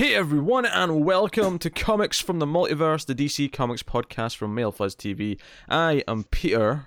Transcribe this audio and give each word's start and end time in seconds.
Hey 0.00 0.14
everyone, 0.14 0.64
and 0.64 1.04
welcome 1.04 1.58
to 1.58 1.68
Comics 1.68 2.18
from 2.18 2.38
the 2.38 2.46
Multiverse, 2.46 3.04
the 3.04 3.14
DC 3.14 3.52
Comics 3.52 3.82
podcast 3.82 4.34
from 4.34 4.54
Mail 4.54 4.72
Fuzz 4.72 4.96
TV. 4.96 5.38
I 5.68 6.02
am 6.08 6.24
Peter, 6.24 6.86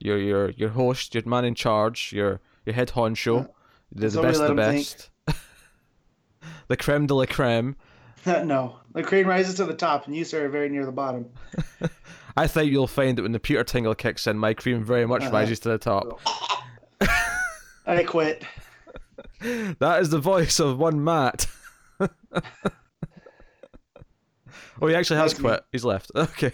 your 0.00 0.16
your 0.16 0.48
your 0.52 0.70
host, 0.70 1.14
your 1.14 1.22
man 1.26 1.44
in 1.44 1.54
charge, 1.54 2.14
your 2.14 2.40
your 2.64 2.74
head 2.74 2.92
honcho, 2.92 3.50
the, 3.92 4.08
the 4.08 4.22
best 4.22 4.40
of 4.40 4.48
the 4.48 4.54
best, 4.54 5.10
the 6.68 6.78
creme 6.78 7.06
de 7.06 7.14
la 7.14 7.26
creme. 7.26 7.76
no, 8.26 8.76
the 8.94 9.02
crane 9.02 9.26
rises 9.26 9.56
to 9.56 9.66
the 9.66 9.74
top, 9.74 10.06
and 10.06 10.16
you, 10.16 10.24
sir, 10.24 10.46
are 10.46 10.48
very 10.48 10.70
near 10.70 10.86
the 10.86 10.92
bottom. 10.92 11.28
I 12.38 12.46
think 12.46 12.72
you'll 12.72 12.86
find 12.86 13.18
that 13.18 13.22
when 13.22 13.32
the 13.32 13.38
Peter 13.38 13.64
tingle 13.64 13.94
kicks 13.94 14.26
in, 14.26 14.38
my 14.38 14.54
cream 14.54 14.82
very 14.82 15.04
much 15.04 15.24
Uh-huh. 15.24 15.30
rises 15.32 15.60
to 15.60 15.68
the 15.68 15.76
top. 15.76 16.22
I 17.86 18.02
quit. 18.04 18.46
That 19.40 20.00
is 20.00 20.08
the 20.08 20.20
voice 20.20 20.58
of 20.58 20.78
one 20.78 21.04
Matt. 21.04 21.48
oh, 24.80 24.86
he 24.86 24.94
actually 24.94 25.18
has 25.18 25.32
That's 25.32 25.38
me. 25.42 25.48
quit. 25.48 25.64
He's 25.72 25.84
left. 25.84 26.10
Okay. 26.16 26.52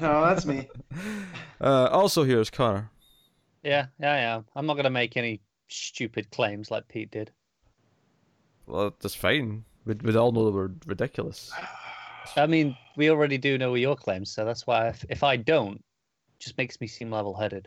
No, 0.00 0.24
that's 0.26 0.46
me. 0.46 0.68
Uh, 1.60 1.88
also, 1.90 2.22
here's 2.22 2.50
Connor. 2.50 2.88
Yeah, 3.64 3.86
yeah, 3.98 4.14
yeah. 4.14 4.40
I'm 4.54 4.64
not 4.66 4.76
gonna 4.76 4.90
make 4.90 5.16
any 5.16 5.40
stupid 5.66 6.30
claims 6.30 6.70
like 6.70 6.86
Pete 6.86 7.10
did. 7.10 7.32
Well, 8.68 8.94
that's 9.00 9.16
fine. 9.16 9.64
We 9.84 9.94
we 9.94 10.14
all 10.14 10.30
know 10.30 10.44
that 10.44 10.52
we're 10.54 10.70
ridiculous. 10.86 11.50
I 12.36 12.46
mean, 12.46 12.76
we 12.96 13.10
already 13.10 13.38
do 13.38 13.58
know 13.58 13.74
your 13.74 13.96
claims, 13.96 14.30
so 14.30 14.44
that's 14.44 14.68
why 14.68 14.86
if, 14.90 15.04
if 15.08 15.24
I 15.24 15.36
don't, 15.36 15.74
it 15.78 16.38
just 16.38 16.56
makes 16.58 16.80
me 16.80 16.86
seem 16.86 17.10
level-headed. 17.10 17.66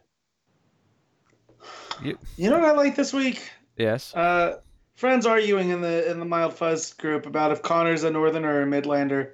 You 2.01 2.17
know 2.49 2.59
what 2.59 2.69
I 2.69 2.71
like 2.71 2.95
this 2.95 3.11
week? 3.11 3.51
Yes. 3.77 4.15
Uh, 4.15 4.59
friends 5.01 5.25
arguing 5.25 5.71
in 5.71 5.81
the 5.81 6.09
in 6.11 6.19
the 6.19 6.25
mild 6.25 6.53
fuzz 6.53 6.93
group 6.93 7.25
about 7.25 7.51
if 7.51 7.63
Connor's 7.63 8.03
a 8.03 8.11
northerner 8.11 8.53
or 8.53 8.61
a 8.61 8.65
midlander. 8.67 9.31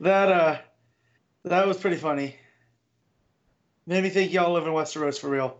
That 0.00 0.32
uh, 0.32 0.58
that 1.44 1.66
was 1.66 1.76
pretty 1.76 1.98
funny. 1.98 2.34
Made 3.86 4.02
me 4.02 4.08
think 4.08 4.32
y'all 4.32 4.54
live 4.54 4.66
in 4.66 4.72
Westeros 4.72 5.20
for 5.20 5.28
real. 5.28 5.58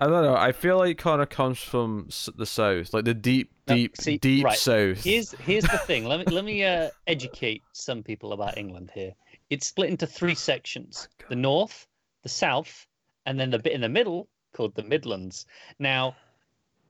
I 0.00 0.06
don't 0.08 0.24
know. 0.24 0.34
I 0.34 0.52
feel 0.52 0.76
like 0.76 0.98
Connor 0.98 1.26
comes 1.26 1.58
from 1.58 2.08
the 2.36 2.44
south, 2.44 2.92
like 2.92 3.06
the 3.06 3.14
deep, 3.14 3.50
No, 3.66 3.76
deep, 3.76 3.96
see, 3.96 4.18
deep 4.18 4.44
right. 4.44 4.58
south. 4.58 5.02
Here's 5.02 5.30
here's 5.30 5.64
the 5.64 5.78
thing. 5.78 6.04
Let 6.04 6.18
me 6.18 6.24
let 6.34 6.44
me 6.44 6.64
uh, 6.74 6.90
educate 7.06 7.62
some 7.72 8.02
people 8.02 8.32
about 8.32 8.58
England 8.58 8.90
here. 8.92 9.14
It's 9.48 9.68
split 9.68 9.90
into 9.90 10.08
three 10.08 10.34
sections: 10.34 11.08
the 11.28 11.36
north, 11.36 11.86
the 12.24 12.28
south, 12.28 12.88
and 13.26 13.38
then 13.38 13.50
the 13.50 13.60
bit 13.60 13.74
in 13.74 13.80
the 13.80 13.88
middle 13.88 14.28
called 14.52 14.74
the 14.74 14.82
Midlands. 14.82 15.46
Now, 15.78 16.16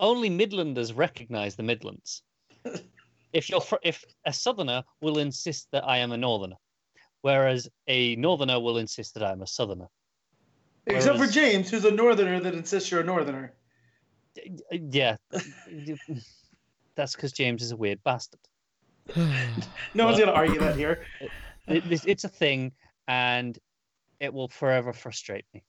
only 0.01 0.31
Midlanders 0.31 0.97
recognise 0.97 1.57
the 1.57 1.63
Midlands. 1.63 2.23
If 3.33 3.51
you're 3.51 3.61
fr- 3.61 3.75
if 3.83 4.03
a 4.25 4.33
southerner 4.33 4.83
will 5.03 5.19
insist 5.19 5.69
that 5.73 5.87
I 5.87 5.99
am 5.99 6.13
a 6.13 6.17
northerner, 6.17 6.57
whereas 7.21 7.69
a 7.87 8.17
northerner 8.17 8.59
will 8.61 8.79
insist 8.79 9.13
that 9.15 9.23
I 9.23 9.31
am 9.33 9.43
a 9.43 9.47
southerner. 9.47 9.89
Except 10.87 11.19
for 11.19 11.27
James, 11.27 11.69
who's 11.69 11.85
a 11.85 11.91
northerner 11.91 12.41
that 12.41 12.55
insists 12.55 12.91
you're 12.91 13.01
a 13.03 13.05
northerner. 13.05 13.53
Yeah, 14.71 15.17
that's 16.95 17.15
because 17.15 17.33
James 17.33 17.63
is 17.63 17.73
a 17.73 17.77
weird 17.77 18.03
bastard. 18.05 18.41
No 19.95 20.07
one's 20.07 20.19
gonna 20.19 20.33
argue 20.33 20.61
that 20.61 20.77
here. 20.77 21.05
It, 21.69 21.85
it's- 21.85 22.05
it's 22.07 22.25
a 22.25 22.29
thing, 22.31 22.73
and 23.07 23.59
it 24.19 24.33
will 24.33 24.49
forever 24.49 24.95
frustrate 24.95 25.45
me. 25.53 25.63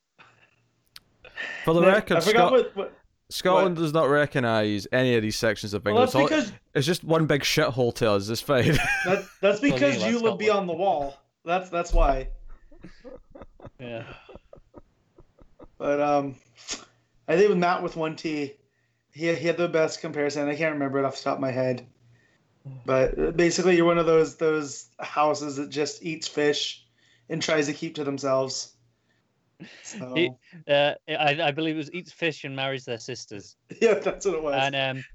For 1.66 1.74
the 1.74 1.82
I 1.82 1.96
record, 1.96 2.24
forgot 2.24 2.48
Scot- 2.48 2.52
what. 2.52 2.76
what 2.78 2.94
Scotland 3.30 3.76
does 3.76 3.94
not 3.94 4.06
recognise 4.10 4.88
any 4.92 5.16
of 5.16 5.22
these 5.22 5.36
sections 5.38 5.74
of 5.74 5.84
well, 5.84 6.02
England. 6.04 6.08
that's 6.08 6.16
It's, 6.16 6.22
all- 6.22 6.28
because 6.28 6.52
it's 6.74 6.88
just 6.88 7.04
one 7.04 7.26
big 7.26 7.42
shithole 7.42 7.94
to 7.96 8.12
us. 8.12 8.30
It's 8.30 8.42
fine. 8.42 8.72
that, 9.06 9.26
that's 9.42 9.62
me, 9.62 9.72
because 9.72 9.96
that's 10.00 10.06
you 10.06 10.12
live 10.14 10.20
Scotland. 10.20 10.40
beyond 10.40 10.70
the 10.70 10.74
wall. 10.74 11.18
That's 11.44 11.70
that's 11.70 11.92
why. 11.94 12.30
Yeah. 13.80 14.04
But 15.78 16.02
um, 16.02 16.36
I 17.28 17.36
think 17.36 17.50
with 17.50 17.58
Matt 17.58 17.84
with 17.84 17.96
one 17.96 18.16
T, 18.16 18.54
he 19.12 19.34
he 19.36 19.48
had 19.48 19.58
the 19.58 19.68
best 19.68 20.02
comparison. 20.02 20.48
I 20.48 20.56
can't 20.56 20.74
remember 20.74 21.00
it 21.00 21.06
off 21.06 21.18
the 21.18 21.24
top 21.24 21.36
of 21.36 21.42
my 21.42 21.52
head, 21.52 21.86
but 22.86 23.18
uh, 23.20 23.32
basically, 23.32 23.76
you're 23.76 23.86
one 23.86 23.98
of 23.98 24.06
those 24.06 24.38
those 24.38 24.88
houses 25.00 25.58
that 25.58 25.70
just 25.70 26.04
eats 26.04 26.28
fish 26.28 26.86
and 27.30 27.42
tries 27.42 27.68
to 27.68 27.74
keep 27.74 27.96
to 27.96 28.04
themselves. 28.04 28.74
So, 29.82 30.14
He- 30.16 30.32
Uh, 30.68 30.94
I, 31.08 31.42
I 31.42 31.52
believe 31.52 31.76
it 31.76 31.80
was 31.80 31.92
eats 31.94 32.12
fish 32.12 32.44
and 32.44 32.56
marries 32.56 32.86
their 32.86 33.00
sisters. 33.00 33.56
yeah, 33.82 33.96
that's 33.96 34.26
what 34.26 34.36
it 34.36 34.44
was. 34.44 34.56
And 34.56 34.76
um, 34.76 35.06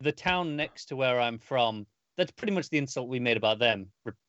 the 0.00 0.12
town 0.12 0.56
next 0.56 0.86
to 0.86 0.96
where 0.96 1.20
I'm 1.20 1.38
from, 1.38 1.86
that's 2.16 2.30
pretty 2.30 2.52
much 2.52 2.68
the 2.70 2.78
insult 2.78 3.08
we 3.08 3.20
made 3.20 3.36
about 3.36 3.58
them. 3.58 3.86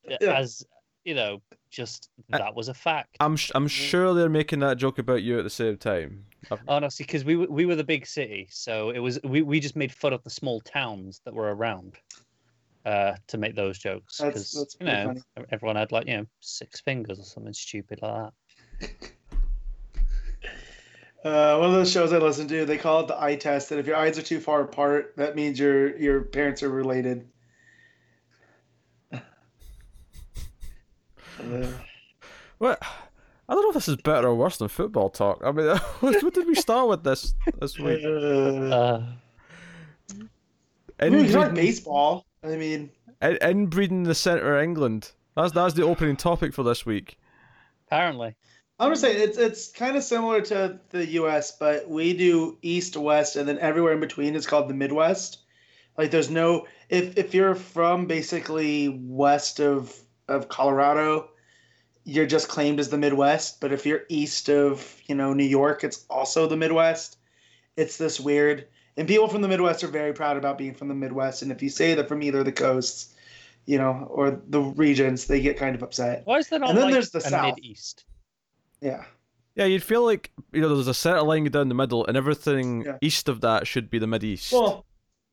Yeah. 0.08 0.18
As 0.34 0.66
you 1.03 1.14
know, 1.14 1.42
just 1.70 2.09
Uh, 2.34 2.40
that 2.40 2.56
was 2.56 2.68
a 2.68 2.74
fact. 2.74 3.16
I'm 3.20 3.36
sh- 3.36 3.52
I'm 3.53 3.68
sure 3.68 4.14
they're 4.14 4.28
making 4.30 4.59
that 4.59 4.78
joke 4.78 4.98
about 4.98 5.22
you 5.22 5.38
at 5.38 5.44
the 5.44 5.50
same 5.50 5.78
time. 5.78 6.26
I've- 6.52 6.62
Honestly, 6.68 7.06
because 7.06 7.24
we 7.24 7.36
were- 7.36 7.47
we 7.47 7.66
were 7.66 7.76
the 7.76 7.84
big 7.84 8.06
city, 8.08 8.47
so 8.50 8.90
it 8.90 9.00
was 9.00 9.20
we, 9.24 9.42
we 9.44 9.59
just 9.59 9.76
made 9.76 9.92
fun 9.92 10.14
of 10.14 10.24
the 10.24 10.30
small 10.30 10.62
towns 10.62 11.22
that 11.26 11.34
were 11.34 11.53
around. 11.56 11.97
Uh, 12.86 13.16
to 13.26 13.40
make 13.40 13.56
those 13.56 13.80
jokes, 13.80 14.22
because 14.22 14.76
you 14.80 14.86
know 14.86 15.06
funny. 15.36 15.47
everyone 15.50 15.76
had 15.76 15.92
like 15.92 16.06
you 16.08 16.18
know 16.18 16.26
six 16.40 16.82
fingers 16.82 17.20
or 17.20 17.24
something 17.24 17.52
stupid 17.53 18.00
like 18.03 18.14
that. 18.14 18.34
Uh, 21.24 21.58
one 21.58 21.69
of 21.69 21.74
those 21.75 21.91
shows 21.91 22.13
I 22.13 22.19
listen 22.19 22.47
to, 22.50 22.66
they 22.68 22.78
call 22.78 23.00
it 23.00 23.08
the 23.08 23.19
eye 23.19 23.36
test. 23.36 23.72
And 23.72 23.80
if 23.80 23.88
your 23.88 23.96
eyes 23.96 24.19
are 24.19 24.22
too 24.22 24.40
far 24.40 24.62
apart, 24.62 25.16
that 25.18 25.36
means 25.36 25.58
your 25.59 25.97
your 25.97 26.22
parents 26.22 26.62
are 26.62 26.69
related. 26.69 27.28
Uh, 29.12 29.18
What? 32.59 32.80
I 33.50 33.53
don't 33.53 33.64
know 33.64 33.69
if 33.69 33.74
this 33.74 33.88
is 33.88 33.97
better 33.97 34.28
or 34.28 34.35
worse 34.35 34.58
than 34.58 34.68
football 34.68 35.09
talk. 35.09 35.41
I 35.44 35.52
mean, 35.52 35.66
what, 36.00 36.24
what 36.24 36.34
did 36.35 36.46
we 36.47 36.53
start 36.56 36.88
with 36.90 37.03
this 37.03 37.34
this 37.59 37.78
week? 37.80 38.03
uh, 38.06 38.09
Uh, 38.09 39.06
I 41.00 41.09
mean, 41.09 41.24
we 41.24 41.24
can 41.24 41.34
talk 41.34 41.50
Inbreeding, 41.50 41.56
baseball. 41.56 42.25
I 42.44 42.56
mean, 42.56 42.91
in- 43.22 43.38
inbreeding 43.41 44.03
the 44.03 44.14
centre 44.16 44.58
of 44.58 44.64
England. 44.64 45.12
That's 45.35 45.52
that's 45.53 45.74
the 45.74 45.84
opening 45.84 46.16
topic 46.18 46.53
for 46.53 46.62
this 46.64 46.85
week. 46.85 47.18
apparently, 47.88 48.35
I'm 48.80 48.88
gonna 48.88 48.97
say 48.97 49.16
it's 49.16 49.38
it's 49.38 49.72
kind 49.72 49.96
of 49.96 50.03
similar 50.03 50.41
to 50.41 50.80
the 50.90 51.06
U.S., 51.13 51.53
but 51.58 51.90
we 51.90 52.13
do 52.16 52.58
east, 52.62 52.97
west, 52.97 53.38
and 53.38 53.47
then 53.47 53.58
everywhere 53.59 53.94
in 53.94 54.02
between 54.02 54.36
is 54.36 54.46
called 54.46 54.69
the 54.69 54.74
Midwest. 54.74 55.40
Like, 55.97 56.12
there's 56.12 56.30
no 56.30 56.68
if 56.90 57.18
if 57.18 57.34
you're 57.34 57.56
from 57.56 58.06
basically 58.06 58.90
west 58.90 59.62
of 59.62 59.96
of 60.28 60.50
Colorado, 60.50 61.30
you're 62.03 62.25
just 62.25 62.50
claimed 62.50 62.81
as 62.81 62.90
the 62.90 62.97
Midwest. 62.97 63.62
But 63.62 63.72
if 63.72 63.85
you're 63.85 64.02
east 64.09 64.50
of 64.50 65.02
you 65.06 65.16
know 65.16 65.34
New 65.34 65.46
York, 65.46 65.85
it's 65.85 66.06
also 66.09 66.46
the 66.46 66.58
Midwest. 66.58 67.18
It's 67.78 67.97
this 67.97 68.19
weird, 68.19 68.68
and 68.97 69.08
people 69.08 69.30
from 69.30 69.41
the 69.41 69.47
Midwest 69.47 69.85
are 69.85 69.88
very 69.88 70.12
proud 70.12 70.35
about 70.35 70.58
being 70.58 70.74
from 70.74 70.90
the 70.90 70.96
Midwest. 70.96 71.41
And 71.44 71.52
if 71.52 71.62
you 71.62 71.69
say 71.69 71.94
that 71.94 72.09
from 72.09 72.22
either 72.24 72.40
of 72.40 72.46
the 72.46 72.52
coasts, 72.52 73.14
you 73.66 73.78
know, 73.78 74.06
or 74.09 74.41
the 74.50 74.59
regions, 74.59 75.28
they 75.28 75.40
get 75.40 75.56
kind 75.58 75.75
of 75.75 75.84
upset. 75.84 76.24
why 76.25 76.40
is 76.40 76.52
not 76.52 76.68
And 76.68 76.78
then 76.78 76.85
like 76.85 76.94
there's 76.94 77.12
the 77.12 77.22
South. 77.22 77.56
mid 77.56 77.64
east? 77.64 78.03
Yeah. 78.81 79.03
Yeah, 79.56 79.66
you'd 79.66 79.84
feel 79.84 80.03
like 80.03 80.31
you 80.52 80.62
know 80.62 80.68
there's 80.75 80.88
a 80.88 80.94
centre 80.94 81.22
line 81.22 81.46
down 81.46 81.69
the 81.69 81.75
middle, 81.75 82.06
and 82.06 82.18
everything 82.18 82.84
Yeah. 82.86 82.97
east 83.02 83.30
of 83.30 83.41
that 83.41 83.68
should 83.68 83.90
be 83.90 84.00
the 84.00 84.08
mid 84.08 84.24
east. 84.24 84.52
Well, 84.52 84.86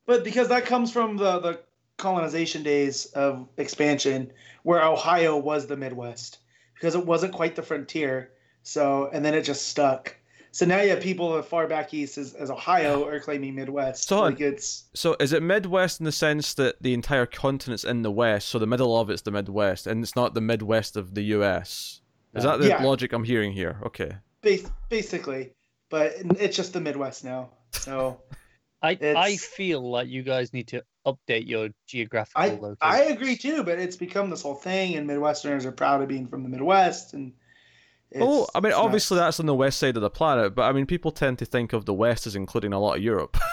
but 0.07 0.23
because 0.25 0.49
that 0.49 0.65
comes 0.67 0.93
from 0.93 1.17
the 1.17 1.39
the 1.41 1.61
colonization 1.99 2.63
days 2.63 3.07
of 3.07 3.49
expansion, 3.57 4.33
where 4.63 4.83
Ohio 4.85 5.37
was 5.37 5.67
the 5.67 5.77
Midwest, 5.77 6.39
because 6.75 6.95
it 6.95 7.05
wasn't 7.07 7.33
quite 7.33 7.57
the 7.57 7.63
frontier. 7.63 8.31
So, 8.65 9.11
and 9.13 9.25
then 9.25 9.35
it 9.35 9.43
just 9.43 9.67
stuck. 9.69 10.17
So 10.53 10.67
now 10.67 10.81
you 10.83 10.91
have 10.91 11.01
people 11.01 11.35
as 11.37 11.47
far 11.47 11.67
back 11.67 11.93
east 11.95 12.19
as, 12.19 12.35
as 12.35 12.51
Ohio 12.51 13.07
are 13.09 13.19
claiming 13.19 13.55
Midwest. 13.57 14.05
So- 14.07 14.21
like 14.21 14.41
it's 14.41 14.85
So 14.95 15.17
is 15.19 15.33
it 15.33 15.43
Midwest 15.43 15.99
in 15.99 16.05
the 16.05 16.13
sense 16.13 16.55
that 16.55 16.77
the 16.81 16.93
entire 16.95 17.27
continent's 17.27 17.85
in 17.85 18.03
the 18.03 18.11
West, 18.13 18.49
so 18.51 18.59
the 18.61 18.67
middle 18.67 18.97
of 19.01 19.11
it's 19.11 19.23
the 19.23 19.31
Midwest, 19.33 19.87
and 19.87 20.03
it's 20.05 20.15
not 20.15 20.35
the 20.35 20.41
Midwest 20.43 20.97
of 20.97 21.15
the 21.15 21.23
U.S. 21.37 22.02
Is 22.35 22.45
that 22.45 22.61
the 22.61 22.69
Yeah. 22.69 22.83
logic 22.83 23.13
I'm 23.13 23.25
hearing 23.25 23.53
here? 23.53 23.79
Okay. 23.85 24.13
bas- 24.41 24.71
basically, 24.89 25.53
but 25.91 26.15
it's 26.39 26.57
just 26.57 26.73
the 26.73 26.81
Midwest 26.81 27.25
now. 27.25 27.51
So 27.73 28.21
I 28.83 28.99
I 29.01 29.37
feel 29.37 29.89
like 29.89 30.09
you 30.09 30.23
guys 30.23 30.53
need 30.53 30.69
to 30.69 30.83
update 31.07 31.47
your 31.49 31.69
geographical 31.87 32.43
I 32.43 32.49
location. 32.49 32.77
I 32.81 33.01
agree 33.05 33.37
too. 33.37 33.63
But 33.63 33.79
it's 33.79 33.97
become 33.97 34.31
this 34.31 34.43
whole 34.43 34.55
thing, 34.55 34.97
and 34.97 35.09
Midwesterners 35.09 35.65
are 35.65 35.73
proud 35.73 36.03
of 36.03 36.09
being 36.09 36.27
from 36.27 36.43
the 36.43 36.49
Midwest, 36.49 37.13
and 37.15 37.33
it's, 38.11 38.21
oh, 38.23 38.47
I 38.55 38.61
mean, 38.61 38.73
obviously 38.73 39.17
nuts. 39.17 39.27
that's 39.27 39.41
on 39.41 39.47
the 39.47 39.55
west 39.55 39.79
side 39.79 39.97
of 39.97 40.03
the 40.03 40.11
planet, 40.11 40.55
but 40.55 40.63
I 40.63 40.73
mean, 40.73 40.87
people 40.87 41.13
tend 41.13 41.39
to 41.39 41.45
think 41.45 41.73
of 41.73 41.85
the 41.87 41.95
West 41.95 42.27
as 42.27 42.35
including 42.37 42.73
a 42.73 42.79
lot 42.81 42.97
of 42.97 43.03
Europe. 43.03 43.37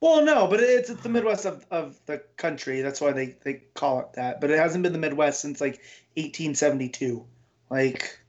Well, 0.00 0.24
no, 0.24 0.48
but 0.48 0.58
it's, 0.58 0.90
it's 0.90 1.02
the 1.02 1.08
Midwest 1.08 1.46
of, 1.46 1.64
of 1.70 1.96
the 2.06 2.18
country. 2.36 2.80
That's 2.82 3.00
why 3.00 3.12
they, 3.12 3.36
they 3.44 3.62
call 3.74 4.00
it 4.00 4.14
that. 4.14 4.40
But 4.40 4.50
it 4.50 4.58
hasn't 4.58 4.82
been 4.82 4.92
the 4.92 4.98
Midwest 4.98 5.40
since 5.40 5.60
like 5.60 5.80
1872. 6.16 7.24
Like, 7.72 8.20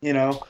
you 0.00 0.12
know. 0.12 0.44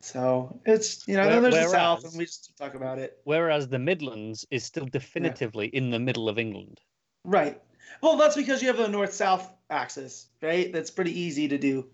So 0.00 0.58
it's 0.64 1.06
you 1.06 1.14
know 1.14 1.26
Where- 1.26 1.40
then 1.42 1.50
there's 1.50 1.66
the 1.66 1.68
South, 1.68 2.04
and 2.04 2.16
we 2.16 2.24
just 2.24 2.56
talk 2.56 2.74
about 2.74 2.98
it. 2.98 3.18
Whereas 3.24 3.68
the 3.68 3.78
Midlands 3.78 4.46
is 4.50 4.64
still 4.64 4.86
definitively 4.86 5.66
in 5.68 5.90
the 5.90 5.98
middle 5.98 6.26
of 6.26 6.38
England. 6.38 6.80
Right. 7.22 7.60
Well, 8.02 8.16
that's 8.16 8.34
because 8.34 8.62
you 8.62 8.68
have 8.68 8.78
the 8.78 8.88
north 8.88 9.12
south 9.12 9.52
axis, 9.68 10.28
right? 10.40 10.72
That's 10.72 10.90
pretty 10.90 11.12
easy 11.12 11.48
to 11.48 11.58
do. 11.58 11.86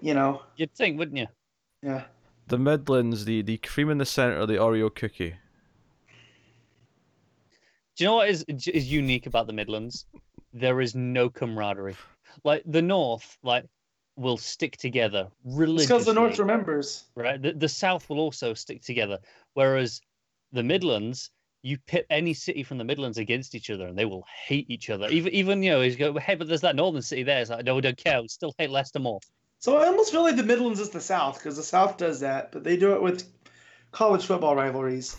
You 0.00 0.14
know. 0.14 0.42
You'd 0.56 0.74
think, 0.74 0.98
wouldn't 0.98 1.18
you? 1.18 1.28
Yeah. 1.84 2.06
The 2.48 2.58
Midlands, 2.58 3.26
the 3.26 3.42
the 3.42 3.58
cream 3.58 3.90
in 3.90 3.98
the 3.98 4.04
center, 4.06 4.38
of 4.38 4.48
the 4.48 4.56
Oreo 4.56 4.92
cookie. 4.92 5.36
Do 7.94 8.04
you 8.04 8.06
know 8.06 8.16
what 8.16 8.28
is 8.28 8.44
is 8.48 8.90
unique 8.90 9.26
about 9.26 9.46
the 9.46 9.52
Midlands? 9.52 10.06
There 10.52 10.80
is 10.80 10.96
no 10.96 11.30
camaraderie. 11.30 11.96
Like 12.42 12.64
the 12.66 12.82
North, 12.82 13.38
like 13.44 13.64
will 14.16 14.36
stick 14.38 14.76
together 14.76 15.28
religiously. 15.44 15.86
because 15.86 16.06
the 16.06 16.14
north 16.14 16.38
remembers. 16.38 17.04
right? 17.14 17.40
The, 17.40 17.52
the 17.52 17.68
South 17.68 18.08
will 18.08 18.18
also 18.18 18.54
stick 18.54 18.82
together, 18.82 19.18
whereas 19.54 20.00
the 20.52 20.62
Midlands, 20.62 21.30
you 21.62 21.78
pit 21.86 22.06
any 22.10 22.32
city 22.32 22.62
from 22.62 22.78
the 22.78 22.84
Midlands 22.84 23.18
against 23.18 23.54
each 23.54 23.70
other, 23.70 23.86
and 23.86 23.98
they 23.98 24.04
will 24.04 24.24
hate 24.46 24.66
each 24.70 24.88
other. 24.90 25.08
Even 25.08 25.32
even 25.32 25.62
you 25.62 25.70
know, 25.70 25.82
you 25.82 25.94
go, 25.96 26.18
hey, 26.18 26.34
but 26.34 26.48
there's 26.48 26.60
that 26.62 26.76
northern 26.76 27.02
city 27.02 27.22
there. 27.22 27.40
It's 27.40 27.50
like, 27.50 27.64
no, 27.64 27.74
we 27.74 27.80
don't 27.80 27.96
care. 27.96 28.22
We 28.22 28.28
still 28.28 28.54
hate 28.58 28.70
Leicester 28.70 28.98
more. 28.98 29.20
So 29.58 29.76
I 29.76 29.86
almost 29.86 30.12
feel 30.12 30.22
like 30.22 30.36
the 30.36 30.42
Midlands 30.42 30.80
is 30.80 30.90
the 30.90 31.00
South 31.00 31.38
because 31.38 31.56
the 31.56 31.62
South 31.62 31.96
does 31.96 32.20
that, 32.20 32.52
but 32.52 32.62
they 32.62 32.76
do 32.76 32.92
it 32.92 33.02
with 33.02 33.24
college 33.90 34.24
football 34.24 34.54
rivalries. 34.54 35.16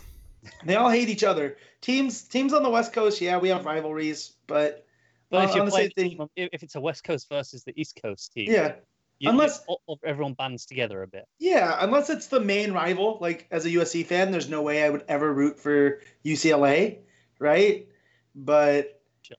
They 0.64 0.76
all 0.76 0.88
hate 0.88 1.08
each 1.08 1.24
other. 1.24 1.56
Teams 1.80 2.22
teams 2.22 2.52
on 2.52 2.62
the 2.62 2.70
West 2.70 2.92
Coast, 2.92 3.20
yeah, 3.20 3.38
we 3.38 3.48
have 3.50 3.66
rivalries, 3.66 4.32
but 4.46 4.86
But 5.30 5.44
if 5.50 5.56
Uh, 5.56 5.60
on 5.60 5.66
the 5.66 5.72
same 5.72 5.90
thing- 5.90 6.28
if 6.36 6.62
it's 6.62 6.74
a 6.74 6.80
West 6.80 7.04
Coast 7.04 7.28
versus 7.28 7.64
the 7.64 7.78
East 7.78 7.98
Coast 8.02 8.32
team, 8.32 8.50
yeah, 8.50 8.76
you, 9.18 9.28
unless- 9.30 9.62
you- 9.68 9.76
all- 9.86 9.98
everyone 10.04 10.32
bands 10.34 10.64
together 10.64 11.02
a 11.02 11.06
bit. 11.06 11.26
yeah, 11.38 11.76
unless 11.80 12.08
it's 12.08 12.28
the 12.28 12.40
main 12.40 12.72
rival. 12.72 13.18
Like 13.20 13.46
as 13.50 13.66
a 13.66 13.70
USC 13.70 14.04
fan, 14.06 14.30
there's 14.30 14.48
no 14.48 14.62
way 14.62 14.84
I 14.84 14.90
would 14.90 15.04
ever 15.08 15.32
root 15.32 15.58
for 15.58 16.00
UCLA, 16.24 16.98
right? 17.38 17.86
But 18.34 19.02
Sure. 19.22 19.36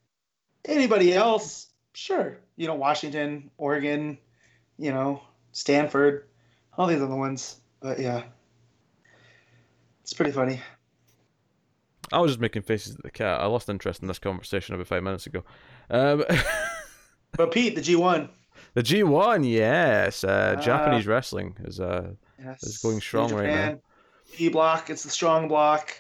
anybody 0.66 1.14
else, 1.14 1.68
sure. 1.94 2.40
You 2.56 2.68
know, 2.68 2.76
Washington, 2.76 3.50
Oregon, 3.58 4.18
you 4.78 4.92
know, 4.92 5.22
Stanford, 5.54 6.28
all 6.78 6.86
these 6.88 7.02
other 7.02 7.16
ones. 7.16 7.60
But 7.80 8.00
yeah, 8.00 8.26
it's 10.02 10.14
pretty 10.14 10.32
funny. 10.34 10.60
I 12.12 12.20
was 12.20 12.32
just 12.32 12.40
making 12.40 12.62
faces 12.64 12.96
at 12.96 13.04
the 13.04 13.12
cat. 13.12 13.40
I 13.42 13.46
lost 13.46 13.70
interest 13.70 14.02
in 14.02 14.08
this 14.08 14.20
conversation 14.20 14.76
about 14.76 14.88
five 14.88 15.04
minutes 15.04 15.26
ago. 15.28 15.44
Um, 15.90 16.24
But 17.34 17.52
Pete, 17.52 17.76
the 17.76 17.82
G1. 17.82 18.30
the 18.74 18.82
G1, 18.84 19.50
yes. 19.50 20.24
Uh, 20.24 20.56
Ah. 20.58 20.62
Japanese 20.62 21.06
wrestling 21.08 21.56
is 21.64 21.80
uh, 21.80 22.12
Yes. 22.44 22.64
It's 22.64 22.78
going 22.82 23.00
strong 23.02 23.30
New 23.30 23.38
right 23.38 23.48
now. 23.48 23.56
Japan, 23.56 23.82
E 24.40 24.50
block. 24.50 24.90
It's 24.90 25.04
the 25.04 25.10
strong 25.10 25.48
block. 25.48 25.94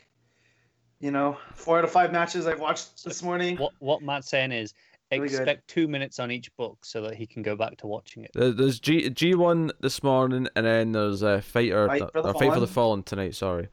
You 0.99 1.11
know, 1.11 1.37
four 1.53 1.77
out 1.77 1.83
of 1.85 1.91
five 1.91 2.11
matches 2.11 2.45
I've 2.47 2.59
watched 2.59 3.03
this 3.05 3.21
morning. 3.23 3.57
What 3.57 3.73
what 3.79 4.01
Matt's 4.01 4.29
saying 4.29 4.51
is 4.51 4.73
Really 5.11 5.27
good. 5.29 5.35
expect 5.39 5.67
two 5.67 5.87
minutes 5.87 6.19
on 6.19 6.29
each 6.31 6.55
book 6.57 6.77
so 6.85 7.01
that 7.03 7.15
he 7.15 7.25
can 7.25 7.41
go 7.41 7.55
back 7.55 7.77
to 7.77 7.87
watching 7.87 8.23
it. 8.25 8.31
there's 8.33 8.79
G 8.79 9.09
G1 9.09 9.71
this 9.79 10.03
morning, 10.03 10.47
and 10.55 10.65
then 10.65 10.91
there's 10.91 11.23
uh, 11.23 11.41
Fighter 11.41 11.87
Fight 11.87 12.01
for 12.11 12.21
the 12.21 12.29
or 12.29 12.33
Fight 12.33 12.53
for 12.53 12.59
the 12.59 12.67
Fallen. 12.67 12.67
Fallen 12.67 13.03
tonight. 13.03 13.35
Sorry. 13.35 13.67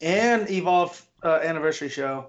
And 0.00 0.50
Evolve 0.50 1.06
uh, 1.22 1.40
anniversary 1.42 1.88
show. 1.88 2.28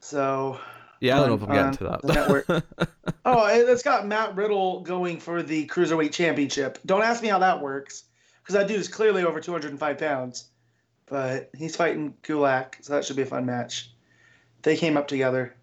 So, 0.00 0.58
Yeah, 1.00 1.16
I 1.16 1.26
don't 1.26 1.28
know 1.28 1.34
if 1.34 1.42
I'm 1.42 1.54
getting 1.54 1.72
to 1.78 1.84
that. 1.84 2.62
oh, 3.24 3.46
it- 3.46 3.68
it's 3.68 3.82
got 3.82 4.06
Matt 4.06 4.36
Riddle 4.36 4.80
going 4.82 5.18
for 5.20 5.42
the 5.42 5.66
cruiserweight 5.66 6.12
championship. 6.12 6.78
Don't 6.86 7.02
ask 7.02 7.22
me 7.22 7.28
how 7.28 7.38
that 7.40 7.60
works, 7.60 8.04
because 8.42 8.54
that 8.54 8.68
dude 8.68 8.80
is 8.80 8.88
clearly 8.88 9.24
over 9.24 9.40
205 9.40 9.98
pounds. 9.98 10.48
But 11.06 11.50
he's 11.56 11.74
fighting 11.74 12.14
Gulak, 12.22 12.74
so 12.82 12.92
that 12.92 13.04
should 13.04 13.16
be 13.16 13.22
a 13.22 13.26
fun 13.26 13.46
match. 13.46 13.90
They 14.62 14.76
came 14.76 14.96
up 14.98 15.08
together. 15.08 15.54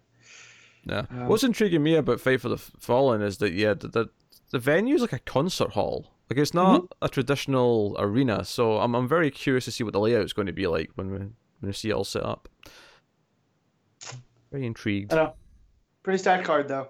Yeah. 0.84 1.04
Um, 1.10 1.28
What's 1.28 1.44
intriguing 1.44 1.82
me 1.82 1.94
about 1.94 2.20
Fight 2.20 2.40
for 2.40 2.48
the 2.48 2.58
Fallen 2.58 3.22
is 3.22 3.38
that 3.38 3.52
yeah, 3.52 3.74
the 3.74 3.88
the, 3.88 4.06
the 4.50 4.58
venue's 4.58 5.00
like 5.02 5.12
a 5.12 5.18
concert 5.20 5.70
hall. 5.72 6.12
Like 6.28 6.38
it's 6.40 6.54
not 6.54 6.82
Mm-hmm. 6.82 7.04
a 7.04 7.08
traditional 7.08 7.94
arena, 7.98 8.44
so 8.44 8.78
I'm 8.78 8.94
I'm 8.96 9.06
very 9.06 9.30
curious 9.30 9.64
to 9.66 9.70
see 9.70 9.84
what 9.84 9.92
the 9.92 10.00
layout's 10.00 10.32
going 10.32 10.46
to 10.46 10.52
be 10.52 10.66
like 10.66 10.90
when 10.96 11.10
we 11.12 11.18
when 11.60 11.68
we 11.68 11.72
see 11.72 11.90
it 11.90 11.94
all 11.94 12.04
set 12.04 12.24
up. 12.24 12.48
Very 14.50 14.66
intrigued. 14.66 15.12
I 15.12 15.16
know. 15.16 15.34
Pretty 16.02 16.18
stacked 16.18 16.44
card 16.44 16.68
though. 16.68 16.88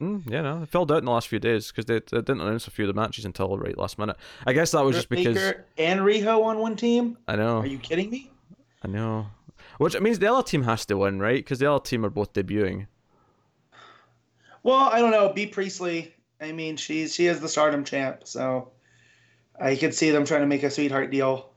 Mm, 0.00 0.30
yeah, 0.30 0.42
no, 0.42 0.62
it 0.62 0.68
filled 0.68 0.92
out 0.92 0.98
in 0.98 1.06
the 1.06 1.10
last 1.10 1.28
few 1.28 1.38
days 1.38 1.68
because 1.68 1.86
they, 1.86 1.94
they 1.94 2.18
didn't 2.18 2.42
announce 2.42 2.66
a 2.66 2.70
few 2.70 2.84
of 2.84 2.94
the 2.94 3.00
matches 3.00 3.24
until 3.24 3.56
right 3.56 3.78
last 3.78 3.98
minute. 3.98 4.16
I 4.46 4.52
guess 4.52 4.72
that 4.72 4.84
was 4.84 4.94
just 4.94 5.08
because 5.08 5.34
Baker 5.34 5.64
and 5.78 6.00
Riho 6.00 6.44
on 6.44 6.58
one 6.58 6.76
team. 6.76 7.16
I 7.26 7.36
know, 7.36 7.58
Are 7.58 7.66
you 7.66 7.78
kidding 7.78 8.10
me? 8.10 8.30
I 8.82 8.88
know. 8.88 9.28
Which 9.78 9.98
means 10.00 10.18
the 10.18 10.30
other 10.32 10.42
team 10.42 10.62
has 10.64 10.84
to 10.86 10.98
win, 10.98 11.18
right? 11.18 11.36
Because 11.38 11.60
the 11.60 11.70
other 11.70 11.82
team 11.82 12.04
are 12.04 12.10
both 12.10 12.34
debuting. 12.34 12.88
Well, 14.62 14.90
I 14.92 15.00
don't 15.00 15.12
know. 15.12 15.32
Bea 15.32 15.46
Priestley. 15.46 16.12
I 16.40 16.52
mean, 16.52 16.76
she's 16.76 17.14
she 17.14 17.26
is 17.26 17.40
the 17.40 17.48
Stardom 17.48 17.84
champ, 17.84 18.22
so 18.24 18.72
I 19.58 19.76
could 19.76 19.94
see 19.94 20.10
them 20.10 20.26
trying 20.26 20.42
to 20.42 20.46
make 20.46 20.62
a 20.62 20.70
sweetheart 20.70 21.10
deal. 21.10 21.50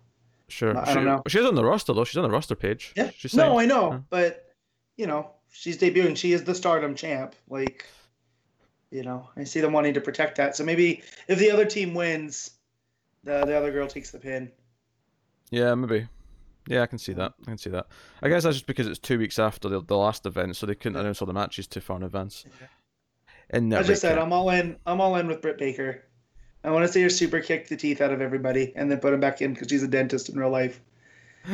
Sure. 0.50 0.78
I 0.78 0.88
she, 0.88 0.94
don't 0.96 1.06
know. 1.06 1.24
She's 1.28 1.46
on 1.46 1.56
the 1.56 1.64
roster 1.64 1.94
though. 1.94 2.04
She's 2.04 2.18
on 2.18 2.24
the 2.24 2.30
roster 2.30 2.56
page. 2.56 2.94
Yeah. 2.96 3.12
She's 3.16 3.34
no. 3.34 3.60
I 3.60 3.66
know, 3.66 3.92
Yeah. 3.92 4.00
but 4.10 4.54
you 4.98 5.08
know, 5.08 5.32
she's 5.52 5.78
debuting. 5.78 6.18
She 6.18 6.34
is 6.34 6.44
the 6.44 6.56
Stardom 6.56 6.96
champ. 6.96 7.36
Like, 7.50 7.86
you 8.92 9.04
know, 9.04 9.30
I 9.38 9.44
see 9.46 9.62
them 9.62 9.72
wanting 9.74 9.94
to 9.94 10.02
protect 10.02 10.38
that. 10.38 10.56
So 10.56 10.64
maybe 10.64 11.04
if 11.28 11.40
the 11.40 11.52
other 11.52 11.66
team 11.66 11.94
wins, 11.94 12.52
the 13.24 13.46
the 13.46 13.56
other 13.56 13.72
girl 13.72 13.88
takes 13.88 14.12
the 14.12 14.20
pin. 14.20 14.52
Yeah, 15.52 15.74
maybe. 15.76 16.08
Yeah, 16.68 16.84
I 16.84 16.86
can 16.86 17.00
see 17.00 17.14
that. 17.14 17.34
I 17.42 17.46
can 17.46 17.58
see 17.58 17.72
that. 17.72 17.88
I 18.22 18.30
guess 18.30 18.44
that's 18.44 18.58
just 18.58 18.68
because 18.68 18.86
it's 18.86 19.00
two 19.00 19.18
weeks 19.18 19.40
after 19.40 19.70
the, 19.70 19.82
the 19.82 19.98
last 19.98 20.26
event, 20.28 20.56
so 20.56 20.68
they 20.68 20.76
couldn't 20.76 21.00
announce 21.00 21.22
all 21.22 21.26
the 21.26 21.34
matches 21.34 21.66
too 21.66 21.80
far 21.80 21.98
in 21.98 22.04
advance. 22.04 22.46
And 23.50 23.74
as 23.74 23.90
I 23.90 23.96
said 23.96 24.20
I'm 24.20 24.32
all 24.32 24.50
in. 24.52 24.78
I'm 24.86 25.02
all 25.02 25.16
in 25.16 25.28
with 25.28 25.42
Britt 25.42 25.58
Baker. 25.58 26.04
I 26.64 26.72
want 26.72 26.86
to 26.86 26.92
see 26.92 27.02
her 27.04 27.10
super 27.10 27.40
kick 27.40 27.68
the 27.70 27.78
teeth 27.78 28.02
out 28.02 28.12
of 28.12 28.22
everybody 28.22 28.74
and 28.76 28.92
then 28.92 29.00
put 29.00 29.14
him 29.14 29.20
back 29.20 29.42
in 29.42 29.54
because 29.54 29.70
she's 29.70 29.84
a 29.84 29.88
dentist 29.88 30.30
in 30.30 30.38
real 30.38 30.50
life. 30.50 30.82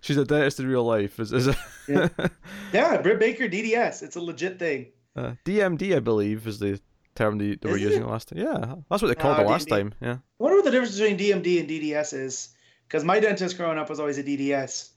she's 0.00 0.16
a 0.16 0.24
dentist 0.24 0.60
in 0.60 0.66
real 0.68 0.84
life. 0.84 1.18
Is 1.20 1.32
is 1.32 1.48
Yeah. 1.88 2.08
Yeah, 2.72 3.00
Britt 3.00 3.18
Baker 3.20 3.48
DDS. 3.48 4.02
It's 4.02 4.16
a 4.16 4.20
legit 4.20 4.58
thing. 4.58 4.86
uh, 5.16 5.32
DMD? 5.44 5.96
I 5.96 6.00
believe 6.00 6.46
is 6.46 6.58
the 6.58 6.80
term 7.14 7.38
they, 7.38 7.54
they 7.54 7.70
were 7.70 7.76
using 7.78 8.02
it? 8.02 8.08
last 8.08 8.28
time. 8.28 8.38
Yeah, 8.38 8.74
that's 8.90 9.00
what 9.02 9.08
they 9.08 9.14
called 9.14 9.38
Ah, 9.38 9.42
it 9.42 9.46
last 9.46 9.68
DMD. 9.68 9.70
time. 9.70 9.94
Yeah. 10.00 10.12
I 10.14 10.18
wonder 10.38 10.56
what 10.58 10.64
the 10.64 10.70
difference 10.72 10.98
between 10.98 11.16
DMD 11.18 11.60
and 11.60 11.68
DDS 11.68 12.12
is. 12.12 12.48
Because 12.86 13.02
my 13.04 13.18
dentist 13.20 13.56
growing 13.56 13.78
up 13.78 13.88
was 13.88 13.98
always 13.98 14.18
a 14.18 14.22
DDS. 14.22 14.90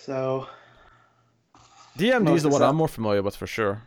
So, 0.00 0.46
DMD 1.96 2.34
is 2.34 2.42
the 2.42 2.48
one 2.50 2.62
I'm 2.62 2.76
more 2.76 2.88
familiar 2.88 3.22
with 3.22 3.36
for 3.36 3.46
sure. 3.46 3.82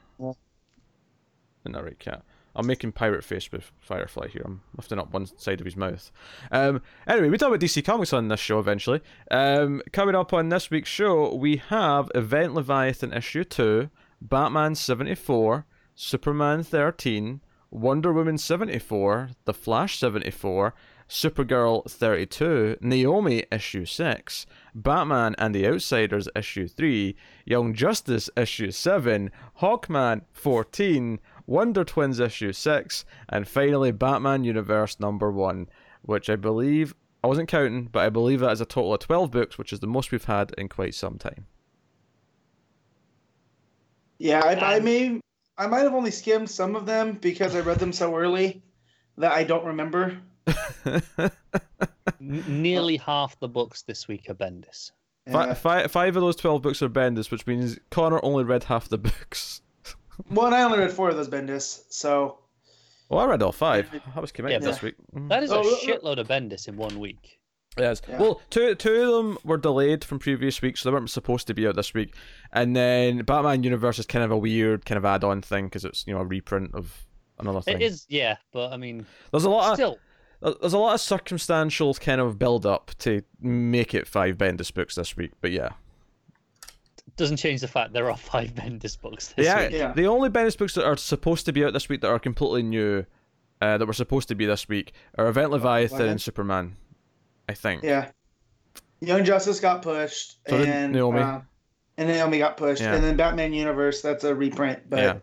That 1.74 1.84
right, 1.84 2.00
cat? 2.00 2.24
I'm 2.56 2.68
making 2.68 2.92
pirate 2.94 3.24
face 3.24 3.52
with 3.52 3.72
Firefly 3.80 4.28
here. 4.30 4.42
I'm 4.44 4.62
lifting 4.76 5.00
up 5.00 5.14
one 5.14 5.28
side 5.38 5.62
of 5.62 5.66
his 5.66 5.78
mouth. 5.78 6.12
Um, 6.52 6.82
anyway, 7.08 7.30
we 7.30 7.38
talk 7.38 7.50
about 7.50 7.60
DC 7.60 7.86
Comics 7.86 8.12
on 8.12 8.28
this 8.28 8.40
show 8.40 8.60
eventually. 8.60 9.02
Um, 9.32 9.82
coming 9.94 10.16
up 10.16 10.34
on 10.34 10.50
this 10.50 10.72
week's 10.72 10.90
show, 10.90 11.34
we 11.34 11.58
have 11.70 12.12
Event 12.16 12.56
Leviathan 12.56 13.14
issue 13.14 13.44
2, 13.44 13.90
Batman 14.22 14.76
74, 14.76 15.66
Superman 15.96 16.64
13, 16.64 17.42
Wonder 17.72 18.12
Woman 18.12 18.38
74, 18.38 19.30
The 19.46 19.54
Flash 19.54 20.00
74, 20.00 20.74
Supergirl 21.08 21.90
32, 21.90 22.78
Naomi 22.82 23.44
issue 23.52 23.86
6, 23.86 24.46
Batman 24.76 25.36
and 25.38 25.56
the 25.56 25.68
Outsiders 25.68 26.28
issue 26.36 26.68
3, 26.68 27.16
Young 27.46 27.74
Justice 27.74 28.30
issue 28.38 28.72
7, 28.72 29.32
Hawkman 29.60 30.22
14, 30.34 31.20
Wonder 31.50 31.84
Twins 31.84 32.20
issue 32.20 32.54
6, 32.54 33.06
and 33.30 33.48
finally 33.48 33.92
Batman 33.92 34.44
Universe 34.44 35.00
number 35.00 35.32
1, 35.32 35.68
which 36.04 36.30
I 36.30 36.36
believe, 36.36 36.94
I 37.24 37.28
wasn't 37.28 37.50
counting, 37.50 37.86
but 37.86 38.06
I 38.06 38.10
believe 38.10 38.40
that 38.42 38.52
is 38.52 38.62
a 38.62 38.66
total 38.66 38.94
of 38.94 39.00
12 39.00 39.32
books, 39.32 39.58
which 39.58 39.74
is 39.74 39.80
the 39.80 39.88
most 39.88 40.12
we've 40.12 40.24
had 40.26 40.54
in 40.60 40.70
quite 40.70 40.94
some 40.94 41.18
time. 41.18 41.48
yeah, 44.20 44.42
I, 44.46 44.54
I 44.54 44.78
Um, 44.78 44.84
may, 44.84 45.22
I 45.58 45.66
might 45.68 45.80
have 45.82 45.94
only 45.96 46.12
skimmed 46.12 46.50
some 46.52 46.76
of 46.76 46.86
them 46.86 47.14
because 47.14 47.56
I 47.56 47.62
read 47.62 47.80
them 47.80 47.94
so 47.94 48.16
early 48.16 48.62
that 49.18 49.32
I 49.32 49.44
don't 49.44 49.66
remember. 49.66 50.20
N- 52.22 52.44
nearly 52.48 52.98
half 52.98 53.40
the 53.40 53.48
books 53.48 53.82
this 53.84 54.08
week 54.08 54.30
are 54.30 54.36
Bendis. 54.36 54.92
Yeah. 55.26 55.54
fi- 55.54 55.88
five 55.88 56.16
of 56.16 56.22
those 56.22 56.36
12 56.36 56.62
books 56.62 56.82
are 56.82 56.90
Bendis, 56.90 57.32
which 57.32 57.48
means 57.48 57.80
Connor 57.92 58.20
only 58.24 58.44
read 58.44 58.66
half 58.66 58.88
the 58.90 58.98
books. 58.98 59.62
Well, 60.32 60.48
and 60.48 60.56
I 60.56 60.64
only 60.64 60.80
read 60.80 60.92
four 60.92 61.10
of 61.10 61.16
those 61.18 61.30
Bendis, 61.30 61.84
so 61.90 62.40
Well, 63.10 63.20
I 63.22 63.26
read 63.26 63.42
all 63.42 63.52
five. 63.52 63.90
I 64.16 64.20
was 64.20 64.32
committed 64.32 64.62
Yeah, 64.62 64.68
this 64.68 64.78
but- 64.78 64.84
week. 64.84 64.96
Mhm. 65.16 65.30
That 65.30 65.44
is 65.44 65.52
a 65.52 65.56
Oh, 65.58 65.62
look, 65.62 65.84
look. 65.88 66.02
shitload 66.04 66.20
of 66.20 66.28
Bendis 66.28 66.68
in 66.68 66.78
one 66.78 67.00
week. 67.00 67.40
Yes. 67.78 68.02
Yeah. 68.08 68.20
Well, 68.20 68.42
two 68.50 68.76
two 68.76 69.02
of 69.04 69.26
them 69.26 69.38
were 69.44 69.58
delayed 69.58 70.04
from 70.04 70.20
previous 70.20 70.62
weeks, 70.62 70.82
so 70.82 70.90
they 70.90 70.94
weren't 70.94 71.10
supposed 71.10 71.48
to 71.48 71.54
be 71.54 71.66
out 71.68 71.76
this 71.76 71.94
week. 71.94 72.14
And 72.52 72.76
then 72.76 73.20
Batman 73.24 73.64
Universe 73.64 74.00
is 74.00 74.06
kind 74.06 74.24
of 74.26 74.32
a 74.32 74.38
weird 74.38 74.86
kind 74.86 74.98
of 74.98 75.06
add-on 75.06 75.42
thing 75.42 75.66
because 75.66 75.86
it's 75.86 76.06
you 76.06 76.14
know 76.14 76.20
a 76.22 76.26
reprint 76.26 76.76
of 76.76 77.06
another 77.40 77.62
thing. 77.62 77.76
It 77.78 77.84
is, 77.84 78.06
yeah, 78.10 78.38
but 78.52 78.74
I 78.74 78.78
mean, 78.78 79.06
There's 79.32 79.46
a 79.46 79.50
lot 79.50 79.70
of 79.72 79.76
still, 79.78 79.98
there's 80.42 80.74
a 80.74 80.78
lot 80.78 80.94
of 80.96 81.00
circumstantial 81.02 81.94
kind 81.94 82.20
of 82.20 82.38
build 82.38 82.66
up 82.66 82.92
to 83.00 83.22
make 83.40 83.94
it 83.94 84.08
five 84.08 84.38
Bendis 84.38 84.74
books 84.74 84.96
this 84.96 85.16
week. 85.16 85.32
But 85.40 85.52
yeah, 85.52 85.70
doesn't 87.20 87.38
change 87.38 87.62
the 87.62 87.68
fact 87.68 87.94
there 87.94 88.10
are 88.10 88.18
five 88.34 88.56
Bendis 88.56 89.00
books 89.00 89.28
this 89.34 89.46
Yeah, 89.46 89.68
week. 89.68 89.72
Yeah. 89.74 89.94
the 89.94 90.08
only 90.08 90.30
Bendis 90.30 90.58
books 90.58 90.74
that 90.76 90.86
are 90.86 90.98
supposed 90.98 91.46
to 91.46 91.54
be 91.54 91.64
out 91.64 91.74
this 91.74 91.88
week 91.90 92.02
that 92.02 92.10
are 92.10 92.18
completely 92.20 92.64
new, 92.64 93.06
uh, 93.62 93.78
that 93.78 93.86
were 93.86 93.94
supposed 93.94 94.28
to 94.30 94.36
be 94.36 94.46
this 94.48 94.68
week, 94.68 94.94
are 95.18 95.28
Event 95.28 95.52
Leviathan 95.52 95.92
Leviathan. 95.98 96.10
and 96.14 96.22
Superman. 96.22 96.76
I 97.48 97.54
think. 97.54 97.84
Yeah. 97.84 98.10
Young 99.02 99.24
Justice 99.24 99.60
got 99.60 99.82
pushed, 99.82 100.38
So 100.48 100.58
and 100.58 100.94
Naomi. 100.94 101.20
uh, 101.20 101.40
and 101.98 102.10
Naomi 102.10 102.38
got 102.40 102.58
pushed, 102.58 102.82
Yeah. 102.82 102.96
and 102.96 103.04
then 103.04 103.16
Batman 103.16 103.54
Universe. 103.54 104.02
That's 104.02 104.24
a 104.24 104.34
reprint, 104.36 104.90
but 104.90 105.00
Yeah. 105.00 105.18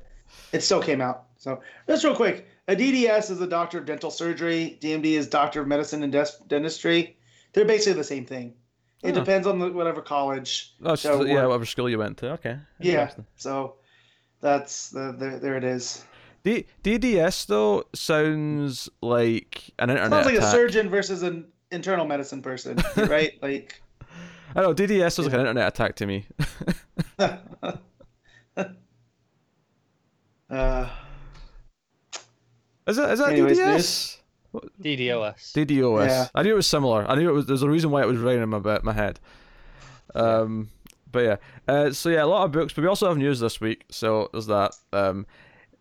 it 0.53 0.63
still 0.63 0.83
came 0.83 1.01
out. 1.01 1.25
So 1.37 1.61
just 1.87 2.03
real 2.05 2.17
quick, 2.17 2.47
a 2.69 2.75
DDS 2.75 3.31
is 3.31 3.41
a 3.41 3.47
doctor 3.47 3.79
of 3.79 3.85
dental 3.85 4.11
surgery. 4.11 4.79
DMD 4.81 5.17
is 5.17 5.29
doctor 5.29 5.61
of 5.61 5.69
medicine 5.69 6.03
and 6.03 6.11
des- 6.13 6.27
dentistry. 6.49 7.17
They're 7.53 7.65
basically 7.67 7.95
the 7.99 8.05
same 8.05 8.25
thing. 8.27 8.55
It 9.09 9.15
depends 9.15 9.47
on 9.47 9.59
the, 9.59 9.73
whatever 9.73 10.01
college. 10.01 10.75
Oh, 10.83 10.95
So 10.95 11.25
yeah, 11.25 11.47
whatever 11.47 11.65
school 11.65 11.89
you 11.89 11.99
went 11.99 12.19
to. 12.19 12.33
Okay. 12.33 12.59
Yeah. 12.81 13.11
So 13.37 13.77
that's 14.41 14.91
the, 14.91 15.15
there. 15.19 15.39
There 15.39 15.57
it 15.57 15.65
is. 15.65 16.05
D- 16.43 16.67
DDS 16.85 17.47
though 17.47 17.85
sounds 17.95 18.89
like 19.03 19.71
an 19.79 19.91
internet 19.91 20.13
Sounds 20.13 20.27
like 20.27 20.37
a 20.37 20.51
surgeon 20.51 20.89
versus 20.89 21.23
an 21.23 21.47
internal 21.71 22.07
medicine 22.07 22.43
person, 22.43 22.79
right? 22.97 23.33
like. 23.43 23.83
I 24.55 24.63
don't 24.63 24.79
know. 24.79 24.87
DDS 24.87 25.13
sounds 25.13 25.27
like 25.27 25.35
an 25.35 25.41
internet 25.41 25.69
attack 25.69 25.97
to 25.97 26.07
me. 26.07 26.25
uh, 27.19 27.37
Is 32.87 32.97
that 32.97 33.11
is 33.11 33.19
that 33.19 33.31
Anyways, 33.31 33.59
DDS? 33.59 34.19
DDoS. 34.81 35.53
DDoS. 35.53 36.09
Yeah. 36.09 36.29
I 36.35 36.43
knew 36.43 36.53
it 36.53 36.57
was 36.57 36.67
similar. 36.67 37.09
I 37.09 37.15
knew 37.15 37.29
it 37.29 37.33
was. 37.33 37.47
There's 37.47 37.63
a 37.63 37.71
reason 37.71 37.91
why 37.91 38.03
it 38.03 38.07
was 38.07 38.19
right 38.19 38.39
in 38.39 38.49
my 38.49 38.81
my 38.83 38.93
head. 38.93 39.21
Um, 40.15 40.71
but 41.11 41.25
yeah. 41.25 41.37
Uh, 41.67 41.91
so 41.93 42.09
yeah, 42.09 42.25
a 42.25 42.27
lot 42.27 42.45
of 42.45 42.53
books, 42.53 42.73
but 42.73 42.83
we 42.83 42.89
also 42.89 43.09
have 43.09 43.19
news 43.19 43.41
this 43.41 43.61
week. 43.61 43.85
So 43.91 44.29
there's 44.33 44.47
that. 44.47 44.77
Um, 44.93 45.27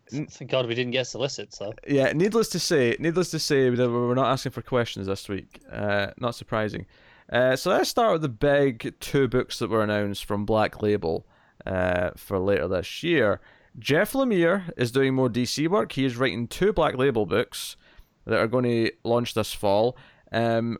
Thank 0.10 0.52
God 0.52 0.68
we 0.68 0.76
didn't 0.76 0.92
get 0.92 1.08
solicits 1.08 1.58
though. 1.58 1.74
yeah. 1.88 2.12
Needless 2.14 2.50
to 2.50 2.60
say, 2.60 2.96
needless 3.00 3.32
to 3.32 3.40
say, 3.40 3.70
that 3.70 3.90
we're 3.90 4.14
not 4.14 4.32
asking 4.32 4.52
for 4.52 4.62
questions 4.62 5.08
this 5.08 5.28
week. 5.28 5.62
Uh, 5.72 6.08
not 6.20 6.36
surprising. 6.36 6.86
Uh, 7.32 7.56
so 7.56 7.72
let's 7.72 7.90
start 7.90 8.14
with 8.14 8.22
the 8.22 8.30
big 8.30 8.94
two 9.00 9.28
books 9.28 9.58
that 9.60 9.70
were 9.70 9.84
announced 9.84 10.26
from 10.26 10.46
Black 10.46 10.82
Label 10.82 11.26
uh, 11.66 12.12
for 12.16 12.38
later 12.38 12.68
this 12.68 13.02
year. 13.02 13.42
Jeff 13.80 14.14
Lemire 14.14 14.72
is 14.78 14.92
doing 14.92 15.16
more 15.16 15.28
DC 15.30 15.68
work. 15.68 15.92
He 15.94 16.06
is 16.06 16.18
writing 16.18 16.48
two 16.48 16.72
Black 16.72 16.96
Label 16.98 17.26
books 17.26 17.76
that 18.26 18.40
are 18.40 18.48
going 18.48 18.64
to 18.64 18.92
launch 19.04 19.34
this 19.34 19.54
fall. 19.54 19.98
Um, 20.32 20.78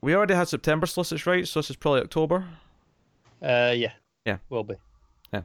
we 0.00 0.14
already 0.14 0.34
had 0.34 0.48
September 0.48 0.86
solicits, 0.86 1.26
right? 1.26 1.46
So 1.46 1.60
this 1.60 1.70
is 1.70 1.76
probably 1.76 2.00
October. 2.00 2.46
Uh, 3.42 3.72
yeah. 3.76 3.92
Yeah. 4.24 4.38
Will 4.48 4.64
be. 4.64 4.74
Yeah. 5.32 5.42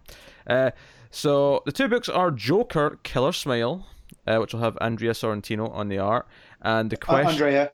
Uh, 0.48 0.72
so 1.12 1.62
the 1.66 1.72
two 1.72 1.88
books 1.88 2.10
are 2.10 2.32
Joker, 2.32 3.00
Killer 3.04 3.32
Smile, 3.32 3.86
uh, 4.26 4.38
which 4.38 4.54
will 4.54 4.62
have 4.62 4.78
Andrea 4.82 5.12
Sorrentino 5.12 5.72
on 5.72 5.90
the 5.90 6.00
art, 6.00 6.28
and 6.62 6.90
the 6.90 6.98
uh, 6.98 7.00
question 7.00 7.32
Andrea. 7.32 7.72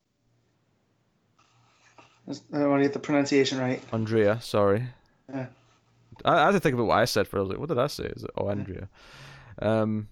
I 2.54 2.66
want 2.68 2.82
to 2.82 2.84
get 2.84 2.94
the 2.94 3.00
pronunciation 3.00 3.58
right. 3.58 3.82
Andrea, 3.92 4.40
sorry. 4.42 4.88
Yeah. 5.34 5.48
I, 6.26 6.42
I 6.42 6.46
had 6.46 6.52
to 6.52 6.60
think 6.60 6.76
about 6.76 6.88
what 6.88 6.98
I 6.98 7.06
said 7.06 7.28
for. 7.28 7.38
I 7.38 7.42
was 7.42 7.50
like, 7.50 7.60
what 7.60 7.70
did 7.70 7.80
I 7.80 7.88
say? 7.88 8.06
Is 8.06 8.24
it 8.24 8.30
oh 8.38 8.50
Andrea? 8.50 8.90
Um, 9.62 10.10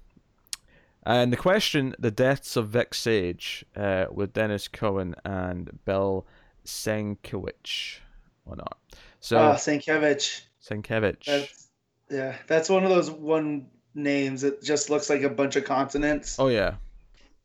and 1.08 1.32
the 1.34 1.38
question: 1.38 1.96
The 2.00 2.12
deaths 2.12 2.56
of 2.56 2.70
Vic 2.70 2.94
Sage, 2.94 3.66
uh, 3.76 4.06
with 4.12 4.34
Denys 4.34 4.72
Cowan 4.72 5.16
and 5.26 5.80
Bill 5.86 6.26
Sienkiewicz 6.66 8.00
or 8.46 8.56
not. 8.56 8.78
So 9.20 9.38
Oh, 9.38 9.54
Sankiewicz. 9.54 10.42
Sienkiewicz. 10.64 11.26
That's 11.26 11.68
yeah. 12.10 12.36
That's 12.48 12.70
one 12.70 12.84
of 12.84 12.90
those 12.90 13.10
one 13.12 13.68
names 13.94 14.42
that 14.42 14.62
just 14.62 14.90
looks 14.90 15.10
like 15.10 15.24
a 15.24 15.30
bunch 15.30 15.56
of 15.56 15.64
consonants, 15.66 16.38
Oh 16.40 16.48
yeah, 16.50 16.76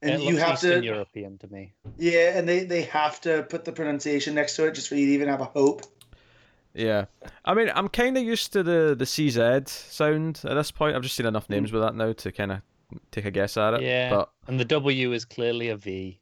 and 0.02 0.12
it 0.14 0.20
you 0.20 0.30
looks 0.32 0.42
have 0.42 0.54
Eastern 0.54 0.80
to 0.82 0.86
European 0.86 1.38
to 1.38 1.48
me. 1.48 1.72
yeah, 1.98 2.36
and 2.38 2.48
they 2.48 2.64
they 2.64 2.82
have 2.82 3.20
to 3.22 3.42
put 3.44 3.64
the 3.64 3.72
pronunciation 3.72 4.34
next 4.34 4.56
to 4.56 4.66
it 4.66 4.74
just 4.74 4.88
for 4.88 4.94
you 4.96 5.06
to 5.06 5.12
even 5.12 5.28
have 5.28 5.40
a 5.40 5.46
hope. 5.46 5.82
yeah. 6.74 7.06
I 7.44 7.54
mean, 7.54 7.70
I'm 7.74 7.88
kind 7.88 8.16
of 8.16 8.22
used 8.22 8.52
to 8.52 8.62
the 8.62 8.94
the 8.96 9.04
CZ 9.06 9.68
sound 9.68 10.40
at 10.44 10.54
this 10.54 10.70
point. 10.70 10.94
I've 10.96 11.02
just 11.02 11.16
seen 11.16 11.26
enough 11.26 11.48
names 11.48 11.72
with 11.72 11.82
that 11.82 11.94
now 11.94 12.12
to 12.12 12.32
kind 12.32 12.52
of 12.52 12.60
take 13.10 13.24
a 13.24 13.30
guess 13.30 13.56
at 13.56 13.74
it. 13.74 13.82
Yeah. 13.82 14.10
But 14.10 14.30
And 14.46 14.58
the 14.58 14.64
W 14.64 15.12
is 15.12 15.24
clearly 15.24 15.68
a 15.68 15.76
V. 15.76 16.20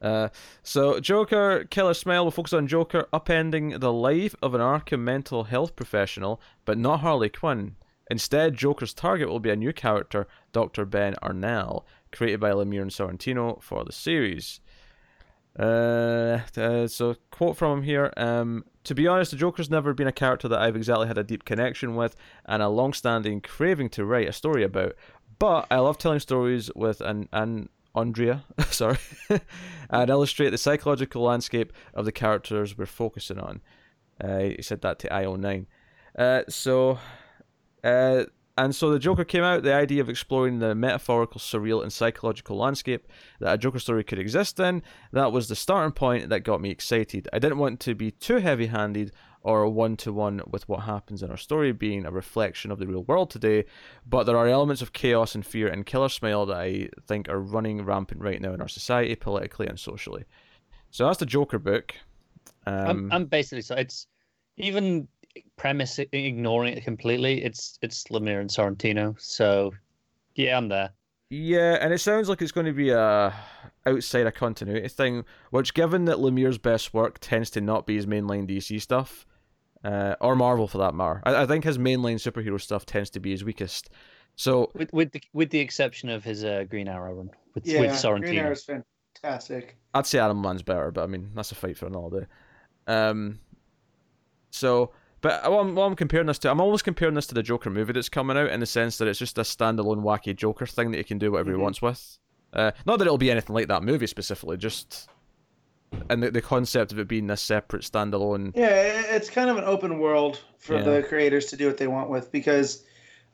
Uh, 0.00 0.28
so 0.62 1.00
Joker 1.00 1.64
Killer 1.70 1.94
Smile 1.94 2.24
will 2.24 2.30
focus 2.30 2.52
on 2.52 2.68
Joker 2.68 3.08
upending 3.12 3.80
the 3.80 3.92
life 3.92 4.34
of 4.40 4.54
an 4.54 4.60
Arkham 4.60 5.00
mental 5.00 5.44
health 5.44 5.74
professional, 5.74 6.40
but 6.64 6.78
not 6.78 7.00
Harley 7.00 7.28
Quinn. 7.28 7.76
Instead, 8.10 8.54
Joker's 8.54 8.94
target 8.94 9.28
will 9.28 9.40
be 9.40 9.50
a 9.50 9.56
new 9.56 9.72
character, 9.72 10.26
Dr. 10.52 10.84
Ben 10.86 11.14
Arnell, 11.22 11.84
created 12.12 12.40
by 12.40 12.50
Lemire 12.50 12.82
and 12.82 12.90
Sorrentino 12.90 13.60
for 13.62 13.84
the 13.84 13.92
series. 13.92 14.60
Uh, 15.58 16.40
uh, 16.56 16.86
so 16.86 17.16
quote 17.30 17.56
from 17.56 17.78
him 17.78 17.84
here. 17.84 18.12
Um, 18.16 18.64
to 18.84 18.94
be 18.94 19.06
honest, 19.06 19.32
the 19.32 19.36
Joker's 19.36 19.68
never 19.68 19.92
been 19.92 20.06
a 20.06 20.12
character 20.12 20.48
that 20.48 20.60
I've 20.60 20.76
exactly 20.76 21.08
had 21.08 21.18
a 21.18 21.24
deep 21.24 21.44
connection 21.44 21.96
with 21.96 22.16
and 22.46 22.62
a 22.62 22.68
long-standing 22.68 23.40
craving 23.40 23.90
to 23.90 24.04
write 24.04 24.28
a 24.28 24.32
story 24.32 24.62
about. 24.62 24.94
But 25.38 25.66
I 25.70 25.78
love 25.78 25.98
telling 25.98 26.20
stories 26.20 26.70
with 26.74 27.00
an 27.00 27.28
an 27.32 27.68
Andrea, 27.94 28.44
sorry, 28.70 28.98
and 29.90 30.10
illustrate 30.10 30.50
the 30.50 30.58
psychological 30.58 31.22
landscape 31.22 31.72
of 31.94 32.04
the 32.04 32.12
characters 32.12 32.76
we're 32.76 32.86
focusing 32.86 33.38
on. 33.38 33.60
Uh, 34.22 34.38
he 34.38 34.62
said 34.62 34.80
that 34.82 34.98
to 35.00 35.08
IO9. 35.08 35.66
Uh, 36.16 36.42
so, 36.48 36.98
uh, 37.84 38.24
and 38.56 38.74
so 38.74 38.90
the 38.90 38.98
Joker 38.98 39.24
came 39.24 39.44
out. 39.44 39.62
The 39.62 39.74
idea 39.74 40.00
of 40.00 40.08
exploring 40.08 40.58
the 40.58 40.74
metaphorical, 40.74 41.40
surreal, 41.40 41.82
and 41.82 41.92
psychological 41.92 42.56
landscape 42.56 43.06
that 43.38 43.54
a 43.54 43.58
Joker 43.58 43.78
story 43.78 44.02
could 44.02 44.18
exist 44.18 44.58
in. 44.58 44.82
That 45.12 45.30
was 45.32 45.48
the 45.48 45.54
starting 45.54 45.92
point 45.92 46.28
that 46.30 46.40
got 46.40 46.60
me 46.60 46.70
excited. 46.70 47.28
I 47.32 47.38
didn't 47.38 47.58
want 47.58 47.78
to 47.80 47.94
be 47.94 48.10
too 48.10 48.38
heavy-handed 48.38 49.12
or 49.48 49.66
one-to-one 49.66 50.42
with 50.50 50.68
what 50.68 50.80
happens 50.80 51.22
in 51.22 51.30
our 51.30 51.36
story 51.38 51.72
being 51.72 52.04
a 52.04 52.10
reflection 52.10 52.70
of 52.70 52.78
the 52.78 52.86
real 52.86 53.02
world 53.04 53.30
today, 53.30 53.64
but 54.06 54.24
there 54.24 54.36
are 54.36 54.46
elements 54.46 54.82
of 54.82 54.92
chaos 54.92 55.34
and 55.34 55.46
fear 55.46 55.68
and 55.68 55.86
Killer 55.86 56.10
Smile 56.10 56.44
that 56.44 56.58
I 56.58 56.90
think 57.06 57.30
are 57.30 57.40
running 57.40 57.82
rampant 57.82 58.20
right 58.20 58.42
now 58.42 58.52
in 58.52 58.60
our 58.60 58.68
society, 58.68 59.14
politically 59.14 59.66
and 59.66 59.80
socially. 59.80 60.24
So 60.90 61.06
that's 61.06 61.18
the 61.18 61.24
Joker 61.24 61.58
book. 61.58 61.94
Um, 62.66 62.86
I'm, 62.86 63.12
I'm 63.12 63.24
basically 63.24 63.62
so 63.62 63.74
it's 63.74 64.06
even 64.58 65.08
premise 65.56 65.98
ignoring 65.98 66.76
it 66.76 66.84
completely. 66.84 67.42
It's 67.42 67.78
it's 67.80 68.04
Lemire 68.08 68.42
and 68.42 68.50
Sorrentino. 68.50 69.18
So 69.18 69.72
yeah, 70.34 70.58
I'm 70.58 70.68
there. 70.68 70.90
Yeah, 71.30 71.78
and 71.80 71.90
it 71.94 72.00
sounds 72.00 72.28
like 72.28 72.42
it's 72.42 72.52
going 72.52 72.66
to 72.66 72.72
be 72.74 72.90
a 72.90 73.34
outside 73.86 74.26
a 74.26 74.32
continuity 74.32 74.88
thing, 74.88 75.24
which, 75.50 75.72
given 75.72 76.04
that 76.04 76.18
Lemire's 76.18 76.58
best 76.58 76.92
work 76.92 77.18
tends 77.18 77.48
to 77.50 77.62
not 77.62 77.86
be 77.86 77.96
his 77.96 78.06
mainline 78.06 78.46
DC 78.46 78.80
stuff, 78.80 79.26
uh, 79.84 80.14
or 80.20 80.34
Marvel 80.36 80.66
for 80.68 80.78
that 80.78 80.94
matter, 80.94 81.22
I, 81.24 81.42
I 81.42 81.46
think 81.46 81.64
his 81.64 81.78
mainline 81.78 82.16
superhero 82.16 82.60
stuff 82.60 82.84
tends 82.86 83.10
to 83.10 83.20
be 83.20 83.30
his 83.30 83.44
weakest. 83.44 83.90
So 84.36 84.70
With 84.74 84.92
with 84.92 85.12
the 85.12 85.22
with 85.32 85.50
the 85.50 85.58
exception 85.58 86.08
of 86.08 86.22
his 86.24 86.44
uh, 86.44 86.64
Green 86.68 86.88
Arrow 86.88 87.14
run 87.14 87.30
with 87.54 87.66
Yeah, 87.66 87.80
with 87.80 87.90
Green 87.90 88.00
Sorrentino. 88.32 88.38
Arrow's 88.44 88.64
fantastic. 88.64 89.76
I'd 89.94 90.06
say 90.06 90.18
Animal 90.20 90.42
Man's 90.42 90.62
better, 90.62 90.90
but 90.90 91.02
I 91.02 91.06
mean 91.06 91.30
that's 91.34 91.50
a 91.52 91.54
fight 91.56 91.76
for 91.76 91.86
another 91.86 92.20
day. 92.20 92.26
Um, 92.92 93.40
so, 94.50 94.92
but 95.20 95.50
what 95.50 95.60
I'm, 95.60 95.74
what 95.74 95.84
I'm 95.84 95.96
comparing 95.96 96.26
this 96.26 96.38
to, 96.40 96.50
I'm 96.50 96.60
almost 96.60 96.84
comparing 96.84 97.14
this 97.14 97.26
to 97.28 97.34
the 97.34 97.42
Joker 97.42 97.70
movie 97.70 97.92
that's 97.92 98.08
coming 98.08 98.36
out 98.36 98.50
in 98.50 98.60
the 98.60 98.66
sense 98.66 98.98
that 98.98 99.08
it's 99.08 99.18
just 99.18 99.36
a 99.38 99.42
standalone 99.42 100.02
wacky 100.02 100.34
Joker 100.34 100.66
thing 100.66 100.90
that 100.92 100.98
he 100.98 101.04
can 101.04 101.18
do 101.18 101.32
whatever 101.32 101.50
Mhm. 101.50 101.56
he 101.56 101.62
wants 101.62 101.82
with. 101.82 102.18
Uh, 102.52 102.70
not 102.86 102.98
that 102.98 103.04
it'll 103.06 103.18
be 103.18 103.30
anything 103.30 103.54
like 103.54 103.68
that 103.68 103.82
movie 103.82 104.06
specifically, 104.06 104.56
just 104.56 105.08
and 106.10 106.22
the, 106.22 106.30
the 106.30 106.42
concept 106.42 106.92
of 106.92 106.98
it 106.98 107.08
being 107.08 107.26
this 107.26 107.42
separate 107.42 107.82
standalone. 107.82 108.52
Yeah, 108.54 108.68
it's 109.14 109.30
kind 109.30 109.50
of 109.50 109.56
an 109.56 109.64
open 109.64 109.98
world 109.98 110.40
for 110.58 110.74
Yeah. 110.76 110.82
the 110.82 111.02
creators 111.02 111.46
to 111.46 111.56
do 111.56 111.66
what 111.66 111.76
they 111.76 111.86
want 111.86 112.10
with 112.10 112.30
because 112.32 112.84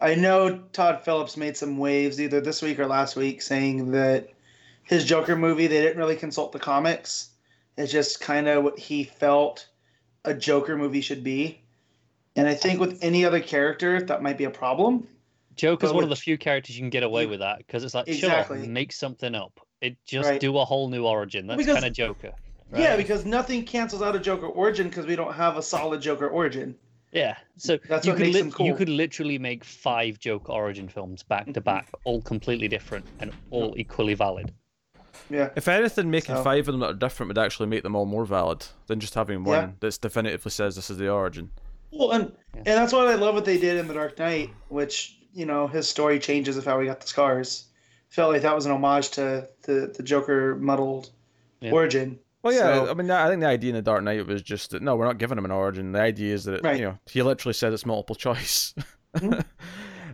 I 0.00 0.14
know 0.14 0.58
Todd 0.72 1.02
Phillips 1.04 1.36
made 1.36 1.56
some 1.56 1.78
waves 1.78 2.20
either 2.20 2.40
this 2.40 2.62
week 2.62 2.78
or 2.78 2.86
last 2.86 3.16
week 3.16 3.42
saying 3.42 3.92
that 3.92 4.28
his 4.82 5.04
Joker 5.04 5.36
movie 5.36 5.66
they 5.66 5.80
didn't 5.80 5.98
really 5.98 6.16
consult 6.16 6.52
the 6.52 6.58
comics. 6.58 7.30
It's 7.76 7.90
just 7.90 8.20
kind 8.20 8.48
of 8.48 8.62
what 8.64 8.78
he 8.78 9.04
felt 9.04 9.68
a 10.24 10.34
Joker 10.34 10.76
movie 10.76 11.00
should 11.00 11.24
be. 11.24 11.60
And 12.36 12.48
I 12.48 12.54
think 12.54 12.80
with 12.80 12.98
any 13.02 13.24
other 13.24 13.40
character 13.40 14.00
that 14.00 14.22
might 14.22 14.38
be 14.38 14.44
a 14.44 14.50
problem. 14.50 15.06
Joker's 15.56 15.90
But 15.90 15.94
one 15.94 16.04
of 16.04 16.10
the 16.10 16.16
few 16.16 16.36
characters 16.36 16.76
you 16.76 16.82
can 16.82 16.90
get 16.90 17.04
away 17.04 17.26
with 17.26 17.38
that 17.40 17.58
because 17.58 17.84
it's 17.84 17.94
like 17.94 18.08
Exactly. 18.08 18.58
sure 18.62 18.68
make 18.68 18.92
something 18.92 19.34
up. 19.34 19.60
It 19.84 19.96
just 20.06 20.28
Right. 20.28 20.40
do 20.40 20.56
a 20.58 20.64
whole 20.64 20.88
new 20.88 21.04
origin. 21.06 21.46
That's 21.46 21.58
Because- 21.58 21.74
kind 21.74 21.84
of 21.86 21.92
Joker. 21.92 22.32
Yeah, 22.74 22.96
because 22.96 23.24
nothing 23.24 23.64
cancels 23.64 24.02
out 24.02 24.16
a 24.16 24.18
Joker 24.18 24.46
origin 24.46 24.88
because 24.88 25.06
we 25.06 25.14
don't 25.14 25.34
have 25.34 25.56
a 25.56 25.62
solid 25.62 26.00
Joker 26.00 26.26
origin. 26.28 26.74
Yeah, 27.12 27.36
so 27.56 27.78
That's 27.88 28.04
you 28.06 28.12
what 28.12 28.16
could 28.16 28.32
makes 28.32 28.44
lit- 28.46 28.54
cool. 28.54 28.66
you 28.66 28.74
could 28.74 28.88
literally 28.88 29.38
make 29.38 29.62
five 29.62 30.18
Joker 30.18 30.50
origin 30.50 30.88
films 30.88 31.22
back 31.22 31.52
to 31.52 31.60
back, 31.60 31.86
mm-hmm. 31.86 32.00
all 32.04 32.22
completely 32.22 32.66
different 32.66 33.04
and 33.20 33.30
all 33.50 33.74
equally 33.76 34.14
valid. 34.14 34.52
Yeah. 35.30 35.50
If 35.54 35.68
anything, 35.68 36.10
making 36.10 36.34
So- 36.34 36.42
five 36.42 36.66
of 36.66 36.72
them 36.72 36.80
that 36.80 36.90
are 36.90 36.94
different 36.94 37.28
would 37.28 37.38
actually 37.38 37.68
make 37.68 37.82
them 37.84 37.94
all 37.94 38.06
more 38.06 38.24
valid 38.24 38.66
than 38.88 38.98
just 38.98 39.14
having 39.14 39.44
one 39.44 39.54
Yeah. 39.54 39.70
that's 39.78 39.98
definitively 39.98 40.50
says 40.50 40.74
this 40.74 40.90
is 40.90 40.96
the 40.98 41.08
origin. 41.08 41.50
Well, 41.92 42.10
and 42.10 42.32
Yeah. 42.54 42.58
and 42.58 42.66
that's 42.66 42.92
what 42.92 43.06
I 43.06 43.14
love 43.14 43.34
what 43.36 43.44
they 43.44 43.58
did 43.58 43.76
in 43.76 43.86
the 43.86 43.94
Dark 43.94 44.18
Knight, 44.18 44.50
which 44.68 45.18
you 45.32 45.46
know 45.46 45.68
his 45.68 45.88
story 45.88 46.18
changes 46.18 46.56
of 46.56 46.64
how 46.64 46.80
he 46.80 46.86
got 46.86 47.00
the 47.00 47.06
scars. 47.06 47.66
Felt 48.14 48.32
like 48.32 48.42
that 48.42 48.54
was 48.54 48.64
an 48.64 48.70
homage 48.72 49.10
to 49.10 49.48
the 49.62 49.92
the 49.96 50.02
Joker 50.02 50.54
muddled 50.54 51.10
Yeah. 51.60 51.72
origin. 51.72 52.18
Well, 52.42 52.52
yeah, 52.52 52.84
So- 52.84 52.90
I 52.90 52.94
mean, 52.94 53.10
I 53.10 53.26
think 53.28 53.40
the 53.40 53.48
idea 53.48 53.70
in 53.70 53.74
the 53.76 53.82
Dark 53.82 54.04
Knight 54.04 54.24
was 54.26 54.40
just 54.42 54.70
that 54.70 54.82
no, 54.82 54.94
we're 54.94 55.06
not 55.06 55.18
giving 55.18 55.36
him 55.36 55.44
an 55.44 55.50
origin. 55.50 55.90
The 55.92 56.00
idea 56.00 56.32
is 56.34 56.44
that 56.44 56.54
it, 56.54 56.62
Right. 56.62 56.78
you 56.78 56.84
know 56.84 56.98
he 57.06 57.22
literally 57.22 57.54
said 57.54 57.72
it's 57.72 57.84
multiple 57.86 58.14
choice. 58.14 58.74
Mhm. 59.16 59.44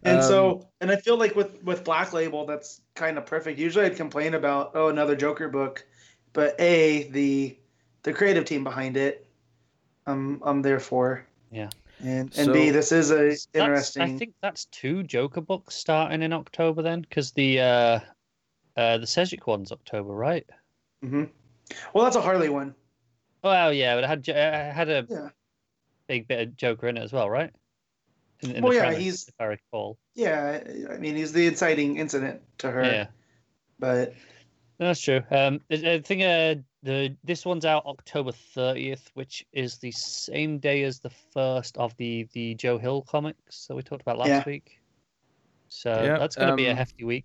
And 0.02 0.16
Um, 0.19 0.23
so, 0.23 0.69
and 0.80 0.90
I 0.90 0.97
feel 0.97 1.19
like 1.19 1.35
with 1.37 1.62
with 1.62 1.85
Black 1.85 2.12
Label, 2.14 2.47
that's 2.47 2.80
kind 2.95 3.19
of 3.19 3.26
perfect. 3.26 3.59
Usually, 3.59 3.85
I'd 3.85 3.97
complain 3.97 4.33
about 4.35 4.71
oh 4.75 4.88
another 4.88 5.14
Joker 5.14 5.49
book, 5.49 5.85
but 6.33 6.59
a 6.59 7.02
the 7.11 7.59
the 8.04 8.12
creative 8.14 8.47
team 8.47 8.64
behind 8.64 8.97
it, 8.97 9.26
I'm 10.07 10.40
I'm 10.42 10.62
there 10.62 10.80
for. 10.80 11.26
Yeah. 11.50 11.69
And 12.02 12.33
and 12.38 12.52
b 12.52 12.71
this 12.71 12.92
is 12.92 13.11
a 13.11 13.37
interesting. 13.54 14.02
I 14.02 14.16
think 14.16 14.35
that's 14.40 14.64
two 14.66 15.02
Joker 15.02 15.40
books 15.40 15.75
starting 15.75 16.23
in 16.23 16.33
October 16.33 16.83
then, 16.83 17.02
because 17.02 17.33
the 17.33 17.61
uh, 17.61 18.00
uh, 18.76 18.99
the 18.99 19.07
Sejic 19.07 19.47
one's 19.47 19.71
October, 19.73 20.12
right? 20.14 20.47
Mm-hmm. 21.04 21.25
Well, 21.92 22.04
that's 22.04 22.16
a 22.16 22.21
Harley 22.23 22.49
one. 22.49 22.75
Well, 23.45 23.73
yeah, 23.73 23.97
but 23.97 24.04
it 24.04 24.07
had 24.07 24.28
it 24.28 24.75
had 24.75 24.88
a 24.88 25.07
Yeah. 25.09 25.28
big 26.09 26.26
bit 26.28 26.49
of 26.49 26.57
Joker 26.57 26.88
in 26.88 26.97
it 26.97 27.02
as 27.02 27.12
well, 27.12 27.28
right? 27.28 27.50
In, 28.42 28.52
in 28.52 28.64
Well, 28.64 28.73
yeah, 28.73 28.80
premise, 28.87 29.02
he's- 29.02 29.30
I 29.38 29.45
recall. 29.45 29.99
Yeah, 30.14 30.62
I 30.90 30.97
mean 30.99 31.16
he's 31.16 31.33
the 31.33 31.47
inciting 31.47 31.99
incident 31.99 32.40
to 32.59 32.71
her. 32.71 32.83
Yeah, 32.85 33.07
But 33.78 34.14
No, 34.78 34.87
that's 34.87 35.00
true. 35.02 35.23
Um, 35.30 35.61
I 35.71 35.75
I 35.75 36.00
think 36.00 36.23
uh, 36.23 36.62
the 36.83 37.15
this 37.25 37.45
one's 37.45 37.65
out 37.65 37.85
October 37.87 38.33
thirtieth, 38.33 39.11
which 39.15 39.47
is 39.53 39.79
the 39.79 39.91
same 39.91 40.59
day 40.59 40.83
as 40.83 40.99
the 41.01 41.11
first 41.33 41.77
of 41.77 41.97
the 41.97 42.29
the 42.33 42.55
Joe 42.55 42.79
Hill 42.79 43.03
comics 43.03 43.67
that 43.67 43.75
we 43.75 43.83
talked 43.83 44.03
about 44.03 44.19
last 44.19 44.29
Yeah. 44.29 44.43
week. 44.47 44.81
So 45.69 45.91
Yeah, 45.91 46.19
that's 46.19 46.37
going 46.37 46.51
to 46.51 46.57
be 46.57 46.67
a 46.67 46.73
um, 46.73 46.77
hefty 46.77 47.05
week. 47.05 47.25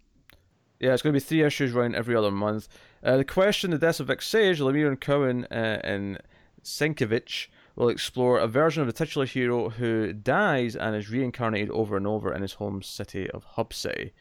Yeah, 0.80 0.94
it's 0.94 1.02
going 1.02 1.14
to 1.14 1.20
be 1.20 1.24
three 1.24 1.44
issues 1.44 1.72
running 1.72 1.96
every 1.96 2.16
other 2.16 2.32
month. 2.32 2.68
Uh, 3.02 3.18
the 3.18 3.26
question, 3.26 3.72
the 3.72 3.78
deaths 3.78 4.00
of 4.00 4.08
Vic 4.08 4.22
Sage, 4.22 4.60
Lemire 4.60 4.90
and 4.90 5.00
Cowan, 5.00 5.46
uh, 5.50 5.80
and 5.84 6.20
Sienkiewicz 6.64 7.48
will 7.76 7.90
explore 7.90 8.40
a 8.40 8.48
version 8.48 8.82
of 8.82 8.88
the 8.88 8.94
titular 8.94 9.26
hero 9.26 9.70
who 9.70 10.12
dies 10.14 10.76
and 10.76 10.96
is 10.96 11.10
reincarnated 11.10 11.70
over 11.72 11.96
and 11.96 12.06
over 12.06 12.34
in 12.34 12.42
his 12.42 12.54
home 12.54 12.82
city 12.82 13.30
of 13.32 13.44
Hub 13.44 13.74
City. 13.74 14.14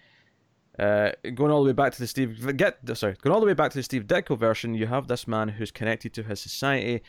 Uh, 0.78 1.12
going 1.34 1.52
all 1.52 1.62
the 1.62 1.68
way 1.68 1.72
back 1.72 1.92
to 1.92 2.00
the 2.00 2.06
Steve 2.06 2.56
get 2.56 2.78
sorry, 2.96 3.16
going 3.22 3.32
all 3.32 3.40
the 3.40 3.46
way 3.46 3.54
back 3.54 3.70
to 3.70 3.78
the 3.78 3.82
Steve 3.82 4.06
Ditko 4.06 4.36
version, 4.36 4.74
you 4.74 4.86
have 4.86 5.06
this 5.06 5.28
man 5.28 5.48
who's 5.48 5.70
connected 5.70 6.12
to 6.14 6.24
his 6.24 6.40
society, 6.40 7.02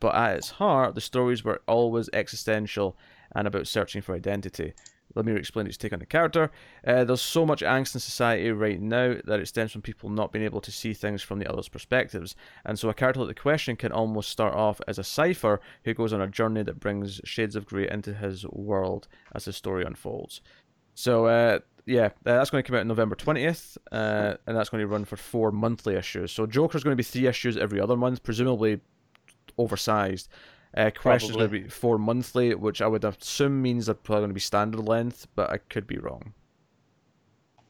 but 0.00 0.14
at 0.14 0.36
its 0.36 0.50
heart, 0.50 0.94
the 0.94 1.00
stories 1.00 1.42
were 1.42 1.62
always 1.66 2.10
existential 2.12 2.96
and 3.34 3.46
about 3.46 3.66
searching 3.66 4.02
for 4.02 4.14
identity. 4.14 4.74
Let 5.14 5.24
me 5.24 5.32
explain 5.32 5.64
his 5.64 5.78
take 5.78 5.94
on 5.94 6.00
the 6.00 6.06
character. 6.06 6.50
Uh, 6.86 7.04
there's 7.04 7.22
so 7.22 7.46
much 7.46 7.62
angst 7.62 7.94
in 7.94 8.00
society 8.00 8.50
right 8.50 8.80
now 8.80 9.14
that 9.24 9.40
it 9.40 9.48
stems 9.48 9.72
from 9.72 9.80
people 9.80 10.10
not 10.10 10.30
being 10.30 10.44
able 10.44 10.60
to 10.60 10.70
see 10.70 10.92
things 10.92 11.22
from 11.22 11.38
the 11.38 11.50
other's 11.50 11.68
perspectives. 11.68 12.36
And 12.66 12.78
so 12.78 12.90
a 12.90 12.94
character 12.94 13.20
like 13.20 13.34
the 13.34 13.40
question 13.40 13.76
can 13.76 13.92
almost 13.92 14.28
start 14.28 14.54
off 14.54 14.78
as 14.86 14.98
a 14.98 15.04
cipher 15.04 15.60
who 15.84 15.94
goes 15.94 16.12
on 16.12 16.20
a 16.20 16.28
journey 16.28 16.64
that 16.64 16.80
brings 16.80 17.20
shades 17.24 17.56
of 17.56 17.64
grey 17.64 17.88
into 17.88 18.12
his 18.12 18.44
world 18.48 19.08
as 19.34 19.46
the 19.46 19.54
story 19.54 19.84
unfolds. 19.84 20.42
So, 20.94 21.26
uh, 21.26 21.60
yeah, 21.86 22.06
uh, 22.06 22.10
that's 22.24 22.50
going 22.50 22.62
to 22.62 22.68
come 22.68 22.78
out 22.78 22.86
November 22.86 23.14
20th, 23.14 23.78
uh, 23.92 24.34
and 24.46 24.56
that's 24.56 24.68
going 24.68 24.80
to 24.80 24.86
run 24.88 25.04
for 25.04 25.16
four 25.16 25.52
monthly 25.52 25.94
issues. 25.94 26.32
So 26.32 26.44
Joker's 26.46 26.82
going 26.82 26.92
to 26.92 26.96
be 26.96 27.04
three 27.04 27.26
issues 27.26 27.56
every 27.56 27.80
other 27.80 27.96
month, 27.96 28.22
presumably 28.22 28.80
oversized. 29.56 30.28
Uh, 30.76 30.90
Question's 30.90 31.36
going 31.36 31.48
to 31.48 31.60
be 31.60 31.68
four 31.68 31.96
monthly, 31.96 32.54
which 32.54 32.82
I 32.82 32.88
would 32.88 33.04
assume 33.04 33.62
means 33.62 33.86
they're 33.86 33.94
probably 33.94 34.22
going 34.22 34.30
to 34.30 34.34
be 34.34 34.40
standard 34.40 34.80
length, 34.80 35.28
but 35.36 35.48
I 35.50 35.58
could 35.58 35.86
be 35.86 35.98
wrong. 35.98 36.34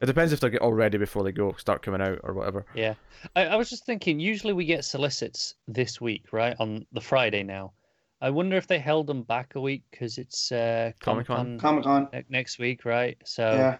It 0.01 0.07
depends 0.07 0.33
if 0.33 0.39
they 0.39 0.49
get 0.49 0.61
all 0.61 0.73
ready 0.73 0.97
before 0.97 1.23
they 1.23 1.31
go 1.31 1.53
start 1.53 1.81
coming 1.81 2.01
out 2.01 2.19
or 2.23 2.33
whatever. 2.33 2.65
Yeah, 2.75 2.95
I, 3.35 3.45
I 3.47 3.55
was 3.55 3.69
just 3.69 3.85
thinking. 3.85 4.19
Usually 4.19 4.53
we 4.53 4.65
get 4.65 4.83
solicits 4.83 5.55
this 5.67 6.01
week, 6.01 6.25
right 6.31 6.55
on 6.59 6.85
the 6.91 7.01
Friday 7.01 7.43
now. 7.43 7.73
I 8.19 8.29
wonder 8.31 8.57
if 8.57 8.67
they 8.67 8.79
held 8.79 9.07
them 9.07 9.23
back 9.23 9.55
a 9.55 9.61
week 9.61 9.83
because 9.91 10.17
it's 10.17 10.51
uh, 10.51 10.91
Comic 10.99 11.27
Comic-Con? 11.27 11.59
Con 11.59 11.59
Comic 11.59 11.83
Con. 11.83 12.09
ne- 12.13 12.25
next 12.29 12.59
week, 12.59 12.83
right? 12.83 13.17
So 13.25 13.51
Yeah. 13.51 13.77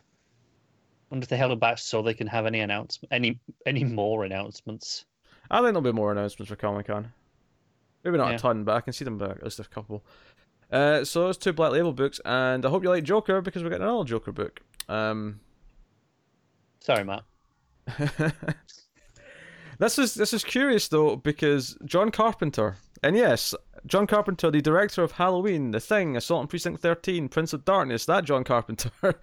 Wonder 1.10 1.24
if 1.24 1.30
they 1.30 1.38
held 1.38 1.52
them 1.52 1.60
back 1.60 1.78
so 1.78 2.02
they 2.02 2.14
can 2.14 2.28
have 2.28 2.46
any 2.46 2.60
announcement, 2.60 3.12
any 3.12 3.40
any 3.66 3.84
more 3.84 4.24
announcements. 4.26 5.06
I 5.50 5.58
think 5.58 5.68
there'll 5.68 5.82
be 5.82 5.92
more 5.94 6.12
announcements 6.12 6.50
for 6.50 6.56
Comic 6.56 6.88
Con. 6.88 7.12
Maybe 8.04 8.18
not 8.18 8.30
Yeah. 8.30 8.36
a 8.36 8.40
ton, 8.40 8.64
but 8.64 8.76
I 8.76 8.82
can 8.82 8.94
see 8.94 9.06
them 9.06 9.18
back 9.18 9.38
at 9.38 9.44
least 9.44 9.60
a 9.60 9.64
couple. 9.64 10.04
Uh, 10.72 11.04
so 11.06 11.22
those 11.24 11.38
two 11.38 11.54
Black 11.54 11.72
Label 11.72 11.94
books, 11.94 12.20
and 12.26 12.66
I 12.66 12.70
hope 12.70 12.84
you 12.84 12.90
like 12.90 13.04
Joker 13.06 13.42
because 13.42 13.64
we're 13.64 13.70
getting 13.70 13.88
another 13.88 14.04
Joker 14.04 14.32
book. 14.34 14.60
Um, 14.90 15.40
Sorry, 16.82 17.04
Matt. 17.06 17.24
this 19.80 20.00
is 20.00 20.14
this 20.16 20.34
is 20.34 20.44
curious 20.44 20.88
though 20.88 21.16
because 21.16 21.78
John 21.86 22.12
Carpenter, 22.12 22.76
and 23.04 23.16
yes, 23.16 23.54
John 23.86 24.08
Carpenter, 24.08 24.50
the 24.52 24.62
director 24.62 25.04
of 25.04 25.14
Halloween, 25.14 25.72
The 25.72 25.80
Thing, 25.80 26.16
Assault 26.18 26.42
on 26.42 26.48
Precinct 26.48 26.82
Thirteen, 26.82 27.30
Prince 27.30 27.54
of 27.54 27.64
Darkness, 27.66 28.06
that 28.06 28.24
John 28.26 28.44
Carpenter, 28.44 28.92
uh, 29.04 29.14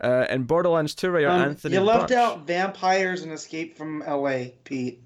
and 0.00 0.46
Borderlands 0.46 0.94
Two 0.94 1.10
writer 1.10 1.28
Um, 1.28 1.40
Anthony. 1.40 1.74
you 1.74 1.80
left 1.80 2.08
Burch. 2.08 2.16
out 2.18 2.46
vampires 2.46 3.22
and 3.22 3.32
Escape 3.32 3.76
from 3.76 4.02
L.A. 4.02 4.54
Pete. 4.64 5.02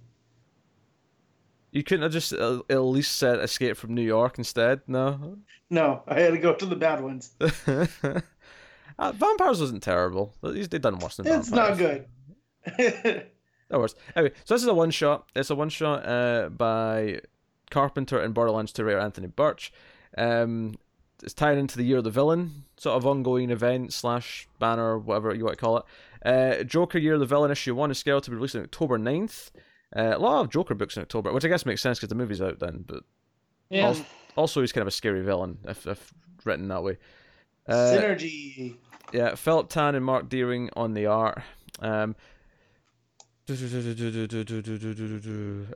You 1.70 1.82
couldn't 1.82 2.02
have 2.02 2.12
just 2.12 2.32
uh, 2.32 2.60
at 2.70 2.78
least 2.80 3.16
said 3.16 3.40
Escape 3.40 3.76
from 3.76 3.94
New 3.94 4.02
York 4.02 4.38
instead. 4.38 4.80
No. 4.86 5.36
No, 5.70 6.02
I 6.08 6.18
had 6.20 6.32
to 6.32 6.38
go 6.38 6.54
to 6.54 6.64
the 6.66 6.76
bad 6.76 7.02
ones. 7.02 7.32
uh, 7.66 9.12
vampires 9.12 9.60
wasn't 9.60 9.82
terrible. 9.82 10.34
He's 10.42 10.68
they 10.68 10.78
done 10.78 10.98
worse 10.98 11.16
than 11.16 11.26
It's 11.26 11.48
vampires. 11.50 11.78
not 11.78 11.78
good. 12.76 13.26
No 13.70 13.80
worse. 13.80 13.94
Anyway, 14.16 14.32
so 14.46 14.54
this 14.54 14.62
is 14.62 14.68
a 14.68 14.72
one 14.72 14.90
shot. 14.90 15.28
It's 15.36 15.50
a 15.50 15.54
one 15.54 15.68
shot 15.68 16.08
uh, 16.08 16.48
by 16.48 17.20
Carpenter 17.70 18.18
and 18.20 18.34
Borderlands 18.34 18.72
2 18.72 18.84
writer 18.84 18.98
Anthony 18.98 19.26
Burch. 19.28 19.72
Um, 20.16 20.76
it's 21.22 21.34
tied 21.34 21.58
into 21.58 21.76
the 21.76 21.84
Year 21.84 21.98
of 21.98 22.04
the 22.04 22.10
Villain, 22.10 22.64
sort 22.76 22.96
of 22.96 23.06
ongoing 23.06 23.50
event 23.50 23.92
slash 23.92 24.48
banner, 24.58 24.98
whatever 24.98 25.34
you 25.34 25.44
want 25.44 25.58
to 25.58 25.64
call 25.64 25.78
it. 25.78 25.84
Uh, 26.24 26.62
Joker 26.64 26.98
Year 26.98 27.14
of 27.14 27.20
the 27.20 27.26
Villain 27.26 27.50
issue 27.50 27.74
1 27.74 27.90
is 27.90 27.98
scheduled 27.98 28.24
to 28.24 28.30
be 28.30 28.36
released 28.36 28.54
on 28.56 28.62
October 28.62 28.98
9th. 28.98 29.50
Uh, 29.96 30.12
a 30.14 30.18
lot 30.18 30.40
of 30.42 30.50
Joker 30.50 30.74
books 30.74 30.96
in 30.96 31.02
October, 31.02 31.32
which 31.32 31.44
I 31.44 31.48
guess 31.48 31.64
makes 31.66 31.80
sense 31.80 31.98
because 31.98 32.08
the 32.10 32.14
movie's 32.14 32.42
out 32.42 32.58
then, 32.60 32.84
but 32.86 33.02
Yeah, 33.70 33.86
Also, 33.88 34.04
also 34.36 34.60
he's 34.60 34.72
kind 34.72 34.82
of 34.82 34.88
a 34.88 34.92
scary 34.92 35.22
villain 35.22 35.58
if, 35.64 35.86
if 35.86 36.12
written 36.44 36.68
that 36.68 36.82
way. 36.82 36.98
Uh, 37.66 37.72
Synergy. 37.72 38.76
yeah, 39.12 39.34
Philip 39.34 39.68
Tan 39.70 39.94
and 39.94 40.04
Marc 40.04 40.28
Deering 40.28 40.70
on 40.76 40.94
the 40.94 41.06
art. 41.06 41.42
Um, 41.80 42.14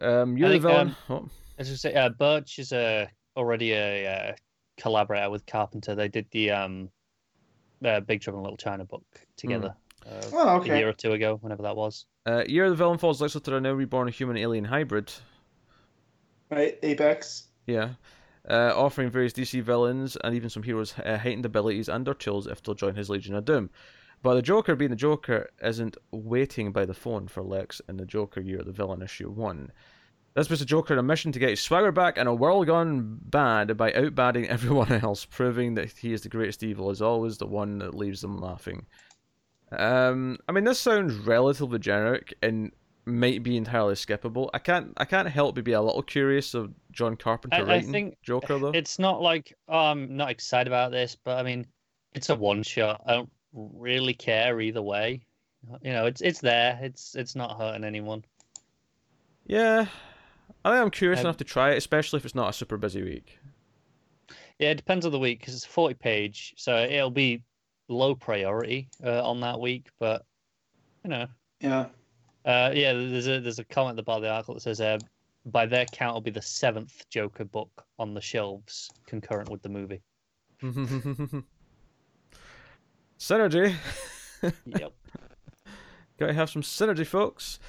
um, 0.03 0.37
you're 0.37 0.51
the 0.51 0.59
villain. 0.59 0.89
um, 0.89 0.97
oh, 1.09 1.29
as 1.59 1.71
I 1.71 1.75
say, 1.75 1.95
uh, 1.95 2.09
Burch 2.11 2.59
is 2.59 2.73
a 2.73 3.09
already 3.37 3.73
a 3.73 4.07
uh, 4.07 4.33
collaborator 4.77 5.31
with 5.31 5.47
Carpenter. 5.47 5.95
They 5.95 6.09
did 6.09 6.27
the 6.31 6.51
um, 6.51 6.91
uh, 7.85 8.01
Big 8.01 8.21
Trouble 8.21 8.41
in 8.41 8.45
Little 8.45 8.57
China 8.57 8.85
book 8.85 9.05
together 9.37 9.75
uh, 10.07 10.21
Oh, 10.33 10.61
a 10.63 10.67
year 10.67 10.89
or 10.89 10.93
two 10.93 11.13
ago, 11.13 11.39
whenever 11.41 11.63
that 11.63 11.77
was. 11.77 12.07
uh, 12.27 12.45
Year 12.47 12.65
of 12.65 12.71
the 12.71 12.77
Villain 12.77 12.99
falls 12.99 13.21
Lex 13.21 13.35
Luthor, 13.35 13.57
a 13.57 13.61
now 13.61 13.73
reborn 13.73 14.09
human 14.09 14.37
alien 14.37 14.65
hybrid. 14.65 15.13
Right, 16.51 16.79
Apex. 16.83 17.49
Yeah. 17.67 17.91
Uh, 18.49 18.73
offering 18.75 19.09
various 19.09 19.33
DC 19.33 19.63
villains 19.63 20.17
and 20.25 20.35
even 20.35 20.51
some 20.51 20.65
heroes 20.65 20.95
uh, 20.99 21.17
heightened 21.17 21.47
abilities 21.47 21.89
and 21.89 22.07
or 22.09 22.15
chills 22.15 22.47
if 22.49 22.61
they'll 22.63 22.75
join 22.75 22.95
his 22.97 23.09
Legion 23.09 23.37
of 23.37 23.45
Doom. 23.45 23.71
But 24.23 24.35
the 24.35 24.43
Joker, 24.43 24.77
being 24.77 24.91
the 24.91 24.97
Joker, 24.97 25.49
isn't 25.63 25.97
waiting 26.11 26.73
by 26.73 26.85
the 26.85 26.95
phone 26.95 27.29
for 27.29 27.43
Lex 27.43 27.81
in 27.89 27.97
the 27.97 28.05
Joker 28.07 28.41
Year 28.41 28.59
of 28.61 28.67
the 28.67 28.73
Villain 28.73 29.01
issue 29.03 29.31
1. 29.31 29.71
This 30.35 30.49
puts 30.49 30.61
the 30.61 30.67
Joker 30.67 30.95
on 30.95 30.99
a 30.99 31.03
mission 31.03 31.31
to 31.33 31.39
get 31.39 31.51
his 31.51 31.61
swagger 31.61 31.93
back 31.93 32.17
and 32.17 32.29
a 32.29 32.35
world 32.35 32.67
gone 32.67 33.19
bad 33.23 33.77
by 33.77 33.93
outbadding 33.93 34.49
everyone 34.49 34.93
else, 34.93 35.25
proving 35.25 35.75
that 35.75 35.91
he 35.91 36.13
is 36.13 36.23
the 36.23 36.29
greatest 36.29 36.63
evil, 36.63 36.91
is 36.91 37.03
always 37.03 37.39
the 37.39 37.47
one 37.47 37.79
that 37.79 37.95
leaves 37.95 38.23
them 38.23 38.39
laughing. 38.39 38.87
Um, 39.73 40.39
I 40.49 40.53
mean, 40.53 40.65
this 40.65 40.79
sounds 40.79 41.15
relatively 41.15 41.79
generic 41.79 42.35
and 42.43 42.73
might 43.05 43.43
be 43.43 43.57
entirely 43.57 43.95
skippable. 43.95 44.49
I 44.55 44.59
can't, 44.59 44.93
I 44.97 45.05
can't 45.05 45.29
help 45.29 45.55
but 45.55 45.65
be 45.65 45.73
a 45.73 45.83
little 45.83 46.03
curious 46.03 46.55
of 46.55 46.73
John 46.93 47.17
Carpenter 47.17 47.57
I- 47.57 47.61
I 47.61 47.65
writing 47.65 47.93
think 47.93 48.17
Joker 48.23 48.59
though. 48.59 48.71
It's 48.71 48.99
not 48.99 49.21
like 49.21 49.55
oh, 49.69 49.79
I'm 49.79 50.17
not 50.17 50.31
excited 50.31 50.69
about 50.69 50.93
this, 50.93 51.17
but 51.25 51.39
I 51.39 51.43
mean, 51.43 51.67
it's 52.15 52.29
a 52.31 52.35
one 52.35 52.63
shot. 52.63 53.03
I 53.07 53.15
don't 53.15 53.31
really 53.53 54.15
care 54.15 54.61
either 54.61 54.83
way. 54.83 55.21
You 55.83 55.93
know, 55.93 56.07
it's 56.07 56.21
it's 56.21 56.41
there. 56.41 56.79
It's 56.83 57.15
it's 57.15 57.35
not 57.35 57.59
hurting 57.59 57.85
anyone. 57.85 58.25
Yeah, 59.47 59.87
I 60.65 60.71
think 60.71 60.83
I'm 60.83 60.91
curious 60.91 61.21
Um, 61.21 61.27
enough 61.27 61.37
to 61.39 61.45
try 61.45 61.73
it, 61.73 61.77
especially 61.79 62.19
if 62.19 62.25
it's 62.25 62.35
not 62.35 62.51
a 62.51 62.53
super 62.53 62.77
busy 62.77 63.03
week. 63.03 63.39
Yeah, 64.59 64.71
it 64.71 64.77
depends 64.77 65.05
on 65.07 65.13
the 65.13 65.19
week 65.19 65.41
because 65.41 65.55
it's 65.55 65.65
a 65.65 65.69
forty 65.69 65.95
page, 65.95 66.55
so 66.57 66.77
it'll 66.77 67.11
be 67.11 67.43
low 67.89 68.15
priority 68.15 68.89
uh, 69.05 69.29
on 69.29 69.41
that 69.41 69.59
week. 69.61 69.89
But 69.99 70.25
you 71.05 71.11
know, 71.11 71.27
Yeah. 71.61 71.87
uh, 72.45 72.71
yeah, 72.75 72.93
there's 72.93 73.27
a 73.27 73.41
there's 73.41 73.59
a 73.59 73.65
comment 73.65 73.95
at 73.95 73.97
the 73.97 74.03
bottom 74.05 74.23
of 74.23 74.29
the 74.29 74.33
article 74.33 74.55
that 74.55 74.61
says, 74.61 74.81
uh, 74.81 74.99
by 75.47 75.67
their 75.67 75.87
count, 75.87 76.11
it'll 76.13 76.21
be 76.21 76.31
the 76.31 76.41
seventh 76.43 77.05
Joker 77.11 77.45
book 77.45 77.85
on 77.99 78.15
the 78.15 78.21
shelves 78.21 78.89
concurrent 79.07 79.49
with 79.49 79.63
the 79.63 79.69
movie. 79.69 80.01
synergy. 83.19 83.75
Yep. 84.67 84.93
Gotta 86.19 86.33
have 86.33 86.51
some 86.51 86.63
synergy, 86.63 87.07
folks. 87.07 87.61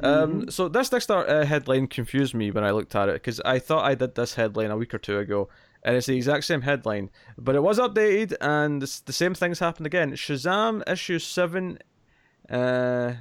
Um, 0.00 0.50
so 0.50 0.68
this 0.68 0.92
next 0.92 1.10
uh, 1.10 1.44
headline 1.44 1.88
confused 1.88 2.34
me 2.34 2.50
when 2.50 2.64
I 2.64 2.70
looked 2.70 2.94
at 2.94 3.08
it 3.08 3.14
because 3.14 3.40
I 3.40 3.58
thought 3.58 3.84
I 3.84 3.94
did 3.94 4.14
this 4.14 4.34
headline 4.34 4.70
a 4.70 4.76
week 4.76 4.94
or 4.94 4.98
two 4.98 5.18
ago, 5.18 5.48
and 5.82 5.96
it's 5.96 6.06
the 6.06 6.16
exact 6.16 6.44
same 6.44 6.62
headline, 6.62 7.10
but 7.36 7.54
it 7.54 7.62
was 7.62 7.78
updated 7.78 8.34
and 8.40 8.82
the 8.82 9.12
same 9.12 9.34
things 9.34 9.58
happened 9.58 9.86
again. 9.86 10.12
Shazam 10.12 10.88
issue 10.88 11.18
seven, 11.18 11.78
uh, 12.48 13.14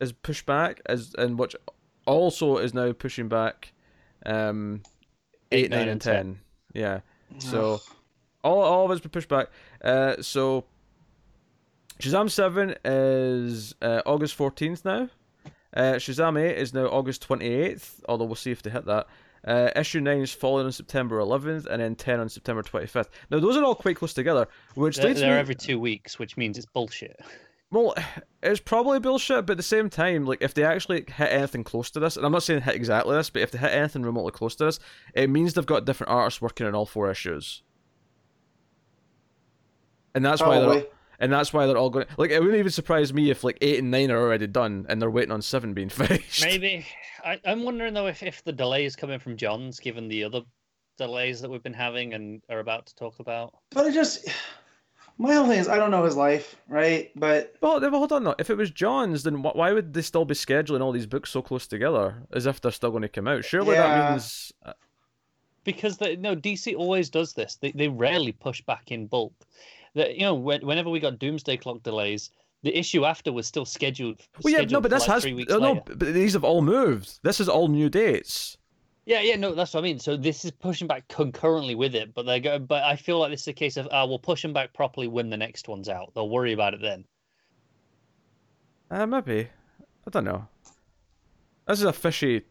is 0.00 0.12
pushed 0.12 0.46
back 0.46 0.80
as 0.86 1.14
and 1.16 1.38
which 1.38 1.54
also 2.06 2.56
is 2.58 2.74
now 2.74 2.92
pushing 2.92 3.28
back, 3.28 3.72
um, 4.26 4.82
eight, 5.52 5.70
nine, 5.70 5.88
and 5.88 6.00
ten. 6.00 6.40
Yeah. 6.72 7.00
So 7.38 7.80
all 8.42 8.62
all 8.62 8.84
of 8.86 8.90
it's 8.90 9.00
been 9.00 9.10
pushed 9.10 9.28
back. 9.28 9.48
Uh, 9.82 10.20
so 10.20 10.64
Shazam 12.00 12.30
Seven 12.30 12.74
is 12.84 13.74
uh, 13.82 14.02
August 14.06 14.34
fourteenth 14.34 14.84
now. 14.84 15.08
Uh, 15.74 15.94
Shazam 15.94 16.40
Eight 16.40 16.58
is 16.58 16.74
now 16.74 16.86
August 16.86 17.22
twenty 17.22 17.46
eighth. 17.46 18.02
Although 18.08 18.24
we'll 18.26 18.34
see 18.34 18.50
if 18.50 18.62
they 18.62 18.70
hit 18.70 18.86
that. 18.86 19.06
Uh, 19.42 19.70
issue 19.74 20.00
nine 20.00 20.20
is 20.20 20.32
following 20.32 20.66
on 20.66 20.72
September 20.72 21.18
eleventh, 21.18 21.66
and 21.66 21.80
then 21.80 21.94
ten 21.94 22.20
on 22.20 22.28
September 22.28 22.62
twenty 22.62 22.86
fifth. 22.86 23.08
Now 23.30 23.40
those 23.40 23.56
are 23.56 23.64
all 23.64 23.74
quite 23.74 23.96
close 23.96 24.12
together, 24.12 24.48
which 24.74 24.96
They're, 24.96 25.06
leads 25.06 25.20
they're 25.20 25.34
me. 25.34 25.40
every 25.40 25.54
two 25.54 25.78
weeks, 25.80 26.18
which 26.18 26.36
means 26.36 26.58
it's 26.58 26.66
bullshit. 26.66 27.18
Well, 27.72 27.94
it's 28.42 28.58
probably 28.58 28.98
bullshit, 28.98 29.46
but 29.46 29.52
at 29.52 29.56
the 29.58 29.62
same 29.62 29.88
time, 29.90 30.26
like 30.26 30.42
if 30.42 30.54
they 30.54 30.64
actually 30.64 31.04
hit 31.06 31.30
anything 31.30 31.62
close 31.62 31.88
to 31.92 32.00
this, 32.00 32.16
and 32.16 32.26
I'm 32.26 32.32
not 32.32 32.42
saying 32.42 32.62
hit 32.62 32.74
exactly 32.74 33.14
this, 33.14 33.30
but 33.30 33.42
if 33.42 33.52
they 33.52 33.58
hit 33.58 33.70
anything 33.70 34.02
remotely 34.02 34.32
close 34.32 34.56
to 34.56 34.64
this, 34.64 34.80
it 35.14 35.30
means 35.30 35.54
they've 35.54 35.64
got 35.64 35.84
different 35.84 36.10
artists 36.10 36.42
working 36.42 36.66
on 36.66 36.74
all 36.74 36.84
four 36.84 37.08
issues. 37.12 37.62
And 40.16 40.24
that's 40.24 40.40
why 40.42 40.58
they're 40.58 40.64
Probably. 40.68 40.86
And 41.20 41.30
that's 41.32 41.52
why 41.52 41.66
they're 41.66 41.76
all 41.76 41.90
going. 41.90 42.06
Like, 42.16 42.30
it 42.30 42.40
wouldn't 42.40 42.58
even 42.58 42.72
surprise 42.72 43.12
me 43.12 43.30
if 43.30 43.44
like 43.44 43.58
eight 43.60 43.78
and 43.78 43.90
nine 43.90 44.10
are 44.10 44.18
already 44.18 44.46
done, 44.46 44.86
and 44.88 45.00
they're 45.00 45.10
waiting 45.10 45.32
on 45.32 45.42
seven 45.42 45.74
being 45.74 45.88
finished. 45.90 46.42
Maybe. 46.44 46.86
I, 47.24 47.38
I'm 47.44 47.62
wondering 47.62 47.92
though 47.94 48.06
if, 48.06 48.22
if 48.22 48.42
the 48.42 48.52
delay 48.52 48.86
is 48.86 48.96
coming 48.96 49.18
from 49.18 49.36
Johns, 49.36 49.78
given 49.78 50.08
the 50.08 50.24
other 50.24 50.40
delays 50.96 51.40
that 51.42 51.50
we've 51.50 51.62
been 51.62 51.72
having 51.74 52.14
and 52.14 52.42
are 52.48 52.58
about 52.60 52.86
to 52.86 52.94
talk 52.96 53.20
about. 53.20 53.54
But 53.70 53.86
it 53.86 53.92
just 53.92 54.28
my 55.18 55.34
whole 55.34 55.46
thing 55.46 55.58
is 55.58 55.68
I 55.68 55.76
don't 55.76 55.90
know 55.90 56.04
his 56.04 56.16
life, 56.16 56.56
right? 56.68 57.10
But 57.14 57.54
Well, 57.60 57.78
then, 57.80 57.92
hold 57.92 58.12
on. 58.12 58.24
though. 58.24 58.34
If 58.38 58.48
it 58.48 58.56
was 58.56 58.70
Johns, 58.70 59.22
then 59.22 59.36
wh- 59.42 59.54
why 59.54 59.72
would 59.72 59.92
they 59.92 60.00
still 60.02 60.24
be 60.24 60.34
scheduling 60.34 60.80
all 60.80 60.92
these 60.92 61.06
books 61.06 61.28
so 61.30 61.42
close 61.42 61.66
together, 61.66 62.22
as 62.32 62.46
if 62.46 62.60
they're 62.62 62.70
still 62.72 62.90
going 62.90 63.02
to 63.02 63.08
come 63.08 63.28
out? 63.28 63.44
Surely 63.44 63.74
that 63.76 64.10
means. 64.12 64.52
uh, 64.64 64.72
Because 65.64 65.98
the, 65.98 66.16
no, 66.16 66.34
DC 66.34 66.74
always 66.74 67.10
does 67.10 67.34
this. 67.34 67.56
They 67.60 67.72
they 67.72 67.88
rarely 67.88 68.32
push 68.32 68.62
back 68.62 68.90
in 68.90 69.06
bulk. 69.06 69.34
That 69.94 70.14
you 70.14 70.22
know, 70.22 70.34
when, 70.34 70.64
whenever 70.64 70.90
we 70.90 71.00
got 71.00 71.18
Doomsday 71.18 71.56
Clock 71.56 71.82
delays, 71.82 72.30
the 72.62 72.76
issue 72.76 73.04
after 73.04 73.32
was 73.32 73.46
still 73.46 73.64
scheduled. 73.64 74.20
Well, 74.42 74.52
yeah, 74.52 74.64
no, 74.64 74.80
but 74.80 74.90
this 74.90 75.08
like, 75.08 75.10
has 75.10 75.22
three 75.22 75.46
oh, 75.50 75.58
no, 75.58 75.82
but 75.86 75.98
these 75.98 76.34
have 76.34 76.44
all 76.44 76.62
moved. 76.62 77.20
This 77.22 77.40
is 77.40 77.48
all 77.48 77.68
new 77.68 77.88
dates. 77.88 78.56
Yeah, 79.06 79.20
yeah, 79.22 79.36
no, 79.36 79.54
that's 79.54 79.74
what 79.74 79.80
I 79.80 79.82
mean. 79.82 79.98
So 79.98 80.16
this 80.16 80.44
is 80.44 80.52
pushing 80.52 80.86
back 80.86 81.08
concurrently 81.08 81.74
with 81.74 81.94
it, 81.94 82.14
but 82.14 82.26
they 82.26 82.38
go. 82.38 82.58
But 82.58 82.84
I 82.84 82.96
feel 82.96 83.18
like 83.18 83.30
this 83.32 83.40
is 83.42 83.48
a 83.48 83.52
case 83.52 83.76
of, 83.76 83.86
uh, 83.86 84.04
we'll 84.06 84.18
push 84.18 84.42
them 84.42 84.52
back 84.52 84.72
properly 84.72 85.08
when 85.08 85.30
the 85.30 85.36
next 85.36 85.66
one's 85.68 85.88
out. 85.88 86.12
They'll 86.14 86.28
worry 86.28 86.52
about 86.52 86.74
it 86.74 86.80
then. 86.80 87.04
Uh, 88.90 89.06
maybe. 89.06 89.48
I 90.06 90.10
don't 90.10 90.24
know. 90.24 90.46
This 91.66 91.78
is 91.78 91.84
a 91.84 91.92
fishy 91.92 92.42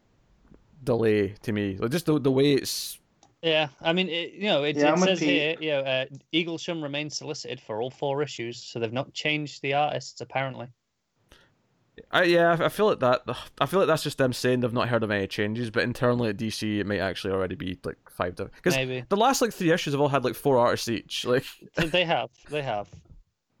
delay 0.84 1.34
to 1.42 1.52
me. 1.52 1.76
Like 1.78 1.90
just 1.90 2.06
the 2.06 2.18
the 2.18 2.30
way 2.30 2.54
it's. 2.54 2.98
Yeah, 3.42 3.68
I 3.80 3.92
mean, 3.94 4.08
it, 4.08 4.32
you 4.34 4.44
know, 4.48 4.64
it, 4.64 4.76
Yeah, 4.76 4.92
it 4.92 4.98
says 4.98 5.18
Pete. 5.18 5.28
here, 5.28 5.56
you 5.60 5.70
know, 5.70 5.80
uh, 5.80 6.04
Eaglesham 6.34 6.82
remains 6.82 7.16
solicited 7.16 7.60
for 7.60 7.80
all 7.80 7.90
four 7.90 8.22
issues, 8.22 8.62
so 8.62 8.78
they've 8.78 8.92
not 8.92 9.12
changed 9.14 9.62
the 9.62 9.72
artists 9.74 10.20
apparently. 10.20 10.68
I 12.10 12.22
yeah, 12.24 12.56
I 12.60 12.68
feel 12.68 12.86
like 12.86 13.00
that. 13.00 13.22
I 13.60 13.66
feel 13.66 13.80
like 13.80 13.86
that's 13.86 14.02
just 14.02 14.18
them 14.18 14.32
saying 14.32 14.60
they've 14.60 14.72
not 14.72 14.88
heard 14.88 15.02
of 15.02 15.10
any 15.10 15.26
changes, 15.26 15.70
but 15.70 15.82
internally 15.82 16.30
at 16.30 16.36
DC 16.36 16.78
it 16.78 16.86
might 16.86 16.98
actually 17.00 17.32
already 17.32 17.54
be 17.54 17.78
like 17.84 17.98
five 18.10 18.34
different. 18.36 18.54
Because 18.56 18.74
Maybe 18.74 19.04
the 19.08 19.16
last 19.16 19.42
like 19.42 19.52
three 19.52 19.70
issues 19.70 19.92
have 19.94 20.00
all 20.00 20.08
had 20.08 20.24
like 20.24 20.34
four 20.34 20.58
artists 20.58 20.88
each. 20.88 21.24
Like 21.30 21.44
they 21.76 22.04
have, 22.04 22.30
they 22.48 22.62
have, 22.62 22.88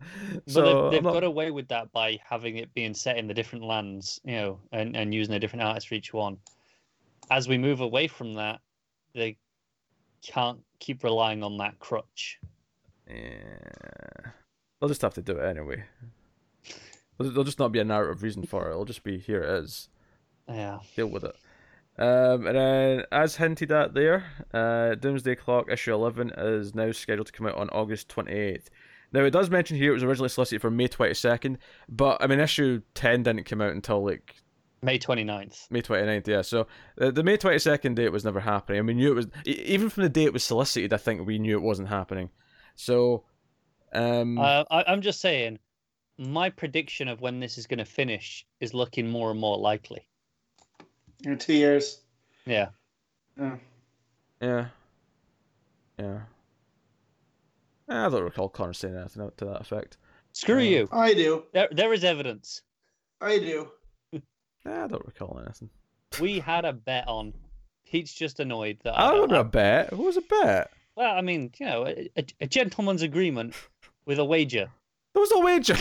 but 0.00 0.50
so, 0.50 0.62
they've, 0.84 0.92
they've 0.92 1.02
not- 1.02 1.12
got 1.12 1.24
away 1.24 1.50
with 1.50 1.68
that 1.68 1.92
by 1.92 2.18
having 2.24 2.56
it 2.56 2.72
being 2.72 2.94
set 2.94 3.18
in 3.18 3.26
the 3.26 3.34
different 3.34 3.64
lands, 3.64 4.20
you 4.24 4.36
know, 4.36 4.60
and, 4.72 4.96
and 4.96 5.14
using 5.14 5.34
a 5.34 5.38
different 5.38 5.62
artist 5.62 5.88
for 5.88 5.94
each 5.94 6.12
one. 6.14 6.38
As 7.30 7.46
we 7.46 7.58
move 7.58 7.80
away 7.80 8.08
from 8.08 8.34
that, 8.34 8.60
they 9.14 9.36
can't 10.22 10.60
keep 10.78 11.04
relying 11.04 11.42
on 11.42 11.56
that 11.58 11.78
crutch. 11.78 12.38
Yeah. 13.08 14.30
They'll 14.80 14.88
just 14.88 15.02
have 15.02 15.14
to 15.14 15.22
do 15.22 15.36
it 15.36 15.44
anyway. 15.44 15.84
There'll 17.18 17.44
just 17.44 17.58
not 17.58 17.72
be 17.72 17.80
a 17.80 17.84
narrative 17.84 18.22
reason 18.22 18.44
for 18.44 18.66
it. 18.66 18.70
It'll 18.70 18.84
just 18.84 19.02
be 19.02 19.18
here 19.18 19.42
it 19.42 19.64
is. 19.64 19.88
Yeah. 20.48 20.78
Deal 20.96 21.08
with 21.08 21.24
it. 21.24 21.36
Um, 21.98 22.46
and 22.46 22.56
then, 22.56 23.04
as 23.12 23.36
hinted 23.36 23.70
at 23.72 23.92
there, 23.92 24.24
uh, 24.54 24.94
Doomsday 24.94 25.34
Clock 25.34 25.70
issue 25.70 25.92
11 25.92 26.32
is 26.38 26.74
now 26.74 26.92
scheduled 26.92 27.26
to 27.26 27.32
come 27.32 27.46
out 27.46 27.56
on 27.56 27.68
August 27.70 28.08
28th. 28.08 28.68
Now, 29.12 29.24
it 29.24 29.32
does 29.32 29.50
mention 29.50 29.76
here 29.76 29.90
it 29.90 29.94
was 29.94 30.04
originally 30.04 30.28
solicited 30.30 30.62
for 30.62 30.70
May 30.70 30.88
22nd, 30.88 31.56
but 31.88 32.22
I 32.22 32.26
mean, 32.26 32.40
issue 32.40 32.80
10 32.94 33.24
didn't 33.24 33.44
come 33.44 33.60
out 33.60 33.72
until 33.72 34.04
like 34.04 34.36
May 34.82 34.98
29th. 34.98 35.70
May 35.70 35.82
29th, 35.82 36.26
yeah. 36.26 36.42
So 36.42 36.66
uh, 37.00 37.10
the 37.10 37.22
May 37.22 37.36
22nd 37.36 37.94
date 37.94 38.08
was 38.10 38.24
never 38.24 38.40
happening. 38.40 38.78
And 38.80 38.88
we 38.88 38.94
knew 38.94 39.12
it 39.12 39.14
was, 39.14 39.26
e- 39.46 39.50
even 39.66 39.90
from 39.90 40.02
the 40.04 40.08
day 40.08 40.24
it 40.24 40.32
was 40.32 40.42
solicited, 40.44 40.92
I 40.92 40.96
think 40.96 41.26
we 41.26 41.38
knew 41.38 41.56
it 41.56 41.62
wasn't 41.62 41.88
happening. 41.88 42.30
So, 42.76 43.24
um, 43.92 44.38
Uh, 44.38 44.64
I, 44.70 44.84
I'm 44.88 45.02
just 45.02 45.20
saying, 45.20 45.58
my 46.16 46.48
prediction 46.50 47.08
of 47.08 47.20
when 47.20 47.40
this 47.40 47.58
is 47.58 47.66
going 47.66 47.78
to 47.78 47.84
finish 47.84 48.46
is 48.60 48.72
looking 48.74 49.08
more 49.08 49.30
and 49.30 49.38
more 49.40 49.58
likely. 49.58 50.06
in 51.24 51.36
two 51.38 51.52
years. 51.54 52.00
Yeah. 52.46 52.68
Yeah. 53.38 53.56
yeah. 54.40 54.66
Yeah. 55.98 56.20
I 57.88 58.08
don't 58.08 58.22
recall 58.22 58.48
Connor 58.48 58.72
saying 58.72 58.96
anything 58.96 59.30
to 59.36 59.44
that 59.44 59.60
effect. 59.60 59.98
Screw 60.32 60.56
Uh, 60.58 60.60
you. 60.60 60.88
I 60.92 61.12
do. 61.12 61.44
There, 61.52 61.68
there 61.72 61.92
is 61.92 62.04
evidence. 62.04 62.62
I 63.20 63.38
do. 63.38 63.68
I 64.66 64.86
don't 64.86 65.04
recall 65.06 65.40
anything. 65.44 65.70
We 66.20 66.38
had 66.40 66.64
a 66.64 66.72
bet 66.72 67.08
on. 67.08 67.32
Pete's 67.90 68.12
just 68.14 68.38
annoyed 68.40 68.78
that 68.84 68.98
I 68.98 69.08
I, 69.08 69.10
don't 69.10 69.22
remember 69.30 69.36
I- 69.36 69.40
a 69.40 69.44
bet. 69.44 69.92
What 69.92 70.06
was 70.06 70.16
a 70.16 70.22
bet? 70.22 70.70
well, 70.96 71.14
I 71.16 71.20
mean, 71.22 71.50
you 71.58 71.66
know, 71.66 71.86
a, 71.86 72.10
a, 72.16 72.24
a 72.42 72.46
gentleman's 72.46 73.02
agreement 73.02 73.54
with 74.06 74.18
a 74.18 74.24
wager. 74.24 74.68
There 75.14 75.20
was 75.20 75.30
no 75.30 75.40
wager. 75.40 75.76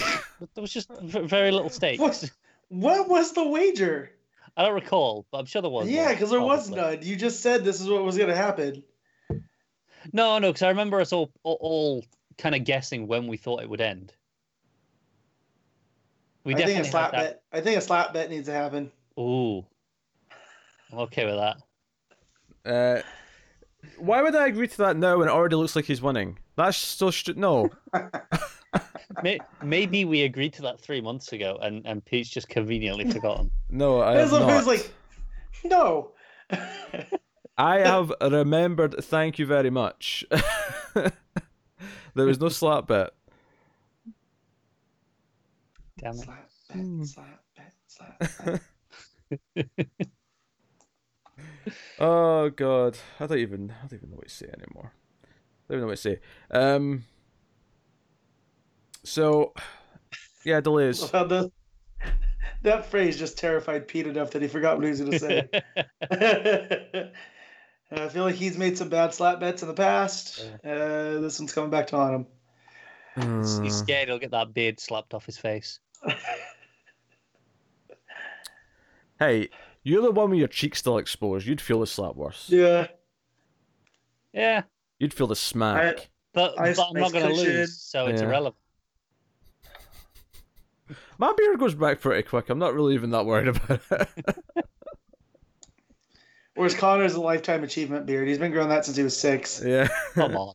There 0.55 0.61
was 0.61 0.71
just 0.73 0.89
v- 1.01 1.21
very 1.21 1.51
little 1.51 1.69
stakes. 1.79 1.99
What? 2.01 2.31
What 2.69 3.09
was 3.09 3.33
the 3.33 3.47
wager? 3.47 4.11
I 4.57 4.63
don't 4.63 4.73
recall, 4.75 5.25
but 5.31 5.37
I'm 5.39 5.45
sure 5.45 5.61
there 5.61 5.69
was. 5.71 5.87
yeah, 5.89 6.09
because 6.11 6.29
there 6.31 6.41
was 6.41 6.67
probably. 6.69 6.95
none. 6.97 7.05
You 7.05 7.15
just 7.15 7.41
said 7.41 7.63
this 7.63 7.79
is 7.81 7.87
what 7.89 8.03
was 8.03 8.17
going 8.17 8.29
to 8.29 8.35
happen. 8.35 8.83
No, 10.13 10.39
no, 10.39 10.49
because 10.49 10.63
I 10.63 10.69
remember 10.69 10.99
us 11.01 11.11
all, 11.13 11.31
all, 11.43 11.57
all 11.61 12.05
kind 12.37 12.55
of 12.55 12.63
guessing 12.63 13.07
when 13.07 13.27
we 13.27 13.37
thought 13.37 13.61
it 13.61 13.69
would 13.69 13.81
end. 13.81 14.13
We 16.43 16.55
I 16.55 16.65
think 16.65 16.79
a 16.79 16.85
slap 16.85 17.11
bet. 17.11 17.41
I 17.51 17.61
think 17.61 17.77
a 17.77 17.81
slap 17.81 18.13
bet 18.13 18.29
needs 18.29 18.47
to 18.47 18.53
happen. 18.53 18.91
Ooh, 19.19 19.65
I'm 20.91 20.99
okay 20.99 21.25
with 21.25 21.35
that. 21.35 21.57
Uh, 22.65 23.01
why 23.97 24.21
would 24.21 24.35
I 24.35 24.47
agree 24.47 24.67
to 24.67 24.77
that 24.79 24.97
now 24.97 25.17
when 25.17 25.27
it 25.27 25.31
already 25.31 25.55
looks 25.55 25.75
like 25.75 25.85
he's 25.85 26.01
winning? 26.01 26.37
That's 26.55 26.77
so 26.77 27.11
stu- 27.11 27.33
no. 27.35 27.69
Maybe 29.63 30.05
we 30.05 30.21
agreed 30.23 30.53
to 30.53 30.61
that 30.63 30.79
three 30.79 31.01
months 31.01 31.31
ago, 31.33 31.57
and, 31.61 31.85
and 31.85 32.03
Pete's 32.05 32.29
just 32.29 32.47
conveniently 32.49 33.09
forgotten. 33.11 33.51
No, 33.71 33.99
I 33.99 34.19
It's 34.21 34.31
have 34.31 34.41
like- 34.41 34.47
not. 34.49 34.65
like, 34.65 34.91
no. 35.65 36.11
I 37.57 37.79
have 37.79 38.11
remembered. 38.21 38.95
Thank 39.03 39.37
you 39.37 39.45
very 39.45 39.69
much. 39.69 40.25
there 40.95 41.11
was 42.25 42.39
no 42.39 42.49
slap 42.49 42.87
bet. 42.87 43.11
Damn 46.01 46.13
it. 46.15 46.19
slap 46.19 46.49
bet, 46.73 47.07
slap 47.07 47.43
bet, 47.55 47.73
slap 47.87 48.61
bet. 49.57 49.87
Oh 51.99 52.49
god, 52.49 52.97
I 53.19 53.27
don't 53.27 53.37
even. 53.37 53.71
I 53.71 53.81
don't 53.87 53.99
even 53.99 54.09
know 54.09 54.15
what 54.17 54.27
to 54.27 54.33
say 54.33 54.47
anymore. 54.47 54.91
I 55.23 55.27
don't 55.67 55.77
even 55.77 55.81
know 55.81 55.87
what 55.87 55.97
to 55.97 56.01
say. 56.01 56.19
Um. 56.51 57.03
So, 59.03 59.53
yeah, 60.43 60.61
delays. 60.61 61.11
Well, 61.13 61.27
the, 61.27 61.51
that 62.63 62.85
phrase 62.87 63.17
just 63.17 63.37
terrified 63.37 63.87
Pete 63.87 64.07
enough 64.07 64.31
that 64.31 64.41
he 64.41 64.47
forgot 64.47 64.77
what 64.77 64.83
he 64.85 64.89
was 64.89 64.99
going 64.99 65.11
to 65.11 65.19
say. 65.19 65.49
I 67.91 68.07
feel 68.09 68.23
like 68.23 68.35
he's 68.35 68.57
made 68.57 68.77
some 68.77 68.89
bad 68.89 69.13
slap 69.13 69.39
bets 69.39 69.61
in 69.61 69.67
the 69.67 69.73
past. 69.73 70.45
Uh, 70.63 71.19
this 71.19 71.39
one's 71.39 71.53
coming 71.53 71.69
back 71.71 71.87
to 71.87 71.95
haunt 71.95 72.15
him. 72.15 72.27
He's 73.41 73.57
Hmm. 73.57 73.63
he's 73.63 73.75
scared 73.75 74.07
he'll 74.09 74.19
get 74.19 74.31
that 74.31 74.53
beard 74.53 74.79
slapped 74.79 75.13
off 75.13 75.25
his 75.25 75.37
face. 75.37 75.79
Hey, 79.19 79.49
you're 79.83 80.01
the 80.01 80.11
one 80.11 80.29
with 80.29 80.39
your 80.39 80.47
cheeks 80.47 80.79
still 80.79 80.97
exposed. 80.97 81.45
You'd 81.45 81.59
feel 81.59 81.81
the 81.81 81.87
slap 81.87 82.15
worse. 82.15 82.45
Yeah. 82.49 82.87
Yeah, 84.31 84.61
You'd 84.99 85.13
feel 85.13 85.27
the 85.27 85.35
smack. 85.35 85.95
the 85.97 86.03
but, 86.33 86.59
Ice- 86.59 86.77
but 86.77 86.87
I'm 86.89 86.93
not 87.01 87.11
going 87.11 87.27
to 87.27 87.33
lose, 87.33 87.81
so 87.81 88.05
it's 88.05 88.21
Yeah. 88.21 88.27
irrelevant. 88.27 88.55
My 91.17 91.33
beard 91.35 91.59
goes 91.59 91.73
back 91.73 91.99
pretty 91.99 92.23
quick. 92.23 92.49
I'm 92.49 92.59
not 92.59 92.73
really 92.75 92.93
even 92.93 93.09
that 93.09 93.25
worried 93.25 93.47
about 93.49 93.81
it. 93.91 94.37
Whereas 96.55 96.75
Connor's 96.75 97.15
a 97.15 97.21
lifetime 97.21 97.63
achievement 97.63 98.05
beard. 98.05 98.27
He's 98.27 98.37
been 98.37 98.51
growing 98.51 98.69
that 98.69 98.85
since 98.85 98.95
he 98.97 99.03
was 99.03 99.17
six. 99.19 99.61
yeah. 99.65 99.87
Come 100.13 100.35
on. 100.37 100.53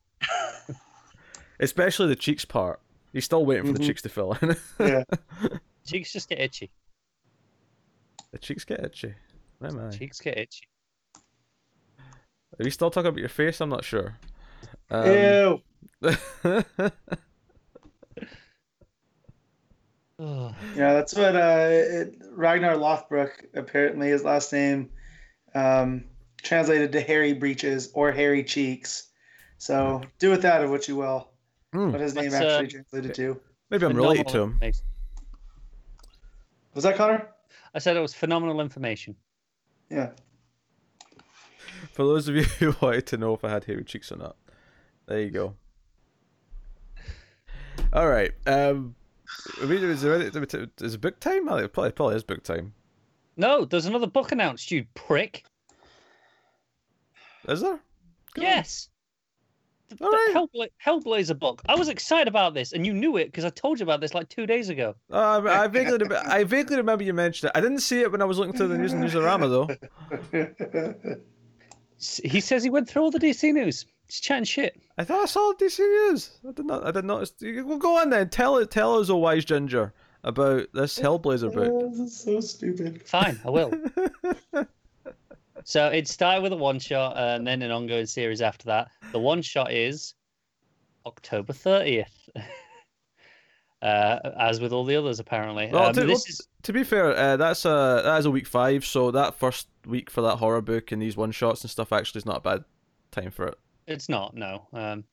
Especially 1.61 2.07
the 2.09 2.17
cheeks 2.17 2.45
part. 2.45 2.81
He's 3.15 3.25
still 3.25 3.47
waiting 3.47 3.65
for 3.65 3.73
the 3.73 3.79
Mhm. 3.79 3.87
cheeks 3.87 4.03
to 4.03 4.09
fill 4.11 4.37
in. 4.43 4.57
Yeah. 4.79 5.05
Cheeks 5.87 6.13
just 6.13 6.29
get 6.29 6.41
itchy. 6.41 6.71
the 8.33 8.39
cheeks 8.39 8.65
get 8.65 8.81
itchy. 8.85 9.15
My 9.61 9.71
my. 9.71 9.89
Cheeks 9.91 10.21
get 10.21 10.37
itchy. 10.37 10.67
Are 12.59 12.65
you 12.65 12.71
still 12.71 12.91
talking 12.91 13.09
about 13.09 13.19
your 13.21 13.29
face? 13.29 13.61
I'm 13.61 13.69
not 13.71 13.85
sure. 13.85 14.17
Um, 14.91 15.07
Ew. 15.07 15.63
Ugh. 16.03 16.15
Yeah, 20.19 20.93
that's 20.95 21.15
what 21.15 21.35
uh, 21.37 21.67
it, 21.71 22.15
Ragnar 22.33 22.77
Lothbrok 22.77 23.31
apparently 23.55 24.11
his 24.11 24.23
last 24.25 24.53
name 24.53 24.91
um, 25.55 26.05
translated 26.43 26.93
to 26.93 27.01
hairy 27.01 27.33
breeches 27.33 27.91
or 27.95 28.13
hairy 28.13 28.45
cheeks. 28.45 29.09
So 29.59 30.03
do 30.21 30.31
with 30.31 30.43
that 30.43 30.63
of 30.63 30.71
what 30.71 30.87
you 30.89 30.97
will. 30.97 31.29
Hmm, 31.75 31.91
What 31.91 32.01
his 32.01 32.15
name 32.15 32.31
That's, 32.31 32.45
actually 32.45 32.67
uh, 32.67 32.71
translated 32.71 33.15
to. 33.15 33.41
maybe 33.71 33.85
I'm 33.87 33.97
related 33.97 34.29
to 34.29 34.39
him. 34.43 34.51
information. 34.53 34.85
Was 36.75 36.85
that 36.85 36.97
Connor? 36.97 37.29
I 37.75 37.79
said 37.81 37.97
it 37.97 38.01
was 38.01 38.15
phenomenal 38.15 38.61
information. 38.61 39.17
Yeah. 39.91 40.11
For 41.93 42.05
those 42.05 42.29
of 42.29 42.37
you 42.37 42.43
who 42.61 42.75
wanted 42.81 43.07
to 43.09 43.17
know 43.17 43.35
if 43.35 43.45
I 43.45 43.51
had 43.51 43.65
hairy 43.65 43.83
cheeks 43.85 44.13
or 44.13 44.17
not, 44.17 44.37
there 45.07 45.21
you 45.21 45.31
go. 45.31 45.55
All 47.93 48.09
right. 48.09 48.33
Um, 48.47 48.95
I 49.61 49.67
mean, 49.67 49.83
is 49.83 50.05
it, 50.05 50.37
is 50.81 50.95
it 50.95 51.01
book 51.01 51.19
time? 51.21 51.47
Well, 51.47 51.59
It 51.59 51.73
probably 51.73 51.91
probably 51.93 52.17
is 52.17 52.23
book 52.25 52.43
time. 52.45 52.73
No, 53.37 53.65
there's 53.65 53.87
another 53.87 54.07
book 54.07 54.31
announced, 54.31 54.71
you 54.71 54.87
prick. 54.95 55.45
Is 57.49 57.61
there? 57.61 57.81
Go 58.35 58.43
on. 58.43 58.47
Yes. 58.49 58.89
The, 59.99 60.05
the 60.05 60.05
All 60.05 60.11
right. 60.13 60.35
Hellbla- 60.35 60.69
Hellblazer 60.85 61.39
book. 61.39 61.63
I 61.69 61.75
was 61.75 61.89
excited 61.89 62.29
about 62.29 62.55
this, 62.55 62.73
and 62.73 62.87
you 62.87 62.93
knew 62.93 63.17
it 63.17 63.27
because 63.27 63.45
I 63.45 63.51
told 63.51 63.79
you 63.79 63.85
about 63.85 64.01
this 64.01 64.15
like 64.15 64.29
two 64.29 64.47
days 64.47 64.69
ago. 64.69 64.95
Uh, 65.11 65.41
I, 65.45 65.65
I 65.65 65.67
vaguely 65.69 65.99
rem- 65.99 66.23
I 66.27 66.45
vaguely 66.45 66.77
remember 66.77 67.05
you 67.05 67.15
mentioned 67.15 67.51
it. 67.51 67.59
I 67.59 67.61
didn't 67.61 67.81
see 67.81 68.01
it 68.01 68.11
when 68.11 68.23
I 68.23 68.25
was 68.25 68.39
looking 68.39 68.55
through 68.55 68.69
the 68.69 68.79
news 68.79 68.93
and 68.93 69.05
newsarama 69.05 69.49
though. 70.33 71.15
He 72.23 72.41
says 72.41 72.63
he 72.63 72.71
went 72.71 72.89
through 72.89 73.03
all 73.03 73.11
the 73.11 73.19
DC 73.19 73.53
news. 73.53 73.87
He's 74.07 74.21
chatting 74.21 74.45
shit. 74.45 74.79
I 74.99 75.05
thought 75.05 75.23
I 75.23 75.27
saw 75.27 75.55
DC 75.55 75.79
news. 75.79 76.39
I 76.47 76.53
did 76.53 76.67
not. 76.67 76.87
I 76.87 76.91
did 76.91 77.05
not. 77.05 77.31
Well, 77.41 77.79
go 77.79 77.99
on 77.99 78.11
then. 78.11 78.29
Tell 78.29 78.57
it. 78.59 78.71
Tell 78.71 78.99
us, 78.99 79.09
a 79.09 79.17
wise 79.17 79.45
ginger, 79.45 79.95
about 80.23 80.67
this 80.75 80.99
Hellblazer 80.99 81.53
book. 81.55 81.91
this 81.91 82.01
is 82.01 82.21
so 82.21 82.41
stupid. 82.41 83.07
Fine, 83.07 83.41
I 83.45 83.51
will. 83.51 83.73
so 85.65 85.89
it 85.89 86.07
started 86.09 86.43
with 86.43 86.53
a 86.53 86.57
one 86.57 86.79
shot 86.79 87.17
and 87.17 87.47
then 87.47 87.63
an 87.63 87.71
ongoing 87.71 88.07
series 88.07 88.41
after 88.41 88.67
that. 88.67 88.89
The 89.13 89.19
one 89.19 89.43
shot 89.43 89.73
is 89.73 90.15
October 91.07 91.53
30th. 91.53 92.07
Uh, 93.83 94.19
as 94.41 94.61
with 94.63 94.73
all 94.73 94.87
the 94.87 94.97
others, 94.97 95.21
apparently. 95.21 95.69
Well, 95.71 95.89
Um, 95.89 95.93
to, 95.93 96.01
this 96.01 96.09
well, 96.09 96.17
is 96.27 96.49
to 96.63 96.73
be 96.73 96.85
fair, 96.85 97.15
uh, 97.15 97.37
that's 97.37 97.67
a 97.67 98.01
that 98.03 98.17
is 98.19 98.25
a 98.25 98.31
week 98.31 98.47
five. 98.47 98.83
So 98.87 99.11
that 99.11 99.35
first 99.35 99.69
week 99.85 100.09
for 100.09 100.23
that 100.23 100.37
horror 100.37 100.63
book 100.63 100.91
and 100.91 101.03
these 101.03 101.19
one 101.19 101.33
shots 101.33 101.61
and 101.61 101.71
stuff 101.71 101.93
actually 101.93 102.21
is 102.21 102.25
not 102.25 102.39
a 102.39 102.41
bad 102.41 102.65
time 103.11 103.31
for 103.31 103.47
it. 103.49 103.59
it's 103.87 104.09
not 104.09 104.35
no. 104.35 104.67
Um, 104.73 105.05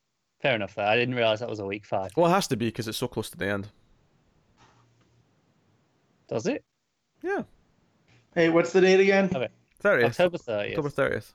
fair 0.42 0.56
enough. 0.56 0.76
There, 0.76 0.86
I 0.86 0.96
didn't 0.96 1.16
realize 1.16 1.42
that 1.42 1.50
was 1.50 1.60
a 1.60 1.66
week 1.66 1.86
five. 1.86 2.12
Well, 2.16 2.28
it 2.28 2.34
has 2.34 2.48
to 2.48 2.56
be 2.56 2.68
because 2.68 2.88
it's 2.88 2.98
so 2.98 3.10
close 3.10 3.30
to 3.32 3.38
the 3.38 3.48
end. 3.50 3.68
Does 6.30 6.48
it? 6.48 6.64
Yeah, 7.22 7.44
Hey, 8.34 8.48
what's 8.48 8.72
the 8.72 8.80
date 8.80 9.02
again? 9.02 9.30
Thirtieth, 9.82 10.12
October 10.20 10.38
30th. 10.38 10.70
October 10.70 10.90
thirtieth. 10.90 11.34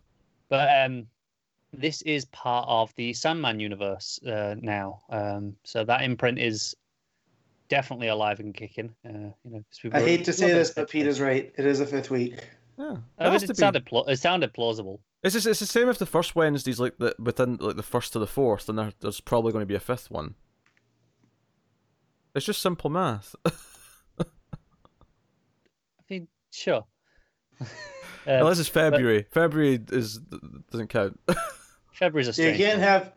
But 0.48 0.84
um, 0.84 1.06
this 1.72 2.02
is 2.02 2.24
part 2.26 2.66
of 2.68 2.94
the 2.96 3.12
Sandman 3.12 3.58
universe 3.60 4.20
uh, 4.26 4.54
now. 4.60 5.02
Um, 5.10 5.56
so 5.64 5.84
that 5.84 6.02
imprint 6.02 6.38
is 6.38 6.74
definitely 7.68 8.08
alive 8.08 8.38
and 8.40 8.54
kicking. 8.54 8.94
Uh, 9.04 9.10
you 9.44 9.50
know, 9.50 9.64
'cause 9.70 9.80
we 9.82 9.90
I 9.92 10.00
hate 10.00 10.24
to 10.26 10.32
say 10.32 10.52
this, 10.52 10.70
but 10.70 10.88
Pete 10.88 11.06
is 11.06 11.20
right. 11.20 11.52
It 11.58 11.66
is 11.66 11.80
a 11.80 11.86
fifth 11.86 12.10
week. 12.10 12.48
Yeah, 12.78 12.92
it 12.92 12.98
I 13.18 13.24
mean, 13.24 13.32
has 13.32 13.42
it 13.44 13.56
sounded 13.56 13.84
pla- 13.86 14.04
it 14.04 14.18
sounded 14.18 14.52
plausible. 14.52 15.00
It's 15.22 15.32
just, 15.32 15.46
it's 15.46 15.60
the 15.60 15.66
same 15.66 15.88
if 15.88 15.98
the 15.98 16.06
first 16.06 16.36
Wednesday's 16.36 16.78
like 16.78 16.98
the 16.98 17.14
within 17.18 17.56
like 17.56 17.76
the 17.76 17.82
first 17.82 18.12
to 18.12 18.18
the 18.18 18.26
fourth, 18.26 18.66
then 18.66 18.76
there, 18.76 18.92
there's 19.00 19.20
probably 19.20 19.50
going 19.50 19.62
to 19.62 19.66
be 19.66 19.74
a 19.74 19.80
fifth 19.80 20.10
one. 20.10 20.34
It's 22.34 22.44
just 22.46 22.60
simple 22.60 22.90
math. 22.90 23.34
I 24.20 24.24
mean, 26.10 26.28
sure. 26.52 26.84
Uh, 28.26 28.32
Unless 28.32 28.58
it's 28.58 28.68
February. 28.68 29.26
February 29.30 29.80
is 29.92 30.18
doesn't 30.70 30.88
count. 30.88 31.18
February's 31.92 32.26
a 32.26 32.30
Yeah, 32.30 32.32
strange. 32.32 32.58
you 32.58 32.66
can't 32.66 32.80
have. 32.80 33.12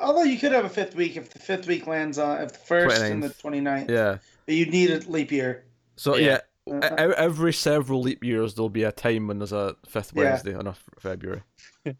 Although 0.00 0.22
you 0.22 0.38
could 0.38 0.52
have 0.52 0.64
a 0.64 0.68
fifth 0.68 0.94
week 0.94 1.16
if 1.16 1.30
the 1.30 1.38
fifth 1.40 1.66
week 1.66 1.86
lands 1.86 2.18
on 2.18 2.40
if 2.42 2.52
the 2.52 2.58
first 2.58 3.00
and 3.02 3.22
the 3.22 3.30
29th. 3.30 3.86
29th. 3.86 3.90
yeah. 3.90 4.18
But 4.46 4.54
you'd 4.54 4.70
need 4.70 4.90
a 4.90 4.98
leap 5.10 5.32
year. 5.32 5.64
So 5.96 6.16
yeah, 6.16 6.38
Yeah. 6.66 6.74
Uh, 6.74 7.08
e- 7.10 7.14
every 7.16 7.52
several 7.52 8.00
leap 8.00 8.22
years 8.22 8.54
there'll 8.54 8.68
be 8.68 8.84
a 8.84 8.92
time 8.92 9.26
when 9.26 9.38
there's 9.40 9.52
a 9.52 9.74
fifth 9.88 10.12
Yeah. 10.14 10.22
Wednesday 10.22 10.54
on 10.54 10.66
a 10.68 10.70
f- 10.70 10.84
February. 11.00 11.42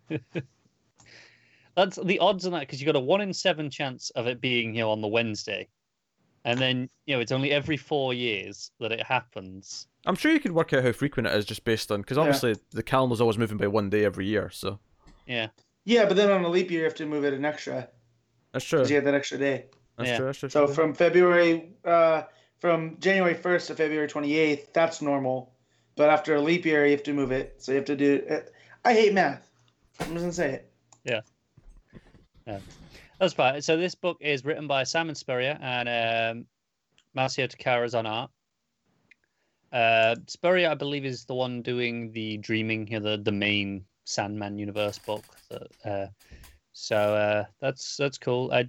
That's 1.77 1.96
the 2.03 2.18
odds 2.20 2.46
on 2.46 2.53
that 2.53 2.61
because 2.61 2.81
you've 2.81 2.87
got 2.87 2.96
a 2.96 3.01
one 3.01 3.20
in 3.20 3.33
seven 3.33 3.68
chance 3.70 4.11
of 4.11 4.27
it 4.29 4.40
being 4.40 4.74
you 4.74 4.81
know 4.83 4.90
on 4.92 5.01
the 5.01 5.09
Wednesday, 5.09 5.66
and 6.44 6.59
then 6.61 6.88
you 7.07 7.14
know 7.16 7.20
it's 7.20 7.33
only 7.33 7.51
every 7.51 7.77
four 7.77 8.14
years 8.14 8.70
that 8.79 8.92
it 8.92 9.03
happens. 9.05 9.88
I'm 10.06 10.14
sure 10.14 10.32
you 10.32 10.40
could 10.40 10.52
work 10.52 10.72
out 10.72 10.84
how 10.84 10.92
frequent 10.92 11.26
it 11.28 11.34
is 11.34 11.44
just 11.44 11.64
based 11.64 11.90
on 11.92 12.00
because 12.00 12.16
Yeah. 12.16 12.22
obviously 12.22 12.56
the 12.70 12.82
calendar's 12.82 13.20
always 13.20 13.37
moving 13.38 13.56
by 13.58 13.66
one 13.66 13.90
day 13.90 14.04
every 14.04 14.26
year. 14.26 14.50
So 14.50 14.78
Yeah, 15.26 15.48
yeah, 15.84 16.06
but 16.06 16.16
then 16.16 16.30
on 16.30 16.44
a 16.44 16.48
leap 16.48 16.70
year, 16.70 16.80
you 16.80 16.84
have 16.84 16.94
to 16.96 17.06
move 17.06 17.24
it 17.24 17.34
an 17.34 17.44
extra 17.44 17.88
that's 18.52 18.64
true. 18.64 18.78
because 18.78 18.90
you 18.90 18.96
have 18.96 19.04
that 19.04 19.14
extra 19.14 19.38
day. 19.38 19.66
That's 19.96 20.11
Yeah. 20.11 20.16
true. 20.16 20.26
That's 20.26 20.38
true. 20.38 20.48
So 20.50 20.66
true. 20.66 20.74
from 20.74 20.94
February, 20.94 21.70
uh, 21.84 22.22
from 22.61 22.98
January 23.00 23.34
1st 23.34 23.66
to 23.68 23.74
February 23.74 24.08
28th, 24.08 24.72
that's 24.72 25.02
normal. 25.02 25.52
But 25.96 26.11
after 26.11 26.34
a 26.37 26.40
leap 26.40 26.64
year, 26.64 26.84
you 26.87 26.92
have 26.92 27.02
to 27.04 27.12
move 27.12 27.32
it. 27.32 27.56
So 27.58 27.72
you 27.72 27.76
have 27.76 27.84
to 27.87 27.96
do. 27.96 28.22
Uh, 28.30 28.40
I 28.84 28.94
hate 28.94 29.12
math. 29.12 29.50
I'm 30.00 30.12
just 30.12 30.20
gonna 30.20 30.32
say 30.32 30.52
it. 30.54 30.70
Yeah. 31.04 31.20
Yeah. 32.46 32.61
That's 33.18 33.34
fine. 33.34 33.61
So 33.62 33.76
this 33.76 33.96
book 33.96 34.16
is 34.20 34.44
written 34.44 34.68
by 34.68 34.84
Simon 34.84 35.16
Spurrier 35.16 35.58
and 35.61 35.88
um, 35.88 36.46
Marcio 37.16 37.48
Takara's 37.48 37.94
on 37.96 38.06
art. 38.06 38.30
Uh, 39.72 40.16
Spurrier, 40.26 40.70
I 40.70 40.74
believe, 40.74 41.04
is 41.04 41.24
the 41.24 41.35
one 41.35 41.62
doing 41.62 42.12
the 42.12 42.38
Dreaming, 42.38 42.88
know, 42.90 43.16
the 43.16 43.22
the 43.22 43.33
main 43.33 43.85
Sandman 44.04 44.59
universe 44.59 44.98
book. 44.98 45.24
That, 45.50 45.68
uh, 45.85 46.07
so 46.72 46.96
uh, 46.96 47.44
that's 47.61 47.96
that's 47.96 48.18
cool. 48.18 48.50
I 48.52 48.68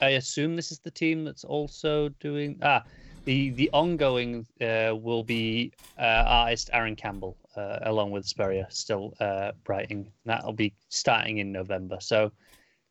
I 0.00 0.10
assume 0.10 0.56
this 0.56 0.72
is 0.72 0.80
the 0.80 0.90
team 0.90 1.24
that's 1.24 1.44
also 1.44 2.08
doing 2.20 2.58
ah 2.62 2.82
the 3.24 3.50
the 3.50 3.70
ongoing 3.72 4.46
uh, 4.60 4.94
will 4.96 5.22
be 5.22 5.72
uh, 5.98 6.24
artist 6.26 6.70
Aaron 6.72 6.96
Campbell 6.96 7.36
uh, 7.56 7.78
along 7.82 8.10
with 8.10 8.26
Spurrier 8.26 8.66
still 8.70 9.14
uh, 9.20 9.52
writing. 9.68 10.10
That'll 10.24 10.52
be 10.52 10.74
starting 10.88 11.38
in 11.38 11.52
November. 11.52 11.98
So 12.00 12.32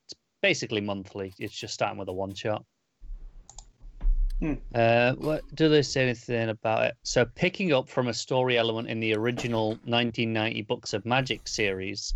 it's 0.06 0.14
basically 0.42 0.82
monthly. 0.82 1.34
It's 1.38 1.58
just 1.58 1.74
starting 1.74 1.98
with 1.98 2.08
a 2.08 2.14
one 2.14 2.34
shot. 2.34 2.66
Hmm. 4.42 4.56
Uh, 4.74 5.14
what 5.14 5.44
do 5.54 5.70
they 5.70 5.84
say 5.84 6.02
anything 6.02 6.50
about 6.50 6.84
it? 6.86 6.96
So 7.04 7.26
picking 7.26 7.74
up 7.74 7.88
from 7.88 8.08
a 8.08 8.14
story 8.14 8.58
element 8.58 8.90
in 8.90 9.00
the 9.00 9.14
original 9.14 9.70
1990 9.86 10.64
Books 10.64 10.94
of 10.94 11.06
Magic 11.06 11.48
series, 11.48 12.16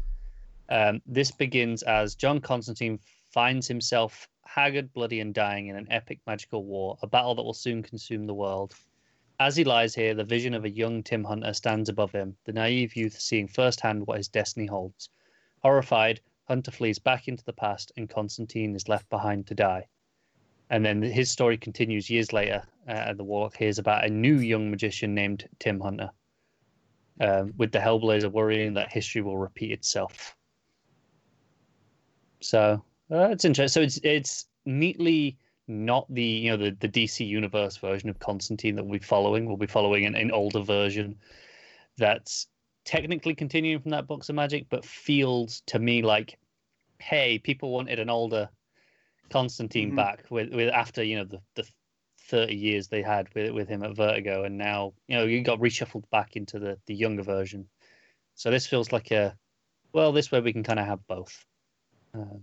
um, 0.69 1.03
this 1.05 1.29
begins 1.29 1.83
as 1.83 2.15
John 2.15 2.41
Constantine 2.41 2.99
finds 3.29 3.67
himself 3.67 4.27
haggard, 4.43 4.91
bloody, 4.91 5.19
and 5.19 5.35
dying 5.35 5.67
in 5.67 5.75
an 5.75 5.85
epic 5.91 6.19
magical 6.25 6.63
war, 6.63 6.97
a 7.03 7.07
battle 7.07 7.35
that 7.35 7.43
will 7.43 7.53
soon 7.53 7.83
consume 7.83 8.25
the 8.25 8.33
world. 8.33 8.73
As 9.39 9.55
he 9.55 9.63
lies 9.63 9.93
here, 9.93 10.15
the 10.15 10.23
vision 10.23 10.55
of 10.55 10.65
a 10.65 10.69
young 10.69 11.03
Tim 11.03 11.25
Hunter 11.25 11.53
stands 11.53 11.89
above 11.89 12.11
him, 12.11 12.37
the 12.45 12.53
naive 12.53 12.95
youth 12.95 13.19
seeing 13.19 13.47
firsthand 13.47 14.07
what 14.07 14.17
his 14.17 14.29
destiny 14.29 14.65
holds. 14.65 15.09
Horrified, 15.61 16.21
Hunter 16.47 16.71
flees 16.71 16.97
back 16.97 17.27
into 17.27 17.45
the 17.45 17.53
past, 17.53 17.91
and 17.95 18.09
Constantine 18.09 18.75
is 18.75 18.89
left 18.89 19.09
behind 19.09 19.45
to 19.45 19.53
die. 19.53 19.87
And 20.69 20.85
then 20.85 21.01
his 21.01 21.29
story 21.29 21.57
continues 21.57 22.09
years 22.09 22.33
later. 22.33 22.63
Uh, 22.87 23.13
the 23.13 23.23
Warlock 23.23 23.55
hears 23.55 23.79
about 23.79 24.05
a 24.05 24.09
new 24.09 24.35
young 24.35 24.69
magician 24.69 25.13
named 25.13 25.47
Tim 25.59 25.79
Hunter, 25.79 26.09
um, 27.19 27.53
with 27.57 27.71
the 27.71 27.79
Hellblazer 27.79 28.31
worrying 28.31 28.73
that 28.75 28.91
history 28.91 29.21
will 29.21 29.37
repeat 29.37 29.71
itself. 29.71 30.35
So 32.41 32.83
uh, 33.11 33.29
it's 33.29 33.45
interesting. 33.45 33.81
So 33.81 33.85
it's 33.85 33.99
it's 34.03 34.47
neatly 34.65 35.37
not 35.67 36.05
the 36.13 36.23
you 36.23 36.51
know 36.51 36.57
the, 36.57 36.77
the 36.79 36.89
DC 36.89 37.27
universe 37.27 37.77
version 37.77 38.09
of 38.09 38.19
Constantine 38.19 38.75
that 38.75 38.83
we'll 38.83 38.99
be 38.99 39.05
following. 39.05 39.45
We'll 39.45 39.57
be 39.57 39.67
following 39.67 40.05
an, 40.05 40.15
an 40.15 40.31
older 40.31 40.61
version 40.61 41.15
that's 41.97 42.47
technically 42.83 43.33
continuing 43.33 43.81
from 43.81 43.91
that 43.91 44.07
Books 44.07 44.29
of 44.29 44.35
Magic, 44.35 44.67
but 44.69 44.85
feels 44.85 45.61
to 45.67 45.79
me 45.79 46.01
like, 46.01 46.37
hey, 46.99 47.39
people 47.39 47.71
wanted 47.71 47.99
an 47.99 48.09
older 48.09 48.49
Constantine 49.29 49.91
Mhm. 49.91 49.95
back 49.95 50.25
with, 50.29 50.53
with 50.53 50.69
after 50.73 51.03
you 51.03 51.17
know 51.17 51.25
the, 51.25 51.41
the 51.55 51.67
thirty 52.27 52.55
years 52.55 52.87
they 52.87 53.01
had 53.01 53.33
with 53.35 53.51
with 53.51 53.67
him 53.67 53.83
at 53.83 53.95
Vertigo, 53.95 54.43
and 54.43 54.57
now 54.57 54.93
you 55.07 55.17
know 55.17 55.27
he 55.27 55.41
got 55.41 55.59
reshuffled 55.59 56.09
back 56.09 56.35
into 56.35 56.59
the 56.59 56.77
the 56.85 56.95
younger 56.95 57.23
version. 57.23 57.67
So 58.35 58.51
this 58.51 58.67
feels 58.67 58.91
like 58.91 59.11
a 59.11 59.35
well, 59.93 60.11
this 60.11 60.31
way 60.31 60.41
we 60.41 60.53
can 60.53 60.63
kind 60.63 60.79
of 60.79 60.85
have 60.85 61.05
both. 61.07 61.45
Uh, 62.13 62.37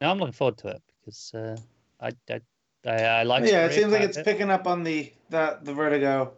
now 0.00 0.10
I'm 0.10 0.18
looking 0.18 0.32
forward 0.32 0.58
to 0.58 0.68
it 0.68 0.82
because 1.00 1.32
uh, 1.34 1.56
I, 2.00 2.12
I 2.30 2.40
I 2.86 3.02
I 3.02 3.22
like. 3.24 3.44
yeah, 3.46 3.66
it 3.66 3.72
seems 3.72 3.92
like 3.92 4.02
it's 4.02 4.16
bit. 4.16 4.24
picking 4.26 4.50
up 4.50 4.66
on 4.66 4.84
the 4.84 5.12
that 5.30 5.64
the 5.64 5.72
Vertigo. 5.74 6.34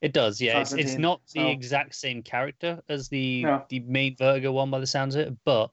It 0.00 0.14
does, 0.14 0.40
yeah. 0.40 0.60
It's, 0.60 0.72
it's 0.72 0.96
not 0.96 1.20
the 1.34 1.40
so- 1.40 1.48
exact 1.48 1.94
same 1.94 2.22
character 2.22 2.80
as 2.88 3.08
the 3.10 3.42
No. 3.42 3.64
the 3.68 3.80
main 3.80 4.16
Vertigo 4.16 4.50
one 4.52 4.70
by 4.70 4.78
the 4.80 4.86
sounds 4.86 5.14
of 5.14 5.26
it, 5.28 5.36
but 5.44 5.70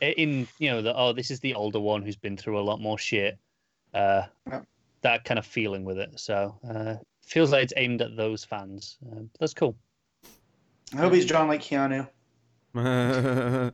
in 0.00 0.46
you 0.58 0.70
know 0.70 0.82
the 0.82 0.94
oh 0.96 1.12
this 1.12 1.30
is 1.30 1.40
the 1.40 1.54
older 1.54 1.80
one 1.80 2.02
who's 2.02 2.16
been 2.16 2.36
through 2.36 2.58
a 2.58 2.62
lot 2.62 2.80
more 2.80 2.98
shit. 2.98 3.38
Uh, 3.94 4.22
Yeah. 4.50 4.60
that 5.02 5.24
kind 5.24 5.38
of 5.38 5.46
feeling 5.46 5.84
with 5.84 5.98
it. 5.98 6.18
So 6.18 6.58
uh, 6.68 6.96
feels 7.22 7.52
like 7.52 7.62
it's 7.64 7.72
aimed 7.76 8.02
at 8.02 8.16
those 8.16 8.44
fans. 8.44 8.98
Uh, 9.10 9.20
that's 9.40 9.54
cool. 9.54 9.76
I 10.94 10.98
hope 10.98 11.12
he's 11.14 11.26
drawn 11.26 11.48
like 11.48 11.62
Keanu. 11.62 12.08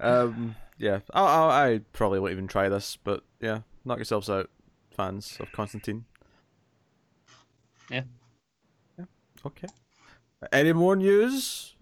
um, 0.00 0.54
yeah, 0.78 1.00
I, 1.12 1.22
I, 1.22 1.66
I 1.72 1.80
probably 1.92 2.20
won't 2.20 2.32
even 2.32 2.46
try 2.46 2.68
this, 2.68 2.96
but 3.02 3.24
yeah, 3.40 3.60
knock 3.84 3.98
yourselves 3.98 4.28
out, 4.30 4.50
fans 4.90 5.36
of 5.40 5.50
Constantine. 5.52 6.04
Yeah. 7.90 8.02
Yeah. 8.98 9.06
Okay. 9.46 9.68
Any 10.52 10.72
more 10.72 10.94
news? 10.96 11.74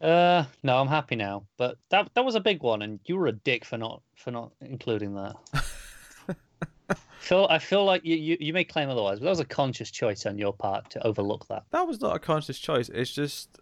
Uh, 0.00 0.44
no, 0.62 0.78
I'm 0.78 0.88
happy 0.88 1.16
now. 1.16 1.44
But 1.56 1.76
that 1.90 2.10
that 2.14 2.24
was 2.24 2.34
a 2.34 2.40
big 2.40 2.62
one, 2.62 2.82
and 2.82 3.00
you 3.06 3.16
were 3.16 3.26
a 3.26 3.32
dick 3.32 3.64
for 3.64 3.78
not 3.78 4.02
for 4.14 4.30
not 4.30 4.52
including 4.60 5.14
that. 5.14 5.36
Phil, 7.18 7.46
I 7.50 7.58
feel 7.58 7.84
like 7.84 8.04
you, 8.04 8.16
you, 8.16 8.36
you 8.40 8.52
may 8.52 8.64
claim 8.64 8.88
otherwise, 8.88 9.18
but 9.18 9.24
that 9.24 9.30
was 9.30 9.40
a 9.40 9.44
conscious 9.44 9.90
choice 9.90 10.24
on 10.24 10.38
your 10.38 10.52
part 10.52 10.88
to 10.90 11.06
overlook 11.06 11.46
that. 11.48 11.64
That 11.72 11.86
was 11.86 12.00
not 12.00 12.16
a 12.16 12.18
conscious 12.18 12.58
choice. 12.58 12.88
It's 12.88 13.12
just 13.12 13.58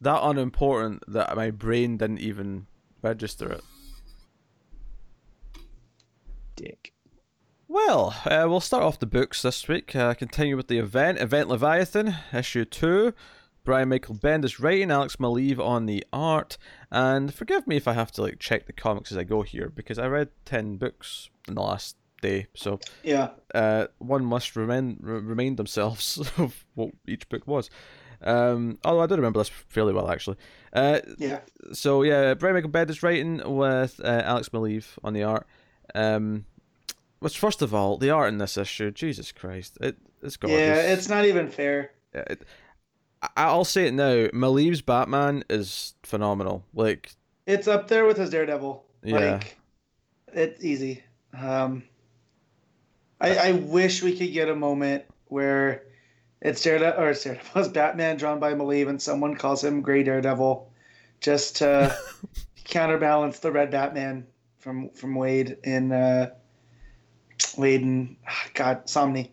that 0.00 0.20
unimportant 0.22 1.02
that 1.08 1.34
my 1.34 1.50
brain 1.50 1.96
didn't 1.96 2.18
even 2.18 2.66
register 3.00 3.50
it. 3.50 3.62
Dick. 6.56 6.92
Well, 7.68 8.14
uh, 8.24 8.46
we'll 8.48 8.60
start 8.60 8.82
off 8.82 8.98
the 8.98 9.06
books 9.06 9.42
this 9.42 9.66
week. 9.66 9.96
Uh, 9.96 10.14
continue 10.14 10.56
with 10.56 10.68
the 10.68 10.78
event. 10.78 11.18
Event 11.18 11.48
Leviathan, 11.48 12.16
issue 12.32 12.64
2. 12.64 13.12
Brian 13.66 13.88
Michael 13.90 14.14
Bendis 14.14 14.62
writing, 14.62 14.90
Alex 14.90 15.16
Maleev 15.16 15.58
on 15.58 15.84
the 15.86 16.02
art. 16.12 16.56
And 16.90 17.34
forgive 17.34 17.66
me 17.66 17.76
if 17.76 17.86
I 17.86 17.92
have 17.92 18.10
to 18.12 18.22
like 18.22 18.38
check 18.38 18.66
the 18.66 18.72
comics 18.72 19.12
as 19.12 19.18
I 19.18 19.24
go 19.24 19.42
here, 19.42 19.68
because 19.68 19.98
I 19.98 20.06
read 20.06 20.28
10 20.46 20.76
books 20.78 21.28
in 21.48 21.54
the 21.56 21.60
last 21.62 21.96
day. 22.22 22.46
So 22.54 22.78
Yeah. 23.02 23.30
uh, 23.54 23.88
one 23.98 24.24
must 24.24 24.56
remind, 24.56 24.98
re- 25.02 25.18
remind 25.20 25.56
themselves 25.58 26.16
of 26.38 26.64
what 26.74 26.92
each 27.06 27.28
book 27.28 27.46
was. 27.46 27.68
Um, 28.22 28.78
although 28.84 29.02
I 29.02 29.06
do 29.06 29.16
remember 29.16 29.40
this 29.40 29.48
fairly 29.50 29.92
well, 29.92 30.08
actually. 30.10 30.36
Uh, 30.72 31.00
Yeah. 31.18 31.40
so 31.72 32.02
yeah, 32.02 32.34
Brian 32.34 32.54
Michael 32.54 32.70
Bendis 32.70 33.02
writing 33.02 33.42
with 33.56 34.00
uh, 34.02 34.22
Alex 34.24 34.48
Maleev 34.50 34.86
on 35.04 35.12
the 35.12 35.24
art. 35.24 35.46
Um, 35.94 36.46
which 37.18 37.36
first 37.38 37.62
of 37.62 37.74
all, 37.74 37.96
the 37.98 38.10
art 38.10 38.28
in 38.28 38.38
this 38.38 38.56
issue, 38.56 38.90
Jesus 38.92 39.32
Christ, 39.32 39.76
it 39.80 39.96
it's 40.22 40.36
gorgeous. 40.36 40.58
Yeah, 40.60 40.92
it's 40.92 41.08
not 41.08 41.24
even 41.24 41.48
fair. 41.50 41.90
It, 42.12 42.42
I'll 43.36 43.64
say 43.64 43.86
it 43.86 43.94
now. 43.94 44.28
Maleev's 44.28 44.82
Batman 44.82 45.44
is 45.48 45.94
phenomenal. 46.02 46.64
Like, 46.74 47.12
It's 47.46 47.68
up 47.68 47.88
there 47.88 48.04
with 48.04 48.16
his 48.16 48.30
Daredevil. 48.30 48.84
Yeah. 49.02 49.16
Like, 49.34 49.58
it's 50.32 50.62
easy. 50.62 51.02
Um, 51.32 51.84
I, 53.20 53.36
I 53.36 53.52
wish 53.52 54.02
we 54.02 54.16
could 54.16 54.32
get 54.32 54.48
a 54.48 54.54
moment 54.54 55.04
where 55.26 55.84
it's 56.40 56.62
Daredevil 56.62 57.02
or 57.02 57.10
it's 57.10 57.24
Daredevil, 57.24 57.50
it's 57.60 57.68
Batman 57.68 58.16
drawn 58.16 58.38
by 58.40 58.54
Maleev 58.54 58.88
and 58.88 59.00
someone 59.00 59.34
calls 59.34 59.64
him 59.64 59.82
Gray 59.82 60.02
Daredevil, 60.02 60.70
just 61.20 61.56
to 61.56 61.96
counterbalance 62.64 63.38
the 63.38 63.52
Red 63.52 63.70
Batman 63.70 64.26
from 64.58 64.90
from 64.90 65.14
Wade 65.14 65.58
in 65.64 65.92
uh, 65.92 66.30
Wade 67.56 67.82
and 67.82 68.16
ah, 68.28 68.46
God 68.54 68.86
Somni. 68.86 69.30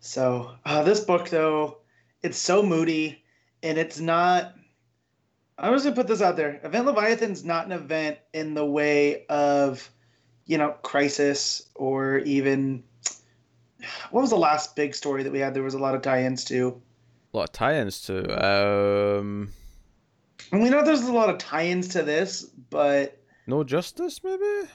So 0.00 0.52
uh, 0.64 0.82
this 0.82 1.00
book 1.00 1.28
though, 1.28 1.78
it's 2.22 2.38
so 2.38 2.62
moody, 2.62 3.22
and 3.62 3.78
it's 3.78 3.98
not. 4.00 4.54
I 5.58 5.70
was 5.70 5.84
gonna 5.84 5.94
put 5.94 6.06
this 6.08 6.22
out 6.22 6.36
there. 6.36 6.60
Event 6.64 6.86
Leviathan's 6.86 7.44
not 7.44 7.66
an 7.66 7.72
event 7.72 8.18
in 8.32 8.54
the 8.54 8.64
way 8.64 9.26
of, 9.26 9.88
you 10.46 10.58
know, 10.58 10.70
Crisis 10.82 11.62
or 11.74 12.18
even. 12.18 12.82
What 14.12 14.20
was 14.20 14.30
the 14.30 14.36
last 14.36 14.76
big 14.76 14.94
story 14.94 15.22
that 15.24 15.32
we 15.32 15.40
had? 15.40 15.54
There 15.54 15.62
was 15.62 15.74
a 15.74 15.78
lot 15.78 15.94
of 15.96 16.02
tie-ins 16.02 16.44
to. 16.46 16.80
a 17.34 17.36
lot 17.36 17.44
of 17.48 17.52
tie-ins 17.52 18.00
to. 18.02 18.44
Um, 18.44 19.50
know 20.52 20.84
there's 20.84 21.02
a 21.02 21.12
lot 21.12 21.30
of 21.30 21.38
tie-ins 21.38 21.88
to 21.88 22.02
this, 22.02 22.42
but 22.70 23.18
No 23.46 23.64
Justice, 23.64 24.22
maybe. 24.22 24.68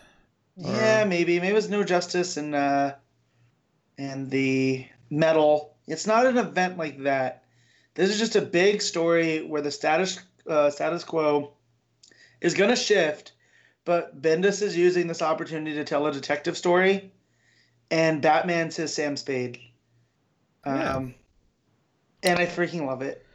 yeah, 0.57 1.03
Or- 1.03 1.05
maybe 1.05 1.39
maybe 1.39 1.47
it 1.49 1.53
was 1.53 1.69
No 1.69 1.83
Justice 1.83 2.35
and 2.37 2.53
uh, 2.53 2.95
and 3.97 4.29
the 4.29 4.85
Metal. 5.09 5.73
It's 5.87 6.05
not 6.05 6.25
an 6.25 6.37
event 6.37 6.77
like 6.77 7.03
that. 7.03 7.43
This 7.95 8.09
is 8.09 8.19
just 8.19 8.35
a 8.35 8.41
big 8.41 8.81
story 8.81 9.41
where 9.43 9.61
the 9.61 9.71
status 9.71 10.19
uh, 10.47 10.69
status 10.69 11.03
quo 11.03 11.53
is 12.41 12.53
going 12.53 12.69
to 12.69 12.75
shift, 12.75 13.31
but 13.85 14.21
Bendis 14.21 14.61
is 14.61 14.77
using 14.77 15.07
this 15.07 15.21
opportunity 15.21 15.75
to 15.75 15.83
tell 15.83 16.05
a 16.05 16.11
detective 16.11 16.57
story, 16.57 17.11
and 17.89 18.21
Batman 18.21 18.71
says 18.71 18.93
Sam 18.93 19.17
Spade. 19.17 19.59
Yeah. 20.65 20.95
Um, 20.95 21.15
and 22.23 22.39
I 22.39 22.45
freaking 22.45 22.85
love 22.85 23.01
it. 23.01 23.25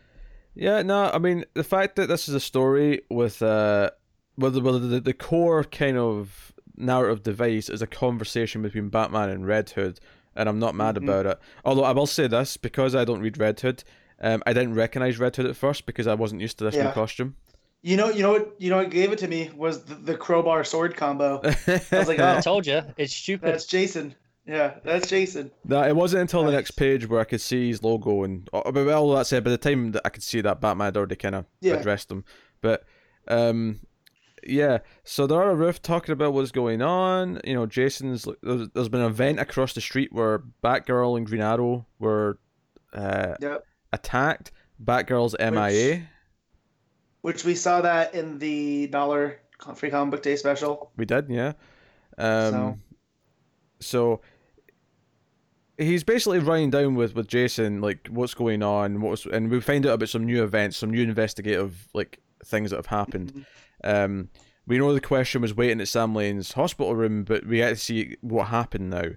Yeah, 0.55 0.83
no, 0.83 1.11
I 1.13 1.19
mean 1.19 1.45
the 1.55 1.65
fact 1.65 1.97
that 1.97 2.09
this 2.09 2.29
is 2.29 2.35
a 2.35 2.41
story 2.41 3.03
with 3.11 3.43
uh, 3.43 3.91
with 4.37 4.55
the, 4.55 4.61
with 4.61 4.91
the, 4.91 5.01
the 5.01 5.15
core 5.15 5.65
kind 5.65 5.97
of 5.97 6.53
narrative 6.77 7.23
device 7.23 7.69
is 7.69 7.83
a 7.83 7.87
conversation 7.87 8.63
between 8.63 8.89
Batman 8.89 9.31
and 9.31 9.47
Red 9.47 9.71
Hood, 9.71 10.01
and 10.37 10.49
I'm 10.49 10.59
not 10.59 10.75
mad 10.75 10.97
Mhm. 10.97 11.05
about 11.05 11.27
it. 11.27 11.39
Although 11.65 11.85
I 11.85 11.93
will 11.93 12.07
say 12.07 12.27
this 12.27 12.57
because 12.57 12.95
I 12.95 13.05
don't 13.05 13.21
read 13.21 13.39
Red 13.39 13.61
Hood, 13.61 13.85
um, 14.21 14.43
I 14.47 14.53
didn't 14.53 14.75
recognize 14.75 15.19
Red 15.19 15.37
Hood 15.37 15.47
at 15.47 15.57
first 15.57 15.87
because 15.87 16.07
I 16.07 16.15
wasn't 16.15 16.41
used 16.41 16.59
to 16.59 16.65
this 16.65 16.75
new 16.75 16.91
costume. 16.93 17.37
You 17.85 17.97
know, 17.97 18.11
you 18.11 18.23
know 18.23 18.31
what, 18.31 18.55
you 18.59 18.71
know 18.71 18.77
what 18.77 18.91
gave 18.91 19.11
it 19.13 19.19
to 19.19 19.29
me 19.29 19.51
was 19.57 19.85
the, 19.85 19.97
the 19.97 20.17
crowbar 20.17 20.63
sword 20.63 20.97
combo. 20.97 21.41
I 21.67 21.81
was 21.91 22.07
like, 22.07 22.21
I 22.21 22.37
oh. 22.37 22.41
told 22.41 22.67
you, 22.67 22.83
it's 22.97 23.13
stupid. 23.13 23.49
That's 23.49 23.67
Jason. 23.67 24.15
Yeah, 24.47 24.75
that's 24.85 25.09
Jason. 25.09 25.51
No, 25.65 25.83
it 25.83 25.95
wasn't 25.95 26.23
until 26.23 26.45
the 26.45 26.51
next 26.53 26.73
page 26.73 27.09
where 27.09 27.21
I 27.21 27.25
could 27.25 27.41
see 27.41 27.69
his 27.69 27.83
logo, 27.83 28.25
and 28.25 28.49
oh, 28.53 28.73
but 28.73 28.89
all 28.89 29.15
that 29.15 29.27
said, 29.27 29.45
by 29.45 29.51
the 29.51 29.59
time 29.59 29.93
that 29.93 30.03
I 30.05 30.09
could 30.09 30.23
see 30.23 30.41
that 30.41 30.61
Batman 30.61 30.87
had 30.87 30.97
already 30.97 31.15
kind 31.17 31.35
of 31.37 31.47
Yeah. 31.61 31.75
addressed 31.75 32.11
him. 32.11 32.25
But 32.61 32.85
um, 33.29 33.81
yeah, 34.47 34.79
so 35.05 35.27
they're 35.27 35.43
on 35.43 35.49
a 35.49 35.55
roof 35.55 35.81
talking 35.83 36.13
about 36.13 36.33
what's 36.33 36.51
going 36.51 36.83
on. 36.83 37.41
You 37.45 37.55
know, 37.55 37.67
Jason's. 37.67 38.27
There's, 38.43 38.69
there's 38.71 38.89
been 38.89 39.01
an 39.01 39.07
event 39.11 39.41
across 39.41 39.73
the 39.73 39.81
street 39.81 40.13
where 40.13 40.43
Batgirl 40.63 41.17
and 41.17 41.27
Green 41.27 41.41
Arrow 41.43 41.87
were 41.99 42.39
uh, 42.93 43.35
Yep. 43.41 43.65
attacked. 43.93 44.53
Batgirl's 44.83 45.37
MIA. 45.39 46.03
Which 47.21 47.45
we 47.45 47.55
saw 47.55 47.81
that 47.83 48.15
in 48.15 48.39
the 48.39 48.89
dollar 48.89 49.39
free 49.77 49.91
comic 49.91 50.11
book 50.11 50.23
day 50.23 50.35
special. 50.37 50.91
We 50.97 51.05
did, 51.05 51.29
yeah. 51.31 51.53
Um, 52.19 52.81
so. 53.81 54.21
he's 55.79 56.05
basically 56.05 56.39
running 56.41 56.71
down 56.71 56.95
with 56.95 57.15
with 57.15 57.29
Jason 57.29 57.81
like 57.81 58.09
what's 58.09 58.35
going 58.35 58.63
on, 58.63 59.01
what's 59.01 59.25
and 59.27 59.51
we 59.51 59.61
find 59.61 59.87
out 59.87 59.95
about 59.95 60.09
some 60.09 60.25
new 60.25 60.43
events, 60.43 60.77
some 60.77 60.91
new 60.91 61.03
investigative 61.03 61.89
like 61.95 62.19
things 62.45 62.71
that 62.71 62.77
have 62.77 62.87
happened. 62.87 63.47
Um, 63.85 64.29
we 64.67 64.79
know 64.79 64.95
the 64.95 65.01
question 65.01 65.43
was 65.43 65.57
waiting 65.57 65.81
at 65.81 65.89
Sam 65.89 66.15
Lane's 66.15 66.53
hospital 66.53 66.95
room, 66.95 67.25
but 67.25 67.47
we 67.47 67.57
get 67.57 67.71
to 67.71 67.77
see 67.77 68.17
what 68.21 68.49
happened 68.49 68.91
now. 68.91 69.11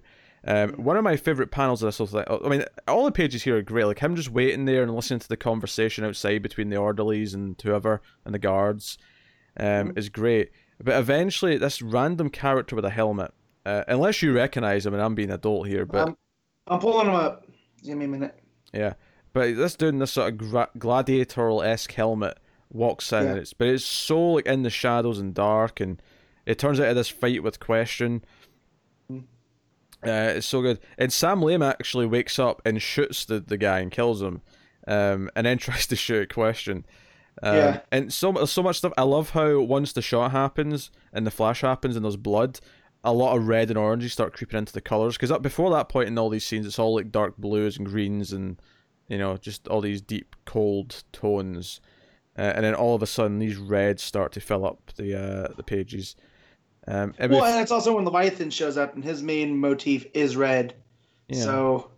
Um, 0.48 0.74
one 0.74 0.96
of 0.96 1.02
my 1.04 1.16
favorite 1.16 1.50
panels 1.50 1.82
of 1.82 1.88
this 1.88 1.98
was 1.98 2.14
like, 2.14 2.26
I 2.30 2.48
mean, 2.48 2.64
all 2.86 3.04
the 3.04 3.12
pages 3.12 3.42
here 3.42 3.56
are 3.56 3.62
great. 3.62 3.84
Like 3.84 3.98
him 3.98 4.14
just 4.14 4.30
waiting 4.30 4.64
there 4.64 4.82
and 4.82 4.94
listening 4.94 5.20
to 5.20 5.28
the 5.28 5.36
conversation 5.36 6.04
outside 6.04 6.42
between 6.42 6.68
the 6.70 6.76
orderlies 6.76 7.34
and 7.34 7.60
whoever 7.60 8.00
and 8.24 8.32
the 8.34 8.38
guards, 8.38 8.96
um, 9.58 9.92
is 9.96 10.08
great. 10.08 10.50
But 10.82 10.98
eventually, 10.98 11.56
this 11.56 11.80
random 11.82 12.30
character 12.30 12.76
with 12.76 12.84
a 12.84 12.90
helmet, 12.90 13.32
uh, 13.64 13.84
unless 13.88 14.22
you 14.22 14.32
recognize 14.32 14.84
him, 14.86 14.94
and 14.94 15.02
I'm 15.02 15.14
being 15.14 15.30
adult 15.30 15.66
here, 15.66 15.84
but 15.86 16.08
Um, 16.08 16.16
I'm 16.68 16.78
pulling 16.80 17.08
him 17.08 17.14
up. 17.14 17.46
Give 17.82 17.96
me 17.96 18.04
a 18.04 18.08
minute. 18.08 18.38
yeah, 18.72 18.94
but 19.32 19.56
this 19.56 19.74
in 19.76 19.98
this 20.00 20.12
sort 20.12 20.32
of 20.32 20.38
gra- 20.38 20.70
gladiatorial 20.78 21.62
esque 21.62 21.92
helmet 21.92 22.38
walks 22.72 23.12
in, 23.12 23.22
Yeah. 23.24 23.30
and 23.30 23.38
it's 23.38 23.52
but 23.52 23.68
it's 23.68 23.84
so 23.84 24.32
like 24.32 24.46
in 24.46 24.62
the 24.62 24.70
shadows 24.70 25.18
and 25.18 25.34
dark, 25.34 25.80
and 25.80 26.00
it 26.44 26.58
turns 26.58 26.80
out 26.80 26.88
of 26.88 26.96
this 26.96 27.08
fight 27.08 27.42
with 27.42 27.60
Question. 27.60 28.24
Mm. 29.10 29.24
Uh, 30.04 30.36
it's 30.36 30.46
so 30.46 30.62
good, 30.62 30.78
and 30.98 31.12
Sam 31.12 31.42
Lane 31.42 31.62
actually 31.62 32.06
wakes 32.06 32.38
up 32.38 32.62
and 32.64 32.80
shoots 32.80 33.24
the, 33.24 33.40
the 33.40 33.56
guy 33.56 33.80
and 33.80 33.90
kills 33.90 34.22
him, 34.22 34.42
um, 34.86 35.30
and 35.34 35.46
then 35.46 35.58
tries 35.58 35.86
to 35.88 35.96
shoot 35.96 36.32
Question. 36.32 36.84
Um, 37.42 37.54
Yeah. 37.56 37.80
And 37.92 38.12
so 38.12 38.44
so 38.46 38.62
much 38.62 38.78
stuff. 38.78 38.92
I 38.96 39.02
love 39.02 39.30
how 39.30 39.60
once 39.60 39.92
the 39.92 40.02
shot 40.02 40.30
happens 40.32 40.90
and 41.12 41.26
the 41.26 41.30
flash 41.30 41.60
happens 41.60 41.94
and 41.96 42.04
there's 42.04 42.16
blood, 42.16 42.60
a 43.04 43.12
lot 43.12 43.36
of 43.36 43.46
red 43.46 43.68
and 43.68 43.78
oranges 43.78 44.12
start 44.14 44.32
creeping 44.32 44.58
into 44.58 44.72
the 44.72 44.80
colors. 44.80 45.16
Because 45.16 45.30
up 45.30 45.42
before 45.42 45.70
that 45.72 45.88
point 45.90 46.08
in 46.08 46.16
all 46.18 46.30
these 46.30 46.46
scenes, 46.46 46.66
it's 46.66 46.78
all 46.78 46.94
like 46.94 47.12
dark 47.12 47.36
blues 47.36 47.76
and 47.76 47.86
greens 47.86 48.32
and 48.32 48.60
you 49.08 49.18
know 49.18 49.36
just 49.36 49.68
all 49.68 49.80
these 49.82 50.00
deep 50.00 50.34
cold 50.46 51.04
tones. 51.12 51.80
Uh, 52.38 52.42
and 52.54 52.64
then 52.64 52.74
all 52.74 52.94
of 52.94 53.02
a 53.02 53.06
sudden, 53.06 53.38
these 53.38 53.56
reds 53.56 54.02
start 54.02 54.32
to 54.32 54.40
fill 54.40 54.66
up 54.66 54.90
the 54.96 55.18
uh, 55.18 55.48
the 55.56 55.62
pages. 55.62 56.16
Um, 56.88 57.14
and 57.18 57.32
Well, 57.32 57.44
and 57.44 57.60
it's 57.60 57.72
also 57.72 57.94
when 57.96 58.04
Leviathan 58.04 58.50
shows 58.50 58.76
up, 58.76 58.94
and 58.94 59.02
his 59.04 59.22
main 59.22 59.56
motif 59.58 60.06
is 60.14 60.36
red. 60.36 60.74
yeah. 61.28 61.42
So 61.42 61.90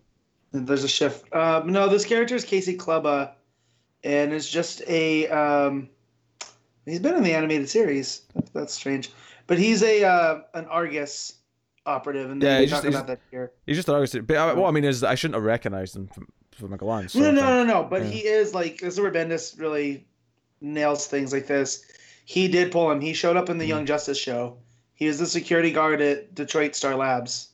there's 0.52 0.84
a 0.84 0.88
shift. 0.88 1.32
Um, 1.34 1.70
no, 1.72 1.88
this 1.88 2.04
character 2.04 2.34
is 2.34 2.44
Casey 2.44 2.76
Kleba, 2.76 3.32
and 4.04 4.32
is 4.32 4.48
just 4.48 4.82
a. 4.88 5.26
Um, 5.28 5.88
he's 6.86 7.00
been 7.00 7.16
in 7.16 7.22
the 7.22 7.34
animated 7.34 7.68
series. 7.68 8.22
That's 8.54 8.72
strange, 8.72 9.10
but 9.46 9.58
he's 9.58 9.82
a 9.82 10.04
uh, 10.04 10.40
an 10.54 10.64
Argus 10.66 11.34
operative, 11.84 12.30
and 12.30 12.42
Yeah, 12.42 12.54
they 12.56 12.60
he's 12.62 12.70
talk 12.70 12.82
just- 12.84 12.94
about 12.94 13.06
that 13.08 13.20
here. 13.30 13.52
he's 13.66 13.76
just 13.76 13.88
an 13.88 13.94
artist. 13.96 14.26
But 14.26 14.36
uh, 14.36 14.54
what 14.54 14.68
I 14.68 14.70
mean 14.70 14.84
is, 14.84 15.02
I 15.04 15.16
shouldn't 15.16 15.34
have 15.34 15.44
recognized 15.44 15.96
him 15.96 16.06
from 16.06 16.28
from 16.52 16.72
a 16.72 16.76
glance. 16.78 17.14
No, 17.14 17.28
of 17.28 17.34
no, 17.34 17.42
no, 17.42 17.64
no. 17.64 17.84
But 17.84 18.04
Yeah. 18.04 18.08
he 18.10 18.18
is 18.20 18.54
like 18.54 18.78
this. 18.78 18.94
is 18.94 19.00
where 19.00 19.12
Bendis 19.12 19.60
really 19.60 20.06
nails 20.60 21.06
things 21.06 21.32
like 21.32 21.46
this. 21.46 21.84
He 22.24 22.48
did 22.48 22.72
pull 22.72 22.90
him. 22.90 23.00
He 23.00 23.12
showed 23.14 23.36
up 23.36 23.48
in 23.48 23.58
the 23.58 23.64
Mhm. 23.64 23.68
Young 23.68 23.86
Justice 23.86 24.18
show. 24.18 24.56
He 24.94 25.06
was 25.06 25.18
the 25.18 25.26
security 25.26 25.70
guard 25.72 26.00
at 26.00 26.34
Detroit 26.34 26.74
Star 26.74 26.94
Labs. 26.96 27.48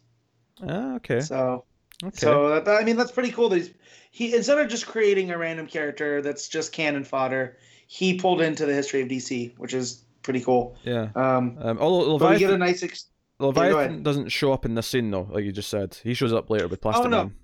Ah, 0.67 0.95
okay. 0.97 1.21
So, 1.21 1.65
Okay. 2.03 2.17
so 2.17 2.61
that, 2.61 2.69
I 2.69 2.85
mean, 2.85 2.97
that's 2.97 3.13
pretty 3.13 3.31
cool. 3.31 3.49
That 3.51 3.59
he's 3.59 3.71
he 4.11 4.35
instead 4.35 4.59
of 4.59 4.69
just 4.69 4.87
creating 4.87 5.31
a 5.31 5.39
random 5.39 5.67
character 5.67 6.23
that's 6.23 6.49
just 6.49 6.73
cannon 6.73 7.05
fodder, 7.05 7.57
he 7.87 8.15
pulled 8.19 8.41
into 8.41 8.65
the 8.67 8.73
history 8.73 9.03
of 9.03 9.09
DC, 9.09 9.53
which 9.59 9.75
is 9.75 10.05
pretty 10.23 10.41
cool. 10.41 10.77
yeah. 10.85 11.09
Um, 11.15 11.57
Um, 11.61 11.79
although 11.79 12.19
but 12.19 12.31
we 12.33 12.39
get 12.39 12.51
a 12.51 12.53
Leviathan, 12.55 12.61
nice. 12.61 12.83
Ex- 12.83 13.07
Leviathan 13.41 13.77
ahead. 13.91 14.03
doesn't 14.05 14.29
show 14.31 14.53
up 14.53 14.65
in 14.65 14.75
this 14.75 14.87
scene 14.87 15.11
though, 15.11 15.29
like 15.31 15.45
you 15.45 15.53
just 15.53 15.69
said. 15.69 15.99
He 16.03 16.15
shows 16.15 16.33
up 16.33 16.49
later 16.51 16.67
with 16.69 16.81
Plastic 16.81 17.07
Oh, 17.07 17.09
no. 17.09 17.17
Man. 17.25 17.35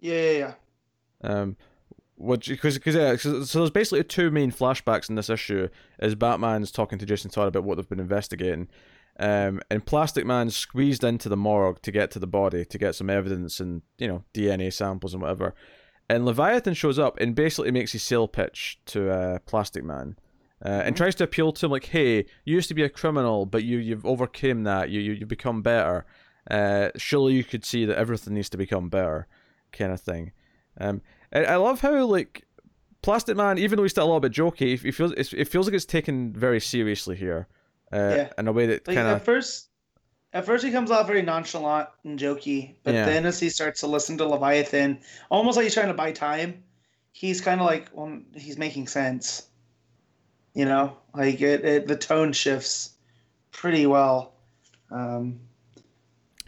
yeah, 0.00 0.14
yeah, 0.30 0.38
yeah. 0.38 0.54
Um, 1.28 1.56
which 2.16 2.48
because 2.48 2.74
because 2.78 2.94
yeah, 2.94 3.16
so, 3.16 3.42
so 3.44 3.58
there's 3.60 3.70
basically 3.70 4.02
two 4.04 4.30
main 4.30 4.50
flashbacks 4.50 5.08
in 5.08 5.14
this 5.16 5.30
issue. 5.30 5.68
Is 6.00 6.14
Batman's 6.14 6.70
talking 6.70 6.98
to 6.98 7.06
Jason 7.06 7.30
Todd 7.30 7.48
about 7.48 7.64
what 7.64 7.76
they've 7.76 7.88
been 7.88 8.00
investigating, 8.00 8.68
um, 9.18 9.60
and 9.70 9.84
Plastic 9.84 10.26
Man 10.26 10.50
squeezed 10.50 11.04
into 11.04 11.28
the 11.28 11.36
morgue 11.36 11.80
to 11.82 11.90
get 11.92 12.10
to 12.12 12.18
the 12.18 12.26
body 12.26 12.64
to 12.64 12.78
get 12.78 12.94
some 12.94 13.10
evidence 13.10 13.60
and 13.60 13.82
you 13.98 14.08
know 14.08 14.24
DNA 14.34 14.72
samples 14.72 15.12
and 15.14 15.22
whatever. 15.22 15.54
And 16.08 16.24
Leviathan 16.24 16.74
shows 16.74 16.98
up 16.98 17.18
and 17.20 17.34
basically 17.34 17.72
makes 17.72 17.92
his 17.92 18.02
sale 18.02 18.28
pitch 18.28 18.78
to 18.86 19.10
uh, 19.10 19.38
Plastic 19.40 19.82
Man. 19.84 20.16
Uh, 20.64 20.68
and 20.68 20.94
Mhm. 20.94 20.98
tries 20.98 21.14
to 21.16 21.24
appeal 21.24 21.52
to 21.52 21.66
him 21.66 21.72
like, 21.72 21.84
"Hey, 21.86 22.18
you 22.44 22.54
used 22.54 22.68
to 22.68 22.74
be 22.74 22.82
a 22.82 22.88
criminal, 22.88 23.44
but 23.44 23.62
you 23.64 23.76
you've 23.78 24.06
overcame 24.06 24.62
that. 24.64 24.88
You 24.88 25.00
you 25.00 25.12
you've 25.12 25.28
become 25.28 25.60
better. 25.62 26.06
Uh, 26.50 26.90
surely 26.96 27.34
you 27.34 27.44
could 27.44 27.64
see 27.64 27.84
that 27.84 27.98
everything 27.98 28.32
needs 28.34 28.48
to 28.50 28.56
become 28.56 28.88
better, 28.88 29.26
kind 29.72 29.92
of 29.92 30.00
thing." 30.00 30.32
Um, 30.80 31.02
I, 31.32 31.44
I 31.44 31.56
love 31.56 31.80
how 31.80 32.04
like 32.06 32.44
Plastic 33.02 33.36
Man, 33.36 33.58
even 33.58 33.76
though 33.76 33.82
he's 33.84 33.92
still 33.92 34.04
a 34.04 34.06
little 34.06 34.20
bit 34.20 34.32
jokey, 34.32 34.82
it 34.84 34.92
feels 34.92 35.12
it, 35.12 35.32
it 35.32 35.48
feels 35.48 35.66
like 35.66 35.74
it's 35.74 35.84
taken 35.84 36.32
very 36.32 36.60
seriously 36.60 37.16
here, 37.16 37.46
uh, 37.92 37.96
Yeah. 38.16 38.32
in 38.38 38.48
a 38.48 38.52
way 38.52 38.66
that 38.66 38.86
Like 38.86 38.96
kind 38.96 39.08
at 39.08 39.16
of 39.16 39.22
first, 39.22 39.68
at 40.32 40.44
first 40.44 40.64
he 40.64 40.70
comes 40.72 40.90
off 40.90 41.06
very 41.06 41.22
nonchalant 41.22 41.88
and 42.04 42.18
jokey, 42.18 42.74
but 42.82 42.94
Yeah. 42.94 43.06
then 43.06 43.26
as 43.26 43.38
he 43.38 43.48
starts 43.48 43.80
to 43.80 43.86
listen 43.86 44.18
to 44.18 44.26
Leviathan, 44.26 44.98
almost 45.30 45.56
like 45.56 45.64
he's 45.64 45.74
trying 45.74 45.88
to 45.88 45.94
buy 45.94 46.12
time, 46.12 46.62
he's 47.12 47.40
kind 47.40 47.60
of 47.60 47.66
like, 47.66 47.88
well, 47.92 48.18
he's 48.34 48.58
making 48.58 48.88
sense. 48.88 49.48
You 50.54 50.64
know, 50.64 50.96
like 51.14 51.40
it, 51.42 51.64
it 51.64 51.86
the 51.86 51.96
tone 51.96 52.32
shifts 52.32 52.94
pretty 53.52 53.86
well. 53.86 54.32
Um, 54.90 55.40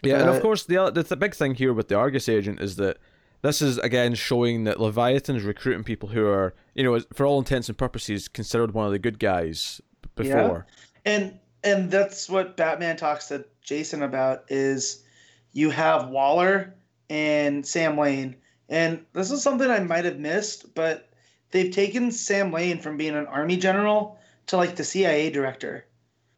yeah, 0.03 0.19
and 0.21 0.29
of 0.29 0.41
course 0.41 0.65
the 0.65 0.77
other- 0.77 1.03
the 1.03 1.15
big 1.15 1.35
thing 1.35 1.53
here 1.55 1.73
with 1.73 1.87
the 1.89 1.95
Argus 1.95 2.27
agent 2.27 2.59
is 2.59 2.75
that 2.77 2.97
this 3.41 3.61
is 3.61 3.77
again 3.79 4.15
showing 4.15 4.63
that 4.65 4.79
Leviathan 4.79 5.35
is 5.35 5.43
recruiting 5.43 5.83
people 5.83 6.09
who 6.09 6.25
are 6.27 6.53
you 6.75 6.83
know 6.83 6.99
for 7.13 7.25
all 7.25 7.39
intents 7.39 7.69
and 7.69 7.77
purposes 7.77 8.27
considered 8.27 8.73
one 8.73 8.85
of 8.85 8.91
the 8.91 8.99
good 8.99 9.19
guys 9.19 9.81
b- 10.15 10.27
Yeah. 10.27 10.41
before. 10.41 10.67
and 11.05 11.39
and 11.63 11.91
that's 11.91 12.29
what 12.29 12.55
Batman 12.57 12.95
talks 12.97 13.27
to 13.27 13.45
Jason 13.61 14.03
about 14.03 14.45
is 14.49 15.03
you 15.51 15.69
have 15.71 16.09
Waller 16.09 16.73
and 17.09 17.65
Sam 17.65 17.97
Lane, 17.97 18.35
and 18.69 19.03
this 19.13 19.31
is 19.31 19.41
something 19.41 19.69
I 19.69 19.79
might 19.79 20.05
have 20.05 20.19
missed, 20.19 20.73
but 20.75 21.09
they've 21.51 21.71
taken 21.73 22.11
Sam 22.11 22.53
Lane 22.53 22.79
from 22.79 22.97
being 22.97 23.15
an 23.15 23.25
army 23.27 23.57
general 23.57 24.17
to 24.47 24.57
like 24.57 24.75
the 24.75 24.83
CIA 24.83 25.29
director, 25.31 25.85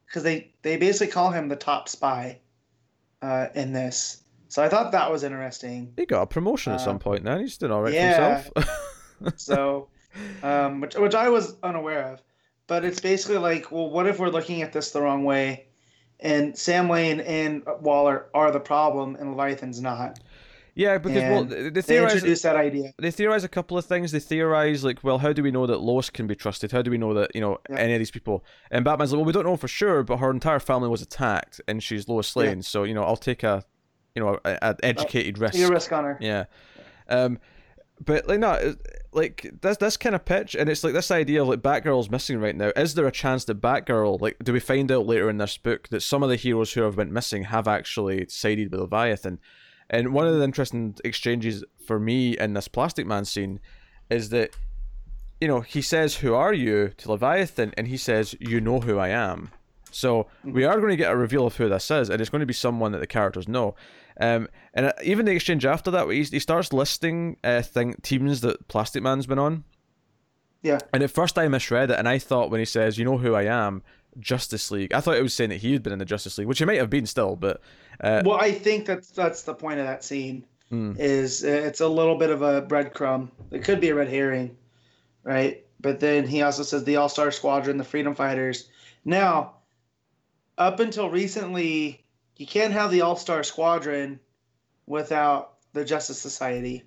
because 0.08 0.24
they 0.24 0.52
they 0.64 0.78
basically 0.78 1.12
call 1.12 1.30
him 1.32 1.50
the 1.50 1.56
top 1.56 1.88
spy, 1.90 2.40
uh, 3.22 3.48
in 3.54 3.74
this. 3.74 4.24
So 4.52 4.62
I 4.62 4.68
thought 4.68 4.92
that 4.92 5.10
was 5.10 5.24
interesting. 5.24 5.94
He 5.96 6.06
got 6.06 6.24
a 6.24 6.28
promotion 6.28 6.74
at 6.74 6.82
Uh, 6.82 6.84
some 6.84 7.00
point. 7.00 7.24
Now 7.24 7.38
he's 7.40 7.58
doing 7.58 7.72
all 7.72 7.82
right 7.82 7.94
yeah. 7.94 8.38
for 8.42 8.60
himself. 8.60 8.78
So, 9.38 9.88
um, 10.44 10.82
which 10.82 10.96
which 10.96 11.14
I 11.16 11.30
was 11.30 11.56
unaware 11.64 12.14
of, 12.14 12.22
but 12.68 12.84
it's 12.84 13.00
basically 13.00 13.38
like, 13.38 13.72
well, 13.72 13.90
what 13.90 14.08
if 14.08 14.20
we're 14.20 14.30
looking 14.30 14.62
at 14.64 14.74
this 14.74 14.92
the 14.92 15.02
wrong 15.02 15.24
way, 15.26 15.68
and 16.20 16.58
Sam 16.58 16.90
Lane 16.90 17.20
and 17.22 17.64
Waller 17.82 18.26
are 18.34 18.52
the 18.52 18.60
problem, 18.60 19.16
and 19.16 19.30
Leviathan's 19.38 19.80
not. 19.80 20.20
yeah, 20.74 20.98
because 20.98 21.22
well, 21.24 21.42
And 21.44 21.52
they 21.52 21.70
They 21.70 21.82
theorize 21.82 22.14
introduced 22.16 22.44
that 22.44 22.56
idea. 22.56 22.94
they 22.98 23.12
theorize 23.12 23.44
a 23.44 23.48
couple 23.50 23.78
of 23.78 23.86
things. 23.86 24.12
They 24.12 24.20
theorize 24.20 24.84
like, 24.84 25.04
well, 25.04 25.20
how 25.20 25.32
do 25.34 25.44
we 25.44 25.52
know 25.52 25.68
that 25.68 25.82
Lois 25.82 26.10
can 26.10 26.26
be 26.28 26.36
trusted? 26.36 26.72
How 26.72 26.82
do 26.82 26.90
we 26.92 26.98
know 26.98 27.14
that 27.14 27.30
you 27.36 27.42
know 27.42 27.60
Yeah. 27.70 27.78
any 27.78 27.94
of 27.94 28.00
these 28.00 28.12
people? 28.12 28.44
And 28.72 28.84
Batman's 28.84 29.12
like, 29.14 29.18
well, 29.20 29.26
we 29.26 29.34
don't 29.34 29.46
know 29.46 29.56
for 29.58 29.68
sure, 29.70 30.02
but 30.04 30.18
her 30.18 30.32
entire 30.32 30.60
family 30.60 30.90
was 30.90 31.02
attacked, 31.04 31.62
and 31.68 31.82
she's 31.84 32.08
Lois 32.10 32.36
Yeah. 32.36 32.42
Lane. 32.44 32.62
So 32.64 32.84
you 32.84 32.94
know, 32.96 33.04
I'll 33.04 33.24
take 33.32 33.44
a, 33.44 33.64
you 34.16 34.24
know, 34.24 34.40
an 34.46 34.58
a 34.62 34.76
educated 34.84 35.38
risk. 35.38 35.56
Take 35.56 35.68
a 35.68 35.70
risk 35.70 35.92
on 35.92 36.04
her. 36.04 36.18
Yeah. 36.22 36.46
Um, 37.10 37.40
but 38.04 38.28
like 38.28 38.40
no, 38.40 38.50
uh, 38.50 38.74
like 39.14 39.50
this 39.62 39.78
this 39.78 39.98
kind 39.98 40.16
of 40.16 40.26
pitch, 40.26 40.56
and 40.56 40.70
it's 40.70 40.84
like 40.84 40.94
this 40.94 41.12
idea 41.12 41.42
of 41.42 41.48
like 41.48 41.62
Batgirl's 41.62 42.10
missing 42.10 42.40
right 42.40 42.56
now. 42.56 42.72
Is 42.76 42.96
there 42.96 43.08
a 43.08 43.12
chance 43.12 43.46
that 43.46 43.62
Batgirl, 43.62 44.22
like, 44.22 44.38
do 44.44 44.54
we 44.54 44.60
find 44.60 44.92
out 44.92 45.06
later 45.06 45.30
in 45.30 45.38
this 45.38 45.58
book 45.58 45.90
that 45.90 46.02
some 46.02 46.24
of 46.24 46.30
the 46.30 46.36
heroes 46.36 46.74
who 46.74 46.82
have 46.82 46.98
went 46.98 47.12
missing 47.12 47.44
have 47.46 47.68
actually 47.68 48.26
sided 48.28 48.72
with 48.72 48.82
Leviathan? 48.82 49.40
And 49.90 50.14
one 50.14 50.28
of 50.28 50.36
the 50.36 50.44
interesting 50.44 50.96
exchanges 51.04 51.64
for 51.86 52.00
me 52.00 52.38
in 52.38 52.54
this 52.54 52.68
Plastic 52.68 53.06
Man 53.06 53.26
scene 53.26 53.60
is 54.10 54.30
that, 54.30 54.52
you 55.40 55.48
know, 55.48 55.62
he 55.62 55.82
says, 55.82 56.18
"Who 56.18 56.34
are 56.34 56.54
you?" 56.54 56.94
to 56.98 57.12
Leviathan, 57.12 57.74
and 57.78 57.88
he 57.88 57.98
says, 57.98 58.36
"You 58.40 58.62
know 58.62 58.80
who 58.80 58.98
I 58.98 59.10
am." 59.10 59.52
So 59.92 60.28
we 60.44 60.64
are 60.64 60.78
going 60.78 60.92
to 60.92 60.96
get 60.96 61.12
a 61.12 61.18
reveal 61.18 61.46
of 61.46 61.58
who 61.58 61.68
this 61.68 61.92
is, 61.92 62.10
and 62.10 62.22
it's 62.22 62.30
going 62.30 62.40
to 62.40 62.46
be 62.46 62.54
someone 62.54 62.94
that 62.94 63.00
the 63.00 63.08
characters 63.08 63.48
know. 63.48 63.76
Um, 64.22 64.48
and 64.74 64.86
uh, 64.88 64.94
even 65.04 65.26
the 65.26 65.32
exchange 65.34 65.66
after 65.66 65.92
that, 65.92 66.08
he, 66.10 66.24
he 66.24 66.40
starts 66.40 66.72
listing 66.72 67.38
uh, 67.44 67.62
thing, 67.62 67.96
teams 68.02 68.42
that 68.42 68.68
Plastic 68.68 69.02
Man's 69.04 69.26
been 69.26 69.40
on. 69.40 69.64
Yeah. 70.62 70.78
And 70.94 71.02
at 71.04 71.10
first 71.12 71.38
I 71.40 71.48
misread 71.48 71.90
it, 71.92 71.98
and 71.98 72.08
I 72.08 72.20
thought 72.20 72.52
when 72.52 72.60
he 72.60 72.66
says, 72.66 72.98
"You 72.98 73.06
know 73.06 73.18
who 73.18 73.34
I 73.34 73.44
am," 73.44 73.82
Justice 74.20 74.70
League. 74.70 74.94
I 74.94 75.00
thought 75.00 75.16
it 75.18 75.24
was 75.24 75.34
saying 75.34 75.50
that 75.50 75.58
he 75.58 75.74
had 75.74 75.82
been 75.82 75.94
in 75.94 76.00
the 76.00 76.06
Justice 76.06 76.38
League, 76.38 76.48
which 76.48 76.60
he 76.60 76.66
might 76.66 76.78
have 76.78 76.90
been 76.90 77.06
still, 77.08 77.36
but 77.36 77.62
uh, 78.00 78.22
Well, 78.24 78.38
I 78.40 78.52
think 78.52 78.86
that's 78.86 79.10
that's 79.10 79.42
the 79.44 79.56
point 79.56 79.80
of 79.80 79.88
that 79.88 80.04
scene. 80.04 80.46
mm, 80.72 80.96
Is 81.00 81.44
uh, 81.44 81.48
it's 81.48 81.82
a 81.82 81.88
little 81.88 82.16
bit 82.16 82.30
of 82.30 82.44
a 82.44 82.62
breadcrumb. 82.62 83.30
It 83.50 83.64
could 83.64 83.82
be 83.82 83.90
a 83.90 83.96
red 83.96 84.08
herring, 84.10 84.56
right? 85.24 85.66
But 85.80 86.00
then 86.00 86.28
he 86.28 86.44
also 86.44 86.62
says 86.62 86.84
the 86.84 86.98
All 86.98 87.10
Star 87.10 87.32
Squadron, 87.32 87.78
the 87.78 87.84
Freedom 87.84 88.14
Fighters. 88.14 88.70
Now, 89.04 89.56
up 90.60 90.80
until 90.80 91.10
recently, 91.10 92.04
you 92.42 92.48
can't 92.48 92.74
have 92.74 92.90
the 92.90 93.02
All 93.02 93.16
Star 93.16 93.44
Squadron 93.44 94.20
without 94.88 95.58
the 95.74 95.86
Justice 95.86 96.20
Society, 96.20 96.84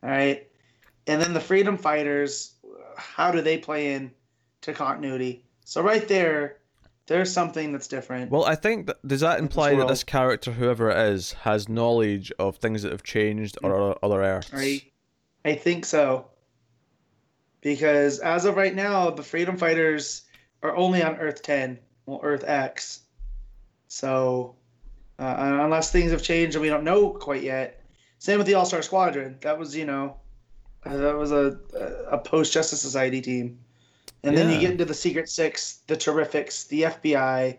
all 0.00 0.08
right? 0.08 0.48
And 1.08 1.20
then 1.20 1.34
the 1.34 1.40
Freedom 1.40 1.76
Fighters, 1.76 2.54
how 2.96 3.32
do 3.32 3.42
they 3.42 3.58
play 3.58 3.94
in 3.94 4.12
to 4.60 4.72
continuity? 4.72 5.44
So 5.64 5.82
right 5.82 6.06
there, 6.06 6.58
there's 7.08 7.32
something 7.32 7.72
that's 7.72 7.88
different. 7.88 8.30
well, 8.30 8.44
I 8.44 8.54
think 8.54 8.86
that, 8.86 9.04
does 9.04 9.22
that 9.22 9.40
In 9.40 9.46
this 9.46 9.54
imply 9.54 9.74
that 9.74 9.88
this 9.88 10.04
character, 10.04 10.52
whoever 10.52 10.88
it 10.90 11.14
is, 11.14 11.32
has 11.32 11.68
knowledge 11.68 12.30
of 12.38 12.58
things 12.58 12.82
that 12.82 12.92
have 12.92 13.02
changed 13.02 13.58
or 13.64 13.74
other, 13.74 13.98
other 14.04 14.22
Earths? 14.22 14.52
I, 14.54 14.82
I 15.44 15.56
think 15.56 15.84
so. 15.84 16.30
Because 17.60 18.20
as 18.20 18.44
of 18.44 18.54
right 18.56 18.74
now, 18.74 19.10
the 19.10 19.24
Freedom 19.24 19.56
Fighters 19.56 20.22
are 20.62 20.76
only 20.76 21.02
on 21.02 21.16
Earth 21.16 21.42
10, 21.42 21.80
well, 22.06 22.20
Earth 22.22 22.44
X. 22.46 23.00
So, 23.88 24.54
uh, 25.18 25.58
unless 25.62 25.90
things 25.90 26.10
have 26.12 26.22
changed 26.22 26.54
and 26.56 26.62
we 26.62 26.68
don't 26.68 26.84
know 26.84 27.10
quite 27.10 27.42
yet. 27.42 27.82
Same 28.18 28.38
with 28.38 28.46
the 28.46 28.54
All 28.54 28.64
Star 28.64 28.82
Squadron. 28.82 29.36
That 29.42 29.58
was, 29.58 29.76
you 29.76 29.84
know, 29.84 30.16
that 30.84 31.16
was 31.16 31.32
a 31.32 31.58
a 32.10 32.18
post 32.18 32.52
Justice 32.52 32.80
Society 32.80 33.20
team. 33.20 33.58
And 34.22 34.36
then 34.36 34.50
you 34.50 34.58
get 34.58 34.72
into 34.72 34.84
the 34.84 34.94
Secret 34.94 35.28
Six, 35.28 35.82
the 35.86 35.96
Terrifics, 35.96 36.66
the 36.68 36.82
FBI. 36.82 37.58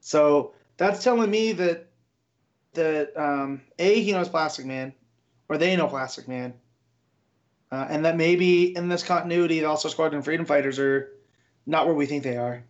So 0.00 0.52
that's 0.76 1.02
telling 1.02 1.30
me 1.30 1.52
that 1.52 1.88
that 2.74 3.16
um, 3.16 3.62
a 3.78 4.02
he 4.02 4.12
knows 4.12 4.28
Plastic 4.28 4.66
Man, 4.66 4.92
or 5.48 5.56
they 5.56 5.74
know 5.76 5.86
Plastic 5.86 6.28
Man, 6.28 6.52
uh, 7.72 7.86
and 7.88 8.04
that 8.04 8.16
maybe 8.16 8.76
in 8.76 8.88
this 8.88 9.02
continuity, 9.02 9.60
the 9.60 9.66
All 9.66 9.76
Star 9.76 9.90
Squadron 9.90 10.22
Freedom 10.22 10.44
Fighters 10.44 10.78
are 10.78 11.12
not 11.64 11.86
where 11.86 11.94
we 11.94 12.06
think 12.06 12.22
they 12.22 12.36
are, 12.36 12.62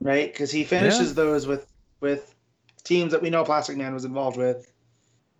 right? 0.00 0.30
Because 0.32 0.50
he 0.50 0.64
finishes 0.64 1.10
Yeah. 1.10 1.14
those 1.14 1.46
with 1.46 1.66
with 2.00 2.34
teams 2.84 3.12
that 3.12 3.22
we 3.22 3.30
know 3.30 3.44
Plastic 3.44 3.76
Man 3.76 3.94
was 3.94 4.04
involved 4.04 4.36
with. 4.36 4.70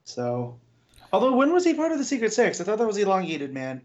So, 0.05 0.59
although 1.13 1.35
when 1.37 1.53
was 1.53 1.65
he 1.65 1.75
part 1.75 1.93
of 1.93 1.99
the 1.99 2.05
Secret 2.05 2.33
Six? 2.33 2.61
I 2.61 2.65
thought 2.65 2.79
that 2.79 2.87
was 2.87 2.97
Elongated 2.97 3.53
Man, 3.53 3.83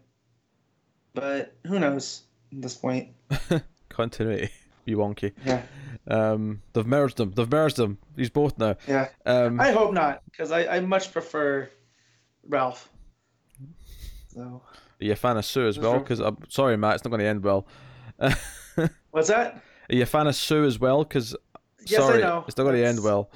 but 1.14 1.54
who 1.66 1.78
knows 1.78 2.22
at 2.52 2.62
this 2.62 2.74
point? 2.74 3.10
Continuity. 3.88 4.50
Be 4.84 4.92
wonky. 4.92 5.32
Yeah, 5.46 5.62
Um, 6.08 6.60
they've 6.74 6.86
merged 6.86 7.16
them. 7.16 7.32
They've 7.32 7.50
merged 7.50 7.76
them. 7.76 7.96
He's 8.16 8.28
both 8.28 8.58
now. 8.58 8.76
yeah. 8.86 9.08
Um, 9.24 9.58
I 9.58 9.72
hope 9.72 9.94
not, 9.94 10.22
because 10.30 10.50
I, 10.52 10.66
I 10.76 10.80
much 10.80 11.10
prefer 11.10 11.70
Ralph. 12.46 12.90
So, 14.28 14.40
are 15.00 15.04
you 15.04 15.12
a 15.12 15.16
fan 15.16 15.38
of 15.38 15.44
Sue 15.46 15.66
as 15.66 15.78
well? 15.78 15.98
Because 16.00 16.20
I'm 16.20 16.36
sorry, 16.50 16.76
Matt, 16.76 16.96
it's 16.96 17.04
not 17.04 17.10
going 17.10 17.20
to 17.20 17.26
end 17.26 17.42
well. 17.44 17.66
what's 19.10 19.28
that? 19.28 19.62
Are 19.90 19.94
you 19.94 20.02
a 20.02 20.06
fan 20.06 20.26
of 20.26 20.34
Sue 20.36 20.64
as 20.64 20.78
well? 20.78 21.02
Because 21.04 21.34
Yes, 21.86 22.00
I 22.00 22.06
sorry, 22.06 22.20
know. 22.22 22.44
it's 22.46 22.56
not 22.56 22.64
going 22.64 22.76
to 22.76 22.84
end 22.86 22.98
That's- 22.98 23.04
well. 23.04 23.30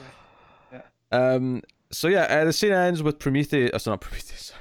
Um, 1.11 1.63
so 1.91 2.09
yeah, 2.09 2.25
uh, 2.25 2.45
the 2.45 2.53
scene 2.53 2.73
ends 2.73 3.03
with 3.03 3.19
Prometheus. 3.19 3.71
Uh, 3.73 3.79
sorry, 3.79 3.93
not 3.95 4.01
Prometheus. 4.03 4.53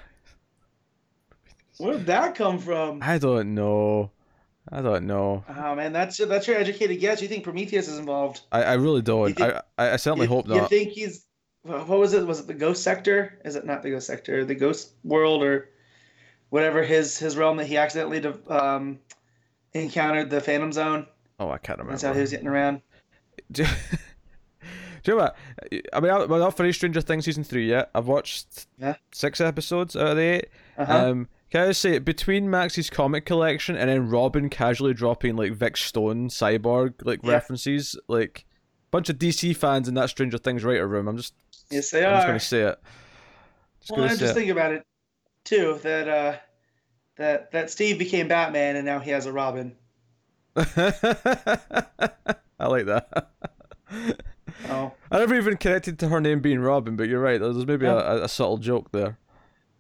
Where 1.78 1.94
did 1.94 2.06
that 2.08 2.36
come 2.36 2.58
from? 2.58 3.00
I 3.04 3.18
don't 3.18 3.54
know. 3.54 4.12
I 4.72 4.82
don't 4.82 5.06
know. 5.08 5.44
Oh 5.48 5.76
man, 5.76 5.94
that's 5.94 6.18
that's 6.18 6.48
your 6.48 6.58
educated 6.58 7.00
guess. 7.00 7.22
You 7.22 7.28
think 7.28 7.44
Prometheus 7.44 7.88
is 7.88 7.98
involved? 8.00 8.42
I, 8.52 8.64
I 8.64 8.74
really 8.74 9.02
don't. 9.02 9.34
Think- 9.34 9.42
I, 9.42 9.62
I 9.78 9.92
I 9.94 9.96
certainly 9.98 10.26
you, 10.26 10.30
hope 10.30 10.48
not. 10.48 10.56
You 10.56 10.68
think 10.68 10.90
he's 10.92 11.26
what 11.64 11.88
was 11.88 12.14
it? 12.14 12.26
Was 12.26 12.40
it 12.40 12.48
the 12.48 12.54
Ghost 12.54 12.84
Sector? 12.84 13.40
Is 13.46 13.56
it 13.56 13.66
not 13.66 13.84
the 13.84 13.92
Ghost 13.92 14.08
Sector? 14.08 14.46
The 14.46 14.56
Ghost 14.56 14.94
World 15.04 15.44
or 15.44 15.70
whatever 16.50 16.84
his 16.84 17.18
his 17.18 17.38
realm 17.38 17.58
that 17.58 17.68
he 17.68 17.78
accidentally 17.78 18.20
de- 18.22 18.40
um, 18.54 19.00
encountered 19.74 20.30
the 20.30 20.42
Phantom 20.42 20.72
Zone. 20.72 21.08
Oh, 21.40 21.50
I 21.50 21.58
can't 21.60 21.78
remember. 21.78 21.94
That's 21.94 22.04
how 22.04 22.14
he 22.14 22.22
was 22.22 22.32
getting 22.32 22.48
around. 22.48 22.82
Do 23.52 23.64
you, 23.64 23.70
do 25.04 25.12
you 25.12 25.18
know 25.18 25.24
what? 25.24 25.36
I 25.94 26.00
mean, 26.00 26.12
I'm 26.12 26.30
not 26.30 26.58
finished 26.58 26.80
Stranger 26.80 27.02
Things 27.02 27.26
season 27.26 27.44
three 27.44 27.68
yet. 27.70 27.90
I've 27.96 28.08
watched 28.08 28.68
Yeah. 28.78 28.96
six 29.12 29.40
episodes 29.42 29.96
out 29.96 30.08
of 30.08 30.18
the 30.18 30.22
eight. 30.24 30.48
Uh-huh. 30.78 30.98
Um, 31.12 31.28
can 31.50 31.64
I 31.64 31.68
just 31.68 31.82
say, 31.82 31.98
between 32.00 32.50
Max's 32.50 32.90
comic 32.90 33.26
collection 33.26 33.78
and 33.78 33.90
then 33.90 34.10
Robin 34.10 34.50
casually 34.50 34.94
dropping 34.94 35.38
like 35.38 35.54
Vic 35.54 35.78
Stone, 35.78 36.28
Cyborg 36.30 36.96
like 37.06 37.22
Yeah. 37.24 37.32
references, 37.32 37.96
like 38.10 38.46
a 38.50 38.90
bunch 38.92 39.10
of 39.10 39.18
DC 39.18 39.56
fans 39.56 39.88
in 39.88 39.94
that 39.94 40.10
Stranger 40.10 40.38
Things 40.38 40.64
writer 40.66 40.88
room. 40.88 41.08
I'm 41.08 41.16
just, 41.18 41.34
yes, 41.70 41.90
they 41.92 42.06
I'm 42.06 42.16
just 42.16 42.28
gonna 42.28 42.40
say 42.42 42.62
it. 42.64 42.80
Just 43.80 43.92
Well, 43.92 44.02
and 44.04 44.20
just 44.20 44.32
it. 44.32 44.36
think 44.36 44.50
about 44.52 44.74
it 44.74 44.86
too. 45.46 45.80
That 45.84 46.08
uh, 46.10 46.36
that 47.16 47.52
that 47.52 47.70
Steve 47.72 47.98
became 47.98 48.28
Batman 48.28 48.76
and 48.76 48.86
now 48.86 49.00
he 49.00 49.12
has 49.12 49.26
a 49.26 49.32
Robin. 49.32 49.74
I 52.60 52.68
like 52.68 52.86
that. 52.88 53.30
Oh, 54.70 54.92
I 55.12 55.20
never 55.20 55.36
even 55.36 55.58
connected 55.58 56.00
to 56.00 56.08
her 56.10 56.20
name 56.20 56.40
being 56.42 56.60
Robin, 56.60 56.96
but 56.96 57.08
you're 57.08 57.22
right. 57.22 57.40
There's 57.40 57.66
maybe 57.66 57.86
Yeah. 57.86 58.02
a, 58.02 58.24
a 58.24 58.28
subtle 58.30 58.58
joke 58.58 58.92
there. 58.92 59.18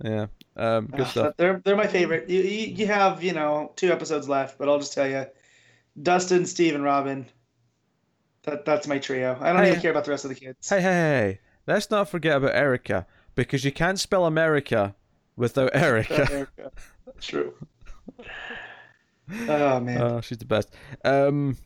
Yeah. 0.03 0.27
Um, 0.55 0.87
good 0.87 1.01
Ugh, 1.01 1.07
stuff. 1.07 1.33
They're 1.37 1.61
they're 1.63 1.75
my 1.75 1.87
favorite. 1.87 2.29
You, 2.29 2.41
you 2.41 2.67
you 2.75 2.87
have 2.87 3.23
you 3.23 3.33
know 3.33 3.71
two 3.75 3.91
episodes 3.91 4.27
left, 4.29 4.57
but 4.57 4.69
I'll 4.69 4.79
just 4.79 4.93
tell 4.93 5.07
you, 5.07 5.25
Dustin, 6.01 6.45
Steve, 6.45 6.75
and 6.75 6.83
Robin. 6.83 7.25
That 8.43 8.63
that's 8.65 8.87
my 8.87 8.97
trio. 8.99 9.37
I 9.41 9.53
don't 9.53 9.63
Hey. 9.63 9.69
even 9.69 9.81
care 9.81 9.91
about 9.91 10.05
the 10.05 10.11
rest 10.11 10.25
of 10.25 10.29
the 10.29 10.35
kids. 10.35 10.69
Hey, 10.69 10.81
hey, 10.81 10.89
hey! 10.91 11.39
Let's 11.67 11.89
not 11.91 12.09
forget 12.09 12.37
about 12.37 12.55
Erica 12.55 13.05
because 13.35 13.65
you 13.65 13.71
can't 13.71 13.99
spell 13.99 14.25
America 14.25 14.95
without 15.35 15.71
Erica. 15.75 16.27
Erica. 16.31 16.71
True. 17.19 17.53
Oh 19.49 19.79
man. 19.79 20.01
Oh, 20.01 20.21
she's 20.21 20.37
the 20.37 20.45
best. 20.45 20.73
Um, 21.03 21.57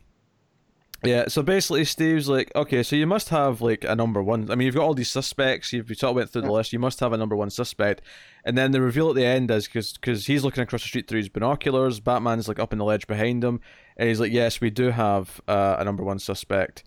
yeah. 1.03 1.27
So 1.27 1.41
basically, 1.41 1.85
Steve's 1.85 2.27
like, 2.27 2.51
okay, 2.55 2.83
so 2.83 2.95
you 2.95 3.07
must 3.07 3.29
have 3.29 3.61
like 3.61 3.83
a 3.83 3.95
number 3.95 4.21
one. 4.21 4.51
I 4.51 4.55
mean, 4.55 4.65
you've 4.65 4.75
got 4.75 4.83
all 4.83 4.93
these 4.93 5.09
suspects. 5.09 5.73
You've 5.73 5.89
you 5.89 5.95
sort 5.95 6.11
of 6.11 6.15
went 6.15 6.29
through 6.29 6.43
the 6.43 6.51
list. 6.51 6.73
You 6.73 6.79
must 6.79 6.99
have 6.99 7.13
a 7.13 7.17
number 7.17 7.35
one 7.35 7.49
suspect. 7.49 8.01
And 8.45 8.57
then 8.57 8.71
the 8.71 8.81
reveal 8.81 9.09
at 9.09 9.15
the 9.15 9.25
end 9.25 9.49
is 9.51 9.67
because 9.67 10.25
he's 10.25 10.43
looking 10.43 10.63
across 10.63 10.81
the 10.81 10.87
street 10.87 11.07
through 11.07 11.19
his 11.19 11.29
binoculars. 11.29 11.99
Batman's 11.99 12.47
like 12.47 12.59
up 12.59 12.73
in 12.73 12.79
the 12.79 12.85
ledge 12.85 13.07
behind 13.07 13.43
him, 13.43 13.61
and 13.97 14.09
he's 14.09 14.19
like, 14.19 14.31
yes, 14.31 14.61
we 14.61 14.69
do 14.69 14.91
have 14.91 15.41
uh, 15.47 15.77
a 15.79 15.83
number 15.83 16.03
one 16.03 16.19
suspect. 16.19 16.83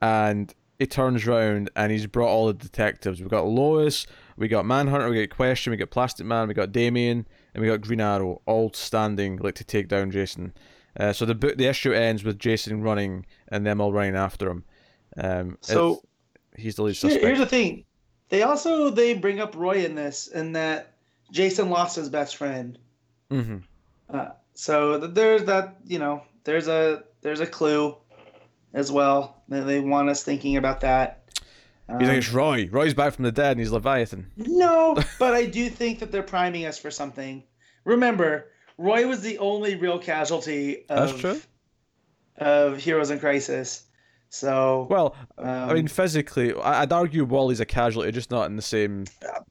And 0.00 0.54
he 0.78 0.86
turns 0.86 1.26
round 1.26 1.70
and 1.76 1.92
he's 1.92 2.06
brought 2.06 2.28
all 2.28 2.46
the 2.48 2.54
detectives. 2.54 3.20
We've 3.20 3.30
got 3.30 3.46
Lois, 3.46 4.06
we 4.36 4.48
got 4.48 4.66
Manhunter, 4.66 5.08
we 5.08 5.24
got 5.24 5.34
Question, 5.34 5.70
we 5.70 5.76
got 5.76 5.90
Plastic 5.90 6.26
Man, 6.26 6.48
we 6.48 6.54
got 6.54 6.72
Damien, 6.72 7.26
and 7.54 7.62
we 7.62 7.68
got 7.68 7.80
Green 7.80 8.00
Arrow, 8.00 8.42
all 8.46 8.72
standing 8.72 9.36
like 9.36 9.54
to 9.56 9.64
take 9.64 9.88
down 9.88 10.10
Jason. 10.10 10.52
Uh, 10.98 11.12
so 11.12 11.24
the 11.24 11.34
book, 11.34 11.56
the 11.56 11.66
issue 11.66 11.92
ends 11.92 12.22
with 12.24 12.38
Jason 12.38 12.82
running 12.82 13.26
and 13.48 13.66
them 13.66 13.80
all 13.80 13.92
running 13.92 14.14
after 14.16 14.48
him. 14.48 14.64
Um, 15.16 15.58
so 15.60 16.02
he's 16.56 16.76
the 16.76 16.82
lead 16.82 16.94
suspect. 16.96 17.24
here's 17.24 17.38
the 17.38 17.46
thing. 17.46 17.84
They 18.28 18.42
also 18.42 18.90
they 18.90 19.14
bring 19.14 19.40
up 19.40 19.54
Roy 19.56 19.84
in 19.84 19.94
this, 19.94 20.28
and 20.28 20.56
that 20.56 20.94
Jason 21.32 21.70
lost 21.70 21.96
his 21.96 22.08
best 22.08 22.36
friend. 22.36 22.78
hmm 23.30 23.58
Uh, 24.08 24.30
so 24.54 24.98
there's 24.98 25.44
that. 25.44 25.76
You 25.84 25.98
know, 25.98 26.22
there's 26.44 26.68
a 26.68 27.04
there's 27.22 27.40
a 27.40 27.46
clue, 27.46 27.96
as 28.72 28.90
well. 28.92 29.42
They, 29.48 29.60
they 29.60 29.80
want 29.80 30.08
us 30.08 30.22
thinking 30.22 30.56
about 30.56 30.80
that. 30.80 31.20
You 31.88 31.98
think 31.98 32.10
Um, 32.10 32.16
it's 32.16 32.32
Roy? 32.32 32.68
Roy's 32.72 32.94
back 32.94 33.12
from 33.12 33.24
the 33.24 33.32
dead 33.32 33.52
and 33.52 33.60
he's 33.60 33.70
Leviathan. 33.70 34.30
No, 34.36 34.96
but 35.18 35.34
I 35.34 35.44
do 35.46 35.68
think 35.68 35.98
that 35.98 36.10
they're 36.10 36.22
priming 36.22 36.64
us 36.64 36.78
for 36.78 36.90
something. 36.90 37.42
Remember, 37.84 38.46
Roy 38.78 39.06
was 39.06 39.20
the 39.22 39.38
only 39.38 39.76
real 39.76 39.98
casualty 39.98 40.88
of, 40.88 41.42
of 42.38 42.78
Heroes 42.78 43.10
in 43.10 43.18
Crisis. 43.20 43.84
So, 44.30 44.88
Well, 44.90 45.14
um, 45.38 45.46
I 45.46 45.74
mean, 45.74 45.86
physically, 45.86 46.52
I- 46.54 46.82
I'd 46.82 46.92
argue 46.92 47.24
Wally's 47.24 47.60
a 47.60 47.64
casualty, 47.64 48.10
just 48.10 48.32
not 48.32 48.46
in 48.46 48.56
the 48.56 48.62
same. 48.62 49.04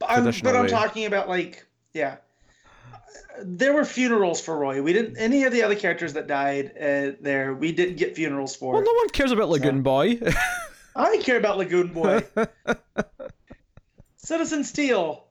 I'm, 0.06 0.24
but 0.24 0.54
I'm 0.54 0.62
way. 0.64 0.68
talking 0.68 1.06
about 1.06 1.26
like, 1.26 1.66
yeah, 1.94 2.16
there 3.42 3.72
were 3.72 3.86
funerals 3.86 4.42
for 4.42 4.58
Roy. 4.58 4.82
We 4.82 4.92
didn't 4.92 5.16
any 5.16 5.44
of 5.44 5.52
the 5.54 5.62
other 5.62 5.74
characters 5.74 6.12
that 6.12 6.26
died 6.26 6.72
uh, 6.78 7.16
there. 7.20 7.54
We 7.54 7.72
didn't 7.72 7.96
get 7.96 8.14
funerals 8.14 8.54
for. 8.54 8.74
Well, 8.74 8.82
no 8.82 8.92
one 8.92 9.08
cares 9.08 9.32
about 9.32 9.48
Lagoon 9.48 9.80
Boy. 9.82 10.20
I 10.94 11.16
care 11.22 11.38
about 11.38 11.56
Lagoon 11.58 11.88
Boy, 11.92 12.22
Citizen 14.16 14.64
Steel. 14.64 15.24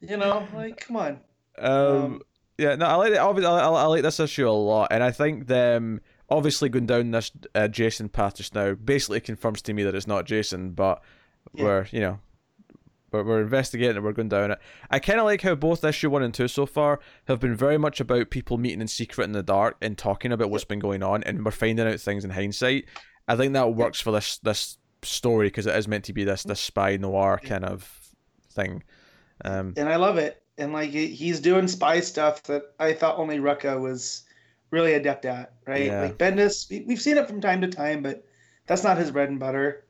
You 0.00 0.16
know, 0.16 0.46
like, 0.54 0.78
come 0.86 0.96
on. 0.96 1.20
Um, 1.58 1.72
Um, 1.72 2.22
yeah, 2.58 2.74
no, 2.74 2.86
I 2.86 2.94
like 2.96 3.12
it. 3.12 3.18
Obviously, 3.18 3.50
I, 3.50 3.68
I 3.68 3.86
like 3.86 4.02
this 4.02 4.20
issue 4.20 4.48
a 4.48 4.50
lot, 4.50 4.88
and 4.90 5.02
I 5.02 5.10
think 5.10 5.46
them 5.46 6.00
obviously 6.28 6.68
going 6.68 6.86
down 6.86 7.10
this 7.10 7.30
uh, 7.54 7.68
Jason 7.68 8.08
path 8.08 8.36
just 8.36 8.54
now 8.54 8.74
basically 8.74 9.20
confirms 9.20 9.62
to 9.62 9.72
me 9.72 9.82
that 9.84 9.94
it's 9.94 10.06
not 10.06 10.26
Jason, 10.26 10.72
but 10.72 11.02
Yeah. 11.54 11.64
we're 11.64 11.86
you 11.90 12.00
know. 12.00 12.20
But 13.10 13.24
we're 13.24 13.40
investigating 13.40 13.96
it, 13.96 14.02
we're 14.02 14.12
going 14.12 14.28
down 14.28 14.50
it. 14.50 14.58
I 14.90 14.98
kind 14.98 15.18
of 15.18 15.24
like 15.24 15.40
how 15.40 15.54
both 15.54 15.82
issue 15.82 16.10
one 16.10 16.22
and 16.22 16.34
two 16.34 16.46
so 16.46 16.66
far 16.66 17.00
have 17.26 17.40
been 17.40 17.54
very 17.56 17.78
much 17.78 18.00
about 18.00 18.28
people 18.28 18.58
meeting 18.58 18.82
in 18.82 18.88
secret 18.88 19.24
in 19.24 19.32
the 19.32 19.42
dark 19.42 19.78
and 19.80 19.96
talking 19.96 20.30
about 20.30 20.50
what's 20.50 20.64
been 20.66 20.78
going 20.78 21.02
on, 21.02 21.22
and 21.22 21.42
we're 21.42 21.50
finding 21.50 21.86
out 21.86 21.98
things 22.00 22.22
in 22.22 22.30
hindsight. 22.30 22.84
I 23.26 23.34
think 23.36 23.54
that 23.54 23.74
works 23.74 23.98
for 23.98 24.10
this 24.10 24.36
this 24.38 24.76
story 25.02 25.46
because 25.46 25.66
it 25.66 25.74
is 25.74 25.88
meant 25.88 26.04
to 26.04 26.12
be 26.12 26.24
this 26.24 26.42
this 26.42 26.60
spy 26.60 26.98
noir 26.98 27.40
kind 27.42 27.64
of 27.64 27.98
thing. 28.50 28.82
Um, 29.42 29.72
and 29.78 29.88
I 29.88 29.96
love 29.96 30.18
it. 30.18 30.42
And 30.58 30.72
like 30.72 30.90
he's 30.90 31.40
doing 31.40 31.68
spy 31.68 32.00
stuff 32.00 32.42
that 32.44 32.62
I 32.78 32.92
thought 32.92 33.18
only 33.18 33.38
Rucka 33.38 33.80
was 33.80 34.24
really 34.70 34.94
adept 34.94 35.24
at, 35.24 35.52
right? 35.66 35.86
Yeah. 35.86 36.02
Like 36.02 36.18
Bendis, 36.18 36.68
we- 36.68 36.84
we've 36.86 37.00
seen 37.00 37.16
it 37.16 37.26
from 37.28 37.40
time 37.40 37.60
to 37.62 37.68
time, 37.68 38.02
but 38.02 38.24
that's 38.66 38.82
not 38.84 38.98
his 38.98 39.10
bread 39.10 39.28
and 39.30 39.38
butter. 39.40 39.84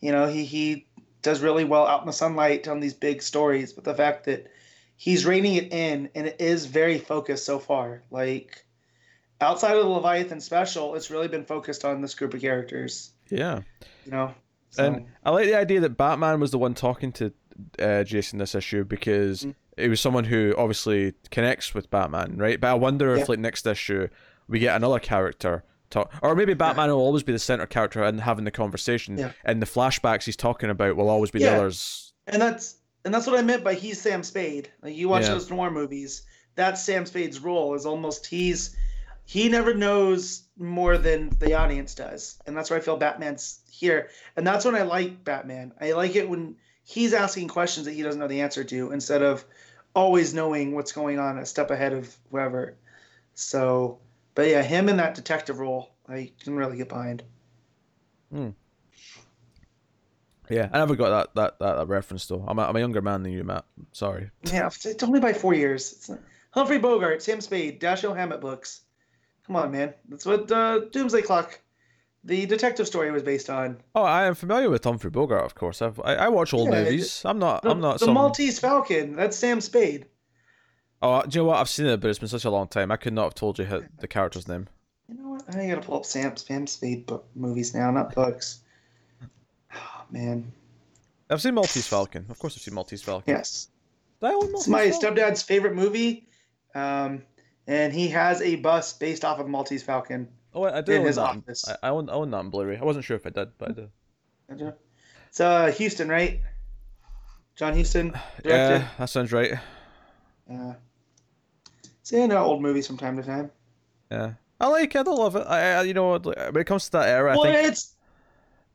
You 0.00 0.12
know, 0.12 0.26
he 0.28 0.44
he 0.44 0.86
does 1.22 1.40
really 1.40 1.64
well 1.64 1.86
out 1.86 2.00
in 2.00 2.06
the 2.06 2.12
sunlight 2.12 2.68
on 2.68 2.80
these 2.80 2.94
big 2.94 3.22
stories, 3.22 3.72
but 3.72 3.84
the 3.84 3.94
fact 3.94 4.24
that 4.26 4.50
he's 4.96 5.26
reining 5.26 5.54
it 5.54 5.72
in 5.72 6.08
and 6.14 6.26
it 6.26 6.36
is 6.40 6.66
very 6.66 6.98
focused 6.98 7.44
so 7.44 7.58
far. 7.58 8.02
Like 8.10 8.64
outside 9.40 9.76
of 9.76 9.82
the 9.82 9.88
Leviathan 9.88 10.40
special, 10.40 10.94
it's 10.94 11.10
really 11.10 11.28
been 11.28 11.44
focused 11.44 11.84
on 11.84 12.00
this 12.02 12.14
group 12.14 12.34
of 12.34 12.40
characters. 12.40 13.10
yeah. 13.30 13.60
You 14.06 14.12
know, 14.12 14.34
so, 14.70 14.84
And 14.84 15.06
I 15.24 15.30
like 15.30 15.46
the 15.46 15.54
idea 15.56 15.80
that 15.80 15.96
Batman 15.96 16.40
was 16.40 16.50
the 16.52 16.58
one 16.58 16.74
talking 16.74 17.12
to 17.12 17.32
uh, 17.78 18.02
Jason 18.04 18.38
this 18.38 18.54
issue 18.54 18.84
because 18.84 19.42
Mm. 19.44 19.54
It 19.80 19.88
was 19.88 20.00
someone 20.00 20.24
who 20.24 20.54
obviously 20.56 21.14
connects 21.30 21.74
with 21.74 21.90
Batman, 21.90 22.36
right? 22.36 22.60
But 22.60 22.68
I 22.68 22.74
wonder 22.74 23.14
Yeah. 23.14 23.22
if, 23.22 23.28
like, 23.28 23.38
next 23.38 23.66
issue 23.66 24.08
we 24.48 24.58
get 24.58 24.76
another 24.76 24.98
character 24.98 25.64
talk, 25.90 26.12
or 26.22 26.34
maybe 26.34 26.54
Batman 26.54 26.88
will 26.90 26.96
always 26.98 27.22
be 27.22 27.32
the 27.32 27.38
center 27.38 27.66
character 27.66 28.02
and 28.02 28.20
having 28.20 28.44
the 28.44 28.50
conversation, 28.50 29.16
Yeah. 29.18 29.32
and 29.44 29.60
the 29.60 29.66
flashbacks 29.66 30.24
he's 30.24 30.36
talking 30.36 30.70
about 30.70 30.96
will 30.96 31.08
always 31.10 31.30
be 31.30 31.40
Yeah. 31.40 31.50
the 31.52 31.56
others. 31.58 32.12
And 32.26 32.40
that's 32.40 32.76
and 33.04 33.14
that's 33.14 33.26
what 33.26 33.38
I 33.38 33.42
meant 33.42 33.64
by 33.64 33.72
he's 33.74 33.98
Sam 33.98 34.22
Spade. 34.22 34.70
Like 34.82 34.94
you 34.94 35.08
watch 35.08 35.22
Yeah. 35.22 35.30
those 35.30 35.50
noir 35.50 35.70
movies, 35.70 36.22
that's 36.54 36.84
Sam 36.84 37.06
Spade's 37.06 37.40
role 37.40 37.74
is 37.74 37.86
almost 37.86 38.26
he's 38.26 38.76
he 39.24 39.48
never 39.48 39.72
knows 39.72 40.42
more 40.58 40.98
than 40.98 41.30
the 41.38 41.54
audience 41.54 41.94
does. 41.94 42.36
And 42.46 42.56
that's 42.56 42.68
where 42.68 42.78
I 42.78 42.82
feel 42.82 42.96
Batman's 42.96 43.60
here. 43.70 44.08
And 44.36 44.44
that's 44.46 44.64
when 44.64 44.74
I 44.74 44.82
like 44.82 45.24
Batman. 45.24 45.72
I 45.80 45.92
like 45.92 46.14
it 46.16 46.28
when 46.28 46.56
he's 46.82 47.14
asking 47.14 47.46
questions 47.48 47.86
that 47.86 47.92
he 47.92 48.02
doesn't 48.02 48.18
know 48.20 48.26
the 48.28 48.40
answer 48.40 48.64
to 48.64 48.90
instead 48.90 49.22
of 49.22 49.44
always 49.94 50.34
knowing 50.34 50.74
what's 50.74 50.92
going 50.92 51.18
on 51.18 51.38
a 51.38 51.46
step 51.46 51.70
ahead 51.70 51.92
of 51.92 52.14
whoever. 52.30 52.76
So, 53.34 53.98
but 54.34 54.48
yeah, 54.48 54.62
him 54.62 54.88
in 54.88 54.96
that 54.98 55.14
detective 55.14 55.58
role, 55.58 55.90
I 56.08 56.32
can 56.42 56.56
really 56.56 56.76
get 56.76 56.88
behind. 56.88 57.22
Yeah, 60.48 60.68
I 60.72 60.78
never 60.78 60.96
got 60.96 61.10
that 61.10 61.34
that 61.34 61.58
that, 61.60 61.76
that 61.76 61.88
reference 61.88 62.26
though. 62.26 62.44
I'm 62.46 62.58
a, 62.58 62.62
I'm 62.62 62.76
a 62.76 62.80
younger 62.80 63.00
man 63.00 63.22
than 63.22 63.32
you, 63.32 63.44
Matt. 63.44 63.64
Sorry. 63.92 64.30
Yeah, 64.44 64.66
it's 64.66 65.02
only 65.02 65.20
by 65.20 65.32
four 65.32 65.54
years. 65.54 65.92
It's 65.92 66.08
not... 66.08 66.20
Humphrey 66.50 66.78
Bogart, 66.78 67.22
Sam 67.22 67.40
Spade, 67.40 67.80
Dashiell 67.80 68.16
Hammett 68.16 68.40
books. 68.40 68.80
Come 69.46 69.56
on, 69.56 69.70
man. 69.70 69.94
That's 70.08 70.26
what 70.26 70.50
uh, 70.50 70.80
Doomsday 70.90 71.22
Clock, 71.22 71.60
the 72.24 72.46
detective 72.46 72.86
story, 72.86 73.10
was 73.10 73.22
based 73.22 73.48
on. 73.50 73.78
Oh, 73.94 74.02
I 74.02 74.24
am 74.26 74.34
familiar 74.34 74.68
with 74.70 74.84
Humphrey 74.84 75.10
Bogart, 75.10 75.44
of 75.44 75.54
course. 75.54 75.80
I've, 75.82 75.98
I 76.00 76.14
I 76.14 76.28
watch 76.28 76.52
old 76.52 76.68
Yeah, 76.70 76.84
movies. 76.84 77.22
I'm 77.24 77.38
not 77.38 77.62
The, 77.62 77.70
I'm 77.70 77.80
not 77.80 77.98
the 77.98 78.04
some. 78.06 78.14
Maltese 78.14 78.58
Falcon. 78.58 79.16
That's 79.16 79.36
Sam 79.36 79.60
Spade. 79.60 80.06
Oh, 81.02 81.22
do 81.22 81.38
you 81.38 81.42
know 81.42 81.48
what? 81.48 81.58
I've 81.58 81.68
seen 81.68 81.86
it, 81.86 81.98
but 82.00 82.08
it's 82.08 82.18
been 82.18 82.28
such 82.28 82.44
a 82.44 82.50
long 82.50 82.68
time. 82.68 82.90
I 82.90 82.96
could 82.96 83.14
not 83.14 83.24
have 83.24 83.34
told 83.34 83.58
you 83.58 83.64
how, 83.64 83.80
the 84.00 84.06
character's 84.08 84.46
name. 84.46 84.68
You 85.08 85.14
know 85.16 85.30
what? 85.30 85.44
I 85.56 85.66
gotta 85.66 85.80
pull 85.80 85.96
up 85.96 86.04
Sam 86.04 86.36
Sam 86.36 86.66
Spade 86.66 87.06
book 87.06 87.26
movies 87.34 87.74
now, 87.74 87.90
not 87.90 88.14
books. 88.14 88.60
Oh 89.74 90.02
man, 90.10 90.52
I've 91.30 91.40
seen 91.40 91.54
Maltese 91.54 91.86
Falcon. 91.86 92.26
Of 92.28 92.38
course, 92.38 92.54
I've 92.56 92.62
seen 92.62 92.74
Maltese 92.74 93.02
Falcon. 93.02 93.34
yes, 93.34 93.68
it's 94.22 94.68
my 94.68 94.90
Falcon? 94.90 95.14
stepdad's 95.16 95.42
favorite 95.42 95.74
movie, 95.74 96.28
um, 96.74 97.22
and 97.66 97.92
he 97.92 98.08
has 98.08 98.42
a 98.42 98.56
bus 98.56 98.92
based 98.92 99.24
off 99.24 99.38
of 99.40 99.48
Maltese 99.48 99.82
Falcon. 99.82 100.28
Oh, 100.54 100.62
I, 100.64 100.78
I 100.78 100.80
do 100.80 100.96
in 100.96 101.02
own 101.02 101.04
his 101.04 101.18
that. 101.18 101.38
office. 101.38 101.64
I, 101.66 101.76
I 101.84 101.88
own 101.90 102.08
I 102.08 102.12
own 102.14 102.30
that 102.30 102.36
on 102.38 102.50
Blu-ray. 102.50 102.78
I 102.78 102.84
wasn't 102.84 103.04
sure 103.04 103.16
if 103.16 103.26
I 103.26 103.30
did, 103.30 103.56
but 103.58 103.70
I 103.70 103.72
do. 103.72 103.90
It's 105.28 105.40
uh, 105.40 105.72
Huston, 105.76 106.08
right? 106.08 106.40
John 107.54 107.76
Huston 107.76 108.12
directed. 108.42 108.82
Yeah, 108.82 108.88
that 108.98 109.10
sounds 109.10 109.32
right. 109.32 109.58
Yeah. 110.48 110.74
See, 112.02 112.22
I 112.22 112.26
know 112.26 112.44
old 112.44 112.60
movies 112.60 112.86
from 112.86 112.98
time 112.98 113.16
to 113.16 113.22
time. 113.22 113.52
Yeah, 114.10 114.34
I 114.60 114.66
like 114.68 114.94
it. 114.94 115.06
I 115.06 115.10
love 115.10 115.36
it. 115.36 115.46
I, 115.46 115.72
I 115.74 115.82
you 115.82 115.94
know 115.94 116.18
when 116.18 116.56
it 116.56 116.64
comes 116.66 116.84
to 116.86 116.90
that 116.92 117.08
era, 117.08 117.32
well, 117.32 117.44
I 117.44 117.52
think 117.52 117.66
it's 117.68 117.94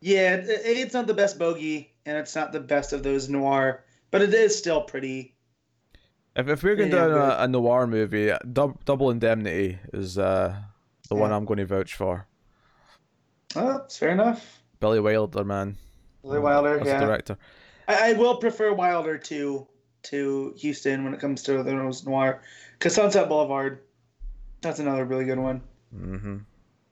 yeah, 0.02 0.36
it, 0.36 0.48
it's 0.50 0.94
not 0.94 1.08
the 1.08 1.14
best 1.14 1.40
bogey, 1.40 1.94
and 2.06 2.18
it's 2.18 2.36
not 2.36 2.52
the 2.52 2.60
best 2.60 2.94
of 2.94 3.04
those 3.04 3.30
noir, 3.30 3.84
but 4.12 4.22
it 4.22 4.34
is 4.34 4.58
still 4.58 4.82
pretty. 4.84 5.36
if, 6.36 6.48
if 6.48 6.64
we're 6.64 6.76
going 6.76 6.90
Yeah, 6.90 6.96
down 6.98 7.12
good. 7.12 7.36
a, 7.40 7.44
a 7.44 7.48
noir 7.48 7.88
movie, 7.88 8.32
Double 8.52 9.10
Indemnity 9.10 9.80
is 9.94 10.18
uh, 10.18 10.56
the 11.08 11.16
one 11.16 11.32
I'm 11.32 11.46
going 11.46 11.60
to 11.60 11.66
vouch 11.66 11.94
for. 11.94 12.28
Oh, 13.56 13.78
it's 13.78 13.98
fair 13.98 14.10
enough. 14.10 14.62
Billy 14.80 15.00
Wilder, 15.00 15.44
man. 15.44 15.78
Billy 16.22 16.40
Wilder, 16.40 16.78
That's 16.78 16.88
yeah. 16.88 17.00
director. 17.00 17.38
I, 17.88 18.12
I 18.12 18.14
will 18.14 18.38
prefer 18.38 18.74
Wilder 18.74 19.18
to 19.18 19.68
to 20.04 20.56
Huston 20.62 21.04
when 21.04 21.14
it 21.14 21.20
comes 21.20 21.44
to 21.44 21.64
the 21.64 21.76
Rose 21.76 22.06
Noir, 22.06 22.42
because 22.74 22.94
Sunset 22.94 23.28
Boulevard, 23.28 23.82
that's 24.62 24.78
another 24.80 25.04
really 25.04 25.26
good 25.26 25.40
one. 25.40 25.62
Mm-hmm. 25.96 26.38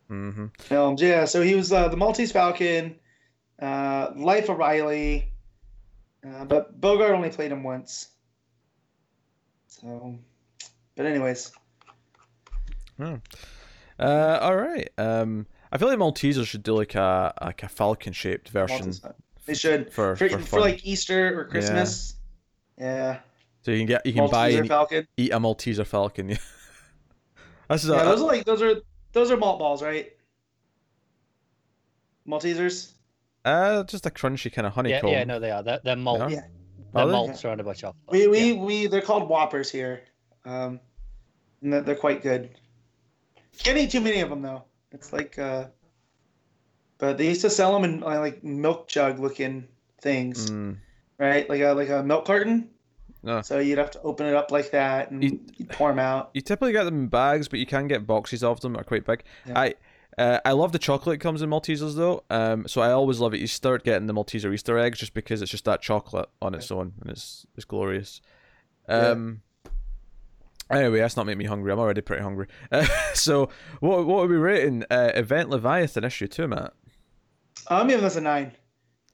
Mm-hmm. 0.09 0.45
Films, 0.59 1.01
yeah. 1.01 1.25
So 1.25 1.41
he 1.41 1.53
was 1.55 1.71
uh, 1.71 1.89
the 1.89 1.97
Maltese 1.97 2.31
Falcon, 2.31 2.95
uh, 3.61 4.11
Life 4.15 4.49
of 4.49 4.57
Riley, 4.57 5.31
uh, 6.27 6.45
but 6.45 6.79
Bogart 6.79 7.11
only 7.11 7.29
played 7.29 7.51
him 7.51 7.63
once. 7.63 8.09
So, 9.67 10.17
but 10.95 11.05
anyways, 11.05 11.51
Uh, 13.99 14.39
all 14.41 14.55
right. 14.55 14.89
Um, 14.97 15.45
I 15.71 15.77
feel 15.77 15.87
like 15.87 15.97
Maltesers 15.99 16.45
should 16.47 16.63
do 16.63 16.75
like 16.75 16.95
a 16.95 17.33
like 17.41 17.63
a 17.63 17.67
falcon 17.67 18.13
shaped 18.13 18.49
version 18.49 18.77
Maltese- 18.77 19.01
they 19.45 19.53
should 19.53 19.91
for 19.93 20.15
for, 20.15 20.29
for, 20.29 20.39
for, 20.39 20.59
like 20.59 20.85
Easter 20.85 21.39
or 21.39 21.45
Christmas. 21.45 22.15
Yeah, 22.77 23.19
so 23.61 23.71
you 23.71 23.77
can 23.79 23.87
get 23.87 24.05
you 24.05 24.13
can 24.13 24.29
buy 24.29 24.51
Malteser 24.51 24.59
and 24.59 24.67
Falcon. 24.67 25.07
eat 25.17 25.31
a 25.31 25.39
Malteser 25.39 25.85
falcon. 25.85 26.29
Yeah. 26.29 26.37
This 27.69 27.83
is 27.85 27.89
Yeah, 27.89 28.01
a, 28.01 28.05
those 28.05 28.21
are 28.21 28.27
like 28.27 28.45
those 28.45 28.61
are 28.61 28.75
those 29.13 29.31
are 29.31 29.37
malt 29.37 29.57
balls, 29.59 29.81
right? 29.81 30.11
Maltesers. 32.27 32.91
uh, 33.45 33.83
just 33.83 34.05
a 34.05 34.09
crunchy 34.09 34.51
kind 34.51 34.65
of 34.67 34.71
Yeah, 34.71 34.75
honeycomb. 34.75 35.09
yeah, 35.09 35.17
yeah, 35.19 35.23
no, 35.23 35.39
they 35.39 35.51
are. 35.51 35.63
They're, 35.63 35.79
they're 35.83 35.95
malt. 35.95 36.19
Yeah. 36.19 36.29
Yeah. 36.29 36.41
They're 36.93 37.03
Are 37.03 37.07
they? 37.07 37.11
malt 37.11 37.35
surrounded 37.37 37.65
by 37.65 37.73
chocolate. 37.73 37.95
We 38.09 38.27
we, 38.27 38.51
Yeah. 38.53 38.61
we 38.61 38.87
they're 38.87 39.01
called 39.01 39.27
Whoppers 39.29 39.71
here, 39.71 40.03
um, 40.45 40.79
and 41.61 41.73
they're, 41.73 41.81
they're 41.81 41.95
quite 41.95 42.21
good. 42.21 42.49
Can't 43.59 43.77
eat 43.77 43.91
too 43.91 44.01
many 44.01 44.19
of 44.21 44.29
them 44.29 44.41
though. 44.41 44.63
It's 44.91 45.11
like, 45.13 45.37
uh, 45.39 45.65
but 46.97 47.17
they 47.17 47.27
used 47.27 47.41
to 47.41 47.49
sell 47.49 47.73
them 47.73 47.83
in 47.83 48.03
uh, 48.03 48.19
like 48.19 48.43
milk 48.43 48.87
jug 48.87 49.19
looking 49.19 49.67
things, 50.01 50.49
Mm, 50.51 50.77
right? 51.17 51.49
Like 51.49 51.61
a 51.61 51.73
like 51.73 51.89
a 51.89 52.03
milk 52.03 52.25
carton. 52.25 52.69
no. 53.23 53.41
So 53.41 53.59
you'd 53.59 53.77
have 53.77 53.91
to 53.91 54.01
open 54.01 54.25
it 54.27 54.35
up 54.35 54.51
like 54.51 54.71
that 54.71 55.11
and 55.11 55.23
You- 55.23 55.65
pour 55.69 55.89
them 55.89 55.99
out. 55.99 56.31
You 56.33 56.41
typically 56.41 56.71
get 56.73 56.83
them 56.83 56.95
in 57.03 57.07
bags, 57.07 57.47
but 57.47 57.59
you 57.59 57.65
can 57.65 57.87
get 57.87 58.05
boxes 58.07 58.43
of 58.43 58.59
them. 58.61 58.75
Are 58.77 58.83
quite 58.83 59.05
big. 59.05 59.23
Yeah. 59.45 59.59
I 59.59 59.73
uh, 60.17 60.39
I 60.45 60.51
love 60.51 60.71
the 60.73 60.79
chocolate 60.79 61.15
that 61.19 61.23
comes 61.23 61.41
in 61.41 61.49
Maltesers 61.49 61.95
though. 61.95 62.23
Um, 62.29 62.67
so 62.67 62.81
I 62.81 62.91
always 62.91 63.19
love 63.19 63.33
it. 63.33 63.39
You 63.39 63.47
start 63.47 63.83
getting 63.83 64.05
the 64.07 64.13
Malteser 64.13 64.53
Easter 64.53 64.77
eggs 64.77 64.99
just 64.99 65.13
because 65.15 65.41
it's 65.41 65.49
just 65.51 65.65
that 65.65 65.81
chocolate 65.81 66.29
on 66.41 66.53
its 66.53 66.69
own 66.71 66.93
and 67.01 67.09
it's 67.09 67.45
it's 67.55 67.65
glorious. 67.65 68.21
Um. 68.87 69.41
Anyway, 70.77 70.99
that's 70.99 71.17
not 71.17 71.25
make 71.25 71.37
me 71.37 71.45
hungry. 71.45 71.71
I'm 71.71 71.79
already 71.79 72.01
pretty 72.01 72.23
hungry. 72.23 72.47
Uh, 72.71 72.85
so, 73.13 73.49
what 73.79 74.05
what 74.05 74.23
are 74.23 74.27
we 74.27 74.37
rating? 74.37 74.83
Uh, 74.89 75.11
Event 75.15 75.49
Leviathan 75.49 76.03
issue 76.03 76.27
two, 76.27 76.47
Matt. 76.47 76.73
I'm 77.67 77.87
giving 77.87 78.03
this 78.03 78.15
a 78.15 78.21
nine. 78.21 78.51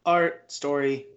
Art 0.05 0.51
story, 0.51 1.07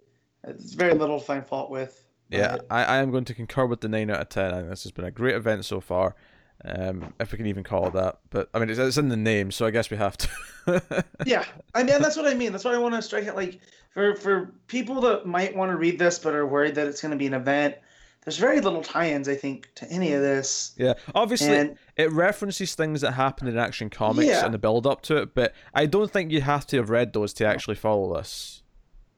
it's 0.44 0.74
very 0.74 0.94
little 0.94 1.18
to 1.18 1.24
find 1.24 1.46
fault 1.46 1.70
with. 1.70 2.04
Yeah, 2.28 2.58
I, 2.70 2.84
I 2.84 2.96
am 2.98 3.10
going 3.10 3.24
to 3.26 3.34
concur 3.34 3.66
with 3.66 3.80
the 3.80 3.88
nine 3.88 4.10
out 4.10 4.20
of 4.20 4.28
ten. 4.28 4.52
I 4.52 4.58
think 4.58 4.70
this 4.70 4.82
has 4.84 4.92
been 4.92 5.04
a 5.04 5.10
great 5.10 5.34
event 5.34 5.64
so 5.64 5.80
far, 5.80 6.16
um, 6.64 7.12
if 7.20 7.30
we 7.32 7.38
can 7.38 7.46
even 7.46 7.62
call 7.62 7.88
it 7.88 7.92
that. 7.94 8.18
But 8.30 8.48
I 8.52 8.58
mean, 8.58 8.70
it's, 8.70 8.78
it's 8.78 8.96
in 8.96 9.08
the 9.08 9.16
name, 9.16 9.50
so 9.50 9.66
I 9.66 9.70
guess 9.70 9.90
we 9.90 9.96
have 9.96 10.16
to. 10.16 10.28
Yeah, 11.26 11.44
I 11.74 11.82
mean 11.82 12.00
that's 12.00 12.16
what 12.16 12.26
I 12.26 12.34
mean. 12.34 12.52
That's 12.52 12.64
why 12.64 12.72
I 12.72 12.78
want 12.78 12.94
to 12.94 13.02
strike 13.02 13.24
it. 13.24 13.34
Like 13.34 13.60
for 13.90 14.14
for 14.14 14.54
people 14.68 15.00
that 15.02 15.26
might 15.26 15.56
want 15.56 15.70
to 15.72 15.76
read 15.76 15.98
this 15.98 16.18
but 16.20 16.34
are 16.34 16.46
worried 16.46 16.76
that 16.76 16.86
it's 16.86 17.02
going 17.02 17.10
to 17.10 17.16
be 17.16 17.26
an 17.26 17.34
event. 17.34 17.76
There's 18.24 18.38
very 18.38 18.60
little 18.60 18.82
tie-ins, 18.82 19.28
I 19.28 19.34
think, 19.34 19.68
to 19.76 19.90
any 19.90 20.12
of 20.12 20.22
this. 20.22 20.74
yeah, 20.76 20.94
obviously, 21.14 21.56
And 21.56 21.76
it 21.96 22.12
references 22.12 22.74
things 22.76 23.00
that 23.00 23.12
happened 23.12 23.48
in 23.48 23.58
Action 23.58 23.90
Comics 23.90 24.28
Yeah. 24.28 24.44
and 24.44 24.54
the 24.54 24.58
build 24.58 24.86
up 24.86 25.02
to 25.02 25.16
it, 25.16 25.34
but 25.34 25.52
I 25.74 25.86
don't 25.86 26.10
think 26.10 26.30
you 26.30 26.40
have 26.40 26.64
to 26.68 26.76
have 26.76 26.88
read 26.88 27.12
those 27.14 27.32
to 27.34 27.46
actually 27.46 27.74
follow 27.76 28.14
this. 28.16 28.62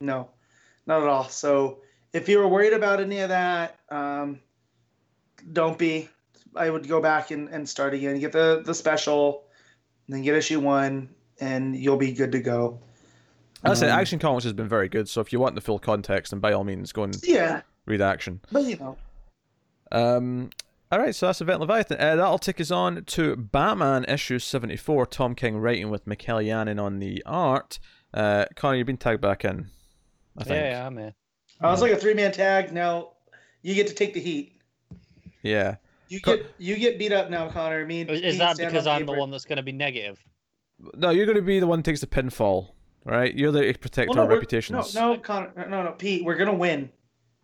no, 0.00 0.30
not 0.86 1.02
at 1.02 1.08
all. 1.08 1.28
So 1.28 1.80
if 2.14 2.28
you 2.28 2.38
were 2.38 2.48
worried 2.48 2.72
about 2.72 3.00
any 3.00 3.20
of 3.20 3.28
that, 3.28 3.78
um, 3.90 4.40
don't 5.52 5.78
be. 5.78 6.08
I 6.56 6.70
would 6.70 6.86
go 6.88 7.00
back 7.02 7.30
and, 7.30 7.48
and 7.48 7.68
start 7.68 7.92
again. 7.94 8.18
Get 8.20 8.32
the 8.32 8.62
the 8.64 8.74
special, 8.74 9.44
and 10.06 10.14
then 10.16 10.22
get 10.22 10.34
issue 10.36 10.60
one, 10.60 11.08
and 11.40 11.74
you'll 11.76 11.96
be 11.96 12.12
good 12.12 12.32
to 12.32 12.40
go. 12.40 12.78
Said, 13.74 13.88
Um, 13.90 13.98
Action 13.98 14.18
Comics 14.18 14.44
has 14.44 14.52
been 14.52 14.68
very 14.68 14.88
good, 14.88 15.08
so 15.08 15.20
if 15.20 15.32
you 15.32 15.40
want 15.40 15.54
the 15.54 15.60
full 15.62 15.78
context, 15.78 16.30
then 16.30 16.40
by 16.40 16.52
all 16.52 16.64
means, 16.64 16.92
go 16.92 17.02
and 17.04 17.16
Yeah, 17.24 17.62
read 17.86 18.00
Action. 18.00 18.40
but 18.52 18.64
you 18.64 18.76
know, 18.76 18.96
Um, 19.92 20.50
all 20.90 20.98
right, 20.98 21.14
so 21.14 21.26
that's 21.26 21.40
Event 21.40 21.60
Leviathan. 21.60 21.98
Uh, 22.00 22.16
that'll 22.16 22.38
take 22.38 22.60
us 22.60 22.70
on 22.70 23.04
to 23.04 23.36
Batman 23.36 24.04
issue 24.04 24.38
74. 24.38 25.06
Tom 25.06 25.34
King 25.34 25.56
writing 25.58 25.90
with 25.90 26.06
Mikel 26.06 26.38
Janín 26.38 26.80
on 26.82 26.98
the 27.00 27.22
art. 27.26 27.78
Uh, 28.12 28.44
Connor, 28.54 28.76
you've 28.76 28.86
been 28.86 28.96
tagged 28.96 29.20
back 29.20 29.44
in. 29.44 29.70
I 30.36 30.44
think. 30.44 30.54
Yeah, 30.56 30.70
yeah, 30.70 30.86
I'm 30.86 30.96
here. 30.96 31.14
I 31.60 31.70
was 31.70 31.80
like 31.80 31.92
a 31.92 31.96
three 31.96 32.14
man 32.14 32.32
tag. 32.32 32.72
Now 32.72 33.12
you 33.62 33.74
get 33.74 33.86
to 33.88 33.94
take 33.94 34.14
the 34.14 34.20
heat. 34.20 34.60
Yeah. 35.42 35.76
You 36.08 36.20
Co- 36.20 36.36
get 36.36 36.46
you 36.58 36.76
get 36.76 36.98
beat 36.98 37.12
up 37.12 37.30
now, 37.30 37.48
Connor. 37.50 37.84
Me 37.86 38.02
and 38.02 38.10
Is, 38.10 38.38
that 38.38 38.56
because 38.56 38.86
I'm 38.86 39.06
the 39.06 39.12
one 39.12 39.30
that's 39.30 39.44
going 39.44 39.56
to 39.56 39.62
be 39.62 39.72
negative? 39.72 40.22
No, 40.96 41.10
you're 41.10 41.26
going 41.26 41.36
to 41.36 41.42
be 41.42 41.60
the 41.60 41.66
one 41.66 41.78
who 41.78 41.82
takes 41.82 42.00
the 42.00 42.06
pinfall, 42.06 42.70
right? 43.04 43.34
You're 43.34 43.52
the 43.52 43.72
protect 43.80 44.08
Well, 44.10 44.16
no, 44.16 44.22
our 44.22 44.28
we're- 44.28 44.38
reputations. 44.38 44.94
No, 44.94 45.14
no, 45.14 45.20
Connor, 45.20 45.52
no, 45.68 45.82
no, 45.84 45.92
Pete. 45.92 46.24
We're 46.24 46.36
gonna 46.36 46.54
win. 46.54 46.90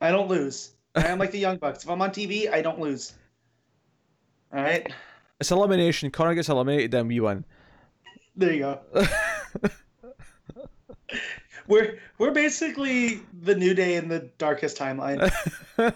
I 0.01 0.11
don't 0.11 0.29
lose. 0.29 0.73
I 0.95 1.07
am 1.07 1.19
like 1.19 1.31
the 1.31 1.39
Young 1.39 1.59
Bucks. 1.59 1.85
If 1.85 1.91
I'm 1.91 2.01
on 2.03 2.11
TV, 2.11 2.51
I 2.53 2.63
don't 2.63 2.81
lose. 2.81 3.13
All 4.53 4.61
right, 4.63 4.91
It's 5.39 5.51
elimination. 5.53 6.11
Connor 6.11 6.35
gets 6.35 6.49
eliminated, 6.49 6.91
then 6.91 7.07
we 7.07 7.21
win. 7.21 7.45
there 8.37 8.53
you 8.53 8.59
go. 8.61 8.81
We're 11.67 11.99
we're 12.19 12.33
basically 12.33 13.21
the 13.43 13.55
New 13.55 13.75
Day 13.75 13.95
in 13.95 14.09
the 14.09 14.29
darkest 14.39 14.77
timeline. 14.77 15.31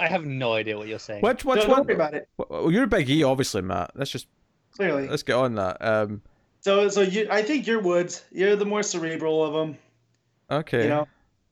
I 0.00 0.06
have 0.06 0.24
no 0.24 0.52
idea 0.54 0.76
what 0.76 0.88
you're 0.88 0.98
saying. 0.98 1.22
which 1.22 1.44
which 1.44 1.60
don't, 1.60 1.68
one? 1.68 1.76
don't 1.78 1.86
worry 1.86 1.94
about 1.94 2.14
it. 2.14 2.28
Well, 2.36 2.70
you're 2.72 2.82
a 2.84 2.88
Big 2.88 3.08
E, 3.08 3.22
obviously, 3.22 3.62
Matt. 3.62 3.92
Let's 3.94 4.10
just 4.10 4.26
Clearly. 4.76 5.06
let's 5.06 5.22
get 5.22 5.36
on 5.36 5.54
that. 5.56 5.76
Um, 5.80 6.22
So 6.60 6.88
so 6.88 7.02
you, 7.02 7.28
I 7.30 7.42
think 7.42 7.68
you're 7.68 7.80
Woods. 7.80 8.24
You're 8.32 8.56
the 8.56 8.64
more 8.64 8.82
cerebral 8.82 9.44
of 9.44 9.52
them. 9.52 9.78
okay. 10.50 10.84
You 10.84 10.88
know. 10.88 11.08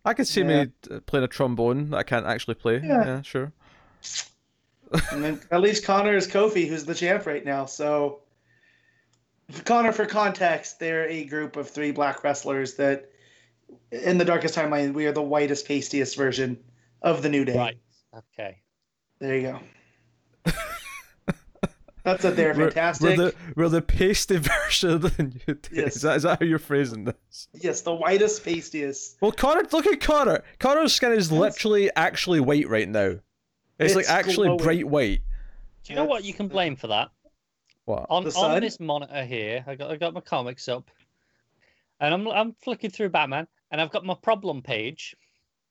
I 0.07 0.15
could 0.15 0.27
see 0.27 0.41
Yeah. 0.41 0.65
me 0.65 0.71
uh, 0.91 1.01
playing 1.01 1.25
a 1.25 1.29
trombone 1.29 1.91
that 1.91 1.97
I 1.99 2.03
can't 2.05 2.25
actually 2.25 2.55
play. 2.55 2.81
Yeah. 2.83 3.05
yeah 3.05 3.23
sure. 3.23 3.53
And 5.11 5.23
then 5.23 5.41
at 5.51 5.61
least 5.61 5.85
Connor 5.85 6.17
is 6.17 6.29
Kofi, 6.29 6.69
who's 6.69 6.85
the 6.85 6.95
champ 6.95 7.27
right 7.27 7.45
now. 7.45 7.67
So, 7.67 8.21
Connor, 9.65 9.93
for 9.93 10.07
context, 10.07 10.79
they're 10.79 11.09
a 11.09 11.25
group 11.25 11.57
of 11.57 11.69
three 11.69 11.91
black 11.91 12.23
wrestlers 12.23 12.75
that, 12.75 13.11
in 13.91 14.17
the 14.17 14.25
darkest 14.25 14.55
timeline, 14.55 14.95
we 14.95 15.07
are 15.07 15.13
the 15.13 15.23
whitest, 15.23 15.67
pastiest 15.67 16.17
version 16.17 16.57
of 17.03 17.23
the 17.23 17.29
New 17.29 17.45
Day. 17.45 17.57
Right. 17.57 17.79
Okay. 18.17 18.59
There 19.19 19.37
you 19.37 19.43
go. 19.43 19.61
That's 22.07 22.25
it. 22.25 22.37
They're 22.37 22.55
We're- 22.55 22.71
fantastic. 22.71 23.03
We're 23.03 23.17
the 23.17 23.35
we're 23.57 23.69
the 23.69 23.83
pasty 23.83 24.37
version 24.39 24.91
of 24.91 25.03
the 25.03 25.23
new 25.25 25.55
day. 25.55 25.69
Yes. 25.73 25.97
Is 25.97 26.03
that 26.03 26.17
is 26.17 26.23
that 26.23 26.39
how 26.41 26.47
you're 26.47 26.59
phrasing 26.59 27.05
this? 27.05 27.49
Yes, 27.53 27.81
the 27.83 27.93
whitest, 27.95 28.45
pastiest. 28.45 29.17
Well, 29.21 29.33
Connor, 29.33 29.65
look 29.73 29.87
at 29.87 30.01
Connor. 30.01 30.43
Connor's 30.59 30.93
skin 30.95 31.13
is 31.13 31.31
literally 31.33 31.91
actually 31.97 32.41
white 32.41 32.69
right 32.69 32.89
now. 32.89 33.17
It's, 33.79 33.95
like 33.95 34.09
actually 34.09 34.47
glowing. 34.47 34.63
bright 34.63 34.87
white. 34.89 35.21
Do 35.85 35.93
you 35.93 35.97
know 35.97 36.05
what 36.07 36.25
you 36.25 36.33
can 36.33 36.49
blame 36.49 36.77
for 36.77 36.87
that? 36.87 37.11
What? 37.85 38.07
On 38.09 38.25
The 38.25 38.31
on 38.37 38.61
this 38.61 38.81
monitor 38.81 39.25
here, 39.25 39.65
I 39.67 39.75
got 39.75 39.91
I 39.91 39.97
got 39.97 40.15
my 40.15 40.21
comics 40.21 40.69
up, 40.69 40.91
and 42.01 42.15
I'm 42.15 42.27
I'm 42.29 42.53
flicking 42.63 42.91
through 42.91 43.11
Batman, 43.11 43.47
and 43.71 43.81
I've 43.81 43.91
got 43.91 44.05
my 44.05 44.15
problem 44.15 44.63
page, 44.63 45.15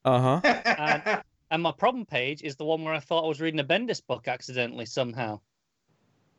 Uh 0.04 0.40
huh. 0.40 1.22
and 1.50 1.62
my 1.62 1.72
problem 1.72 2.06
page 2.06 2.42
is 2.42 2.56
the 2.56 2.64
one 2.64 2.84
where 2.84 2.94
I 2.94 3.00
thought 3.00 3.24
I 3.24 3.28
was 3.28 3.40
reading 3.40 3.60
a 3.60 3.64
Bendis 3.64 4.00
book 4.06 4.28
accidentally 4.28 4.86
somehow, 4.86 5.40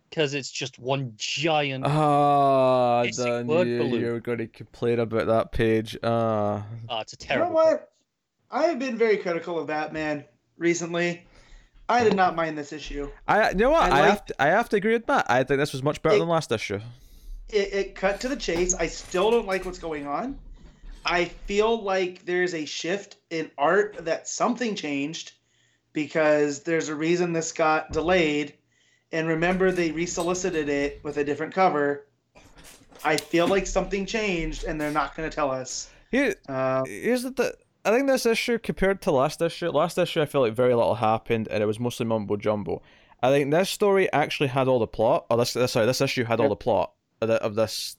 because 0.10 0.34
it's 0.34 0.51
just 0.51 0.80
one 0.80 1.14
giant. 1.18 1.86
Ah, 1.86 3.03
Basic 3.03 3.26
I 3.28 3.43
word 3.43 3.68
knew 3.68 3.78
balloon. 3.80 4.01
you 4.01 4.12
were 4.12 4.20
going 4.20 4.38
to 4.39 4.47
complain 4.47 4.99
about 4.99 5.28
that 5.28 5.51
page. 5.51 5.97
Ah. 6.03 6.66
oh, 6.89 6.99
it's 6.99 7.14
a 7.14 7.18
terrible. 7.18 7.49
you 7.49 7.53
know 7.55 7.64
terrible. 7.64 7.78
what? 7.80 7.91
I 8.49 8.64
have 8.68 8.80
been 8.80 8.97
very 8.97 9.18
critical 9.18 9.60
of 9.60 9.68
Batman 9.68 10.24
recently. 10.58 11.26
I 11.89 12.03
did 12.03 12.16
not 12.16 12.36
mind 12.36 12.58
this 12.58 12.74
issue. 12.74 13.10
I 13.28 13.49
you 13.51 13.55
know 13.55 13.70
what 13.72 13.84
I 13.84 13.86
I, 13.97 14.01
like- 14.01 14.10
have 14.10 14.26
to, 14.26 14.41
I 14.41 14.47
have 14.47 14.70
to 14.70 14.76
agree 14.78 14.93
with 14.93 15.08
Matt. 15.08 15.26
I 15.30 15.43
think 15.43 15.58
this 15.60 15.72
was 15.74 15.84
much 15.84 16.01
better 16.01 16.16
It- 16.16 16.20
than 16.20 16.28
last 16.28 16.51
issue. 16.51 16.80
It, 17.49 17.74
it 17.74 17.95
cut 17.95 18.20
to 18.22 18.28
the 18.28 18.36
chase. 18.36 18.74
I 18.76 18.88
still 18.88 19.32
don't 19.32 19.47
like 19.47 19.64
what's 19.64 19.80
going 19.80 20.05
on. 20.05 20.38
I 21.05 21.26
feel 21.45 21.82
like 21.82 22.26
there's 22.26 22.53
a 22.53 22.66
shift 22.66 23.16
in 23.30 23.49
art 23.58 23.95
that 24.03 24.28
something 24.28 24.76
changed 24.76 25.32
because 25.93 26.64
there's 26.64 26.89
a 26.89 26.95
reason 26.95 27.32
this 27.32 27.53
got 27.53 27.91
delayed. 27.93 28.55
And 29.12 29.28
remember, 29.28 29.72
they 29.72 29.91
resolicited 29.91 30.70
it 30.70 30.99
with 31.03 31.18
a 31.18 31.24
different 31.24 31.53
cover. 31.53 32.05
I 33.03 33.18
feel 33.18 33.47
like 33.47 33.68
something 33.68 34.05
changed, 34.05 34.64
and 34.66 34.80
they're 34.80 34.91
not 34.91 35.16
going 35.16 35.30
to 35.30 35.34
tell 35.34 35.51
us. 35.51 35.89
Here, 36.12 36.36
Uh, 36.47 36.84
here's 36.86 37.24
the 37.24 37.32
th- 37.32 37.53
I 37.86 37.91
think 37.91 38.08
this 38.08 38.26
issue 38.26 38.60
compared 38.60 39.01
to 39.03 39.12
last 39.12 39.41
issue, 39.41 39.70
last 39.70 39.97
issue 39.97 40.22
I 40.22 40.26
feel 40.26 40.41
like 40.41 40.53
very 40.53 40.74
little 40.74 40.95
happened 40.95 41.47
and 41.49 41.64
it 41.64 41.66
was 41.66 41.80
mostly 41.80 42.05
mumbo 42.05 42.36
jumbo. 42.36 42.82
I 43.24 43.30
think 43.30 43.49
this 43.49 43.70
story 43.70 44.12
actually 44.12 44.47
had 44.47 44.68
all 44.68 44.80
the 44.80 44.88
plot. 44.88 45.26
Or 45.30 45.38
this, 45.38 45.53
this 45.53 45.72
sorry, 45.72 45.86
this 45.86 46.01
issue 46.01 46.26
had 46.26 46.41
all 46.41 46.49
the 46.49 46.55
plot 46.58 46.91
of, 47.22 47.30
the, 47.30 47.36
of 47.36 47.55
this 47.55 47.95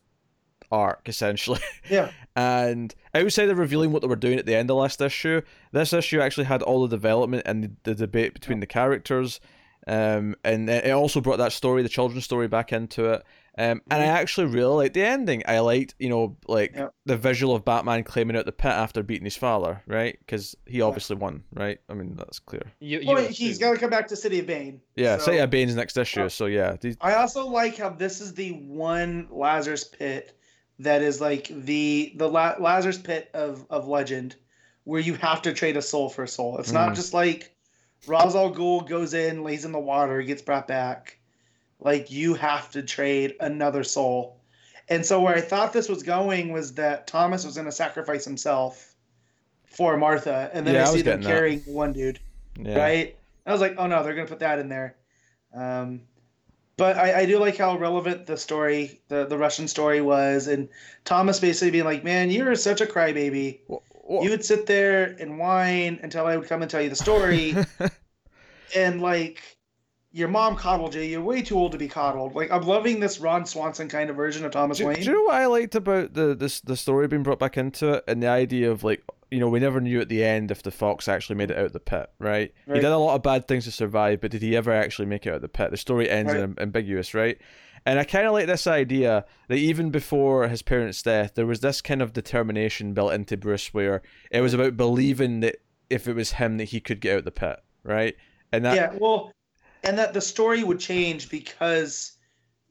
arc 0.71 1.09
essentially. 1.09 1.61
yeah, 1.91 2.11
And 2.37 2.95
outside 3.15 3.49
of 3.49 3.59
revealing 3.59 3.91
what 3.91 4.03
they 4.03 4.09
were 4.09 4.17
doing 4.17 4.39
at 4.39 4.45
the 4.45 4.55
end 4.55 4.71
of 4.71 4.77
last 4.77 5.01
issue, 5.01 5.41
this 5.73 5.93
issue 5.95 6.21
actually 6.21 6.45
had 6.45 6.63
all 6.63 6.87
the 6.87 6.95
development 6.95 7.45
and 7.47 7.65
the, 7.65 7.71
the 7.85 7.95
debate 7.95 8.35
between 8.35 8.61
the 8.61 8.67
characters. 8.67 9.41
Um, 9.89 10.37
and 10.45 10.69
it 10.69 10.85
it 10.87 10.91
also 10.91 11.21
brought 11.21 11.39
that 11.39 11.53
story, 11.53 11.83
the 11.83 11.89
children's 11.89 12.25
story, 12.25 12.47
back 12.49 12.73
into 12.73 13.07
it. 13.07 13.23
Um, 13.57 13.83
and 13.91 14.01
I 14.01 14.07
actually 14.07 14.47
really 14.47 14.73
liked 14.77 14.95
the 14.95 15.03
ending. 15.03 15.43
I 15.49 15.59
liked, 15.59 15.97
you 15.99 16.09
know, 16.09 16.37
like 16.47 16.77
Yep. 16.77 16.95
the 17.07 17.17
visual 17.17 17.57
of 17.57 17.65
Batman 17.65 18.05
claiming 18.05 18.37
out 18.37 18.45
the 18.47 18.53
pit 18.53 18.71
after 18.71 19.03
beating 19.03 19.25
his 19.25 19.35
father, 19.37 19.83
right? 19.89 20.17
Because 20.21 20.55
he 20.67 20.81
obviously 20.81 21.17
won, 21.17 21.43
right? 21.53 21.79
I 21.89 21.95
mean, 21.95 22.15
that's 22.15 22.39
clear. 22.39 22.63
You, 22.79 23.01
you 23.01 23.09
well, 23.09 23.27
he's 23.27 23.59
got 23.59 23.73
to 23.73 23.79
come 23.79 23.91
back 23.91 24.07
to 24.09 24.17
City 24.17 24.39
of 24.39 24.47
Bane. 24.47 24.81
Yeah, 24.95 25.17
So- 25.17 25.25
City 25.25 25.39
of 25.39 25.51
Bane's 25.51 25.75
next 25.75 25.97
issue, 25.97 26.29
so 26.29 26.47
yeah. 26.47 26.77
these- 26.81 26.97
I 27.01 27.15
also 27.15 27.49
like 27.49 27.79
how 27.79 27.89
this 27.91 28.21
is 28.21 28.33
the 28.35 28.53
one 28.53 29.27
Lazarus 29.29 29.83
pit 29.83 30.39
that 30.79 31.03
is 31.03 31.21
like 31.21 31.49
the 31.51 32.13
the 32.15 32.29
La- 32.29 32.55
Lazarus 32.61 32.99
pit 32.99 33.29
of 33.35 33.67
of 33.71 33.89
legend, 33.89 34.37
where 34.85 35.01
you 35.01 35.15
have 35.15 35.43
to 35.43 35.53
trade 35.53 35.77
a 35.77 35.83
soul 35.83 36.09
for 36.09 36.23
a 36.23 36.29
soul. 36.29 36.59
It's 36.59 36.71
Mm. 36.71 36.75
not 36.75 36.95
just 36.95 37.13
like 37.13 37.57
Ra's 38.07 38.35
al 38.35 38.55
Ghul 38.55 38.89
goes 38.89 39.15
in, 39.15 39.43
lays 39.43 39.65
in 39.65 39.73
the 39.73 39.79
water, 39.79 40.23
gets 40.23 40.43
brought 40.43 40.69
back. 40.69 41.19
Like 41.81 42.11
you 42.11 42.35
have 42.35 42.71
to 42.73 42.83
trade 42.83 43.35
another 43.41 43.85
soul. 43.85 44.41
And 44.89 45.05
so 45.05 45.21
where 45.21 45.35
I 45.35 45.41
thought 45.41 45.73
this 45.73 45.89
was 45.89 46.03
going 46.03 46.53
was 46.53 46.75
that 46.75 47.07
Thomas 47.07 47.45
was 47.45 47.55
going 47.55 47.67
to 47.67 47.73
sacrifice 47.73 48.25
himself 48.25 48.95
for 49.67 49.97
Martha, 49.99 50.51
and 50.55 50.67
then 50.67 50.75
Yeah, 50.75 50.85
I 50.87 50.89
I 50.89 50.93
see 50.95 51.03
them 51.03 51.21
getting 51.21 51.21
that. 51.23 51.29
carrying 51.29 51.61
one 51.67 51.93
dude 51.93 52.19
yeah. 52.59 52.79
right? 52.79 53.17
I 53.47 53.53
was 53.53 53.61
like, 53.61 53.75
oh 53.79 53.87
no, 53.87 54.03
they're 54.03 54.15
gonna 54.15 54.27
put 54.27 54.41
that 54.41 54.59
in 54.59 54.69
there. 54.69 54.97
Um, 55.55 56.03
but 56.77 56.97
I, 56.97 57.21
I 57.21 57.27
do 57.27 57.39
like 57.39 57.57
how 57.57 57.77
relevant 57.77 58.27
the 58.27 58.37
story, 58.37 59.01
the 59.09 59.25
the 59.27 59.39
Russian 59.39 59.69
story 59.69 60.01
was, 60.01 60.47
and 60.47 60.69
Thomas 61.05 61.41
basically 61.41 61.71
being 61.71 61.85
like, 61.85 62.05
man, 62.05 62.31
you're 62.31 62.55
such 62.55 62.81
a 62.81 62.87
crybaby. 62.87 63.61
Wha- 63.69 63.81
wha- 64.09 64.23
You 64.23 64.31
would 64.31 64.45
sit 64.45 64.67
there 64.67 65.15
and 65.21 65.39
whine 65.39 66.01
until 66.03 66.27
I 66.27 66.37
would 66.37 66.49
come 66.49 66.63
and 66.63 66.71
tell 66.71 66.83
you 66.83 66.89
the 66.89 66.97
story, 66.97 67.55
and 68.77 69.01
like. 69.01 69.43
Your 70.11 70.29
mom 70.29 70.57
coddled 70.57 70.95
you. 70.95 71.03
You're 71.03 71.21
way 71.23 71.43
too 71.43 71.57
old 71.59 71.73
to 71.73 71.79
be 71.79 71.87
coddled. 71.87 72.35
Like 72.35 72.51
I'm 72.51 72.63
loving 72.63 72.99
this 72.99 73.21
Ron 73.21 73.45
Swanson 73.45 73.89
kind 73.91 74.09
of 74.09 74.17
version 74.17 74.43
of 74.47 74.51
Thomas 74.53 74.79
do, 74.79 74.87
Wayne. 74.87 74.97
do 74.97 75.03
you 75.03 75.13
know 75.13 75.23
what 75.25 75.35
I 75.35 75.45
liked 75.47 75.75
about 75.75 76.15
the 76.15 76.35
this 76.35 76.63
the 76.63 76.79
story 76.79 77.07
being 77.09 77.23
brought 77.23 77.39
back 77.39 77.59
into 77.59 77.93
it 77.93 78.05
and 78.09 78.23
the 78.23 78.27
idea 78.27 78.71
of 78.73 78.83
like 78.83 79.05
you 79.31 79.39
know 79.39 79.51
we 79.51 79.61
never 79.61 79.83
knew 79.83 80.01
at 80.01 80.09
the 80.09 80.25
end 80.25 80.51
if 80.51 80.63
the 80.63 80.71
fox 80.71 81.09
actually 81.09 81.37
made 81.37 81.51
it 81.51 81.59
out 81.59 81.67
of 81.67 81.73
the 81.75 81.79
pit, 81.79 82.11
right? 82.19 82.55
He 82.67 82.73
did 82.73 82.85
a 82.87 82.97
lot 82.97 83.17
of 83.17 83.23
bad 83.23 83.47
things 83.47 83.65
to 83.67 83.71
survive, 83.71 84.23
but 84.23 84.31
did 84.31 84.41
he 84.41 84.57
ever 84.57 84.73
actually 84.73 85.07
make 85.07 85.27
it 85.27 85.29
out 85.31 85.37
of 85.37 85.43
the 85.43 85.49
pit? 85.49 85.71
The 85.73 85.77
story 85.77 86.09
ends 86.09 86.33
Right. 86.33 86.43
in 86.43 86.55
ambiguous, 86.59 87.13
right? 87.13 87.39
And 87.89 87.99
I 87.99 88.05
kind 88.05 88.27
of 88.27 88.35
like 88.35 88.47
this 88.47 88.67
idea 88.67 89.25
that 89.49 89.57
even 89.57 89.89
before 89.91 90.47
his 90.47 90.61
parents' 90.61 91.03
death, 91.03 91.35
there 91.37 91.47
was 91.47 91.61
this 91.61 91.81
kind 91.81 92.03
of 92.03 92.13
determination 92.13 92.93
built 92.93 93.15
into 93.15 93.39
Bruce 93.39 93.73
where 93.73 94.03
it 94.31 94.43
was 94.43 94.53
about 94.53 94.77
believing 94.77 95.41
that 95.41 95.57
if 95.89 96.07
it 96.07 96.15
was 96.15 96.33
him 96.33 96.59
that 96.59 96.65
he 96.65 96.81
could 96.81 97.01
get 97.01 97.13
out 97.15 97.19
of 97.21 97.25
the 97.25 97.31
pit, 97.31 97.59
right? 97.85 98.15
And 98.53 98.63
that 98.67 98.77
yeah, 98.77 98.95
well, 99.01 99.33
and 99.83 99.97
that 99.97 100.13
the 100.13 100.21
story 100.21 100.63
would 100.63 100.81
change 100.81 101.31
because, 101.31 102.19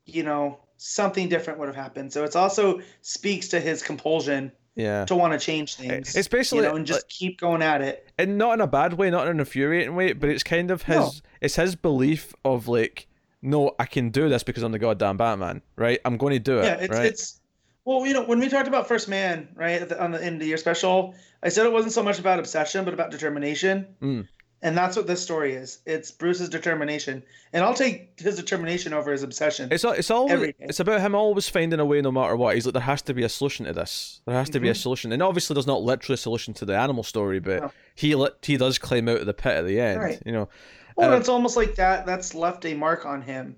you 0.05 0.21
know, 0.21 0.59
something 0.77 1.29
different 1.29 1.57
would 1.57 1.67
have 1.67 1.75
happened. 1.75 2.13
So 2.13 2.23
it's 2.23 2.35
also 2.35 2.79
speaks 3.01 3.47
to 3.47 3.59
his 3.59 3.81
compulsion 3.81 4.51
yeah. 4.75 5.03
to 5.05 5.15
want 5.15 5.33
to 5.33 5.39
change 5.39 5.77
things. 5.77 6.15
It's 6.15 6.27
basically 6.27 6.65
you 6.65 6.69
know, 6.69 6.75
and 6.75 6.85
just 6.85 7.09
keep 7.09 7.39
going 7.39 7.63
at 7.63 7.81
it. 7.81 8.07
and 8.19 8.37
not 8.37 8.53
in 8.53 8.61
a 8.61 8.67
bad 8.67 8.93
way, 8.93 9.09
not 9.09 9.25
in 9.25 9.31
an 9.31 9.39
infuriating 9.39 9.95
way, 9.95 10.13
but 10.13 10.29
it's 10.29 10.43
kind 10.43 10.69
of 10.69 10.83
his 10.83 10.95
No. 10.95 11.11
it's 11.41 11.55
his 11.55 11.75
belief 11.75 12.35
of 12.45 12.67
like, 12.67 13.06
no, 13.41 13.71
I 13.79 13.85
can 13.85 14.09
do 14.09 14.29
this 14.29 14.43
because 14.43 14.63
I'm 14.63 14.71
the 14.71 14.79
goddamn 14.79 15.17
Batman, 15.17 15.61
right? 15.75 15.99
I'm 16.05 16.17
going 16.17 16.33
to 16.33 16.39
do 16.39 16.59
it, 16.59 16.65
Yeah, 16.65 16.75
it's 16.75 16.93
right? 16.93 17.05
it's 17.05 17.39
well, 17.85 18.05
you 18.05 18.13
know, 18.13 18.25
when 18.25 18.39
we 18.39 18.49
talked 18.49 18.67
about 18.67 18.87
First 18.87 19.07
Man, 19.07 19.47
right, 19.55 19.81
at 19.81 19.89
the, 19.89 20.03
on 20.03 20.11
the 20.11 20.21
end 20.21 20.35
of 20.35 20.39
the 20.41 20.47
year 20.47 20.57
special, 20.57 21.15
I 21.41 21.47
said 21.49 21.65
it 21.65 21.71
wasn't 21.71 21.93
so 21.93 22.03
much 22.03 22.19
about 22.19 22.37
obsession, 22.37 22.83
but 22.83 22.93
about 22.93 23.11
determination. 23.11 23.87
Mm. 24.01 24.27
And 24.61 24.75
that's 24.75 24.97
what 24.97 25.05
this 25.05 25.21
story 25.21 25.53
is. 25.53 25.79
It's 25.85 26.09
Bruce's 26.11 26.49
determination, 26.49 27.21
and 27.53 27.63
I'll 27.63 27.75
take 27.75 28.19
his 28.19 28.35
determination 28.37 28.91
over 28.91 29.11
his 29.11 29.21
obsession. 29.21 29.69
It's 29.71 29.83
it's 29.85 30.09
always 30.09 30.53
it's 30.59 30.79
about 30.79 30.99
him 30.99 31.13
always 31.13 31.47
finding 31.47 31.79
a 31.79 31.85
way 31.85 32.01
no 32.01 32.11
matter 32.11 32.35
what. 32.35 32.55
He's 32.55 32.65
like 32.65 32.73
there 32.73 32.81
has 32.81 33.03
to 33.03 33.13
be 33.13 33.21
a 33.23 33.29
solution 33.29 33.67
to 33.67 33.73
this. 33.73 34.19
There 34.25 34.33
has 34.35 34.49
to 34.49 34.59
be 34.59 34.67
a 34.69 34.73
Mhm. 34.73 34.77
solution, 34.77 35.11
and 35.11 35.21
obviously 35.21 35.53
there's 35.53 35.67
not 35.67 35.83
literally 35.83 36.15
a 36.15 36.17
solution 36.17 36.55
to 36.55 36.65
the 36.65 36.75
animal 36.75 37.03
story, 37.03 37.39
but 37.39 37.61
No. 37.61 37.71
he 37.93 38.15
he 38.41 38.57
does 38.57 38.79
climb 38.79 39.07
out 39.07 39.19
of 39.19 39.27
the 39.27 39.33
pit 39.35 39.57
at 39.57 39.65
the 39.67 39.79
end. 39.79 40.01
Right. 40.01 40.19
You 40.25 40.31
know, 40.31 40.49
Well, 40.97 41.13
Uh, 41.13 41.17
it's 41.17 41.29
almost 41.29 41.55
like 41.55 41.75
that. 41.75 42.05
That's 42.05 42.33
left 42.35 42.65
a 42.65 42.73
mark 42.73 43.05
on 43.05 43.21
him. 43.21 43.55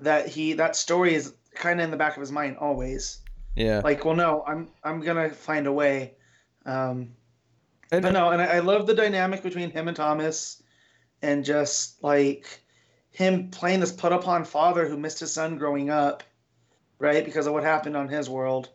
That 0.00 0.26
he 0.28 0.52
that 0.54 0.76
story 0.76 1.14
is 1.14 1.34
kind 1.54 1.80
of 1.80 1.84
in 1.84 1.90
the 1.90 1.96
back 1.96 2.16
of 2.16 2.20
his 2.20 2.32
mind 2.32 2.56
always. 2.58 3.18
yeah. 3.54 3.80
Like, 3.84 4.04
well, 4.04 4.16
no, 4.16 4.42
I'm 4.46 4.68
I'm 4.82 5.00
gonna 5.00 5.30
find 5.30 5.66
a 5.66 5.72
way. 5.72 6.14
Um, 6.66 7.14
And- 7.90 8.02
but 8.02 8.12
no, 8.12 8.30
and 8.30 8.40
I, 8.40 8.56
I 8.56 8.58
love 8.60 8.86
the 8.86 8.94
dynamic 8.94 9.42
between 9.42 9.70
him 9.70 9.86
and 9.88 9.96
Thomas, 9.96 10.62
and 11.20 11.44
just 11.44 12.02
like 12.02 12.62
him 13.10 13.50
playing 13.50 13.80
this 13.80 13.92
put 13.92 14.12
upon 14.12 14.44
father 14.46 14.88
who 14.88 14.96
missed 14.96 15.20
his 15.20 15.34
son 15.34 15.58
growing 15.58 15.90
up, 15.90 16.22
right, 16.98 17.24
because 17.24 17.46
of 17.46 17.52
what 17.52 17.62
happened 17.62 17.94
on 17.96 18.08
his 18.08 18.30
world, 18.30 18.70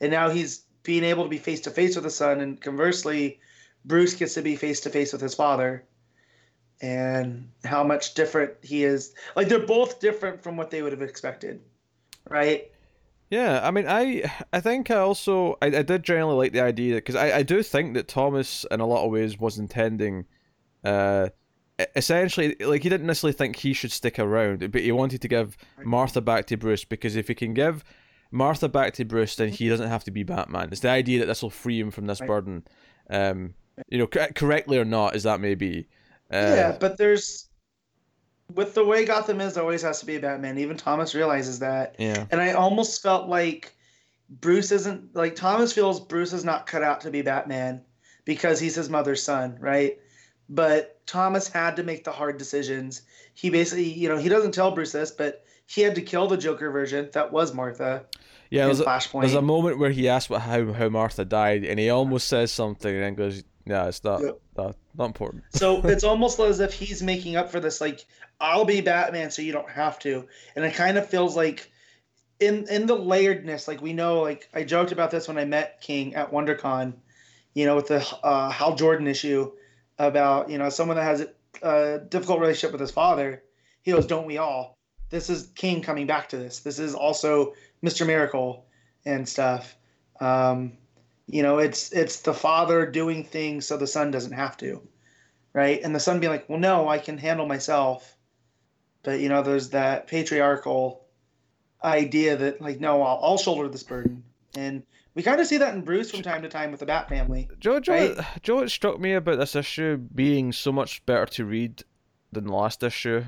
and 0.00 0.10
now 0.10 0.28
he's 0.28 0.64
being 0.82 1.04
able 1.04 1.22
to 1.22 1.30
be 1.30 1.38
face 1.38 1.60
to 1.60 1.70
face 1.70 1.94
with 1.94 2.04
his 2.04 2.16
son, 2.16 2.40
and 2.40 2.60
conversely, 2.60 3.38
Bruce 3.84 4.14
gets 4.14 4.34
to 4.34 4.42
be 4.42 4.56
face 4.56 4.80
to 4.80 4.90
face 4.90 5.12
with 5.12 5.22
his 5.22 5.34
father, 5.36 5.84
and 6.80 7.48
how 7.64 7.82
much 7.82 8.14
different 8.14 8.52
he 8.62 8.84
is. 8.84 9.14
Like 9.34 9.48
they're 9.48 9.58
both 9.66 10.00
different 10.00 10.42
from 10.42 10.56
what 10.56 10.70
they 10.70 10.82
would 10.82 10.92
have 10.92 11.02
expected, 11.02 11.60
right? 12.28 12.70
Yeah, 13.30 13.60
I 13.66 13.70
mean, 13.72 13.86
I 13.88 14.30
I 14.52 14.60
think 14.60 14.90
I 14.90 14.96
also 14.98 15.58
I, 15.60 15.66
I 15.66 15.82
did 15.82 16.02
generally 16.04 16.36
like 16.36 16.52
the 16.52 16.60
idea 16.62 16.96
because 16.96 17.16
I, 17.16 17.38
I 17.38 17.42
do 17.42 17.62
think 17.62 17.94
that 17.94 18.06
Thomas 18.08 18.64
in 18.70 18.80
a 18.80 18.86
lot 18.86 19.04
of 19.04 19.10
ways 19.10 19.38
was 19.38 19.58
intending, 19.58 20.26
uh, 20.84 21.30
essentially 21.96 22.54
like 22.60 22.82
he 22.84 22.88
didn't 22.88 23.06
necessarily 23.06 23.32
think 23.36 23.56
he 23.56 23.72
should 23.72 23.90
stick 23.90 24.18
around, 24.18 24.70
but 24.70 24.80
he 24.82 24.92
wanted 24.92 25.22
to 25.22 25.28
give 25.28 25.56
Martha 25.82 26.20
back 26.20 26.46
to 26.46 26.56
Bruce 26.56 26.84
because 26.84 27.16
if 27.16 27.26
he 27.26 27.34
can 27.34 27.52
give 27.52 27.82
Martha 28.30 28.68
back 28.68 28.94
to 28.94 29.04
Bruce, 29.04 29.34
then 29.34 29.48
he 29.48 29.68
doesn't 29.68 29.88
have 29.88 30.04
to 30.04 30.10
be 30.12 30.22
Batman. 30.22 30.68
It's 30.70 30.80
the 30.80 30.90
idea 30.90 31.18
that 31.20 31.26
this 31.26 31.42
will 31.42 31.50
free 31.50 31.80
him 31.80 31.90
from 31.90 32.06
this 32.06 32.20
Right. 32.20 32.28
burden, 32.28 32.64
um, 33.10 33.54
you 33.88 33.98
know, 33.98 34.06
cor- 34.06 34.28
correctly 34.34 34.78
or 34.78 34.84
not, 34.84 35.14
as 35.14 35.24
that 35.24 35.40
may 35.40 35.54
be. 35.56 35.88
Uh, 36.32 36.36
yeah, 36.36 36.76
but 36.78 36.98
there's 36.98 37.48
with 38.54 38.74
the 38.74 38.84
way 38.84 39.04
Gotham 39.04 39.40
is, 39.40 39.54
there 39.54 39.62
always 39.62 39.82
has 39.82 40.00
to 40.00 40.06
be 40.06 40.16
a 40.16 40.20
Batman. 40.20 40.58
Even 40.58 40.76
Thomas 40.76 41.14
realizes 41.14 41.58
that. 41.60 41.96
yeah, 41.98 42.26
And 42.30 42.40
I 42.40 42.52
almost 42.52 43.02
felt 43.02 43.28
like 43.28 43.76
Bruce 44.28 44.72
isn't 44.72 45.14
like 45.14 45.36
Thomas 45.36 45.72
feels 45.72 46.00
Bruce 46.00 46.32
is 46.32 46.44
not 46.44 46.66
cut 46.66 46.82
out 46.82 47.00
to 47.02 47.10
be 47.10 47.22
Batman 47.22 47.82
because 48.24 48.58
he's 48.58 48.74
his 48.74 48.88
mother's 48.90 49.22
son, 49.22 49.56
right? 49.60 49.98
but 50.48 51.04
Thomas 51.06 51.48
had 51.48 51.76
to 51.76 51.82
make 51.82 52.04
the 52.04 52.12
hard 52.12 52.38
decisions. 52.38 53.02
He 53.34 53.50
basically, 53.50 53.92
you 53.92 54.08
know, 54.08 54.16
he 54.16 54.28
doesn't 54.28 54.52
tell 54.52 54.70
Bruce 54.70 54.92
this, 54.92 55.10
but 55.10 55.44
he 55.66 55.82
had 55.82 55.94
to 55.96 56.02
kill 56.02 56.28
the 56.28 56.36
Joker 56.36 56.70
version. 56.70 57.08
That 57.12 57.32
was 57.32 57.54
Martha. 57.54 58.04
Yeah, 58.50 58.66
there's 58.66 58.80
a, 58.80 58.84
Flashpoint. 58.84 59.22
there's 59.22 59.34
a 59.34 59.42
moment 59.42 59.78
where 59.78 59.90
he 59.90 60.08
asks 60.08 60.30
what, 60.30 60.42
how 60.42 60.72
how 60.72 60.88
Martha 60.88 61.24
died, 61.24 61.64
and 61.64 61.80
he 61.80 61.90
almost 61.90 62.28
says 62.28 62.52
something, 62.52 62.94
and 62.94 63.02
then 63.02 63.14
goes, 63.14 63.42
"Yeah, 63.66 63.86
it's 63.86 64.02
not 64.04 64.22
Yep. 64.22 64.40
not, 64.56 64.76
not 64.96 65.04
important." 65.06 65.44
so 65.50 65.80
it's 65.84 66.04
almost 66.04 66.38
as 66.40 66.60
if 66.60 66.72
he's 66.72 67.02
making 67.02 67.36
up 67.36 67.50
for 67.50 67.60
this. 67.60 67.80
Like, 67.80 68.04
I'll 68.40 68.64
be 68.64 68.80
Batman, 68.80 69.30
so 69.30 69.42
you 69.42 69.52
don't 69.52 69.70
have 69.70 69.98
to. 70.00 70.26
And 70.54 70.64
it 70.64 70.74
kind 70.74 70.96
of 70.96 71.08
feels 71.08 71.36
like, 71.36 71.70
in 72.40 72.66
in 72.68 72.86
the 72.86 72.96
layeredness, 72.96 73.66
like 73.68 73.82
we 73.82 73.92
know, 73.92 74.22
like 74.22 74.48
I 74.54 74.64
joked 74.64 74.92
about 74.92 75.10
this 75.10 75.28
when 75.28 75.38
I 75.38 75.44
met 75.44 75.80
King 75.80 76.14
at 76.14 76.30
WonderCon, 76.32 76.94
you 77.54 77.66
know, 77.66 77.76
with 77.76 77.88
the 77.88 78.06
uh, 78.22 78.50
Hal 78.50 78.74
Jordan 78.76 79.06
issue 79.06 79.52
about 79.98 80.50
you 80.50 80.58
know 80.58 80.68
someone 80.68 80.96
that 80.96 81.04
has 81.04 81.26
a 81.62 81.98
difficult 82.08 82.40
relationship 82.40 82.72
with 82.72 82.80
his 82.80 82.90
father. 82.90 83.42
He 83.82 83.92
goes, 83.92 84.06
"Don't 84.06 84.26
we 84.26 84.38
all?" 84.38 84.74
This 85.08 85.30
is 85.30 85.48
King 85.54 85.82
coming 85.82 86.06
back 86.06 86.28
to 86.30 86.36
this. 86.36 86.60
This 86.60 86.78
is 86.78 86.94
also 86.94 87.54
Mr. 87.82 88.06
Miracle 88.06 88.66
and 89.04 89.26
stuff. 89.28 89.76
Um, 90.20 90.72
you 91.26 91.42
know, 91.42 91.58
it's 91.58 91.92
it's 91.92 92.20
the 92.20 92.34
father 92.34 92.86
doing 92.86 93.24
things 93.24 93.66
so 93.66 93.76
the 93.76 93.86
son 93.86 94.10
doesn't 94.10 94.32
have 94.32 94.56
to, 94.58 94.86
right? 95.52 95.80
And 95.82 95.94
the 95.94 96.00
son 96.00 96.20
being 96.20 96.32
like, 96.32 96.48
"Well, 96.48 96.58
no, 96.58 96.88
I 96.88 96.98
can 96.98 97.18
handle 97.18 97.46
myself." 97.46 98.16
But 99.02 99.20
you 99.20 99.28
know, 99.28 99.42
there's 99.42 99.70
that 99.70 100.06
patriarchal 100.06 101.04
idea 101.82 102.36
that 102.36 102.60
like, 102.60 102.80
no, 102.80 103.02
I'll, 103.02 103.20
I'll 103.22 103.38
shoulder 103.38 103.68
this 103.68 103.82
burden, 103.82 104.22
and 104.56 104.82
we 105.14 105.22
kind 105.22 105.40
of 105.40 105.46
see 105.46 105.58
that 105.58 105.74
in 105.74 105.82
Bruce 105.82 106.10
from 106.10 106.22
time 106.22 106.42
to 106.42 106.48
time 106.48 106.70
with 106.70 106.80
the 106.80 106.86
Bat 106.86 107.08
family. 107.08 107.48
Joe, 107.58 107.80
Joe, 107.80 107.92
Right. 107.92 108.42
Joe, 108.42 108.60
it 108.60 108.70
struck 108.70 109.00
me 109.00 109.14
about 109.14 109.38
this 109.38 109.56
issue 109.56 109.96
being 109.96 110.52
so 110.52 110.72
much 110.72 111.04
better 111.06 111.26
to 111.26 111.44
read 111.44 111.82
than 112.32 112.44
the 112.46 112.52
last 112.52 112.82
issue. 112.82 113.24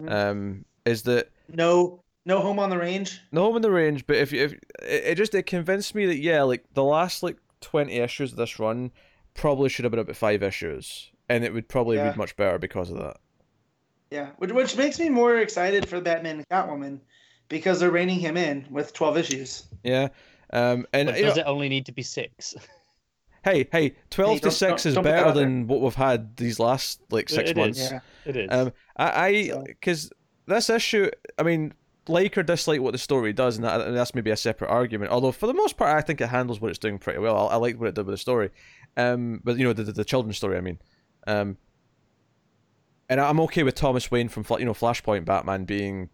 Mhm. 0.00 0.10
Um, 0.10 0.64
is 0.84 1.02
that 1.02 1.30
No, 1.48 2.02
no 2.28 2.40
home 2.40 2.60
on 2.60 2.70
the 2.70 2.78
range. 2.78 3.20
no 3.32 3.42
home 3.42 3.56
on 3.56 3.62
the 3.62 3.70
range? 3.72 4.06
But 4.06 4.16
if 4.18 4.32
if 4.32 4.52
it, 4.52 4.64
it 4.82 5.14
just 5.16 5.34
it 5.34 5.46
convinced 5.46 5.94
me 5.96 6.06
that 6.06 6.18
yeah, 6.18 6.42
like 6.42 6.64
the 6.74 6.84
last 6.84 7.22
like 7.24 7.38
twenty 7.60 7.94
issues 7.96 8.30
of 8.32 8.38
this 8.38 8.60
run 8.60 8.92
probably 9.34 9.68
should 9.68 9.84
have 9.84 9.90
been 9.90 9.98
about 10.00 10.14
five 10.16 10.42
issues, 10.44 11.10
and 11.28 11.42
it 11.44 11.52
would 11.52 11.68
probably 11.68 11.96
Yeah. 11.96 12.04
read 12.08 12.16
much 12.16 12.36
better 12.36 12.58
because 12.58 12.90
of 12.90 12.98
that. 12.98 13.16
Yeah, 14.10 14.30
which, 14.38 14.52
which 14.52 14.76
makes 14.76 14.98
me 14.98 15.08
more 15.08 15.36
excited 15.38 15.88
for 15.88 16.00
Batman 16.00 16.36
and 16.38 16.48
Catwoman 16.48 17.00
because 17.48 17.80
they're 17.80 17.90
reining 17.90 18.18
him 18.20 18.36
in 18.38 18.66
with 18.70 18.92
12 18.94 19.18
issues. 19.18 19.64
Yeah. 19.82 20.08
Um, 20.50 20.86
and 20.94 21.08
But 21.08 21.16
you 21.16 21.22
know, 21.24 21.28
does 21.28 21.38
it 21.38 21.46
only 21.46 21.68
need 21.68 21.84
to 21.86 21.92
be 21.92 22.02
six? 22.02 22.54
hey, 23.44 23.68
hey, 23.70 23.94
twelve 24.10 24.34
Hey, 24.34 24.38
to 24.40 24.50
six 24.50 24.82
don't- 24.82 24.86
is 24.90 24.94
don't 24.94 25.04
put 25.04 25.10
that 25.10 25.20
better 25.24 25.34
there. 25.34 25.44
than 25.44 25.66
what 25.66 25.80
we've 25.82 25.94
had 25.94 26.36
these 26.38 26.58
last 26.58 27.00
like 27.10 27.24
It- 27.30 27.34
six 27.34 27.50
it 27.50 27.58
is. 27.58 27.62
months. 27.62 27.90
Yeah. 27.92 28.00
It 28.24 28.36
is. 28.36 28.48
Um, 28.50 28.72
I, 28.96 29.26
I, 29.26 29.46
So- 29.48 29.62
because 29.66 30.10
this 30.46 30.70
issue, 30.70 31.10
I 31.38 31.42
mean, 31.42 31.74
like 32.08 32.36
or 32.38 32.42
dislike 32.42 32.80
what 32.80 32.92
the 32.92 32.98
story 32.98 33.32
does, 33.32 33.56
and, 33.56 33.64
that, 33.64 33.80
and 33.80 33.96
that's 33.96 34.14
maybe 34.14 34.30
a 34.30 34.36
separate 34.36 34.68
argument. 34.70 35.10
Although 35.12 35.32
for 35.32 35.46
the 35.46 35.54
most 35.54 35.76
part, 35.76 35.96
I 35.96 36.00
think 36.00 36.20
it 36.20 36.28
handles 36.28 36.60
what 36.60 36.70
it's 36.70 36.78
doing 36.78 36.98
pretty 36.98 37.18
well. 37.18 37.48
I, 37.48 37.52
I 37.52 37.56
like 37.56 37.78
what 37.78 37.88
it 37.88 37.94
did 37.94 38.06
with 38.06 38.14
the 38.14 38.18
story, 38.18 38.50
um, 38.96 39.40
but 39.44 39.56
you 39.58 39.64
know, 39.64 39.72
the 39.72 39.84
the, 39.84 39.92
the 39.92 40.04
children's 40.04 40.36
story. 40.36 40.56
I 40.56 40.60
mean, 40.60 40.78
um, 41.26 41.56
and 43.08 43.20
I'm 43.20 43.40
okay 43.40 43.62
with 43.62 43.74
Thomas 43.74 44.10
Wayne 44.10 44.28
from 44.28 44.44
you 44.58 44.64
know 44.64 44.74
Flashpoint 44.74 45.24
Batman 45.24 45.64
being, 45.64 46.10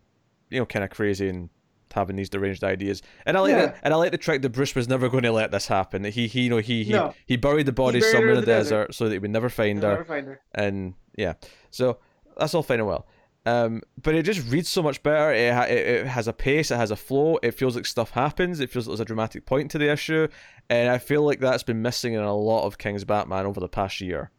you 0.51 0.59
know, 0.61 0.67
kind 0.67 0.85
of 0.85 0.91
crazy 0.91 1.29
and 1.29 1.49
having 1.93 2.17
these 2.17 2.29
deranged 2.29 2.65
ideas. 2.65 3.03
And 3.25 3.37
I 3.37 3.41
like 3.41 3.51
Yeah. 3.53 3.67
that, 3.67 3.77
and 3.85 3.95
I 3.95 3.97
like 3.97 4.11
the 4.11 4.19
trick 4.19 4.43
that 4.43 4.49
Bruce 4.51 4.75
was 4.75 4.89
never 4.89 5.09
going 5.09 5.23
to 5.23 5.31
let 5.33 5.53
this 5.53 5.69
happen. 5.69 6.03
That 6.03 6.11
he 6.15 6.27
he 6.27 6.43
you 6.43 6.51
know 6.51 6.59
he 6.59 6.83
he, 6.85 6.93
No. 6.93 7.15
he 7.27 7.37
buried 7.37 7.67
the 7.67 7.73
body 7.73 8.01
somewhere 8.01 8.31
in 8.31 8.35
the, 8.37 8.41
the 8.41 8.47
desert, 8.47 8.89
desert. 8.89 8.95
so 8.95 9.05
that 9.05 9.13
he 9.13 9.19
would 9.21 9.31
never 9.31 9.49
find 9.49 9.81
You'll 9.81 9.91
her 9.91 9.97
never 9.99 10.05
find 10.05 10.27
her. 10.27 10.41
and 10.55 10.95
yeah, 11.17 11.35
so 11.71 11.99
that's 12.37 12.53
all 12.55 12.63
fine 12.65 12.81
and 12.81 12.89
well. 12.89 13.07
Um, 13.47 13.83
but 14.03 14.15
it 14.15 14.23
just 14.23 14.51
reads 14.51 14.71
so 14.71 14.83
much 14.83 15.03
better. 15.03 15.33
It, 15.33 15.53
ha- 15.53 15.65
it 15.65 15.77
it 15.87 16.07
has 16.07 16.27
a 16.29 16.33
pace, 16.33 16.71
it 16.71 16.77
has 16.77 16.91
a 16.91 16.97
flow. 16.97 17.39
It 17.43 17.51
feels 17.53 17.77
like 17.77 17.85
stuff 17.87 18.11
happens. 18.11 18.59
It 18.61 18.71
feels 18.71 18.87
like 18.87 18.93
there's 18.93 19.01
a 19.01 19.05
dramatic 19.05 19.45
point 19.45 19.71
to 19.73 19.79
the 19.79 19.91
issue, 19.91 20.29
and 20.71 20.89
I 20.89 20.97
feel 20.99 21.23
like 21.23 21.41
that's 21.41 21.63
been 21.63 21.83
missing 21.83 22.15
in 22.15 22.21
a 22.23 22.35
lot 22.35 22.65
of 22.65 22.79
King's 22.79 23.05
Batman 23.05 23.45
over 23.45 23.61
the 23.61 23.69
past 23.69 24.01
year. 24.01 24.31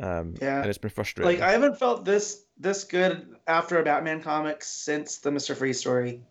Um, 0.00 0.34
Yeah. 0.40 0.60
and 0.60 0.66
it's 0.68 0.78
been 0.78 0.90
frustrating. 0.90 1.38
Like 1.38 1.46
I 1.46 1.52
haven't 1.52 1.78
felt 1.78 2.04
this 2.06 2.44
this 2.58 2.84
good 2.84 3.36
after 3.46 3.78
a 3.78 3.82
Batman 3.84 4.22
comic 4.22 4.62
since 4.64 5.18
the 5.18 5.30
Mister 5.30 5.54
Freeze 5.54 5.78
story, 5.80 6.22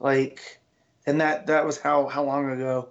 like, 0.00 0.60
and 1.06 1.20
that 1.20 1.46
that 1.48 1.66
was 1.66 1.78
how 1.78 2.06
how 2.06 2.24
long 2.24 2.50
ago? 2.50 2.88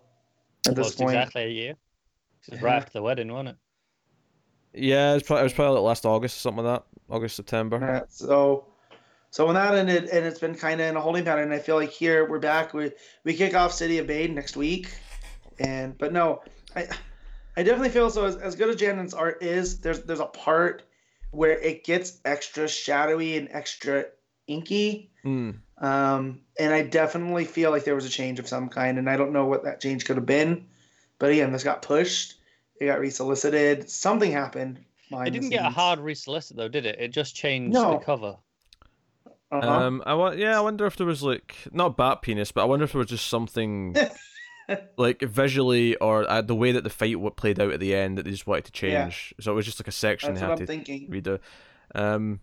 At 0.67 0.75
this 0.75 0.86
Almost 0.88 0.97
point, 0.99 1.15
exactly 1.17 1.43
a 1.43 1.47
year. 1.49 1.71
It 1.71 2.51
was 2.51 2.59
Yeah. 2.61 2.65
right 2.67 2.75
after 2.75 2.91
the 2.93 3.01
wedding, 3.01 3.32
wasn't 3.32 3.49
it? 3.49 3.55
Yeah, 4.78 5.11
it 5.11 5.13
was, 5.15 5.23
probably, 5.23 5.41
it 5.41 5.43
was 5.43 5.53
probably 5.53 5.75
like 5.75 5.84
last 5.84 6.05
August 6.05 6.38
or 6.38 6.39
something 6.39 6.63
like 6.63 6.82
that. 6.82 7.13
August 7.13 7.36
September. 7.36 7.80
Yeah, 7.82 8.01
so 8.09 8.65
so 9.30 9.45
when 9.45 9.55
that 9.55 9.75
ended, 9.75 10.05
and 10.05 10.25
it's 10.25 10.39
been 10.39 10.55
kind 10.55 10.82
of 10.82 10.88
in 10.88 10.95
a 10.95 11.01
holding 11.01 11.23
pattern. 11.23 11.51
I 11.51 11.59
feel 11.59 11.75
like 11.75 11.91
here 11.91 12.30
we're 12.30 12.39
back. 12.39 12.73
We 12.73 12.91
we 13.23 13.34
kick 13.34 13.55
off 13.55 13.73
City 13.73 13.97
of 13.97 14.07
Bane 14.07 14.34
next 14.36 14.57
week, 14.57 14.93
and 15.59 15.97
but 15.97 16.13
no, 16.13 16.41
I 16.75 16.88
I 17.55 17.63
definitely 17.63 17.89
feel 17.89 18.09
so. 18.09 18.25
As, 18.25 18.36
as 18.38 18.55
good 18.55 18.69
as 18.69 18.75
Janín's 18.75 19.13
art 19.13 19.41
is, 19.41 19.80
there's 19.80 20.03
there's 20.03 20.19
a 20.19 20.25
part 20.25 20.84
where 21.32 21.59
it 21.59 21.84
gets 21.84 22.19
extra 22.25 22.67
shadowy 22.67 23.38
and 23.38 23.49
extra 23.51 24.05
inky. 24.47 25.11
Mm. 25.25 25.59
Um, 25.80 26.41
and 26.59 26.73
I 26.73 26.82
definitely 26.84 27.45
feel 27.45 27.69
like 27.69 27.84
there 27.84 27.95
was 27.95 28.05
a 28.05 28.09
change 28.09 28.39
of 28.39 28.47
some 28.47 28.69
kind, 28.69 28.97
and 28.97 29.09
I 29.09 29.17
don't 29.17 29.34
know 29.34 29.45
what 29.45 29.63
that 29.63 29.82
change 29.82 30.05
could 30.05 30.15
have 30.15 30.25
been. 30.25 30.65
But 31.19 31.32
again, 31.32 31.51
this 31.51 31.63
got 31.63 31.82
pushed, 31.82 32.36
it 32.80 32.86
got 32.88 32.99
resolicited, 32.99 33.89
something 33.89 34.32
happened. 34.32 34.80
It 35.11 35.30
didn't 35.32 35.49
get 35.49 35.65
a 35.65 35.69
hard 35.69 35.99
resolicit 35.99 36.55
though, 36.55 36.67
did 36.67 36.86
it? 36.86 36.99
It 36.99 37.09
just 37.09 37.36
changed 37.36 37.73
No. 37.73 37.91
the 37.93 37.99
cover. 38.05 38.38
Uh-huh. 39.49 39.65
Um, 39.69 40.03
I 40.05 40.13
wa- 40.13 40.32
yeah, 40.32 40.57
I 40.57 40.61
wonder 40.61 40.86
if 40.86 40.97
there 40.97 41.07
was 41.07 41.23
like 41.23 41.55
not 41.71 41.95
bat 41.95 42.21
penis, 42.21 42.51
but 42.51 42.61
I 42.63 42.65
wonder 42.65 42.84
if 42.84 42.91
there 42.91 42.99
was 42.99 43.07
just 43.07 43.28
something 43.28 43.95
like 44.97 45.21
visually 45.21 45.95
or 45.97 46.30
uh, 46.30 46.41
the 46.41 46.55
way 46.55 46.73
that 46.73 46.84
the 46.84 46.89
fight 46.89 47.13
w- 47.13 47.30
played 47.32 47.57
out 47.59 47.71
at 47.71 47.80
the 47.80 47.95
end 47.95 48.17
that 48.17 48.23
they 48.23 48.32
just 48.32 48.45
wanted 48.47 48.65
to 48.73 48.88
Yeah. 48.88 49.03
change. 49.05 49.34
So 49.39 49.53
it 49.53 49.55
was 49.55 49.65
just 49.65 49.80
like 49.80 49.88
a 49.88 49.91
section 49.93 50.34
That's 50.34 50.41
they 50.41 50.47
what 50.47 50.59
had 50.59 50.69
I'm 50.69 50.84
to 50.84 50.84
thinking. 50.86 51.09
redo. 51.09 51.39
Um, 51.95 52.41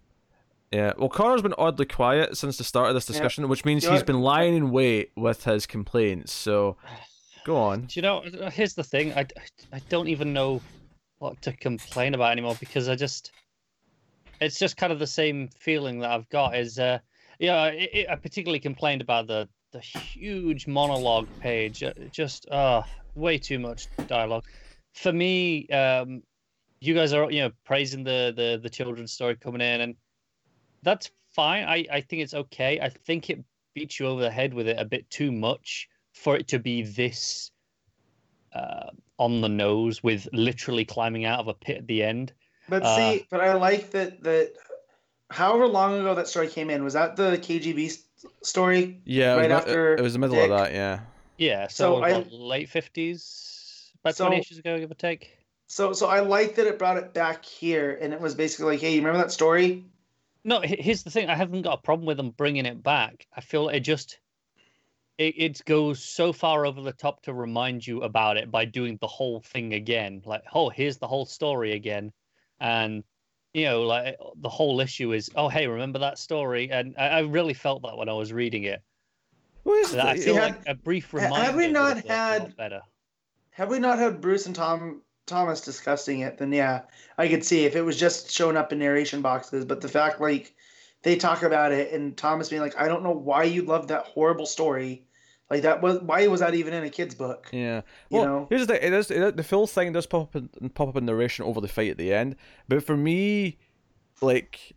yeah. 0.72 0.94
Well, 0.96 1.10
Connor's 1.10 1.42
been 1.42 1.54
oddly 1.58 1.84
quiet 1.84 2.38
since 2.38 2.56
the 2.56 2.64
start 2.64 2.88
of 2.88 2.94
this 2.94 3.06
Yeah. 3.06 3.12
discussion, 3.12 3.46
which 3.48 3.66
means 3.66 3.84
You 3.84 3.90
he's 3.90 4.00
know- 4.00 4.06
been 4.06 4.20
lying 4.22 4.54
in 4.56 4.70
wait 4.70 5.12
with 5.14 5.44
his 5.44 5.66
complaints. 5.66 6.32
So, 6.32 6.78
go 7.44 7.56
on. 7.56 7.82
Do 7.82 7.98
you 7.98 8.02
know? 8.02 8.22
Here's 8.50 8.74
the 8.74 8.84
thing. 8.84 9.12
I, 9.12 9.26
I 9.72 9.80
don't 9.88 10.08
even 10.08 10.32
know 10.32 10.60
what 11.18 11.40
to 11.42 11.52
complain 11.52 12.14
about 12.14 12.32
anymore 12.32 12.56
because 12.58 12.88
I 12.88 12.96
just, 12.96 13.30
it's 14.40 14.58
just 14.58 14.76
kind 14.76 14.92
of 14.92 14.98
the 14.98 15.06
same 15.06 15.48
feeling 15.48 16.00
that 16.00 16.10
I've 16.10 16.28
got. 16.28 16.56
Is 16.56 16.78
uh, 16.78 16.98
yeah, 17.38 17.66
it, 17.66 17.90
it, 17.92 18.10
I 18.10 18.16
particularly 18.16 18.60
complained 18.60 19.02
about 19.02 19.26
the 19.26 19.48
the 19.72 19.80
huge 19.80 20.66
monologue 20.66 21.28
page. 21.40 21.82
Uh, 21.82 21.92
Just 22.10 22.48
uh, 22.48 22.82
way 23.14 23.38
too 23.38 23.58
much 23.58 23.88
dialogue. 24.06 24.44
For 24.94 25.12
me, 25.12 25.68
um, 25.68 26.22
you 26.80 26.94
guys 26.94 27.12
are 27.12 27.30
you 27.30 27.42
know 27.42 27.50
praising 27.64 28.04
the 28.04 28.32
the 28.34 28.60
the 28.62 28.70
children's 28.70 29.12
story 29.12 29.36
coming 29.36 29.60
in, 29.60 29.80
and 29.80 29.94
that's 30.82 31.10
fine. 31.32 31.64
I 31.64 31.86
I 31.92 32.00
think 32.00 32.22
it's 32.22 32.34
okay. 32.34 32.80
I 32.80 32.88
think 32.88 33.30
it 33.30 33.44
beats 33.74 33.98
you 33.98 34.06
over 34.06 34.22
the 34.22 34.30
head 34.30 34.54
with 34.54 34.68
it 34.68 34.78
a 34.78 34.84
bit 34.84 35.10
too 35.10 35.32
much 35.32 35.88
for 36.14 36.36
it 36.36 36.48
to 36.48 36.58
be 36.58 36.82
this 36.82 37.50
uh, 38.54 38.90
on 39.18 39.40
the 39.40 39.48
nose 39.48 40.02
with 40.02 40.28
literally 40.32 40.84
climbing 40.84 41.24
out 41.24 41.40
of 41.40 41.48
a 41.48 41.54
pit 41.54 41.78
at 41.78 41.86
the 41.86 42.02
end. 42.02 42.32
But 42.68 42.82
Uh, 42.82 42.96
see, 42.96 43.26
but 43.30 43.40
I 43.40 43.54
like 43.54 43.90
that 43.90 44.22
that 44.22 44.52
however 45.30 45.66
long 45.66 45.98
ago 46.00 46.14
that 46.14 46.28
story 46.28 46.48
came 46.48 46.70
in 46.70 46.82
was 46.84 46.94
that 46.94 47.16
the 47.16 47.36
KGB 47.38 47.98
story. 48.42 49.00
Yeah, 49.04 49.34
Right 49.34 49.50
it 49.50 49.54
was, 49.54 49.62
after 49.64 49.94
it, 49.96 50.00
was 50.00 50.12
the 50.14 50.18
middle 50.18 50.36
Dick. 50.36 50.50
of 50.50 50.58
that. 50.58 50.72
Yeah. 50.72 51.00
Yeah, 51.36 51.66
So 51.66 51.96
so, 51.98 52.04
I- 52.04 52.22
late 52.30 52.68
fifties, 52.68 53.90
about 54.00 54.14
So- 54.16 54.26
twenty 54.26 54.40
issues 54.40 54.58
ago, 54.58 54.78
give 54.78 54.90
or 54.90 54.94
take. 54.94 55.36
So 55.66 55.92
so 55.92 56.06
I 56.06 56.20
like 56.20 56.54
that 56.56 56.66
it 56.66 56.78
brought 56.78 56.96
it 56.96 57.12
back 57.12 57.44
here, 57.44 57.98
and 58.00 58.12
it 58.14 58.20
was 58.20 58.34
basically 58.34 58.72
like, 58.74 58.80
hey, 58.80 58.92
you 58.92 58.98
remember 58.98 59.18
that 59.18 59.32
story? 59.32 59.84
No, 60.44 60.60
here's 60.60 61.02
the 61.02 61.10
thing. 61.10 61.28
I 61.30 61.34
haven't 61.34 61.62
got 61.62 61.78
a 61.78 61.82
problem 61.82 62.06
with 62.06 62.18
them 62.18 62.30
bringing 62.30 62.66
it 62.66 62.82
back. 62.82 63.26
I 63.34 63.40
feel 63.40 63.68
it 63.70 63.80
just 63.80 64.18
it, 65.18 65.34
it 65.36 65.64
goes 65.64 66.02
so 66.02 66.32
far 66.32 66.66
over 66.66 66.80
the 66.80 66.92
top 66.92 67.22
to 67.22 67.34
remind 67.34 67.86
you 67.86 68.02
about 68.02 68.36
it 68.36 68.50
by 68.50 68.64
doing 68.64 68.98
the 69.00 69.06
whole 69.06 69.40
thing 69.40 69.74
again. 69.74 70.22
Like, 70.24 70.42
oh, 70.54 70.68
here's 70.68 70.98
the 70.98 71.06
whole 71.06 71.26
story 71.26 71.72
again, 71.72 72.12
and 72.60 73.04
you 73.52 73.66
know, 73.66 73.82
like 73.82 74.16
the 74.36 74.48
whole 74.48 74.80
issue 74.80 75.12
is, 75.12 75.30
oh, 75.36 75.48
hey, 75.48 75.68
remember 75.68 76.00
that 76.00 76.18
story? 76.18 76.70
And 76.72 76.94
I, 76.98 77.08
I 77.08 77.20
really 77.20 77.54
felt 77.54 77.82
that 77.82 77.96
when 77.96 78.08
I 78.08 78.12
was 78.12 78.32
reading 78.32 78.64
it. 78.64 78.82
Well, 79.62 80.00
I 80.00 80.16
feel 80.16 80.34
had- 80.34 80.56
like 80.56 80.62
a 80.66 80.74
brief 80.74 81.10
ha- 81.12 81.18
have 81.32 81.54
we 81.54 81.68
not 81.68 81.96
have 81.96 81.96
worked 81.96 82.06
a 82.06 82.08
lot 82.08 82.40
had- 82.40 82.56
better? 82.56 82.80
Have 83.52 83.70
we 83.70 83.78
not 83.78 84.00
had 84.00 84.20
Bruce 84.20 84.46
and 84.46 84.54
Tom 84.56 85.02
Thomas 85.26 85.60
discussing 85.60 86.20
it? 86.20 86.38
Then 86.38 86.52
yeah, 86.52 86.82
I 87.16 87.28
could 87.28 87.44
see 87.44 87.64
if 87.64 87.76
it 87.76 87.82
was 87.82 87.96
just 87.96 88.28
showing 88.30 88.56
up 88.56 88.72
in 88.72 88.80
narration 88.80 89.22
boxes. 89.22 89.64
But 89.64 89.80
the 89.80 89.88
fact 89.88 90.20
like 90.20 90.53
they 91.04 91.16
talk 91.16 91.42
about 91.42 91.70
it 91.70 91.92
and 91.92 92.16
Thomas 92.16 92.48
being 92.48 92.62
like, 92.62 92.76
I 92.76 92.88
don't 92.88 93.04
know 93.04 93.12
why 93.12 93.44
you 93.44 93.62
love 93.62 93.88
that 93.88 94.06
horrible 94.06 94.46
story, 94.46 95.06
Like 95.50 95.62
that 95.62 95.82
was 95.82 96.00
why 96.00 96.26
was 96.26 96.40
that 96.40 96.54
even 96.54 96.74
in 96.74 96.82
a 96.82 96.90
kid's 96.90 97.14
book? 97.14 97.48
Yeah. 97.52 97.82
You 98.10 98.22
know? 98.22 98.46
here's 98.48 98.66
the 98.66 98.74
thing. 98.74 98.82
It 98.82 98.92
is, 98.92 99.10
it, 99.10 99.36
the 99.36 99.44
full 99.44 99.66
thing 99.66 99.92
does 99.92 100.06
pop 100.06 100.34
up 100.34 100.42
in, 100.60 100.70
pop 100.70 100.88
up 100.88 100.96
in 100.96 101.04
narration 101.04 101.44
over 101.44 101.60
the 101.60 101.68
fight 101.68 101.90
at 101.90 101.98
the 101.98 102.12
end, 102.12 102.36
but 102.66 102.82
for 102.82 102.96
me, 102.96 103.58
like, 104.20 104.74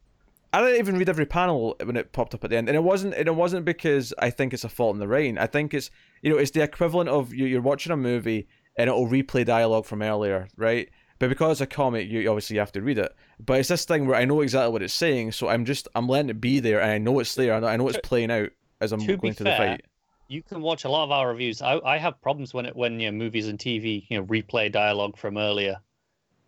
I 0.53 0.61
didn't 0.61 0.79
even 0.79 0.97
read 0.97 1.09
every 1.09 1.25
panel 1.25 1.75
when 1.83 1.95
it 1.95 2.11
popped 2.11 2.33
up 2.33 2.43
at 2.43 2.49
the 2.49 2.57
end, 2.57 2.67
and 2.67 2.75
it 2.75 2.83
wasn't. 2.83 3.13
And 3.13 3.27
it 3.27 3.35
wasn't 3.35 3.65
because 3.65 4.13
I 4.17 4.29
think 4.29 4.53
it's 4.53 4.63
a 4.63 4.69
fault 4.69 4.95
in 4.95 4.99
the 4.99 5.07
writing. 5.07 5.37
I 5.37 5.45
think 5.45 5.73
it's 5.73 5.91
you 6.21 6.31
know 6.31 6.37
it's 6.37 6.51
the 6.51 6.63
equivalent 6.63 7.09
of 7.09 7.33
you, 7.33 7.45
you're 7.45 7.61
watching 7.61 7.91
a 7.91 7.97
movie 7.97 8.47
and 8.77 8.89
it'll 8.89 9.07
replay 9.07 9.45
dialogue 9.45 9.85
from 9.85 10.01
earlier, 10.01 10.47
right? 10.55 10.89
But 11.19 11.29
because 11.29 11.53
it's 11.53 11.61
a 11.61 11.75
comic, 11.75 12.09
you 12.09 12.29
obviously 12.29 12.57
have 12.57 12.71
to 12.73 12.81
read 12.81 12.97
it. 12.97 13.15
But 13.39 13.59
it's 13.59 13.69
this 13.69 13.85
thing 13.85 14.07
where 14.07 14.15
I 14.15 14.25
know 14.25 14.41
exactly 14.41 14.71
what 14.71 14.83
it's 14.83 14.93
saying, 14.93 15.31
so 15.33 15.47
I'm 15.47 15.65
just 15.65 15.87
I'm 15.95 16.07
letting 16.07 16.29
it 16.29 16.41
be 16.41 16.59
there, 16.59 16.81
and 16.81 16.91
I 16.91 16.97
know 16.97 17.19
it's 17.19 17.35
there. 17.35 17.53
I 17.53 17.59
know, 17.59 17.67
I 17.67 17.77
know 17.77 17.87
it's 17.87 17.97
playing 18.03 18.31
out 18.31 18.49
as 18.81 18.91
I'm 18.91 18.99
To 18.99 19.07
be 19.07 19.17
going 19.17 19.33
to 19.35 19.43
the 19.43 19.49
fair, 19.49 19.57
fight. 19.57 19.85
You 20.27 20.43
can 20.43 20.61
watch 20.61 20.83
a 20.83 20.89
lot 20.89 21.05
of 21.05 21.11
our 21.11 21.29
reviews. 21.29 21.61
I, 21.61 21.79
I 21.79 21.97
have 21.97 22.21
problems 22.21 22.53
when 22.53 22.65
it 22.65 22.75
when 22.75 22.99
you 22.99 23.11
know, 23.11 23.17
movies 23.17 23.47
and 23.47 23.57
TV 23.57 24.05
you 24.09 24.17
know 24.19 24.25
replay 24.25 24.71
dialogue 24.71 25.17
from 25.17 25.37
earlier. 25.37 25.77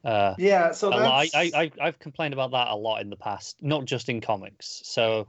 Uh, 0.04 0.36
Yeah, 0.38 0.72
so 0.72 0.90
that's 0.92 1.36
I, 1.36 1.52
I 1.56 1.72
I've 1.82 2.00
complained 2.00 2.34
about 2.34 2.52
that 2.52 2.70
a 2.70 2.76
lot 2.76 3.02
in 3.02 3.10
the 3.10 3.18
past, 3.18 3.62
not 3.62 3.86
just 3.86 4.10
in 4.10 4.22
comics. 4.22 4.82
So 4.86 5.28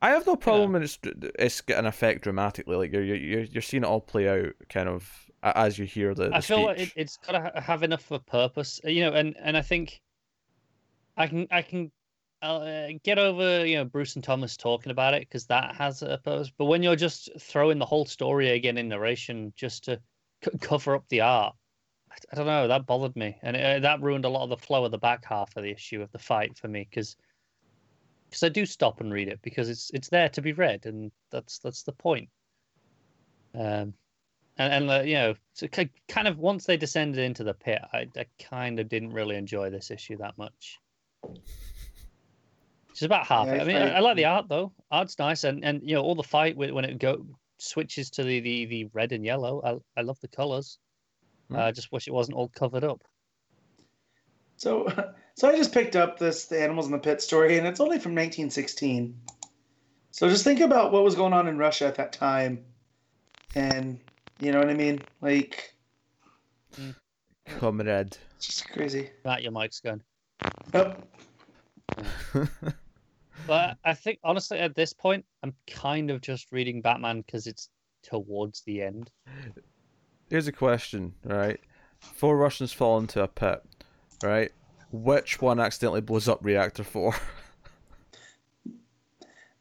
I 0.00 0.10
have 0.10 0.26
no 0.26 0.36
problem 0.36 0.72
when 0.72 0.82
it's 0.82 0.98
it's 1.38 1.60
got 1.60 1.78
an 1.78 1.86
effect 1.86 2.22
dramatically. 2.22 2.76
Like 2.76 2.92
you're 2.92 3.02
you're 3.02 3.42
you're 3.42 3.62
seeing 3.62 3.82
it 3.82 3.86
all 3.86 4.00
play 4.00 4.28
out, 4.28 4.54
kind 4.68 4.88
of 4.88 5.10
a- 5.27 5.27
as 5.42 5.78
you 5.78 5.84
hear 5.86 6.14
the. 6.14 6.28
the 6.28 6.36
I 6.36 6.40
feel 6.40 6.64
like 6.64 6.78
it, 6.78 6.92
it's 6.96 7.16
got 7.18 7.32
to 7.32 7.60
have 7.60 7.82
enough 7.82 8.10
of 8.10 8.20
a 8.20 8.30
purpose, 8.30 8.80
you 8.84 9.02
know, 9.02 9.12
and 9.12 9.36
and 9.40 9.56
I 9.56 9.62
think 9.62 10.00
I 11.16 11.26
can 11.26 11.46
I 11.50 11.62
can 11.62 11.90
uh, 12.42 12.88
get 13.02 13.18
over 13.18 13.66
you 13.66 13.76
know 13.76 13.84
Bruce 13.84 14.14
and 14.14 14.24
Thomas 14.24 14.56
talking 14.56 14.90
about 14.90 15.14
it 15.14 15.20
because 15.20 15.46
that 15.46 15.74
has 15.76 16.02
a 16.02 16.18
purpose. 16.18 16.52
But 16.56 16.66
when 16.66 16.82
you're 16.82 16.96
just 16.96 17.30
throwing 17.38 17.78
the 17.78 17.86
whole 17.86 18.06
story 18.06 18.50
again 18.50 18.78
in 18.78 18.88
narration 18.88 19.52
just 19.56 19.84
to 19.84 20.00
c- 20.44 20.58
cover 20.60 20.94
up 20.94 21.04
the 21.08 21.20
art, 21.20 21.54
I, 22.10 22.16
I 22.32 22.36
don't 22.36 22.46
know 22.46 22.68
that 22.68 22.86
bothered 22.86 23.16
me, 23.16 23.36
and 23.42 23.56
uh, 23.56 23.78
that 23.80 24.02
ruined 24.02 24.24
a 24.24 24.28
lot 24.28 24.44
of 24.44 24.50
the 24.50 24.56
flow 24.56 24.84
of 24.84 24.90
the 24.90 24.98
back 24.98 25.24
half 25.24 25.56
of 25.56 25.62
the 25.62 25.70
issue 25.70 26.02
of 26.02 26.10
the 26.12 26.18
fight 26.18 26.56
for 26.56 26.68
me 26.68 26.86
because. 26.88 27.16
Because 28.30 28.42
I 28.42 28.50
do 28.50 28.66
stop 28.66 29.00
and 29.00 29.10
read 29.10 29.28
it 29.28 29.40
because 29.40 29.70
it's 29.70 29.90
it's 29.94 30.10
there 30.10 30.28
to 30.28 30.42
be 30.42 30.52
read 30.52 30.84
and 30.84 31.10
that's 31.30 31.60
that's 31.60 31.82
the 31.82 31.92
point. 31.92 32.28
Um, 33.54 33.94
and 34.58 34.72
and 34.72 34.90
uh, 34.90 35.02
you 35.04 35.14
know, 35.14 35.34
so 35.54 35.68
kind 35.68 36.28
of 36.28 36.38
once 36.38 36.66
they 36.66 36.76
descended 36.76 37.22
into 37.24 37.44
the 37.44 37.54
pit, 37.54 37.80
I, 37.92 38.06
I 38.16 38.26
kind 38.42 38.80
of 38.80 38.88
didn't 38.88 39.12
really 39.12 39.36
enjoy 39.36 39.70
this 39.70 39.90
issue 39.90 40.16
that 40.18 40.36
much. 40.36 40.78
It's 42.90 43.02
about 43.02 43.26
half. 43.26 43.46
Yeah, 43.46 43.54
it. 43.54 43.60
I 43.60 43.64
mean, 43.64 43.76
I- 43.76 43.96
I, 43.96 44.00
like 44.00 44.16
the 44.16 44.24
art 44.24 44.48
though. 44.48 44.72
Art's 44.90 45.18
nice, 45.18 45.44
and 45.44 45.64
and 45.64 45.80
you 45.82 45.94
know, 45.94 46.02
all 46.02 46.14
the 46.16 46.22
fight 46.22 46.56
when 46.56 46.84
it 46.84 46.98
go 46.98 47.24
switches 47.58 48.10
to 48.10 48.24
the 48.24 48.40
the, 48.40 48.66
the 48.66 48.84
red 48.92 49.12
and 49.12 49.24
yellow. 49.24 49.62
I 49.64 50.00
I 50.00 50.02
love 50.02 50.18
the 50.20 50.28
colors. 50.28 50.78
Hmm. 51.48 51.56
I 51.56 51.72
just 51.72 51.92
wish 51.92 52.08
it 52.08 52.12
wasn't 52.12 52.36
all 52.36 52.48
covered 52.48 52.84
up. 52.84 53.02
so 54.56 54.88
so 55.36 55.48
I 55.48 55.56
just 55.56 55.72
picked 55.72 55.94
up 55.94 56.18
this 56.18 56.46
the 56.46 56.60
Animals 56.60 56.86
in 56.86 56.92
the 56.92 56.98
Pit 56.98 57.22
story, 57.22 57.58
and 57.58 57.66
it's 57.66 57.80
only 57.80 57.98
from 57.98 58.12
1916. 58.12 59.16
So 60.10 60.28
just 60.28 60.42
think 60.42 60.60
about 60.60 60.90
what 60.90 61.04
was 61.04 61.14
going 61.14 61.32
on 61.32 61.46
in 61.46 61.58
Russia 61.58 61.86
at 61.86 61.94
that 61.96 62.12
time, 62.12 62.64
and 63.54 64.00
you 64.40 64.52
know 64.52 64.58
what 64.58 64.70
I 64.70 64.74
mean. 64.74 65.00
Like 65.20 65.74
comrade. 67.58 68.16
it's 68.36 68.46
just 68.46 68.70
crazy. 68.70 69.10
That 69.24 69.42
your 69.42 69.52
mic's 69.52 69.80
gone. 69.80 70.02
Oh, 70.74 70.94
But 73.48 73.78
I 73.82 73.94
think 73.94 74.18
honestly, 74.22 74.58
at 74.58 74.74
this 74.74 74.92
point, 74.92 75.24
I'm 75.42 75.54
kind 75.66 76.10
of 76.10 76.20
just 76.20 76.52
reading 76.52 76.82
Batman 76.82 77.22
because 77.22 77.46
it's 77.46 77.70
towards 78.02 78.60
the 78.62 78.82
end. 78.82 79.10
Here's 80.28 80.48
a 80.48 80.52
question, 80.52 81.14
right? 81.24 81.58
Four 81.98 82.36
Russians 82.36 82.74
fall 82.74 82.98
into 82.98 83.22
a 83.22 83.28
pit, 83.28 83.62
right? 84.22 84.52
Which 84.92 85.40
one 85.40 85.58
accidentally 85.58 86.02
blows 86.02 86.28
up 86.28 86.40
reactor 86.42 86.84
four? 86.84 87.14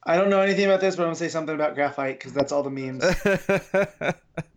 I 0.03 0.17
don't 0.17 0.30
know 0.30 0.41
anything 0.41 0.65
about 0.65 0.82
this, 0.82 0.97
but 0.97 1.03
I'm 1.03 1.07
gonna 1.07 1.15
say 1.15 1.30
something 1.30 1.55
about 1.55 1.75
graphite 1.75 2.19
because 2.19 2.34
that's 2.34 2.51
all 2.51 2.63
the 2.63 2.69
memes. 2.69 3.03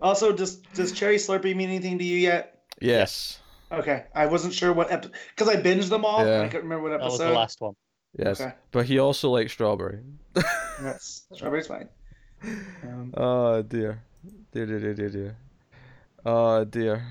also, 0.00 0.32
does 0.32 0.56
does 0.74 0.92
Cherry 0.92 1.16
Slurpee 1.16 1.54
mean 1.56 1.68
anything 1.70 1.98
to 1.98 2.04
you 2.04 2.16
yet? 2.16 2.62
yes. 2.80 3.40
Okay, 3.70 4.04
I 4.14 4.24
wasn't 4.24 4.54
sure 4.54 4.72
what 4.72 4.90
episode 4.90 5.12
because 5.36 5.46
I 5.54 5.60
binged 5.60 5.90
them 5.90 6.04
all. 6.04 6.24
Yeah. 6.24 6.36
And 6.36 6.42
I 6.44 6.48
couldn't 6.48 6.68
remember 6.68 6.88
what 6.88 6.92
episode. 6.94 7.18
That 7.18 7.24
was 7.24 7.32
the 7.34 7.38
last 7.38 7.60
one. 7.60 7.74
Yes. 8.18 8.40
Okay. 8.40 8.54
But 8.70 8.86
he 8.86 8.98
also 8.98 9.30
likes 9.30 9.52
strawberry. 9.52 10.00
Yes, 10.82 11.26
strawberry's 11.34 11.66
fine. 11.66 11.88
Um, 12.84 13.12
Oh 13.16 13.60
dear. 13.62 14.00
Dear 14.52 14.64
dear 14.66 14.78
dear 14.80 14.94
dear 14.94 15.08
dear. 15.10 15.36
Oh 16.24 16.64
dear. 16.64 17.04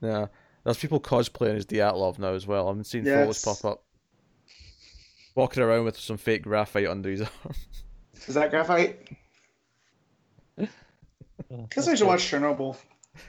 Yeah. 0.00 0.26
There's 0.64 0.78
people 0.78 1.00
cosplaying 1.00 1.56
as 1.56 1.66
Dyatlov 1.66 2.18
now 2.20 2.32
as 2.34 2.46
well. 2.46 2.68
I'm 2.68 2.84
seeing 2.84 3.04
photos 3.04 3.44
Yes. 3.44 3.60
pop 3.60 3.72
up. 3.72 3.82
Walking 5.34 5.62
around 5.62 5.84
with 5.84 5.98
some 5.98 6.16
fake 6.16 6.42
graphite 6.42 6.86
under 6.86 7.10
his 7.10 7.20
arm. 7.44 7.54
is 8.26 8.34
that 8.34 8.50
graphite? 8.50 9.08
Guess 11.70 11.88
I 11.88 11.94
should 11.94 12.06
watch 12.06 12.30
Chernobyl. 12.30 12.76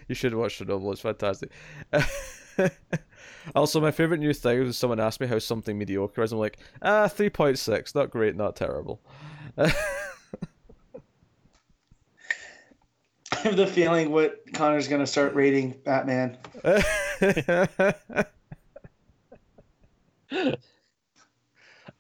You 0.08 0.16
should 0.16 0.34
watch 0.34 0.60
Chernobyl. 0.60 0.92
It's 0.92 1.02
fantastic. 1.02 1.52
also, 3.56 3.82
my 3.82 3.92
favorite 3.92 4.20
new 4.20 4.34
thing 4.34 4.60
was 4.64 4.78
someone 4.78 5.00
asked 5.00 5.20
me 5.20 5.28
how 5.28 5.40
something 5.40 5.78
mediocre 5.78 6.24
is. 6.24 6.32
I'm 6.32 6.40
like, 6.40 6.58
ah, 6.82 7.08
three 7.08 7.30
point 7.30 7.60
six. 7.60 7.96
Not 7.96 8.10
great, 8.10 8.36
not 8.36 8.56
terrible. 8.56 9.02
I 9.58 9.72
have 13.48 13.58
the 13.58 13.68
feeling 13.68 14.12
what 14.12 14.42
Connor's 14.54 14.88
gonna 14.88 15.08
start 15.08 15.34
rating 15.36 15.76
Batman. 15.84 16.38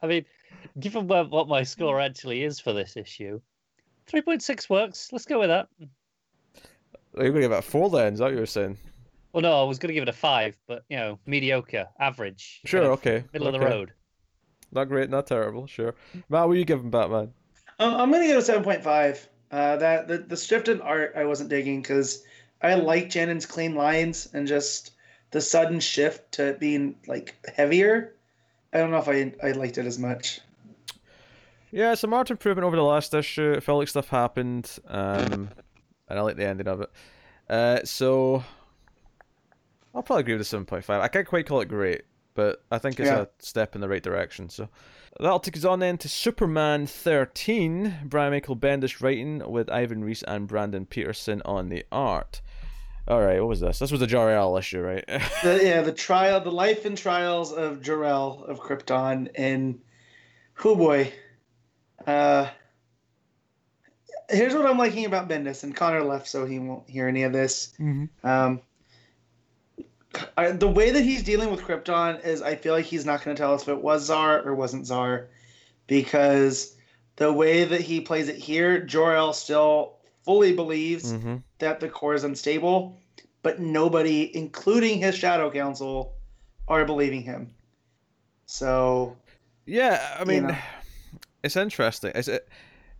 I 0.01 0.07
mean, 0.07 0.25
given 0.79 1.07
what, 1.07 1.29
what 1.29 1.47
my 1.47 1.63
score 1.63 1.99
actually 1.99 2.43
is 2.43 2.59
for 2.59 2.73
this 2.73 2.97
issue, 2.97 3.41
3.6 4.11 4.69
works. 4.69 5.09
Let's 5.11 5.25
go 5.25 5.39
with 5.39 5.49
that. 5.49 5.67
You're 7.15 7.29
gonna 7.29 7.41
give 7.41 7.51
it 7.51 7.59
a 7.59 7.61
four 7.61 7.89
then? 7.89 8.13
Is 8.13 8.19
that 8.19 8.25
what 8.25 8.33
you 8.33 8.39
were 8.39 8.45
saying? 8.45 8.77
Well, 9.33 9.41
no, 9.41 9.61
I 9.61 9.63
was 9.63 9.79
going 9.79 9.87
to 9.87 9.93
give 9.95 10.03
it 10.03 10.09
a 10.09 10.13
five, 10.13 10.55
but, 10.67 10.83
you 10.89 10.97
know, 10.97 11.17
mediocre, 11.25 11.87
average. 11.99 12.61
Sure. 12.65 12.81
kind 12.81 12.93
of 12.93 12.99
Okay. 12.99 13.23
Middle 13.33 13.47
of 13.47 13.53
the 13.53 13.59
road. 13.59 13.91
Not 14.71 14.85
great, 14.85 15.09
not 15.09 15.25
terrible. 15.25 15.65
Sure. 15.65 15.95
Matt, 16.29 16.47
what 16.47 16.53
are 16.53 16.55
you 16.55 16.65
giving 16.65 16.91
Batman? 16.91 17.33
Uh, 17.79 17.95
I'm 17.97 18.11
gonna 18.11 18.25
give 18.27 18.35
it 18.35 18.39
a 18.39 18.43
seven 18.43 18.63
point 18.63 18.83
five. 18.83 19.27
Uh, 19.51 19.77
that 19.77 20.07
the 20.07 20.19
the 20.19 20.37
shift 20.37 20.67
in 20.67 20.81
art 20.81 21.13
I 21.15 21.25
wasn't 21.25 21.49
digging 21.49 21.81
because 21.81 22.23
I 22.61 22.75
like 22.75 23.09
Janín's 23.09 23.45
clean 23.45 23.75
lines 23.75 24.29
and 24.33 24.47
just 24.47 24.91
the 25.31 25.41
sudden 25.41 25.79
shift 25.79 26.33
to 26.33 26.53
being 26.59 26.95
like 27.07 27.35
heavier. 27.55 28.15
I 28.71 28.77
don't 28.79 28.91
know 28.91 28.97
if 28.97 29.07
I 29.07 29.33
I 29.45 29.51
liked 29.51 29.77
it 29.77 29.85
as 29.85 29.99
much. 29.99 30.41
Yeah, 31.75 31.95
some 31.95 32.13
art 32.13 32.29
improvement 32.29 32.65
over 32.65 32.75
the 32.75 32.83
last 32.83 33.13
issue. 33.15 33.51
It 33.53 33.63
felt 33.63 33.79
like 33.79 33.87
stuff 33.87 34.07
happened, 34.09 34.69
um, 34.87 35.49
and 36.07 36.19
I 36.19 36.21
like 36.21 36.35
the 36.37 36.45
ending 36.47 36.67
of 36.67 36.81
it. 36.81 36.89
Uh, 37.49 37.79
so 37.83 38.43
I'll 39.95 40.03
probably 40.03 40.21
agree 40.21 40.33
with 40.35 40.41
the 40.41 40.45
seven 40.45 40.65
point 40.67 40.85
five. 40.85 41.01
I 41.01 41.07
can't 41.07 41.25
quite 41.27 41.47
call 41.47 41.61
it 41.61 41.67
great, 41.67 42.03
but 42.35 42.63
I 42.71 42.77
think 42.77 42.99
it's 42.99 43.09
Yeah. 43.09 43.21
a 43.21 43.27
step 43.39 43.73
in 43.73 43.81
the 43.81 43.89
right 43.89 44.03
direction. 44.03 44.49
So 44.49 44.69
that'll 45.19 45.39
take 45.39 45.57
us 45.57 45.65
on 45.65 45.79
then 45.79 45.97
to 45.99 46.07
Superman 46.09 46.85
thirteen. 46.85 47.95
Brian 48.05 48.31
Michael 48.33 48.55
Bendis 48.55 49.01
writing 49.01 49.41
with 49.49 49.67
Ivan 49.71 50.03
Reis 50.03 50.21
and 50.23 50.47
Brandon 50.47 50.85
Peterson 50.85 51.41
on 51.43 51.69
the 51.69 51.85
art. 51.91 52.41
All 53.07 53.19
right, 53.21 53.39
what 53.39 53.49
was 53.49 53.59
this? 53.61 53.79
This 53.79 53.91
was 53.91 53.99
the 53.99 54.07
Jor-El 54.07 54.55
issue, 54.57 54.79
right? 54.81 55.03
The, 55.43 55.59
yeah, 55.61 55.81
the 55.81 55.91
trial, 55.91 56.39
the 56.39 56.51
life 56.51 56.85
and 56.85 56.95
trials 56.97 57.51
of 57.51 57.81
Jor-El 57.81 58.45
of 58.47 58.59
Krypton, 58.61 59.29
and 59.35 59.79
who 60.53 60.75
boy, 60.77 61.11
uh, 62.07 62.49
here's 64.29 64.53
what 64.53 64.65
I'm 64.65 64.77
liking 64.77 65.05
about 65.05 65.29
Bendis, 65.29 65.63
and 65.63 65.75
Connor 65.75 66.03
left, 66.03 66.27
so 66.27 66.45
he 66.45 66.59
won't 66.59 66.89
hear 66.89 67.07
any 67.07 67.23
of 67.23 67.33
this. 67.33 67.73
Um, 68.23 68.61
I, 70.37 70.51
the 70.51 70.67
way 70.67 70.91
that 70.91 71.01
he's 71.01 71.23
dealing 71.23 71.49
with 71.49 71.61
Krypton 71.61 72.23
is, 72.23 72.41
I 72.41 72.55
feel 72.55 72.73
like 72.73 72.85
he's 72.85 73.05
not 73.05 73.23
going 73.23 73.35
to 73.35 73.41
tell 73.41 73.53
us 73.53 73.63
if 73.63 73.69
it 73.69 73.81
was 73.81 74.09
Zaar 74.09 74.45
or 74.45 74.53
wasn't 74.53 74.85
Zaar, 74.85 75.27
because 75.87 76.75
the 77.15 77.31
way 77.31 77.63
that 77.63 77.81
he 77.81 78.01
plays 78.01 78.27
it 78.27 78.35
here, 78.35 78.79
Jor-El 78.79 79.33
still 79.33 79.97
fully 80.23 80.53
believes 80.53 81.13
mm-hmm. 81.13 81.37
that 81.59 81.79
the 81.79 81.89
core 81.89 82.13
is 82.13 82.23
unstable, 82.23 82.99
but 83.41 83.59
nobody, 83.59 84.35
including 84.35 84.99
his 84.99 85.15
Shadow 85.15 85.51
Council, 85.51 86.13
are 86.67 86.85
believing 86.85 87.23
him. 87.23 87.53
So 88.45 89.17
Yeah, 89.65 90.15
I 90.17 90.21
You 90.21 90.25
mean, 90.25 90.47
know. 90.47 90.57
It's 91.43 91.55
interesting. 91.57 92.11
It's 92.15 92.27
it, 92.27 92.47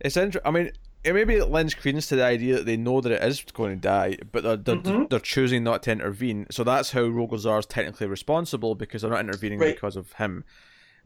it's 0.00 0.16
inter- 0.16 0.40
I 0.44 0.50
mean, 0.50 0.70
it 1.04 1.12
maybe 1.14 1.34
it 1.34 1.46
lends 1.50 1.74
credence 1.74 2.08
to 2.08 2.16
the 2.16 2.24
idea 2.24 2.56
that 2.56 2.66
they 2.66 2.76
know 2.76 3.00
that 3.00 3.12
it 3.12 3.22
is 3.22 3.42
going 3.52 3.70
to 3.74 3.80
die, 3.80 4.18
but 4.32 4.42
they're 4.42 4.56
they're, 4.56 4.76
Mhm. 4.76 5.08
they're 5.10 5.18
choosing 5.20 5.64
not 5.64 5.82
to 5.84 5.92
intervene. 5.92 6.46
So 6.50 6.64
that's 6.64 6.90
how 6.92 7.00
Rogol 7.02 7.38
Zaar 7.40 7.58
is 7.58 7.66
technically 7.66 8.06
responsible 8.06 8.74
because 8.74 9.02
they're 9.02 9.10
not 9.10 9.20
intervening 9.20 9.58
Right. 9.58 9.74
because 9.74 9.96
of 9.96 10.12
him. 10.14 10.44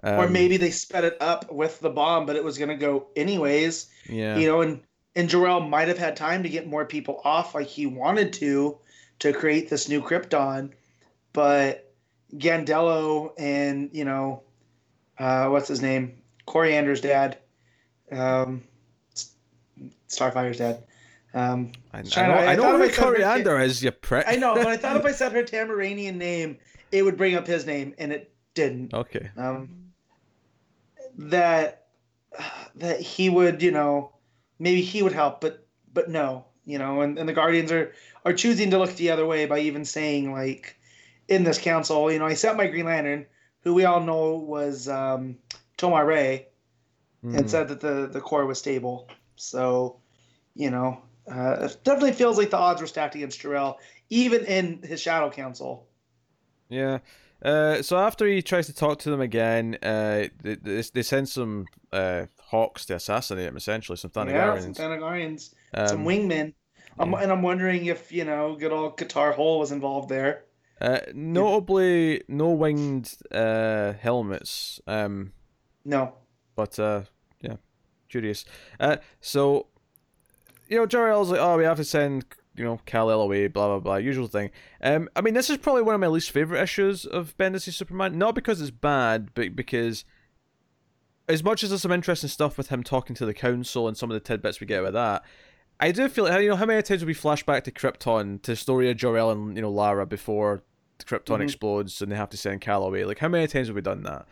or 0.03 0.27
Um, 0.27 0.33
maybe 0.33 0.57
they 0.59 0.71
sped 0.71 1.03
it 1.05 1.17
up 1.21 1.51
with 1.51 1.81
the 1.81 1.91
bomb, 1.91 2.25
but 2.25 2.37
it 2.37 2.45
was 2.45 2.57
going 2.57 2.69
to 2.69 2.77
go 2.77 3.09
anyways. 3.17 3.89
yeah, 4.09 4.37
You 4.37 4.47
know, 4.47 4.61
and 4.61 4.81
and 5.17 5.29
Jor-El 5.29 5.61
might 5.61 5.89
have 5.89 5.99
had 5.99 6.15
time 6.15 6.45
to 6.45 6.49
get 6.49 6.69
more 6.69 6.85
people 6.85 7.21
off 7.25 7.53
like 7.57 7.67
he 7.67 7.87
wanted 7.87 8.33
to 8.35 8.79
to 9.21 9.33
create 9.33 9.69
this 9.69 9.89
new 9.89 10.01
Krypton, 10.01 10.71
but 11.33 11.93
Gandello 12.37 13.33
and 13.39 13.91
you 13.93 14.05
know, 14.05 14.43
uh, 15.19 15.49
what's 15.49 15.67
his 15.69 15.83
name, 15.83 16.23
Koriand'r's 16.49 17.03
dad, 17.03 17.39
um, 18.11 18.63
Starfire's 20.07 20.59
dad. 20.59 20.83
Um, 21.35 21.73
I, 21.93 21.99
I 21.99 22.03
know, 22.03 22.09
China, 22.09 22.33
I 22.33 22.47
I 22.47 22.57
know 22.57 22.63
thought 22.63 22.77
who 22.77 22.83
if 22.85 22.99
I 22.99 23.03
her 23.03 23.13
Coriander 23.13 23.61
is, 23.61 23.83
you 23.83 23.91
prick. 23.91 24.25
I 24.27 24.37
know, 24.37 24.55
but 24.55 24.67
I 24.67 24.79
thought 24.79 24.97
if 24.97 25.05
I 25.05 25.13
said 25.21 25.33
her 25.33 25.43
Tamaranian 25.43 26.17
name, 26.17 26.57
it 26.91 27.03
would 27.03 27.19
bring 27.19 27.35
up 27.35 27.47
his 27.47 27.67
name, 27.67 27.95
and 27.99 28.13
it 28.13 28.33
didn't. 28.55 28.95
Okay. 28.95 29.31
Um, 29.37 29.93
that 31.19 31.87
that 32.77 33.01
he 33.01 33.29
would, 33.29 33.63
you 33.63 33.71
know, 33.71 34.13
maybe 34.59 34.81
he 34.81 35.03
would 35.03 35.13
help, 35.13 35.43
but 35.43 35.67
but 35.93 36.09
no, 36.09 36.47
you 36.65 36.79
know, 36.79 37.03
and, 37.03 37.19
and 37.19 37.29
the 37.29 37.35
Guardians 37.35 37.71
are 37.71 37.93
are 38.25 38.33
choosing 38.33 38.71
to 38.71 38.79
look 38.79 38.95
the 38.97 39.11
other 39.11 39.27
way 39.27 39.45
by 39.45 39.59
even 39.59 39.85
saying 39.85 40.33
like 40.33 40.79
in 41.29 41.45
this 41.45 41.59
council, 41.59 42.11
you 42.11 42.19
know, 42.19 42.27
I 42.27 42.35
sent 42.35 42.57
my 42.57 42.69
Green 42.69 42.87
Lantern, 42.87 43.27
who 43.61 43.75
we 43.75 43.85
all 43.85 44.01
know 44.01 44.37
was 44.37 44.89
um, 44.89 45.37
Tomar-Re, 45.79 46.47
Hmm. 47.23 47.35
and 47.37 47.51
said 47.51 47.69
that 47.69 47.81
the 47.81 48.07
the 48.13 48.21
core 48.21 48.47
was 48.47 48.59
stable. 48.59 49.09
So, 49.37 50.01
you 50.55 50.71
know, 50.71 51.03
uh, 51.31 51.67
it 51.67 51.77
definitely 51.85 52.13
feels 52.13 52.39
like 52.39 52.51
the 52.51 52.57
odds 52.59 52.81
were 52.81 52.87
stacked 52.87 53.15
against 53.17 53.41
Jor-El, 53.41 53.79
even 54.11 54.45
in 54.45 54.83
his 54.83 55.01
Shadow 55.01 55.31
Council. 55.31 55.87
Yeah. 56.69 56.99
Uh, 57.45 57.83
so 57.83 57.97
after 57.99 58.27
he 58.27 58.43
tries 58.43 58.67
to 58.67 58.75
talk 58.75 58.99
to 59.01 59.11
them 59.11 59.21
again, 59.21 59.79
uh, 59.83 60.27
they, 60.43 60.83
they, 60.83 61.03
send 61.03 61.29
some 61.29 61.67
uh, 61.93 62.27
hawks 62.41 62.85
to 62.87 62.95
assassinate 62.97 63.47
him, 63.47 63.57
essentially, 63.57 63.97
some 63.97 64.11
Yeah, 64.17 64.59
some 64.59 64.75
Thanagarians. 64.75 64.77
Thanagarians, 64.77 65.55
Um, 65.75 65.87
some 65.89 66.05
wingmen. 66.05 66.55
Um, 66.99 67.13
yeah. 67.13 67.19
and 67.23 67.31
I'm 67.33 67.43
wondering 67.43 67.87
if 67.87 68.11
you 68.13 68.25
know, 68.25 68.57
good 68.57 68.73
old 68.73 68.97
Katar 68.99 69.35
Hol 69.35 69.61
was 69.61 69.71
involved 69.73 70.09
there. 70.09 70.45
uh, 70.81 71.01
notably, 71.15 72.23
no 72.29 72.51
winged 72.51 73.17
uh, 73.33 73.93
helmets, 74.01 74.81
um, 74.89 75.33
No, 75.89 76.15
but 76.55 76.79
uh, 76.79 77.03
yeah, 77.41 77.57
curious. 78.09 78.45
Uh, 78.79 78.97
so, 79.21 79.67
you 80.69 80.77
know, 80.77 80.87
Jor-El's 80.87 81.31
like, 81.31 81.41
oh, 81.41 81.57
we 81.57 81.65
have 81.65 81.79
to 81.79 81.85
send, 81.85 82.27
you 82.57 82.65
know, 82.65 82.81
Kal-El 82.85 83.21
away, 83.23 83.47
blah, 83.49 83.69
blah, 83.69 83.79
blah, 83.79 83.97
usual 83.97 84.27
thing. 84.29 84.51
Um, 84.83 85.09
I 85.17 85.21
mean, 85.23 85.33
this 85.35 85.49
is 85.49 85.57
probably 85.57 85.83
one 85.83 85.95
of 85.95 86.01
my 86.01 86.07
least 86.09 86.31
favourite 86.31 86.63
issues 86.63 87.07
of 87.07 87.35
Bendis' 87.39 87.73
Superman, 87.73 88.19
not 88.19 88.35
because 88.35 88.61
it's 88.61 88.71
bad, 88.71 89.31
but 89.35 89.57
because 89.57 90.05
as 91.29 91.43
much 91.43 91.63
as 91.63 91.71
there's 91.71 91.83
some 91.83 91.93
interesting 91.93 92.29
stuff 92.29 92.59
with 92.59 92.69
him 92.69 92.83
talking 92.83 93.15
to 93.17 93.25
the 93.27 93.35
council 93.35 93.89
and 93.89 93.97
some 93.97 94.11
of 94.11 94.15
the 94.15 94.21
tidbits 94.21 94.61
we 94.61 94.67
get 94.67 94.83
with 94.83 94.95
that, 94.95 95.23
I 95.81 95.93
do 95.93 96.09
feel 96.09 96.25
like 96.25 96.43
you 96.43 96.49
know 96.49 96.57
how 96.57 96.67
many 96.67 96.83
times 96.83 97.01
have 97.03 97.07
we 97.07 97.15
flash 97.15 97.45
back 97.47 97.65
to 97.65 97.71
Krypton 97.71 98.43
to 98.43 98.53
the 98.53 98.57
story 98.57 98.91
of 98.91 98.97
Jor-El 98.97 99.31
and 99.31 99.55
you 99.57 99.63
know 99.63 99.71
Lara 99.71 100.07
before 100.07 100.65
Krypton 101.05 101.39
Mhm. 101.39 101.45
explodes 101.45 102.03
and 102.03 102.11
they 102.11 102.17
have 102.17 102.31
to 102.31 102.37
send 102.37 102.61
Kal 102.61 102.83
away. 102.83 103.05
Like 103.05 103.21
how 103.21 103.29
many 103.29 103.47
times 103.47 103.69
have 103.69 103.77
we 103.77 103.83
done 103.83 104.03
that? 104.03 104.27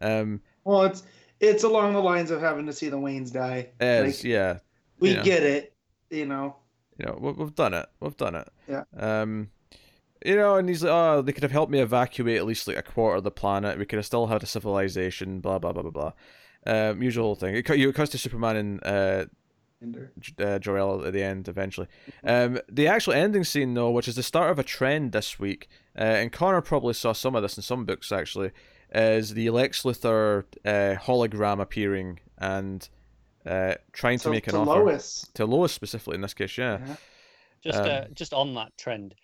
Um, 0.00 0.40
well, 0.64 0.82
it's 0.82 1.02
it's 1.40 1.64
along 1.64 1.94
the 1.94 2.00
lines 2.02 2.30
of 2.30 2.40
having 2.40 2.66
to 2.66 2.72
see 2.72 2.88
the 2.88 2.98
Waynes 2.98 3.32
die. 3.32 3.68
as 3.80 4.18
Like, 4.18 4.24
yeah, 4.24 4.58
we 4.98 5.12
yeah. 5.14 5.22
get 5.22 5.42
it, 5.42 5.74
you 6.10 6.26
know. 6.26 6.56
you 6.98 7.06
know 7.06 7.18
we- 7.20 7.32
we've 7.32 7.54
done 7.54 7.74
it, 7.74 7.86
we've 8.00 8.16
done 8.16 8.34
it. 8.34 8.48
Yeah. 8.68 8.84
Um, 8.96 9.50
you 10.24 10.36
know, 10.36 10.56
and 10.56 10.68
he's 10.68 10.82
like, 10.82 10.92
oh, 10.92 11.22
they 11.22 11.32
could 11.32 11.42
have 11.44 11.52
helped 11.52 11.72
me 11.72 11.78
evacuate 11.80 12.36
at 12.36 12.44
least 12.44 12.68
like 12.68 12.76
a 12.76 12.82
quarter 12.82 13.16
of 13.16 13.24
the 13.24 13.30
planet. 13.30 13.78
We 13.78 13.86
could 13.86 13.96
have 13.96 14.04
still 14.04 14.26
had 14.26 14.42
a 14.42 14.46
civilization. 14.46 15.40
Blah 15.40 15.58
blah 15.58 15.72
blah 15.72 15.82
blah 15.82 15.90
blah. 15.90 16.12
Um, 16.66 17.02
usual 17.02 17.34
thing. 17.36 17.54
It, 17.54 17.70
it 17.70 17.94
comes 17.94 18.10
to 18.10 18.18
Superman 18.18 18.56
and 18.56 18.80
uh, 18.84 19.24
uh, 20.38 20.58
Jor-El 20.58 21.06
at 21.06 21.14
the 21.14 21.22
end 21.22 21.48
eventually. 21.48 21.86
Um, 22.22 22.60
the 22.70 22.86
actual 22.86 23.14
ending 23.14 23.44
scene 23.44 23.72
though, 23.72 23.90
which 23.90 24.08
is 24.08 24.16
the 24.16 24.22
start 24.22 24.50
of 24.50 24.58
a 24.58 24.62
trend 24.62 25.12
this 25.12 25.38
week, 25.38 25.68
uh, 25.98 26.02
and 26.02 26.30
Connor 26.30 26.60
probably 26.60 26.92
saw 26.92 27.12
some 27.14 27.34
of 27.34 27.40
this 27.40 27.56
in 27.56 27.62
some 27.62 27.86
books 27.86 28.12
actually, 28.12 28.50
is 28.92 29.34
the 29.34 29.50
Lex 29.50 29.82
Luthor 29.82 30.44
uh, 30.64 30.98
hologram 31.00 31.60
appearing 31.60 32.20
and 32.38 32.88
uh, 33.46 33.74
trying 33.92 34.18
So 34.18 34.30
to 34.30 34.34
make 34.34 34.46
an 34.48 34.54
to 34.54 34.58
offer 34.60 34.70
Lois. 34.84 35.26
to 35.34 35.46
Lois 35.46 35.72
specifically 35.72 36.14
in 36.16 36.20
this 36.20 36.34
case. 36.34 36.56
Yeah. 36.58 36.78
Yeah. 36.86 36.96
Just 37.62 37.78
Um, 37.78 37.86
uh, 37.88 38.04
just 38.14 38.32
on 38.34 38.54
that 38.54 38.76
trend, 38.78 39.14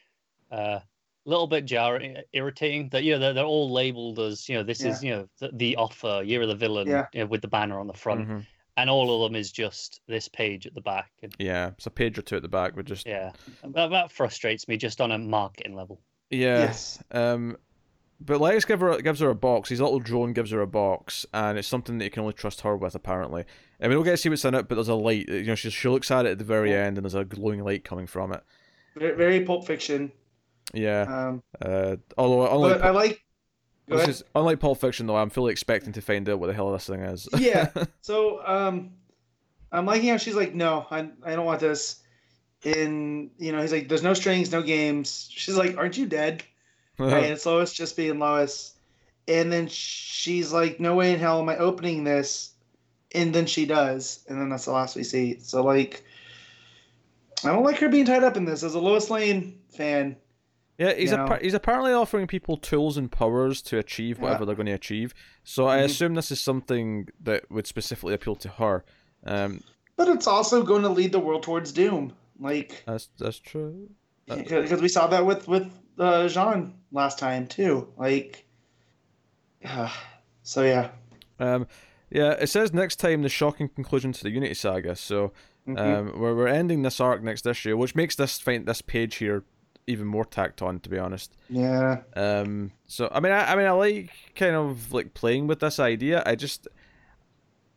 a 0.51 0.83
little 1.25 1.47
bit 1.47 1.65
jarring, 1.65 2.17
irritating 2.33 2.89
that 2.91 3.03
you 3.03 3.13
know 3.15 3.19
they're, 3.19 3.33
they're 3.35 3.45
all 3.45 3.71
labeled 3.71 4.19
as 4.19 4.49
you 4.49 4.57
know 4.57 4.63
this 4.63 4.85
is 4.85 5.03
you 5.03 5.11
know 5.11 5.29
the, 5.41 5.51
the 5.53 5.77
offer, 5.77 6.23
year 6.25 6.43
of 6.43 6.49
the 6.49 6.55
villain, 6.55 6.87
Yeah. 6.87 7.07
you 7.13 7.21
know, 7.21 7.27
with 7.27 7.41
the 7.43 7.49
banner 7.49 7.79
on 7.81 7.87
the 7.87 7.95
front, 7.95 8.29
Mhm. 8.29 8.47
and 8.77 8.91
all 8.91 9.25
of 9.25 9.31
them 9.31 9.37
is 9.39 9.51
just 9.53 10.01
this 10.07 10.29
page 10.29 10.67
at 10.67 10.75
the 10.75 10.81
back. 10.83 11.11
And 11.23 11.35
Yeah. 11.39 11.69
It's 11.77 11.87
a 11.87 11.91
page 11.91 12.19
or 12.19 12.23
two 12.23 12.37
at 12.37 12.43
the 12.43 12.49
back, 12.49 12.75
but 12.77 12.85
just 12.85 13.07
yeah, 13.07 13.33
that, 13.65 13.89
that 13.91 14.13
frustrates 14.13 14.69
me 14.69 14.77
just 14.77 15.01
on 15.01 15.11
a 15.13 15.19
marketing 15.19 15.75
level. 15.75 16.01
Yeah. 16.31 16.59
Yes. 16.59 17.03
Um, 17.11 17.57
but 18.21 18.41
Lex 18.41 18.65
give 18.65 18.81
her, 18.81 19.01
gives 19.01 19.21
her 19.21 19.31
a 19.31 19.35
box. 19.35 19.69
His 19.69 19.81
little 19.81 19.99
drone 20.01 20.33
gives 20.33 20.51
her 20.51 20.61
a 20.61 20.67
box, 20.67 21.27
and 21.35 21.59
it's 21.59 21.69
something 21.69 21.99
that 21.99 22.05
you 22.05 22.11
can 22.11 22.23
only 22.23 22.35
trust 22.35 22.63
her 22.63 22.77
with, 22.77 22.95
apparently. 22.95 23.45
And 23.79 23.91
we 23.91 23.95
don't 23.95 24.05
get 24.05 24.13
to 24.13 24.17
see 24.17 24.29
what's 24.29 24.45
in 24.45 24.55
it, 24.55 24.69
but 24.69 24.77
there's 24.77 24.89
a 24.89 24.95
light. 24.95 25.29
You 25.29 25.45
know, 25.45 25.55
she, 25.55 25.71
she 25.71 25.89
looks 25.89 26.11
at 26.11 26.25
it 26.27 26.31
at 26.33 26.39
the 26.39 26.45
very 26.45 26.73
end, 26.75 26.97
and 26.97 27.05
there's 27.05 27.15
a 27.15 27.25
glowing 27.25 27.63
light 27.63 27.85
coming 27.85 28.07
from 28.07 28.33
it. 28.33 28.43
Very, 28.97 29.45
Pulp 29.45 29.67
Fiction. 29.67 30.11
Yeah. 30.73 31.03
Um, 31.03 31.43
Uh, 31.61 31.97
although, 32.17 32.51
unlike, 32.51 32.81
I 32.83 32.91
like. 32.91 33.23
This 33.87 34.09
is, 34.09 34.25
unlike 34.35 34.59
Pulp 34.59 34.81
Fiction, 34.81 35.07
though, 35.07 35.17
I'm 35.17 35.31
fully 35.31 35.53
expecting 35.53 35.93
to 35.93 36.01
find 36.01 36.29
out 36.29 36.41
what 36.41 36.49
the 36.49 36.55
hell 36.55 36.73
this 36.73 36.87
thing 36.87 37.03
is. 37.03 37.29
Yeah. 37.39 37.71
So 38.01 38.41
um, 38.47 38.93
I'm 39.73 39.85
liking 39.85 40.09
how 40.09 40.17
she's 40.17 40.35
like, 40.37 40.55
no, 40.55 40.87
I, 40.91 41.09
I 41.25 41.35
don't 41.35 41.45
want 41.45 41.61
this. 41.61 42.03
And 42.65 43.31
you 43.39 43.53
know, 43.53 43.61
he's 43.61 43.73
like, 43.73 43.89
there's 43.89 44.03
no 44.03 44.15
strings, 44.15 44.51
no 44.51 44.63
games. 44.63 45.29
She's 45.31 45.57
like, 45.57 45.77
aren't 45.77 45.99
you 45.99 46.07
dead? 46.07 46.43
Right? 46.99 47.25
And 47.25 47.33
it's 47.33 47.47
Lois 47.47 47.73
just 47.73 47.97
being 47.97 48.19
Lois. 48.19 48.75
And 49.29 49.53
then 49.53 49.67
she's 49.69 50.53
like, 50.53 50.79
no 50.81 50.95
way 50.95 51.13
in 51.13 51.19
hell 51.19 51.41
am 51.41 51.49
I 51.49 51.57
opening 51.57 52.05
this. 52.05 52.53
And 53.15 53.35
then 53.35 53.47
she 53.47 53.67
does, 53.67 54.25
and 54.29 54.41
then 54.41 54.49
that's 54.51 54.67
the 54.67 54.73
last 54.73 54.95
we 54.97 55.03
see. 55.05 55.39
So 55.41 55.63
like, 55.63 56.05
I 57.45 57.49
don't 57.49 57.63
like 57.65 57.79
her 57.79 57.89
being 57.89 58.05
tied 58.05 58.25
up 58.25 58.37
in 58.37 58.45
this 58.45 58.63
as 58.63 58.75
a 58.75 58.79
Lois 58.81 59.11
Lane 59.11 59.59
fan. 59.71 60.17
Yeah, 60.79 60.93
he's 60.93 61.11
You 61.11 61.17
appa- 61.17 61.35
know? 61.35 61.39
he's 61.41 61.55
apparently 61.55 61.93
offering 61.93 62.27
people 62.27 62.57
tools 62.57 62.97
and 62.97 63.11
powers 63.11 63.63
to 63.63 63.79
achieve 63.79 64.19
whatever 64.19 64.43
Yeah. 64.43 64.47
they're 64.47 64.55
going 64.57 64.67
to 64.67 64.73
achieve. 64.73 65.15
So 65.45 65.67
I 65.67 65.79
Mhm. 65.79 65.85
assume 65.85 66.15
this 66.15 66.31
is 66.31 66.41
something 66.41 67.09
that 67.23 67.51
would 67.51 67.67
specifically 67.67 68.13
appeal 68.15 68.37
to 68.37 68.49
her. 68.49 68.85
Um, 69.25 69.63
But 69.97 70.09
it's 70.09 70.27
also 70.27 70.63
going 70.63 70.83
to 70.83 70.91
lead 70.91 71.13
the 71.13 71.19
world 71.21 71.43
towards 71.43 71.73
doom. 71.73 72.13
Like, 72.39 72.83
that's 72.87 73.09
that's 73.19 73.39
true. 73.39 73.89
Uh, 74.29 74.37
because 74.37 74.83
we 74.83 74.89
saw 74.89 75.07
that 75.07 75.25
with 75.25 75.49
with 75.49 75.73
uh, 75.99 76.29
Jean 76.29 76.75
last 76.93 77.19
time 77.19 77.47
too. 77.47 77.93
Like, 77.97 78.47
so 80.43 80.63
yeah. 80.63 80.91
Um, 81.39 81.67
yeah, 82.11 82.33
it 82.33 82.49
says 82.49 82.73
next 82.73 82.97
time 82.97 83.23
the 83.23 83.29
shocking 83.29 83.69
conclusion 83.69 84.13
to 84.13 84.23
the 84.23 84.31
Unity 84.31 84.55
saga. 84.55 84.97
So 84.97 85.33
Mhm. 85.67 85.79
um, 85.79 86.21
we're 86.21 86.35
we're 86.35 86.47
ending 86.47 86.83
this 86.83 87.01
arc 87.01 87.23
next 87.23 87.45
issue, 87.47 87.77
which 87.77 87.95
makes 87.95 88.15
this 88.15 88.39
find 88.39 88.67
this 88.67 88.83
page 88.83 89.17
here 89.17 89.45
even 89.89 90.07
more 90.07 90.25
tacked 90.25 90.63
on, 90.63 90.81
to 90.81 90.89
be 90.89 90.99
honest. 90.99 91.37
yeah. 91.49 92.03
Um, 92.15 92.73
so 92.87 93.09
I 93.13 93.21
mean, 93.21 93.33
I, 93.33 93.53
I 93.53 93.57
mean, 93.57 93.67
I 93.67 93.71
like 93.73 94.11
kind 94.35 94.55
of 94.57 94.93
like 94.93 95.15
playing 95.15 95.47
with 95.49 95.61
this 95.61 95.79
idea. 95.81 96.23
I 96.27 96.35
just 96.37 96.69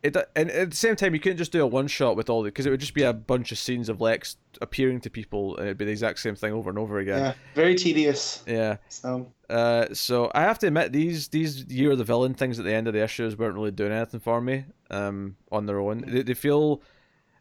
it 0.02 0.16
and 0.34 0.50
at 0.50 0.70
the 0.70 0.76
same 0.76 0.96
time, 0.96 1.12
you 1.12 1.20
couldn't 1.20 1.36
just 1.36 1.52
do 1.52 1.62
a 1.62 1.66
one 1.66 1.86
shot 1.86 2.16
with 2.16 2.30
all 2.30 2.42
the 2.42 2.48
because 2.48 2.64
it 2.64 2.70
would 2.70 2.80
just 2.80 2.94
be 2.94 3.02
a 3.02 3.12
bunch 3.12 3.52
of 3.52 3.58
scenes 3.58 3.88
of 3.88 4.00
Lex 4.00 4.36
appearing 4.62 5.00
to 5.02 5.10
people, 5.10 5.56
and 5.56 5.66
it'd 5.66 5.78
be 5.78 5.84
the 5.84 5.90
exact 5.90 6.20
same 6.20 6.34
thing 6.34 6.52
over 6.52 6.70
and 6.70 6.78
over 6.78 6.98
again. 6.98 7.18
Yeah. 7.18 7.32
Very 7.54 7.74
tedious. 7.74 8.42
Yeah. 8.46 8.78
So 8.88 9.30
Uh, 9.50 9.92
so 9.92 10.30
I 10.34 10.42
have 10.42 10.58
to 10.60 10.68
admit 10.68 10.92
these 10.92 11.28
these 11.28 11.64
year 11.66 11.92
of 11.92 11.98
the 11.98 12.04
villain 12.04 12.32
things 12.34 12.58
at 12.58 12.64
the 12.64 12.72
end 12.72 12.86
of 12.88 12.94
the 12.94 13.02
issues 13.02 13.36
weren't 13.36 13.54
really 13.54 13.72
doing 13.72 13.92
anything 13.92 14.20
for 14.20 14.40
me. 14.40 14.64
Um, 14.90 15.36
on 15.52 15.66
their 15.66 15.78
own, 15.78 16.04
they, 16.06 16.22
they 16.22 16.34
feel 16.34 16.82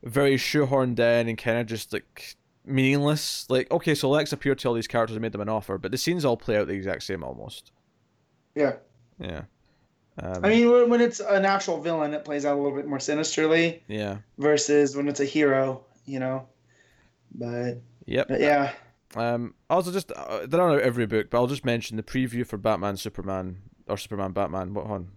very 0.04 0.36
shoehorned 0.36 1.00
in 1.00 1.30
and 1.30 1.38
kind 1.38 1.60
of 1.60 1.68
just 1.68 1.94
like 1.94 2.36
meaningless. 2.66 3.50
Like 3.50 3.72
okay, 3.72 3.96
so 3.96 4.10
Lex 4.10 4.34
appeared 4.34 4.60
to 4.60 4.68
all 4.68 4.74
these 4.74 4.88
characters 4.88 5.16
and 5.16 5.22
made 5.22 5.32
them 5.32 5.42
an 5.42 5.50
offer, 5.50 5.78
but 5.78 5.92
the 5.92 5.98
scenes 5.98 6.26
all 6.26 6.36
play 6.36 6.58
out 6.58 6.68
the 6.68 6.74
exact 6.74 7.04
same 7.04 7.24
almost. 7.24 7.72
yeah. 8.54 8.74
Yeah. 9.18 9.44
Um, 10.22 10.44
I 10.46 10.50
mean, 10.50 10.70
when 10.72 10.90
when 10.90 11.02
it's 11.02 11.20
an 11.20 11.46
actual 11.46 11.80
villain, 11.82 12.14
it 12.14 12.26
plays 12.26 12.46
out 12.46 12.58
a 12.58 12.62
little 12.62 12.76
bit 12.78 12.88
more 12.88 13.00
sinisterly 13.00 13.84
yeah. 13.88 14.18
versus 14.38 14.96
when 14.96 15.08
it's 15.08 15.20
a 15.20 15.26
hero. 15.26 15.84
You 16.06 16.20
know. 16.20 16.48
But, 17.34 17.82
Yep. 18.08 18.28
but 18.28 18.40
yeah. 18.42 18.72
Um, 19.16 19.54
also, 19.70 19.92
just 19.92 20.12
uh, 20.12 20.46
they're 20.48 20.60
not 20.60 20.74
out 20.76 20.82
every 20.82 21.06
book, 21.06 21.30
but 21.30 21.38
I'll 21.38 21.48
just 21.48 21.64
mention 21.66 21.98
the 21.98 22.04
preview 22.04 22.46
for 22.46 22.58
Batman, 22.58 22.98
Superman, 22.98 23.58
or 23.88 23.98
Superman, 23.98 24.32
Batman. 24.32 24.74
What 24.74 24.88
one? 24.88 25.10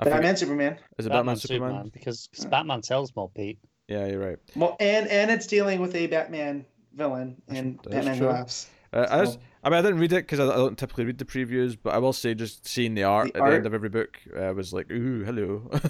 I 0.00 0.04
forget- 0.04 0.16
Batman, 0.18 0.36
Superman. 0.36 0.78
Is 0.98 1.06
it 1.06 1.10
Batman, 1.10 1.36
Superman? 1.36 1.90
because 1.92 2.28
'cause 2.34 2.44
Batman 2.46 2.82
sells 2.82 3.14
more, 3.16 3.30
Pete. 3.30 3.58
Yeah, 3.88 4.06
you're 4.06 4.20
right. 4.20 4.38
Well, 4.54 4.76
and 4.80 5.08
and 5.08 5.30
it's 5.30 5.46
dealing 5.46 5.80
with 5.80 5.94
a 5.94 6.06
Batman 6.08 6.64
villain 6.94 7.40
and 7.48 7.78
That's 7.84 7.88
Batman 8.06 8.18
Who. 8.18 8.26
Laughs. 8.26 8.68
Uh, 8.92 9.06
I, 9.10 9.18
So- 9.18 9.24
just, 9.24 9.38
I 9.64 9.70
mean, 9.70 9.78
I 9.78 9.82
didn't 9.82 9.98
read 9.98 10.12
it 10.12 10.26
because 10.26 10.40
I, 10.40 10.44
I 10.44 10.56
don't 10.56 10.78
typically 10.78 11.04
read 11.04 11.18
the 11.18 11.24
previews, 11.24 11.76
but 11.82 11.94
I 11.94 11.98
will 11.98 12.12
say 12.12 12.34
just 12.34 12.66
seeing 12.66 12.94
the 12.94 13.04
art 13.04 13.32
The 13.32 13.42
at 13.42 13.48
the 13.50 13.56
end 13.56 13.66
of 13.66 13.74
every 13.74 13.88
book 13.88 14.18
uh, 14.36 14.52
was 14.54 14.72
like, 14.72 14.90
ooh, 14.90 15.24
hello. 15.24 15.70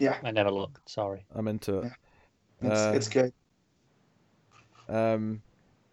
Yeah. 0.00 0.16
I 0.24 0.32
never 0.32 0.50
look. 0.50 0.80
Sorry. 0.86 1.24
I'm 1.34 1.46
into 1.46 1.78
it. 1.78 1.92
It's, 2.62 2.80
Uh, 2.80 2.92
it's 2.96 3.08
good. 3.08 3.32
Um, 4.88 5.42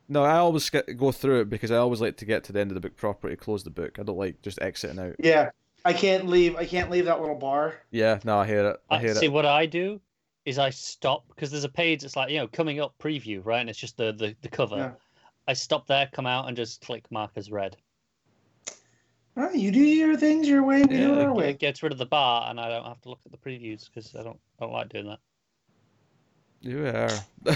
no, 0.10 0.24
I 0.24 0.38
always 0.38 0.70
get, 0.70 0.98
go 0.98 1.12
through 1.12 1.42
it 1.42 1.50
because 1.50 1.72
I 1.72 1.78
always 1.78 2.02
like 2.02 2.18
to 2.18 2.26
get 2.26 2.44
to 2.46 2.52
the 2.52 2.60
end 2.60 2.72
of 2.72 2.76
the 2.76 2.82
book 2.82 2.98
properly, 2.98 3.36
close 3.36 3.64
the 3.64 3.70
book. 3.70 4.00
I 4.00 4.04
don't 4.04 4.18
like 4.18 4.42
just 4.42 4.62
exiting 4.62 5.00
out. 5.00 5.16
Yeah, 5.20 5.52
I 5.86 5.94
can't 5.94 6.28
leave. 6.28 6.56
I 6.56 6.66
can't 6.66 6.90
leave 6.90 7.06
that 7.06 7.22
little 7.22 7.36
bar. 7.36 7.76
Yeah, 7.92 8.20
no, 8.24 8.40
I 8.40 8.48
hear 8.48 8.66
it. 8.66 8.82
I 8.90 8.96
I, 8.96 9.00
hear 9.00 9.16
see 9.16 9.30
what 9.30 9.46
I 9.46 9.66
do 9.66 10.02
is 10.46 10.58
I 10.58 10.72
stop 10.72 11.24
because 11.30 11.52
there's 11.52 11.64
a 11.64 11.70
page 11.70 12.02
that's 12.02 12.16
like 12.16 12.30
you 12.32 12.40
know 12.40 12.48
coming 12.48 12.82
up 12.82 12.94
preview 13.00 13.46
right, 13.46 13.62
and 13.62 13.70
it's 13.70 13.80
just 13.80 13.98
the 13.98 14.12
the, 14.12 14.36
the 14.42 14.50
cover. 14.50 14.76
Yeah. 14.78 14.92
I 15.48 15.54
stop 15.54 15.88
there, 15.88 16.10
come 16.12 16.28
out, 16.28 16.48
and 16.48 16.56
just 16.56 16.82
click 16.82 17.04
mark 17.12 17.32
as 17.36 17.52
read. 17.52 17.76
Oh, 19.38 19.50
you 19.52 19.72
do 19.72 19.80
your 19.80 20.18
things 20.18 20.48
your 20.48 20.64
way. 20.64 20.82
We 20.82 20.88
do 20.88 21.14
it 21.14 21.18
Yeah. 21.18 21.24
our 21.24 21.30
It 21.32 21.34
way. 21.36 21.54
gets 21.54 21.82
rid 21.82 21.92
of 21.92 21.98
the 21.98 22.06
bar, 22.06 22.50
and 22.50 22.60
I 22.60 22.70
don't 22.70 22.86
have 22.86 23.02
to 23.02 23.10
look 23.10 23.22
at 23.26 23.32
the 23.32 23.38
previews 23.38 23.86
because 23.86 24.14
I 24.16 24.24
don't 24.24 24.40
I 24.60 24.66
don't 24.66 24.74
like 24.74 24.90
doing 24.90 25.08
that. 25.08 25.20
You 26.62 26.86
are. 26.88 27.10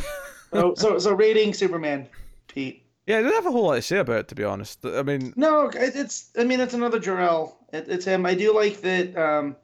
So, 0.53 0.73
so, 0.75 0.97
so 0.99 1.13
rating 1.13 1.53
Superman, 1.53 2.07
Pete. 2.47 2.85
yeah, 3.07 3.17
I 3.17 3.23
don't 3.23 3.33
have 3.33 3.45
a 3.45 3.51
whole 3.51 3.65
lot 3.65 3.75
to 3.75 3.81
say 3.81 3.97
about 3.97 4.19
it, 4.19 4.27
to 4.29 4.35
be 4.35 4.43
honest. 4.45 4.85
I 4.85 5.01
mean, 5.03 5.33
No, 5.35 5.69
it's. 5.73 6.29
I 6.37 6.45
mean, 6.45 6.61
it's 6.61 6.73
another 6.73 6.97
Jor-El. 6.97 7.57
It, 7.73 7.89
it's 7.89 8.05
him. 8.05 8.25
I 8.25 8.35
do 8.35 8.55
like 8.55 8.79
that. 8.81 9.17
Um, 9.17 9.57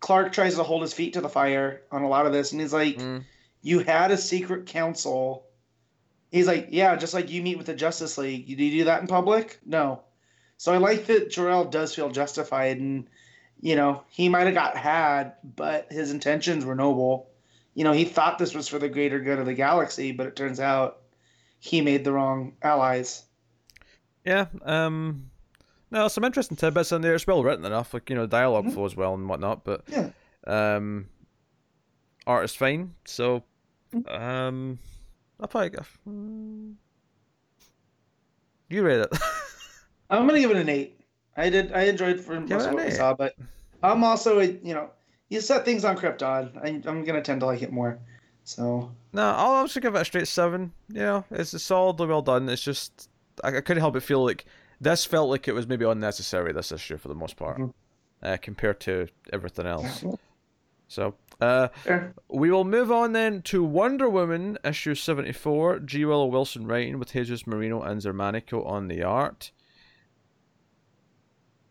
Clark 0.00 0.32
tries 0.32 0.56
to 0.56 0.64
hold 0.64 0.82
his 0.82 0.92
feet 0.94 1.12
to 1.12 1.20
the 1.20 1.28
fire 1.28 1.82
on 1.92 2.02
a 2.02 2.08
lot 2.08 2.26
of 2.26 2.32
this, 2.32 2.50
and 2.50 2.60
he's 2.60 2.72
like, 2.72 2.96
mm, 2.96 3.22
"You 3.60 3.80
had 3.80 4.10
a 4.10 4.16
secret 4.16 4.66
council." 4.66 5.46
He's 6.32 6.46
like, 6.48 6.68
"Yeah, 6.72 6.96
just 6.96 7.14
like 7.14 7.30
you 7.30 7.42
meet 7.42 7.58
with 7.58 7.66
the 7.66 7.74
Justice 7.74 8.18
League. 8.18 8.48
You 8.48 8.56
do 8.56 8.64
you 8.64 8.78
do 8.80 8.84
that 8.86 9.00
in 9.02 9.06
public? 9.06 9.60
No." 9.64 10.02
So 10.56 10.72
I 10.72 10.78
like 10.78 11.06
that 11.06 11.30
Jor-El 11.30 11.66
does 11.66 11.94
feel 11.94 12.10
justified, 12.10 12.78
and 12.78 13.06
you 13.60 13.76
know 13.76 14.02
he 14.08 14.28
might 14.28 14.46
have 14.46 14.54
got 14.54 14.76
had, 14.76 15.34
but 15.44 15.86
his 15.92 16.10
intentions 16.10 16.64
were 16.64 16.74
noble. 16.74 17.28
You 17.74 17.84
know, 17.84 17.92
he 17.92 18.04
thought 18.04 18.38
this 18.38 18.54
was 18.54 18.66
for 18.68 18.78
the 18.78 18.88
greater 18.88 19.20
good 19.20 19.38
of 19.38 19.46
the 19.46 19.54
galaxy, 19.54 20.12
but 20.12 20.26
it 20.26 20.34
turns 20.36 20.58
out 20.60 20.98
he 21.58 21.80
made 21.80 22.04
the 22.04 22.12
wrong 22.12 22.54
allies. 22.62 23.24
yeah. 24.24 24.46
Um, 24.64 25.30
no, 25.90 26.08
some 26.08 26.24
interesting 26.24 26.56
tidbits 26.56 26.92
in 26.92 27.02
there. 27.02 27.14
It's 27.14 27.26
well 27.26 27.42
written 27.44 27.64
enough. 27.66 27.92
Like 27.94 28.08
you 28.08 28.16
know, 28.16 28.26
dialog 28.26 28.66
Mhm. 28.66 28.72
flows 28.74 28.96
well 28.96 29.14
and 29.14 29.28
whatnot. 29.28 29.64
But 29.64 29.82
Yeah. 29.88 30.10
um, 30.46 31.08
art 32.26 32.44
is 32.44 32.54
fine. 32.54 32.94
So, 33.04 33.42
um, 34.08 34.78
I'll 35.42 35.48
probably 35.48 35.70
go. 35.70 35.82
mm, 36.08 36.74
You 38.70 38.82
read 38.84 39.00
it. 39.00 39.08
I'm 40.10 40.26
gonna 40.26 40.38
give 40.40 40.52
it 40.52 40.56
an 40.56 40.68
eight. 40.68 41.00
I 41.36 41.50
did. 41.50 41.72
I 41.72 41.82
enjoyed 41.84 42.20
for 42.20 42.34
Give 42.38 42.48
most 42.50 42.62
it 42.64 42.66
of 42.68 42.70
an 42.70 42.74
what 42.76 42.84
we 42.86 42.90
saw, 42.92 43.12
but 43.14 43.34
I'm 43.82 44.04
also 44.04 44.38
a, 44.38 44.44
you 44.44 44.72
know 44.74 44.90
you 45.30 45.40
set 45.40 45.64
things 45.64 45.84
on 45.84 45.96
Krypton. 45.96 46.56
I, 46.62 46.88
I'm 46.88 47.04
gonna 47.04 47.22
tend 47.22 47.40
to 47.40 47.46
like 47.46 47.62
it 47.62 47.72
more. 47.72 47.98
So 48.44 48.92
No, 49.12 49.22
I'll 49.22 49.50
also 49.62 49.80
give 49.80 49.94
it 49.96 50.00
a 50.00 50.04
straight 50.04 50.28
seven. 50.28 50.72
You 50.88 51.00
know, 51.00 51.24
it's 51.32 51.60
solidly 51.60 52.06
well 52.06 52.22
done. 52.22 52.48
It's 52.48 52.62
just 52.62 53.08
I, 53.42 53.48
I 53.56 53.60
couldn't 53.62 53.80
help 53.80 53.94
but 53.94 54.02
feel 54.04 54.24
like 54.24 54.44
this 54.80 55.04
felt 55.04 55.28
like 55.28 55.48
it 55.48 55.54
was 55.54 55.66
maybe 55.66 55.84
unnecessary 55.84 56.52
this 56.52 56.70
issue 56.70 56.98
for 56.98 57.08
the 57.08 57.14
most 57.16 57.36
part, 57.36 57.58
Mhm. 57.58 57.72
uh, 58.22 58.36
compared 58.40 58.78
to 58.80 59.08
everything 59.32 59.66
else. 59.66 60.04
So, 60.88 61.14
uh, 61.42 61.68
Fair. 61.84 62.14
we 62.28 62.50
will 62.50 62.64
move 62.64 62.90
on 62.92 63.12
then 63.12 63.42
to 63.42 63.62
Wonder 63.64 64.08
Woman 64.08 64.58
issue 64.64 64.94
seventy 64.94 65.32
four. 65.32 65.78
G. 65.78 66.04
Willow 66.04 66.26
Wilson 66.26 66.66
writing 66.66 66.98
with 66.98 67.12
Jesus 67.12 67.46
Merino 67.46 67.82
and 67.82 68.00
Xermanico 68.00 68.64
on 68.66 68.88
the 68.88 69.02
art. 69.02 69.50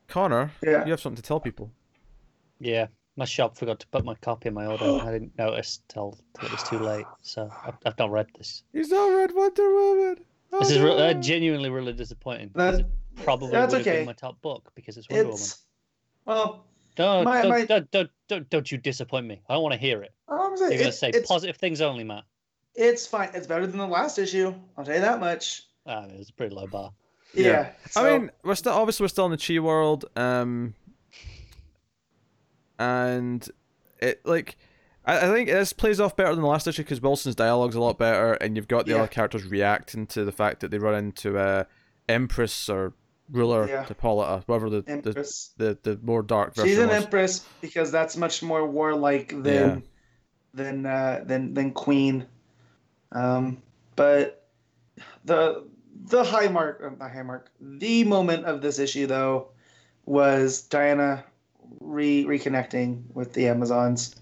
Connor, 0.07 0.51
Yeah. 0.61 0.83
you 0.85 0.91
have 0.91 0.99
something 0.99 1.21
to 1.21 1.27
tell 1.27 1.39
people. 1.39 1.71
Yeah, 2.59 2.87
my 3.15 3.25
shop 3.25 3.57
forgot 3.57 3.79
to 3.79 3.87
put 3.87 4.03
my 4.03 4.15
copy 4.15 4.49
in 4.49 4.53
my 4.53 4.65
order. 4.65 4.85
I 5.03 5.11
didn't 5.11 5.37
notice 5.37 5.81
till, 5.87 6.17
till 6.37 6.47
it 6.47 6.51
was 6.51 6.63
too 6.63 6.79
late, 6.79 7.05
so 7.21 7.49
I've, 7.65 7.75
I've 7.85 7.97
not 7.97 8.11
read 8.11 8.27
this. 8.37 8.63
He's 8.73 8.89
not 8.89 9.07
read 9.07 9.31
Wonder 9.33 9.73
Woman. 9.73 10.15
Oh, 10.53 10.59
This 10.59 10.71
is 10.71 10.79
re- 10.79 10.91
uh, 10.91 11.13
genuinely 11.13 11.69
really 11.69 11.93
disappointing. 11.93 12.49
because 12.49 12.77
That- 12.77 12.85
it 12.85 12.91
probably 13.23 13.51
that's 13.51 13.71
would 13.73 13.79
have 13.79 13.87
okay. 13.87 13.97
been 13.99 14.05
my 14.05 14.13
top 14.13 14.41
book 14.41 14.71
because 14.75 14.97
it's 14.97 15.07
Wonder 15.09 15.29
Woman. 15.29 15.45
well. 16.25 16.65
Don't, 16.95 17.23
my- 17.25 17.41
don't, 17.41 17.49
my- 17.51 17.65
don't, 17.65 17.91
don't, 17.91 18.09
don't, 18.27 18.49
don't 18.49 18.71
you 18.71 18.77
disappoint 18.77 19.25
me. 19.25 19.41
I 19.49 19.53
don't 19.53 19.63
want 19.63 19.73
to 19.73 19.79
hear 19.79 20.01
it. 20.01 20.13
I'm 20.27 20.55
You're 20.57 20.69
going 20.69 20.77
to 20.83 20.91
say 20.91 21.09
it's, 21.09 21.27
positive 21.27 21.57
things 21.57 21.81
only, 21.81 22.03
Matt. 22.03 22.23
it's 22.75 23.05
fine. 23.07 23.29
It's 23.33 23.47
better 23.47 23.65
than 23.67 23.77
the 23.77 23.87
last 23.87 24.17
issue. 24.17 24.53
I'll 24.77 24.83
tell 24.85 24.95
you 24.95 25.01
that 25.01 25.19
much. 25.19 25.63
Ah, 25.87 26.05
it 26.05 26.17
was 26.17 26.29
a 26.29 26.33
pretty 26.33 26.53
low 26.55 26.67
bar. 26.67 26.91
Yeah. 27.33 27.43
Yeah. 27.45 27.69
so- 27.89 28.05
I 28.05 28.17
mean, 28.19 28.31
we're 28.43 28.55
still 28.55 28.73
obviously 28.73 29.03
we're 29.05 29.07
still 29.09 29.25
in 29.25 29.31
the 29.31 29.37
Chi 29.37 29.59
world, 29.59 30.05
um, 30.15 30.73
and 32.79 33.47
it 33.99 34.25
like 34.25 34.57
I, 35.05 35.17
I 35.29 35.33
think 35.33 35.49
this 35.49 35.73
plays 35.73 35.99
off 35.99 36.15
better 36.15 36.33
than 36.33 36.41
the 36.41 36.47
last 36.49 36.67
issue 36.67 36.83
because 36.83 37.01
Wilson's 37.01 37.35
dialogue's 37.35 37.75
a 37.75 37.81
lot 37.81 37.97
better, 37.97 38.33
and 38.33 38.55
you've 38.55 38.67
got 38.67 38.85
the 38.85 38.91
Yeah. 38.93 38.97
other 38.99 39.07
characters 39.07 39.45
reacting 39.45 40.07
to 40.07 40.23
the 40.25 40.31
fact 40.31 40.59
that 40.61 40.71
they 40.71 40.77
run 40.77 40.95
into 40.95 41.37
uh, 41.37 41.63
Empress 42.09 42.69
or 42.69 42.93
ruler 43.29 43.67
Yeah. 43.67 43.85
Hippolyta, 43.85 44.43
whatever 44.45 44.69
the, 44.69 44.81
the 44.81 45.47
the 45.57 45.77
the 45.83 45.99
more 46.03 46.21
dark 46.23 46.55
version 46.55 46.69
She's 46.69 46.77
an 46.79 46.89
was. 46.89 47.03
empress 47.03 47.45
because 47.61 47.91
that's 47.91 48.17
much 48.17 48.41
more 48.43 48.65
warlike 48.67 49.29
than 49.29 49.43
Yeah. 49.43 49.79
than 50.53 50.85
uh, 50.85 51.23
than 51.25 51.53
than 51.53 51.71
queen. 51.71 52.25
Um, 53.11 53.61
but 53.95 54.47
the 55.25 55.65
the 56.05 56.23
high 56.23 56.47
mark, 56.47 56.81
uh, 56.83 56.89
not 56.99 57.11
high 57.11 57.23
mark, 57.23 57.51
the 57.59 58.03
moment 58.03 58.45
of 58.45 58.61
this 58.61 58.79
issue 58.79 59.07
though 59.07 59.49
was 60.05 60.63
Diana 60.63 61.23
re 61.79 62.25
reconnecting 62.25 63.03
with 63.13 63.33
the 63.33 63.47
Amazons. 63.47 64.15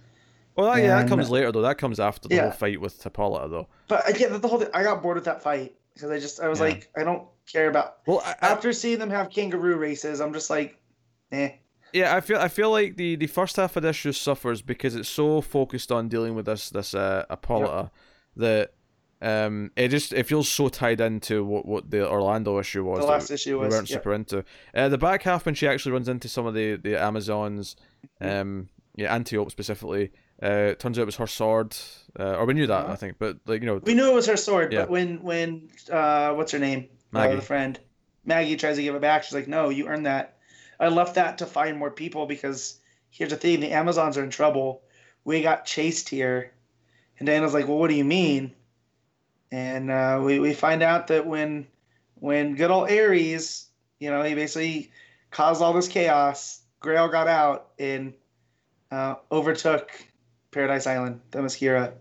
Well, 0.55 0.73
that, 0.73 0.83
yeah, 0.83 0.97
that 1.01 1.07
comes 1.07 1.29
later 1.29 1.51
though. 1.51 1.61
That 1.61 1.77
comes 1.77 1.99
after 1.99 2.27
the 2.27 2.35
Yeah. 2.35 2.41
whole 2.43 2.51
fight 2.51 2.81
with 2.81 3.01
Hippolyta 3.01 3.47
though. 3.47 3.67
But 3.87 4.03
get 4.17 4.39
the 4.41 4.47
whole 4.47 4.59
thing. 4.59 4.69
I 4.73 4.83
got 4.83 5.01
bored 5.01 5.15
with 5.15 5.23
that 5.25 5.41
fight 5.41 5.73
because 5.93 6.11
I 6.11 6.19
just 6.19 6.41
I 6.41 6.47
was 6.49 6.59
Yeah. 6.59 6.65
like 6.65 6.89
I 6.97 7.03
don't 7.03 7.23
care 7.51 7.69
about. 7.69 7.97
Well, 8.05 8.21
I, 8.25 8.35
I, 8.41 8.51
After 8.51 8.71
seeing 8.73 8.99
them 8.99 9.09
have 9.09 9.29
kangaroo 9.29 9.75
races, 9.77 10.19
I'm 10.21 10.33
just 10.33 10.49
like, 10.49 10.77
eh. 11.31 11.51
Yeah, 11.93 12.15
I 12.15 12.21
feel 12.21 12.37
I 12.37 12.47
feel 12.49 12.69
like 12.71 12.97
the, 12.97 13.15
the 13.15 13.25
first 13.27 13.55
half 13.55 13.75
of 13.75 13.81
this 13.83 13.95
issue 13.95 14.11
suffers 14.11 14.61
because 14.61 14.95
it's 14.95 15.09
so 15.09 15.41
focused 15.41 15.91
on 15.91 16.07
dealing 16.07 16.35
with 16.35 16.45
this 16.45 16.69
this 16.69 16.93
uh 16.93 17.25
Hippolyta 17.31 17.89
that 18.35 18.73
um 19.23 19.71
it 19.75 19.87
just 19.89 20.13
it 20.13 20.27
feels 20.27 20.47
so 20.47 20.69
tied 20.69 21.01
into 21.01 21.43
what, 21.43 21.65
what 21.65 21.89
the 21.89 22.07
Orlando 22.07 22.59
issue 22.59 22.83
was 22.85 22.99
The 22.99 23.05
last 23.07 23.31
issue 23.31 23.59
we 23.59 23.67
weren't 23.67 23.89
yeah. 23.89 23.95
super 23.95 24.13
into. 24.13 24.45
Uh, 24.73 24.87
the 24.89 24.99
back 24.99 25.23
half 25.23 25.45
when 25.47 25.55
she 25.55 25.67
actually 25.67 25.91
runs 25.93 26.07
into 26.07 26.29
some 26.29 26.45
of 26.45 26.53
the 26.53 26.75
the 26.75 26.95
Amazons, 26.95 27.75
Mm-hmm. 28.21 28.39
um 28.39 28.69
yeah 28.95 29.13
Antiope 29.15 29.49
specifically, 29.51 30.11
uh 30.43 30.73
turns 30.75 30.99
out 30.99 31.01
it 31.01 31.05
was 31.05 31.15
her 31.15 31.27
sword, 31.27 31.75
uh, 32.19 32.35
or 32.37 32.45
we 32.45 32.53
knew 32.53 32.67
that 32.67 32.83
Uh-huh. 32.83 32.93
I 32.93 32.95
think, 32.97 33.15
but 33.17 33.37
like 33.47 33.61
you 33.61 33.65
know 33.67 33.81
We 33.83 33.95
knew 33.95 34.09
it 34.11 34.13
was 34.13 34.27
her 34.27 34.37
sword, 34.37 34.71
Yeah. 34.71 34.81
but 34.81 34.89
when 34.91 35.23
when 35.23 35.69
uh, 35.91 36.33
what's 36.35 36.51
her 36.51 36.59
name? 36.59 36.87
Maggie. 37.11 37.35
The 37.35 37.41
friend 37.41 37.79
Maggie 38.25 38.55
tries 38.55 38.77
to 38.77 38.83
give 38.83 38.95
it 38.95 39.01
back. 39.01 39.23
She's 39.23 39.33
like, 39.33 39.47
"No, 39.47 39.69
you 39.69 39.87
earned 39.87 40.05
that. 40.05 40.37
I 40.79 40.87
left 40.87 41.15
that 41.15 41.39
to 41.39 41.45
find 41.45 41.77
more 41.77 41.91
people 41.91 42.25
because 42.25 42.79
here's 43.09 43.31
the 43.31 43.37
thing: 43.37 43.59
the 43.59 43.71
Amazons 43.71 44.17
are 44.17 44.23
in 44.23 44.29
trouble. 44.29 44.81
We 45.23 45.41
got 45.41 45.65
chased 45.65 46.09
here." 46.09 46.51
And 47.17 47.25
Diana's 47.25 47.53
like, 47.53 47.67
"Well, 47.67 47.77
what 47.77 47.89
do 47.89 47.95
you 47.95 48.05
mean?" 48.05 48.53
And 49.51 49.89
uh, 49.89 50.21
we 50.23 50.39
we 50.39 50.53
find 50.53 50.83
out 50.83 51.07
that 51.07 51.25
when 51.25 51.67
when 52.15 52.55
good 52.55 52.71
old 52.71 52.89
Ares, 52.89 53.67
you 53.99 54.09
know, 54.09 54.23
he 54.23 54.35
basically 54.35 54.91
caused 55.31 55.61
all 55.61 55.73
this 55.73 55.87
chaos. 55.87 56.61
Grail 56.79 57.09
got 57.09 57.27
out 57.27 57.71
and 57.77 58.13
uh, 58.91 59.15
overtook 59.31 59.91
Paradise 60.51 60.87
Island, 60.87 61.21
the 61.31 61.39
Themyscira. 61.39 61.93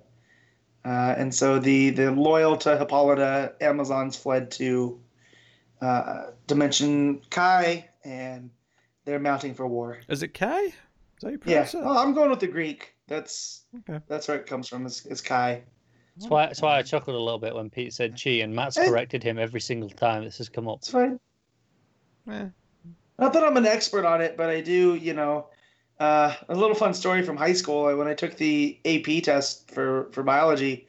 Uh, 0.89 1.15
and 1.19 1.35
so 1.35 1.59
the, 1.59 1.91
the 1.91 2.11
loyal 2.11 2.57
to 2.57 2.79
Hippolyta 2.79 3.53
Amazons 3.61 4.17
fled 4.17 4.51
to 4.53 4.99
uh, 5.83 6.31
Dimension 6.47 7.21
Kai, 7.29 7.87
and 8.05 8.49
they're 9.05 9.19
mounting 9.19 9.53
for 9.55 9.67
war. 9.67 10.01
is 10.09 10.23
it 10.23 10.33
Kai? 10.33 10.63
Is 10.63 10.73
that 11.21 11.27
how 11.27 11.31
you 11.31 11.39
Yeah, 11.45 11.63
it? 11.65 11.75
well, 11.75 11.99
I'm 11.99 12.15
going 12.15 12.31
with 12.31 12.41
the 12.41 12.47
Greek. 12.47 12.95
That's 13.07 13.65
Okay. 13.81 14.01
that's 14.09 14.29
where 14.29 14.39
it 14.39 14.47
comes 14.47 14.67
from. 14.69 14.87
Is, 14.87 15.05
is 15.07 15.21
Kai? 15.21 15.63
That's 16.17 16.31
why, 16.31 16.47
that's 16.47 16.63
why 16.63 16.79
I 16.79 16.83
chuckled 16.83 17.15
a 17.17 17.21
little 17.21 17.39
bit 17.39 17.55
when 17.55 17.69
Pete 17.71 17.93
said 17.93 18.19
chi, 18.23 18.31
and 18.43 18.55
Matt's 18.55 18.77
corrected 18.77 19.23
him 19.23 19.39
every 19.39 19.61
single 19.61 19.91
time 19.91 20.25
this 20.25 20.39
has 20.39 20.49
come 20.49 20.69
up. 20.69 20.79
It's 20.79 20.91
fine. 20.91 21.21
Eh. 22.31 22.47
Not 23.19 23.33
that 23.35 23.45
I'm 23.45 23.57
an 23.57 23.67
expert 23.67 24.05
on 24.07 24.21
it, 24.23 24.37
but 24.37 24.49
I 24.49 24.61
do. 24.63 24.95
You 24.95 25.13
know, 25.15 25.49
uh, 26.01 26.35
a 26.49 26.55
little 26.55 26.75
fun 26.75 26.95
story 26.95 27.23
from 27.23 27.37
high 27.37 27.53
school. 27.53 27.95
When 27.97 28.07
I 28.07 28.15
took 28.15 28.37
the 28.37 28.79
AP 28.85 29.23
test 29.23 29.71
for 29.71 30.09
for 30.13 30.23
biology, 30.23 30.87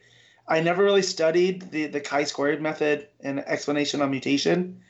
I 0.48 0.60
never 0.60 0.82
really 0.82 1.02
studied 1.02 1.70
the 1.70 1.86
the 1.86 2.00
chi 2.00 2.24
squared 2.24 2.62
method 2.62 3.08
and 3.20 3.40
explanation 3.40 4.02
on 4.02 4.10
mutation. 4.10 4.80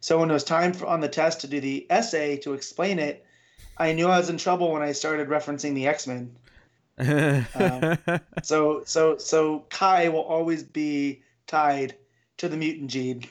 So 0.00 0.18
when 0.18 0.30
it 0.30 0.34
was 0.34 0.44
time 0.44 0.72
for, 0.72 0.86
on 0.86 1.00
the 1.00 1.08
test 1.08 1.40
to 1.40 1.48
do 1.48 1.60
the 1.60 1.86
essay 1.90 2.36
to 2.38 2.52
explain 2.52 2.98
it, 2.98 3.24
I 3.78 3.92
knew 3.92 4.08
I 4.08 4.18
was 4.18 4.30
in 4.30 4.36
trouble 4.36 4.72
when 4.72 4.82
I 4.82 4.92
started 4.92 5.28
referencing 5.28 5.74
the 5.74 5.86
X 5.86 6.06
Men. 6.06 6.36
Um, 7.54 8.20
So 8.42 8.82
so 8.84 9.18
so 9.18 9.64
Kai 9.70 10.08
will 10.08 10.22
always 10.22 10.62
be 10.62 11.22
tied 11.46 11.94
to 12.38 12.48
the 12.48 12.56
mutant 12.56 12.90
gene 12.90 13.24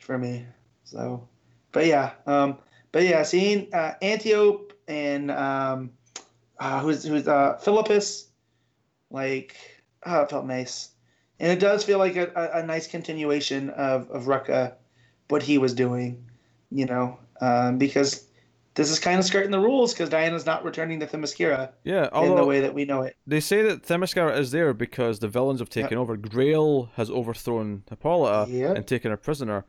for 0.00 0.18
me. 0.18 0.46
So, 0.84 1.26
but 1.70 1.86
yeah, 1.86 2.12
um, 2.26 2.58
but 2.90 3.04
yeah, 3.04 3.22
seeing 3.22 3.72
uh, 3.72 3.94
Antiope 4.02 4.72
and 4.92 5.30
um, 5.30 5.90
uh, 6.60 6.80
who's 6.80 7.04
who's 7.04 7.26
uh, 7.26 7.56
Philippus, 7.62 8.28
like 9.10 9.56
oh, 10.04 10.22
it 10.22 10.30
felt 10.30 10.44
nice, 10.46 10.90
and 11.40 11.50
it 11.50 11.58
does 11.60 11.82
feel 11.84 11.98
like 11.98 12.16
a, 12.16 12.30
a, 12.36 12.60
a 12.60 12.66
nice 12.66 12.86
continuation 12.86 13.70
of 13.70 14.10
of 14.10 14.24
Rucka, 14.24 14.74
what 15.28 15.42
he 15.42 15.56
was 15.58 15.72
doing, 15.74 16.24
you 16.70 16.84
know, 16.86 17.18
um, 17.40 17.78
because 17.78 18.26
this 18.74 18.90
is 18.90 18.98
kind 18.98 19.18
of 19.18 19.24
skirting 19.24 19.50
the 19.50 19.58
rules 19.60 19.92
because 19.92 20.08
Diana's 20.08 20.46
not 20.46 20.64
returning 20.64 21.00
to 21.00 21.06
Themyscira 21.06 21.70
Yeah, 21.84 22.08
in 22.22 22.34
the 22.36 22.44
way 22.44 22.60
that 22.60 22.72
we 22.74 22.84
know 22.86 23.02
it. 23.02 23.16
they 23.26 23.40
say 23.40 23.60
that 23.62 23.82
Themyscira 23.82 24.36
is 24.38 24.50
there 24.50 24.72
because 24.72 25.18
the 25.18 25.28
villains 25.28 25.60
have 25.60 25.68
taken 25.68 25.98
over. 25.98 26.16
Grail 26.16 26.90
has 26.96 27.10
overthrown 27.10 27.82
Hippolyta 27.90 28.50
Yep. 28.50 28.76
and 28.76 28.86
taken 28.86 29.10
her 29.10 29.16
prisoner, 29.18 29.64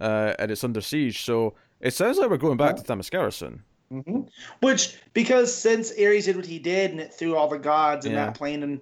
uh, 0.00 0.34
and 0.38 0.50
it's 0.50 0.64
under 0.64 0.80
siege. 0.80 1.22
So 1.22 1.54
it 1.80 1.94
sounds 1.94 2.18
like 2.18 2.30
we're 2.30 2.36
going 2.36 2.56
back 2.56 2.76
to 2.76 2.82
Themyscira 2.82 3.32
soon. 3.32 3.62
Hmm 3.90 4.20
Which, 4.60 4.98
because 5.14 5.54
since 5.54 5.92
Ares 5.92 6.26
did 6.26 6.36
what 6.36 6.46
he 6.46 6.58
did 6.58 6.90
and 6.90 7.00
it 7.00 7.14
threw 7.14 7.36
all 7.36 7.48
the 7.48 7.58
gods 7.58 8.06
in 8.06 8.12
Yeah. 8.12 8.26
that 8.26 8.34
plane 8.34 8.62
and 8.62 8.80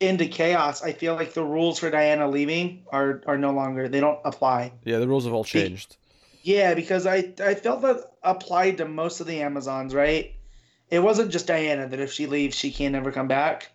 into 0.00 0.26
chaos, 0.26 0.82
I 0.82 0.92
feel 0.92 1.14
like 1.14 1.34
the 1.34 1.44
rules 1.44 1.78
for 1.78 1.90
Diana 1.90 2.28
leaving 2.28 2.84
are 2.92 3.22
are 3.26 3.38
no 3.38 3.52
longer 3.52 3.88
they 3.88 4.00
don't 4.00 4.20
apply. 4.24 4.72
Yeah, 4.84 4.98
the 4.98 5.08
rules 5.08 5.24
have 5.24 5.34
all 5.34 5.44
changed. 5.44 5.96
Yeah, 6.42 6.74
because 6.74 7.06
I 7.06 7.32
I 7.40 7.54
felt 7.54 7.82
that 7.82 8.12
applied 8.22 8.78
to 8.78 8.84
most 8.86 9.20
of 9.20 9.26
the 9.26 9.40
Amazons, 9.40 9.94
right? 9.94 10.34
It 10.90 10.98
wasn't 11.00 11.32
just 11.32 11.46
Diana 11.46 11.88
that 11.88 12.00
if 12.00 12.12
she 12.12 12.26
leaves, 12.26 12.56
she 12.56 12.70
can 12.70 12.92
never 12.92 13.10
come 13.10 13.28
back. 13.28 13.70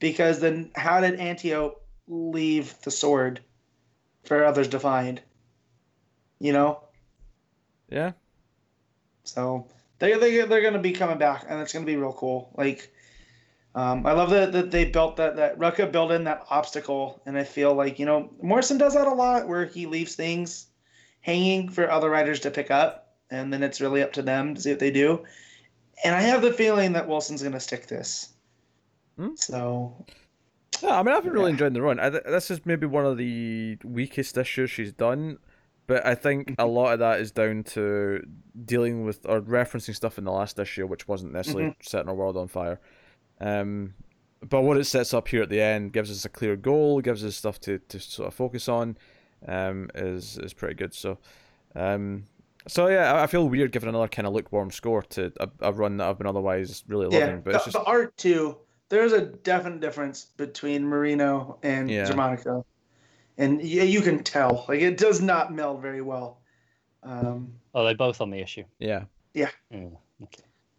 Because 0.00 0.40
then, 0.40 0.70
how 0.74 1.00
did 1.00 1.18
Antiope 1.18 1.80
leave 2.06 2.74
the 2.82 2.90
sword 2.90 3.40
for 4.24 4.44
others 4.44 4.68
to 4.68 4.80
find? 4.80 5.20
You 6.40 6.52
know, 6.52 6.80
Yeah, 7.90 8.12
so 9.24 9.66
they 9.98 10.16
they 10.18 10.44
they're 10.44 10.62
gonna 10.62 10.78
be 10.78 10.92
coming 10.92 11.18
back, 11.18 11.44
and 11.48 11.60
it's 11.60 11.72
gonna 11.72 11.86
be 11.86 11.96
real 11.96 12.12
cool. 12.12 12.52
Like, 12.56 12.92
um, 13.74 14.06
I 14.06 14.12
love 14.12 14.30
that 14.30 14.52
that 14.52 14.70
they 14.70 14.84
built 14.86 15.16
that 15.16 15.36
that 15.36 15.58
Rucka 15.58 15.90
built 15.90 16.12
in 16.12 16.24
that 16.24 16.44
obstacle, 16.50 17.20
and 17.26 17.36
I 17.38 17.44
feel 17.44 17.74
like 17.74 17.98
you 17.98 18.06
know 18.06 18.30
Morrison 18.42 18.78
does 18.78 18.94
that 18.94 19.06
a 19.06 19.12
lot, 19.14 19.48
where 19.48 19.64
he 19.66 19.86
leaves 19.86 20.14
things 20.14 20.66
hanging 21.20 21.68
for 21.68 21.90
other 21.90 22.08
writers 22.10 22.40
to 22.40 22.50
pick 22.50 22.70
up, 22.70 23.14
and 23.30 23.52
then 23.52 23.62
it's 23.62 23.80
really 23.80 24.02
up 24.02 24.12
to 24.14 24.22
them 24.22 24.54
to 24.54 24.60
see 24.60 24.70
what 24.70 24.78
they 24.78 24.90
do. 24.90 25.24
And 26.04 26.14
I 26.14 26.20
have 26.20 26.42
the 26.42 26.52
feeling 26.52 26.92
that 26.92 27.08
Wilson's 27.08 27.42
gonna 27.42 27.60
stick 27.60 27.86
this. 27.88 28.28
Hmm? 29.16 29.34
So 29.34 30.06
yeah. 30.80 31.00
I 31.00 31.02
mean, 31.02 31.14
I've 31.14 31.24
been 31.24 31.32
really 31.32 31.46
Yeah. 31.46 31.50
enjoying 31.50 31.72
the 31.72 31.82
run. 31.82 31.98
I, 31.98 32.08
th- 32.10 32.22
this 32.24 32.50
is 32.52 32.64
maybe 32.64 32.86
one 32.86 33.04
of 33.04 33.16
the 33.16 33.78
weakest 33.82 34.36
issues 34.38 34.70
she's 34.70 34.92
done, 34.92 35.38
but 35.88 36.06
I 36.06 36.14
think 36.14 36.54
a 36.58 36.66
lot 36.66 36.92
of 36.92 37.00
that 37.00 37.18
is 37.18 37.32
down 37.32 37.64
to 37.74 38.22
dealing 38.64 39.04
with 39.04 39.26
or 39.26 39.40
referencing 39.40 39.96
stuff 39.96 40.18
in 40.18 40.24
the 40.24 40.30
last 40.30 40.60
issue, 40.60 40.86
which 40.86 41.08
wasn't 41.08 41.32
necessarily 41.32 41.74
setting 41.82 42.08
our 42.08 42.14
world 42.14 42.36
on 42.36 42.46
fire. 42.46 42.78
Um, 43.40 43.94
but 44.48 44.62
what 44.62 44.76
it 44.76 44.84
sets 44.84 45.12
up 45.12 45.26
here 45.26 45.42
at 45.42 45.48
the 45.48 45.60
end 45.60 45.92
gives 45.92 46.10
us 46.12 46.24
a 46.24 46.28
clear 46.28 46.54
goal, 46.54 47.00
gives 47.00 47.24
us 47.24 47.34
stuff 47.34 47.58
to, 47.62 47.80
to 47.80 47.98
sort 47.98 48.28
of 48.28 48.34
focus 48.34 48.68
on, 48.68 48.96
um, 49.48 49.90
is 49.96 50.38
is 50.38 50.54
pretty 50.54 50.74
good. 50.74 50.94
So, 50.94 51.18
um, 51.74 52.26
so 52.68 52.86
yeah, 52.88 53.12
I- 53.14 53.22
I 53.24 53.26
feel 53.26 53.48
weird 53.48 53.72
giving 53.72 53.88
another 53.88 54.06
kind 54.08 54.28
of 54.28 54.34
lukewarm 54.34 54.70
score 54.70 55.02
to 55.02 55.32
a, 55.40 55.48
a 55.60 55.72
run 55.72 55.96
that 55.96 56.08
I've 56.08 56.18
been 56.18 56.26
otherwise 56.28 56.84
really 56.86 57.08
yeah, 57.10 57.24
loving. 57.24 57.40
But 57.40 57.50
the, 57.52 57.56
it's 57.56 57.64
just 57.64 57.76
the 57.76 57.82
art 57.84 58.16
too. 58.16 58.58
There's 58.90 59.12
a 59.12 59.20
definite 59.20 59.80
difference 59.80 60.26
between 60.36 60.84
Merino 60.86 61.58
and 61.62 61.90
Yeah. 61.90 62.06
Xermanico, 62.08 62.64
and 63.38 63.62
yeah, 63.62 63.84
you 63.84 64.02
can 64.02 64.22
tell. 64.22 64.66
Like 64.68 64.80
it 64.80 64.98
does 64.98 65.22
not 65.22 65.52
meld 65.54 65.80
very 65.80 66.02
well. 66.02 66.40
Um, 67.02 67.54
Oh, 67.74 67.84
they're 67.84 67.94
both 67.94 68.20
on 68.20 68.30
the 68.30 68.38
issue. 68.40 68.64
yeah, 68.78 69.04
Mm. 69.72 69.96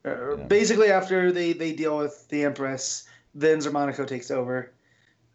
Uh, 0.05 0.37
Yeah. 0.37 0.43
Basically, 0.47 0.91
after 0.91 1.31
they, 1.31 1.53
they 1.53 1.71
deal 1.73 1.97
with 1.97 2.27
the 2.29 2.43
Empress, 2.43 3.07
then 3.33 3.59
Xermanico 3.59 4.05
takes 4.05 4.31
over. 4.31 4.71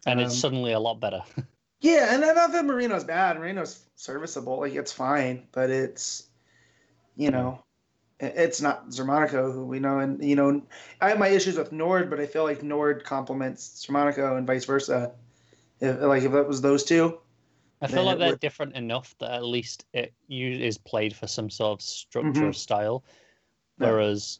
And 0.05 0.19
it's 0.21 0.33
Um, 0.33 0.39
suddenly 0.39 0.73
a 0.73 0.79
lot 0.79 0.99
better. 0.99 1.23
Yeah, 1.81 2.13
and 2.13 2.21
not 2.21 2.51
that 2.51 2.65
Merino's 2.65 3.03
bad. 3.03 3.37
Merino's 3.37 3.85
serviceable. 3.95 4.59
Like, 4.59 4.73
it's 4.73 4.91
fine, 4.91 5.45
but 5.51 5.69
it's, 5.69 6.23
you 7.15 7.29
know, 7.29 7.59
it's 8.19 8.59
not 8.59 8.89
Xermanico 8.89 9.53
who 9.53 9.65
we 9.65 9.79
know. 9.79 9.99
And, 9.99 10.23
you 10.23 10.35
know, 10.35 10.63
I 10.99 11.09
have 11.09 11.19
my 11.19 11.27
issues 11.27 11.57
with 11.57 11.71
Nord, 11.71 12.09
but 12.09 12.19
I 12.19 12.25
feel 12.25 12.43
like 12.43 12.63
Nord 12.63 13.03
complements 13.03 13.85
Xermanico 13.85 14.35
and 14.35 14.47
vice 14.47 14.65
versa. 14.65 15.11
If, 15.79 16.01
like, 16.01 16.23
if 16.23 16.33
it 16.33 16.47
was 16.47 16.61
those 16.61 16.83
two. 16.83 17.19
I 17.81 17.87
feel 17.87 18.03
like 18.03 18.17
they're 18.17 18.31
would- 18.31 18.39
different 18.39 18.75
enough 18.75 19.15
that 19.19 19.31
at 19.31 19.43
least 19.43 19.85
it 19.93 20.13
is 20.29 20.77
played 20.77 21.15
for 21.15 21.27
some 21.27 21.49
sort 21.49 21.73
of 21.73 21.81
structure 21.81 22.41
Mhm. 22.41 22.49
or 22.49 22.53
style, 22.53 23.03
Yeah. 23.79 23.91
whereas 23.91 24.39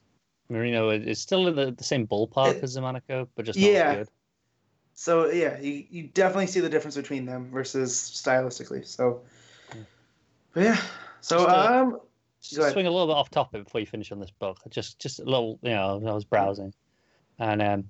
Merino 0.49 0.89
is- 0.89 1.19
still 1.19 1.47
in 1.47 1.55
the, 1.55 1.71
the 1.71 1.83
same 1.83 2.07
ballpark 2.07 2.55
It- 2.55 2.63
as 2.63 2.77
Xermanico, 2.77 3.27
but 3.35 3.45
just 3.45 3.59
not 3.59 3.69
Yeah. 3.69 3.91
as 3.91 3.97
good. 3.97 4.09
So, 4.93 5.29
yeah, 5.29 5.59
you, 5.59 5.85
you 5.89 6.03
definitely 6.07 6.47
see 6.47 6.61
the 6.61 6.69
difference 6.69 6.95
between 6.95 7.25
them 7.25 7.51
versus 7.51 7.93
stylistically. 7.93 8.85
So, 8.87 9.23
but 10.53 10.63
yeah. 10.63 10.81
So, 11.19 11.39
Just, 11.39 11.49
uh, 11.49 11.81
um, 11.81 11.99
Just 12.39 12.71
swing 12.73 12.87
a 12.87 12.91
little 12.91 13.07
bit 13.07 13.15
off 13.15 13.29
topic 13.29 13.63
before 13.65 13.81
you 13.81 13.87
finish 13.87 14.11
on 14.11 14.19
this 14.19 14.31
book. 14.31 14.59
Just 14.69 14.99
just 14.99 15.19
a 15.19 15.23
little, 15.25 15.59
you 15.63 15.71
know, 15.71 15.99
I 16.07 16.13
was 16.13 16.23
browsing, 16.23 16.73
and 17.39 17.61
um, 17.61 17.89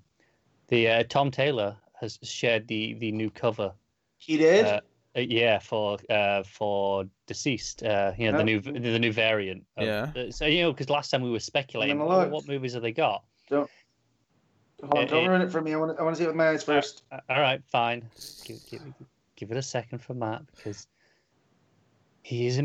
the 0.70 0.88
uh, 0.88 1.04
Tom 1.10 1.30
Taylor 1.30 1.76
has 2.00 2.20
shared 2.24 2.68
the 2.68 2.94
the 2.96 3.12
new 3.12 3.30
cover. 3.30 3.74
he 4.18 4.38
did. 4.38 4.66
Uh, 4.66 4.82
uh, 5.18 5.20
yeah, 5.22 5.60
for 5.60 5.98
uh, 6.10 6.44
for 6.44 7.06
deceased, 7.26 7.84
uh, 7.84 8.12
you 8.18 8.30
know, 8.32 8.38
the 8.38 8.44
new 8.44 8.60
the 8.60 9.00
new 9.00 9.14
variant. 9.14 9.66
of- 9.78 9.86
Yeah. 9.88 10.12
uh, 10.16 10.32
so 10.32 10.46
you 10.46 10.62
know, 10.64 10.72
because 10.74 10.90
last 10.90 11.10
time 11.10 11.22
we 11.22 11.32
were 11.32 11.40
speculating, 11.40 11.98
gonna 11.98 12.10
well, 12.10 12.20
look. 12.22 12.32
what 12.32 12.48
movies 12.48 12.74
have 12.74 12.82
they 12.82 12.92
got? 12.92 13.24
Hold 13.50 13.70
on, 14.82 14.98
it- 15.04 15.10
don't 15.10 15.24
it- 15.24 15.28
ruin 15.30 15.42
it 15.42 15.52
for 15.52 15.62
me. 15.62 15.74
I 15.74 15.78
want 15.78 15.96
to, 15.96 16.02
I 16.02 16.04
want 16.04 16.16
to 16.16 16.20
see 16.20 16.26
it 16.26 16.28
with 16.28 16.36
my 16.36 16.50
eyes 16.50 16.64
first. 16.64 17.04
Uh, 17.12 17.20
all 17.30 17.40
right, 17.40 17.62
fine. 17.72 18.04
Give, 18.44 18.58
give, 18.70 18.82
give 19.38 19.52
it 19.52 19.58
a 19.58 19.62
second 19.62 20.00
for 20.00 20.14
Matt 20.14 20.42
because 20.54 20.86
he 22.22 22.48
is 22.48 22.60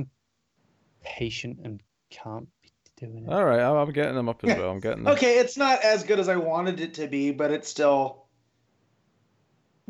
impatient 1.05 1.59
and 1.63 1.81
can't 2.11 2.49
be 2.63 2.71
doing 2.97 3.27
it. 3.27 3.33
all 3.33 3.45
right, 3.45 3.61
I'm, 3.61 3.77
I'm 3.77 3.93
getting 3.93 4.17
them 4.17 4.29
up 4.29 4.43
as 4.43 4.51
Yeah. 4.51 4.59
well. 4.59 4.71
I'm 4.71 4.81
getting 4.81 5.05
them. 5.05 5.13
Okay, 5.15 5.39
it's 5.39 5.57
not 5.57 5.83
as 5.85 6.03
good 6.03 6.19
as 6.19 6.29
I 6.29 6.37
wanted 6.37 6.81
it 6.81 6.95
to 6.95 7.07
be, 7.07 7.31
but 7.31 7.53
it's 7.53 7.69
still 7.69 8.25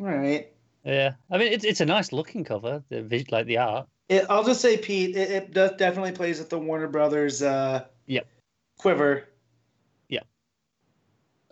all 0.00 0.06
right. 0.06 0.50
Yeah, 0.84 1.12
I 1.30 1.36
mean 1.38 1.52
it's 1.52 1.64
it's 1.64 1.80
a 1.80 1.86
nice 1.86 2.10
looking 2.12 2.42
cover, 2.44 2.82
the 2.88 3.24
like 3.30 3.46
the 3.46 3.58
art. 3.58 3.86
It, 4.08 4.24
I'll 4.28 4.42
just 4.44 4.60
say, 4.60 4.76
Pete, 4.76 5.14
it, 5.16 5.30
it 5.30 5.52
does 5.52 5.72
definitely 5.76 6.12
plays 6.12 6.38
with 6.40 6.48
the 6.50 6.58
Warner 6.58 6.88
Brothers 6.88 7.42
uh, 7.42 7.84
Yep. 8.06 8.26
quiver. 8.78 9.28
Yeah. 10.08 10.22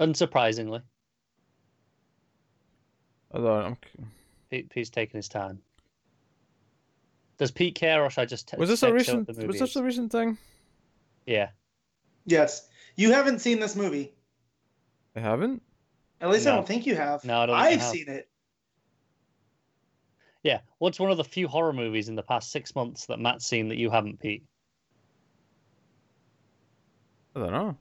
Unsurprisingly, 0.01 0.83
Hold 3.33 3.47
on, 3.47 3.65
I'm, 3.65 3.77
Pete, 4.51 4.71
Pete's 4.71 4.91
taking 4.91 5.19
his 5.19 5.29
time. 5.29 5.61
Does 7.37 7.53
Pete 7.53 7.77
care, 7.77 8.03
or 8.03 8.11
should 8.11 8.23
I 8.23 8.25
just? 8.25 8.49
T- 8.49 8.57
was 8.57 8.69
this 8.69 8.83
a 8.83 8.93
recent? 8.93 9.29
Was 9.29 9.37
this 9.37 9.71
is? 9.71 9.77
a 9.77 9.83
recent 9.85 10.11
thing? 10.11 10.37
Yeah, 11.27 11.51
Yes, 12.27 12.69
you 12.97 13.13
haven't 13.13 13.41
seen 13.41 13.61
this 13.61 13.77
movie. 13.77 14.13
I 15.15 15.21
haven't. 15.21 15.63
At 16.21 16.31
least 16.31 16.47
I 16.47 16.57
don't 16.57 16.67
think 16.67 16.87
you 16.87 16.97
have. 16.97 17.25
No, 17.25 17.41
I 17.43 17.47
don't 17.47 17.57
think 17.57 17.67
I 17.67 17.71
I've 17.75 17.81
have. 17.81 17.91
seen 17.91 18.09
it. 18.09 18.29
Yeah. 20.43 20.61
What's 20.79 20.99
one 21.01 21.11
of 21.11 21.17
the 21.17 21.25
few 21.25 21.49
horror 21.49 21.73
movies 21.73 22.09
in 22.09 22.15
the 22.15 22.23
past 22.23 22.51
six 22.51 22.75
months 22.75 23.07
that 23.07 23.19
Matt's 23.19 23.47
seen 23.47 23.69
that 23.69 23.77
you 23.79 23.91
haven't, 23.91 24.21
Pete? 24.21 24.45
I 27.37 27.41
don't 27.41 27.53
know. 27.53 27.77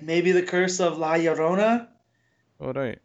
Maybe 0.00 0.32
the 0.32 0.42
Curse 0.42 0.80
of 0.80 0.98
La 0.98 1.14
Llorona. 1.14 1.88
All 2.60 2.72
right. 2.72 2.98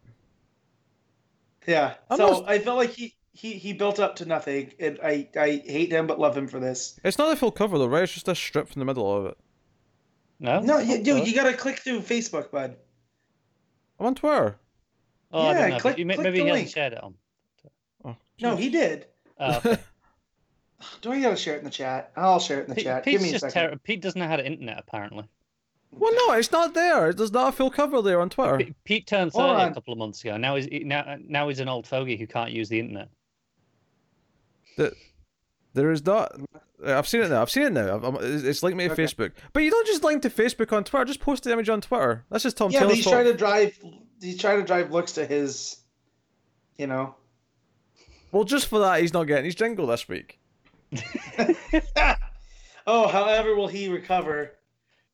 Yeah. 1.65 1.95
I'm 2.09 2.17
so 2.17 2.27
not- 2.27 2.49
I 2.49 2.59
felt 2.59 2.77
like 2.77 2.91
he, 2.91 3.15
he 3.33 3.53
he 3.53 3.73
built 3.73 3.99
up 3.99 4.17
to 4.17 4.25
nothing, 4.25 4.73
and 4.79 4.99
I 5.03 5.29
I 5.37 5.61
hate 5.65 5.91
him 5.91 6.07
but 6.07 6.19
love 6.19 6.35
him 6.35 6.47
for 6.47 6.59
this. 6.59 6.99
It's 7.03 7.17
not 7.17 7.31
a 7.31 7.35
full 7.35 7.51
cover 7.51 7.77
though, 7.77 7.87
right? 7.87 8.03
It's 8.03 8.13
just 8.13 8.27
a 8.27 8.35
strip 8.35 8.67
from 8.67 8.79
the 8.79 8.85
middle 8.85 9.15
of 9.15 9.25
it. 9.27 9.37
No. 10.39 10.59
No, 10.59 10.77
you, 10.79 10.97
Oh, 10.99 11.03
dude, 11.03 11.27
you 11.27 11.33
gotta 11.33 11.53
click 11.53 11.79
through 11.79 12.01
Facebook, 12.01 12.51
bud. 12.51 12.75
I'm 13.99 14.05
on 14.07 14.15
Twitter. 14.15 14.57
Oh, 15.31 15.41
I 15.41 15.51
Yeah, 15.53 15.59
don't 15.61 15.69
know. 15.71 15.79
click- 15.79 15.97
You 15.97 16.05
may- 16.05 16.13
click 16.15 16.23
maybe 16.25 16.37
he 16.39 16.43
link. 16.43 16.55
hasn't 16.57 16.71
shared 16.73 16.93
it 16.93 17.03
on. 17.03 17.15
No, 18.41 18.55
he 18.55 18.69
did. 18.69 19.07
Oh, 19.39 19.57
okay. 19.57 19.77
Do 21.01 21.11
I 21.11 21.21
gotta 21.21 21.35
share 21.35 21.55
it 21.55 21.59
in 21.59 21.63
the 21.65 21.71
chat? 21.71 22.11
I'll 22.15 22.39
share 22.39 22.59
it 22.59 22.65
in 22.65 22.69
the 22.69 22.75
Pete, 22.75 22.83
chat. 22.83 23.03
Pete's 23.03 23.23
Give 23.23 23.31
me 23.31 23.35
a 23.35 23.39
second. 23.39 23.69
ter- 23.71 23.77
Pete 23.77 24.01
doesn't 24.01 24.19
know 24.19 24.27
how 24.27 24.35
to 24.35 24.45
internet 24.45 24.77
apparently. 24.79 25.27
Well, 25.91 26.13
no, 26.27 26.33
it's 26.33 26.51
not 26.51 26.73
there. 26.75 27.09
It 27.09 27.17
does 27.17 27.31
not 27.31 27.55
feel 27.55 27.67
full 27.67 27.71
cover 27.71 28.01
there 28.01 28.19
on 28.21 28.29
Twitter. 28.29 28.57
Pete, 28.57 28.75
Pete 28.83 29.07
turned 29.07 29.31
Hold 29.31 29.57
thirty 29.57 29.71
a 29.71 29.73
couple 29.73 29.93
of 29.93 29.97
months 29.97 30.21
ago. 30.21 30.37
Now 30.37 30.55
he's 30.55 30.67
now 30.85 31.17
now 31.27 31.47
he's 31.49 31.59
an 31.59 31.69
old 31.69 31.87
fogey 31.87 32.15
who 32.17 32.27
can't 32.27 32.51
use 32.51 32.69
the 32.69 32.79
internet. 32.79 33.09
There 35.73 35.91
is 35.91 36.05
not. 36.05 36.35
I've 36.85 37.07
seen 37.07 37.21
it 37.21 37.29
now. 37.29 37.41
I've 37.41 37.49
seen 37.51 37.63
it 37.63 37.73
now. 37.73 37.87
I'm- 37.89 38.05
I'm- 38.05 38.17
It's 38.21 38.43
it's 38.43 38.63
linked 38.63 38.77
me 38.77 38.85
to 38.87 38.93
Okay. 38.93 39.03
Facebook. 39.03 39.31
But 39.53 39.63
you 39.63 39.71
don't 39.71 39.87
just 39.87 40.03
link 40.03 40.21
to 40.23 40.29
Facebook 40.29 40.71
on 40.73 40.83
Twitter. 40.83 41.05
Just 41.05 41.19
post 41.19 41.43
the 41.43 41.51
image 41.51 41.69
on 41.69 41.81
Twitter. 41.81 42.25
That's 42.29 42.43
just 42.43 42.57
Tom 42.57 42.71
yeah, 42.71 42.79
but 42.79 42.85
Taylor's 42.85 42.95
he's 42.97 43.03
fault. 43.05 43.13
trying 43.15 43.25
to 43.25 43.33
drive. 43.37 43.79
He's 44.21 44.37
trying 44.37 44.59
to 44.59 44.65
drive 44.65 44.91
looks 44.91 45.13
to 45.13 45.25
his. 45.25 45.77
You 46.77 46.87
know. 46.87 47.15
Well, 48.31 48.43
just 48.43 48.67
for 48.67 48.79
that, 48.79 49.01
he's 49.01 49.13
not 49.13 49.23
getting 49.25 49.45
his 49.45 49.55
jingle 49.55 49.87
this 49.87 50.07
week. 50.07 50.39
oh, 52.87 53.07
however, 53.07 53.55
will 53.55 53.67
he 53.67 53.89
recover 53.89 54.53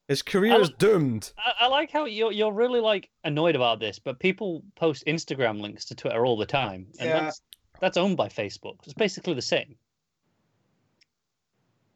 His 0.07 0.21
career 0.21 0.59
is 0.61 0.69
doomed. 0.69 1.31
I, 1.37 1.65
I 1.65 1.67
like 1.67 1.91
how 1.91 2.05
you're 2.05 2.31
you're 2.31 2.51
really 2.53 2.79
like 2.79 3.09
annoyed 3.23 3.55
about 3.55 3.79
this, 3.79 3.99
but 3.99 4.19
people 4.19 4.63
post 4.75 5.03
Instagram 5.07 5.61
links 5.61 5.85
to 5.85 5.95
Twitter 5.95 6.25
all 6.25 6.37
the 6.37 6.45
time, 6.45 6.87
and 6.99 7.09
Yeah. 7.09 7.19
that's 7.23 7.41
that's 7.79 7.97
owned 7.97 8.17
by 8.17 8.29
Facebook. 8.29 8.75
It's 8.83 8.93
basically 8.93 9.33
the 9.33 9.41
same. 9.41 9.75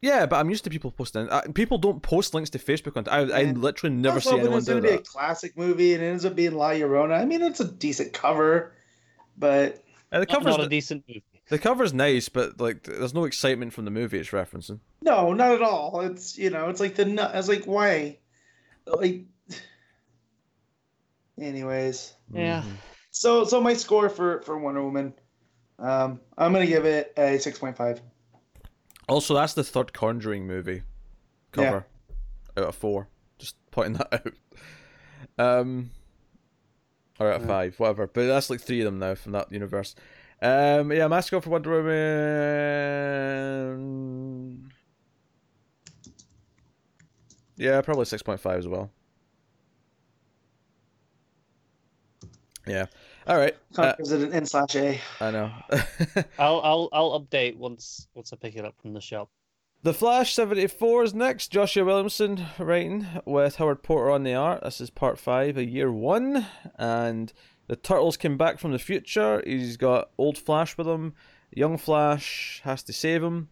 Yeah, 0.01 0.27
but 0.27 0.35
I'm 0.37 0.49
used 0.49 0.63
to 0.65 0.69
people 0.69 0.91
posting. 0.91 1.27
Uh, 1.27 1.41
people 1.55 1.79
don't 1.79 2.01
post 2.03 2.33
links 2.35 2.51
to 2.51 2.59
Facebook. 2.59 2.97
On, 2.97 3.07
I, 3.09 3.41
I 3.41 3.43
literally 3.51 3.95
never 3.95 4.15
That's 4.15 4.25
see 4.25 4.31
what, 4.31 4.37
when 4.37 4.45
anyone 4.45 4.57
it's 4.59 4.67
do 4.67 4.73
gonna 4.75 4.87
be 4.87 4.93
a 4.93 4.99
classic 4.99 5.57
movie 5.57 5.93
and 5.95 6.03
it 6.03 6.07
ends 6.07 6.23
up 6.23 6.35
being 6.35 6.53
La 6.53 6.69
Llorona. 6.69 7.19
I 7.19 7.25
mean, 7.25 7.41
it's 7.41 7.59
a 7.61 7.65
decent 7.71 8.13
cover, 8.13 8.73
but 9.37 9.83
Uh, 10.11 10.19
the 10.19 10.25
Not, 10.25 10.29
cover's 10.37 10.57
not 10.57 10.65
a 10.65 10.69
decent 10.69 11.03
movie. 11.07 11.23
the 11.49 11.59
cover's 11.59 11.93
nice, 11.93 12.29
but 12.29 12.59
like, 12.61 12.83
there's 12.83 13.13
no 13.13 13.25
excitement 13.25 13.73
from 13.73 13.85
the 13.85 13.91
movie 13.91 14.17
it's 14.17 14.29
referencing. 14.29 14.79
no, 15.01 15.33
not 15.33 15.51
at 15.51 15.61
all. 15.61 15.99
It's 16.01 16.37
you 16.37 16.49
know, 16.49 16.69
it's 16.69 16.79
like 16.79 16.95
the 16.95 17.05
nu- 17.05 17.21
I 17.21 17.35
was 17.37 17.49
like, 17.49 17.65
why? 17.65 18.19
Like, 18.85 19.25
anyways. 21.39 22.13
Yeah. 22.33 22.61
Mhm. 22.61 22.73
So 23.11 23.43
so 23.45 23.59
my 23.61 23.73
score 23.73 24.09
for 24.09 24.41
for 24.41 24.57
Wonder 24.57 24.83
Woman, 24.83 25.13
um, 25.79 26.19
I'm 26.37 26.53
gonna 26.53 26.67
give 26.67 26.85
it 26.85 27.13
a 27.17 27.37
six 27.39 27.57
point 27.59 27.75
five. 27.75 28.01
Also, 29.09 29.33
that's 29.33 29.53
the 29.53 29.63
third 29.63 29.93
Conjuring 29.93 30.45
movie 30.47 30.83
cover 31.51 31.85
out 32.57 32.63
of 32.65 32.75
four. 32.75 33.07
Just 33.39 33.55
pointing 33.71 33.93
that 33.93 34.13
out. 35.39 35.59
Um, 35.59 35.91
or 37.19 37.29
out 37.29 37.35
of 37.37 37.41
Yeah. 37.43 37.47
five, 37.47 37.79
whatever. 37.79 38.07
But 38.07 38.27
that's 38.27 38.49
like 38.49 38.61
three 38.61 38.81
of 38.81 38.85
them 38.85 38.99
now 38.99 39.15
from 39.15 39.31
that 39.33 39.51
universe. 39.51 39.95
Um, 40.41 40.91
yeah, 40.91 41.07
my 41.07 41.21
score 41.21 41.41
for 41.41 41.49
Wonder 41.49 41.71
Woman. 43.77 44.71
Yeah, 47.57 47.81
probably 47.81 48.05
six 48.05 48.21
point 48.21 48.39
five 48.39 48.59
as 48.59 48.67
well. 48.67 48.91
Yeah. 52.67 52.85
All 53.25 53.37
right. 53.37 53.55
Uh, 53.77 53.93
Is 53.99 54.11
it 54.11 54.21
an 54.21 54.33
N 54.33 54.45
slash 54.45 54.75
A? 54.75 54.99
I 55.21 55.31
know. 55.31 55.51
I'll 56.37 56.59
I'll 56.61 56.89
I'll 56.91 57.19
update 57.19 57.55
once 57.57 58.07
once 58.13 58.31
I 58.33 58.35
pick 58.35 58.55
it 58.55 58.65
up 58.65 58.75
from 58.81 58.93
the 58.93 59.01
shop. 59.01 59.29
The 59.87 59.93
Flash 59.93 60.33
74 60.33 61.05
is 61.05 61.13
next. 61.13 61.47
Joshua 61.47 61.85
Williamson 61.85 62.45
writing 62.59 63.07
with 63.23 63.55
Howard 63.55 63.83
Porter 63.83 64.11
on 64.11 64.23
the 64.23 64.33
art. 64.33 64.61
This 64.61 64.81
is 64.81 64.89
part 64.89 65.17
5 65.17 65.55
of 65.55 65.63
year 65.63 65.89
1. 65.89 66.45
And 66.77 67.31
the 67.67 67.77
Turtles 67.77 68.17
came 68.17 68.35
back 68.35 68.59
from 68.59 68.73
the 68.73 68.79
future. 68.79 69.41
He's 69.45 69.77
got 69.77 70.09
Old 70.17 70.37
Flash 70.37 70.77
with 70.77 70.87
him. 70.87 71.13
Young 71.55 71.77
Flash 71.77 72.59
has 72.65 72.83
to 72.83 72.91
save 72.91 73.23
him. 73.23 73.47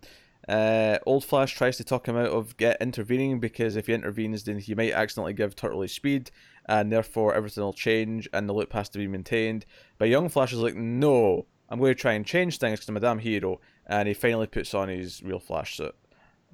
Uh, 0.45 0.97
Old 1.05 1.23
Flash 1.23 1.55
tries 1.55 1.77
to 1.77 1.85
talk 1.85 2.05
him 2.05 2.17
out 2.17 2.31
of 2.31 2.57
get 2.57 2.81
intervening 2.81 3.39
because 3.39 3.77
if 3.77 3.87
he 3.87 3.93
intervenes, 3.93 4.43
then 4.43 4.59
he 4.59 4.75
might 4.75 4.91
accidentally 4.91 5.31
give 5.31 5.55
Turtle 5.55 5.83
his 5.83 5.93
speed, 5.93 6.31
and 6.65 6.91
therefore 6.91 7.33
everything 7.33 7.63
will 7.63 7.71
change 7.71 8.27
and 8.33 8.49
the 8.49 8.53
loop 8.53 8.73
has 8.73 8.89
to 8.89 8.99
be 8.99 9.07
maintained. 9.07 9.65
But 9.97 10.09
Young 10.09 10.27
Flash 10.27 10.51
is 10.51 10.59
like, 10.59 10.75
no, 10.75 11.45
I'm 11.69 11.79
going 11.79 11.95
to 11.95 12.01
try 12.01 12.11
and 12.11 12.25
change 12.25 12.57
things 12.57 12.79
because 12.79 12.89
I'm 12.89 12.97
a 12.97 12.99
damn 12.99 13.19
hero, 13.19 13.61
and 13.87 14.09
he 14.09 14.13
finally 14.13 14.47
puts 14.47 14.73
on 14.73 14.89
his 14.89 15.23
real 15.23 15.39
Flash 15.39 15.77
suit. 15.77 15.95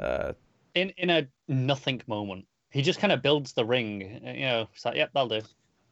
Uh, 0.01 0.33
In 0.75 0.89
in 0.97 1.09
a 1.09 1.27
nothing 1.47 2.01
moment, 2.07 2.45
he 2.69 2.81
just 2.81 2.99
kind 2.99 3.13
of 3.13 3.21
builds 3.21 3.53
the 3.53 3.65
ring. 3.65 4.21
You 4.25 4.45
know, 4.45 4.67
it's 4.73 4.85
like, 4.85 4.95
yep, 4.95 5.11
that'll 5.13 5.29
do. 5.29 5.41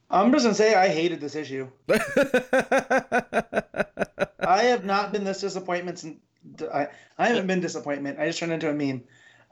I'm 0.10 0.32
just 0.32 0.46
gonna 0.46 0.56
say 0.56 0.74
I 0.74 0.88
hated 0.88 1.22
this 1.22 1.36
issue. 1.36 1.68
I 4.40 4.64
have 4.64 4.84
not 4.86 5.12
been 5.12 5.24
this 5.24 5.42
disappointment 5.42 6.00
since 6.00 6.20
I, 6.74 6.88
I 7.18 7.28
haven't 7.28 7.48
been 7.48 7.60
disappointment. 7.60 8.20
I 8.20 8.28
just 8.28 8.40
turned 8.40 8.52
into 8.52 8.70
a 8.70 8.74
meme. 8.74 9.04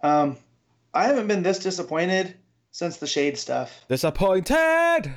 Um, 0.01 0.38
I 0.93 1.03
haven't 1.03 1.27
been 1.27 1.43
this 1.43 1.59
disappointed 1.59 2.35
since 2.71 2.97
the 2.97 3.07
shade 3.07 3.38
stuff. 3.38 3.85
Disappointed. 3.89 5.11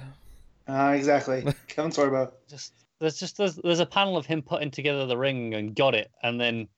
Uh, 0.69 0.93
exactly. 0.97 1.47
Kevin 1.69 1.91
Sorbo. 1.91 2.33
Just 2.49 2.73
there's 2.99 3.19
just 3.19 3.39
there's, 3.39 3.57
there's 3.57 3.81
a 3.81 3.87
panel 3.87 4.17
of 4.17 4.27
him 4.27 4.43
putting 4.43 4.71
together 4.71 5.07
the 5.07 5.17
ring 5.17 5.55
and 5.55 5.75
got 5.75 5.95
it, 5.95 6.11
and 6.23 6.39
then 6.41 6.69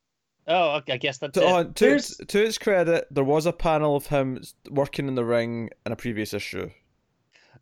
oh, 0.49 0.81
I 0.89 0.97
guess 0.97 1.19
that's 1.19 1.35
To, 1.35 1.43
it. 1.43 1.47
on, 1.53 1.75
to, 1.75 1.95
its, 1.95 2.17
to 2.17 2.45
its 2.45 2.59
credit, 2.59 3.07
there 3.11 3.25
was 3.25 3.47
a 3.47 3.53
panel 3.53 3.97
of 3.97 4.07
him 4.07 4.43
working 4.71 5.09
in 5.09 5.15
the 5.15 5.25
ring 5.25 5.71
in 5.87 5.93
a 5.93 5.97
previous 5.97 6.35
issue. 6.35 6.71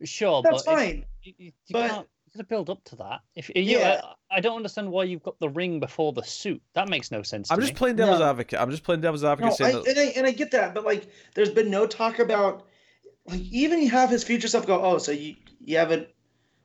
Sure, 0.03 0.43
That's 0.43 0.63
but 0.63 0.75
fine. 0.77 1.05
you, 1.23 1.35
you, 1.39 1.45
you 1.47 1.53
but- 1.73 1.91
can't 1.91 2.07
you 2.33 2.39
gotta 2.39 2.47
build 2.47 2.71
up 2.71 2.83
to 2.85 2.97
that. 2.97 3.21
If 3.35 3.49
you, 3.49 3.55
Yeah. 3.57 4.01
I, 4.31 4.37
I 4.37 4.41
don't 4.41 4.57
understand 4.57 4.89
why 4.91 5.03
you've 5.03 5.23
got 5.23 5.39
the 5.41 5.49
ring 5.49 5.81
before 5.81 6.13
the 6.13 6.23
suit. 6.23 6.63
That 6.75 6.89
makes 6.89 7.11
no 7.11 7.23
sense. 7.23 7.51
I'm 7.51 7.59
just 7.59 7.73
me. 7.73 7.77
playing 7.77 7.97
devil's 7.97 8.21
No. 8.21 8.31
advocate. 8.31 8.61
I'm 8.61 8.71
just 8.71 8.85
playing 8.85 9.01
devil's 9.01 9.25
advocate 9.25 9.59
No, 9.59 9.67
I, 9.67 9.73
that. 9.73 9.87
and 9.89 9.99
I 9.99 10.03
and 10.17 10.27
I 10.29 10.31
get 10.31 10.53
that, 10.53 10.73
but 10.73 10.85
like, 10.85 11.09
there's 11.35 11.51
been 11.51 11.71
no 11.71 11.87
talk 11.89 12.21
about 12.21 12.67
like 13.27 13.41
even 13.41 13.83
you 13.83 13.91
have 13.91 14.09
his 14.11 14.23
future 14.23 14.47
stuff 14.47 14.65
go. 14.65 14.81
Oh, 14.81 14.99
so 14.99 15.11
you 15.11 15.35
you 15.59 15.77
haven't 15.77 16.07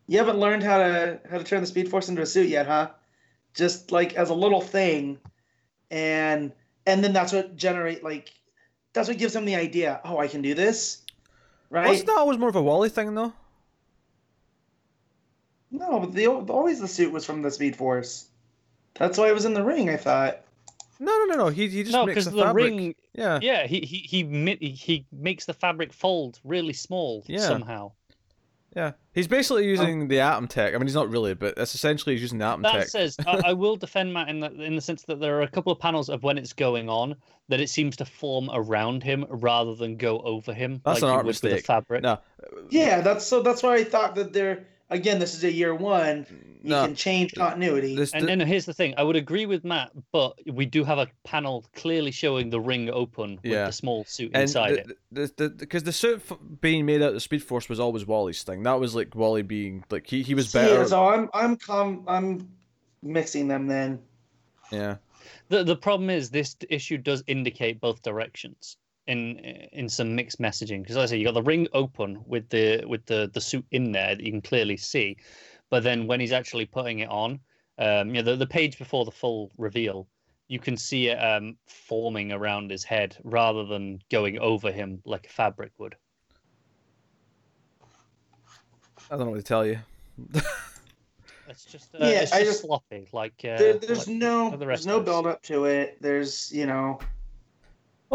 you 0.07 0.19
haven't 0.19 0.37
learned 0.37 0.61
how 0.61 0.77
to 0.77 1.19
how 1.29 1.39
to 1.39 1.43
turn 1.43 1.61
the 1.61 1.67
Speed 1.67 1.89
Force 1.89 2.09
into 2.09 2.21
a 2.21 2.27
suit 2.27 2.47
yet, 2.47 2.67
huh? 2.67 2.91
Just 3.55 3.91
like 3.91 4.13
as 4.13 4.29
a 4.29 4.35
little 4.35 4.61
thing, 4.61 5.17
and 5.91 6.51
and 6.85 7.03
then 7.03 7.13
that's 7.13 7.33
what 7.33 7.55
generate 7.55 8.03
like 8.03 8.33
that's 8.93 9.07
what 9.07 9.17
gives 9.17 9.35
him 9.35 9.45
the 9.45 9.55
idea. 9.55 9.99
Oh, 10.05 10.17
I 10.17 10.27
can 10.27 10.41
do 10.41 10.53
this, 10.53 11.01
right? 11.69 11.87
Wasn't 11.87 12.07
that 12.07 12.17
always 12.17 12.37
more 12.37 12.49
of 12.49 12.55
a 12.55 12.61
Wally 12.61 12.89
thing 12.89 13.13
though? 13.15 13.33
No, 15.71 15.99
but 15.99 16.13
the 16.13 16.27
always 16.27 16.79
the 16.79 16.87
suit 16.87 17.11
was 17.11 17.25
from 17.25 17.41
the 17.41 17.51
Speed 17.51 17.75
Force. 17.75 18.27
That's 18.95 19.17
why 19.17 19.27
it 19.27 19.33
was 19.33 19.45
in 19.45 19.53
the 19.53 19.63
ring. 19.63 19.89
I 19.89 19.97
thought. 19.97 20.41
No, 20.99 21.11
no, 21.11 21.25
no, 21.25 21.35
no. 21.35 21.47
He 21.49 21.67
he 21.67 21.83
just 21.83 21.91
no, 21.91 22.05
makes 22.05 22.13
because 22.15 22.25
the, 22.25 22.31
the 22.37 22.43
fabric. 22.43 22.65
ring. 22.65 22.95
Yeah, 23.13 23.39
Yeah, 23.41 23.67
he 23.67 23.81
he 23.81 23.97
he 23.97 24.69
he 24.71 25.05
makes 25.11 25.45
the 25.45 25.53
fabric 25.53 25.91
fold 25.91 26.39
really 26.43 26.71
small 26.73 27.23
Yeah. 27.27 27.39
somehow. 27.39 27.91
Yeah. 28.75 28.91
He's 29.13 29.27
basically 29.27 29.63
oh. 29.63 29.69
using 29.69 30.07
the 30.09 30.19
atom 30.19 30.47
tech. 30.47 30.73
I 30.73 30.77
mean, 30.77 30.85
he's 30.85 30.95
not 30.95 31.09
really, 31.09 31.33
but 31.33 31.55
that's 31.55 31.73
essentially 31.73 32.15
he's 32.15 32.21
using 32.21 32.39
the 32.39 32.45
atom 32.45 32.63
tech. 32.63 32.73
That 32.73 32.79
tech. 32.79 32.87
says, 32.89 33.17
I, 33.25 33.41
I 33.45 33.53
will 33.53 33.77
defend 33.77 34.13
Matt 34.13 34.27
in 34.27 34.41
the 34.41 34.51
in 34.51 34.75
the 34.75 34.81
sense 34.81 35.03
that 35.03 35.19
there 35.19 35.37
are 35.39 35.43
a 35.43 35.47
couple 35.47 35.71
of 35.71 35.79
panels 35.79 36.09
of 36.09 36.23
when 36.23 36.37
it's 36.37 36.53
going 36.53 36.89
on 36.89 37.15
that 37.47 37.61
it 37.61 37.69
seems 37.69 37.95
to 37.97 38.05
form 38.05 38.49
around 38.51 39.03
him 39.03 39.25
rather 39.29 39.75
than 39.75 39.95
go 39.95 40.19
over 40.19 40.53
him. 40.53 40.81
That's 40.83 41.01
like 41.01 41.03
an 41.03 41.07
you 41.07 41.13
art 41.13 41.25
would 41.25 41.29
with 41.29 41.41
the 41.41 41.49
mistake. 41.49 41.65
fabric. 41.65 42.03
No, 42.03 42.19
Yeah, 42.69 43.01
that's 43.01 43.25
so. 43.25 43.41
That's 43.41 43.63
why 43.63 43.75
I 43.75 43.83
thought 43.83 44.15
that 44.15 44.33
there. 44.33 44.67
Again, 44.91 45.17
this 45.17 45.33
is 45.33 45.43
a 45.43 45.51
year 45.51 45.73
one. 45.73 46.27
You 46.61 46.69
no. 46.69 46.85
can 46.85 46.95
change 46.95 47.33
continuity. 47.33 47.95
This, 47.95 48.13
And, 48.13 48.29
and 48.29 48.41
here's 48.43 48.65
the 48.65 48.73
thing: 48.73 48.93
I 48.97 49.03
would 49.03 49.15
agree 49.15 49.45
with 49.47 49.63
Matt, 49.63 49.91
but 50.11 50.35
we 50.51 50.65
do 50.67 50.83
have 50.83 50.99
a 50.99 51.07
panel 51.23 51.65
clearly 51.75 52.11
showing 52.11 52.49
the 52.51 52.59
ring 52.59 52.89
open 52.91 53.39
with 53.43 53.51
Yeah. 53.51 53.65
the 53.65 53.71
small 53.71 54.03
suit 54.05 54.31
and 54.33 54.43
inside 54.43 54.75
the, 54.75 54.79
it. 54.79 54.97
the, 55.37 55.43
the, 55.43 55.49
because 55.49 55.83
the 55.83 55.91
suit 55.91 56.21
being 56.61 56.85
made 56.85 57.01
out 57.01 57.09
of 57.09 57.13
the 57.15 57.19
Speed 57.19 57.43
Force 57.43 57.67
was 57.67 57.79
always 57.79 58.05
Wally's 58.05 58.43
thing. 58.43 58.61
That 58.63 58.79
was 58.79 58.93
like 58.93 59.15
Wally 59.15 59.41
being 59.41 59.83
like 59.89 60.05
he, 60.07 60.21
he 60.21 60.35
was 60.35 60.51
better. 60.53 60.75
Yeah, 60.81 60.85
so 60.85 61.07
I'm 61.07 61.29
I'm 61.33 61.55
com- 61.57 62.03
I'm 62.07 62.47
mixing 63.01 63.47
them 63.47 63.67
then. 63.67 63.99
yeah. 64.71 64.97
The 65.49 65.63
the 65.63 65.75
problem 65.75 66.09
is 66.11 66.29
this 66.29 66.55
issue 66.69 66.97
does 66.99 67.23
indicate 67.27 67.79
both 67.79 68.01
directions 68.03 68.77
in 69.07 69.37
in 69.71 69.87
some 69.89 70.15
mixed 70.15 70.39
messaging 70.41 70.81
because 70.81 70.95
like 70.95 71.03
I 71.03 71.05
say 71.07 71.17
you 71.17 71.25
got 71.25 71.33
the 71.35 71.43
ring 71.43 71.67
open 71.73 72.23
with 72.25 72.49
the 72.49 72.83
with 72.87 73.05
the 73.05 73.29
the 73.33 73.41
suit 73.41 73.65
in 73.71 73.91
there 73.91 74.15
that 74.15 74.23
you 74.23 74.31
can 74.31 74.41
clearly 74.41 74.77
see, 74.77 75.17
but 75.69 75.83
then 75.83 76.07
when 76.07 76.19
he's 76.19 76.31
actually 76.31 76.65
putting 76.65 76.99
it 76.99 77.09
on, 77.09 77.39
um, 77.77 78.09
you 78.09 78.21
know 78.21 78.31
the, 78.31 78.35
the 78.35 78.47
page 78.47 78.77
before 78.79 79.05
the 79.05 79.11
full 79.11 79.51
reveal, 79.57 80.07
you 80.47 80.59
can 80.59 80.75
see 80.77 81.09
it 81.09 81.17
um 81.17 81.55
forming 81.67 82.31
around 82.31 82.71
his 82.71 82.83
head 82.83 83.15
rather 83.23 83.63
than 83.65 84.01
going 84.09 84.39
over 84.39 84.71
him 84.71 85.01
like 85.05 85.27
a 85.27 85.29
fabric 85.29 85.71
would. 85.77 85.95
I 89.11 89.17
don't 89.17 89.25
know 89.25 89.31
what 89.31 89.37
to 89.37 89.43
tell 89.43 89.65
you. 89.65 89.79
It's 91.47 91.63
just 91.63 91.93
uh, 91.93 91.99
Yeah, 92.01 92.21
it's 92.21 92.31
I 92.33 92.39
just, 92.39 92.49
just- 92.53 92.61
sloppy 92.63 93.07
like 93.13 93.33
uh, 93.43 93.55
there, 93.57 93.73
there's 93.75 94.07
like- 94.07 94.17
no 94.17 94.49
the 94.49 94.65
there's 94.65 94.87
no 94.87 94.97
of 94.97 95.05
build 95.05 95.27
up 95.27 95.43
to 95.43 95.65
it. 95.65 95.95
There's 96.01 96.51
you 96.51 96.65
know 96.65 96.97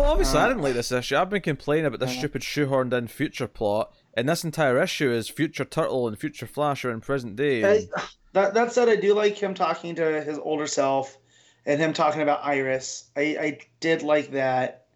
Well, 0.01 0.13
obviously, 0.13 0.39
I 0.39 0.45
Uh, 0.45 0.49
didn't 0.49 0.63
like 0.63 0.73
this 0.75 0.91
issue. 0.93 1.17
I've 1.17 1.29
been 1.29 1.43
complaining 1.43 1.85
about 1.85 2.01
this 2.01 2.11
uh, 2.11 2.19
stupid 2.19 2.41
shoehorned 2.43 2.93
in 2.95 3.07
future 3.09 3.47
plot, 3.47 3.95
and 4.15 4.27
this 4.29 4.45
entire 4.45 4.83
issue 4.83 5.11
is 5.13 5.29
future 5.29 5.65
Turtle 5.67 6.09
and 6.09 6.19
future 6.19 6.47
Flash 6.47 6.85
are 6.87 6.91
in 6.91 7.01
present 7.03 7.37
day. 7.37 7.63
And- 7.63 7.89
that 8.33 8.55
that 8.55 8.73
said, 8.73 8.89
I 8.89 8.97
do 8.97 9.13
like 9.15 9.37
him 9.37 9.53
talking 9.55 9.95
to 9.97 10.23
his 10.23 10.39
older 10.39 10.67
self, 10.67 11.19
and 11.67 11.79
him 11.79 11.93
talking 11.93 12.23
about 12.23 12.43
Iris. 12.45 13.11
I 13.15 13.21
I 13.39 13.59
did 13.81 14.03
like 14.03 14.31
that. 14.33 14.87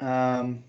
Um, 0.00 0.64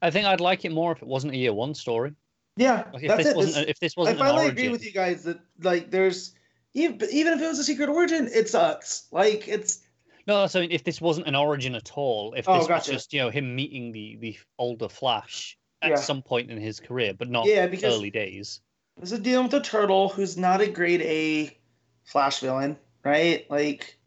I 0.00 0.10
think 0.10 0.26
I'd 0.26 0.40
like 0.40 0.64
it 0.64 0.72
more 0.72 0.92
if 0.92 1.02
it 1.02 1.08
wasn't 1.08 1.34
a 1.34 1.36
year 1.36 1.52
one 1.52 1.74
story. 1.74 2.14
yeah, 2.56 2.84
Like 2.94 3.02
if 3.02 3.08
that's 3.08 3.24
this 3.24 3.32
it. 3.32 3.36
wasn't 3.36 3.54
This- 3.56 3.64
if 3.70 3.80
this 3.80 3.94
wasn't 3.96 4.18
an 4.20 4.24
finally 4.24 4.44
origin. 4.46 4.58
agree 4.58 4.68
with 4.70 4.84
you 4.86 4.92
guys 4.92 5.24
that 5.24 5.38
like 5.62 5.90
there's 5.90 6.34
even 6.72 6.98
even 7.12 7.34
if 7.34 7.42
it 7.42 7.46
was 7.46 7.58
a 7.58 7.64
secret 7.64 7.90
origin, 7.90 8.26
it 8.32 8.48
sucks. 8.48 9.06
Like 9.12 9.48
it's 9.48 9.80
No, 10.26 10.46
so 10.46 10.60
if 10.60 10.84
this 10.84 11.00
wasn't 11.00 11.26
an 11.26 11.34
origin 11.34 11.74
at 11.74 11.92
all, 11.96 12.34
if 12.34 12.48
Oh, 12.48 12.58
this 12.58 12.68
was 12.68 12.86
just 12.86 13.12
you 13.12 13.20
know 13.20 13.30
him 13.30 13.54
meeting 13.56 13.92
the 13.92 14.16
the 14.20 14.38
older 14.58 14.88
Flash 14.88 15.58
at 15.82 15.90
Yeah. 15.90 15.96
some 15.96 16.22
point 16.22 16.50
in 16.50 16.58
his 16.58 16.78
career, 16.80 17.12
but 17.14 17.28
not 17.28 17.46
yeah 17.46 17.66
because 17.66 17.94
early 17.94 18.10
days. 18.10 18.60
This 18.98 19.12
is 19.12 19.18
dealing 19.20 19.44
with 19.46 19.54
a 19.54 19.60
turtle 19.60 20.08
who's 20.10 20.36
not 20.36 20.60
a 20.60 20.68
grade 20.68 21.02
A 21.02 21.56
Flash 22.04 22.40
villain, 22.40 22.76
right? 23.04 23.50
Like, 23.50 23.98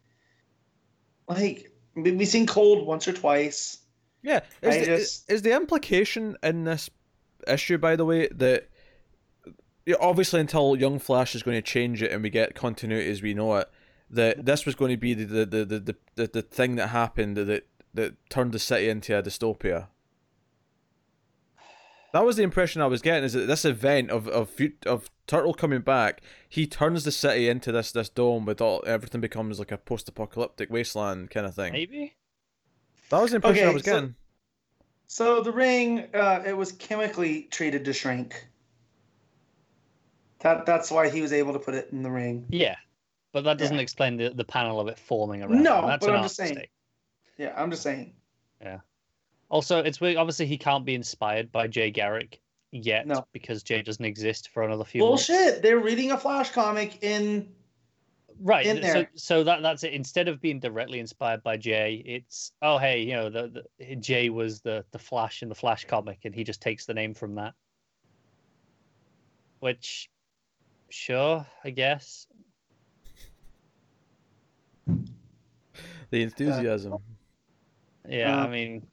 like 1.27 1.71
we- 1.95 2.11
we've 2.11 2.27
seen 2.27 2.45
Cold 2.45 2.85
once 2.85 3.07
or 3.07 3.13
twice. 3.13 3.79
Yeah, 4.21 4.41
is, 4.61 4.77
the, 4.79 4.85
just- 4.85 5.31
is 5.31 5.41
the 5.41 5.53
implication 5.55 6.37
in 6.43 6.63
this 6.63 6.89
issue, 7.47 7.77
by 7.77 7.95
the 7.95 8.05
way, 8.05 8.27
that 8.29 8.69
obviously 9.99 10.39
until 10.39 10.75
Young 10.75 10.97
Flash 10.97 11.35
is 11.35 11.43
going 11.43 11.57
to 11.57 11.61
change 11.61 12.01
it 12.01 12.11
and 12.11 12.23
we 12.23 12.29
get 12.29 12.55
continuity 12.55 13.09
as 13.09 13.21
we 13.21 13.33
know 13.33 13.55
it, 13.57 13.69
that 14.15 14.45
this 14.45 14.65
was 14.65 14.75
going 14.75 14.91
to 14.91 14.97
be 14.97 15.13
the 15.13 15.25
the, 15.25 15.45
the, 15.45 15.65
the, 15.65 15.79
the, 15.79 15.95
the, 16.15 16.27
the 16.27 16.41
thing 16.41 16.75
that 16.75 16.87
happened 16.87 17.37
that 17.37 17.67
that 17.93 18.29
turned 18.29 18.51
the 18.51 18.59
city 18.59 18.89
into 18.89 19.17
a 19.17 19.23
dystopia. 19.23 19.87
That 22.13 22.25
was 22.25 22.37
the 22.37 22.43
impression 22.43 22.81
I 22.81 22.87
was 22.87 23.01
getting. 23.01 23.25
Is 23.25 23.33
that 23.33 23.47
this 23.47 23.65
event 23.65 24.09
of 24.09 24.27
of 24.29 24.51
of 24.85 25.09
Turtle 25.27 25.53
coming 25.53 25.81
back, 25.81 26.21
he 26.47 26.65
turns 26.65 27.03
the 27.03 27.11
city 27.11 27.49
into 27.49 27.71
this 27.71 27.91
this 27.91 28.09
dome 28.09 28.45
with 28.45 28.61
all 28.61 28.83
everything 28.87 29.21
becomes 29.21 29.59
like 29.59 29.71
a 29.71 29.77
post 29.77 30.07
apocalyptic 30.07 30.69
wasteland 30.69 31.29
kind 31.29 31.45
of 31.45 31.55
thing. 31.55 31.73
Maybe. 31.73 32.15
That 33.09 33.21
was 33.21 33.31
the 33.31 33.35
impression 33.37 33.67
I 33.67 33.71
was 33.73 33.83
so- 33.83 33.91
getting. 33.91 34.15
So 35.07 35.41
the 35.41 35.51
ring, 35.51 36.07
uh, 36.15 36.41
it 36.47 36.57
was 36.57 36.71
chemically 36.71 37.43
treated 37.51 37.85
to 37.85 37.93
shrink. 37.93 38.47
That 40.39 40.65
that's 40.65 40.89
why 40.89 41.09
he 41.09 41.21
was 41.21 41.31
able 41.31 41.53
to 41.53 41.59
put 41.59 41.75
it 41.75 41.89
in 41.91 42.01
the 42.01 42.09
ring. 42.09 42.45
Yeah, 42.49 42.75
but 43.35 43.43
that 43.43 43.57
doesn't 43.57 43.75
Yeah. 43.75 43.81
explain 43.81 44.15
the, 44.15 44.29
the 44.29 44.45
panel 44.45 44.79
of 44.79 44.87
it 44.87 44.97
forming 44.97 45.43
around. 45.43 45.61
No, 45.61 45.81
him. 45.81 45.87
That's 45.87 46.05
but 46.05 46.15
I'm 46.15 46.23
just 46.23 46.37
saying. 46.37 46.53
mistake. 46.53 46.71
Yeah, 47.37 47.53
I'm 47.57 47.69
just 47.69 47.83
saying. 47.83 48.13
Yeah. 48.61 48.79
Also, 49.49 49.79
it's 49.79 49.99
weird. 49.99 50.15
Obviously, 50.15 50.45
he 50.45 50.57
can't 50.57 50.85
be 50.85 50.95
inspired 50.95 51.51
by 51.51 51.67
Jay 51.67 51.91
Garrick 51.91 52.39
yet 52.71 53.05
No. 53.05 53.27
because 53.33 53.61
Jay 53.61 53.81
doesn't 53.81 54.05
exist 54.05 54.51
for 54.53 54.63
another 54.63 54.85
few 54.85 55.01
months. 55.03 55.27
Bullshit. 55.27 55.61
They're 55.61 55.79
reading 55.79 56.13
a 56.13 56.17
Flash 56.17 56.51
comic 56.51 57.03
in. 57.03 57.53
Right. 58.39 58.65
in 58.65 58.77
So, 58.77 58.81
there. 58.81 59.09
so 59.15 59.43
that 59.43 59.61
that's 59.61 59.83
it. 59.83 59.91
Instead 59.91 60.29
of 60.29 60.39
being 60.39 60.61
directly 60.61 60.99
inspired 60.99 61.43
by 61.43 61.57
Jay, 61.57 62.01
it's 62.05 62.53
oh 62.61 62.77
hey, 62.77 63.01
you 63.01 63.15
know, 63.15 63.29
the, 63.29 63.65
the 63.79 63.95
Jay 63.97 64.29
was 64.29 64.61
the 64.61 64.85
the 64.91 64.99
Flash 64.99 65.43
in 65.43 65.49
the 65.49 65.55
Flash 65.55 65.83
comic, 65.83 66.19
and 66.23 66.33
he 66.33 66.45
just 66.45 66.61
takes 66.61 66.85
the 66.85 66.93
name 66.93 67.13
from 67.13 67.35
that. 67.35 67.53
Which, 69.59 70.09
sure, 70.89 71.45
I 71.65 71.71
guess. 71.71 72.27
The 76.09 76.21
enthusiasm. 76.23 76.95
Yeah, 78.07 78.37
I 78.37 78.45
Uh, 78.45 78.47
mean, 78.47 78.87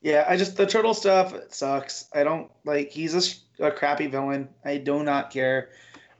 Yeah, 0.00 0.24
I 0.28 0.36
just 0.36 0.56
the 0.56 0.66
turtle 0.66 0.94
stuff 0.94 1.34
sucks. 1.50 2.08
I 2.14 2.22
don't 2.22 2.50
like. 2.64 2.90
He's 2.90 3.42
a 3.58 3.70
crappy 3.70 4.06
villain. 4.06 4.48
I 4.64 4.76
do 4.76 5.02
not 5.02 5.30
care. 5.30 5.70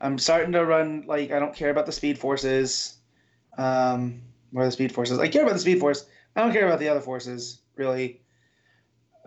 I'm 0.00 0.18
starting 0.18 0.52
to 0.52 0.64
run 0.64 1.04
like 1.06 1.30
I 1.30 1.38
don't 1.38 1.54
care 1.54 1.70
about 1.70 1.86
the 1.86 1.92
Speed 1.92 2.18
Forces. 2.18 2.96
Um, 3.56 4.22
or 4.54 4.64
the 4.64 4.70
Speed 4.70 4.92
Forces. 4.92 5.18
I 5.18 5.28
care 5.28 5.42
about 5.42 5.54
the 5.54 5.60
Speed 5.60 5.80
Force. 5.80 6.06
I 6.34 6.40
don't 6.42 6.52
care 6.52 6.66
about 6.66 6.78
the 6.80 6.88
other 6.88 7.00
forces 7.00 7.60
really. 7.76 8.20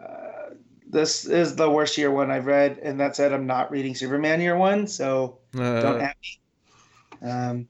Uh, 0.02 0.56
this 0.90 1.26
is 1.26 1.56
the 1.56 1.70
worst 1.70 1.98
year 1.98 2.12
one 2.12 2.32
I've 2.32 2.46
read, 2.46 2.80
and 2.80 3.00
that 3.00 3.16
said, 3.16 3.32
I'm 3.34 3.46
not 3.48 3.72
reading 3.72 3.96
Superman 3.96 4.42
year 4.42 4.58
one, 4.58 4.88
so 4.88 5.38
Uh, 5.56 5.82
don't 5.82 6.02
at 6.02 6.18
me. 6.22 7.30
Um, 7.30 7.68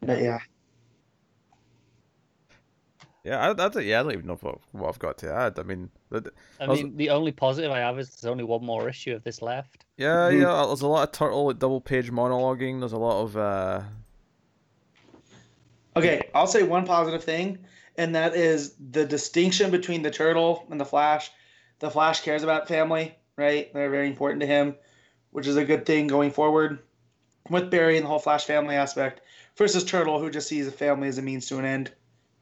but 0.00 0.20
yeah, 0.20 0.38
yeah, 3.24 3.38
I, 3.40 3.50
I 3.50 3.54
don't, 3.54 3.84
yeah, 3.84 4.00
I 4.00 4.02
don't 4.02 4.12
even 4.12 4.26
know 4.26 4.36
what, 4.40 4.58
what 4.72 4.88
I've 4.88 4.98
got 4.98 5.18
to 5.18 5.32
add. 5.32 5.58
I 5.58 5.62
mean, 5.62 5.90
the, 6.10 6.30
I 6.60 6.64
I 6.64 6.68
was- 6.68 6.82
mean, 6.82 6.96
the 6.96 7.10
only 7.10 7.32
positive 7.32 7.70
I 7.70 7.78
have 7.80 7.98
is 7.98 8.10
there's 8.10 8.30
only 8.30 8.44
one 8.44 8.64
more 8.64 8.88
issue 8.88 9.14
of 9.14 9.24
this 9.24 9.40
left. 9.42 9.84
yeah, 9.96 10.28
Mhm. 10.30 10.40
yeah. 10.42 10.66
There's 10.66 10.82
a 10.82 10.86
lot 10.86 11.08
of 11.08 11.12
turtle 11.12 11.46
like, 11.46 11.58
double 11.58 11.80
page 11.80 12.10
monologuing. 12.10 12.80
There's 12.80 12.92
a 12.92 12.98
lot 12.98 13.22
of 13.22 13.36
uh, 13.36 13.80
Okay, 15.96 16.28
I'll 16.34 16.46
say 16.48 16.62
one 16.64 16.84
positive 16.86 17.22
thing, 17.22 17.58
and 17.96 18.14
that 18.16 18.34
is 18.34 18.74
the 18.90 19.06
distinction 19.06 19.70
between 19.70 20.02
the 20.02 20.10
turtle 20.10 20.66
and 20.70 20.80
the 20.80 20.84
Flash. 20.84 21.30
The 21.78 21.90
Flash 21.90 22.20
cares 22.22 22.42
about 22.42 22.66
family, 22.66 23.14
right? 23.36 23.72
They're 23.72 23.90
very 23.90 24.08
important 24.08 24.40
to 24.40 24.46
him, 24.46 24.74
which 25.30 25.46
is 25.46 25.56
a 25.56 25.64
good 25.64 25.86
thing 25.86 26.08
going 26.08 26.32
forward 26.32 26.80
with 27.48 27.70
Barry 27.70 27.96
and 27.96 28.04
the 28.04 28.08
whole 28.08 28.18
Flash 28.18 28.44
family 28.44 28.74
aspect 28.74 29.20
versus 29.56 29.84
Turtle, 29.84 30.18
who 30.18 30.30
just 30.30 30.48
sees 30.48 30.66
a 30.66 30.72
family 30.72 31.06
as 31.08 31.18
a 31.18 31.22
means 31.22 31.46
to 31.46 31.58
an 31.58 31.64
end, 31.64 31.92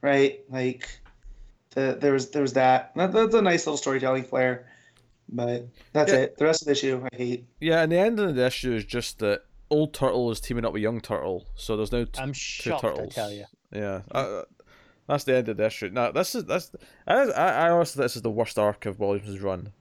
right? 0.02 0.40
Like, 0.50 0.88
the, 1.70 1.96
there 2.00 2.12
was 2.12 2.30
there 2.30 2.42
was 2.42 2.52
that. 2.54 2.92
that. 2.96 3.12
That's 3.12 3.34
a 3.34 3.40
nice 3.42 3.66
little 3.66 3.76
storytelling 3.78 4.24
flair, 4.24 4.66
but 5.28 5.66
that's 5.92 6.12
Yeah. 6.12 6.18
it. 6.18 6.36
The 6.36 6.44
rest 6.44 6.62
of 6.62 6.66
the 6.66 6.72
issue, 6.72 7.06
I 7.12 7.16
hate. 7.16 7.46
yeah. 7.60 7.82
And 7.82 7.90
the 7.92 7.98
end 7.98 8.20
of 8.20 8.34
the 8.34 8.46
issue 8.46 8.72
is 8.74 8.84
just 8.84 9.18
that 9.20 9.42
old 9.70 9.94
turtle 9.94 10.30
is 10.30 10.38
teaming 10.40 10.64
up 10.66 10.72
with 10.74 10.82
young 10.82 11.00
turtle, 11.00 11.46
so 11.54 11.76
there's 11.76 11.92
now 11.92 12.04
t- 12.04 12.10
I'm 12.20 12.32
two 12.32 12.34
shocked, 12.38 12.84
I 12.84 12.88
turtles. 12.88 13.14
tell 13.14 13.32
you. 13.32 13.44
Yeah, 13.72 14.02
uh, 14.10 14.42
that's 15.06 15.24
the 15.24 15.34
end 15.36 15.48
of 15.48 15.56
the 15.56 15.64
issue. 15.66 15.88
Now 15.88 16.12
this 16.12 16.34
is 16.34 16.44
that's 16.44 16.72
I 17.06 17.14
I, 17.14 17.48
I 17.66 17.70
honestly 17.70 18.00
think 18.00 18.04
this 18.04 18.16
is 18.16 18.22
the 18.22 18.30
worst 18.30 18.58
arc 18.58 18.84
of 18.84 18.98
Williams' 19.00 19.40
run. 19.40 19.72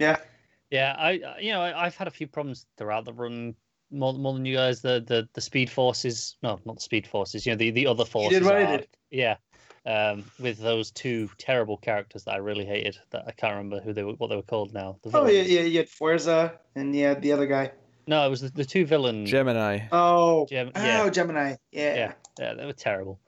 Yeah, 0.00 0.16
Yeah, 0.70 0.96
I 0.98 1.10
I- 1.24 1.38
you 1.38 1.52
know 1.52 1.60
I, 1.60 1.86
I've 1.86 1.94
had 1.96 2.08
a 2.08 2.10
few 2.10 2.26
problems 2.26 2.66
throughout 2.76 3.04
the 3.04 3.12
run, 3.12 3.54
more 3.92 4.12
more 4.14 4.34
than 4.34 4.44
you 4.44 4.56
guys. 4.56 4.82
The 4.82 5.04
the 5.06 5.28
the 5.34 5.40
speed 5.40 5.70
forces, 5.70 6.36
no, 6.42 6.58
not 6.64 6.74
the 6.76 6.82
speed 6.82 7.06
forces. 7.06 7.46
You 7.46 7.52
know 7.52 7.56
the 7.58 7.70
the 7.70 7.86
other 7.86 8.04
forces. 8.04 8.42
what 8.42 8.56
I 8.56 8.76
did. 8.78 8.88
Yeah, 9.16 9.36
um, 9.86 10.24
with 10.38 10.58
those 10.58 10.90
two 10.90 11.30
terrible 11.38 11.78
characters 11.78 12.24
that 12.24 12.34
I 12.34 12.36
really 12.38 12.66
hated. 12.66 12.98
That 13.10 13.24
I 13.26 13.32
can't 13.32 13.56
remember 13.56 13.80
who 13.80 13.92
they 13.92 14.02
were, 14.02 14.12
what 14.12 14.28
they 14.28 14.36
were 14.36 14.42
called 14.42 14.74
now. 14.74 14.98
The 15.02 15.16
oh 15.16 15.26
yeah, 15.26 15.42
yeah. 15.42 15.62
You 15.62 15.78
had 15.78 15.88
Fuerza, 15.88 16.52
and 16.74 16.94
you 16.94 17.04
had 17.04 17.22
the 17.22 17.32
other 17.32 17.46
guy. 17.46 17.72
No, 18.06 18.26
it 18.26 18.30
was 18.30 18.40
the, 18.42 18.50
the 18.50 18.64
two 18.64 18.84
villains. 18.84 19.30
Gemini. 19.30 19.80
Oh, 19.90 20.46
Gem- 20.46 20.70
oh, 20.76 20.84
yeah. 20.84 21.08
Gemini. 21.10 21.56
Yeah. 21.72 21.94
yeah, 21.94 22.12
yeah, 22.38 22.54
they 22.54 22.66
were 22.66 22.72
terrible, 22.72 23.18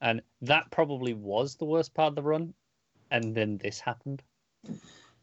and 0.00 0.20
that 0.42 0.70
probably 0.70 1.14
was 1.14 1.56
the 1.56 1.64
worst 1.64 1.94
part 1.94 2.10
of 2.10 2.14
the 2.16 2.22
run. 2.22 2.54
And 3.10 3.34
then 3.34 3.56
this 3.56 3.80
happened. 3.80 4.22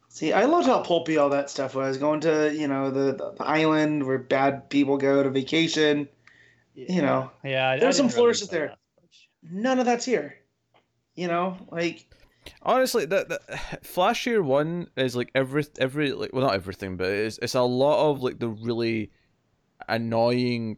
See, 0.10 0.34
I 0.34 0.46
loved 0.46 0.66
how 0.66 0.82
pulpy 0.82 1.18
all 1.18 1.30
that 1.30 1.52
stuff 1.52 1.76
was. 1.76 2.00
Going 2.00 2.22
to, 2.22 2.52
you 2.52 2.68
know, 2.68 2.90
the, 2.90 3.14
the 3.38 3.44
island 3.44 4.08
where 4.08 4.18
bad 4.18 4.70
people 4.72 4.98
go 4.98 5.22
to 5.22 5.30
vacation. 5.30 6.08
You 6.74 7.02
know, 7.04 7.30
Yeah, 7.44 7.70
I, 7.70 7.74
I 7.74 7.80
There's 7.80 7.96
some 7.96 8.08
didn't 8.08 8.16
really 8.16 8.24
flourishes 8.24 8.50
there. 8.50 8.68
that 8.68 8.70
much. 8.72 8.80
None 9.52 9.80
of 9.80 9.86
that's 9.86 10.06
here. 10.06 10.36
You 11.16 11.28
know, 11.28 11.58
like 11.72 12.08
Honestly, 12.62 13.06
the, 13.06 13.26
the 13.26 13.58
Flash 13.84 14.26
Year 14.26 14.42
One 14.42 14.88
is 14.96 15.16
like 15.16 15.32
every 15.36 15.66
every 15.80 16.12
like 16.12 16.34
well 16.34 16.46
not 16.46 16.56
everything, 16.56 16.98
but 16.98 17.08
it's 17.08 17.38
it's 17.40 17.56
a 17.56 17.62
lot 17.62 18.10
of 18.10 18.22
like 18.22 18.40
the 18.40 18.50
really 18.50 19.12
annoying 19.88 20.78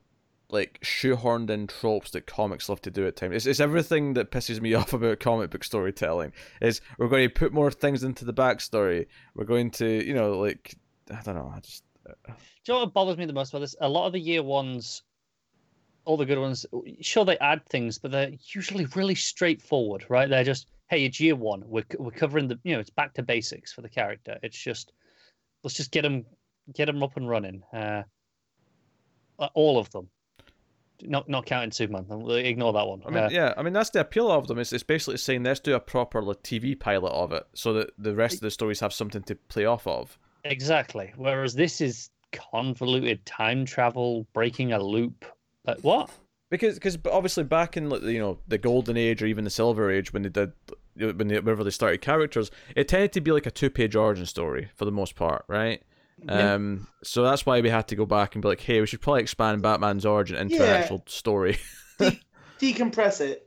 like 0.50 0.80
shoehorned 0.82 1.50
in 1.50 1.68
tropes 1.68 2.12
that 2.12 2.26
comics 2.26 2.70
love 2.70 2.82
to 2.82 2.92
do 2.92 3.06
at 3.08 3.16
times. 3.16 3.36
It's 3.36 3.46
it's 3.46 3.60
everything 3.60 4.14
that 4.14 4.32
pisses 4.32 4.62
me 4.62 4.74
off 4.76 4.94
about 4.94 5.20
comic 5.20 5.52
book 5.52 5.64
storytelling. 5.64 6.34
Is 6.62 6.82
we're 6.98 7.10
going 7.10 7.28
to 7.28 7.34
put 7.34 7.54
more 7.54 7.72
things 7.72 8.04
into 8.04 8.26
the 8.26 8.34
backstory. 8.34 9.08
We're 9.36 9.46
going 9.46 9.72
to 9.72 10.06
you 10.06 10.14
know 10.14 10.38
like 10.40 10.76
I 11.12 11.22
don't 11.22 11.36
know. 11.36 11.52
I 11.54 11.60
just 11.60 11.84
uh, 12.08 12.14
Do 12.28 12.34
you 12.66 12.74
know 12.74 12.80
what 12.82 12.94
bothers 12.94 13.18
me 13.18 13.26
the 13.26 13.34
most 13.34 13.50
about 13.50 13.60
this? 13.60 13.76
A 13.82 13.90
lot 13.90 14.08
of 14.08 14.14
the 14.14 14.20
year 14.20 14.44
ones, 14.44 15.04
all 16.08 16.18
the 16.18 16.26
good 16.26 16.40
ones, 16.40 16.66
sure 17.02 17.26
they 17.26 17.38
add 17.40 17.66
things, 17.66 17.98
but 17.98 18.12
they're 18.12 18.32
usually 18.54 18.86
really 18.96 19.14
straightforward, 19.16 20.06
right? 20.10 20.30
They're 20.30 20.44
just, 20.44 20.68
hey, 20.90 21.04
it's 21.06 21.20
year 21.20 21.36
one. 21.36 21.64
We're 21.66 21.84
we're 22.00 22.12
covering 22.12 22.48
the, 22.48 22.58
you 22.64 22.74
know, 22.74 22.80
it's 22.80 22.90
back 22.90 23.14
to 23.16 23.24
basics 23.24 23.74
for 23.74 23.82
the 23.82 23.90
character. 23.90 24.40
It's 24.42 24.58
just, 24.58 24.94
let's 25.64 25.76
just 25.76 25.92
get 25.92 26.04
them, 26.04 26.26
get 26.74 26.86
them 26.86 27.04
up 27.04 27.18
and 27.18 27.28
running. 27.28 27.62
Uh, 27.74 28.04
uh, 29.38 29.50
all 29.54 29.78
of 29.78 29.90
them, 29.92 30.10
not 31.04 31.28
not 31.30 31.46
counting 31.46 31.72
Superman. 31.72 32.06
Ignore 32.30 32.74
that 32.74 32.88
one. 32.88 33.04
I 33.06 33.10
mean, 33.10 33.24
Uh, 33.26 33.30
yeah, 33.32 33.54
I 33.58 33.62
mean 33.62 33.74
that's 33.74 33.90
the 33.90 34.00
appeal 34.00 34.32
of 34.32 34.48
them. 34.48 34.58
It's, 34.60 34.74
it's 34.74 34.84
basically 34.84 35.18
saying 35.18 35.44
let's 35.44 35.60
do 35.60 35.76
a 35.76 35.80
proper 35.80 36.22
like, 36.22 36.42
TV 36.42 36.80
pilot 36.80 37.12
of 37.12 37.34
it, 37.34 37.46
so 37.54 37.74
that 37.74 37.92
the 37.98 38.16
rest 38.16 38.36
of 38.36 38.42
the 38.42 38.52
stories 38.52 38.80
have 38.80 38.94
something 38.94 39.24
to 39.24 39.36
play 39.36 39.66
off 39.66 39.86
of. 39.86 40.18
exactly. 40.46 41.14
Whereas 41.18 41.54
this 41.54 41.82
is 41.82 42.10
convoluted 42.32 43.26
time 43.26 43.66
travel, 43.66 44.26
breaking 44.34 44.72
a 44.72 44.80
loop. 44.80 45.26
Like 45.68 45.82
what? 45.82 46.10
Because 46.50 46.76
because 46.76 46.98
obviously 47.12 47.44
back 47.44 47.76
in 47.76 47.90
like, 47.90 48.04
you 48.04 48.20
know 48.20 48.40
the 48.48 48.58
golden 48.58 48.96
age 48.96 49.22
or 49.22 49.26
even 49.26 49.44
the 49.44 49.50
silver 49.50 49.92
age 49.92 50.14
when 50.14 50.24
they 50.24 50.30
did 50.30 50.54
when 50.96 51.28
they 51.28 51.40
whenever 51.40 51.64
they 51.64 51.70
started 51.70 52.02
characters, 52.02 52.50
it 52.76 52.88
tended 52.88 53.12
to 53.14 53.22
be 53.22 53.32
like 53.32 53.46
a 53.46 53.52
two 53.52 53.70
page 53.70 53.96
origin 53.96 54.26
story 54.26 54.70
for 54.76 54.86
the 54.86 54.92
most 54.92 55.16
part, 55.16 55.44
right? 55.48 55.84
Yeah. 56.26 56.54
Um, 56.54 56.88
so 57.04 57.22
that's 57.24 57.46
why 57.46 57.62
we 57.62 57.70
had 57.70 57.88
to 57.90 57.96
go 57.96 58.06
back 58.06 58.34
and 58.36 58.42
be 58.42 58.48
like, 58.48 58.62
hey, 58.62 58.80
we 58.80 58.88
should 58.88 59.02
probably 59.02 59.22
expand 59.22 59.62
Batman's 59.62 60.06
origin 60.06 60.38
into 60.38 60.56
an 60.56 60.70
actual 60.70 61.04
story. 61.06 61.60
decompress 62.60 63.22
it. 63.22 63.46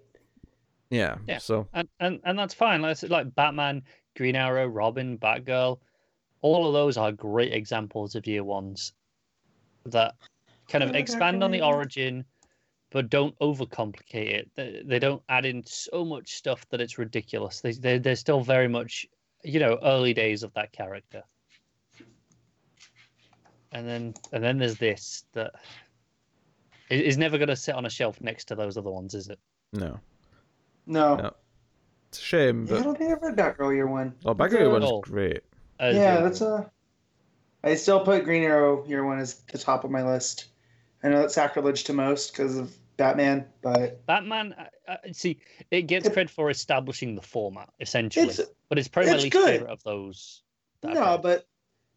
yeah. 0.91 1.17
Yeah. 1.27 1.39
So 1.39 1.67
and 1.73 1.89
and 1.99 2.21
and 2.25 2.39
that's 2.39 2.55
fine. 2.55 2.83
Like, 2.83 3.03
like 3.09 3.35
Batman, 3.35 3.83
Green 4.17 4.37
Arrow, 4.37 4.67
Robin, 4.67 5.19
Batgirl, 5.19 5.79
all 6.43 6.67
of 6.67 6.73
those 6.75 6.97
are 6.97 7.13
great 7.13 7.53
examples 7.53 8.15
of 8.15 8.27
year 8.27 8.45
ones 8.45 8.93
that 9.87 10.15
kind 10.71 10.85
of 10.85 10.95
expand 10.95 11.43
on 11.45 11.51
the 11.51 11.63
origin, 11.63 12.25
but 12.91 13.11
don't 13.11 13.39
overcomplicate 13.41 14.31
it. 14.31 14.51
They, 14.55 14.83
they 14.85 14.99
don't 14.99 15.23
add 15.29 15.45
in 15.45 15.65
so 15.67 16.05
much 16.05 16.35
stuff 16.35 16.67
that 16.71 16.81
it's 16.81 16.99
ridiculous. 16.99 17.61
They 17.61 17.73
they 17.73 17.99
they're 17.99 18.17
still 18.17 18.41
very 18.41 18.69
much, 18.69 19.07
you 19.43 19.61
know, 19.61 19.79
early 19.83 20.15
days 20.15 20.43
of 20.43 20.53
that 20.55 20.73
character. 20.73 21.23
And 23.73 23.87
then 23.87 24.15
and 24.33 24.43
then 24.43 24.59
there's 24.59 24.77
this 24.79 25.25
that 25.33 25.53
is 26.89 27.17
never 27.17 27.39
going 27.39 27.49
to 27.49 27.57
sit 27.57 27.75
on 27.75 27.87
a 27.87 27.91
shelf 27.91 28.21
next 28.21 28.47
to 28.47 28.55
those 28.57 28.77
other 28.77 28.91
ones, 28.91 29.15
is 29.15 29.29
it? 29.29 29.39
no. 29.73 29.99
No. 30.87 31.15
No. 31.17 31.33
It's 32.09 32.19
a 32.19 32.23
shame, 32.23 32.67
Yeah, 32.67 32.75
I 32.75 32.77
but 32.79 32.85
don't 32.85 32.99
think 32.99 33.13
I've 33.13 33.23
read 33.23 33.37
Batgirl 33.37 33.73
year 33.73 33.87
one. 33.87 34.13
oh, 34.25 34.35
That's 34.35 34.53
Batgirl 34.53 34.67
a- 34.67 34.71
one's 34.71 34.85
Oh. 34.89 35.01
great. 35.03 35.43
Uh, 35.79 35.93
yeah, 35.95 36.21
that's 36.21 36.41
a. 36.41 36.69
I 37.63 37.77
still 37.77 38.01
put 38.01 38.25
Green 38.25 38.43
Arrow 38.43 38.85
year 38.89 39.05
one 39.05 39.21
as 39.21 39.35
the 39.53 39.59
top 39.59 39.85
of 39.85 39.91
my 39.93 40.03
list. 40.03 40.47
I 41.03 41.09
know 41.09 41.21
that's 41.21 41.35
sacrilege 41.35 41.85
to 41.85 41.93
most 41.93 42.33
because 42.33 42.57
of 42.59 42.77
Batman, 42.97 43.47
but 43.63 44.05
Batman. 44.07 44.55
Uh, 44.59 44.67
uh, 44.93 44.97
see, 45.13 45.39
it 45.71 45.83
gets 45.83 46.07
It- 46.07 46.13
credit 46.13 46.31
for 46.31 46.51
establishing 46.51 47.15
the 47.15 47.23
format 47.23 47.71
essentially, 47.81 48.27
it's 48.29 48.41
but 48.69 48.79
it's 48.79 48.89
probably 48.89 49.11
my 49.11 49.15
it's 49.17 49.25
least 49.25 49.33
good. 49.33 49.47
favorite 49.49 49.71
of 49.71 49.83
those. 49.83 50.43
that 50.83 50.95
no, 50.95 51.19
but 51.19 51.47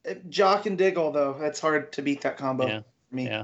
uh, 0.10 0.14
Jock 0.30 0.66
and 0.66 0.78
Diggle 0.78 1.12
though 1.12 1.36
that's 1.40 1.60
hard 1.60 1.92
to 1.94 2.02
beat 2.02 2.22
that 2.22 2.38
combo 2.38 2.68
Yeah, 2.68 2.80
for 3.10 3.16
me. 3.16 3.26
yeah. 3.26 3.44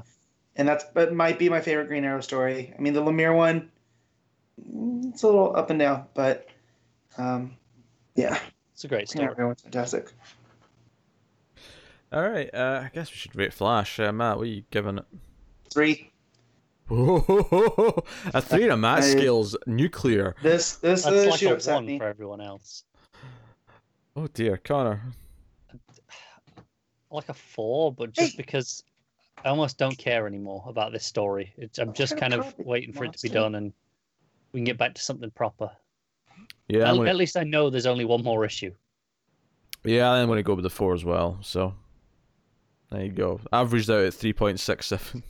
And 0.56 0.66
that's 0.66 0.84
but 0.94 1.12
might 1.14 1.38
be 1.38 1.48
my 1.48 1.60
favorite 1.60 1.86
Green 1.88 2.04
Arrow 2.04 2.20
story. 2.22 2.74
I 2.76 2.80
mean, 2.80 2.92
the 2.92 3.02
Lemire 3.02 3.34
one, 3.36 3.70
mm, 4.60 5.10
it's 5.12 5.22
a 5.22 5.26
little 5.26 5.54
up 5.56 5.70
and 5.70 5.78
down, 5.78 6.06
but 6.14 6.48
um, 7.18 7.56
yeah, 8.14 8.38
it's 8.72 8.84
a 8.84 8.88
great 8.88 9.08
Green 9.08 9.24
story. 9.26 9.34
Arrow 9.38 9.46
one's 9.48 9.60
fantastic. 9.62 10.12
All 12.12 12.28
right, 12.28 12.52
uh, 12.52 12.82
I 12.84 12.90
guess 12.92 13.10
we 13.10 13.16
should 13.16 13.36
rate 13.36 13.52
Flash. 13.52 14.00
Uh, 14.00 14.10
Matt, 14.12 14.36
what 14.38 14.44
are 14.44 14.50
you 14.50 14.64
giving 14.70 14.98
it? 14.98 15.04
Three. 15.72 16.10
a 16.90 18.40
three 18.42 18.64
on 18.64 18.70
a 18.72 18.76
Matt 18.76 18.98
I- 18.98 19.10
scale's 19.12 19.56
nuclear. 19.66 20.34
This 20.42 20.74
this 20.76 21.04
That's 21.04 21.16
uh, 21.16 21.30
like 21.30 21.42
a 21.68 21.72
one 21.72 21.86
me. 21.86 21.98
for 21.98 22.04
everyone 22.04 22.40
else. 22.40 22.84
Oh 24.16 24.26
dear, 24.26 24.56
Connor. 24.56 25.00
Like 27.12 27.28
a 27.28 27.34
four, 27.34 27.92
but 27.92 28.12
just 28.12 28.32
Hey. 28.32 28.36
because 28.36 28.84
I 29.44 29.48
almost 29.48 29.78
don't 29.78 29.98
care 29.98 30.28
anymore 30.28 30.62
about 30.68 30.92
this 30.92 31.04
story. 31.04 31.52
It's, 31.56 31.78
I'm 31.80 31.92
just 31.92 32.12
kind 32.16 32.32
kind 32.32 32.34
of 32.34 32.46
of 32.58 32.64
waiting 32.64 32.92
for 32.92 33.04
it 33.04 33.12
to 33.14 33.18
be 33.20 33.28
done 33.28 33.56
and 33.56 33.72
we 34.52 34.58
can 34.60 34.64
get 34.64 34.78
back 34.78 34.94
to 34.94 35.02
something 35.02 35.28
proper. 35.32 35.72
Yeah, 36.68 36.88
at, 36.88 36.94
gonna, 36.94 37.10
at 37.10 37.16
least 37.16 37.36
I 37.36 37.42
know 37.42 37.68
there's 37.68 37.86
only 37.86 38.04
one 38.04 38.22
more 38.22 38.44
issue. 38.44 38.72
yeah, 39.82 40.08
I'm 40.08 40.28
gonna 40.28 40.44
go 40.44 40.54
with 40.54 40.62
the 40.62 40.70
four 40.70 40.94
as 40.94 41.04
well. 41.04 41.38
So 41.42 41.74
there 42.92 43.02
you 43.04 43.10
go. 43.10 43.40
Averaged 43.52 43.90
out 43.90 44.04
at 44.04 44.14
three 44.14 44.32
point 44.32 44.60
six 44.60 44.86
seven. 44.86 45.24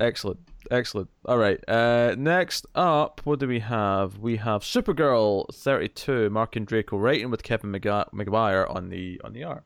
Excellent, 0.00 0.38
excellent. 0.70 1.08
All 1.24 1.38
right. 1.38 1.58
Uh, 1.68 2.14
next 2.16 2.66
up, 2.74 3.20
what 3.24 3.40
do 3.40 3.48
we 3.48 3.58
have? 3.60 4.18
We 4.18 4.36
have 4.36 4.62
Supergirl 4.62 5.52
thirty 5.52 5.88
two. 5.88 6.30
Marc 6.30 6.52
Andreyko 6.52 7.00
writing 7.00 7.30
with 7.30 7.42
Kevin 7.42 7.72
McGu- 7.72 8.08
McGuire 8.12 8.72
on 8.74 8.88
the 8.90 9.20
on 9.24 9.32
the 9.32 9.44
art. 9.44 9.64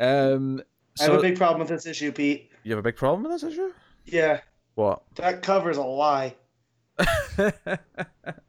Um, 0.00 0.60
I 1.00 1.04
have 1.04 1.14
a 1.14 1.20
big 1.20 1.36
problem 1.36 1.60
with 1.60 1.68
this 1.68 1.86
issue, 1.86 2.10
Pete. 2.12 2.50
you 2.64 2.72
have 2.72 2.78
a 2.78 2.82
big 2.82 2.96
problem 2.96 3.22
with 3.22 3.32
this 3.40 3.52
issue? 3.52 3.72
Yeah, 4.04 4.40
What? 4.74 5.02
that 5.16 5.42
cover's 5.42 5.76
a 5.76 5.82
lie. 5.82 6.34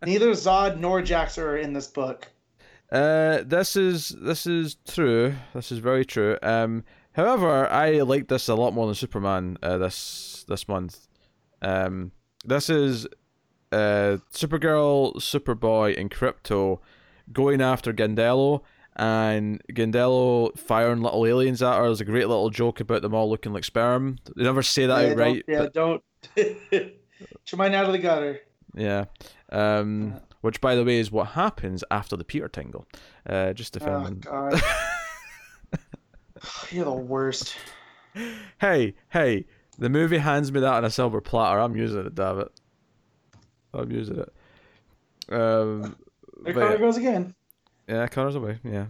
Neither 0.05 0.31
Zod 0.31 0.79
nor 0.79 1.01
Jax 1.01 1.37
are 1.37 1.57
in 1.57 1.73
this 1.73 1.87
book. 1.87 2.27
Uh, 2.91 3.43
this 3.45 3.75
is 3.75 4.09
this 4.21 4.47
is 4.47 4.77
true. 4.87 5.35
This 5.53 5.71
is 5.71 5.77
very 5.79 6.05
true. 6.05 6.37
Um, 6.41 6.83
however, 7.13 7.67
I 7.69 7.99
like 8.01 8.27
this 8.29 8.47
a 8.47 8.55
lot 8.55 8.73
more 8.73 8.87
than 8.87 8.95
Superman. 8.95 9.57
Uh, 9.61 9.77
this 9.77 10.43
this 10.47 10.67
month. 10.67 11.07
Um, 11.61 12.11
this 12.45 12.69
is 12.69 13.05
uh 13.71 14.17
Supergirl, 14.33 15.15
Superboy, 15.17 15.99
and 15.99 16.09
Krypto 16.09 16.79
going 17.31 17.61
after 17.61 17.93
Gandello, 17.93 18.61
and 18.95 19.61
Gandello 19.71 20.57
firing 20.57 21.01
little 21.01 21.25
aliens 21.25 21.61
at 21.61 21.77
her. 21.77 21.83
There's 21.85 22.01
a 22.01 22.05
great 22.05 22.27
little 22.27 22.49
joke 22.49 22.79
about 22.79 23.01
them 23.01 23.13
all 23.13 23.29
looking 23.29 23.53
like 23.53 23.63
sperm. 23.63 24.17
They 24.35 24.43
never 24.43 24.63
say 24.63 24.85
that 24.87 25.01
yeah, 25.05 25.11
outright. 25.11 25.43
Don't, 25.45 25.53
yeah, 25.53 25.59
but- 25.63 25.73
don't. 25.73 26.03
Get 26.35 27.51
your 27.51 27.57
mind 27.57 27.75
out 27.75 27.85
of 27.85 27.91
the 27.91 27.97
gutter. 27.99 28.39
Yeah. 28.75 29.05
Um, 29.51 30.15
which, 30.41 30.61
by 30.61 30.75
the 30.75 30.85
way, 30.85 30.99
is 30.99 31.11
what 31.11 31.27
happens 31.29 31.83
after 31.91 32.15
the 32.15 32.23
Peter 32.23 32.47
Tingle. 32.47 32.85
Uh, 33.27 33.51
just 33.53 33.75
Oh 33.75 33.79
defending. 33.79 34.19
God, 34.19 34.61
you're 36.71 36.85
the 36.85 36.91
worst. 36.93 37.55
hey, 38.59 38.95
hey, 39.09 39.45
the 39.79 39.89
movie 39.89 40.17
hands 40.19 40.51
me 40.51 40.59
that 40.59 40.73
on 40.73 40.85
a 40.85 40.89
silver 40.91 41.21
platter. 41.21 41.59
I'm 41.59 41.75
using 41.75 42.05
it, 42.05 42.15
damn 42.15 42.39
it. 42.41 42.51
I'm 43.73 43.91
using 43.91 44.17
it. 44.19 44.33
Um, 45.33 45.95
There 46.43 46.53
Connor 46.53 46.71
yeah, 46.71 46.77
goes 46.77 46.97
again. 46.97 47.35
yeah, 47.87 48.07
Connor's 48.07 48.35
away. 48.35 48.59
Yeah, 48.63 48.87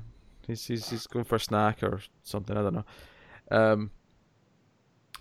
he's 0.47 0.65
he's 0.65 0.89
he's 0.89 1.07
going 1.07 1.25
for 1.25 1.35
a 1.35 1.39
snack 1.39 1.83
or 1.83 2.01
something. 2.23 2.55
I 2.57 2.61
don't 2.61 2.73
know. 2.75 2.85
Um, 3.51 3.91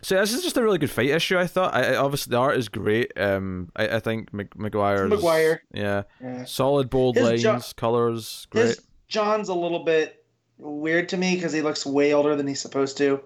so 0.01 0.15
yeah, 0.15 0.21
this 0.21 0.33
is 0.33 0.43
just 0.45 0.57
a 0.57 0.63
really 0.63 0.79
good 0.79 0.91
fight 0.91 1.11
issue. 1.11 1.39
I 1.39 1.47
thought. 1.49 1.75
I, 1.75 1.95
I 1.95 1.97
obviously 1.97 2.31
the 2.31 2.37
art 2.37 2.57
is 2.57 2.69
great. 2.69 3.13
Um, 3.17 3.71
I, 3.75 3.89
I 3.97 4.01
think 4.01 4.33
Mc, 4.33 4.51
McGuire's 4.55 5.11
Maguire. 5.11 5.63
Yeah, 5.75 6.03
Yeah. 6.23 6.45
solid 6.45 6.89
bold 6.89 7.17
His 7.17 7.25
lines, 7.25 7.43
jo- 7.43 7.61
colors, 7.77 8.47
great. 8.51 8.67
His 8.67 8.83
Jon's 9.09 9.49
a 9.49 9.55
little 9.55 9.85
bit 9.85 10.25
weird 10.59 11.09
to 11.09 11.17
me 11.17 11.35
because 11.35 11.53
he 11.53 11.63
looks 11.63 11.85
way 11.87 12.13
older 12.15 12.37
than 12.37 12.47
he's 12.47 12.61
supposed 12.61 12.97
to. 12.99 13.21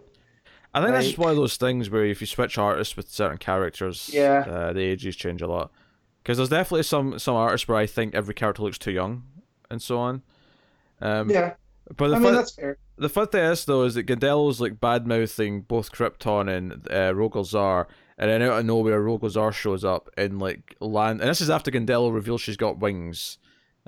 I 0.74 0.80
think 0.80 0.92
that's 0.92 1.06
just 1.06 1.18
Like- 1.18 1.24
one 1.26 1.30
of 1.32 1.36
those 1.36 1.56
things 1.56 1.90
where 1.90 2.04
if 2.06 2.20
you 2.20 2.26
switch 2.26 2.56
artists 2.58 2.96
with 2.96 3.10
certain 3.10 3.38
characters, 3.38 4.10
Yeah. 4.12 4.40
uh, 4.48 4.72
the 4.72 4.80
ages 4.80 5.16
change 5.16 5.42
a 5.42 5.46
lot. 5.46 5.70
Because 6.22 6.36
there's 6.38 6.48
definitely 6.48 6.84
some 6.84 7.18
some 7.18 7.34
artists 7.34 7.66
where 7.68 7.76
I 7.76 7.86
think 7.86 8.14
every 8.14 8.32
character 8.34 8.62
looks 8.62 8.78
too 8.78 8.92
young, 8.92 9.24
and 9.70 9.82
so 9.82 9.98
on. 9.98 10.22
Um, 11.00 11.28
Yeah, 11.30 11.54
But 11.96 12.08
the 12.08 12.14
I 12.16 12.18
mean 12.18 12.24
fun, 12.28 12.34
that's 12.36 12.52
fair. 12.54 12.78
the 12.96 13.08
fun 13.08 13.26
thing 13.26 13.44
is 13.44 13.64
though 13.64 13.82
is 13.82 13.94
that 13.94 14.06
Gandello's 14.06 14.60
like 14.60 14.80
bad 14.80 15.06
mouthing 15.06 15.62
both 15.62 15.90
Krypton 15.92 16.48
and 16.48 16.72
uh, 16.90 17.12
Rogol 17.12 17.44
Zaar, 17.44 17.86
and 18.18 18.30
then 18.30 18.40
out 18.42 18.60
of 18.60 18.64
nowhere 18.64 19.02
Rogol 19.02 19.30
Zaar 19.32 19.52
shows 19.52 19.84
up 19.84 20.08
and 20.16 20.38
like 20.40 20.76
land, 20.80 21.20
and 21.20 21.28
this 21.28 21.40
is 21.40 21.50
after 21.50 21.70
Gandello 21.72 22.14
reveals 22.14 22.40
she's 22.40 22.56
got 22.56 22.78
wings, 22.78 23.38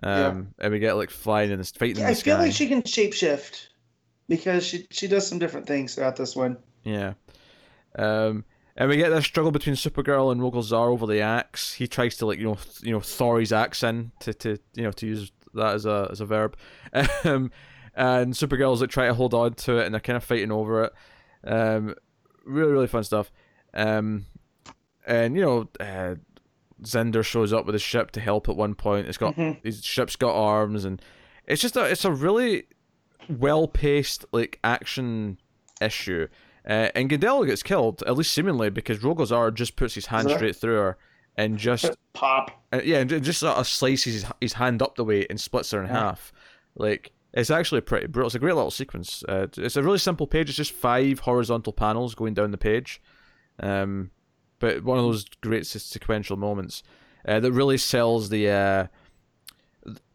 um, 0.02 0.48
and 0.58 0.72
we 0.72 0.80
get 0.80 0.94
like 0.96 1.10
flying 1.10 1.50
and 1.52 1.60
this 1.60 1.70
fighting 1.70 1.98
in 1.98 2.04
I 2.04 2.14
feel 2.14 2.34
sky. 2.36 2.42
like 2.42 2.52
she 2.52 2.66
can 2.66 2.82
shapeshift 2.82 3.68
because 4.28 4.66
she 4.66 4.86
she 4.90 5.06
does 5.06 5.26
some 5.26 5.38
different 5.38 5.66
things 5.68 5.94
throughout 5.94 6.16
this 6.16 6.34
one. 6.34 6.56
Yeah. 6.84 7.14
Um, 7.96 8.44
and 8.76 8.88
we 8.88 8.96
get 8.96 9.10
this 9.10 9.24
struggle 9.24 9.52
between 9.52 9.76
Supergirl 9.76 10.32
and 10.32 10.40
Rogol 10.40 10.62
Zaar 10.64 10.88
over 10.90 11.06
the 11.06 11.20
axe. 11.20 11.74
He 11.74 11.86
tries 11.86 12.16
to 12.16 12.26
like 12.26 12.38
you 12.38 12.44
know 12.46 12.54
th- 12.56 12.82
you 12.82 12.92
know 12.92 13.00
Thor 13.00 13.38
his 13.40 13.52
axe 13.52 13.82
in 13.82 14.10
to, 14.20 14.34
to 14.34 14.58
you 14.74 14.82
know 14.82 14.90
to 14.92 15.06
use 15.06 15.30
that 15.54 15.74
as 15.74 15.86
a 15.86 16.08
as 16.10 16.20
a 16.20 16.26
verb. 16.26 16.56
Um, 17.24 17.50
and 17.96 18.34
Supergirl's 18.34 18.80
like 18.80 18.90
trying 18.90 19.10
to 19.10 19.14
hold 19.14 19.34
on 19.34 19.54
to 19.54 19.78
it 19.78 19.86
and 19.86 19.94
they're 19.94 20.00
kind 20.00 20.16
of 20.16 20.24
fighting 20.24 20.50
over 20.50 20.84
it. 20.84 20.92
Um, 21.44 21.94
really 22.44 22.72
really 22.72 22.88
fun 22.88 23.04
stuff. 23.04 23.30
Um, 23.72 24.26
and 25.06 25.36
you 25.36 25.42
know 25.42 25.68
uh, 25.78 26.16
Zender 26.82 27.24
shows 27.24 27.52
up 27.52 27.66
with 27.66 27.74
his 27.74 27.82
ship 27.82 28.10
to 28.12 28.20
help 28.20 28.48
at 28.48 28.56
one 28.56 28.74
point. 28.74 29.06
It's 29.06 29.18
got 29.18 29.36
Mhm. 29.36 29.62
his 29.64 29.84
ship's 29.84 30.16
got 30.16 30.34
arms 30.34 30.84
and 30.84 31.00
it's 31.46 31.62
just 31.62 31.76
a 31.76 31.84
it's 31.84 32.04
a 32.04 32.10
really 32.10 32.64
well 33.28 33.68
paced 33.68 34.24
like 34.32 34.58
action 34.64 35.38
issue. 35.80 36.26
Uh, 36.66 36.88
and 36.94 37.10
Gandello 37.10 37.46
gets 37.46 37.62
killed, 37.62 38.02
at 38.06 38.16
least 38.16 38.32
seemingly, 38.32 38.70
because 38.70 38.98
Rogol 39.00 39.26
Zaar 39.26 39.52
just 39.52 39.76
puts 39.76 39.94
his 39.94 40.06
hand 40.06 40.30
straight 40.30 40.56
through 40.56 40.76
her 40.76 40.98
and 41.36 41.58
just 41.58 41.90
Pop. 42.14 42.50
uh, 42.72 42.80
yeah, 42.82 42.98
and 43.00 43.10
just 43.22 43.40
sort 43.40 43.58
of 43.58 43.66
slices 43.66 44.14
his, 44.22 44.32
his 44.40 44.52
hand 44.54 44.80
up 44.80 44.96
the 44.96 45.04
way 45.04 45.26
and 45.28 45.38
splits 45.40 45.72
her 45.72 45.80
in 45.82 45.86
Yeah. 45.88 45.92
half. 46.00 46.32
Like 46.76 47.12
it's 47.34 47.50
actually 47.50 47.82
pretty 47.82 48.06
brutal. 48.06 48.28
It's 48.28 48.34
a 48.34 48.38
great 48.38 48.54
little 48.54 48.70
sequence. 48.70 49.22
Uh, 49.28 49.48
it's 49.58 49.76
a 49.76 49.82
really 49.82 49.98
simple 49.98 50.26
page. 50.26 50.48
It's 50.48 50.56
just 50.56 50.72
five 50.72 51.18
horizontal 51.20 51.72
panels 51.72 52.14
going 52.14 52.32
down 52.34 52.50
the 52.52 52.56
page, 52.58 53.02
um, 53.60 54.10
but 54.58 54.84
one 54.84 54.96
of 54.98 55.04
those 55.04 55.26
great 55.42 55.66
sequential 55.66 56.36
moments 56.36 56.82
uh, 57.26 57.40
that 57.40 57.52
really 57.52 57.76
sells 57.78 58.28
the. 58.30 58.48
Uh, 58.48 58.86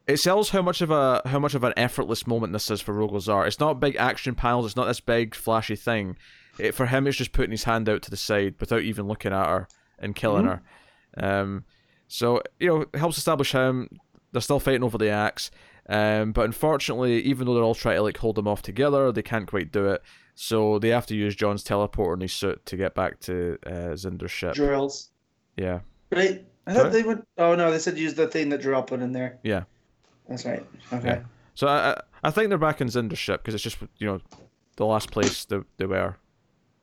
it 0.08 0.18
sells 0.18 0.50
how 0.50 0.62
much 0.64 0.82
of 0.82 0.90
a 0.90 1.22
how 1.26 1.38
much 1.40 1.54
of 1.54 1.64
an 1.64 1.74
effortless 1.78 2.26
moment 2.26 2.54
this 2.54 2.72
is 2.72 2.82
for 2.82 2.94
Rogol 2.94 3.22
Zaar. 3.22 3.46
It's 3.46 3.60
not 3.60 3.80
big 3.80 3.96
action 3.98 4.34
panels. 4.34 4.66
It's 4.66 4.76
not 4.76 4.86
this 4.88 5.00
big 5.00 5.36
flashy 5.36 5.76
thing. 5.76 6.18
It, 6.60 6.76
for 6.76 6.86
him, 6.88 7.08
it's 7.08 7.18
just 7.18 7.32
putting 7.32 7.52
his 7.52 7.64
hand 7.64 7.88
out 7.90 8.02
to 8.04 8.10
the 8.12 8.18
side 8.18 8.56
without 8.60 8.82
even 8.82 9.08
looking 9.08 9.34
at 9.34 9.48
her 9.48 9.68
and 10.00 10.16
killing 10.16 10.46
her. 10.46 10.62
Um, 11.18 11.66
so 12.08 12.42
you 12.60 12.68
know, 12.68 12.82
it 12.82 12.96
helps 12.98 13.18
establish 13.18 13.52
him. 13.52 13.90
They're 14.32 14.42
still 14.42 14.60
fighting 14.60 14.84
over 14.84 14.98
the 14.98 15.10
axe, 15.10 15.50
um, 15.88 16.32
but 16.34 16.46
unfortunately, 16.46 17.22
even 17.24 17.46
though 17.48 17.56
they're 17.56 17.64
all 17.64 17.76
trying 17.76 17.96
to 17.98 18.02
like 18.04 18.18
hold 18.18 18.36
them 18.36 18.48
off 18.48 18.62
together, 18.62 19.12
they 19.12 19.24
can't 19.24 19.48
quite 19.48 19.72
do 19.72 19.88
it. 19.88 20.02
So 20.36 20.80
they 20.80 20.90
have 20.90 21.06
to 21.08 21.16
use 21.16 21.36
Jon's 21.36 21.64
teleporter 21.64 22.14
in 22.14 22.22
his 22.22 22.32
suit 22.34 22.66
to 22.68 22.78
get 22.78 22.96
back 22.96 23.20
to 23.22 23.58
uh, 23.66 23.96
Zinder's 23.96 24.32
ship. 24.32 24.54
Drills. 24.54 25.10
Yeah, 25.58 25.80
Right. 26.12 26.46
I 26.68 26.74
Sorry? 26.74 26.84
thought 26.84 26.94
they 26.94 27.04
would. 27.04 27.24
Oh 27.38 27.56
no, 27.56 27.72
they 27.72 27.80
said 27.80 27.98
use 27.98 28.14
the 28.14 28.28
thing 28.28 28.50
that 28.50 28.62
Drill 28.62 28.84
put 28.84 29.02
in 29.02 29.12
there. 29.12 29.40
Yeah. 29.44 29.64
That's 30.30 30.46
right. 30.46 30.64
Okay. 30.94 31.08
Yeah. 31.08 31.22
so 31.56 31.68
I 31.68 31.92
I- 31.94 32.02
I 32.22 32.32
think 32.32 32.50
they're 32.50 32.58
back 32.58 32.82
in 32.82 32.88
Zinder's 32.90 33.18
ship 33.18 33.42
because 33.42 33.56
it's 33.56 33.64
just 33.64 33.78
you 33.98 34.06
know 34.06 34.20
the 34.76 34.86
last 34.86 35.10
place 35.10 35.46
they, 35.46 35.60
they 35.78 35.86
were. 35.86 36.18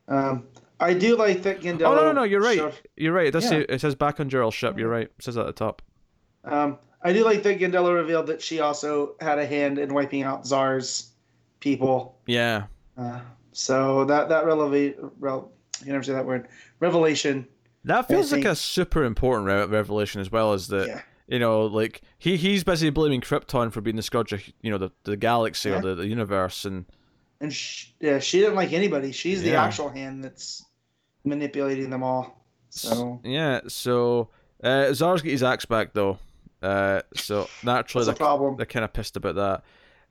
Um, 0.08 0.44
I 0.78 0.92
do 0.94 1.16
like 1.16 1.42
that 1.42 1.60
Gandello. 1.60 1.86
Oh 1.86 1.94
no 1.94 2.02
no 2.04 2.12
no, 2.12 2.22
you're 2.24 2.40
right. 2.42 2.58
showed- 2.58 2.74
You're 2.96 3.12
right. 3.14 3.26
It 3.26 3.30
does 3.32 3.44
Yeah. 3.44 3.50
say 3.50 3.60
it 3.68 3.80
says 3.80 3.94
back 3.94 4.20
on 4.20 4.28
Gerald's 4.28 4.56
ship. 4.56 4.78
You're 4.78 4.88
right. 4.90 5.06
It 5.06 5.22
says 5.22 5.36
at 5.38 5.46
the 5.46 5.52
top. 5.52 5.82
Um, 6.44 6.78
I 7.02 7.12
do 7.12 7.24
like 7.24 7.42
that 7.44 7.58
Gandello 7.58 7.94
revealed 7.94 8.26
that 8.28 8.42
she 8.42 8.60
also 8.60 9.14
had 9.20 9.38
a 9.38 9.46
hand 9.46 9.78
in 9.78 9.92
wiping 9.94 10.22
out 10.22 10.44
Zaar's 10.44 11.10
people. 11.60 12.18
Yeah. 12.26 12.64
Uh, 12.96 13.20
so 13.52 14.04
that 14.04 14.28
that 14.28 14.44
relevate, 14.44 14.96
rel, 15.18 15.50
can 15.78 15.88
never 15.92 16.02
say 16.02 16.12
that 16.12 16.26
word. 16.26 16.48
Revelation. 16.80 17.46
That 17.84 18.08
feels 18.08 18.32
like 18.32 18.44
a 18.44 18.56
super 18.56 19.04
important 19.04 19.46
re- 19.46 19.64
revelation 19.64 20.20
as 20.20 20.30
well 20.30 20.52
as 20.52 20.68
that 20.68 20.88
Yeah. 20.88 21.00
you 21.28 21.38
know, 21.38 21.66
like 21.66 22.02
he 22.18 22.36
he's 22.36 22.64
busy 22.64 22.90
blaming 22.90 23.20
Krypton 23.20 23.72
for 23.72 23.80
being 23.80 23.96
the 23.96 24.02
scourge 24.02 24.32
of 24.32 24.42
you 24.60 24.70
know 24.70 24.78
the 24.78 24.90
the 25.04 25.16
galaxy 25.16 25.70
Yeah. 25.70 25.78
or 25.78 25.82
the, 25.82 25.94
the 25.94 26.06
universe, 26.06 26.64
and 26.64 26.84
And 27.40 27.52
sh- 27.52 27.88
yeah, 28.00 28.18
she 28.18 28.38
didn't 28.40 28.54
like 28.54 28.72
anybody. 28.72 29.12
She's 29.12 29.42
the 29.42 29.50
Yeah. 29.50 29.64
actual 29.64 29.88
hand 29.88 30.24
that's 30.24 30.64
manipulating 31.24 31.90
them 31.90 32.02
all. 32.02 32.44
So 32.70 33.20
yeah. 33.24 33.60
So 33.68 34.30
uh, 34.62 34.86
Zaar's 34.92 35.22
got 35.22 35.30
his 35.30 35.42
axe 35.42 35.64
back 35.66 35.92
though, 35.92 36.18
uh, 36.62 37.02
so 37.14 37.48
naturally 37.62 38.04
that's 38.06 38.18
they're, 38.18 38.26
problem. 38.26 38.56
they're 38.56 38.66
kind 38.66 38.84
of 38.84 38.92
pissed 38.92 39.16
about 39.16 39.34
that. 39.36 39.62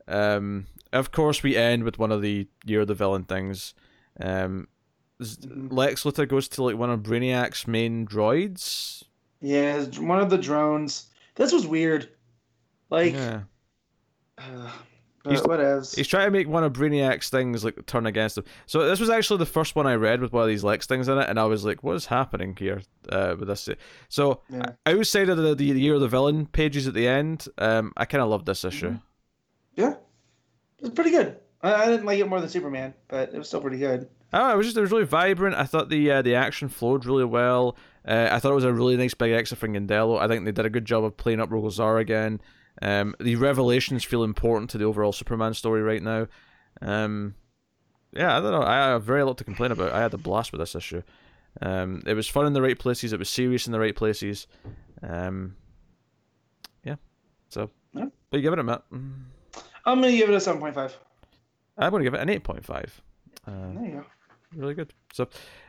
Um, 0.07 0.67
of 0.93 1.11
course, 1.11 1.41
we 1.41 1.55
end 1.57 1.83
with 1.83 1.97
one 1.99 2.11
of 2.11 2.21
the 2.21 2.47
year 2.65 2.85
the 2.85 2.93
villain 2.93 3.23
things. 3.23 3.73
Um. 4.19 4.67
Lex 5.17 6.03
Luthor 6.03 6.27
goes 6.27 6.49
to 6.49 6.63
like 6.63 6.75
one 6.75 6.89
of 6.89 6.99
Brainiac's 6.99 7.67
main 7.67 8.05
droids. 8.05 9.03
Yeah, 9.39 9.81
one 9.99 10.19
of 10.19 10.29
the 10.29 10.37
drones. 10.37 11.07
This 11.35 11.53
was 11.53 11.65
weird. 11.65 12.09
Like, 12.89 13.13
yeah. 13.13 13.43
uh, 14.37 14.71
He's- 15.31 15.41
whatevs. 15.41 15.95
He's 15.95 16.07
trying 16.07 16.27
to 16.27 16.31
make 16.31 16.47
one 16.47 16.63
of 16.63 16.73
Brainiac's 16.73 17.29
things 17.29 17.63
like 17.63 17.85
turn 17.85 18.05
against 18.05 18.37
him. 18.37 18.43
So 18.65 18.87
this 18.87 18.99
was 18.99 19.09
actually 19.09 19.39
the 19.39 19.45
first 19.45 19.75
one 19.75 19.87
I 19.87 19.95
read 19.95 20.21
with 20.21 20.31
one 20.33 20.43
of 20.43 20.49
these 20.49 20.63
Lex 20.63 20.85
things 20.85 21.07
in 21.07 21.17
it, 21.17 21.27
and 21.29 21.39
I 21.39 21.45
was 21.45 21.65
like, 21.65 21.83
"What 21.83 21.95
is 21.95 22.05
happening 22.07 22.55
here 22.57 22.81
uh, 23.09 23.35
with 23.39 23.47
this?" 23.47 23.67
So 24.09 24.41
Yeah. 24.49 24.71
outside 24.85 25.29
of 25.29 25.37
the, 25.37 25.55
the 25.55 25.65
year 25.65 25.95
of 25.95 26.01
the 26.01 26.07
villain 26.07 26.45
pages 26.45 26.87
at 26.87 26.93
the 26.93 27.07
end, 27.07 27.47
um, 27.57 27.91
I 27.97 28.05
kind 28.05 28.21
of 28.21 28.29
loved 28.29 28.45
this 28.45 28.63
issue. 28.63 28.91
Mhm. 28.91 29.01
Yeah, 29.75 29.95
it's 30.79 30.89
pretty 30.93 31.11
good. 31.11 31.37
I, 31.61 31.73
I 31.73 31.85
didn't 31.87 32.05
like 32.05 32.19
it 32.19 32.27
more 32.29 32.39
than 32.39 32.49
Superman, 32.49 32.93
but 33.07 33.33
it 33.33 33.37
was 33.37 33.47
still 33.47 33.61
pretty 33.61 33.77
good. 33.79 34.07
I 34.33 34.53
it 34.53 34.57
was 34.57 34.67
just 34.67 34.77
it 34.77 34.81
was 34.81 34.91
really 34.91 35.05
vibrant. 35.05 35.55
I 35.55 35.63
thought 35.63 35.89
the 35.89 36.11
uh, 36.11 36.21
the 36.21 36.35
action 36.35 36.67
flowed 36.69 37.05
really 37.05 37.25
well. 37.25 37.77
Uh, 38.07 38.27
I 38.31 38.39
thought 38.39 38.51
it 38.51 38.55
was 38.55 38.63
a 38.65 38.73
really 38.73 38.97
nice 38.97 39.13
big 39.13 39.31
extra 39.31 39.57
from 39.57 39.73
Gandello. 39.73 40.19
I 40.19 40.27
think 40.27 40.45
they 40.45 40.51
did 40.51 40.65
a 40.65 40.69
good 40.69 40.85
job 40.85 41.03
of 41.03 41.17
playing 41.17 41.39
up 41.39 41.49
Rogol 41.49 41.71
Zaar 41.71 41.99
again. 41.99 42.39
Um, 42.81 43.15
the 43.19 43.35
revelations 43.35 44.03
feel 44.03 44.23
important 44.23 44.69
to 44.71 44.77
the 44.77 44.85
overall 44.85 45.11
Superman 45.13 45.53
story 45.53 45.81
right 45.81 46.03
now. 46.03 46.27
Um, 46.81 47.35
yeah, 48.11 48.37
I 48.37 48.41
don't 48.41 48.51
know. 48.51 48.63
I 48.63 48.75
have 48.89 49.03
very 49.03 49.21
little 49.21 49.35
to 49.35 49.43
complain 49.43 49.71
about. 49.71 49.91
I 49.93 50.01
had 50.01 50.13
a 50.13 50.17
blast 50.17 50.51
with 50.51 50.59
this 50.59 50.75
issue. 50.75 51.01
Um, 51.61 52.01
it 52.05 52.13
was 52.15 52.27
fun 52.27 52.45
in 52.45 52.53
the 52.53 52.61
right 52.61 52.77
places. 52.77 53.13
It 53.13 53.19
was 53.19 53.29
serious 53.29 53.65
in 53.65 53.71
the 53.71 53.79
right 53.79 53.95
places. 53.95 54.47
Um, 55.01 55.55
yeah. 56.83 56.95
So, 57.49 57.69
Yeah. 57.93 58.07
but 58.29 58.37
you 58.37 58.41
give 58.43 58.53
it 58.53 58.59
a 58.59 58.63
Matt. 58.63 58.83
Mm. 58.91 59.23
I'm 59.85 60.01
gonna 60.01 60.11
give 60.11 60.29
it 60.29 60.35
a 60.35 60.39
seven 60.41 60.59
point 60.59 60.75
five. 60.75 60.97
I'm 61.77 61.91
going 61.91 62.01
to 62.03 62.05
give 62.09 62.13
it 62.13 62.21
an 62.21 62.29
eight 62.29 62.43
point 62.43 62.65
five. 62.65 63.01
Uh, 63.45 63.51
There 63.73 63.85
you 63.85 63.91
go. 63.91 64.05
really 64.55 64.73
good. 64.73 64.93
So 65.13 65.23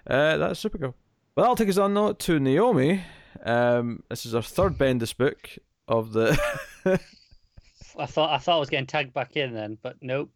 uh, 0.08 0.36
that's 0.38 0.62
Supergirl. 0.62 0.94
Well, 1.34 1.46
I'll 1.46 1.56
take 1.56 1.68
us 1.68 1.78
on 1.78 1.94
though 1.94 2.12
to 2.12 2.38
Naomi. 2.40 3.02
Um, 3.44 4.02
this 4.08 4.24
is 4.24 4.34
our 4.34 4.42
third 4.42 4.78
Bendis 4.78 5.16
book 5.16 5.50
of 5.88 6.12
the. 6.12 6.38
I 7.98 8.06
thought 8.06 8.30
I 8.30 8.38
thought 8.38 8.56
I 8.56 8.60
was 8.60 8.70
getting 8.70 8.86
tagged 8.86 9.12
back 9.14 9.36
in 9.36 9.52
then, 9.54 9.78
but 9.82 9.96
nope. 10.02 10.30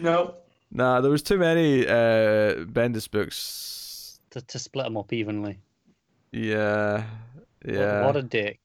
Nope. 0.00 0.46
nah, 0.70 1.00
there 1.00 1.10
was 1.10 1.22
too 1.22 1.38
many 1.38 1.86
uh, 1.86 2.64
Bendis 2.64 3.10
books. 3.10 4.18
To, 4.30 4.40
to 4.40 4.58
split 4.58 4.84
them 4.86 4.96
up 4.96 5.12
evenly. 5.12 5.58
Yeah, 6.32 7.04
What- 7.62 7.74
yeah. 7.74 8.06
What, 8.06 8.16
a 8.16 8.22
dick. 8.22 8.58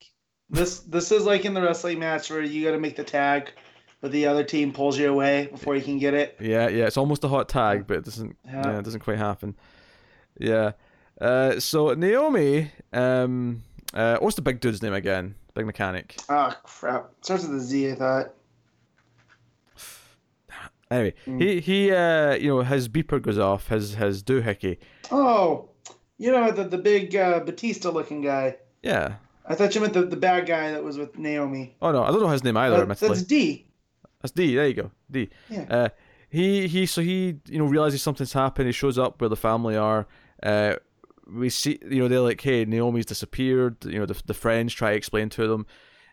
This 0.50 0.80
this 0.80 1.12
is 1.12 1.24
like 1.26 1.44
in 1.44 1.52
the 1.52 1.60
wrestling 1.60 1.98
match 1.98 2.30
where 2.30 2.42
you 2.42 2.64
got 2.64 2.70
to 2.72 2.78
make 2.80 2.96
the 2.96 3.04
tag, 3.04 3.52
but 4.00 4.12
the 4.12 4.26
other 4.26 4.42
team 4.44 4.72
pulls 4.72 4.98
you 4.98 5.10
away 5.10 5.48
before 5.52 5.76
you 5.76 5.82
can 5.82 5.98
get 5.98 6.14
it. 6.14 6.36
Yeah, 6.40 6.68
yeah, 6.68 6.86
it's 6.86 6.96
almost 6.96 7.22
a 7.24 7.28
hot 7.28 7.50
tag, 7.50 7.86
but 7.86 7.98
it 7.98 8.04
doesn't. 8.06 8.34
Yeah. 8.46 8.62
Yeah, 8.64 8.78
it 8.78 8.84
doesn't 8.84 9.00
quite 9.00 9.18
happen. 9.18 9.54
Yeah. 10.38 10.72
Uh, 11.20 11.60
so 11.60 11.92
Naomi, 11.92 12.70
um, 12.94 13.62
uh, 13.92 14.16
what's 14.20 14.36
the 14.36 14.42
big 14.42 14.60
dude's 14.60 14.82
name 14.82 14.94
again? 14.94 15.34
Big 15.58 15.66
mechanic. 15.66 16.16
Oh 16.28 16.52
crap! 16.62 17.10
Starts 17.20 17.42
with 17.48 17.56
a 17.58 17.60
Z. 17.60 17.90
I 17.90 17.94
thought. 17.96 18.26
Anyway, 20.90 21.14
Mm. 21.26 21.42
he 21.42 21.60
he, 21.60 21.90
uh, 21.92 22.34
you 22.36 22.48
know, 22.48 22.62
his 22.62 22.88
beeper 22.88 23.20
goes 23.20 23.38
off. 23.38 23.68
His 23.68 23.94
his 23.96 24.22
doohickey. 24.22 24.78
Oh, 25.10 25.68
you 26.16 26.30
know 26.32 26.50
the 26.50 26.64
the 26.64 26.78
big 26.78 27.14
uh, 27.14 27.40
Batista 27.40 27.90
looking 27.90 28.22
guy. 28.22 28.56
Yeah. 28.82 29.16
I 29.44 29.54
thought 29.54 29.74
you 29.74 29.80
meant 29.80 29.94
the, 29.94 30.02
the 30.06 30.16
bad 30.16 30.46
guy 30.46 30.70
that 30.70 30.82
was 30.84 30.96
with 30.96 31.18
Naomi. 31.18 31.74
Oh 31.82 31.90
no, 31.92 32.04
I 32.04 32.10
don't 32.10 32.20
know 32.22 32.28
his 32.28 32.44
name 32.44 32.56
either. 32.56 32.86
That- 32.86 32.98
that's 33.00 33.22
Dee. 33.22 33.66
That's 34.22 34.32
Dee. 34.32 34.54
There 34.54 34.66
you 34.68 34.74
go. 34.74 34.90
Dee. 35.10 35.28
Yeah. 35.50 35.66
Uh, 35.68 35.88
he 36.30 36.68
he. 36.68 36.86
So 36.86 37.02
he 37.02 37.36
you 37.48 37.58
know 37.58 37.66
realizes 37.66 38.00
something's 38.00 38.32
happened. 38.32 38.66
He 38.68 38.72
shows 38.72 38.96
up 38.96 39.20
where 39.20 39.28
the 39.28 39.36
family 39.36 39.76
are. 39.76 40.06
Uh, 40.42 40.76
we 41.32 41.50
see 41.50 41.78
you 41.88 42.00
know 42.00 42.08
they're 42.08 42.20
like, 42.20 42.40
hey, 42.40 42.64
Naomi's 42.64 43.06
disappeared. 43.06 43.84
You 43.84 43.98
know 44.00 44.06
the 44.06 44.20
the 44.26 44.34
friends 44.34 44.72
try 44.74 44.90
to 44.92 44.96
explain 44.96 45.28
to 45.30 45.46
them, 45.46 45.66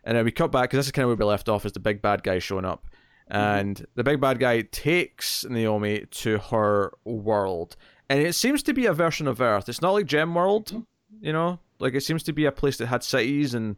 and 0.04 0.16
then 0.16 0.24
we 0.24 0.30
cut 0.32 0.52
back 0.52 0.64
because 0.70 0.78
this 0.78 0.86
is 0.86 0.92
kind 0.92 1.04
of 1.04 1.08
where 1.10 1.16
we 1.26 1.30
left 1.30 1.48
off. 1.48 1.64
Is 1.66 1.72
the 1.72 1.80
big 1.80 2.02
bad 2.02 2.22
guy 2.22 2.38
showing 2.38 2.64
up, 2.64 2.86
and 3.28 3.84
the 3.94 4.04
big 4.04 4.20
bad 4.20 4.38
guy 4.38 4.62
takes 4.62 5.44
Naomi 5.44 6.04
to 6.10 6.38
her 6.38 6.92
world, 7.04 7.76
and 8.08 8.20
it 8.20 8.34
seems 8.34 8.62
to 8.64 8.72
be 8.74 8.86
a 8.86 8.92
version 8.92 9.26
of 9.26 9.40
Earth. 9.40 9.68
It's 9.68 9.82
not 9.82 9.92
like 9.92 10.06
Gem 10.06 10.34
World, 10.34 10.84
you 11.20 11.32
know, 11.32 11.58
like 11.78 11.94
it 11.94 12.02
seems 12.02 12.22
to 12.24 12.32
be 12.32 12.44
a 12.44 12.52
place 12.52 12.76
that 12.78 12.86
had 12.86 13.02
cities 13.02 13.54
and 13.54 13.76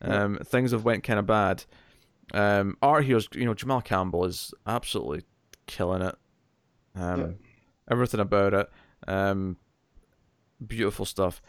um, 0.00 0.38
things 0.44 0.72
have 0.72 0.84
went 0.84 1.02
kind 1.04 1.18
of 1.18 1.26
bad. 1.26 1.64
Um, 2.32 2.76
art 2.82 3.04
heroes, 3.04 3.28
you 3.34 3.44
know, 3.44 3.54
Jamal 3.54 3.80
Campbell 3.82 4.24
is 4.24 4.52
absolutely 4.66 5.22
killing 5.66 6.02
it. 6.02 6.14
Um, 6.96 7.20
Yeah. 7.20 7.26
everything 7.90 8.20
about 8.20 8.54
it, 8.54 8.70
um, 9.06 9.56
beautiful 10.68 11.04
stuff. 11.04 11.40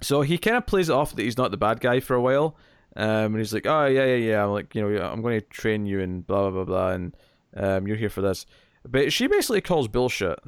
So 0.00 0.20
he 0.22 0.38
kind 0.38 0.56
of 0.56 0.66
plays 0.66 0.88
it 0.88 0.92
off 0.92 1.14
that 1.14 1.22
he's 1.22 1.38
not 1.38 1.50
the 1.50 1.56
bad 1.56 1.80
guy 1.80 2.00
for 2.00 2.14
a 2.14 2.20
while, 2.20 2.56
um, 2.96 3.06
and 3.06 3.38
he's 3.38 3.54
like, 3.54 3.66
"Oh 3.66 3.86
yeah, 3.86 4.04
yeah, 4.04 4.16
yeah." 4.16 4.44
I'm 4.44 4.50
like, 4.50 4.74
you 4.74 4.82
know, 4.82 5.02
I'm 5.02 5.22
going 5.22 5.40
to 5.40 5.46
train 5.46 5.86
you 5.86 6.00
and 6.00 6.26
blah 6.26 6.50
blah 6.50 6.50
blah 6.50 6.64
blah, 6.64 6.90
and 6.90 7.16
um, 7.56 7.86
you're 7.86 7.96
here 7.96 8.10
for 8.10 8.20
this. 8.20 8.44
But 8.86 9.12
she 9.12 9.26
basically 9.26 9.60
calls 9.60 9.88
bullshit. 9.88 10.38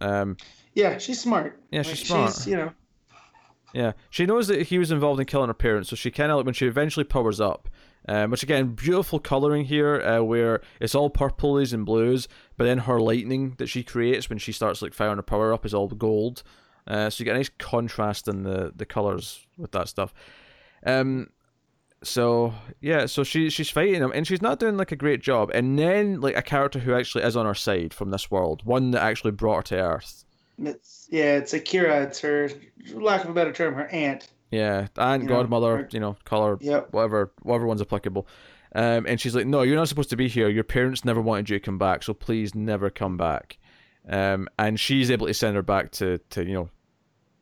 Um, 0.00 0.36
Yeah, 0.74 0.98
she's 0.98 1.20
smart. 1.20 1.60
Yeah, 1.70 1.80
Like, 1.80 1.86
she's 1.86 2.06
smart. 2.06 2.34
She's, 2.34 2.46
you 2.46 2.56
know, 2.56 2.72
Yeah, 3.74 3.92
she 4.10 4.26
knows 4.26 4.46
that 4.48 4.62
he 4.62 4.78
was 4.78 4.92
involved 4.92 5.18
in 5.20 5.26
killing 5.26 5.48
her 5.48 5.54
parents, 5.54 5.88
so 5.90 5.96
she 5.96 6.10
kind 6.10 6.30
of 6.30 6.36
like 6.36 6.46
when 6.46 6.54
she 6.54 6.66
eventually 6.66 7.04
powers 7.04 7.40
up, 7.40 7.68
um, 8.08 8.30
which 8.30 8.42
again, 8.42 8.68
beautiful 8.68 9.18
coloring 9.18 9.64
here, 9.64 10.00
uh, 10.00 10.22
where 10.22 10.60
it's 10.80 10.94
all 10.94 11.10
purples 11.10 11.72
and 11.72 11.84
blues, 11.84 12.28
but 12.56 12.64
then 12.64 12.78
her 12.78 13.00
lightning 13.00 13.54
that 13.58 13.68
she 13.68 13.82
creates 13.82 14.28
when 14.28 14.38
she 14.38 14.52
starts 14.52 14.82
like 14.82 14.94
firing 14.94 15.16
her 15.16 15.22
power 15.22 15.52
up 15.52 15.66
is 15.66 15.74
all 15.74 15.88
gold. 15.88 16.42
Uh, 16.86 17.10
so 17.10 17.20
you 17.20 17.24
get 17.24 17.34
a 17.34 17.38
nice 17.38 17.50
contrast 17.58 18.28
in 18.28 18.44
the 18.44 18.72
the 18.74 18.86
colors 18.86 19.46
with 19.58 19.72
that 19.72 19.88
stuff. 19.88 20.14
Um, 20.84 21.30
so 22.02 22.54
yeah, 22.80 23.06
so 23.06 23.24
she 23.24 23.50
she's 23.50 23.70
fighting 23.70 23.96
him, 23.96 24.12
and 24.14 24.26
she's 24.26 24.42
not 24.42 24.60
doing 24.60 24.76
like 24.76 24.92
a 24.92 24.96
great 24.96 25.20
job. 25.20 25.50
And 25.52 25.78
then 25.78 26.20
like 26.20 26.36
a 26.36 26.42
character 26.42 26.78
who 26.78 26.94
actually 26.94 27.24
is 27.24 27.36
on 27.36 27.46
her 27.46 27.54
side 27.54 27.92
from 27.92 28.10
this 28.10 28.30
world, 28.30 28.62
one 28.64 28.92
that 28.92 29.02
actually 29.02 29.32
brought 29.32 29.56
her 29.68 29.76
to 29.76 29.82
Earth. 29.82 30.24
it's 30.58 31.08
yeah, 31.10 31.36
it's 31.36 31.52
Akira. 31.52 32.02
It's 32.02 32.20
her, 32.20 32.50
lack 32.94 33.24
of 33.24 33.30
a 33.30 33.34
better 33.34 33.52
term, 33.52 33.74
her 33.74 33.88
aunt. 33.88 34.28
Yeah, 34.50 34.86
You 34.96 35.18
know, 35.18 35.26
godmother, 35.26 35.76
her- 35.78 35.88
you 35.92 36.00
know, 36.00 36.16
color, 36.24 36.56
Yep. 36.60 36.92
whatever, 36.92 37.32
whatever 37.42 37.66
one's 37.66 37.80
applicable. 37.82 38.26
Um, 38.74 39.06
and 39.06 39.20
she's 39.20 39.34
like, 39.34 39.46
"No, 39.46 39.62
you're 39.62 39.76
not 39.76 39.88
supposed 39.88 40.10
to 40.10 40.16
be 40.16 40.28
here. 40.28 40.48
Your 40.48 40.64
parents 40.64 41.04
never 41.04 41.20
wanted 41.20 41.48
you 41.50 41.58
to 41.58 41.64
come 41.64 41.78
back, 41.78 42.02
so 42.02 42.12
please 42.14 42.54
never 42.54 42.90
come 42.90 43.16
back." 43.16 43.58
Um, 44.08 44.48
and 44.58 44.78
she's 44.78 45.10
able 45.10 45.26
to 45.26 45.34
send 45.34 45.56
her 45.56 45.62
back 45.62 45.90
to, 45.92 46.18
to 46.30 46.44
you 46.44 46.54
know, 46.54 46.68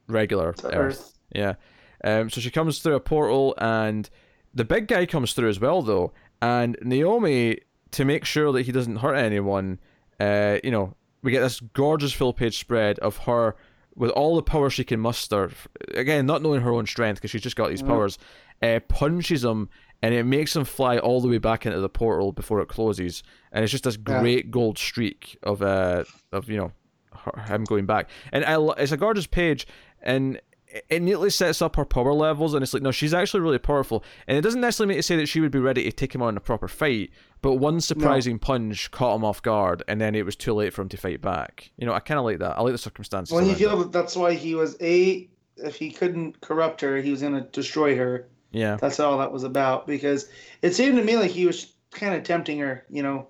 regular 0.08 0.48
Earth. 0.50 0.64
Earth. 0.64 1.18
Yeah. 1.34 1.54
Um, 2.02 2.30
so 2.30 2.40
she 2.40 2.50
comes 2.50 2.78
through 2.78 2.94
a 2.94 3.00
portal, 3.00 3.54
and 3.58 4.08
the 4.54 4.64
big 4.64 4.86
guy 4.88 5.06
comes 5.06 5.32
through 5.32 5.48
as 5.48 5.60
well, 5.60 5.82
though. 5.82 6.12
And 6.40 6.76
Naomi, 6.82 7.58
to 7.92 8.04
make 8.04 8.24
sure 8.24 8.52
that 8.52 8.62
he 8.62 8.72
doesn't 8.72 8.96
hurt 8.96 9.14
anyone, 9.16 9.78
uh, 10.20 10.58
you 10.62 10.70
know, 10.70 10.94
we 11.22 11.32
get 11.32 11.40
this 11.40 11.60
gorgeous 11.60 12.12
full 12.12 12.32
page 12.32 12.58
spread 12.58 12.98
of 13.00 13.16
her 13.18 13.56
with 13.96 14.10
all 14.10 14.36
the 14.36 14.42
power 14.42 14.70
she 14.70 14.84
can 14.84 15.00
muster. 15.00 15.50
Again, 15.94 16.26
not 16.26 16.42
knowing 16.42 16.60
her 16.62 16.72
own 16.72 16.86
strength 16.86 17.16
because 17.18 17.30
she's 17.30 17.42
just 17.42 17.56
got 17.56 17.68
these 17.70 17.82
Mhm. 17.82 17.86
powers. 17.88 18.18
Uh, 18.62 18.80
punches 18.88 19.44
him, 19.44 19.68
and 20.02 20.14
it 20.14 20.24
makes 20.24 20.54
him 20.56 20.64
fly 20.64 20.98
all 20.98 21.20
the 21.20 21.28
way 21.28 21.38
back 21.38 21.66
into 21.66 21.80
the 21.80 21.88
portal 21.88 22.32
before 22.32 22.60
it 22.60 22.68
closes. 22.68 23.22
And 23.52 23.62
it's 23.62 23.70
just 23.72 23.84
this 23.84 23.96
Yeah. 23.96 24.20
great 24.20 24.50
gold 24.50 24.78
streak 24.78 25.36
of 25.42 25.62
uh 25.62 26.04
of 26.32 26.48
you 26.48 26.56
know 26.56 26.72
her, 27.14 27.40
him 27.42 27.64
going 27.64 27.86
back. 27.86 28.08
And 28.32 28.44
I, 28.44 28.56
it's 28.78 28.92
a 28.92 28.96
gorgeous 28.96 29.26
page, 29.26 29.66
and 30.02 30.40
it- 30.88 31.02
neatly 31.02 31.30
sets 31.30 31.62
up 31.62 31.76
her 31.76 31.84
power 31.84 32.12
levels. 32.12 32.54
And 32.54 32.62
it's 32.62 32.74
like, 32.74 32.82
no, 32.82 32.90
she's 32.90 33.14
actually 33.14 33.40
really 33.40 33.58
powerful. 33.58 34.04
And 34.26 34.36
it 34.36 34.40
doesn't 34.40 34.60
necessarily 34.60 34.90
mean 34.94 34.98
to 34.98 35.02
say 35.02 35.16
that 35.16 35.26
she 35.26 35.40
would 35.40 35.50
be 35.52 35.58
ready 35.58 35.84
to 35.84 35.92
take 35.92 36.14
him 36.14 36.22
on 36.22 36.30
in 36.30 36.36
a 36.36 36.40
proper 36.40 36.68
fight. 36.68 37.10
But 37.42 37.54
one 37.54 37.80
surprising 37.80 38.38
punch 38.38 38.90
caught 38.90 39.14
him 39.16 39.24
off 39.24 39.42
guard, 39.42 39.82
and 39.86 40.00
then 40.00 40.14
it 40.14 40.24
was 40.24 40.34
too 40.36 40.54
late 40.54 40.72
for 40.72 40.82
him 40.82 40.88
to 40.88 40.96
fight 40.96 41.20
back. 41.20 41.70
You 41.76 41.86
know, 41.86 41.92
I 41.92 42.00
kind 42.00 42.18
of 42.18 42.24
like 42.24 42.38
that. 42.38 42.56
I 42.58 42.62
like 42.62 42.72
the 42.72 42.78
circumstances. 42.78 43.34
Well, 43.34 43.46
you 43.46 43.54
feel 43.54 43.76
that 43.78 43.92
that's 43.92 44.16
why 44.16 44.32
he 44.34 44.54
was 44.54 44.76
a. 44.80 45.28
If 45.58 45.76
he 45.76 45.90
couldn't 45.90 46.40
corrupt 46.40 46.80
her, 46.80 46.96
he 46.96 47.10
was 47.10 47.20
gonna 47.22 47.42
destroy 47.52 47.96
her. 47.96 48.26
Yeah, 48.50 48.76
That's 48.76 48.98
all 49.00 49.18
that 49.18 49.30
was 49.32 49.44
about. 49.44 49.86
Because 49.86 50.28
it 50.62 50.74
seemed 50.74 50.96
to 50.96 51.04
me 51.04 51.16
like 51.16 51.30
he 51.30 51.44
was 51.46 51.74
kind 51.90 52.14
of 52.14 52.22
tempting 52.24 52.58
her, 52.60 52.84
you 52.88 53.02
know, 53.02 53.26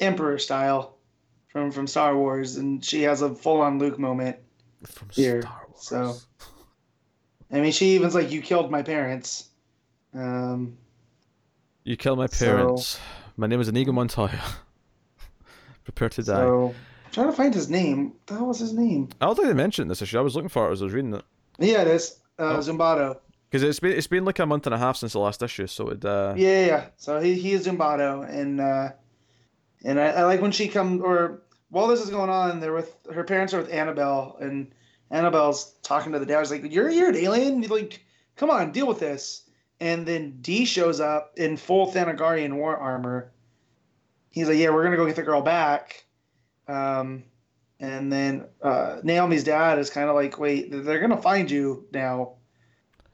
Emperor 0.00 0.38
style, 0.38 0.96
from 1.48 1.70
from 1.70 1.86
Star 1.86 2.16
Wars, 2.16 2.56
and 2.56 2.82
she 2.84 3.02
has 3.02 3.20
a 3.22 3.34
full 3.34 3.60
on 3.60 3.78
Luke 3.78 3.98
moment. 3.98 4.36
from 4.86 5.08
Here, 5.12 5.42
Star 5.42 5.66
Wars. 5.68 5.82
so- 5.82 6.16
I 7.52 7.60
mean, 7.60 7.72
she 7.72 7.94
even's 7.96 8.14
like, 8.14 8.30
"You 8.30 8.42
killed 8.42 8.70
my 8.70 8.82
parents," 8.82 9.48
Um, 10.14 10.76
You 11.84 11.96
killed 11.96 12.18
my 12.18 12.26
So- 12.26 12.46
parents. 12.46 12.98
My 13.36 13.46
name 13.46 13.60
is 13.60 13.68
Inigo 13.68 13.92
Montoya. 13.92 14.40
Prepare 15.84 16.08
to 16.10 16.22
die. 16.22 16.34
so 16.34 16.74
I'm 17.06 17.12
trying 17.12 17.26
to 17.28 17.32
find 17.32 17.54
his 17.54 17.70
name. 17.70 18.10
What 18.10 18.26
the 18.26 18.34
hell 18.34 18.46
was 18.46 18.58
his 18.58 18.72
name? 18.72 19.08
I 19.20 19.26
don't 19.26 19.34
think 19.36 19.48
they 19.48 19.54
mentioned 19.54 19.90
this 19.90 20.02
issue. 20.02 20.18
I 20.18 20.22
was 20.22 20.34
looking 20.36 20.48
for 20.48 20.68
it 20.68 20.72
as 20.72 20.82
I 20.82 20.84
was 20.84 20.94
reading 20.94 21.14
it. 21.14 21.24
Yeah, 21.58 21.82
it 21.82 21.88
is. 21.88 22.16
Uh, 22.38 22.42
Oh. 22.42 22.58
Zumbado. 22.58 23.18
Because 23.50 23.62
it's 23.64 23.80
been 23.80 23.92
it's 23.92 24.06
been 24.06 24.24
like 24.24 24.38
a 24.38 24.46
month 24.46 24.66
and 24.66 24.74
a 24.74 24.78
half 24.78 24.96
since 24.96 25.12
the 25.12 25.18
last 25.18 25.42
issue, 25.42 25.66
so 25.66 25.88
it 25.88 26.04
uh 26.04 26.34
Yeah, 26.36 26.48
yeah, 26.60 26.66
yeah. 26.66 26.84
So 26.96 27.18
he 27.20 27.34
he 27.34 27.52
is 27.52 27.66
Zumbado, 27.66 28.28
and 28.28 28.60
uh, 28.60 28.90
and 29.84 29.98
I, 29.98 30.06
I 30.08 30.22
like 30.24 30.40
when 30.40 30.52
she 30.52 30.68
come 30.68 31.02
or 31.02 31.42
while 31.70 31.88
this 31.88 32.00
is 32.00 32.10
going 32.10 32.30
on, 32.30 32.60
they're 32.60 32.72
with 32.72 32.94
her 33.12 33.24
parents 33.24 33.52
are 33.54 33.58
with 33.58 33.72
Annabelle, 33.72 34.36
and 34.40 34.72
Annabelle's 35.10 35.74
talking 35.82 36.12
to 36.12 36.18
the 36.18 36.26
dad. 36.26 36.40
She's 36.42 36.52
like, 36.52 36.72
"You're 36.72 36.90
you're 36.90 37.08
an 37.10 37.16
alien. 37.16 37.62
Like, 37.62 38.04
come 38.36 38.50
on, 38.50 38.72
deal 38.72 38.86
with 38.86 39.00
this." 39.00 39.42
And 39.80 40.06
then 40.06 40.38
Dee 40.40 40.64
shows 40.66 41.00
up 41.00 41.32
in 41.36 41.56
full 41.56 41.90
Thanagarian 41.90 42.54
war 42.54 42.76
armor. 42.76 43.32
He's 44.30 44.48
like, 44.48 44.58
"Yeah, 44.58 44.70
we're 44.70 44.84
gonna 44.84 44.96
go 44.96 45.06
get 45.06 45.16
the 45.16 45.22
girl 45.22 45.42
back." 45.42 46.04
Um, 46.68 47.24
and 47.80 48.12
then 48.12 48.44
uh, 48.62 48.98
Naomi's 49.02 49.42
dad 49.44 49.78
is 49.78 49.90
kind 49.90 50.08
of 50.08 50.14
like, 50.14 50.38
"Wait, 50.38 50.70
they're 50.70 51.00
gonna 51.00 51.20
find 51.20 51.50
you 51.50 51.86
now," 51.92 52.34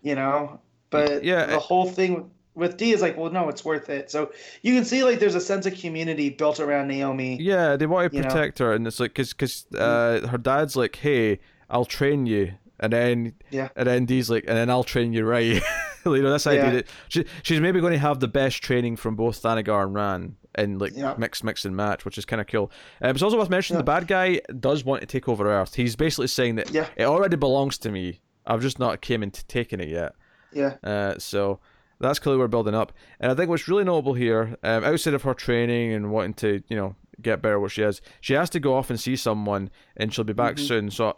you 0.03 0.15
know. 0.15 0.61
But 0.91 1.25
Yeah, 1.25 1.47
the 1.47 1.59
whole 1.59 1.87
thing 1.89 2.15
with, 2.15 2.25
with 2.55 2.77
Dee 2.77 2.93
is 2.93 3.01
like, 3.01 3.17
"Well, 3.17 3.31
no, 3.31 3.49
it's 3.49 3.65
worth 3.65 3.89
it." 3.89 4.11
So 4.11 4.33
you 4.63 4.75
can 4.75 4.85
see 4.85 5.05
like 5.05 5.19
there's 5.21 5.35
a 5.35 5.41
sense 5.41 5.65
of 5.67 5.75
community 5.79 6.29
built 6.31 6.61
around 6.61 6.89
Naomi. 6.89 7.39
yeah 7.41 7.77
they 7.77 7.87
want 7.87 8.11
to 8.11 8.17
You 8.17 8.23
know? 8.23 8.29
protect 8.29 8.59
her, 8.59 8.73
and 8.75 8.87
it's 8.87 9.01
like 9.01 9.11
because 9.13 9.33
because 9.33 9.67
uh, 9.75 10.27
her 10.31 10.39
dad's 10.39 10.77
like, 10.77 10.97
hey, 10.97 11.39
I'll 11.71 11.85
train 11.85 12.27
you, 12.27 12.53
and 12.81 12.93
then 12.93 13.35
Yeah. 13.51 13.69
and 13.77 13.87
then 13.87 14.05
Dee's 14.05 14.31
like, 14.31 14.45
and 14.47 14.57
then 14.57 14.71
I'll 14.71 14.85
train 14.85 15.13
you 15.13 15.25
right. 15.25 15.45
you 16.05 16.23
know, 16.23 16.31
this 16.33 16.47
idea 16.47 16.65
Yeah. 16.65 16.71
that 16.73 16.87
she, 17.09 17.25
she's 17.43 17.61
maybe 17.61 17.81
going 17.81 17.93
to 17.93 17.99
have 17.99 18.21
the 18.21 18.29
best 18.29 18.63
training 18.63 18.97
from 18.97 19.17
both 19.17 19.43
Thanagar 19.43 19.83
and 19.85 19.95
Rann 19.95 20.37
in 20.57 20.79
like 20.79 20.93
Yeah. 20.95 21.15
mix, 21.19 21.43
mix 21.43 21.65
and 21.65 21.75
match, 21.77 22.05
which 22.05 22.17
is 22.19 22.25
kind 22.25 22.41
of 22.41 22.47
cool. 22.47 22.71
Um, 23.03 23.11
it's 23.11 23.23
also 23.23 23.37
worth 23.39 23.51
mentioning 23.51 23.77
Yeah. 23.79 23.83
the 23.83 23.85
bad 24.01 24.07
guy 24.07 24.41
does 24.61 24.85
want 24.85 25.01
to 25.01 25.07
take 25.07 25.29
over 25.29 25.51
Earth. 25.51 25.75
He's 25.75 25.97
basically 25.97 26.29
saying 26.29 26.55
that 26.57 26.71
Yeah. 26.71 26.87
it 26.97 27.05
already 27.05 27.37
belongs 27.37 27.77
to 27.79 27.91
me. 27.91 28.21
I've 28.47 28.63
just 28.63 28.79
not 28.79 29.01
came 29.01 29.23
into 29.25 29.45
taking 29.47 29.81
it 29.81 29.89
yet. 29.89 30.13
Yeah, 30.53 30.75
Uh, 30.85 31.19
so 31.19 31.59
that's 31.99 32.19
clearly 32.21 32.39
we're 32.39 32.47
building 32.49 32.75
up. 32.75 32.93
And 33.19 33.33
I 33.33 33.35
think 33.35 33.51
what's 33.51 33.67
really 33.67 33.83
notable 33.85 34.15
here, 34.15 34.57
um, 34.63 34.85
outside 34.85 35.15
of 35.15 35.23
her 35.25 35.35
training 35.35 35.93
and 35.93 36.13
wanting 36.13 36.35
to, 36.35 36.63
you 36.69 36.77
know, 36.77 36.95
get 37.21 37.43
better 37.43 37.59
what 37.59 37.73
she 37.73 37.83
is, 37.83 38.01
she 38.21 38.35
has 38.35 38.49
to 38.51 38.61
go 38.61 38.75
off 38.77 38.89
and 38.91 39.01
see 39.01 39.17
someone, 39.17 39.71
and 39.97 40.15
she'll 40.15 40.25
be 40.25 40.33
back 40.33 40.55
Mhm. 40.57 40.61
soon. 40.69 40.91
So, 40.91 41.17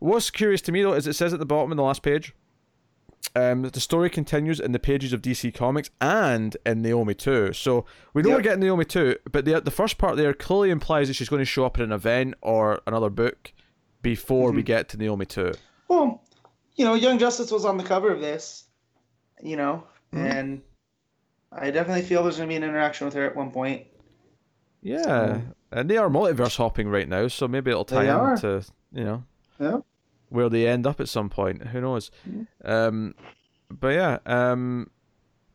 what's 0.00 0.30
curious 0.30 0.60
to 0.62 0.72
me 0.72 0.82
though 0.82 0.92
is 0.94 1.06
it 1.06 1.14
says 1.14 1.32
at 1.32 1.38
the 1.38 1.46
bottom 1.46 1.70
in 1.70 1.76
the 1.76 1.82
last 1.82 2.02
page, 2.02 2.34
um, 3.36 3.62
the 3.62 3.80
story 3.80 4.10
continues 4.10 4.58
in 4.58 4.72
the 4.72 4.78
pages 4.78 5.12
of 5.12 5.22
DC 5.22 5.54
Comics 5.54 5.90
and 6.00 6.56
in 6.66 6.82
Naomi 6.82 7.14
too. 7.14 7.52
So 7.52 7.84
we 8.12 8.22
know 8.22 8.30
we're 8.30 8.36
Yep. 8.36 8.42
getting 8.42 8.60
Naomi 8.60 8.84
too, 8.84 9.16
but 9.30 9.44
the 9.44 9.60
the 9.60 9.70
first 9.70 9.98
part 9.98 10.16
there 10.16 10.34
clearly 10.34 10.70
implies 10.70 11.08
that 11.08 11.14
she's 11.14 11.28
going 11.28 11.40
to 11.40 11.44
show 11.46 11.64
up 11.64 11.78
in 11.78 11.84
an 11.84 11.92
event 11.92 12.34
or 12.42 12.80
another 12.86 13.10
book 13.10 13.52
before 14.02 14.50
we 14.50 14.62
Mhm. 14.62 14.66
get 14.66 14.88
to 14.88 14.96
Naomi 14.96 15.26
too. 15.26 15.52
Well, 15.88 16.22
you 16.76 16.84
know, 16.84 16.94
Young 16.94 17.18
Justice 17.18 17.50
was 17.52 17.64
on 17.64 17.76
the 17.76 17.84
cover 17.84 18.10
of 18.10 18.20
this, 18.20 18.64
you 19.42 19.56
know, 19.56 19.84
Mhm. 20.14 20.18
and 20.34 20.62
I 21.52 21.70
definitely 21.70 22.02
feel 22.02 22.22
there's 22.22 22.36
going 22.38 22.48
to 22.48 22.52
be 22.52 22.56
an 22.56 22.62
interaction 22.64 23.04
with 23.06 23.14
her 23.14 23.24
at 23.26 23.36
one 23.36 23.50
point. 23.50 23.86
Yeah, 24.82 25.02
So- 25.02 25.42
and 25.72 25.90
they 25.90 25.98
are 25.98 26.08
multiverse 26.08 26.56
hopping 26.56 26.88
right 26.88 27.08
now, 27.08 27.28
so 27.28 27.46
maybe 27.46 27.70
it'll 27.70 27.84
tie 27.84 28.04
into 28.32 28.62
you 28.92 29.04
know 29.04 29.24
Yeah. 29.58 29.80
Where 30.30 30.48
they 30.48 30.66
end 30.66 30.86
up 30.86 31.00
at 31.00 31.08
some 31.08 31.28
point. 31.28 31.68
Who 31.68 31.80
knows? 31.80 32.10
Um, 32.64 33.14
but 33.70 33.88
yeah, 33.88 34.18
um, 34.26 34.90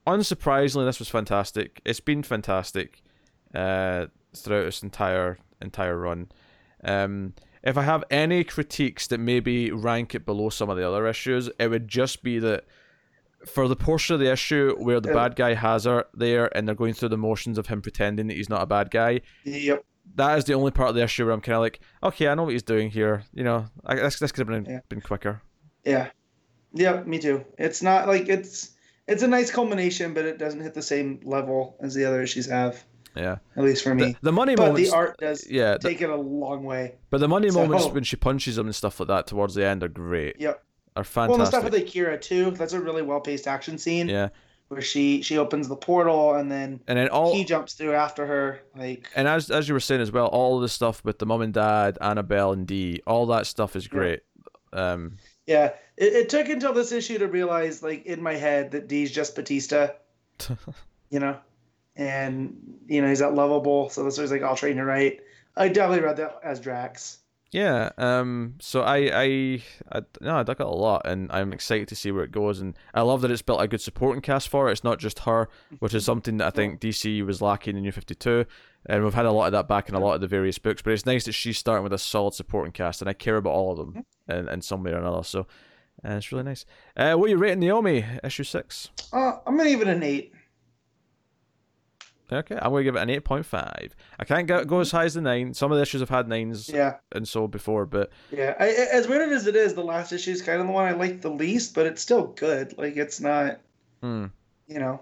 unsurprisingly, 0.05 0.85
this 0.85 0.99
was 0.99 1.09
fantastic. 1.09 1.81
It's 1.85 1.99
been 1.99 2.23
fantastic 2.23 3.01
uh, 3.53 4.05
throughout 4.35 4.65
this 4.65 4.83
entire 4.83 5.37
entire 5.61 5.97
run. 5.97 6.27
Um, 6.83 7.33
if 7.63 7.77
I 7.77 7.81
have 7.81 8.03
any 8.11 8.43
critiques 8.43 9.07
that 9.07 9.19
maybe 9.19 9.71
rank 9.71 10.13
it 10.13 10.25
below 10.25 10.49
some 10.49 10.69
of 10.69 10.77
the 10.77 10.87
other 10.87 11.07
issues, 11.07 11.49
it 11.57 11.69
would 11.69 11.87
just 11.87 12.21
be 12.21 12.37
that 12.39 12.65
for 13.47 13.67
the 13.67 13.75
portion 13.75 14.13
of 14.13 14.19
the 14.19 14.31
issue 14.31 14.75
where 14.77 14.99
the 14.99 15.13
bad 15.13 15.35
guy 15.35 15.53
has 15.53 15.85
her 15.85 16.05
there 16.13 16.55
and 16.55 16.67
they're 16.67 16.75
going 16.75 16.93
through 16.93 17.09
the 17.09 17.17
motions 17.17 17.57
of 17.57 17.67
him 17.67 17.81
pretending 17.81 18.27
that 18.27 18.35
he's 18.35 18.49
not 18.49 18.61
a 18.61 18.65
bad 18.65 18.91
guy, 18.91 19.21
Yep. 19.43 19.83
That 20.15 20.37
is 20.37 20.45
the 20.45 20.53
only 20.53 20.71
part 20.71 20.89
of 20.89 20.95
the 20.95 21.03
issue 21.03 21.25
where 21.25 21.33
I'm 21.33 21.41
kind 21.41 21.55
of 21.55 21.61
like, 21.61 21.79
okay, 22.03 22.27
I 22.27 22.35
know 22.35 22.43
what 22.43 22.53
he's 22.53 22.63
doing 22.63 22.89
here. 22.89 23.23
You 23.33 23.43
know, 23.43 23.65
I, 23.85 23.95
this 23.95 24.19
this 24.19 24.31
could 24.31 24.47
have 24.47 24.63
been 24.63 24.71
Yeah. 24.73 24.79
been 24.89 25.01
quicker. 25.01 25.41
Yeah. 25.83 26.09
Yep. 26.73 27.07
Me 27.07 27.19
too. 27.19 27.43
It's 27.57 27.81
not 27.81 28.07
like 28.07 28.29
it's 28.29 28.71
it's 29.07 29.23
a 29.23 29.27
nice 29.27 29.51
culmination, 29.51 30.13
but 30.13 30.25
it 30.25 30.37
doesn't 30.37 30.61
hit 30.61 30.73
the 30.73 30.81
same 30.81 31.19
level 31.23 31.77
as 31.79 31.93
the 31.93 32.05
other 32.05 32.21
issues 32.23 32.47
have, 32.47 32.83
Yeah, 33.15 33.37
at 33.55 33.63
least 33.63 33.83
for 33.83 33.93
me. 33.93 34.15
the 34.21 34.31
money 34.31 34.55
but 34.55 34.67
moments. 34.69 34.89
the 34.89 34.95
art 34.95 35.17
does 35.19 35.47
yeah, 35.49 35.73
the- 35.77 35.89
take 35.89 36.01
it 36.01 36.09
a 36.09 36.15
long 36.15 36.63
way. 36.63 36.95
but 37.11 37.19
the 37.19 37.27
money 37.27 37.49
so- 37.49 37.61
moments 37.61 37.87
when 37.87 38.03
she 38.03 38.15
punches 38.15 38.57
him 38.57 38.65
and 38.65 38.75
stuff 38.75 38.99
like 38.99 39.07
that 39.09 39.27
towards 39.27 39.53
the 39.55 39.65
end 39.65 39.83
are 39.83 39.87
great. 39.89 40.37
Yep. 40.39 40.61
Are 40.97 41.03
fantastic. 41.03 41.29
Well, 41.29 41.37
the 41.39 41.45
stuff 41.45 41.63
with 41.65 41.73
Akira 41.75 42.17
too. 42.17 42.51
That's 42.51 42.71
a 42.73 42.79
really 42.79 43.01
well 43.01 43.19
paced 43.19 43.47
action 43.47 43.77
scene 43.77 44.07
yeah, 44.07 44.29
where 44.67 44.81
she 44.81 45.21
she 45.21 45.37
opens 45.37 45.67
the 45.67 45.75
portal 45.75 46.33
and 46.33 46.51
then 46.51 46.79
and 46.87 46.97
then 46.97 47.09
all 47.09 47.33
he 47.33 47.43
jumps 47.43 47.73
through 47.73 47.93
after 47.93 48.25
her. 48.25 48.61
Like 48.75 49.09
and 49.15 49.27
as 49.27 49.51
as 49.51 49.67
you 49.67 49.73
were 49.73 49.79
saying 49.79 50.01
as 50.01 50.11
well, 50.11 50.27
all 50.27 50.55
of 50.55 50.61
the 50.61 50.69
stuff 50.69 51.03
with 51.03 51.19
the 51.19 51.25
mom 51.25 51.41
and 51.41 51.53
dad, 51.53 51.97
Annabelle 52.01 52.51
and 52.53 52.65
Dee, 52.67 53.01
all 53.05 53.25
that 53.27 53.47
stuff 53.47 53.75
is 53.75 53.87
great. 53.87 54.21
Um, 54.73 55.17
Yeah, 55.45 55.73
it, 55.95 56.13
it 56.13 56.29
took 56.29 56.49
until 56.49 56.73
this 56.73 56.91
issue 56.91 57.19
to 57.19 57.27
realize, 57.27 57.81
like 57.81 58.05
in 58.05 58.21
my 58.21 58.33
head, 58.33 58.71
that 58.71 58.87
Dee's 58.87 59.11
just 59.11 59.35
Batista, 59.35 59.89
you 61.09 61.19
know, 61.19 61.37
and 61.95 62.77
you 62.87 63.01
know 63.01 63.07
he's 63.07 63.19
that 63.19 63.33
lovable. 63.33 63.89
So 63.89 64.03
this 64.03 64.17
was 64.17 64.31
like, 64.31 64.41
I'll 64.41 64.55
train 64.55 64.77
you 64.77 64.83
right. 64.83 65.19
I 65.55 65.69
definitely 65.69 66.03
read 66.05 66.17
that 66.17 66.39
as 66.43 66.59
Drax. 66.59 67.19
Yeah, 67.55 67.91
um, 67.97 68.55
so 68.59 68.81
I, 68.81 68.97
I, 68.97 69.63
I, 69.89 70.01
no, 70.19 70.35
I 70.35 70.43
dug 70.43 70.59
it 70.59 70.65
a 70.65 70.69
lot, 70.69 71.03
and 71.05 71.31
I'm 71.31 71.53
excited 71.53 71.87
to 71.87 71.95
see 71.95 72.11
where 72.11 72.25
it 72.25 72.33
goes. 72.33 72.59
And 72.59 72.77
I 72.93 72.99
love 72.99 73.21
that 73.21 73.31
it's 73.31 73.41
built 73.41 73.61
a 73.61 73.67
good 73.69 73.79
supporting 73.79 74.21
cast 74.21 74.49
for 74.49 74.67
it. 74.67 74.73
It's 74.73 74.83
not 74.83 74.99
just 74.99 75.19
her, 75.19 75.47
which 75.79 75.93
is 75.93 76.03
something 76.03 76.35
that 76.35 76.47
I 76.47 76.49
think 76.49 76.81
DC 76.81 77.25
was 77.25 77.41
lacking 77.41 77.77
in 77.77 77.83
New 77.83 77.93
Fifty 77.93 78.13
Two, 78.13 78.45
and 78.87 79.05
we've 79.05 79.13
had 79.13 79.25
a 79.25 79.31
lot 79.31 79.45
of 79.45 79.53
that 79.53 79.69
back 79.69 79.87
in 79.87 79.95
a 79.95 80.01
lot 80.01 80.15
of 80.15 80.19
the 80.19 80.27
various 80.27 80.57
books. 80.57 80.81
But 80.81 80.91
it's 80.91 81.05
nice 81.05 81.23
that 81.23 81.31
she's 81.31 81.57
starting 81.57 81.83
with 81.83 81.93
a 81.93 81.97
solid 81.97 82.33
supporting 82.33 82.73
cast, 82.73 83.01
and 83.01 83.09
I 83.09 83.13
care 83.13 83.37
about 83.37 83.53
all 83.53 83.71
of 83.71 83.77
them 83.77 84.03
in, 84.27 84.49
in 84.49 84.61
some 84.61 84.83
way 84.83 84.91
or 84.91 84.97
another. 84.97 85.23
So 85.23 85.47
uh, 86.03 86.09
it's 86.09 86.33
really 86.33 86.43
nice. 86.43 86.65
Uh, 86.97 87.13
what 87.13 87.27
are 87.27 87.29
you 87.29 87.37
rating 87.37 87.61
Naomi 87.61 88.03
issue 88.21 88.43
six? 88.43 88.89
Uh, 89.13 89.37
I'm 89.47 89.55
gonna 89.55 89.69
give 89.69 89.81
it 89.81 89.87
an 89.87 90.03
eight. 90.03 90.33
Okay, 92.31 92.55
I'm 92.55 92.71
going 92.71 92.81
to 92.81 92.83
give 92.85 92.95
it 92.95 93.01
an 93.01 93.09
eight 93.09 93.23
point 93.23 93.45
five. 93.45 93.95
I 94.19 94.23
can't 94.23 94.47
go, 94.47 94.63
go 94.65 94.79
as 94.79 94.91
high 94.91 95.05
as 95.05 95.13
the 95.13 95.21
nine. 95.21 95.53
Some 95.53 95.71
of 95.71 95.77
the 95.77 95.81
issues 95.83 96.01
have 96.01 96.09
had 96.09 96.27
nines 96.27 96.69
Yeah, 96.69 96.95
and 97.11 97.27
so 97.27 97.47
before, 97.47 97.85
but 97.85 98.09
yeah. 98.31 98.55
I, 98.59 98.65
I- 98.65 98.87
as 98.93 99.07
weird 99.07 99.31
as 99.31 99.45
it 99.47 99.55
is, 99.55 99.73
the 99.75 99.83
last 99.83 100.11
issue 100.11 100.31
is 100.31 100.41
kind 100.41 100.59
of 100.59 100.65
the 100.67 100.73
one 100.73 100.85
I 100.85 100.93
like 100.93 101.21
the 101.21 101.29
least, 101.29 101.75
but 101.75 101.85
it's 101.85 102.01
still 102.01 102.27
good. 102.27 102.75
Like 102.77 102.97
it's 102.97 103.21
not, 103.21 103.59
hmm. 104.01 104.25
you 104.67 104.79
know. 104.79 105.01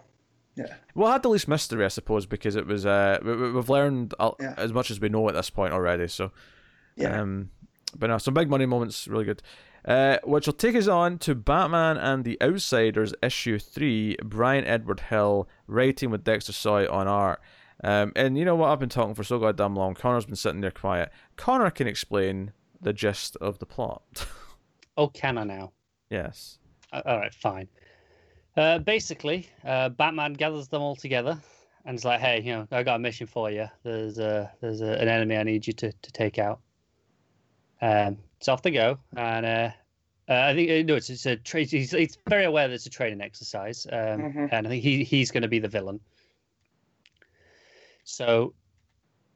Yeah. 0.56 0.74
Well, 0.94 1.10
it 1.10 1.14
had 1.14 1.24
the 1.24 1.30
least 1.30 1.48
mystery, 1.48 1.84
I 1.84 1.88
suppose, 1.88 2.26
because 2.28 2.56
it 2.56 2.68
was. 2.68 2.86
Uh, 2.86 3.20
we, 3.24 3.52
we've 3.54 3.70
learned 3.70 4.14
Yeah. 4.40 4.54
as 4.58 4.72
much 4.74 4.92
as 4.92 5.00
we 5.00 5.10
know 5.10 5.28
at 5.30 5.34
this 5.34 5.50
point 5.50 5.74
already. 5.74 6.08
So, 6.08 6.32
Yeah. 6.96 7.22
Um, 7.22 7.50
but 7.98 8.08
no, 8.08 8.18
some 8.20 8.34
big 8.34 8.50
money 8.50 8.66
moments, 8.66 9.08
really 9.08 9.26
good. 9.26 9.42
Uh, 9.86 10.18
which 10.24 10.46
will 10.46 10.54
take 10.54 10.76
us 10.76 10.88
on 10.88 11.18
to 11.18 11.36
Batman 11.36 11.98
and 11.98 12.24
the 12.24 12.42
Outsiders 12.42 13.14
issue 13.22 13.60
three. 13.60 14.16
Bryan 14.24 14.64
Edward 14.64 15.02
Hill 15.02 15.50
writing 15.68 16.10
with 16.10 16.24
Dexter 16.24 16.54
Soy 16.54 16.88
on 16.90 17.08
art. 17.08 17.42
Um, 17.84 18.14
and 18.16 18.38
you 18.38 18.46
know 18.46 18.56
what? 18.56 18.70
I've 18.70 18.80
been 18.80 18.88
talking 18.88 19.14
for 19.14 19.26
so 19.26 19.40
goddamn 19.40 19.76
long. 19.76 19.94
Connor's 19.94 20.26
been 20.26 20.38
sitting 20.38 20.62
there 20.62 20.72
quiet. 20.72 21.12
Connor 21.36 21.70
can 21.70 21.88
explain 21.88 22.54
the 22.80 22.94
gist 22.94 23.36
of 23.38 23.60
the 23.60 23.66
plot. 23.66 24.04
Oh, 24.96 25.08
can 25.08 25.40
I 25.40 25.44
now? 25.44 25.72
yes. 26.12 26.60
Uh, 26.92 27.02
all 27.04 27.18
right, 27.18 27.34
fine. 27.34 27.68
Uh, 28.56 28.78
basically, 28.78 29.50
uh, 29.66 29.90
Batman 29.90 30.34
gathers 30.34 30.68
them 30.68 30.84
all 30.84 30.96
together 30.96 31.42
and 31.86 31.96
it's 31.96 32.06
like, 32.06 32.20
"Hey, 32.20 32.42
you 32.42 32.54
know, 32.54 32.68
I 32.72 32.84
got 32.84 32.96
a 32.96 33.00
mission 33.00 33.28
for 33.28 33.50
you. 33.50 33.68
There's 33.84 34.20
a 34.20 34.52
there's 34.62 34.82
a, 34.82 34.92
an 34.94 35.08
enemy 35.08 35.36
I 35.38 35.44
need 35.44 35.68
you 35.68 35.74
to, 35.74 35.92
to 35.92 36.12
take 36.12 36.40
out." 36.40 36.60
Um, 37.82 38.20
so 38.44 38.54
off 38.54 38.62
they 38.62 38.72
go, 38.72 38.98
and 39.16 39.46
uh, 39.46 39.70
uh, 40.30 40.34
I 40.34 40.54
think 40.54 40.70
uh, 40.70 40.84
no, 40.88 40.96
it's, 40.96 41.10
it's 41.10 41.26
a 41.26 41.36
tra- 41.38 41.64
he's, 41.64 41.92
he's 41.92 42.18
very 42.30 42.46
aware 42.46 42.68
that 42.68 42.74
it's 42.74 42.86
a 42.86 42.90
training 42.90 43.22
exercise, 43.22 43.88
um, 43.92 43.98
Mhm. 44.22 44.50
and 44.52 44.68
I 44.68 44.70
think 44.70 44.84
he 44.84 45.04
he's 45.04 45.32
going 45.32 45.44
to 45.44 45.48
be 45.50 45.60
the 45.60 45.68
villain. 45.68 46.00
So 48.04 48.54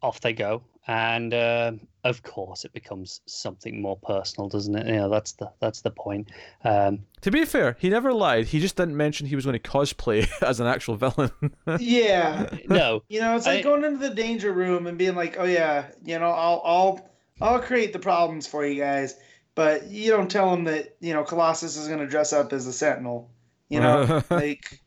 off 0.02 0.20
they 0.22 0.34
go, 0.34 0.62
and 0.88 1.34
um, 1.34 1.80
of 2.04 2.22
course 2.24 2.66
it 2.66 2.74
becomes 2.74 3.22
something 3.26 3.82
more 3.82 3.98
personal, 3.98 4.50
doesn't 4.50 4.76
it? 4.76 4.88
You 4.88 4.94
know, 4.96 5.10
that's 5.10 5.34
the 5.34 5.52
that's 5.60 5.82
the 5.82 5.92
point. 5.92 6.30
Um, 6.64 7.00
To 7.22 7.32
be 7.32 7.46
fair, 7.46 7.78
he 7.80 7.90
never 7.90 8.14
lied. 8.14 8.48
He 8.48 8.60
just 8.60 8.76
didn't 8.76 8.96
mention 8.98 9.26
he 9.28 9.36
was 9.36 9.46
going 9.46 9.60
to 9.60 9.70
cosplay 9.70 10.28
as 10.42 10.60
an 10.60 10.68
actual 10.68 10.96
villain. 10.96 11.32
Yeah, 11.80 12.48
no, 12.68 13.04
You 13.10 13.22
know, 13.22 13.36
it's 13.36 13.46
like 13.48 13.60
I- 13.60 13.64
going 13.64 13.84
into 13.84 14.00
the 14.08 14.14
danger 14.14 14.52
room 14.52 14.88
and 14.88 14.98
being 14.98 15.16
like, 15.16 15.38
"Oh 15.40 15.46
yeah, 15.46 15.86
you 16.06 16.20
know, 16.20 16.30
I'll 16.30 16.62
I'll 16.66 17.10
I'll 17.42 17.60
create 17.60 17.94
the 17.94 18.00
problems 18.00 18.48
for 18.48 18.66
you 18.66 18.82
guys," 18.82 19.16
but 19.56 19.88
you 19.88 20.12
don't 20.12 20.30
tell 20.30 20.52
them 20.52 20.64
that 20.66 20.96
you 21.00 21.14
know 21.14 21.24
Colossus 21.24 21.78
is 21.78 21.88
going 21.88 22.00
to 22.00 22.08
dress 22.08 22.34
up 22.34 22.54
as 22.54 22.68
a 22.68 22.74
Sentinel. 22.74 23.30
You 23.70 23.82
know, 23.82 24.22
like 24.30 24.82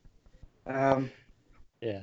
Um, 0.67 1.11
Yeah. 1.81 2.03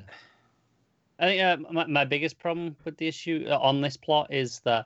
I 1.19 1.25
think 1.25 1.41
uh, 1.41 1.71
my, 1.71 1.85
my 1.87 2.05
biggest 2.05 2.37
problem 2.37 2.75
with 2.85 2.97
the 2.97 3.07
issue 3.07 3.47
uh, 3.49 3.57
on 3.57 3.81
this 3.81 3.97
plot 3.97 4.31
is 4.31 4.59
that 4.61 4.85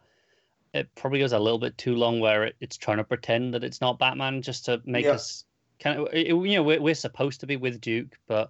it 0.74 0.88
probably 0.96 1.20
goes 1.20 1.34
a 1.34 1.40
little 1.40 1.60
bit 1.60 1.78
too 1.78 1.96
long 1.96 2.22
where 2.22 2.46
it, 2.46 2.56
it's 2.62 2.78
trying 2.78 2.98
to 2.98 3.04
pretend 3.04 3.54
that 3.54 3.64
it's 3.66 3.82
not 3.82 4.00
Batman 4.00 4.42
just 4.42 4.64
to 4.66 4.82
make 4.86 5.04
Yeah. 5.06 5.12
us 5.14 5.44
kind 5.82 6.00
of, 6.00 6.08
it, 6.14 6.28
you 6.28 6.56
know, 6.56 6.64
we're, 6.64 6.82
we're 6.82 6.96
supposed 6.96 7.42
to 7.42 7.48
be 7.48 7.58
with 7.58 7.82
Duke, 7.82 8.18
but 8.28 8.50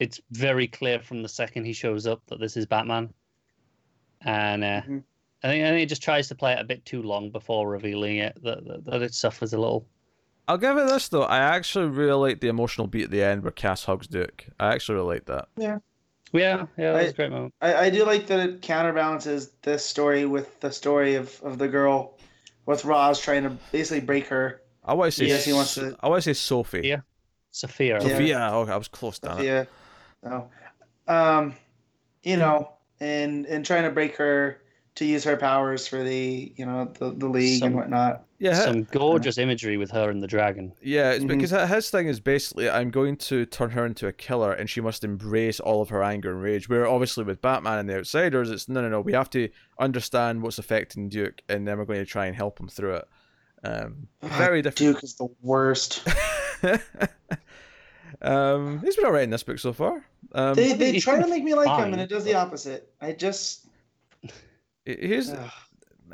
it's 0.00 0.20
very 0.32 0.66
clear 0.66 0.98
from 0.98 1.22
the 1.22 1.28
second 1.28 1.64
he 1.66 1.72
shows 1.72 2.04
up 2.08 2.20
that 2.26 2.40
this 2.40 2.56
is 2.56 2.66
Batman. 2.66 3.14
And 4.22 4.64
uh, 4.64 4.82
Mhm. 4.82 5.04
I, 5.42 5.48
think, 5.48 5.64
I 5.64 5.68
think 5.70 5.82
it 5.82 5.88
just 5.88 6.02
tries 6.02 6.28
to 6.28 6.34
play 6.34 6.52
it 6.52 6.58
a 6.60 6.64
bit 6.64 6.84
too 6.84 7.02
long 7.02 7.30
before 7.30 7.68
revealing 7.68 8.16
it, 8.16 8.36
that, 8.42 8.64
that, 8.66 8.84
that 8.86 9.02
it 9.02 9.14
suffers 9.14 9.52
a 9.52 9.58
little. 9.58 9.86
I'll 10.48 10.58
give 10.58 10.76
it 10.78 10.86
this 10.88 11.08
though. 11.08 11.22
I 11.24 11.38
actually 11.38 11.88
really 11.88 12.30
like 12.30 12.40
the 12.40 12.48
emotional 12.48 12.86
beat 12.86 13.04
at 13.04 13.10
the 13.10 13.22
end 13.22 13.42
where 13.42 13.50
Cass 13.52 13.84
hugs 13.84 14.06
Duke. 14.06 14.46
I 14.58 14.72
actually 14.74 14.96
really 14.96 15.14
like 15.14 15.26
that. 15.26 15.48
Yeah, 15.56 15.78
yeah, 16.32 16.66
that 16.76 16.92
was 16.94 17.04
I- 17.04 17.08
a 17.08 17.12
great 17.12 17.30
moment. 17.30 17.54
I, 17.60 17.74
I 17.74 17.90
do 17.90 18.04
like 18.04 18.26
that 18.28 18.40
it 18.40 18.62
counterbalances 18.62 19.50
this 19.62 19.84
story 19.84 20.24
with 20.26 20.58
the 20.60 20.72
story 20.72 21.14
of, 21.16 21.38
of 21.42 21.58
the 21.58 21.68
girl 21.68 22.18
with 22.66 22.84
Ra's 22.84 23.20
trying 23.20 23.42
to 23.44 23.50
basically 23.72 24.00
break 24.00 24.26
her. 24.28 24.62
I 24.84 24.94
want 24.94 25.12
to 25.12 25.18
say. 25.18 25.26
Yes, 25.26 25.44
he 25.44 25.52
wants 25.52 25.74
to- 25.74 25.96
I 26.00 26.08
want 26.08 26.22
to 26.22 26.34
say 26.34 26.38
Sophie. 26.38 26.80
Yeah. 26.84 27.00
Sofia. 27.50 28.00
Sofia. 28.00 28.08
Yeah. 28.16 28.16
Sofia. 28.16 28.50
Oh, 28.52 28.66
I 28.66 28.76
was 28.76 28.88
close 28.88 29.18
down. 29.18 29.42
Yeah. 29.42 29.64
No. 30.22 30.48
Um, 31.06 31.54
you 32.22 32.36
know, 32.36 32.72
and 33.00 33.46
and 33.46 33.64
trying 33.64 33.84
to 33.84 33.90
break 33.90 34.16
her 34.16 34.60
to 34.98 35.04
use 35.04 35.22
her 35.24 35.36
powers 35.36 35.86
for 35.86 36.02
the 36.02 36.52
you 36.56 36.66
know 36.66 36.90
the, 36.98 37.12
the 37.12 37.28
league 37.28 37.60
Some- 37.60 37.68
and 37.68 37.76
whatnot. 37.76 38.24
Yeah. 38.40 38.54
Some 38.54 38.84
gorgeous 38.84 39.36
imagery 39.36 39.76
with 39.78 39.90
her 39.90 40.10
and 40.10 40.22
the 40.22 40.28
dragon. 40.28 40.72
Yeah, 40.80 41.10
it's 41.10 41.24
Mhm. 41.24 41.28
because 41.40 41.50
his 41.70 41.90
thing 41.90 42.06
is 42.06 42.20
basically 42.20 42.70
I'm 42.70 42.90
going 42.90 43.16
to 43.16 43.44
turn 43.46 43.70
her 43.70 43.84
into 43.84 44.06
a 44.06 44.12
killer 44.12 44.52
and 44.52 44.70
she 44.70 44.80
must 44.80 45.02
embrace 45.02 45.58
all 45.58 45.82
of 45.82 45.88
her 45.88 46.04
anger 46.04 46.30
and 46.32 46.40
rage. 46.40 46.68
Where 46.68 46.86
obviously 46.86 47.24
with 47.24 47.40
Batman 47.42 47.78
and 47.80 47.88
the 47.88 47.96
Outsiders, 47.96 48.50
it's 48.52 48.68
no, 48.68 48.80
no, 48.80 48.88
no. 48.88 49.00
We 49.00 49.12
have 49.12 49.28
to 49.30 49.48
understand 49.80 50.42
what's 50.42 50.58
affecting 50.58 51.08
Duke 51.08 51.42
and 51.48 51.66
then 51.66 51.78
we're 51.78 51.84
going 51.84 51.98
to 51.98 52.06
try 52.06 52.26
and 52.26 52.36
help 52.36 52.60
him 52.60 52.68
through 52.68 52.94
it. 52.96 53.08
Um, 53.64 54.06
very 54.22 54.62
different. 54.62 54.94
Duke 54.94 55.02
is 55.04 55.14
the 55.14 55.26
worst. 55.42 56.06
um, 58.22 58.80
he's 58.84 58.96
been 58.96 59.04
alright 59.06 59.24
in 59.24 59.30
this 59.30 59.42
book 59.42 59.58
so 59.58 59.72
far. 59.72 60.04
Um, 60.32 60.54
They 60.54 60.72
they 60.74 60.98
try 60.98 61.20
to 61.20 61.26
make 61.28 61.42
me 61.44 61.54
like 61.54 61.68
him, 61.84 61.92
and 61.92 62.00
it 62.00 62.08
does 62.08 62.24
the 62.24 62.34
opposite. 62.34 62.92
I 63.00 63.12
just. 63.12 63.66
He's, 64.96 65.32
ugh. 65.32 65.50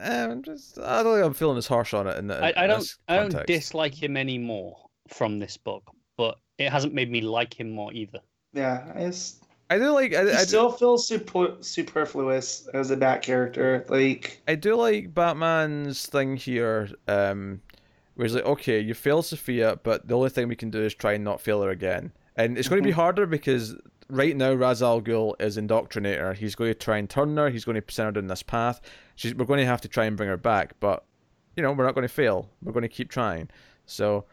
I'm 0.01 0.43
just, 0.43 0.79
I 0.79 1.03
don't 1.03 1.15
think 1.15 1.27
I'm 1.27 1.35
feeling 1.35 1.59
as 1.59 1.67
harsh 1.67 1.95
on 1.95 2.07
it. 2.09 2.19
In, 2.19 2.27
the, 2.27 2.43
I, 2.43 2.53
I 2.57 2.65
in 2.65 2.71
don't 2.71 2.81
this 2.81 2.99
I 3.09 3.17
don't 3.17 3.47
dislike 3.47 3.95
him 3.95 4.17
anymore 4.17 4.77
from 5.09 5.39
this 5.39 5.57
book, 5.57 5.85
but 6.17 6.39
it 6.59 6.71
hasn't 6.71 6.95
made 6.95 7.11
me 7.11 7.21
like 7.21 7.59
him 7.59 7.71
more 7.71 7.93
either. 7.93 8.19
Yeah, 8.53 8.85
I 8.95 9.05
just. 9.07 9.45
I 9.71 9.79
do 9.79 9.91
like. 9.91 10.15
I, 10.15 10.25
He 10.25 10.31
I, 10.31 10.39
do- 10.41 10.45
still 10.47 10.73
feels 10.73 11.07
super, 11.07 11.57
superfluous 11.61 12.67
as 12.75 12.91
a 12.91 12.97
Bat 12.97 13.23
character. 13.23 13.85
Like, 13.89 14.43
I 14.49 14.57
do 14.57 14.75
like 14.75 15.15
Batman's 15.15 16.07
thing 16.07 16.37
here, 16.37 16.89
um, 17.09 17.61
where 18.15 18.27
he's 18.27 18.35
like, 18.35 18.45
okay, 18.45 18.81
you 18.81 18.95
failed 18.95 19.27
Sofia, 19.27 19.79
but 19.83 20.07
the 20.07 20.15
only 20.15 20.31
thing 20.31 20.49
we 20.49 20.57
can 20.57 20.71
do 20.71 20.83
is 20.83 20.95
try 20.95 21.15
and 21.15 21.25
not 21.25 21.41
fail 21.41 21.63
her 21.63 21.71
again. 21.71 22.13
And 22.37 22.59
it's 22.59 22.69
going 22.69 22.83
to 22.83 22.87
be 22.87 22.93
harder 23.03 23.27
because 23.27 23.77
right 24.09 24.37
now 24.37 24.53
Ra's 24.53 24.83
al 24.83 25.01
Ghul 25.01 25.35
is 25.41 25.57
indoctrinator. 25.57 26.35
He's 26.37 26.55
going 26.55 26.71
to 26.71 26.75
try 26.79 26.99
and 26.99 27.09
turn 27.09 27.37
her. 27.37 27.51
He's 27.51 27.65
going 27.65 27.81
to 27.81 27.95
send 27.95 28.07
her 28.07 28.13
down 28.21 28.29
this 28.29 28.43
path. 28.43 28.81
She's, 29.17 29.35
we're 29.35 29.45
going 29.47 29.61
to 29.61 29.67
have 29.67 29.81
to 29.83 29.89
try 29.89 30.05
and 30.05 30.17
bring 30.17 30.29
her 30.29 30.37
back, 30.37 30.75
but 30.81 31.05
you 31.57 31.63
know 31.63 31.73
we're 31.73 31.85
not 31.85 31.95
going 31.95 32.07
to 32.07 32.13
fail. 32.13 32.49
We're 32.63 32.73
going 32.73 32.83
to 32.83 32.89
keep 32.89 33.11
trying. 33.11 33.49
So, 33.87 34.25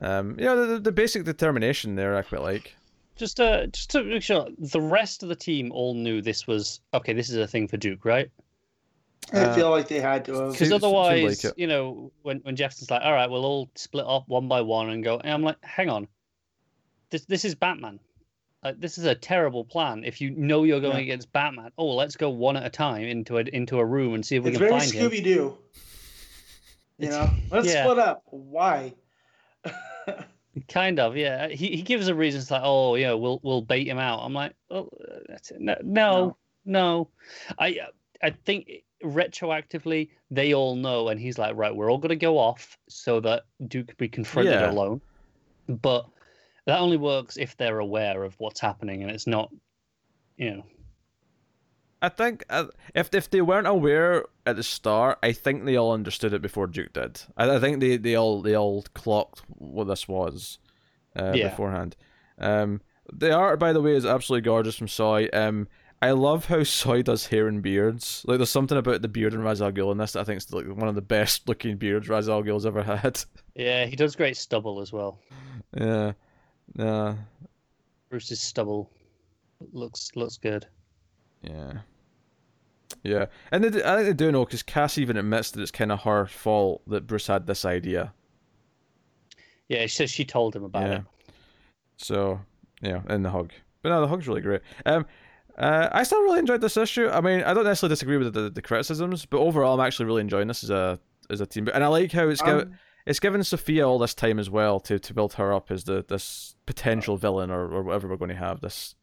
um, 0.00 0.36
you 0.38 0.44
know, 0.46 0.66
the, 0.66 0.78
the 0.78 0.92
basic 0.92 1.24
determination 1.24 1.94
there 1.96 2.16
I 2.16 2.22
quite 2.22 2.42
like. 2.42 2.74
Just 3.16 3.38
uh 3.38 3.66
just 3.66 3.90
to 3.90 4.02
make 4.02 4.22
sure 4.22 4.48
the 4.58 4.80
rest 4.80 5.22
of 5.22 5.28
the 5.28 5.36
team 5.36 5.70
all 5.72 5.92
knew 5.94 6.22
this 6.22 6.46
was 6.46 6.80
okay, 6.94 7.12
this 7.12 7.28
is 7.28 7.36
a 7.36 7.46
thing 7.46 7.68
for 7.68 7.76
Duke, 7.76 8.04
right? 8.06 8.30
I 9.34 9.40
Uh, 9.40 9.54
feel 9.54 9.70
like 9.70 9.88
they 9.88 10.00
had 10.00 10.24
to. 10.24 10.32
Because 10.32 10.56
Seems- 10.56 10.70
seems 10.70 10.72
otherwise, 10.84 11.44
like 11.44 11.58
you 11.58 11.66
know, 11.66 12.10
when 12.22 12.38
when 12.38 12.56
Jefferson's 12.56 12.90
like, 12.90 13.02
all 13.02 13.12
right, 13.12 13.28
we'll 13.28 13.44
all 13.44 13.70
split 13.74 14.06
up 14.06 14.26
one 14.28 14.48
by 14.48 14.62
one 14.62 14.88
and 14.88 15.04
go 15.04 15.18
and 15.18 15.32
I'm 15.34 15.42
like, 15.42 15.62
hang 15.62 15.90
on. 15.90 16.08
This 17.10 17.26
this 17.26 17.44
is 17.44 17.54
Batman. 17.54 18.00
Like, 18.62 18.78
this 18.78 18.98
is 18.98 19.04
a 19.04 19.14
terrible 19.14 19.64
plan. 19.64 20.04
If 20.04 20.20
you 20.20 20.30
know 20.32 20.64
you're 20.64 20.80
going 20.80 20.96
Yeah. 20.96 21.02
against 21.02 21.32
Batman, 21.32 21.70
oh, 21.78 21.94
let's 21.94 22.16
go 22.16 22.28
one 22.28 22.56
at 22.56 22.66
a 22.66 22.70
time 22.70 23.04
into 23.04 23.38
a 23.38 23.40
into 23.40 23.78
a 23.78 23.84
room 23.84 24.14
and 24.14 24.24
see 24.24 24.36
if 24.36 24.44
we 24.44 24.50
It's 24.50 24.58
can 24.58 24.68
very 24.68 24.80
find 24.80 24.92
him. 24.92 25.06
It's 25.06 25.14
very 25.14 25.22
Scooby 25.22 25.24
Doo. 25.24 25.58
You 26.98 27.08
know, 27.08 27.30
let's 27.50 27.68
yeah. 27.72 27.84
split 27.84 27.98
up. 27.98 28.22
Why? 28.26 28.92
Kind 30.68 30.98
of, 30.98 31.16
yeah. 31.16 31.48
He 31.48 31.68
he 31.76 31.82
gives 31.82 32.08
a 32.08 32.14
reason. 32.14 32.40
It's 32.40 32.50
like, 32.50 32.62
oh, 32.64 32.96
yeah, 32.96 33.12
we'll 33.14 33.40
we'll 33.42 33.62
bait 33.62 33.86
him 33.86 33.98
out. 33.98 34.18
I'm 34.18 34.34
like, 34.34 34.54
oh, 34.70 34.88
uh, 35.08 35.18
that's 35.28 35.52
no, 35.58 35.76
no, 35.82 36.36
no. 36.66 37.08
I 37.58 37.78
I 38.22 38.30
think 38.30 38.68
retroactively 39.02 40.10
they 40.30 40.52
all 40.52 40.74
know, 40.76 41.08
and 41.08 41.18
he's 41.20 41.38
like, 41.38 41.56
right, 41.56 41.74
we're 41.74 41.90
all 41.90 41.98
gonna 41.98 42.16
go 42.16 42.36
off 42.36 42.76
so 42.88 43.20
that 43.20 43.44
Duke 43.68 43.86
can 43.86 43.96
be 43.96 44.08
confronted 44.08 44.52
Yeah. 44.54 44.70
alone. 44.70 45.00
But 45.68 46.06
that 46.66 46.78
only 46.80 46.96
works 46.96 47.36
if 47.36 47.56
they're 47.56 47.78
aware 47.78 48.22
of 48.24 48.34
what's 48.38 48.60
happening, 48.60 49.02
and 49.02 49.10
it's 49.10 49.26
not, 49.26 49.50
you 50.36 50.50
know. 50.56 50.64
I 52.02 52.08
think 52.08 52.44
uh, 52.48 52.66
if 52.94 53.14
if 53.14 53.28
they 53.30 53.42
weren't 53.42 53.66
aware 53.66 54.24
at 54.46 54.56
the 54.56 54.62
start, 54.62 55.18
I 55.22 55.32
think 55.32 55.64
they 55.64 55.76
all 55.76 55.92
understood 55.92 56.32
it 56.32 56.40
before 56.40 56.66
Duke 56.66 56.94
did. 56.94 57.20
I, 57.36 57.56
I 57.56 57.60
think 57.60 57.80
they, 57.80 57.96
they 57.98 58.14
all 58.14 58.40
they 58.40 58.56
all 58.56 58.82
clocked 58.94 59.42
what 59.48 59.84
this 59.84 60.08
was 60.08 60.58
uh, 61.18 61.32
Yeah. 61.34 61.50
beforehand. 61.50 61.96
Um, 62.38 62.80
the 63.12 63.32
art, 63.32 63.58
by 63.58 63.72
the 63.74 63.82
way, 63.82 63.94
is 63.94 64.06
absolutely 64.06 64.42
gorgeous 64.46 64.76
from 64.76 64.88
Soy. 64.88 65.28
Um, 65.34 65.68
I 66.00 66.12
love 66.12 66.46
how 66.46 66.62
Soy 66.64 67.02
does 67.02 67.26
hair 67.26 67.46
and 67.48 67.60
beards. 67.60 68.24
Like, 68.26 68.38
there's 68.38 68.48
something 68.48 68.78
about 68.78 69.02
the 69.02 69.08
beard 69.08 69.34
in 69.34 69.42
Ra's 69.42 69.60
al 69.60 69.70
Ghul 69.72 69.92
in 69.92 69.98
this 69.98 70.12
that 70.12 70.20
I 70.20 70.24
think 70.24 70.38
is 70.38 70.50
like 70.50 70.66
one 70.68 70.88
of 70.88 70.94
the 70.94 71.02
best 71.02 71.46
looking 71.46 71.76
beards 71.76 72.08
Ra's 72.08 72.30
al 72.30 72.42
Ghul's 72.42 72.64
ever 72.64 72.82
had. 72.82 73.22
Yeah, 73.54 73.84
he 73.84 73.94
does 73.96 74.16
great 74.16 74.38
stubble 74.38 74.80
as 74.80 74.90
well. 74.90 75.18
yeah, 75.76 76.12
yeah, 76.76 77.14
Bruce's 78.08 78.40
stubble 78.40 78.90
looks 79.72 80.10
looks 80.16 80.36
good. 80.38 80.66
yeah, 81.42 81.72
yeah. 83.02 83.26
And 83.52 83.64
they, 83.64 83.82
I 83.84 83.96
think 83.96 84.06
they 84.08 84.12
do 84.12 84.32
know 84.32 84.44
because 84.44 84.62
Cass 84.62 84.98
even 84.98 85.16
admits 85.16 85.50
that 85.52 85.60
it's 85.62 85.70
kind 85.70 85.92
of 85.92 86.00
her 86.02 86.26
fault 86.26 86.82
that 86.88 87.06
Bruce 87.06 87.26
had 87.26 87.46
this 87.46 87.64
idea. 87.64 88.12
Yeah, 89.68 89.82
she 89.82 89.88
says 89.88 90.10
she 90.10 90.24
told 90.24 90.54
him 90.56 90.64
about 90.64 90.82
Yeah. 90.88 90.96
it. 90.98 91.02
So 91.96 92.40
yeah, 92.80 93.02
and 93.08 93.24
the 93.24 93.30
hug. 93.30 93.52
But 93.82 93.90
no, 93.90 94.00
the 94.00 94.08
hug's 94.08 94.26
really 94.28 94.40
great. 94.40 94.62
Um, 94.86 95.06
uh, 95.58 95.88
I 95.92 96.02
still 96.02 96.22
really 96.22 96.38
enjoyed 96.38 96.60
this 96.60 96.76
issue. 96.76 97.08
I 97.08 97.20
mean, 97.20 97.42
I 97.42 97.52
don't 97.54 97.64
necessarily 97.64 97.92
disagree 97.92 98.16
with 98.16 98.32
the, 98.32 98.50
the 98.50 98.62
criticisms, 98.62 99.26
but 99.26 99.38
overall, 99.38 99.78
I'm 99.78 99.86
actually 99.86 100.06
really 100.06 100.20
enjoying 100.22 100.48
this 100.48 100.64
as 100.64 100.70
a 100.70 100.98
as 101.28 101.40
a 101.40 101.46
team. 101.46 101.68
And 101.72 101.84
I 101.84 101.86
like 101.88 102.10
how 102.12 102.28
it's 102.28 102.42
given 102.42 102.68
Um, 102.68 102.78
it's 103.06 103.20
given 103.20 103.42
Sofia 103.42 103.86
all 103.86 103.98
this 103.98 104.14
time 104.14 104.38
as 104.38 104.50
well 104.50 104.80
to, 104.80 104.98
to 104.98 105.14
build 105.14 105.34
her 105.34 105.52
up 105.52 105.70
as 105.70 105.84
the 105.84 106.04
this 106.06 106.54
potential 106.66 107.16
villain 107.16 107.50
or, 107.50 107.70
or 107.72 107.82
whatever 107.82 108.08
we're 108.08 108.16
going 108.16 108.30
to 108.30 108.36
have. 108.36 108.60
This 108.60 108.94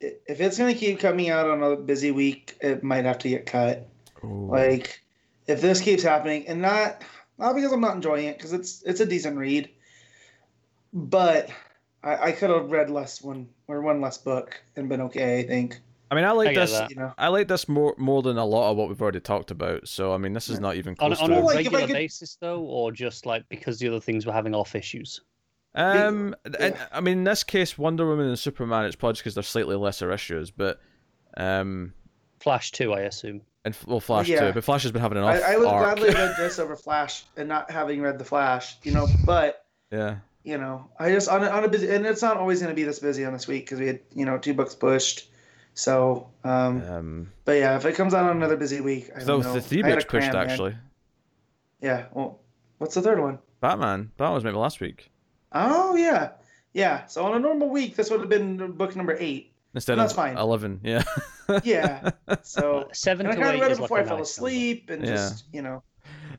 if 0.00 0.40
it's 0.40 0.58
gonna 0.58 0.74
keep 0.74 1.00
coming 1.00 1.30
out 1.30 1.48
on 1.48 1.62
a 1.62 1.76
busy 1.76 2.10
week, 2.10 2.56
it 2.60 2.82
might 2.82 3.04
have 3.04 3.18
to 3.18 3.28
get 3.28 3.46
cut. 3.46 3.88
Like, 4.22 5.02
if 5.46 5.60
this 5.60 5.80
keeps 5.80 6.02
happening, 6.02 6.46
and 6.48 6.60
not 6.60 7.02
not 7.38 7.54
because 7.54 7.72
I'm 7.72 7.80
not 7.80 7.94
enjoying 7.94 8.26
it, 8.26 8.36
because 8.36 8.52
it's 8.52 8.82
it's 8.82 9.00
a 9.00 9.06
decent 9.06 9.38
read, 9.38 9.70
but 10.92 11.50
I, 12.02 12.16
I 12.16 12.32
could 12.32 12.50
have 12.50 12.70
read 12.70 12.90
less 12.90 13.22
one 13.22 13.48
or 13.68 13.80
one 13.80 14.00
less 14.00 14.18
book 14.18 14.60
and 14.76 14.88
been 14.88 15.02
okay. 15.02 15.40
I 15.40 15.46
think 15.46 15.80
I 16.10 16.14
mean, 16.14 16.24
I 16.24 16.30
like 16.32 16.48
I 16.48 16.54
this. 16.54 16.72
that. 16.72 16.90
you 16.90 16.96
know. 16.96 17.12
I 17.18 17.28
like 17.28 17.48
this 17.48 17.68
more 17.68 17.94
more 17.98 18.22
than 18.22 18.36
a 18.38 18.44
lot 18.44 18.70
of 18.70 18.76
what 18.76 18.88
we've 18.88 19.00
already 19.02 19.20
talked 19.20 19.50
about. 19.50 19.88
So 19.88 20.12
I 20.12 20.18
mean, 20.18 20.32
this 20.32 20.48
is 20.48 20.54
Yeah. 20.56 20.60
not 20.60 20.76
even 20.76 20.90
On, 21.00 21.10
close 21.10 21.20
on 21.20 21.30
to. 21.30 21.34
a 21.34 21.38
Well, 21.38 21.46
like, 21.46 21.56
regular 21.56 21.80
could- 21.86 21.92
basis, 21.94 22.36
though, 22.40 22.60
or 22.60 22.92
just 22.92 23.26
like 23.26 23.44
because 23.48 23.78
the 23.78 23.88
other 23.88 24.00
things 24.00 24.24
were 24.26 24.32
having 24.32 24.54
off 24.54 24.74
issues. 24.74 25.20
Um, 25.74 26.34
and 26.44 26.56
yeah. 26.74 26.86
I 26.90 27.00
mean, 27.00 27.18
in 27.18 27.24
this 27.24 27.44
case, 27.44 27.76
Wonder 27.76 28.06
Woman 28.06 28.28
and 28.28 28.38
Superman, 28.38 28.86
it's 28.86 28.96
probably 28.96 29.18
because 29.18 29.34
they're 29.34 29.42
slightly 29.42 29.76
lesser 29.76 30.10
issues, 30.10 30.50
but 30.50 30.80
um, 31.36 31.92
Flash 32.40 32.70
too, 32.72 32.92
I 32.94 33.00
assume. 33.00 33.42
and 33.64 33.76
well, 33.86 34.00
Flash 34.00 34.28
Yeah. 34.28 34.46
too. 34.48 34.52
But 34.54 34.64
Flash 34.64 34.84
has 34.84 34.92
been 34.92 35.02
having 35.02 35.18
an 35.18 35.24
off 35.24 35.34
I, 35.42 35.54
I 35.54 35.56
would 35.58 35.66
arc. 35.66 35.96
gladly 35.98 36.14
read 36.14 36.34
this 36.38 36.58
over 36.58 36.76
Flash 36.76 37.24
and 37.36 37.48
not 37.48 37.70
having 37.70 38.00
read 38.00 38.18
the 38.18 38.24
Flash, 38.24 38.76
you 38.84 38.92
know. 38.92 39.06
But 39.26 39.66
yeah, 39.90 40.16
you 40.44 40.56
know, 40.56 40.88
I 40.98 41.10
just 41.10 41.28
on 41.28 41.42
a, 41.44 41.48
on 41.48 41.64
a 41.64 41.68
busy, 41.68 41.90
and 41.90 42.06
it's 42.06 42.22
not 42.22 42.36
always 42.38 42.60
going 42.60 42.70
to 42.70 42.76
be 42.76 42.84
this 42.84 42.98
busy 43.00 43.24
on 43.26 43.32
this 43.34 43.46
week 43.46 43.64
because 43.66 43.78
we 43.80 43.86
had 43.88 44.00
you 44.14 44.24
know 44.24 44.38
two 44.38 44.54
books 44.54 44.74
pushed. 44.74 45.28
So, 45.76 46.30
um, 46.42 46.82
um, 46.90 47.32
but 47.44 47.52
yeah, 47.58 47.76
if 47.76 47.84
it 47.84 47.94
comes 47.94 48.14
out 48.14 48.24
on 48.30 48.36
another 48.38 48.56
busy 48.56 48.80
week, 48.80 49.10
I 49.14 49.18
so 49.20 49.26
don't 49.26 49.42
know. 49.42 49.52
the 49.52 49.60
three 49.60 49.82
I 49.84 49.88
had 49.88 49.94
books 49.96 50.04
pushed 50.06 50.30
cram, 50.30 50.34
man. 50.34 50.50
actually. 50.50 50.76
Yeah. 51.82 52.06
Well, 52.12 52.40
what's 52.78 52.94
the 52.94 53.02
third 53.02 53.20
one? 53.20 53.38
Batman. 53.60 54.10
Batman 54.16 54.34
was 54.34 54.44
maybe 54.44 54.56
last 54.56 54.80
week 54.80 55.10
Oh 55.52 55.94
yeah, 55.96 56.30
yeah. 56.72 57.04
So 57.06 57.24
on 57.26 57.34
a 57.36 57.38
normal 57.38 57.68
week, 57.68 57.94
this 57.94 58.10
would 58.10 58.20
have 58.20 58.28
been 58.30 58.72
book 58.72 58.96
number 58.96 59.16
eight. 59.20 59.52
instead 59.74 59.98
That's 59.98 60.12
of 60.12 60.16
fine. 60.16 60.36
eleven. 60.36 60.80
Yeah. 60.82 61.04
Yeah. 61.62 62.10
So 62.42 62.88
Seven 62.92 63.26
and 63.26 63.34
I 63.34 63.36
to 63.36 63.42
kind 63.42 63.54
of 63.54 63.62
read 63.62 63.70
it 63.72 63.78
before 63.78 63.98
I 64.00 64.04
fell 64.04 64.18
nice 64.18 64.30
asleep, 64.32 64.90
and 64.90 65.02
Yeah. 65.04 65.14
just 65.14 65.44
you 65.52 65.62
know, 65.62 65.84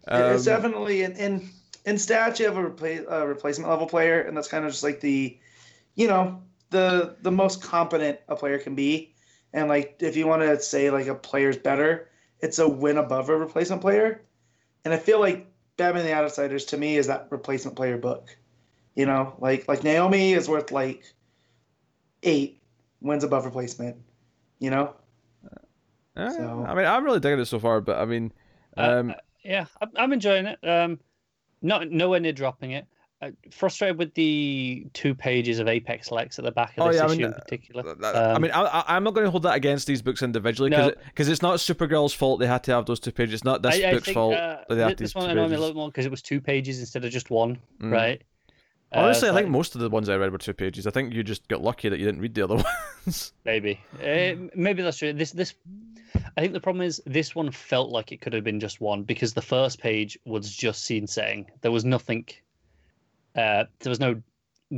Um, 0.07 0.21
it's 0.33 0.43
definitely 0.43 1.03
in 1.03 1.13
in 1.13 1.49
in 1.85 1.95
stats 1.95 2.39
you 2.39 2.45
have 2.47 2.57
a, 2.57 2.69
repla- 2.69 3.05
a 3.09 3.25
replacement 3.25 3.69
level 3.69 3.87
player, 3.87 4.19
and 4.21 4.35
that's 4.35 4.49
kind 4.49 4.65
of 4.65 4.71
just 4.71 4.83
like 4.83 4.99
the, 4.99 5.37
you 5.95 6.07
know, 6.09 6.41
the 6.71 7.15
the 7.21 7.31
most 7.31 7.61
competent 7.61 8.19
a 8.27 8.35
player 8.35 8.57
can 8.59 8.75
be, 8.75 9.15
and 9.53 9.67
like 9.67 9.97
if 9.99 10.15
you 10.15 10.27
want 10.27 10.41
to 10.41 10.59
say 10.61 10.89
like 10.89 11.07
a 11.07 11.15
player's 11.15 11.57
better, 11.57 12.09
it's 12.39 12.59
a 12.59 12.67
win 12.67 12.97
above 12.97 13.29
a 13.29 13.37
replacement 13.37 13.81
player, 13.81 14.21
and 14.85 14.93
I 14.93 14.97
feel 14.97 15.19
like 15.19 15.47
Batman 15.77 16.05
the 16.05 16.13
Outsiders 16.13 16.65
to 16.65 16.77
me 16.77 16.97
is 16.97 17.07
that 17.07 17.27
replacement 17.29 17.75
player 17.77 17.97
book, 17.97 18.35
you 18.95 19.05
know, 19.05 19.35
like 19.39 19.67
like 19.67 19.83
Naomi 19.83 20.33
is 20.33 20.47
worth 20.49 20.71
like 20.71 21.03
eight 22.23 22.61
wins 23.01 23.23
above 23.23 23.45
replacement, 23.45 23.97
you 24.59 24.69
know. 24.69 24.93
Eh, 26.15 26.29
So- 26.29 26.65
I 26.67 26.73
mean, 26.73 26.85
I'm 26.85 27.03
really 27.03 27.19
digging 27.19 27.39
it 27.39 27.45
so 27.45 27.59
far, 27.59 27.79
but 27.81 27.97
I 27.99 28.05
mean, 28.05 28.31
Uh, 28.75 28.81
um, 28.99 29.09
uh, 29.11 29.13
yeah, 29.43 29.65
I'm, 29.81 29.89
I'm 29.95 30.13
enjoying 30.13 30.45
it. 30.47 30.59
Um, 30.67 30.99
not 31.61 31.89
nowhere 31.89 32.19
near 32.19 32.33
dropping 32.33 32.71
it. 32.71 32.85
Uh, 33.19 33.31
frustrated 33.49 33.97
with 33.97 34.13
the 34.13 34.85
two 34.93 35.15
pages 35.15 35.57
of 35.57 35.67
Apex 35.67 36.11
Lex 36.11 36.37
at 36.37 36.45
the 36.45 36.51
back 36.51 36.77
of 36.77 36.83
Oh, 36.83 36.87
this 36.89 36.97
yeah, 36.97 37.01
I 37.01 37.05
issue 37.07 37.15
mean, 37.17 37.25
in 37.25 37.33
particular. 37.33 37.81
th- 37.81 37.95
th- 37.97 38.13
I 38.13 38.33
Um, 38.33 38.41
mean, 38.43 38.51
I, 38.51 38.61
I- 38.61 38.95
I'm 38.95 39.03
not 39.03 39.15
going 39.15 39.25
to 39.25 39.31
hold 39.31 39.41
that 39.41 39.55
against 39.55 39.87
these 39.87 40.03
books 40.03 40.21
individually 40.21 40.69
because 40.69 41.27
No. 41.27 41.31
it's 41.31 41.41
not 41.41 41.55
Supergirl's 41.57 42.13
fault 42.13 42.39
they 42.39 42.45
had 42.45 42.63
to 42.65 42.73
have 42.73 42.85
those 42.85 42.99
two 42.99 43.11
pages. 43.11 43.33
It's 43.33 43.43
not 43.43 43.63
this 43.63 43.73
I, 43.83 43.87
I 43.87 43.93
book's 43.93 44.05
think, 44.05 44.13
fault 44.13 44.35
uh, 44.35 44.57
that 44.69 44.75
they 44.75 44.81
have 44.81 44.89
thi- 44.89 44.95
these 44.95 45.13
this 45.13 45.15
one 45.15 45.31
annoyed 45.31 45.49
me 45.49 45.55
a 45.55 45.59
little 45.59 45.73
more 45.75 45.87
because 45.89 46.05
it 46.05 46.11
was 46.11 46.21
two 46.21 46.39
pages 46.39 46.79
instead 46.79 47.05
of 47.05 47.11
just 47.11 47.31
one, 47.31 47.57
Mm. 47.81 47.91
right? 47.91 48.21
Uh, 48.93 48.99
Honestly, 48.99 49.29
it's 49.29 49.33
I 49.33 49.39
think 49.39 49.45
like- 49.47 49.51
most 49.51 49.73
of 49.73 49.81
the 49.81 49.89
ones 49.89 50.09
I 50.09 50.15
read 50.17 50.31
were 50.31 50.37
two 50.37 50.53
pages. 50.53 50.85
I 50.85 50.91
think 50.91 51.11
you 51.11 51.23
just 51.23 51.47
got 51.47 51.63
lucky 51.63 51.89
that 51.89 51.97
you 51.97 52.05
didn't 52.05 52.21
read 52.21 52.35
the 52.35 52.43
other 52.43 52.55
ones. 53.05 53.33
Maybe, 53.45 53.79
uh, 53.99 54.35
maybe 54.55 54.83
that's 54.83 54.99
true. 54.99 55.11
This, 55.13 55.31
this, 55.31 55.55
I 56.37 56.41
think 56.41 56.53
the 56.53 56.59
problem 56.59 56.85
is 56.85 57.01
this 57.07 57.33
one 57.33 57.49
felt 57.49 57.89
like 57.89 58.11
it 58.11 58.21
could 58.21 58.33
have 58.33 58.43
been 58.43 58.59
just 58.59 58.79
one 58.79 59.01
because 59.01 59.33
the 59.33 59.41
first 59.41 59.79
page 59.79 60.19
was 60.23 60.55
just 60.55 60.83
scene 60.85 61.07
setting. 61.07 61.47
There 61.61 61.71
was 61.71 61.83
nothing. 61.83 62.25
Uh, 63.37 63.65
there 63.79 63.89
was 63.89 63.99
no 63.99 64.21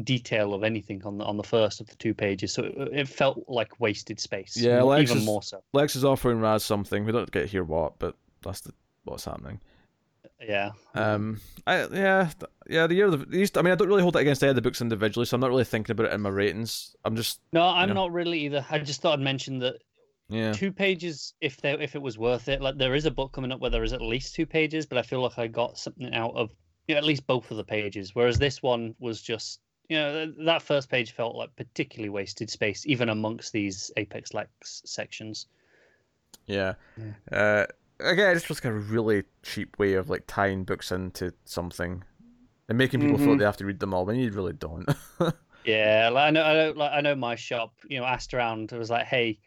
detail 0.04 0.54
of 0.54 0.64
anything 0.64 1.04
on 1.04 1.18
the 1.18 1.24
on 1.26 1.38
the 1.38 1.44
first 1.44 1.82
of 1.82 1.88
the 1.88 1.96
two 1.96 2.14
pages, 2.14 2.54
so 2.54 2.64
it, 2.64 2.74
it 2.92 3.08
felt 3.08 3.44
like 3.48 3.80
wasted 3.80 4.20
space. 4.20 4.56
Yeah, 4.56 4.82
more- 4.82 4.92
Lex 4.92 5.10
even 5.10 5.22
is- 5.22 5.26
more 5.26 5.42
so. 5.42 5.64
Lex 5.74 5.96
is 5.96 6.06
offering 6.06 6.40
Ra's 6.40 6.64
something. 6.64 7.06
We 7.06 7.12
don't 7.12 7.32
get 7.32 7.42
to 7.42 7.48
hear 7.48 7.64
what, 7.64 7.98
but 8.00 8.16
that's 8.44 8.62
the, 8.62 8.74
what's 9.06 9.26
happening. 9.26 9.60
Yeah. 10.42 10.72
Um, 10.96 11.42
I 11.68 11.86
yeah, 11.88 12.30
yeah. 12.70 12.88
The 12.88 12.96
year 12.96 13.06
of 13.08 13.12
the 13.20 13.26
these. 13.26 13.52
I 13.58 13.62
mean, 13.62 13.72
I 13.74 13.76
don't 13.76 13.88
really 13.90 14.02
hold 14.02 14.16
it 14.16 14.20
against 14.20 14.42
any 14.44 14.50
of 14.52 14.56
the 14.56 14.62
books 14.62 14.80
individually, 14.82 15.26
so 15.26 15.36
I'm 15.36 15.42
not 15.42 15.50
really 15.50 15.66
thinking 15.66 15.92
about 15.92 16.08
it 16.08 16.14
in 16.14 16.22
my 16.22 16.30
ratings. 16.30 16.96
I'm 17.04 17.16
just 17.16 17.42
No, 17.52 17.64
I'm 17.64 17.90
know. 17.90 17.96
not 17.96 18.14
really 18.14 18.40
either. 18.46 18.66
I 18.70 18.80
just 18.80 19.02
thought 19.02 19.20
I'd 19.20 19.24
mention 19.24 19.60
that 19.60 19.76
yeah. 20.30 20.54
two 20.54 20.72
pages, 20.72 21.34
if 21.42 21.58
there 21.58 21.82
if 21.82 21.96
it 21.96 22.02
was 22.02 22.18
worth 22.18 22.48
it. 22.48 22.62
Like 22.62 22.78
there 22.78 22.96
is 22.96 23.06
a 23.06 23.12
book 23.12 23.34
coming 23.34 23.52
up 23.52 23.60
where 23.60 23.70
there 23.70 23.84
is 23.84 23.92
at 23.92 24.02
least 24.02 24.34
two 24.36 24.46
pages, 24.46 24.86
but 24.86 24.98
I 24.98 25.02
feel 25.02 25.22
like 25.22 25.38
I 25.38 25.48
got 25.48 25.78
something 25.78 26.14
out 26.14 26.36
of 26.36 26.52
you 26.90 26.96
know, 26.96 27.00
at 27.00 27.06
least 27.06 27.28
both 27.28 27.52
of 27.52 27.58
the 27.58 27.64
pages. 27.64 28.16
Whereas 28.16 28.40
this 28.40 28.64
one 28.64 28.96
was 29.00 29.22
just 29.22 29.60
you 29.90 29.98
know 29.98 30.26
th- 30.26 30.36
that 30.46 30.64
first 30.64 30.90
page 30.90 31.12
felt 31.12 31.36
like 31.36 31.56
particularly 31.56 32.10
wasted 32.10 32.50
space, 32.50 32.84
even 32.88 33.10
amongst 33.10 33.54
these 33.54 33.92
Apex 33.96 34.34
Lex 34.34 34.82
sections. 34.86 35.46
Yeah. 36.48 36.74
Uh, 37.32 37.66
again, 38.00 38.36
it's 38.36 38.48
just 38.48 38.66
like 38.66 38.72
a 38.74 38.76
really 38.76 39.24
cheap 39.44 39.78
way 39.78 39.94
of 39.94 40.10
like 40.10 40.24
tying 40.26 40.64
books 40.64 40.92
into 40.92 41.32
something 41.46 42.04
and 42.68 42.78
making 42.78 43.02
people 43.02 43.18
feel 43.20 43.28
Mhm. 43.28 43.30
like 43.32 43.40
they 43.40 43.46
have 43.46 43.58
to 43.58 43.66
read 43.66 43.80
them 43.80 43.94
all 43.94 44.06
when 44.06 44.16
you 44.18 44.32
really 44.32 44.54
don't. 44.54 44.90
Yeah, 45.66 46.10
like 46.12 46.30
I 46.30 46.32
know, 46.32 46.42
I 46.44 46.54
know, 46.54 46.74
like 46.76 46.92
I 46.94 47.02
know 47.02 47.16
my 47.16 47.36
shop. 47.36 47.74
You 47.88 48.00
know, 48.00 48.06
asked 48.06 48.34
around. 48.34 48.72
It 48.72 48.80
was 48.80 48.90
like, 48.90 49.06
hey, 49.06 49.40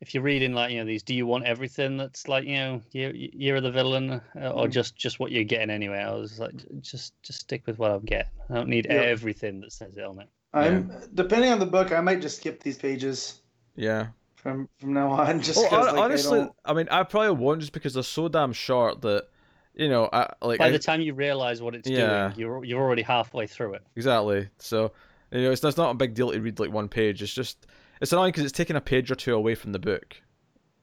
if 0.00 0.14
you're 0.14 0.22
reading 0.22 0.54
like 0.54 0.72
you 0.72 0.78
know 0.78 0.84
these, 0.86 1.02
do 1.02 1.14
you 1.14 1.26
want 1.26 1.44
everything 1.44 1.96
that's 1.96 2.26
like 2.28 2.44
you 2.44 2.54
know 2.54 2.80
you 2.92 3.12
you're 3.14 3.60
the 3.60 3.70
villain, 3.70 4.12
uh, 4.36 4.48
or 4.50 4.66
Mm. 4.66 4.70
just 4.72 4.96
just 4.96 5.20
what 5.20 5.30
you're 5.30 5.44
getting 5.44 5.70
anyway? 5.70 5.98
I 5.98 6.12
was 6.14 6.38
like, 6.38 6.54
just 6.80 7.14
just 7.22 7.40
stick 7.40 7.62
with 7.66 7.78
what 7.78 7.90
I'm 7.90 8.04
getting. 8.04 8.30
I 8.48 8.54
don't 8.54 8.68
need 8.68 8.86
Yeah. 8.88 8.94
everything 8.96 9.60
that 9.60 9.72
says 9.72 9.96
it 9.96 10.04
on 10.04 10.20
it. 10.20 10.28
I'm 10.52 10.90
depending 11.14 11.52
on 11.52 11.58
the 11.58 11.66
book, 11.66 11.92
I 11.92 12.00
might 12.00 12.20
just 12.20 12.38
skip 12.38 12.62
these 12.62 12.78
pages 12.78 13.40
yeah. 13.76 14.08
from 14.36 14.68
from 14.78 14.94
now 14.94 15.10
on. 15.10 15.40
Just 15.42 15.58
Well, 15.58 15.68
'cause, 15.70 15.86
hon- 15.86 15.94
like, 15.96 16.04
honestly, 16.04 16.48
I, 16.64 16.72
mean, 16.72 16.88
I 16.90 17.02
probably 17.04 17.30
won't 17.32 17.60
just 17.60 17.72
because 17.72 17.94
they're 17.94 18.02
so 18.02 18.26
damn 18.28 18.52
short 18.52 19.02
that, 19.02 19.28
you 19.74 19.88
know, 19.88 20.08
I 20.12 20.32
like. 20.42 20.58
By 20.58 20.66
I- 20.66 20.70
the 20.70 20.78
time 20.80 21.02
you 21.02 21.14
realize 21.14 21.60
what 21.62 21.74
it's 21.76 21.88
Yeah. 21.88 22.28
doing, 22.28 22.38
you're 22.40 22.64
you're 22.64 22.80
already 22.80 23.02
halfway 23.02 23.46
through 23.46 23.74
it. 23.74 23.82
Exactly. 23.96 24.48
So, 24.58 24.92
you 25.30 25.42
know, 25.42 25.52
it's, 25.52 25.62
it's 25.62 25.76
not 25.76 25.90
a 25.90 25.94
big 25.94 26.14
deal 26.14 26.32
to 26.32 26.40
read 26.40 26.58
like 26.58 26.72
one 26.72 26.88
page. 26.88 27.22
It's 27.22 27.32
just 27.34 27.66
it's 28.00 28.12
annoying 28.12 28.30
because 28.32 28.44
it's 28.44 28.56
taking 28.56 28.76
a 28.76 28.80
page 28.80 29.10
or 29.10 29.14
two 29.14 29.34
away 29.34 29.54
from 29.54 29.72
the 29.72 29.78
book. 29.78 30.16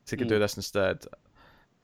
So 0.05 0.13
you 0.13 0.17
could 0.19 0.27
do 0.29 0.35
Mm. 0.37 0.39
this 0.39 0.55
instead. 0.57 1.05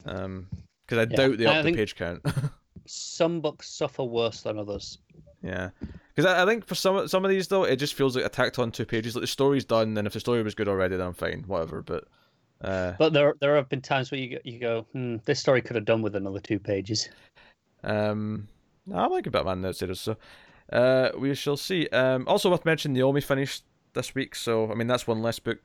Um, 0.06 0.48
because 0.88 0.98
I 1.08 1.10
Yeah. 1.12 1.18
doubt 1.28 1.38
they 1.38 1.46
up 1.46 1.64
the 1.64 1.74
page 1.74 1.96
count. 1.96 2.26
Some 2.86 3.40
books 3.42 3.70
suffer 3.70 4.04
worse 4.04 4.42
than 4.42 4.58
others. 4.60 4.98
yeah. 5.42 5.70
Because 6.16 6.26
I, 6.32 6.44
I 6.44 6.46
think 6.46 6.66
for 6.68 6.76
some 6.76 7.08
some 7.08 7.24
of 7.26 7.30
these 7.32 7.48
though, 7.48 7.64
it 7.64 7.78
just 7.78 7.94
feels 7.96 8.16
like 8.16 8.26
a 8.26 8.30
tacked 8.30 8.60
on 8.60 8.72
two 8.72 8.86
pages. 8.86 9.16
Like 9.16 9.22
the 9.24 9.28
story's 9.28 9.66
done, 9.66 9.98
and 9.98 10.06
if 10.06 10.14
the 10.14 10.20
story 10.20 10.44
was 10.44 10.54
good 10.56 10.68
already, 10.68 10.96
then 10.98 11.08
I'm 11.08 11.14
fine, 11.14 11.44
whatever. 11.48 11.82
But, 11.82 12.04
uh, 12.62 12.94
But 13.00 13.14
there 13.14 13.34
there 13.40 13.56
have 13.56 13.68
been 13.70 13.82
times 13.82 14.12
where 14.12 14.20
you 14.20 14.30
go, 14.36 14.38
you 14.44 14.60
go, 14.60 14.82
hmm, 14.92 15.16
this 15.26 15.40
story 15.40 15.62
could 15.62 15.76
have 15.76 15.86
done 15.86 16.02
with 16.02 16.16
another 16.16 16.40
two 16.40 16.60
pages. 16.60 17.10
um, 17.84 18.48
I 18.94 19.08
like 19.08 19.26
a 19.28 19.32
Batman 19.32 19.62
the 19.62 19.70
Outsiders, 19.70 20.02
so 20.02 20.18
uh, 20.72 21.10
we 21.18 21.34
shall 21.36 21.58
see. 21.58 21.88
Um, 21.90 22.28
also 22.28 22.52
worth 22.52 22.66
mentioning, 22.66 22.94
Naomi 22.96 23.22
finished 23.22 23.64
this 23.94 24.14
week, 24.16 24.36
so 24.36 24.72
I 24.72 24.76
mean 24.76 24.88
that's 24.88 25.08
one 25.08 25.22
less 25.22 25.40
book. 25.40 25.60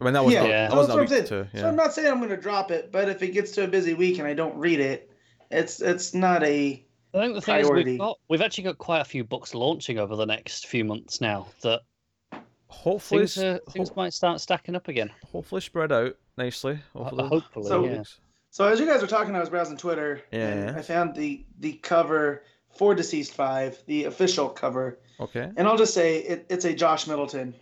I 0.00 0.04
mean 0.04 0.14
that 0.14 0.24
was 0.24 0.34
yeah, 0.34 0.40
not, 0.40 0.48
Yeah. 0.50 0.68
that 0.68 0.76
was 0.76 0.86
that's 0.86 0.88
not 0.88 0.94
what 0.94 1.10
a 1.10 1.14
I'm 1.14 1.20
week 1.20 1.28
saying. 1.28 1.48
too. 1.52 1.58
So 1.58 1.68
I'm 1.68 1.76
not 1.76 1.92
saying 1.94 2.08
I'm 2.10 2.18
going 2.18 2.30
to 2.30 2.36
drop 2.36 2.70
it, 2.70 2.90
but 2.92 3.08
if 3.08 3.22
it 3.22 3.28
gets 3.32 3.52
to 3.52 3.64
a 3.64 3.68
busy 3.68 3.94
week 3.94 4.18
and 4.18 4.26
I 4.26 4.34
don't 4.34 4.56
read 4.56 4.80
it, 4.80 5.10
it's 5.50 5.80
it's 5.80 6.14
not 6.14 6.42
a 6.42 6.84
I 7.14 7.18
think 7.18 7.34
the 7.34 7.40
thing 7.42 7.56
is 7.60 7.66
Priority. 7.66 7.90
we've 7.92 7.98
got 8.00 8.18
we've 8.28 8.40
actually 8.42 8.64
got 8.64 8.78
quite 8.78 9.00
a 9.00 9.04
few 9.04 9.22
books 9.24 9.54
launching 9.54 9.98
over 9.98 10.16
the 10.16 10.26
next 10.26 10.66
few 10.66 10.84
months 10.84 11.20
now 11.20 11.46
that 11.62 11.80
Hopefully, 12.68 13.20
things 13.26 13.38
are, 13.38 13.60
things 13.70 13.90
ho- 13.90 13.94
might 13.98 14.14
start 14.14 14.40
stacking 14.40 14.74
up 14.74 14.88
again. 14.88 15.10
hopefully 15.30 15.60
spread 15.60 15.92
out 15.92 16.16
nicely. 16.38 16.78
Hopefully, 16.94 17.28
hopefully, 17.28 17.66
So- 17.68 17.84
yeah. 17.84 18.02
So 18.50 18.66
as 18.66 18.78
you 18.80 18.86
guys 18.86 19.00
were 19.00 19.06
talking, 19.06 19.34
I 19.34 19.40
was 19.40 19.48
browsing 19.50 19.76
Twitter, 19.78 20.22
and 20.32 20.70
Yeah. 20.70 20.74
I 20.76 20.82
found 20.82 21.14
the 21.14 21.44
the 21.60 21.74
cover 21.74 22.44
for 22.74 22.94
DCeased 22.94 23.32
Five, 23.32 23.82
the 23.86 24.04
official 24.04 24.48
cover, 24.48 24.98
Okay. 25.20 25.50
and 25.56 25.68
I'll 25.68 25.76
just 25.76 25.94
say 25.94 26.18
it, 26.18 26.46
it's 26.48 26.64
a 26.64 26.74
Josh 26.74 27.06
Middleton, 27.06 27.54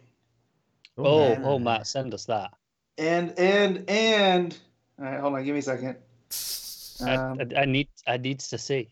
Oh, 0.96 1.34
man. 1.34 1.44
oh, 1.44 1.58
Matt, 1.58 1.86
send 1.86 2.14
us 2.14 2.24
that. 2.26 2.52
and 2.98 3.38
and 3.38 3.88
and 3.88 4.58
all 4.98 5.04
right, 5.04 5.20
hold 5.20 5.34
on, 5.34 5.44
give 5.44 5.54
me 5.54 5.60
a 5.60 5.62
second. 5.62 5.96
I, 7.02 7.14
Um, 7.14 7.40
I, 7.56 7.60
I 7.62 7.64
need 7.64 7.88
I 8.06 8.16
needs 8.18 8.48
to 8.48 8.58
see. 8.58 8.88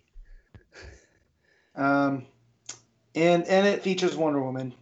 um, 1.74 2.24
and 3.14 3.44
and 3.44 3.66
it 3.66 3.82
features 3.82 4.16
Wonder 4.16 4.42
Woman. 4.42 4.74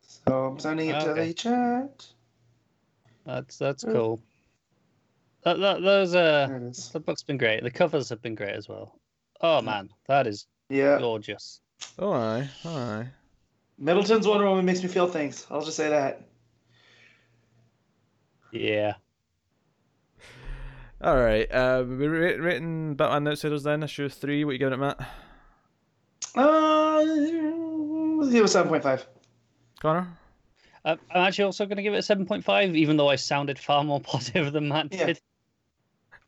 So 0.00 0.46
I'm 0.46 0.58
sending 0.58 0.88
it 0.88 1.00
to 1.00 1.12
the 1.14 1.32
chat. 1.32 2.06
That's 3.26 3.58
that's 3.58 3.84
cool. 3.84 4.22
That, 5.44 5.58
that 5.60 5.82
those 5.82 6.14
uh 6.14 6.46
There 6.48 6.56
it 6.56 6.70
is. 6.70 6.90
the 6.90 7.00
book's 7.00 7.22
been 7.22 7.36
great. 7.38 7.62
The 7.62 7.70
covers 7.70 8.08
have 8.08 8.22
been 8.22 8.34
great 8.34 8.54
as 8.54 8.68
well. 8.68 8.98
Oh 9.40 9.60
man, 9.62 9.90
that 10.06 10.26
is 10.26 10.46
Yeah, 10.70 10.98
gorgeous. 10.98 11.60
Oh, 11.98 12.12
aye, 12.12 12.48
aye. 12.64 13.06
Middleton's 13.78 14.26
Wonder 14.26 14.46
Woman 14.48 14.64
makes 14.64 14.82
me 14.82 14.88
feel 14.88 15.06
things. 15.08 15.46
I'll 15.50 15.64
just 15.64 15.76
say 15.76 15.88
that. 15.90 16.22
Yeah. 18.52 18.94
All 21.00 21.16
right. 21.16 21.50
Uh, 21.52 21.84
we 21.86 22.06
ra- 22.08 22.42
rating 22.42 22.94
Batman 22.94 23.24
the 23.24 23.30
Outsiders 23.32 23.62
then 23.62 23.82
issue 23.82 24.08
three. 24.08 24.44
What 24.44 24.52
you 24.52 24.58
giving 24.58 24.74
it, 24.74 24.78
Matt? 24.78 24.98
Uh, 26.34 27.02
let's 27.02 28.32
give 28.32 28.44
it 28.44 28.48
seven 28.48 28.68
point 28.68 28.82
five. 28.82 29.06
Connor. 29.80 30.08
Uh, 30.84 30.96
I'm 31.10 31.26
actually 31.26 31.44
also 31.44 31.66
going 31.66 31.76
to 31.76 31.82
give 31.82 31.94
it 31.94 31.98
a 31.98 32.02
seven 32.02 32.26
point 32.26 32.44
five, 32.44 32.74
even 32.74 32.96
though 32.96 33.08
I 33.08 33.16
sounded 33.16 33.58
far 33.58 33.84
more 33.84 34.00
positive 34.02 34.52
than 34.52 34.68
Matt 34.68 34.92
Yeah. 34.92 35.06
did. 35.06 35.20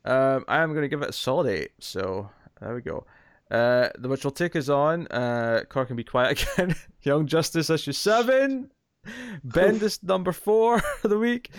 Um, 0.04 0.44
I 0.48 0.58
am 0.58 0.70
going 0.70 0.82
to 0.82 0.88
give 0.88 1.02
it 1.02 1.10
a 1.10 1.12
solid 1.12 1.48
eight. 1.50 1.72
So 1.80 2.30
there 2.60 2.74
we 2.74 2.80
go. 2.80 3.04
Uh, 3.50 3.88
the 3.98 4.08
which 4.08 4.24
will 4.24 4.30
take 4.30 4.54
us 4.54 4.68
on. 4.68 5.06
Uh, 5.08 5.62
Car 5.68 5.84
can 5.86 5.96
be 5.96 6.04
quiet 6.04 6.42
again. 6.56 6.76
Young 7.02 7.26
Justice 7.26 7.68
issue 7.70 7.92
seven. 7.92 8.70
Bendis 9.46 10.02
number 10.02 10.32
four 10.32 10.76
of 11.04 11.10
the 11.10 11.18
week. 11.18 11.50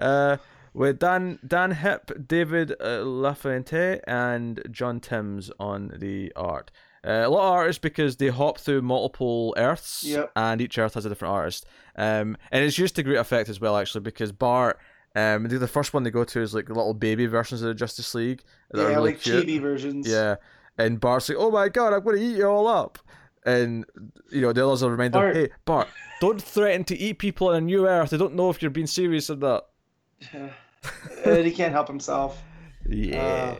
Uh, 0.00 0.38
with 0.74 0.98
Dan 0.98 1.38
Dan 1.46 1.72
Hipp, 1.74 2.26
David 2.28 2.72
uh, 2.72 3.00
Lafuente, 3.04 4.00
and 4.06 4.62
John 4.70 5.00
Timms 5.00 5.50
on 5.58 5.92
the 5.98 6.32
art. 6.36 6.70
Uh, 7.06 7.22
a 7.24 7.28
lot 7.28 7.46
of 7.48 7.52
artists 7.54 7.78
because 7.80 8.16
they 8.16 8.28
hop 8.28 8.58
through 8.58 8.82
multiple 8.82 9.54
Earths, 9.56 10.02
Yep. 10.04 10.32
and 10.34 10.60
each 10.60 10.76
Earth 10.76 10.94
has 10.94 11.06
a 11.06 11.08
different 11.08 11.32
artist. 11.32 11.64
Um, 11.94 12.36
and 12.50 12.64
it's 12.64 12.78
used 12.78 12.96
to 12.96 13.02
great 13.04 13.18
effect 13.18 13.48
as 13.48 13.60
well, 13.60 13.76
actually, 13.76 14.00
because 14.02 14.32
Bart. 14.32 14.78
Um, 15.14 15.44
the 15.48 15.66
first 15.66 15.94
one 15.94 16.02
they 16.02 16.10
go 16.10 16.24
to 16.24 16.42
is 16.42 16.52
like 16.54 16.68
little 16.68 16.92
baby 16.92 17.24
versions 17.24 17.62
of 17.62 17.68
the 17.68 17.74
Justice 17.74 18.14
League. 18.14 18.42
Yeah, 18.74 18.82
really 18.88 19.12
like 19.12 19.20
cute. 19.22 19.46
chibi 19.46 19.58
versions. 19.58 20.06
Yeah, 20.06 20.36
and 20.78 21.00
Bart's 21.00 21.28
like, 21.28 21.38
"Oh 21.38 21.50
my 21.50 21.68
god, 21.68 21.92
I'm 21.92 22.02
going 22.04 22.16
to 22.16 22.22
eat 22.22 22.36
you 22.36 22.46
all 22.46 22.66
up," 22.68 22.98
and 23.44 23.84
you 24.30 24.40
know 24.40 24.52
the 24.52 24.66
others 24.66 24.82
will 24.82 24.90
remind 24.90 25.12
Bart- 25.12 25.34
"Hey, 25.36 25.48
Bart, 25.64 25.88
don't 26.20 26.40
threaten 26.42 26.84
to 26.84 26.96
eat 26.96 27.18
people 27.18 27.48
on 27.48 27.54
a 27.56 27.60
new 27.60 27.86
Earth. 27.86 28.12
I 28.12 28.16
don't 28.16 28.34
know 28.34 28.50
if 28.50 28.60
you're 28.62 28.70
being 28.70 28.86
serious 28.86 29.30
or 29.30 29.36
not." 29.36 29.66
He 31.24 31.52
can't 31.52 31.72
help 31.72 31.88
himself. 31.88 32.42
Yeah, 32.88 33.56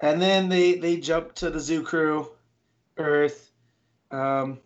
And 0.00 0.22
then 0.22 0.48
they 0.48 0.74
they 0.76 0.98
jump 0.98 1.34
to 1.36 1.50
the 1.50 1.58
zoo 1.58 1.82
crew, 1.82 2.30
Earth, 2.96 3.50
um, 4.12 4.60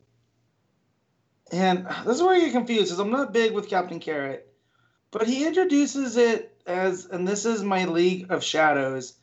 and 1.51 1.87
this 2.05 2.17
is 2.17 2.23
where 2.23 2.35
you 2.37 2.45
get 2.47 2.53
confused 2.53 2.87
because 2.89 2.99
I'm 2.99 3.11
not 3.11 3.33
big 3.33 3.53
with 3.55 3.71
Captain 3.71 4.01
Carrot, 4.01 4.53
but 5.13 5.27
he 5.27 5.47
introduces 5.47 6.19
it 6.19 6.61
as, 6.67 7.07
and 7.07 7.27
this 7.27 7.47
is 7.47 7.63
my 7.63 7.87
League 7.87 8.31
of 8.31 8.45
Shadows. 8.45 9.15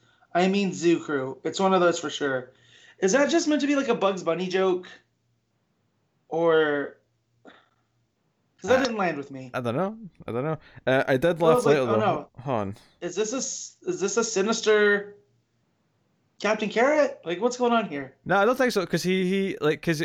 I 0.44 0.48
mean 0.48 0.74
Zoo 0.74 1.00
Crew. 1.00 1.38
It's 1.44 1.60
one 1.60 1.74
of 1.74 1.82
those 1.82 2.00
for 2.00 2.10
sure. 2.10 2.52
Is 3.00 3.12
that 3.12 3.30
just 3.30 3.48
meant 3.48 3.62
to 3.62 3.68
be 3.68 3.76
like 3.76 3.88
a 3.90 3.96
Bugs 3.96 4.24
Bunny 4.24 4.48
joke, 4.48 4.88
or 6.30 6.98
because 8.56 8.70
that 8.70 8.80
Uh, 8.80 8.84
didn't 8.84 8.98
land 8.98 9.18
with 9.18 9.30
me? 9.32 9.52
I 9.54 9.62
don't 9.62 9.76
know. 9.76 9.98
I 10.28 10.32
don't 10.32 10.44
know. 10.44 10.58
Uh, 10.86 11.04
I 11.08 11.18
did 11.18 11.42
I 11.42 11.46
laugh 11.46 11.56
was 11.58 11.66
like, 11.66 11.78
later 11.78 11.82
oh, 11.82 11.86
though. 11.94 12.00
no. 12.00 12.30
Hold 12.42 12.58
on. 12.60 12.76
Is 13.02 13.16
this 13.16 13.34
a 13.34 13.38
is 13.90 14.02
this 14.02 14.18
a 14.18 14.24
sinister 14.24 15.16
Captain 16.40 16.70
Carrot? 16.70 17.20
Like, 17.26 17.40
what's 17.42 17.58
going 17.58 17.74
on 17.74 17.88
here? 17.88 18.16
No, 18.26 18.38
I 18.38 18.46
don't 18.46 18.58
think 18.58 18.72
so. 18.72 18.86
Cause 18.86 19.04
he 19.04 19.28
he 19.30 19.58
like 19.62 19.82
cause 19.82 20.04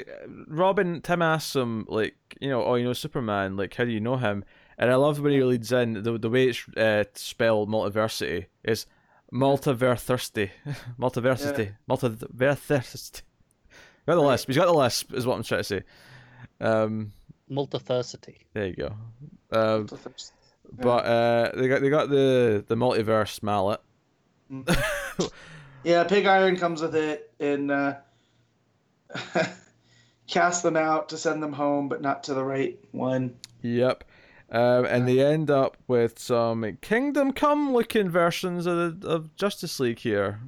Robin 0.48 1.00
Tim 1.00 1.22
asks 1.22 1.54
him 1.56 1.86
like 1.88 2.14
you 2.40 2.48
know 2.50 2.62
oh 2.64 2.74
you 2.74 2.84
know 2.84 2.92
Superman 2.92 3.56
like 3.56 3.74
how 3.74 3.84
do 3.84 3.90
you 3.90 4.00
know 4.00 4.16
him 4.16 4.44
and 4.78 4.90
I 4.90 4.96
love 4.96 5.20
when 5.20 5.32
he 5.32 5.42
leads 5.42 5.72
in 5.72 6.02
the 6.02 6.18
the 6.18 6.30
way 6.30 6.48
it's 6.48 6.66
uh, 6.76 7.04
spelled 7.14 7.68
multiversity 7.70 8.46
is 8.64 8.86
multiversity 9.32 10.50
multiversity 10.98 11.74
multiversity. 11.88 13.22
Got 14.06 14.14
the 14.16 14.20
lisp. 14.20 14.48
He's 14.48 14.56
got 14.56 14.66
the 14.66 14.72
lisp 14.74 15.12
is 15.14 15.26
what 15.26 15.36
I'm 15.36 15.42
trying 15.42 15.60
to 15.60 15.64
say. 15.64 15.82
Um, 16.60 17.12
Multiversity. 17.50 18.36
there 18.52 18.66
you 18.66 18.74
go. 18.74 18.94
Um, 19.50 19.88
but 20.72 21.04
uh, 21.04 21.52
they 21.54 21.68
got 21.68 21.80
they 21.82 21.90
got 21.90 22.08
the 22.08 22.64
the 22.66 22.74
multiverse 22.74 23.42
mallet. 23.42 23.80
Yeah, 25.84 26.04
Pig 26.04 26.26
Iron 26.26 26.56
comes 26.56 26.80
with 26.80 26.94
it 26.94 27.32
and 27.40 27.70
uh, 27.70 27.94
casts 30.28 30.62
them 30.62 30.76
out 30.76 31.08
to 31.08 31.18
send 31.18 31.42
them 31.42 31.52
home, 31.52 31.88
but 31.88 32.00
not 32.00 32.24
to 32.24 32.34
the 32.34 32.44
right 32.44 32.78
one. 32.92 33.34
Yep. 33.62 34.04
Um, 34.52 34.84
and 34.84 35.08
they 35.08 35.18
end 35.20 35.50
up 35.50 35.78
with 35.88 36.18
some 36.18 36.76
Kingdom 36.82 37.32
Come 37.32 37.72
looking 37.72 38.10
versions 38.10 38.66
of 38.66 39.00
the, 39.00 39.08
of 39.08 39.34
Justice 39.34 39.80
League 39.80 39.98
here. 39.98 40.40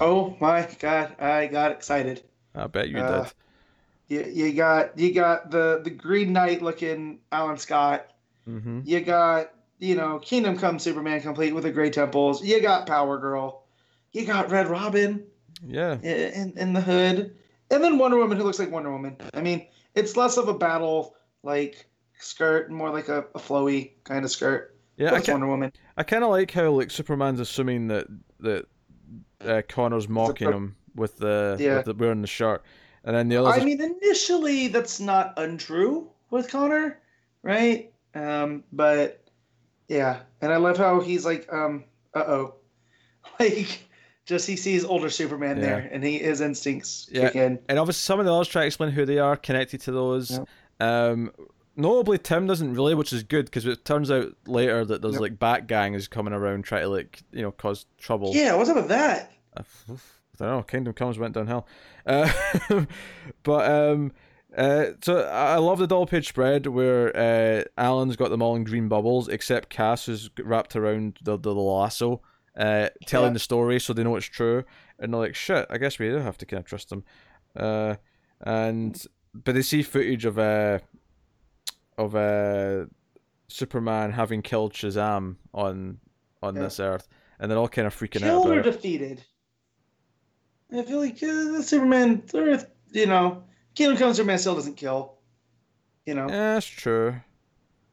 Oh 0.00 0.36
my 0.40 0.68
god, 0.80 1.14
I 1.20 1.46
got 1.46 1.70
excited. 1.70 2.22
I 2.54 2.66
bet 2.66 2.88
you 2.88 2.98
Uh, 2.98 3.22
did. 3.22 3.32
You, 4.08 4.46
you 4.46 4.52
got 4.52 4.98
you 4.98 5.12
got 5.14 5.50
the 5.50 5.80
the 5.82 5.90
Green 5.90 6.32
Knight 6.32 6.60
looking 6.60 7.20
Alan 7.32 7.56
Scott. 7.56 8.08
hmm 8.44 8.80
You 8.84 9.00
got 9.00 9.52
you 9.78 9.94
know 9.94 10.18
Kingdom 10.18 10.58
Come 10.58 10.78
Superman 10.80 11.20
complete 11.20 11.54
with 11.54 11.64
the 11.64 11.70
Gray 11.72 11.90
Temples. 11.90 12.44
You 12.44 12.60
got 12.60 12.86
Power 12.86 13.16
Girl. 13.18 13.62
You 14.12 14.26
got 14.26 14.50
Red 14.50 14.68
Robin 14.68 15.24
Yeah. 15.64 15.98
in 16.02 16.52
in 16.56 16.72
the 16.72 16.80
hood, 16.80 17.36
and 17.70 17.82
then 17.84 17.98
Wonder 17.98 18.16
Woman 18.16 18.38
who 18.38 18.44
looks 18.44 18.58
like 18.58 18.70
Wonder 18.72 18.90
Woman. 18.90 19.16
I 19.34 19.40
mean, 19.40 19.66
it's 19.94 20.16
less 20.16 20.36
of 20.36 20.48
a 20.48 20.54
battle 20.54 21.14
like 21.42 21.86
skirt, 22.18 22.70
more 22.70 22.90
like 22.90 23.08
a, 23.08 23.18
a 23.34 23.38
flowy 23.38 23.92
kind 24.04 24.24
of 24.24 24.30
skirt. 24.30 24.76
Yeah. 24.96 25.12
I, 25.12 25.22
Wonder 25.30 25.46
Woman. 25.46 25.72
I 25.96 26.02
kind 26.02 26.24
of 26.24 26.30
like 26.30 26.50
how 26.50 26.70
like 26.70 26.90
Superman's 26.90 27.40
assuming 27.40 27.88
that 27.88 28.06
that 28.40 28.66
uh, 29.44 29.62
Connor's 29.68 30.08
mocking 30.08 30.50
him 30.50 30.76
with 30.94 31.16
the 31.18 31.56
Yeah. 31.60 31.76
with 31.76 31.84
the 31.86 31.94
wearing 31.94 32.22
the 32.22 32.26
shirt, 32.26 32.62
and 33.04 33.14
then 33.14 33.28
the 33.28 33.36
other. 33.36 33.50
I 33.50 33.62
mean, 33.64 33.80
initially 33.80 34.68
that's 34.68 34.98
not 35.00 35.34
untrue 35.36 36.10
with 36.30 36.48
Connor, 36.50 36.98
right? 37.42 37.92
Um, 38.14 38.64
but 38.72 39.22
yeah, 39.88 40.20
and 40.40 40.52
I 40.52 40.56
love 40.56 40.78
how 40.78 41.00
he's 41.00 41.26
like, 41.26 41.46
um, 41.52 41.84
uh 42.14 42.24
oh, 42.26 42.54
like 43.40 43.80
just 44.24 44.46
he 44.48 44.56
sees 44.56 44.84
older 44.84 45.10
Superman 45.10 45.60
there, 45.60 45.88
and 45.92 46.02
he 46.02 46.18
his 46.18 46.40
instincts 46.40 47.08
Yeah. 47.12 47.26
kick 47.26 47.36
in. 47.36 47.58
and 47.68 47.78
obviously 47.78 48.00
some 48.00 48.18
of 48.18 48.24
the 48.26 48.32
others 48.34 48.48
try 48.48 48.62
to 48.62 48.66
explain 48.66 48.90
who 48.90 49.04
they 49.04 49.18
are 49.18 49.36
connected 49.36 49.82
to 49.82 49.92
those. 49.92 50.30
Yep. 50.30 50.48
Um, 50.80 51.30
notably, 51.76 52.18
Tim 52.18 52.46
doesn't 52.46 52.74
really, 52.74 52.94
which 52.94 53.12
is 53.12 53.22
good 53.22 53.44
because 53.46 53.66
it 53.66 53.84
turns 53.84 54.10
out 54.10 54.32
later 54.46 54.84
that 54.84 55.02
there's 55.02 55.14
Yep. 55.14 55.20
like 55.22 55.38
bat 55.38 55.66
Gang 55.66 55.94
is 55.94 56.08
coming 56.08 56.32
around 56.32 56.64
trying 56.64 56.82
to 56.82 56.88
like 56.88 57.22
you 57.32 57.42
know 57.42 57.52
cause 57.52 57.86
trouble. 57.98 58.32
Yeah, 58.34 58.54
what's 58.54 58.70
up 58.70 58.76
with 58.76 58.88
that? 58.88 59.30
I 59.56 59.62
don't 60.38 60.48
know. 60.48 60.62
Kingdom 60.62 60.92
Comes 60.94 61.18
went 61.18 61.34
downhill. 61.34 61.66
Uh, 62.06 62.30
but 63.42 63.68
um, 63.70 64.12
uh, 64.56 64.86
so 65.02 65.22
I 65.28 65.56
love 65.56 65.78
the 65.80 65.88
double 65.88 66.06
page 66.06 66.28
spread 66.28 66.66
where 66.66 67.08
uh, 67.16 67.64
Alan's 67.76 68.14
got 68.14 68.30
them 68.30 68.42
all 68.42 68.54
in 68.54 68.62
green 68.62 68.86
bubbles, 68.86 69.26
except 69.28 69.70
Cass 69.70 70.08
is 70.08 70.30
wrapped 70.38 70.76
around 70.76 71.18
the 71.20 71.36
the 71.36 71.52
lasso, 71.52 72.22
uh, 72.56 72.90
telling 73.06 73.30
Yeah. 73.30 73.32
the 73.34 73.38
story 73.40 73.80
so 73.80 73.92
they 73.92 74.04
know 74.04 74.14
it's 74.14 74.26
true, 74.26 74.62
and 75.00 75.12
they're 75.12 75.20
like, 75.20 75.34
"Shit, 75.34 75.66
I 75.68 75.78
guess 75.78 75.98
we 75.98 76.08
do 76.10 76.18
have 76.18 76.38
to 76.38 76.46
kind 76.46 76.60
of 76.60 76.66
trust 76.66 76.90
them." 76.90 77.02
Uh, 77.56 77.96
and 78.42 79.02
but 79.34 79.54
they 79.56 79.62
see 79.62 79.82
footage 79.82 80.24
of 80.24 80.38
uh 80.38 80.78
of 81.98 82.14
uh 82.14 82.86
Superman 83.48 84.12
having 84.12 84.42
killed 84.42 84.72
Shazam 84.72 85.36
on 85.54 85.98
on 86.42 86.54
Yeah. 86.56 86.62
this 86.62 86.80
Earth, 86.80 87.08
and 87.38 87.50
they're 87.50 87.58
all 87.58 87.68
kind 87.68 87.86
of 87.86 87.94
freaking 87.94 88.22
out 88.22 88.42
Killed 88.42 88.48
or 88.48 88.62
defeated? 88.62 89.22
I 90.72 90.82
feel 90.82 90.98
like 90.98 91.22
uh, 91.22 91.62
Superman, 91.62 92.24
Earth, 92.34 92.68
you 92.90 93.06
know, 93.06 93.44
Kingdom 93.74 93.96
Come 93.98 94.12
Superman 94.14 94.38
still 94.38 94.56
doesn't 94.56 94.74
kill, 94.76 95.14
you 96.04 96.14
know. 96.14 96.28
Yeah, 96.28 96.54
that's 96.54 96.66
true. 96.66 97.14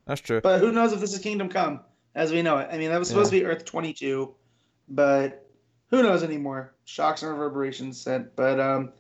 That's 0.06 0.22
true. 0.22 0.42
But 0.42 0.60
who 0.60 0.72
knows 0.72 0.92
if 0.92 1.00
this 1.00 1.14
is 1.14 1.20
Kingdom 1.20 1.50
Come 1.50 1.82
as 2.16 2.32
we 2.32 2.42
know 2.42 2.58
it? 2.58 2.70
I 2.72 2.78
mean, 2.78 2.90
that 2.90 2.98
was 3.00 3.08
supposed 3.08 3.32
to 3.32 3.40
be 3.40 3.46
Earth 3.46 3.64
22, 3.64 4.34
but 4.90 5.48
who 5.90 6.02
knows 6.02 6.24
anymore? 6.24 6.74
Shocks 6.86 7.22
and 7.22 7.32
reverberations 7.32 8.02
sent. 8.02 8.36
But 8.36 8.60
um, 8.60 8.92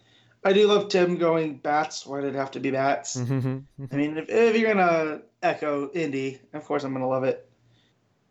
I 0.45 0.53
do 0.53 0.67
love 0.67 0.89
Tim 0.89 1.17
going 1.17 1.57
bats. 1.57 2.05
Why 2.05 2.21
did 2.21 2.35
it 2.35 2.37
have 2.37 2.51
to 2.51 2.59
be 2.59 2.71
bats? 2.71 3.15
Mm-hmm. 3.15 3.85
I 3.91 3.95
mean, 3.95 4.17
if, 4.17 4.29
if 4.29 4.57
you're 4.57 4.73
gonna 4.73 5.21
echo 5.41 5.89
Indy, 5.93 6.39
of 6.53 6.65
course 6.65 6.83
I'm 6.83 6.93
gonna 6.93 7.07
love 7.07 7.23
it. 7.23 7.49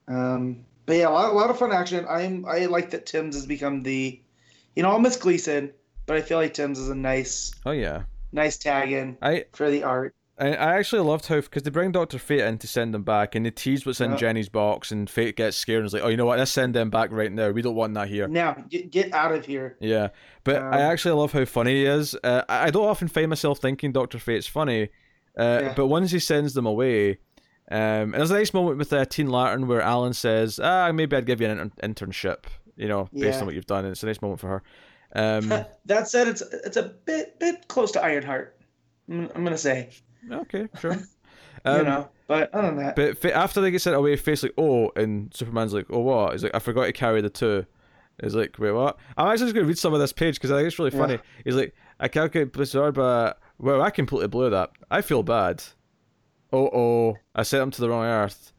Um, 0.08 0.64
but 0.84 0.96
yeah, 0.96 1.08
a 1.08 1.10
lot, 1.10 1.30
a 1.30 1.32
lot 1.32 1.50
of 1.50 1.58
fun 1.58 1.72
action. 1.72 2.06
I'm 2.08 2.44
I 2.46 2.66
like 2.66 2.90
that 2.90 3.06
Timms 3.06 3.34
has 3.34 3.46
become 3.46 3.82
the, 3.82 4.20
you 4.76 4.82
know, 4.82 4.90
I'll 4.90 4.98
miss 4.98 5.16
Gleason, 5.16 5.72
but 6.06 6.16
I 6.16 6.22
feel 6.22 6.38
like 6.38 6.54
Timms 6.54 6.78
is 6.78 6.88
a 6.88 6.94
nice, 6.94 7.52
oh 7.64 7.70
yeah, 7.70 8.02
nice 8.32 8.58
tag 8.58 8.92
in 8.92 9.16
I 9.22 9.46
for 9.52 9.70
the 9.70 9.84
art. 9.84 10.14
I, 10.38 10.48
I 10.54 10.76
actually 10.78 11.02
loved 11.02 11.26
how 11.26 11.40
because 11.40 11.62
they 11.62 11.70
bring 11.70 11.92
Doctor 11.92 12.18
Fate 12.18 12.40
in 12.40 12.58
to 12.58 12.66
send 12.66 12.94
them 12.94 13.02
back, 13.02 13.34
and 13.34 13.44
they 13.44 13.50
tease 13.50 13.84
what's 13.84 14.00
in 14.00 14.12
Yeah. 14.12 14.16
Jinny's 14.16 14.48
box, 14.48 14.90
and 14.90 15.08
Fate 15.08 15.36
gets 15.36 15.56
scared 15.56 15.80
and 15.80 15.86
is 15.86 15.92
like, 15.92 16.02
"Oh, 16.02 16.08
you 16.08 16.16
know 16.16 16.24
what? 16.26 16.38
Let's 16.38 16.50
send 16.50 16.74
them 16.74 16.90
back 16.90 17.10
right 17.12 17.30
now. 17.30 17.50
We 17.50 17.62
don't 17.62 17.74
want 17.74 17.94
that 17.94 18.08
here." 18.08 18.26
Now 18.28 18.54
get 18.68 18.90
get 18.90 19.12
out 19.12 19.32
of 19.32 19.44
here. 19.44 19.76
Yeah, 19.80 20.08
but 20.44 20.56
Um, 20.56 20.72
I 20.72 20.80
actually 20.80 21.12
love 21.20 21.32
how 21.32 21.44
funny 21.44 21.72
he 21.74 21.84
is. 21.84 22.16
Uh, 22.24 22.42
I 22.48 22.70
don't 22.70 22.86
often 22.88 23.08
find 23.08 23.28
myself 23.28 23.58
thinking 23.58 23.92
Doctor 23.92 24.18
Fate's 24.18 24.46
funny, 24.46 24.88
uh, 25.38 25.60
Yeah. 25.62 25.74
but 25.76 25.86
once 25.88 26.10
he 26.10 26.18
sends 26.18 26.54
them 26.54 26.64
away, 26.66 27.18
um, 27.70 27.78
and 27.78 28.14
there's 28.14 28.30
a 28.30 28.34
nice 28.34 28.54
moment 28.54 28.78
with 28.78 28.92
uh, 28.92 29.04
Teen 29.04 29.28
Lantern 29.28 29.68
where 29.68 29.82
Alan 29.82 30.14
says, 30.14 30.58
"Ah, 30.62 30.90
maybe 30.92 31.14
I'd 31.16 31.26
give 31.26 31.40
you 31.42 31.48
an 31.48 31.58
intern- 31.82 32.10
internship." 32.10 32.44
You 32.74 32.88
know, 32.88 33.04
based 33.12 33.24
Yeah. 33.34 33.40
on 33.40 33.46
what 33.46 33.54
you've 33.54 33.66
done, 33.66 33.84
and 33.84 33.92
it's 33.92 34.02
a 34.02 34.06
nice 34.06 34.22
moment 34.22 34.40
for 34.40 34.48
her. 34.48 34.62
Um, 35.14 35.48
that 35.84 36.08
said, 36.08 36.26
it's 36.26 36.40
it's 36.40 36.78
a 36.78 36.94
bit 37.04 37.38
bit 37.38 37.68
close 37.68 37.92
to 37.92 38.02
Ironheart. 38.02 38.56
I'm, 39.10 39.28
I'm 39.34 39.44
gonna 39.44 39.58
say, 39.58 39.90
okay, 40.30 40.68
sure. 40.80 40.92
you 40.94 41.00
Um, 41.64 41.84
know, 41.84 42.08
but 42.26 42.52
other 42.54 42.68
than 42.68 42.76
that, 42.78 42.96
But 42.96 43.18
fa- 43.18 43.34
after 43.36 43.60
they 43.60 43.70
get 43.70 43.80
sent 43.82 43.94
away, 43.96 44.16
Fate's 44.16 44.42
like, 44.42 44.54
oh, 44.58 44.90
and 44.96 45.32
Superman's 45.34 45.72
like, 45.74 45.86
oh, 45.90 46.00
what? 46.00 46.32
He's 46.32 46.42
like, 46.42 46.54
I 46.54 46.58
forgot 46.58 46.84
to 46.86 46.92
carry 46.92 47.20
the 47.20 47.30
two. 47.30 47.64
He's 48.22 48.34
like, 48.34 48.58
wait, 48.58 48.72
what? 48.72 48.98
I'm 49.16 49.28
actually 49.28 49.46
just 49.46 49.54
going 49.54 49.64
to 49.64 49.68
read 49.68 49.78
some 49.78 49.94
of 49.94 50.00
this 50.00 50.12
page 50.12 50.34
because 50.36 50.50
I 50.50 50.56
think 50.56 50.66
it's 50.68 50.78
really 50.78 50.90
Yeah. 50.92 50.98
funny. 50.98 51.18
He's 51.44 51.54
like, 51.54 51.74
I 52.00 52.08
calculate 52.08 52.52
bizarre, 52.52 52.92
but, 52.92 53.38
well, 53.58 53.80
I 53.82 53.90
completely 53.90 54.28
blew 54.28 54.50
that. 54.50 54.70
I 54.90 55.02
feel 55.02 55.22
bad. 55.22 55.62
Oh, 56.52 56.68
oh, 56.72 57.16
I 57.34 57.42
sent 57.44 57.62
him 57.62 57.70
to 57.72 57.80
the 57.80 57.88
wrong 57.88 58.04
Earth. 58.04 58.52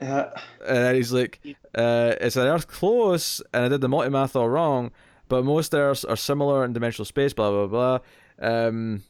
uh, 0.00 0.30
And 0.66 0.76
then 0.78 0.94
he's 0.94 1.12
like, 1.12 1.40
uh, 1.74 2.14
it's 2.20 2.36
an 2.36 2.46
Earth 2.46 2.66
close, 2.68 3.40
and 3.52 3.64
I 3.64 3.68
did 3.68 3.80
the 3.80 3.88
multi 3.88 4.08
math 4.10 4.34
all 4.34 4.48
wrong, 4.48 4.90
but 5.28 5.44
most 5.44 5.74
Earths 5.74 6.04
are 6.04 6.16
similar 6.16 6.64
in 6.64 6.72
dimensional 6.72 7.04
space, 7.04 7.32
blah, 7.32 7.50
blah, 7.50 7.66
blah. 7.66 7.98
Um, 8.40 9.02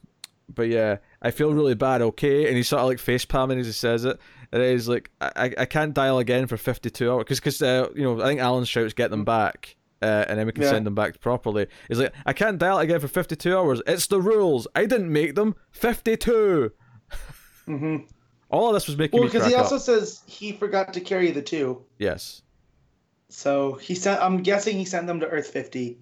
but 0.53 0.67
yeah, 0.67 0.97
I 1.21 1.31
feel 1.31 1.53
really 1.53 1.75
bad, 1.75 2.01
okay? 2.01 2.47
And 2.47 2.55
he's 2.57 2.67
sort 2.69 2.81
of 2.81 2.87
like 2.87 2.99
face 2.99 3.25
palming 3.25 3.59
as 3.59 3.65
he 3.65 3.71
says 3.71 4.05
it. 4.05 4.19
And 4.51 4.61
he's 4.61 4.87
like, 4.89 5.09
I, 5.21 5.53
I- 5.57 5.65
can't 5.65 5.93
dial 5.93 6.19
again 6.19 6.47
for 6.47 6.57
52 6.57 7.09
hours. 7.11 7.19
Because, 7.23 7.39
cause, 7.39 7.61
uh, 7.61 7.87
you 7.95 8.03
know, 8.03 8.21
I 8.21 8.25
think 8.25 8.39
Alan 8.41 8.65
shouts, 8.65 8.93
get 8.93 9.09
them 9.11 9.23
back. 9.23 9.75
Uh, 10.01 10.25
and 10.27 10.37
then 10.39 10.45
we 10.47 10.51
can 10.51 10.63
Yeah. 10.63 10.71
send 10.71 10.85
them 10.85 10.95
back 10.95 11.19
properly. 11.21 11.67
He's 11.87 11.99
like, 11.99 12.13
I 12.25 12.33
can't 12.33 12.57
dial 12.57 12.79
again 12.79 12.99
for 12.99 13.07
52 13.07 13.57
hours. 13.57 13.81
It's 13.85 14.07
the 14.07 14.19
rules. 14.19 14.67
I 14.75 14.85
didn't 14.87 15.13
make 15.13 15.35
them. 15.35 15.55
52. 15.71 16.71
hmm 17.65 17.97
All 18.49 18.67
of 18.69 18.73
this 18.73 18.87
was 18.87 18.97
making 18.97 19.19
well, 19.19 19.29
because 19.29 19.47
he 19.47 19.53
also 19.55 19.75
up. 19.75 19.81
says 19.81 20.23
he 20.25 20.51
forgot 20.53 20.93
to 20.95 21.01
carry 21.01 21.31
the 21.31 21.41
two, 21.43 21.83
Yes. 21.99 22.41
so 23.29 23.73
he 23.75 23.93
sent. 23.95 24.19
I'm 24.21 24.41
guessing 24.43 24.75
he 24.77 24.83
sent 24.85 25.07
them 25.07 25.19
to 25.21 25.27
Earth 25.27 25.47
50. 25.47 25.99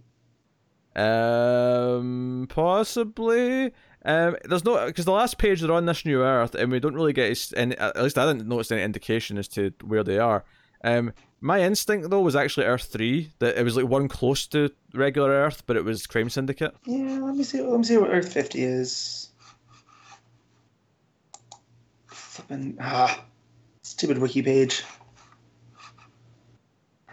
Um, 0.96 2.48
possibly. 2.50 3.74
Um, 4.06 4.38
there's 4.46 4.64
no 4.64 4.86
because 4.86 5.06
the 5.06 5.12
last 5.12 5.38
page 5.38 5.62
they're 5.62 5.72
on 5.72 5.86
this 5.86 6.06
new 6.06 6.24
Earth, 6.24 6.56
and 6.56 6.72
we 6.72 6.80
don't 6.80 6.96
really 6.96 7.14
get 7.14 7.54
any. 7.56 7.78
At 7.78 8.02
least 8.02 8.18
I 8.18 8.26
didn't 8.26 8.48
notice 8.48 8.72
any 8.72 8.82
indication 8.82 9.38
as 9.38 9.48
to 9.50 9.74
where 9.84 10.04
they 10.04 10.20
are. 10.20 10.46
Um, 10.84 11.12
my 11.42 11.62
instinct 11.62 12.10
though 12.10 12.22
was 12.22 12.36
actually 12.36 12.66
Earth 12.66 12.86
three. 12.86 13.32
That 13.40 13.58
it 13.58 13.64
was 13.64 13.76
like 13.76 13.88
one 13.88 14.08
close 14.08 14.48
to 14.48 14.72
regular 14.94 15.30
Earth, 15.30 15.64
but 15.66 15.76
it 15.76 15.84
was 15.84 16.08
Crime 16.08 16.30
Syndicate. 16.30 16.74
Yeah, 16.86 17.20
let 17.22 17.36
me 17.36 17.44
see. 17.44 17.62
Let 17.62 17.78
me 17.78 17.84
see 17.84 17.98
what 17.98 18.10
Earth 18.10 18.32
50 18.32 18.64
is. 18.64 19.30
Flipping 22.08 22.78
ah, 22.80 23.26
stupid 23.82 24.18
wiki 24.18 24.42
page. 24.42 24.84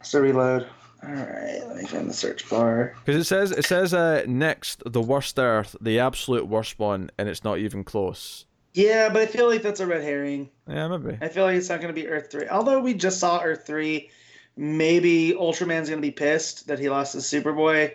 So 0.03 0.21
reload. 0.21 0.69
All 1.07 1.13
right, 1.15 1.63
let 1.69 1.77
me 1.77 1.85
find 1.87 2.09
the 2.11 2.15
search 2.15 2.49
bar. 2.51 2.95
Because 3.05 3.21
it 3.21 3.25
says 3.25 3.53
it 3.53 3.65
says 3.65 3.95
uh, 3.95 4.25
next 4.27 4.83
the 4.85 5.01
worst 5.01 5.39
Earth, 5.39 5.77
the 5.81 6.01
absolute 6.01 6.49
worst 6.49 6.79
one, 6.79 7.11
and 7.19 7.29
it's 7.29 7.45
not 7.45 7.59
even 7.59 7.85
close. 7.85 8.47
Yeah, 8.75 9.09
but 9.11 9.23
I 9.23 9.27
feel 9.27 9.47
like 9.49 9.63
that's 9.63 9.81
a 9.81 9.87
red 9.87 10.03
herring. 10.03 10.51
Yeah, 10.69 10.89
maybe. 10.89 11.17
I 11.23 11.29
feel 11.29 11.45
like 11.45 11.57
it's 11.57 11.69
not 11.69 11.81
going 11.81 11.95
to 11.95 11.99
be 11.99 12.09
Earth 12.09 12.31
3. 12.31 12.49
Although 12.49 12.81
we 12.81 12.93
just 12.93 13.19
saw 13.21 13.41
Earth 13.43 13.67
3, 13.67 14.11
maybe 14.57 15.33
Ultraman's 15.33 15.89
going 15.89 16.01
to 16.03 16.07
be 16.07 16.11
pissed 16.11 16.67
that 16.67 16.79
he 16.79 16.89
lost 16.91 17.15
his 17.15 17.25
Superboy. 17.25 17.93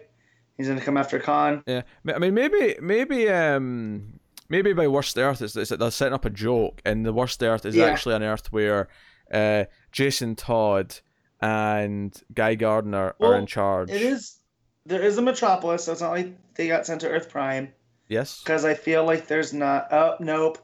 He's 0.58 0.68
going 0.68 0.80
to 0.80 0.86
come 0.86 0.98
after 0.98 1.20
Kon. 1.20 1.64
Yeah, 1.68 1.82
I 2.08 2.20
mean 2.20 2.34
maybe 2.34 2.76
maybe 2.82 3.30
um 3.30 4.20
maybe 4.50 4.74
by 4.74 4.88
worst 4.88 5.18
Earth 5.18 5.42
is 5.42 5.54
that 5.54 5.80
they're 5.80 5.92
setting 5.92 6.14
up 6.14 6.26
a 6.26 6.30
joke, 6.30 6.82
and 6.86 7.06
the 7.06 7.14
worst 7.14 7.42
Earth 7.44 7.66
is 7.66 7.76
Yeah. 7.76 7.86
actually 7.86 8.16
an 8.16 8.24
Earth 8.24 8.52
where 8.52 8.88
uh, 9.34 9.66
Jason 9.92 10.36
Todd 10.36 11.00
and 11.41 12.15
Guy 12.34 12.55
Gardner 12.55 13.15
are 13.19 13.35
in 13.35 13.45
charge. 13.45 13.89
It 13.89 14.01
is. 14.01 14.38
There 14.85 15.01
is 15.01 15.18
a 15.18 15.22
Metropolis, 15.22 15.84
so 15.85 15.91
it's 15.91 16.01
not 16.01 16.11
like 16.11 16.35
they 16.55 16.68
got 16.68 16.85
sent 16.85 17.01
to 17.01 17.09
Earth 17.09 17.30
Prime. 17.30 17.73
Yes. 18.07 18.41
Because 18.41 18.65
I 18.65 18.73
feel 18.73 19.05
like 19.05 19.27
there's 19.27 19.53
not. 19.53 19.88
Oh, 19.91 20.15
nope. 20.19 20.57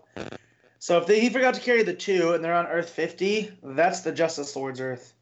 So 0.79 0.97
if 0.99 1.07
they, 1.07 1.19
he 1.19 1.29
forgot 1.29 1.53
to 1.55 1.61
carry 1.61 1.83
the 1.83 1.93
two 1.93 2.33
and 2.33 2.43
they're 2.43 2.53
on 2.53 2.67
Earth 2.67 2.89
50, 2.89 3.51
that's 3.63 4.01
the 4.01 4.11
Justice 4.11 4.55
Lord's 4.55 4.79
Earth. 4.79 5.13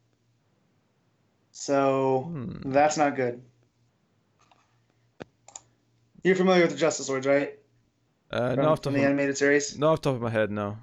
So 1.52 2.24
Hmm. 2.30 2.70
that's 2.72 2.96
not 2.98 3.16
good. 3.16 3.42
You're 6.22 6.36
familiar 6.36 6.62
with 6.62 6.72
the 6.72 6.76
Justice 6.78 7.08
Lords, 7.08 7.26
right? 7.26 7.54
Uh, 8.30 8.48
From, 8.54 8.56
the 8.56 8.62
from 8.62 8.76
top 8.76 8.92
the 8.92 9.00
animated 9.04 9.38
series. 9.38 9.78
not 9.78 9.92
off 9.92 10.02
the 10.02 10.10
top 10.10 10.16
of 10.16 10.22
my 10.22 10.30
head, 10.30 10.50
no. 10.50 10.76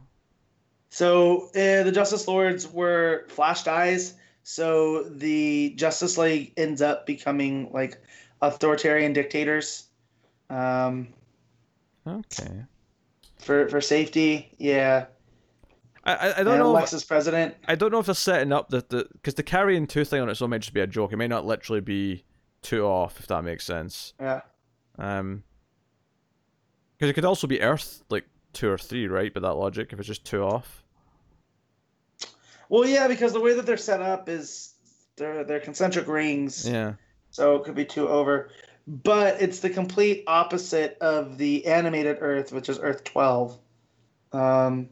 So 0.90 1.48
uh, 1.50 1.84
the 1.84 1.92
Justice 1.94 2.28
Lords 2.28 2.68
were 2.68 3.26
Flash 3.28 3.64
dies, 3.64 4.14
so 4.44 5.04
the 5.04 5.74
Justice 5.76 6.18
League 6.18 6.54
ends 6.58 6.82
up 6.82 7.06
becoming 7.06 7.72
like 7.74 7.98
authoritarian 8.42 9.14
dictators. 9.14 9.88
Um, 10.50 11.08
Okay. 12.06 12.66
for 13.40 13.70
for 13.70 13.80
safety, 13.82 14.54
yeah. 14.58 15.06
I 16.04 16.14
I, 16.14 16.44
don't 16.44 16.48
and 16.48 16.60
know. 16.60 16.70
If, 16.72 16.76
Lex 16.76 16.94
is 16.94 17.06
president. 17.06 17.56
I 17.66 17.76
don't 17.76 17.92
know 17.92 18.00
if 18.00 18.06
they're 18.06 18.16
setting 18.16 18.52
up 18.52 18.70
the 18.70 18.86
the 18.90 19.08
because 19.14 19.36
the 19.36 19.44
carrying 19.44 19.88
two 19.88 20.04
thing 20.04 20.22
on 20.22 20.30
its 20.30 20.42
own 20.42 20.50
might 20.50 20.60
just 20.62 20.74
be 20.74 20.82
a 20.82 20.88
joke. 20.88 21.14
It 21.14 21.18
may 21.18 21.28
not 21.28 21.46
literally 21.46 21.80
be 21.80 22.26
two 22.62 22.86
off, 22.86 23.20
if 23.20 23.28
that 23.28 23.44
makes 23.44 23.66
sense. 23.66 24.14
Yeah. 24.20 24.42
Um. 24.98 25.44
Because 26.98 27.10
it 27.10 27.14
could 27.14 27.26
also 27.26 27.48
be 27.48 27.62
Earth 27.62 28.04
like 28.10 28.26
two 28.52 28.70
or 28.70 28.78
three, 28.78 29.08
right? 29.08 29.34
But 29.34 29.44
that 29.44 29.54
logic, 29.54 29.94
if 29.94 30.00
it's 30.00 30.08
just 30.08 30.26
two 30.26 30.44
off. 30.44 30.83
Well, 32.74 32.90
yeah, 32.90 33.08
because 33.08 33.34
the 33.34 33.40
way 33.40 33.54
that 33.54 33.68
they're 33.68 33.78
set 33.78 34.02
up 34.02 34.28
is 34.28 34.74
they're 35.16 35.44
they're 35.44 35.60
concentric 35.60 36.08
rings, 36.08 36.68
Yeah. 36.68 36.94
so 37.30 37.56
it 37.58 37.66
could 37.66 37.76
be 37.76 37.86
two 37.86 38.08
over. 38.10 38.50
But 38.88 39.40
it's 39.40 39.60
the 39.60 39.70
complete 39.70 40.24
opposite 40.26 40.98
of 41.00 41.38
the 41.38 41.68
animated 41.68 42.18
Earth, 42.20 42.52
which 42.52 42.70
is 42.70 42.80
Earth 42.80 43.04
twelve. 43.04 43.60
Um, 44.32 44.90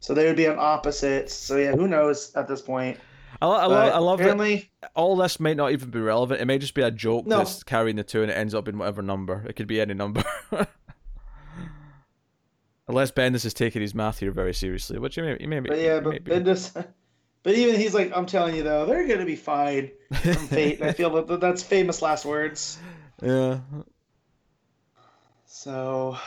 so 0.00 0.14
they 0.14 0.26
would 0.26 0.34
be 0.34 0.48
on 0.48 0.58
opposites. 0.58 1.32
So 1.32 1.56
yeah, 1.56 1.76
who 1.76 1.86
knows 1.86 2.34
at 2.34 2.48
this 2.48 2.60
point? 2.60 2.98
I, 3.40 3.46
lo- 3.46 3.54
I, 3.54 3.66
love 3.66 3.92
I 3.94 3.98
love 3.98 4.18
that 4.18 4.24
apparently, 4.24 4.70
all 4.96 5.14
this 5.14 5.38
might 5.38 5.56
not 5.56 5.70
even 5.70 5.90
be 5.90 6.00
relevant. 6.00 6.40
It 6.40 6.46
may 6.46 6.58
just 6.58 6.74
be 6.74 6.82
a 6.82 6.90
joke 6.90 7.24
No. 7.24 7.38
that's 7.38 7.62
carrying 7.62 7.94
the 7.94 8.02
two 8.02 8.22
and 8.22 8.32
it 8.32 8.34
ends 8.34 8.52
up 8.52 8.66
in 8.66 8.78
whatever 8.78 9.00
number. 9.02 9.44
It 9.48 9.54
could 9.54 9.68
be 9.68 9.80
any 9.80 9.94
number. 9.94 10.24
Unless 12.88 13.10
Bendis 13.12 13.44
is 13.44 13.52
taking 13.54 13.82
his 13.82 13.94
math 13.94 14.20
here 14.20 14.30
very 14.30 14.54
seriously, 14.54 14.98
which 14.98 15.16
he 15.16 15.22
may, 15.22 15.36
he 15.40 15.46
may 15.46 15.60
be. 15.60 15.68
But 15.68 15.78
yeah, 15.80 16.00
but 16.00 16.24
be. 16.24 16.30
Bendis. 16.30 16.72
But 17.42 17.54
even 17.54 17.76
he's 17.76 17.94
like, 17.94 18.10
I'm 18.12 18.26
telling 18.26 18.56
you 18.56 18.64
though, 18.64 18.86
they're 18.86 19.06
gonna 19.06 19.24
be 19.24 19.36
fine 19.36 19.92
from 20.12 20.34
fate. 20.48 20.82
I 20.82 20.90
feel 20.92 21.10
that 21.24 21.38
that's 21.40 21.62
famous 21.62 22.02
last 22.02 22.24
words. 22.24 22.76
yeah. 23.22 23.60
So, 25.46 26.18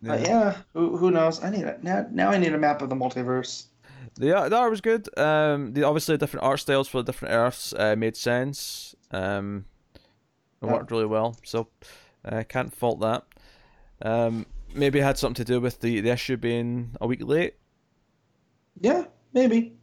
but 0.00 0.20
yeah, 0.20 0.56
who, 0.72 0.96
who 0.96 1.10
knows? 1.10 1.42
I 1.42 1.50
need 1.50 1.64
a 1.64 1.78
now. 1.82 2.06
Now 2.10 2.30
I 2.30 2.38
need 2.38 2.52
a 2.54 2.58
map 2.58 2.80
of 2.80 2.90
the 2.90 2.94
multiverse. 2.94 3.64
Yeah, 4.18 4.48
art 4.52 4.70
was 4.70 4.80
good. 4.80 5.08
Um, 5.18 5.72
the 5.72 5.82
obviously 5.84 6.16
different 6.16 6.44
art 6.44 6.60
styles 6.60 6.86
for 6.86 6.98
the 7.02 7.10
different 7.10 7.34
Earths 7.34 7.72
uh, 7.72 7.96
made 7.96 8.16
sense. 8.16 8.94
Um, 9.10 9.64
it 9.94 10.00
Yeah. 10.66 10.72
worked 10.74 10.90
really 10.90 11.06
well, 11.06 11.36
so 11.44 11.68
uh, 12.24 12.44
can't 12.48 12.72
fault 12.72 13.00
that. 13.00 13.24
Um, 14.00 14.46
maybe 14.74 14.98
it 14.98 15.02
had 15.02 15.18
something 15.18 15.44
to 15.44 15.52
do 15.52 15.60
with 15.60 15.80
the, 15.80 16.00
the 16.00 16.10
issue 16.10 16.36
being 16.36 16.96
a 17.00 17.06
week 17.06 17.22
late. 17.24 17.54
Yeah, 18.80 19.04
maybe. 19.32 19.74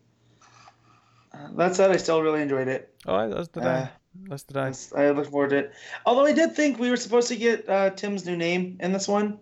Uh, 1.33 1.49
that 1.55 1.75
said, 1.75 1.91
I 1.91 1.97
still 1.97 2.21
really 2.21 2.41
enjoyed 2.41 2.67
it. 2.67 2.93
Oh, 3.05 3.29
that's 3.29 3.49
Uh, 3.57 3.61
I. 3.61 3.89
That's 4.27 4.45
I. 4.55 4.67
Yes, 4.67 4.93
I 4.95 5.09
look 5.11 5.29
forward 5.29 5.51
to 5.51 5.57
it. 5.57 5.73
Although 6.05 6.25
I 6.25 6.33
did 6.33 6.55
think 6.55 6.79
we 6.79 6.89
were 6.89 6.97
supposed 6.97 7.27
to 7.29 7.35
get 7.35 7.69
uh, 7.69 7.91
Tim's 7.91 8.25
new 8.25 8.35
name 8.35 8.77
in 8.79 8.91
this 8.91 9.07
one, 9.07 9.39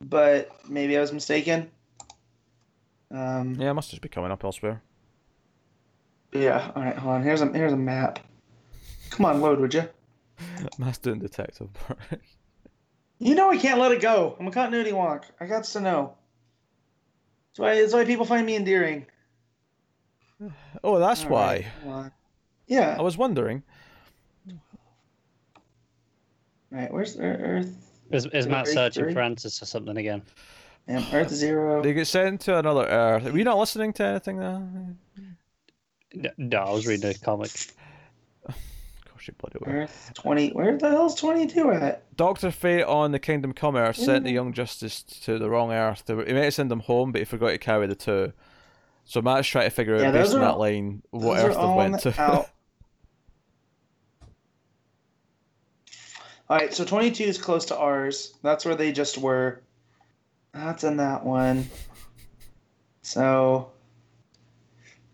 but 0.00 0.50
maybe 0.68 0.96
I 0.96 1.00
was 1.00 1.12
mistaken. 1.12 1.70
Um, 3.10 3.54
Yeah, 3.54 3.70
it 3.70 3.74
must 3.74 3.90
just 3.90 4.02
be 4.02 4.08
coming 4.08 4.30
up 4.32 4.42
elsewhere. 4.44 4.82
yeah. 6.32 6.72
All 6.74 6.82
right, 6.82 6.96
hold 6.96 7.14
on. 7.14 7.22
Here's 7.22 7.40
a 7.40 7.46
here's 7.52 7.72
a 7.72 7.76
map. 7.76 8.18
Come 9.10 9.26
on, 9.26 9.40
load, 9.40 9.60
would 9.60 9.72
you? 9.72 9.88
Master 10.78 11.12
and 11.12 11.20
detective. 11.20 11.68
You 13.18 13.34
know 13.34 13.50
I 13.50 13.56
can't 13.56 13.80
let 13.80 13.92
it 13.92 14.00
go. 14.00 14.36
I'm 14.38 14.46
a 14.46 14.50
continuity 14.50 14.92
wonk. 14.92 15.24
I 15.40 15.46
got 15.46 15.64
to 15.64 15.80
know. 15.80 16.14
That's 17.50 17.58
why 17.58 17.80
that's 17.80 17.94
why 17.94 18.04
people 18.04 18.26
find 18.26 18.44
me 18.46 18.56
endearing. 18.56 19.06
oh, 20.84 20.98
that's 20.98 21.24
All 21.24 21.30
why. 21.30 21.66
right. 21.84 22.10
Yeah. 22.66 22.96
I 22.98 23.02
was 23.02 23.16
wondering. 23.16 23.62
Right. 26.70 26.92
Where's 26.92 27.18
Earth? 27.18 27.74
Is, 28.10 28.26
is 28.26 28.46
Matt 28.46 28.66
Three, 28.66 28.74
searching 28.74 29.04
three. 29.04 29.14
for 29.14 29.20
answers 29.20 29.58
to 29.60 29.66
something 29.66 29.96
again? 29.96 30.22
Yeah, 30.86 31.04
Earth 31.12 31.30
zero. 31.30 31.82
They 31.82 31.92
get 31.94 32.06
sent 32.06 32.42
to 32.42 32.58
another 32.58 32.86
Earth. 32.86 33.24
Were 33.24 33.38
you 33.38 33.44
not 33.44 33.58
listening 33.58 33.92
to 33.94 34.04
anything 34.04 34.38
there? 34.38 36.28
No, 36.36 36.58
I 36.58 36.70
was 36.70 36.86
reading 36.86 37.10
a 37.10 37.14
comic. 37.14 37.50
You 39.28 39.34
bloody 39.38 39.58
were. 39.60 39.82
Earth 39.82 40.10
twenty. 40.14 40.50
Where 40.50 40.76
the 40.76 40.88
hell's 40.90 41.14
twenty 41.14 41.46
two 41.46 41.70
at? 41.72 42.02
Doctor 42.16 42.50
Fate 42.50 42.84
on 42.84 43.12
the 43.12 43.18
Kingdom 43.18 43.52
Come 43.52 43.76
Earth 43.76 43.96
sent 43.96 44.24
the 44.24 44.30
Mhm. 44.30 44.34
Young 44.34 44.52
Justice 44.52 45.02
to 45.02 45.38
the 45.38 45.50
wrong 45.50 45.72
Earth. 45.72 46.04
He 46.06 46.14
meant 46.14 46.28
to 46.28 46.50
send 46.50 46.70
them 46.70 46.80
home, 46.80 47.12
but 47.12 47.20
he 47.20 47.24
forgot 47.24 47.48
to 47.50 47.58
carry 47.58 47.86
the 47.86 47.94
two. 47.94 48.32
So 49.04 49.22
Matt's 49.22 49.46
trying 49.48 49.66
to 49.66 49.70
figure 49.70 49.96
Yeah, 49.98 50.08
out, 50.08 50.14
based 50.14 50.34
on 50.34 50.40
that 50.40 50.58
line, 50.58 51.02
what 51.10 51.38
Earth 51.38 51.56
they 51.56 51.66
went 51.66 52.00
to. 52.00 52.14
out. 52.20 52.50
All 56.48 56.56
right, 56.56 56.72
so 56.72 56.84
22 56.84 57.24
is 57.24 57.38
close 57.38 57.64
to 57.66 57.76
ours. 57.76 58.34
That's 58.42 58.64
where 58.64 58.76
they 58.76 58.92
just 58.92 59.18
were. 59.18 59.62
That's 60.54 60.84
in 60.84 60.96
that 60.98 61.24
one. 61.24 61.68
So, 63.02 63.70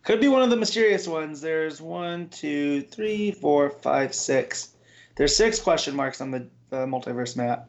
could 0.02 0.20
be 0.20 0.28
one 0.28 0.42
of 0.42 0.50
the 0.50 0.56
mysterious 0.56 1.06
ones. 1.06 1.40
There's 1.40 1.80
one, 1.80 2.28
two, 2.28 2.82
three, 2.82 3.30
four, 3.30 3.70
five, 3.70 4.14
six. 4.14 4.74
There's 5.16 5.36
six 5.36 5.60
question 5.60 5.94
marks 5.94 6.20
on 6.20 6.30
the, 6.30 6.48
the 6.70 6.86
multiverse 6.86 7.36
map. 7.36 7.68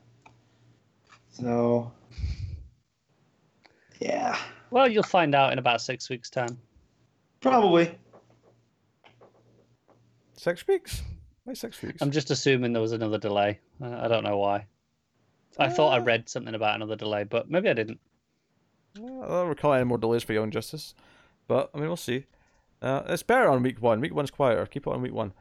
So, 1.31 1.91
yeah, 3.99 4.38
Well, 4.72 4.88
you'll 4.88 5.03
find 5.03 5.34
out 5.35 5.51
in 5.53 5.60
about 5.60 5.81
six 5.81 6.10
weeks' 6.10 6.30
time. 6.30 6.57
probably. 7.41 7.97
six 10.38 10.68
weeks? 10.68 11.01
Why 11.45 11.53
six 11.53 11.81
weeks? 11.81 12.01
I'm 12.01 12.11
just 12.11 12.31
assuming 12.31 12.72
there 12.73 12.81
was 12.81 12.91
another 12.93 13.18
delay. 13.18 13.60
Uh, 13.81 13.97
I 14.01 14.07
don't 14.07 14.23
know 14.23 14.38
why. 14.38 14.65
I 15.60 15.69
thought 15.69 15.89
I 15.93 15.99
read 15.99 16.30
something 16.30 16.55
about 16.55 16.76
another 16.76 16.95
delay, 16.95 17.23
but 17.26 17.49
maybe 17.49 17.69
I 17.69 17.73
didn't. 17.73 17.99
I 18.97 19.01
don't 19.01 19.49
recall 19.49 19.73
any 19.73 19.84
more 19.85 19.97
delays 19.97 20.23
for 20.23 20.34
Young 20.34 20.51
Justice, 20.51 20.93
but 21.48 21.70
I 21.74 21.78
mean 21.78 21.88
we'll 21.88 21.98
see. 21.98 22.26
Uh, 22.82 23.03
it's 23.07 23.24
better 23.24 23.49
on 23.49 23.64
week 23.64 23.82
one. 23.82 24.02
Week 24.02 24.14
one's 24.14 24.32
quieter. 24.32 24.65
Keep 24.65 24.88
it 24.88 24.94
on 24.94 25.02
week 25.02 25.14
one. 25.14 25.34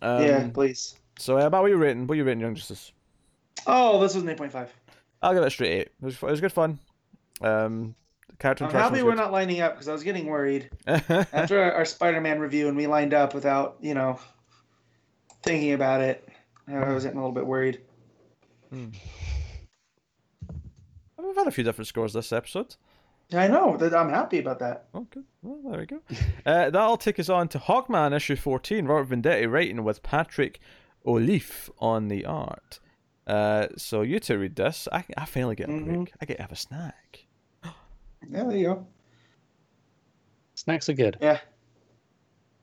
Um, 0.00 0.22
yeah, 0.24 0.48
please. 0.52 0.96
So 1.18 1.38
uh, 1.38 1.46
about 1.46 1.62
what 1.62 1.70
you 1.70 1.76
rating? 1.76 2.06
What 2.06 2.16
you 2.18 2.24
rating 2.24 2.40
Young 2.40 2.54
Justice? 2.54 2.92
Oh, 3.66 4.00
this 4.00 4.14
was 4.14 4.24
an 4.24 4.30
8.5. 4.30 4.68
I'll 5.22 5.32
give 5.34 5.42
it 5.42 5.46
a 5.46 5.50
straight 5.50 5.70
eight. 5.70 5.88
It 5.88 6.04
was, 6.04 6.14
it 6.14 6.22
was 6.22 6.40
good 6.40 6.52
fun. 6.52 6.80
Um, 7.40 7.94
character 8.38 8.64
I'm 8.64 8.72
happy 8.72 9.02
we're 9.02 9.14
not 9.14 9.30
lining 9.30 9.60
up 9.60 9.74
because 9.74 9.88
I 9.88 9.92
was 9.92 10.02
getting 10.02 10.26
worried 10.26 10.70
after 10.86 11.62
our, 11.62 11.72
our 11.72 11.84
Spider-Man 11.84 12.40
review 12.40 12.66
and 12.66 12.76
we 12.76 12.88
lined 12.88 13.14
up 13.14 13.34
without, 13.34 13.76
you 13.80 13.94
know, 13.94 14.18
thinking 15.42 15.72
about 15.72 16.00
it. 16.00 16.28
I 16.66 16.92
was 16.92 17.04
getting 17.04 17.18
a 17.18 17.20
little 17.20 17.34
bit 17.34 17.46
worried. 17.46 17.80
We've 18.72 18.96
had 21.36 21.46
a 21.46 21.52
few 21.52 21.64
different 21.64 21.88
scores 21.88 22.12
this 22.12 22.32
episode. 22.32 22.74
I 23.34 23.46
know 23.48 23.76
that 23.76 23.94
I'm 23.94 24.08
happy 24.10 24.38
about 24.38 24.58
that. 24.60 24.86
Oh, 24.94 25.06
good. 25.10 25.24
Well, 25.42 25.70
there 25.72 25.80
we 25.80 25.86
go. 25.86 26.00
uh, 26.46 26.70
that'll 26.70 26.96
take 26.96 27.18
us 27.18 27.28
on 27.28 27.48
to 27.48 27.58
Hawkman 27.58 28.14
issue 28.14 28.36
14, 28.36 28.86
Robert 28.86 29.14
Venditti 29.16 29.50
writing 29.50 29.84
with 29.84 30.02
Patrick 30.02 30.60
Olliffe 31.06 31.70
on 31.78 32.08
the 32.08 32.24
art. 32.24 32.80
Uh, 33.26 33.68
so 33.76 34.02
you 34.02 34.18
two 34.18 34.38
read 34.38 34.56
this. 34.56 34.88
I, 34.92 35.04
I 35.16 35.24
finally 35.24 35.54
get 35.54 35.68
a 35.68 35.72
Mhm. 35.72 35.84
break. 35.84 36.12
I 36.20 36.26
get 36.26 36.36
to 36.36 36.42
have 36.42 36.52
a 36.52 36.56
snack. 36.56 37.26
Yeah, 37.64 37.70
there 38.44 38.56
you 38.56 38.66
go. 38.66 38.86
Snacks 40.54 40.88
are 40.88 40.92
good. 40.94 41.16
Yeah. 41.20 41.38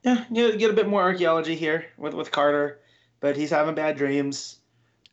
Yeah, 0.04 0.24
you 0.32 0.58
get 0.58 0.70
a 0.70 0.74
bit 0.74 0.88
more 0.88 1.02
archaeology 1.02 1.56
here 1.56 1.86
with, 1.98 2.14
with 2.14 2.32
Carter, 2.32 2.80
but 3.20 3.36
he's 3.36 3.50
having 3.50 3.76
bad 3.76 3.98
dreams. 3.98 4.59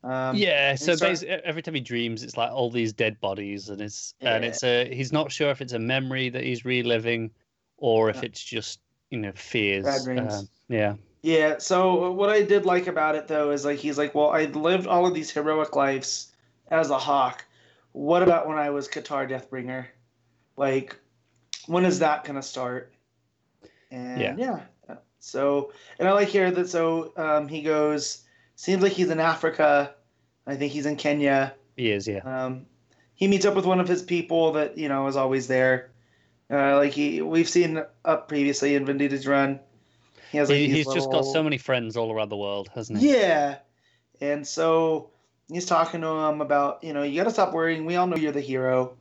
Um, 0.02 0.36
yeah, 0.36 0.74
so 0.74 0.96
basically, 0.96 1.34
every 1.44 1.62
time 1.62 1.74
he 1.74 1.80
dreams, 1.80 2.22
it's 2.22 2.36
like 2.36 2.50
all 2.50 2.70
these 2.70 2.92
dead 2.92 3.20
bodies, 3.20 3.68
and 3.68 3.80
it's 3.80 4.14
and 4.20 4.44
it's 4.44 4.62
a 4.62 4.92
he's 4.94 5.12
not 5.12 5.32
sure 5.32 5.50
if 5.50 5.60
it's 5.60 5.72
a 5.72 5.78
memory 5.78 6.28
that 6.28 6.44
he's 6.44 6.64
reliving, 6.64 7.30
or 7.78 8.08
if 8.10 8.16
Yeah. 8.16 8.22
it's 8.22 8.42
just 8.42 8.80
you 9.10 9.18
know 9.18 9.32
fears. 9.34 9.84
Bad 9.84 10.04
dreams. 10.04 10.40
Um, 10.40 10.48
yeah, 10.68 10.94
Yeah, 11.22 11.58
so 11.58 12.12
what 12.12 12.30
I 12.30 12.42
did 12.42 12.66
like 12.66 12.86
about 12.86 13.14
it 13.14 13.26
though 13.26 13.50
is 13.50 13.64
like 13.64 13.78
he's 13.78 13.98
like, 13.98 14.14
well, 14.14 14.30
I 14.30 14.44
lived 14.44 14.86
all 14.86 15.06
of 15.06 15.14
these 15.14 15.30
heroic 15.30 15.74
lives 15.74 16.32
as 16.70 16.90
a 16.90 16.98
hawk. 16.98 17.44
What 17.92 18.22
about 18.22 18.46
when 18.46 18.58
I 18.58 18.70
was 18.70 18.88
Katar 18.88 19.28
Deathbringer? 19.28 19.86
Like, 20.56 20.96
when 21.66 21.84
is 21.84 21.98
that 21.98 22.24
gonna 22.24 22.42
start? 22.42 22.92
And 23.90 24.20
Yeah. 24.20 24.36
yeah, 24.36 24.96
so 25.18 25.72
and 25.98 26.08
I 26.08 26.12
like 26.12 26.28
here 26.28 26.50
that 26.50 26.68
so 26.68 27.12
um, 27.16 27.48
he 27.48 27.62
goes. 27.62 28.22
Seems 28.56 28.82
like 28.82 28.92
he's 28.92 29.10
in 29.10 29.20
Africa. 29.20 29.94
I 30.46 30.56
think 30.56 30.72
he's 30.72 30.86
in 30.86 30.96
Kenya. 30.96 31.54
he 31.76 31.90
is. 31.90 32.08
Yeah, 32.08 32.20
Um, 32.20 32.66
he 33.14 33.28
meets 33.28 33.44
up 33.44 33.54
with 33.54 33.66
one 33.66 33.80
of 33.80 33.88
his 33.88 34.02
people 34.02 34.52
that 34.52 34.76
you 34.76 34.88
know 34.88 35.06
is 35.06 35.16
always 35.16 35.46
there. 35.46 35.90
Uh, 36.50 36.76
like 36.76 36.92
he, 36.92 37.22
we've 37.22 37.48
seen 37.48 37.82
up 38.04 38.28
previously 38.28 38.74
in 38.74 38.84
Venditti's 38.86 39.26
run. 39.26 39.60
He 40.30 40.38
has 40.38 40.48
like 40.48 40.58
he, 40.58 40.68
he's 40.68 40.86
just 40.86 41.10
got 41.10 41.22
so 41.22 41.42
many 41.42 41.58
friends 41.58 41.96
all 41.96 42.12
around 42.12 42.28
the 42.28 42.36
world, 42.36 42.70
hasn't 42.74 42.98
he? 42.98 43.12
yeah. 43.12 43.58
And 44.20 44.46
so 44.46 45.10
he's 45.48 45.66
talking 45.66 46.00
to 46.00 46.06
him 46.06 46.40
about, 46.40 46.82
you 46.82 46.92
know, 46.92 47.02
you 47.02 47.16
got 47.16 47.24
to 47.24 47.30
stop 47.30 47.52
worrying. 47.52 47.84
We 47.84 47.96
all 47.96 48.06
know 48.06 48.16
you're 48.16 48.32
the 48.32 48.40
hero. 48.40 48.96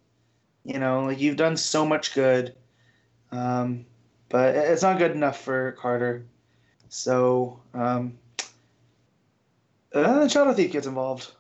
You 0.64 0.80
know, 0.80 1.06
like 1.06 1.20
you've 1.20 1.38
done 1.38 1.58
so 1.58 1.86
much 1.86 2.14
good. 2.14 2.56
Um, 3.32 3.86
but 4.30 4.56
it's 4.56 4.82
not 4.82 4.98
good 4.98 5.12
enough 5.12 5.40
for 5.42 5.74
Carter. 5.74 6.26
So, 6.90 7.60
um, 7.74 8.18
uh, 9.96 10.28
the 10.28 10.54
Thief 10.54 10.72
gets 10.72 10.88
involved. 10.88 11.32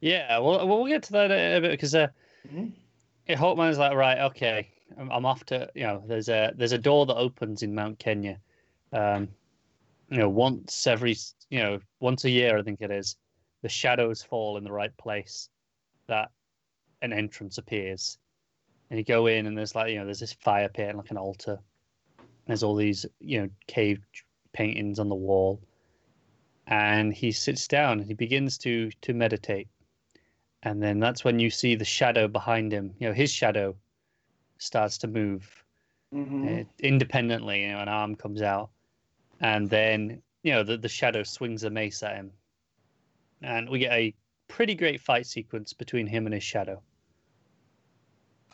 Yeah, 0.00 0.38
well, 0.38 0.66
we'll 0.68 0.86
get 0.86 1.02
to 1.04 1.12
that 1.12 1.30
a 1.30 1.60
bit 1.60 1.70
because 1.70 1.94
uh, 1.94 2.08
Mhm. 2.46 2.72
yeah, 3.26 3.36
Hawkman's 3.36 3.78
like, 3.78 3.94
right, 3.94 4.18
okay, 4.18 4.70
I'm, 4.98 5.10
I'm 5.10 5.26
off 5.26 5.44
to, 5.46 5.70
you 5.74 5.84
know, 5.84 6.02
there's 6.06 6.28
a 6.28 6.52
there's 6.56 6.72
a 6.72 6.78
door 6.78 7.06
that 7.06 7.16
opens 7.16 7.62
in 7.62 7.74
Mount 7.74 7.98
Kenya, 7.98 8.38
um, 8.92 9.28
you 10.10 10.18
know, 10.18 10.28
once 10.28 10.86
every, 10.86 11.16
you 11.48 11.58
know, 11.58 11.80
once 12.00 12.24
a 12.24 12.30
year, 12.30 12.58
I 12.58 12.62
think 12.62 12.80
it 12.82 12.90
is, 12.90 13.16
the 13.62 13.68
shadows 13.68 14.22
fall 14.22 14.58
in 14.58 14.64
the 14.64 14.72
right 14.72 14.94
place, 14.98 15.48
that 16.06 16.30
an 17.00 17.12
entrance 17.12 17.56
appears, 17.58 18.18
and 18.90 18.98
you 18.98 19.04
go 19.04 19.26
in 19.26 19.46
and 19.46 19.56
there's 19.56 19.74
like, 19.74 19.90
you 19.90 19.98
know, 19.98 20.04
there's 20.04 20.20
this 20.20 20.34
fire 20.34 20.68
pit 20.68 20.90
and 20.90 20.98
like 20.98 21.10
an 21.10 21.16
altar, 21.16 21.58
there's 22.46 22.62
all 22.62 22.76
these, 22.76 23.06
you 23.20 23.40
know, 23.40 23.48
cave 23.66 24.00
paintings 24.52 24.98
on 24.98 25.08
the 25.08 25.14
wall, 25.14 25.60
and 26.66 27.12
he 27.12 27.30
sits 27.32 27.68
down 27.68 28.00
and 28.00 28.08
he 28.08 28.14
begins 28.14 28.58
to 28.58 28.90
to 29.02 29.12
meditate. 29.12 29.68
And 30.62 30.82
then 30.82 30.98
that's 30.98 31.24
when 31.24 31.38
you 31.38 31.50
see 31.50 31.74
the 31.74 31.84
shadow 31.84 32.26
behind 32.28 32.72
him. 32.72 32.94
You 32.98 33.08
know 33.08 33.14
his 33.14 33.30
shadow 33.30 33.76
starts 34.58 34.98
to 34.98 35.08
move 35.08 35.64
hmm 36.12 36.46
uh, 36.46 36.64
independently 36.78 37.62
you 37.62 37.68
know 37.68 37.80
an 37.80 37.88
arm 37.88 38.14
comes 38.14 38.42
out. 38.42 38.70
And 39.40 39.68
then 39.68 40.22
you 40.42 40.52
know 40.52 40.62
the, 40.62 40.76
the 40.78 40.88
shadow 40.88 41.22
swings 41.22 41.64
a 41.64 41.70
mace 41.70 42.02
at 42.02 42.16
him. 42.16 42.32
And 43.42 43.68
we 43.68 43.78
get 43.78 43.92
a 43.92 44.14
pretty 44.48 44.74
great 44.74 45.00
fight 45.00 45.26
sequence 45.26 45.72
between 45.72 46.06
him 46.06 46.26
and 46.26 46.34
his 46.34 46.44
shadow. 46.44 46.82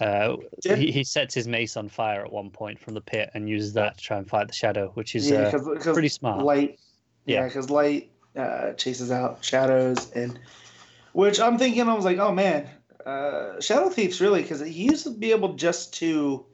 Uh, 0.00 0.36
Yeah. 0.64 0.76
he, 0.76 0.90
he 0.90 1.04
sets 1.04 1.34
his 1.34 1.46
mace 1.46 1.76
on 1.76 1.86
fire 1.88 2.24
at 2.24 2.32
one 2.32 2.50
point 2.50 2.80
from 2.80 2.94
the 2.94 3.00
pit 3.02 3.30
and 3.34 3.48
uses 3.48 3.74
that 3.74 3.98
to 3.98 4.02
try 4.02 4.16
and 4.16 4.26
fight 4.26 4.46
the 4.48 4.54
shadow 4.54 4.90
which 4.94 5.14
is 5.14 5.30
Yeah, 5.30 5.48
uh, 5.48 5.58
because 5.58 5.92
pretty 5.92 6.08
smart. 6.08 6.42
Yeah, 7.24 7.40
Yeah. 7.40 7.46
because 7.46 7.70
light 7.70 8.10
uh, 8.36 8.72
chases 8.72 9.10
out 9.10 9.44
shadows, 9.44 10.10
and 10.12 10.38
which 11.12 11.40
I'm 11.40 11.58
thinking, 11.58 11.88
I 11.88 11.94
was 11.94 12.04
like, 12.04 12.18
oh 12.18 12.32
man, 12.32 12.68
uh, 13.04 13.60
Shadow 13.60 13.88
Thief's 13.90 14.20
really 14.20 14.42
because 14.42 14.60
he 14.60 14.84
used 14.84 15.04
to 15.04 15.10
be 15.10 15.32
able 15.32 15.54
just 15.54 15.94
to 15.94 16.46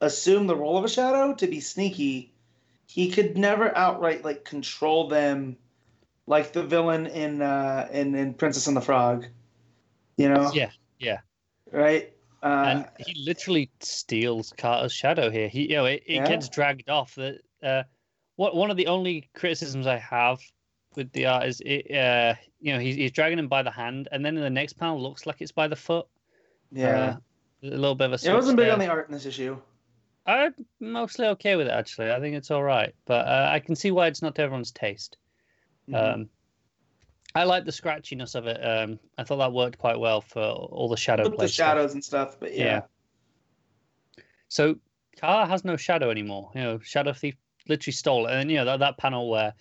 assume 0.00 0.46
the 0.46 0.56
role 0.56 0.76
of 0.76 0.84
a 0.84 0.88
shadow 0.88 1.34
to 1.34 1.46
be 1.46 1.60
sneaky. 1.60 2.32
He 2.86 3.10
could 3.10 3.36
never 3.36 3.76
outright 3.76 4.24
like 4.24 4.44
control 4.44 5.08
them, 5.08 5.56
like 6.26 6.52
the 6.52 6.62
villain 6.62 7.06
in 7.06 7.42
uh, 7.42 7.88
in 7.92 8.14
in 8.14 8.34
Princess 8.34 8.66
and 8.66 8.76
the 8.76 8.80
Frog. 8.80 9.26
You 10.16 10.28
know, 10.28 10.50
yeah 10.54 10.70
yeah 10.98 11.18
right? 11.72 12.12
Uh, 12.42 12.46
and 12.46 12.86
he 12.98 13.14
literally 13.24 13.70
steals 13.80 14.52
Carter's 14.56 14.92
shadow 14.92 15.30
here. 15.30 15.48
He, 15.48 15.70
you 15.70 15.76
know, 15.76 15.86
it, 15.86 16.02
it 16.06 16.16
Yeah. 16.16 16.28
gets 16.28 16.48
dragged 16.48 16.88
off. 16.88 17.14
That 17.14 17.40
uh, 17.62 17.82
what 18.36 18.54
one 18.56 18.70
of 18.70 18.76
the 18.76 18.86
only 18.86 19.28
criticisms 19.34 19.86
I 19.86 19.98
have 19.98 20.38
with 20.96 21.10
the 21.12 21.26
art 21.26 21.46
is, 21.46 21.60
it, 21.64 21.90
uh, 21.94 22.34
you 22.60 22.72
know, 22.72 22.78
he's, 22.78 22.96
he's 22.96 23.10
dragging 23.12 23.38
him 23.38 23.48
by 23.48 23.62
the 23.62 23.70
hand, 23.70 24.08
and 24.12 24.24
then 24.24 24.36
in 24.36 24.42
the 24.42 24.50
next 24.50 24.74
panel 24.74 25.00
looks 25.02 25.26
like 25.26 25.40
it's 25.40 25.52
by 25.52 25.66
the 25.68 25.76
foot. 25.76 26.06
yeah, 26.72 27.16
Uh, 27.62 27.68
a 27.68 27.76
little 27.76 27.94
bit 27.94 28.12
of 28.12 28.22
a. 28.24 28.28
it 28.30 28.32
wasn't 28.34 28.56
big 28.56 28.66
there. 28.66 28.72
on 28.72 28.78
the 28.78 28.88
art 28.88 29.08
in 29.08 29.14
this 29.14 29.26
issue. 29.26 29.58
I'm 30.26 30.54
mostly 30.80 31.26
okay 31.26 31.54
with 31.56 31.66
it 31.66 31.70
actually. 31.72 32.10
I 32.10 32.18
think 32.20 32.34
it's 32.36 32.50
all 32.50 32.62
right, 32.62 32.94
but 33.04 33.26
uh, 33.26 33.48
I 33.52 33.58
can 33.58 33.74
see 33.76 33.90
why 33.90 34.06
it's 34.06 34.22
not 34.22 34.34
to 34.36 34.42
everyone's 34.42 34.70
taste. 34.72 35.18
Mhm. 35.88 36.14
Um, 36.14 36.28
I 37.34 37.44
like 37.44 37.64
the 37.64 37.72
scratchiness 37.72 38.34
of 38.34 38.46
it. 38.46 38.58
Um, 38.64 38.98
I 39.18 39.24
thought 39.24 39.38
that 39.38 39.52
worked 39.52 39.76
quite 39.78 39.98
well 39.98 40.20
for 40.20 40.40
all 40.40 40.88
the 40.88 40.96
shadow 40.96 41.24
With 41.24 41.32
the 41.32 41.36
play 41.38 41.46
stuff. 41.48 41.66
shadows 41.66 41.92
and 41.94 42.02
stuff, 42.04 42.38
but 42.40 42.54
yeah. 42.54 42.64
Yeah. 42.64 42.80
So 44.48 44.76
Carter 45.20 45.48
has 45.50 45.64
no 45.64 45.76
shadow 45.76 46.10
anymore. 46.10 46.50
You 46.54 46.60
know, 46.62 46.78
Shadow 46.78 47.12
Thief 47.12 47.34
literally 47.68 47.92
stole 47.92 48.26
it. 48.26 48.30
And 48.30 48.40
then, 48.40 48.50
you 48.50 48.56
know 48.56 48.64
that, 48.64 48.80
that 48.80 48.98
panel 48.98 49.28
where 49.30 49.54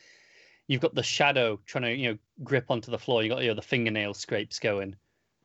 you've 0.68 0.82
got 0.82 0.96
the 0.96 1.04
shadow 1.04 1.60
trying 1.66 1.84
to 1.84 1.94
you 1.94 2.12
know 2.12 2.18
grip 2.44 2.66
onto 2.70 2.92
the 2.92 3.00
floor. 3.00 3.24
You 3.24 3.30
got 3.30 3.42
you 3.42 3.50
know 3.50 3.56
the 3.56 3.62
fingernail 3.62 4.14
scrapes 4.14 4.60
going. 4.60 4.96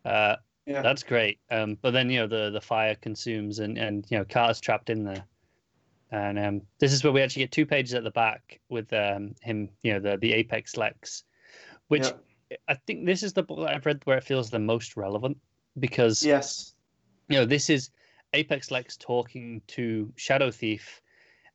Uh, 0.04 0.36
Yeah. 0.66 0.82
that's 0.82 1.02
great. 1.02 1.40
Um, 1.50 1.78
but 1.80 1.92
then 1.92 2.10
you 2.10 2.20
know 2.20 2.26
the 2.26 2.50
the 2.50 2.60
fire 2.60 2.94
consumes 2.94 3.58
and 3.58 3.78
and 3.78 4.06
you 4.10 4.18
know 4.18 4.24
Carter's 4.24 4.60
trapped 4.60 4.90
in 4.90 5.04
there. 5.04 5.24
And 6.10 6.38
um, 6.38 6.62
this 6.78 6.94
is 6.94 7.04
where 7.04 7.12
we 7.12 7.20
actually 7.20 7.42
get 7.42 7.52
two 7.52 7.66
pages 7.66 7.92
at 7.92 8.02
the 8.02 8.10
back 8.10 8.60
with 8.70 8.90
um, 8.94 9.34
him, 9.42 9.68
you 9.82 9.92
know, 9.92 10.00
the 10.00 10.16
the 10.16 10.32
Apex 10.32 10.76
Lex, 10.76 11.24
which 11.88 12.04
Yeah. 12.04 12.12
I 12.66 12.74
think 12.86 13.04
this 13.04 13.22
is 13.22 13.34
the 13.34 13.42
book 13.42 13.58
that 13.58 13.74
I've 13.74 13.84
read 13.84 14.00
where 14.04 14.16
it 14.16 14.24
feels 14.24 14.48
the 14.48 14.58
most 14.58 14.96
relevant 14.96 15.36
because 15.78 16.22
Yes. 16.22 16.74
you 17.28 17.36
know 17.36 17.44
this 17.44 17.68
is 17.68 17.90
apex 18.32 18.70
lex 18.70 18.96
talking 18.96 19.60
to 19.66 20.10
shadow 20.16 20.50
thief 20.50 21.02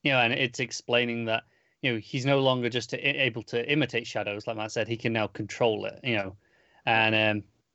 you 0.04 0.12
know 0.12 0.20
and 0.20 0.34
it's 0.34 0.60
explaining 0.60 1.26
that 1.26 1.44
you 1.82 1.92
know 1.94 2.00
he's 2.00 2.26
no 2.26 2.40
longer 2.40 2.70
just 2.70 2.94
able 2.94 3.42
to 3.44 3.72
imitate 3.72 4.06
shadows 4.08 4.48
like 4.48 4.56
matt 4.58 4.72
said 4.72 4.88
he 4.88 4.98
can 4.98 5.14
now 5.14 5.28
control 5.28 5.86
it 5.86 6.00
you 6.04 6.16
know. 6.16 6.36
And 6.86 7.16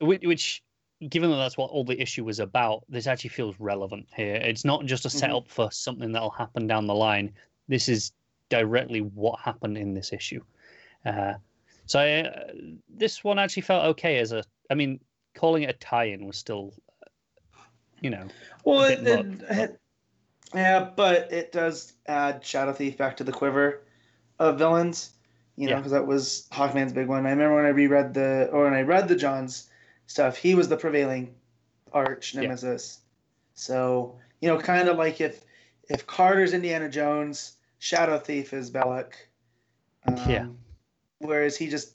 um 0.01 0.07
which, 0.07 0.23
which 0.23 0.63
given 1.09 1.31
that 1.31 1.37
that's 1.37 1.57
what 1.57 1.71
all 1.71 1.85
the 1.85 2.01
issue 2.01 2.25
was 2.25 2.39
about 2.41 2.85
this 2.89 3.07
actually 3.07 3.31
feels 3.31 3.55
relevant 3.59 4.07
here. 4.15 4.35
It's 4.37 4.65
not 4.65 4.85
just 4.85 5.07
a 5.07 5.09
Mhm. 5.09 5.13
setup 5.13 5.49
for 5.49 5.71
something 5.71 6.13
that'll 6.13 6.31
happen 6.31 6.67
down 6.67 6.87
the 6.87 6.95
line. 6.95 7.33
This 7.69 7.89
is 7.89 8.13
directly 8.51 9.01
what 9.01 9.41
happened 9.41 9.79
in 9.79 9.95
this 9.95 10.13
issue. 10.13 10.43
Uh 11.05 11.35
so 11.87 12.01
uh, 12.01 12.53
this 12.89 13.25
one 13.25 13.39
actually 13.39 13.63
felt 13.63 13.85
okay 13.87 14.19
as 14.19 14.33
a 14.33 14.45
i 14.71 14.75
mean 14.75 15.01
calling 15.35 15.63
it 15.63 15.71
a 15.71 15.79
tie-in 15.79 16.27
was 16.27 16.37
still 16.37 16.75
you 18.03 18.11
know 18.11 18.27
Well, 18.65 18.85
it, 18.85 19.03
bit 19.03 19.21
it, 19.21 19.27
much, 19.27 19.59
it- 19.59 19.81
yeah, 20.55 20.89
but 20.97 21.33
it 21.33 21.53
does 21.53 21.93
add 22.07 22.45
Shadow 22.45 22.73
Thief 22.73 22.97
back 22.97 23.17
to 23.19 23.25
the 23.25 23.33
quiver 23.33 23.83
of 24.39 24.59
villains. 24.59 25.11
You 25.57 25.67
know, 25.67 25.73
Yeah. 25.73 25.77
because 25.79 25.93
that 25.93 26.07
was 26.07 26.47
Hawkman's 26.53 26.93
big 26.93 27.09
one. 27.09 27.27
I 27.27 27.31
remember 27.31 27.57
when 27.57 27.65
I 27.65 27.71
reread 27.71 28.15
the 28.15 28.49
or 28.53 28.65
when 28.65 28.75
I 28.75 28.83
read 28.83 29.09
the 29.09 29.17
Johns 29.17 29.69
stuff, 30.07 30.37
he 30.37 30.55
was 30.55 30.69
the 30.69 30.77
prevailing 30.77 31.35
arch 31.93 32.35
Yeah. 32.35 32.43
nemesis. 32.43 33.01
So 33.55 34.19
you 34.41 34.49
know, 34.49 34.59
kind 34.59 34.89
of 34.89 34.97
like 34.97 35.21
if 35.21 35.45
if 35.91 36.07
Carter's 36.07 36.53
Indiana 36.53 36.89
Jones, 36.89 37.57
Shadow 37.81 38.19
Thief 38.19 38.53
is 38.53 38.71
Belloq. 38.71 39.13
Yeah. 40.29 40.43
Um, 40.43 40.59
Whereas 41.19 41.57
he 41.57 41.69
just 41.69 41.95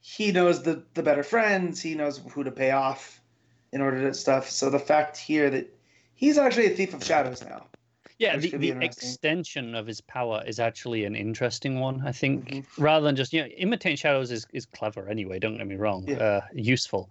he 0.00 0.32
knows 0.32 0.62
the 0.64 0.84
the 0.94 1.02
better 1.02 1.22
friends. 1.22 1.80
He 1.80 1.94
knows 1.94 2.18
who 2.18 2.42
to 2.42 2.50
pay 2.50 2.72
off 2.72 3.20
in 3.72 3.80
order 3.80 4.00
to 4.02 4.12
stuff. 4.14 4.50
So 4.50 4.68
the 4.70 4.78
fact 4.80 5.16
here 5.16 5.48
that 5.50 5.72
he's 6.14 6.36
actually 6.36 6.66
a 6.66 6.70
thief 6.76 6.92
of 6.94 7.04
shadows 7.04 7.42
now. 7.44 7.66
Yeah, 8.18 8.36
which 8.36 8.50
the, 8.52 8.58
the 8.58 8.76
extension 8.80 9.74
of 9.74 9.86
his 9.86 10.00
power 10.00 10.42
is 10.46 10.60
actually 10.60 11.04
an 11.04 11.16
interesting 11.16 11.80
one. 11.80 12.06
I 12.06 12.12
think 12.12 12.52
Mhm. 12.52 12.66
rather 12.76 13.04
than 13.04 13.16
just 13.16 13.32
you 13.32 13.42
know, 13.42 13.48
imitating 13.48 13.96
shadows 13.96 14.30
is, 14.30 14.46
is 14.52 14.66
clever 14.66 15.08
anyway. 15.08 15.38
Don't 15.40 15.56
get 15.58 15.66
me 15.66 15.74
wrong, 15.74 16.08
Yeah. 16.08 16.20
uh, 16.20 16.42
useful, 16.52 17.10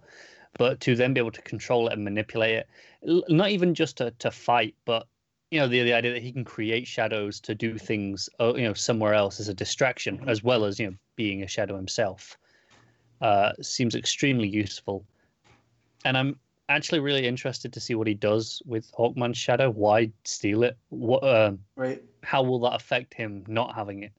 but 0.58 0.80
to 0.80 0.94
then 0.96 1.14
be 1.14 1.20
able 1.20 1.32
to 1.32 1.42
control 1.42 1.88
it 1.88 1.92
and 1.94 2.04
manipulate 2.04 2.56
it, 2.56 2.68
not 3.28 3.50
even 3.50 3.74
just 3.74 3.98
to, 3.98 4.12
to 4.12 4.30
fight, 4.30 4.76
but 4.86 5.08
you 5.50 5.60
know 5.60 5.68
the 5.68 5.82
the 5.82 5.92
idea 5.92 6.12
that 6.14 6.22
he 6.22 6.32
can 6.32 6.44
create 6.44 6.86
shadows 6.86 7.40
to 7.42 7.54
do 7.54 7.78
things, 7.78 8.28
uh, 8.40 8.54
you 8.54 8.64
know, 8.64 8.74
somewhere 8.74 9.14
else 9.14 9.40
as 9.40 9.48
a 9.48 9.54
distraction, 9.54 10.20
Mhm. 10.20 10.28
as 10.28 10.42
well 10.42 10.64
as 10.64 10.80
you 10.80 10.86
know 10.90 10.96
being 11.16 11.42
a 11.42 11.48
shadow 11.48 11.76
himself, 11.76 12.38
uh, 13.22 13.52
seems 13.62 13.94
extremely 13.94 14.48
useful. 14.48 15.06
And 16.04 16.16
I'm 16.18 16.40
actually 16.68 17.00
really 17.00 17.26
interested 17.26 17.72
to 17.72 17.80
see 17.80 17.94
what 17.94 18.06
he 18.06 18.14
does 18.14 18.62
with 18.64 18.90
Hawkman's 18.92 19.36
shadow. 19.38 19.70
Why 19.70 20.10
steal 20.24 20.62
it? 20.64 20.76
What? 20.88 21.22
Um, 21.22 21.58
Right. 21.76 22.02
how 22.22 22.42
will 22.42 22.60
that 22.60 22.74
affect 22.74 23.14
him 23.14 23.44
not 23.48 23.74
having 23.74 24.02
it? 24.04 24.12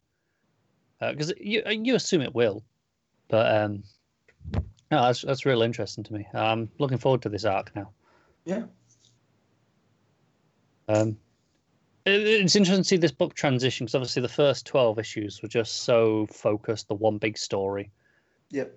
Because 1.00 1.34
you 1.40 1.62
you 1.70 1.96
assume 1.96 2.22
it 2.22 2.34
will, 2.34 2.64
but 3.28 3.54
um, 3.56 3.84
no, 4.92 5.04
that's 5.04 5.22
that's 5.22 5.46
real 5.46 5.62
interesting 5.62 6.04
to 6.06 6.14
me. 6.14 6.26
I'm 6.34 6.70
looking 6.80 6.98
forward 6.98 7.22
to 7.24 7.30
this 7.30 7.46
arc 7.46 7.76
now. 7.76 7.92
Yeah. 8.46 8.64
Um, 10.88 11.18
it- 12.06 12.22
it's 12.22 12.56
interesting 12.56 12.84
to 12.84 12.88
see 12.88 12.98
this 12.98 13.12
book 13.12 13.34
transition 13.34 13.86
because 13.86 13.96
obviously 13.96 14.22
the 14.22 14.30
first 14.30 14.66
twelve 14.66 15.00
issues 15.00 15.42
were 15.42 15.50
just 15.50 15.84
so 15.84 16.28
focused, 16.28 16.88
the 16.88 16.96
one 16.96 17.18
big 17.18 17.38
story. 17.38 17.92
Yep. 18.52 18.74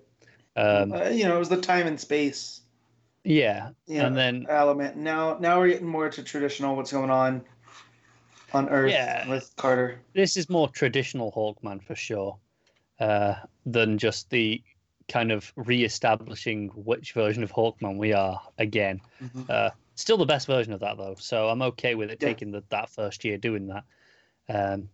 Um, 0.56 0.92
Uh, 0.92 1.08
you 1.10 1.24
know, 1.24 1.36
it 1.36 1.38
was 1.38 1.48
the 1.50 1.60
time 1.60 1.86
and 1.86 2.00
space 2.00 2.62
yeah, 3.24 3.70
you 3.86 3.98
know, 3.98 4.06
and 4.06 4.16
then 4.16 4.46
element. 4.48 4.96
Now, 4.96 5.38
now 5.38 5.58
we're 5.58 5.68
getting 5.68 5.86
more 5.86 6.08
to 6.08 6.22
traditional. 6.22 6.76
What's 6.76 6.92
going 6.92 7.10
on 7.10 7.44
on 8.52 8.68
Earth 8.68 8.92
Yeah. 8.92 9.28
with 9.28 9.54
Carter? 9.56 10.00
this 10.14 10.36
is 10.36 10.48
more 10.48 10.68
traditional 10.68 11.30
Hawkman 11.32 11.82
for 11.82 11.94
sure, 11.94 12.38
uh, 13.00 13.34
than 13.66 13.98
just 13.98 14.30
the 14.30 14.62
kind 15.08 15.30
of 15.32 15.52
re-establishing 15.56 16.68
which 16.74 17.12
version 17.12 17.42
of 17.42 17.52
Hawkman 17.52 17.96
we 17.98 18.12
are 18.12 18.40
again. 18.58 19.00
Mhm. 19.22 19.48
Uh, 19.48 19.70
still 19.94 20.16
the 20.16 20.26
best 20.26 20.46
version 20.46 20.72
of 20.72 20.80
that 20.80 20.96
though, 20.96 21.14
so 21.18 21.48
I'm 21.48 21.62
okay 21.62 21.94
with 21.94 22.10
it 22.10 22.18
Yeah. 22.20 22.28
taking 22.28 22.50
the, 22.50 22.62
that 22.70 22.90
first 22.90 23.24
year 23.24 23.38
doing 23.38 23.68
that. 23.68 23.84
Um, 24.48 24.88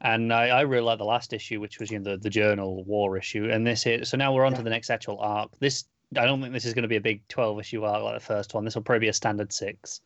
and 0.00 0.32
I, 0.32 0.48
I 0.48 0.60
really 0.62 0.84
like 0.84 0.98
the 0.98 1.04
last 1.04 1.32
issue, 1.32 1.60
which 1.60 1.78
was 1.78 1.90
you 1.90 1.98
know 1.98 2.12
the, 2.12 2.16
the 2.18 2.30
journal 2.30 2.84
war 2.84 3.16
issue, 3.16 3.48
and 3.50 3.66
this 3.66 3.82
here. 3.82 4.04
So 4.04 4.16
now 4.16 4.34
we're 4.34 4.44
on 4.44 4.54
to 4.54 4.62
the 4.62 4.70
next 4.70 4.90
actual 4.90 5.18
arc. 5.20 5.58
This 5.58 5.84
I 6.16 6.26
don't 6.26 6.40
think 6.40 6.52
this 6.52 6.64
is 6.64 6.74
going 6.74 6.82
to 6.82 6.88
be 6.88 6.96
a 6.96 7.00
big 7.00 7.26
12 7.28 7.60
issue 7.60 7.84
arc 7.84 8.02
like 8.02 8.14
the 8.14 8.24
first 8.24 8.54
one. 8.54 8.64
This 8.64 8.74
will 8.74 8.82
probably 8.82 9.00
be 9.00 9.08
a 9.08 9.12
standard 9.12 9.52
six. 9.52 10.00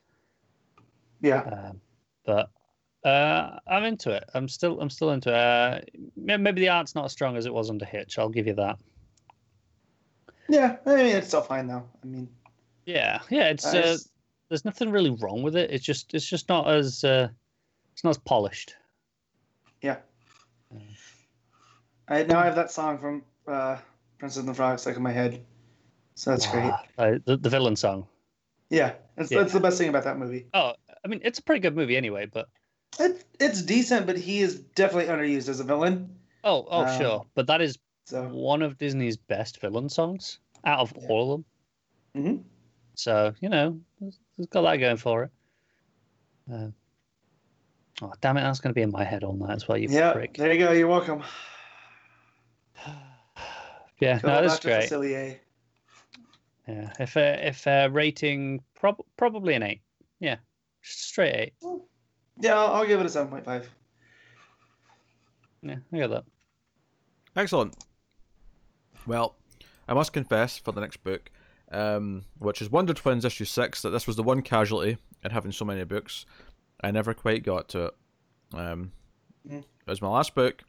Yeah. 1.20 1.40
Um, 1.40 1.80
but 2.24 2.50
uh, 3.04 3.58
I'm 3.66 3.84
into 3.84 4.10
it. 4.10 4.24
I'm 4.34 4.48
still 4.48 4.80
I'm 4.80 4.90
still 4.90 5.10
into 5.10 5.30
it. 5.30 5.34
Uh, 5.34 5.80
maybe 6.16 6.60
the 6.60 6.68
art's 6.68 6.94
not 6.94 7.04
as 7.04 7.12
strong 7.12 7.36
as 7.36 7.46
it 7.46 7.52
was 7.52 7.70
under 7.70 7.84
Hitch. 7.84 8.18
I'll 8.18 8.28
give 8.28 8.46
you 8.46 8.54
that. 8.54 8.78
Yeah. 10.48 10.76
I 10.86 10.94
mean, 10.96 11.06
it's 11.06 11.28
still 11.28 11.42
fine 11.42 11.66
though. 11.66 11.84
I 12.02 12.06
mean, 12.06 12.28
Yeah, 12.86 13.20
yeah. 13.30 13.48
It's 13.48 13.66
uh, 13.66 13.72
just- 13.82 14.10
there's 14.48 14.64
nothing 14.64 14.90
really 14.90 15.10
wrong 15.10 15.42
with 15.42 15.56
it. 15.56 15.70
It's 15.70 15.84
just 15.84 16.14
it's 16.14 16.24
just 16.26 16.48
not 16.48 16.70
as 16.70 17.04
uh, 17.04 17.28
it's 17.92 18.02
not 18.02 18.10
as 18.10 18.18
polished. 18.18 18.74
Yeah. 19.82 19.96
I 22.08 22.22
now 22.22 22.40
I 22.40 22.44
have 22.46 22.56
that 22.56 22.70
song 22.70 22.98
from 22.98 23.22
uh, 23.46 23.76
Princess 24.18 24.38
and 24.40 24.48
the 24.48 24.54
Frog 24.54 24.78
stuck 24.78 24.96
in 24.96 25.02
my 25.02 25.12
head, 25.12 25.44
so 26.19 26.31
that's 26.32 26.47
great. 26.51 26.73
Uh, 26.99 27.19
the 27.24 27.36
the 27.36 27.49
villain 27.49 27.77
song. 27.77 28.07
Yeah, 28.70 28.95
that's 29.16 29.31
Yeah. 29.31 29.39
that's 29.39 29.53
the 29.53 29.61
best 29.61 29.78
thing 29.78 29.89
about 29.89 30.03
that 30.05 30.19
movie. 30.19 30.47
Oh, 30.53 30.74
I 31.05 31.09
mean, 31.09 31.20
it's 31.23 31.39
a 31.39 31.43
pretty 31.43 31.61
good 31.61 31.77
movie 31.77 31.97
anyway. 31.97 32.27
But 32.27 32.49
It, 32.99 33.24
it's 33.39 33.62
decent, 33.62 34.07
but 34.07 34.16
he 34.19 34.40
is 34.40 34.59
definitely 34.74 35.07
underused 35.12 35.49
as 35.49 35.61
a 35.61 35.65
villain. 35.65 36.19
oh, 36.43 36.66
oh, 36.69 36.82
Um, 36.86 36.99
sure. 36.99 37.27
But 37.35 37.47
that 37.47 37.61
is 37.61 37.78
So 38.07 38.24
one 38.28 38.62
of 38.62 38.77
Disney's 38.78 39.16
best 39.16 39.61
villain 39.61 39.89
songs 39.89 40.40
out 40.65 40.81
of 40.81 40.93
Yeah. 40.97 41.07
all 41.09 41.23
of 41.35 41.45
them. 42.15 42.24
Mhm. 42.24 42.45
So 42.97 43.32
you 43.40 43.49
know, 43.49 43.78
it's 44.01 44.19
it's 44.39 44.49
got 44.49 44.62
that 44.62 44.77
going 44.78 44.97
for 44.97 45.24
it. 45.24 45.31
Uh, 46.53 46.69
oh 48.03 48.12
damn 48.20 48.36
it! 48.39 48.40
That's 48.43 48.59
going 48.61 48.70
to 48.73 48.74
be 48.74 48.82
in 48.82 48.90
my 48.90 49.05
head 49.05 49.23
all 49.23 49.35
night 49.35 49.55
as 49.55 49.69
well. 49.69 49.78
You 49.78 49.89
yeah, 49.89 50.12
prick. 50.15 50.35
there 50.36 50.53
you 50.53 50.59
go. 50.59 50.73
You're 50.73 50.89
welcome. 50.89 51.23
Yeah, 54.01 54.20
Go 54.20 54.28
no, 54.28 54.43
that's 54.47 54.61
great. 54.61 54.89
Facilier. 54.89 55.39
Yeah, 56.69 56.93
if 57.01 57.16
uh, 57.16 57.36
if 57.40 57.66
uh, 57.66 57.89
rating 57.90 58.62
prob- 58.78 59.05
probably 59.16 59.55
an 59.55 59.62
eight. 59.62 59.81
Yeah, 60.20 60.36
straight 60.82 61.35
eight. 61.35 61.53
Yeah, 62.40 62.59
I'll, 62.59 62.74
I'll 62.74 62.86
give 62.86 63.01
it 63.01 63.07
a 63.07 63.09
seven 63.09 63.31
point 63.31 63.45
five. 63.45 63.69
Yeah, 65.62 65.77
I 65.93 65.99
got 65.99 66.11
that. 66.11 66.24
Excellent. 67.35 67.74
Well, 69.07 69.36
I 69.89 69.95
must 69.95 70.12
confess 70.12 70.59
for 70.59 70.73
the 70.73 70.81
next 70.81 71.03
book, 71.03 71.31
um, 71.73 72.24
which 72.39 72.61
is 72.61 72.70
Wonder 72.70 72.93
Twins 72.93 73.24
issue 73.24 73.45
six, 73.47 73.82
that 73.82 73.90
this 73.90 74.07
was 74.07 74.16
the 74.16 74.23
one 74.23 74.43
casualty 74.43 74.99
in 75.24 75.31
having 75.31 75.53
so 75.53 75.65
many 75.65 75.82
books. 75.85 76.27
I 76.82 76.90
never 76.90 77.15
quite 77.15 77.43
got 77.43 77.69
to 77.70 77.86
it. 77.86 77.95
Um, 78.55 78.93
Mm. 79.49 79.61
It 79.61 79.66
was 79.86 80.03
my 80.03 80.09
last 80.09 80.35
book, 80.35 80.62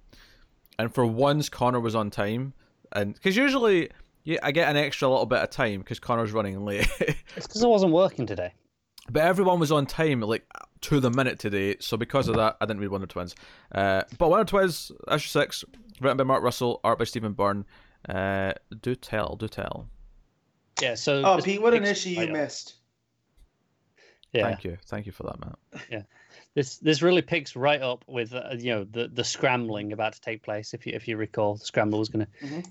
and 0.78 0.94
for 0.94 1.06
once 1.06 1.50
Connor 1.50 1.82
was 1.82 1.96
on 1.96 2.10
time, 2.10 2.54
and 2.94 3.14
because 3.14 3.36
usually 3.36 3.90
yeah, 4.24 4.40
I 4.44 4.52
get 4.52 4.70
an 4.70 4.78
extra 4.78 5.08
little 5.10 5.26
bit 5.26 5.40
of 5.40 5.50
time 5.50 5.80
because 5.80 6.00
Connor's 6.00 6.32
running 6.32 6.64
late, 6.66 6.88
It's 7.36 7.48
because 7.48 7.64
I 7.64 7.68
wasn't 7.68 7.92
working 7.94 8.26
today. 8.26 8.54
but 9.10 9.24
everyone 9.24 9.60
was 9.60 9.72
on 9.72 9.86
time 9.86 10.22
like 10.22 10.46
to 10.82 11.00
the 11.00 11.10
minute 11.10 11.40
today. 11.40 11.76
So 11.80 11.98
because 11.98 12.28
of 12.28 12.36
that, 12.36 12.58
I 12.62 12.66
didn't 12.66 12.80
read 12.82 12.90
Wonder 12.90 13.08
Twins. 13.08 13.36
Uh, 13.74 14.04
but 14.18 14.30
Wonder 14.30 14.46
Twins 14.46 14.92
issue 15.12 15.28
six, 15.30 15.64
written 16.02 16.18
by 16.18 16.24
Mark 16.24 16.44
Russell, 16.44 16.80
art 16.84 17.00
by 17.00 17.06
Stephen 17.06 17.34
Byrne. 17.34 17.66
Uh, 18.08 18.54
do 18.82 18.96
tell, 18.96 19.36
do 19.36 19.48
tell. 19.48 19.88
Yeah. 20.82 20.96
So. 20.96 21.22
Oh, 21.26 21.36
this 21.36 21.46
Pete, 21.46 21.62
what 21.62 21.74
an 21.74 21.84
issue 21.86 22.10
you 22.12 22.28
missed. 22.28 22.76
Yeah. 24.32 24.44
Thank 24.44 24.64
you, 24.64 24.78
thank 24.86 25.06
you 25.06 25.12
for 25.12 25.24
that, 25.24 25.40
Matt. 25.40 25.58
Yeah. 25.92 26.02
This 26.56 26.78
this 26.78 27.02
really 27.02 27.22
picks 27.22 27.56
right 27.56 27.82
up 27.82 28.06
with 28.08 28.34
uh, 28.34 28.56
you 28.58 28.72
know 28.74 28.84
the 28.84 29.08
the 29.08 29.24
scrambling 29.24 29.92
about 29.94 30.14
to 30.14 30.22
take 30.22 30.44
place. 30.44 30.74
If 30.74 30.86
you 30.86 30.94
if 30.96 31.08
you 31.08 31.18
recall, 31.18 31.56
the 31.56 31.66
scramble 31.66 32.00
was 32.00 32.10
going 32.10 32.26
to 32.26 32.46
Mhm. 32.48 32.66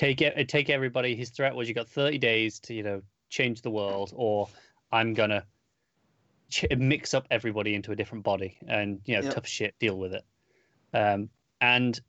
Take 0.00 0.22
it 0.22 0.48
take 0.48 0.70
everybody. 0.70 1.14
His 1.14 1.30
threat 1.30 1.54
was 1.54 1.68
you 1.68 1.74
got 1.74 1.88
thirty 1.88 2.16
days 2.18 2.58
to 2.60 2.74
you 2.74 2.82
know 2.82 3.02
change 3.28 3.60
the 3.60 3.70
world, 3.70 4.12
or 4.16 4.48
I'm 4.90 5.12
gonna 5.12 5.44
ch- 6.50 6.64
mix 6.76 7.12
up 7.12 7.26
everybody 7.30 7.74
into 7.74 7.92
a 7.92 7.96
different 7.96 8.24
body 8.24 8.56
and 8.66 9.00
you 9.04 9.16
know 9.16 9.22
Yep. 9.22 9.34
tough 9.34 9.46
shit 9.46 9.74
deal 9.78 9.96
with 9.96 10.14
it. 10.14 10.24
Um, 10.94 11.28
and 11.60 12.00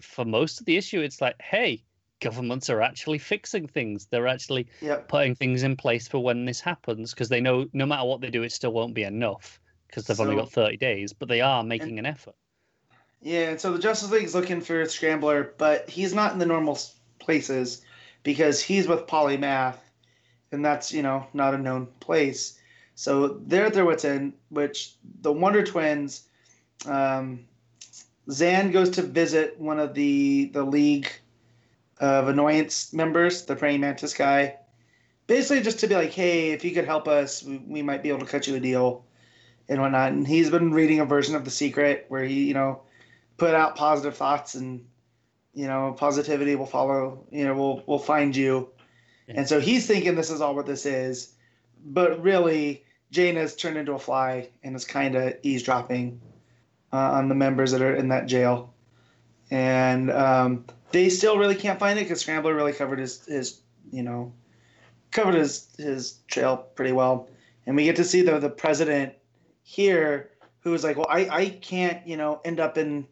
for 0.00 0.24
most 0.24 0.58
of 0.58 0.66
the 0.66 0.76
issue, 0.76 1.00
it's 1.00 1.20
like, 1.20 1.40
hey, 1.40 1.84
governments 2.20 2.68
are 2.68 2.82
actually 2.82 3.18
fixing 3.18 3.68
things. 3.68 4.06
They're 4.06 4.26
actually 4.26 4.66
Yep. 4.82 5.08
putting 5.08 5.34
things 5.36 5.62
in 5.62 5.76
place 5.76 6.08
for 6.08 6.18
when 6.18 6.44
this 6.44 6.60
happens 6.60 7.14
because 7.14 7.28
they 7.28 7.40
know 7.40 7.66
no 7.72 7.86
matter 7.86 8.04
what 8.04 8.20
they 8.20 8.30
do, 8.30 8.42
it 8.42 8.50
still 8.50 8.72
won't 8.72 8.94
be 8.94 9.04
enough 9.04 9.60
because 9.86 10.04
they've 10.04 10.20
only 10.20 10.34
got 10.34 10.50
30 10.50 10.76
days, 10.78 11.12
but 11.12 11.28
they 11.28 11.40
are 11.40 11.62
making 11.62 12.00
an 12.00 12.06
effort. 12.06 12.34
Yeah, 13.22 13.50
and 13.50 13.60
so 13.60 13.72
the 13.72 13.78
Justice 13.78 14.10
League's 14.10 14.34
looking 14.34 14.60
for 14.60 14.84
Scrambler, 14.86 15.54
but 15.56 15.88
he's 15.88 16.12
not 16.12 16.32
in 16.32 16.38
the 16.38 16.46
normal 16.46 16.78
places 17.18 17.82
because 18.22 18.60
he's 18.60 18.88
with 18.88 19.06
Polymath, 19.06 19.78
and 20.52 20.64
that's 20.64 20.92
you 20.92 21.02
know 21.02 21.26
not 21.32 21.54
a 21.54 21.58
known 21.58 21.86
place. 22.00 22.58
So 22.94 23.40
they're 23.46 23.70
their 23.70 23.84
wits 23.84 24.04
end. 24.04 24.32
Which 24.48 24.94
the 25.20 25.32
Wonder 25.32 25.62
Twins, 25.62 26.28
um, 26.86 27.44
Zan 28.30 28.70
goes 28.70 28.90
to 28.90 29.02
visit 29.02 29.58
one 29.60 29.78
of 29.78 29.94
the 29.94 30.46
the 30.46 30.64
League 30.64 31.10
of 31.98 32.28
Annoyance 32.28 32.92
members, 32.92 33.44
the 33.44 33.56
Praying 33.56 33.80
Mantis 33.80 34.14
guy, 34.14 34.56
basically 35.26 35.62
just 35.62 35.80
to 35.80 35.86
be 35.86 35.94
like, 35.94 36.12
hey, 36.12 36.50
if 36.50 36.64
you 36.64 36.72
could 36.72 36.84
help 36.84 37.08
us, 37.08 37.42
we, 37.42 37.58
we 37.58 37.82
might 37.82 38.02
be 38.02 38.08
able 38.08 38.20
to 38.20 38.26
cut 38.26 38.46
you 38.46 38.54
a 38.56 38.60
deal 38.60 39.04
and 39.68 39.80
whatnot. 39.80 40.12
And 40.12 40.26
he's 40.26 40.50
been 40.50 40.72
reading 40.72 41.00
a 41.00 41.04
version 41.04 41.34
of 41.34 41.44
The 41.44 41.50
Secret 41.50 42.06
where 42.08 42.24
he, 42.24 42.44
you 42.44 42.54
know, 42.54 42.82
put 43.36 43.54
out 43.54 43.76
positive 43.76 44.16
thoughts 44.16 44.54
and, 44.54 44.84
you 45.56 45.66
know, 45.66 45.96
positivity 45.98 46.54
will 46.54 46.66
follow, 46.66 47.24
you 47.30 47.44
know, 47.46 47.54
will 47.54 47.82
will 47.86 47.98
find 47.98 48.36
you. 48.36 48.68
Yeah. 49.26 49.36
And 49.38 49.48
so 49.48 49.58
he's 49.58 49.86
thinking 49.86 50.14
this 50.14 50.30
is 50.30 50.42
all 50.42 50.54
what 50.54 50.66
this 50.66 50.84
is. 50.84 51.32
But 51.82 52.22
really, 52.22 52.84
Jayna 53.10 53.36
has 53.38 53.56
turned 53.56 53.78
into 53.78 53.94
a 53.94 53.98
fly 53.98 54.50
and 54.62 54.76
is 54.76 54.84
kind 54.84 55.14
of 55.14 55.34
eavesdropping 55.42 56.20
uh, 56.92 56.96
on 57.12 57.30
the 57.30 57.34
members 57.34 57.72
that 57.72 57.80
are 57.80 57.96
in 57.96 58.08
that 58.08 58.26
jail. 58.26 58.74
And 59.50 60.10
um, 60.10 60.66
they 60.92 61.08
still 61.08 61.38
really 61.38 61.54
can't 61.54 61.78
find 61.78 61.98
it 61.98 62.02
because 62.02 62.20
Scrambler 62.20 62.54
really 62.54 62.74
covered 62.74 62.98
his, 62.98 63.24
his, 63.24 63.60
you 63.90 64.02
know, 64.02 64.34
covered 65.10 65.36
his, 65.36 65.68
his 65.78 66.18
trail 66.28 66.58
pretty 66.74 66.92
well. 66.92 67.30
And 67.64 67.76
we 67.76 67.84
get 67.84 67.96
to 67.96 68.04
see 68.04 68.20
the, 68.20 68.38
the 68.38 68.50
president 68.50 69.14
here 69.62 70.30
who 70.60 70.74
is 70.74 70.84
like, 70.84 70.98
well, 70.98 71.08
I, 71.08 71.28
I 71.28 71.48
can't, 71.48 72.06
you 72.06 72.18
know, 72.18 72.42
end 72.44 72.60
up 72.60 72.76
in 72.76 73.06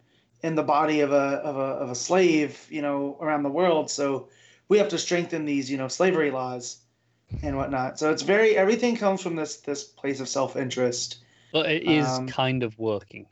in 0.44 0.54
the 0.54 0.62
body 0.62 1.00
of 1.00 1.12
a, 1.12 1.26
of 1.50 1.56
a 1.56 1.70
of 1.84 1.90
a 1.90 1.94
slave, 1.94 2.66
you 2.70 2.82
know, 2.82 3.16
around 3.20 3.42
the 3.44 3.50
world. 3.60 3.90
So 3.90 4.28
we 4.68 4.78
have 4.78 4.88
to 4.90 4.98
strengthen 4.98 5.44
these, 5.46 5.70
you 5.70 5.78
know, 5.78 5.88
slavery 5.88 6.30
laws 6.30 6.78
and 7.42 7.56
whatnot. 7.56 7.98
So 7.98 8.10
it's 8.12 8.22
very 8.22 8.56
everything 8.56 8.96
comes 8.96 9.22
from 9.22 9.36
this 9.36 9.56
this 9.62 9.84
place 9.84 10.20
of 10.20 10.28
self 10.28 10.56
interest. 10.56 11.18
But 11.52 11.70
it 11.70 11.82
is 11.84 12.18
Um, 12.18 12.26
kind 12.28 12.62
of 12.62 12.78
working. 12.78 13.26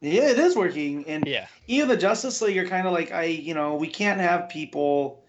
Yeah, 0.00 0.30
it 0.30 0.38
is 0.38 0.56
working, 0.56 1.06
and 1.06 1.26
Yeah. 1.26 1.46
even 1.66 1.88
the 1.88 1.96
Justice 1.96 2.40
League 2.42 2.58
are 2.58 2.66
kind 2.66 2.86
of 2.86 2.92
like, 2.92 3.12
I, 3.12 3.24
you 3.24 3.54
know, 3.54 3.76
we 3.76 3.88
can't 3.88 4.20
have 4.20 4.48
people, 4.48 5.24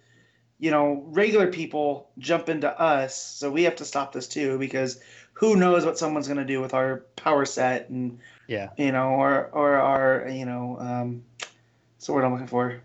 you 0.59 0.71
know, 0.71 1.03
regular 1.07 1.47
people 1.51 2.11
jump 2.19 2.49
into 2.49 2.69
us, 2.79 3.15
so 3.15 3.51
we 3.51 3.63
have 3.63 3.75
to 3.77 3.85
stop 3.85 4.13
this 4.13 4.27
too 4.27 4.57
because 4.59 5.01
who 5.33 5.55
knows 5.55 5.85
what 5.85 5.97
someone's 5.97 6.27
going 6.27 6.39
to 6.39 6.45
do 6.45 6.61
with 6.61 6.73
our 6.73 6.97
power 7.15 7.45
set 7.45 7.89
and 7.89 8.19
Yeah. 8.47 8.69
you 8.77 8.91
know, 8.91 9.09
or 9.09 9.49
or 9.53 9.75
our, 9.75 10.27
you 10.29 10.45
know, 10.45 10.77
um, 10.79 11.23
what's 11.95 12.05
the 12.05 12.13
word 12.13 12.23
I'm 12.23 12.31
looking 12.33 12.47
for? 12.47 12.81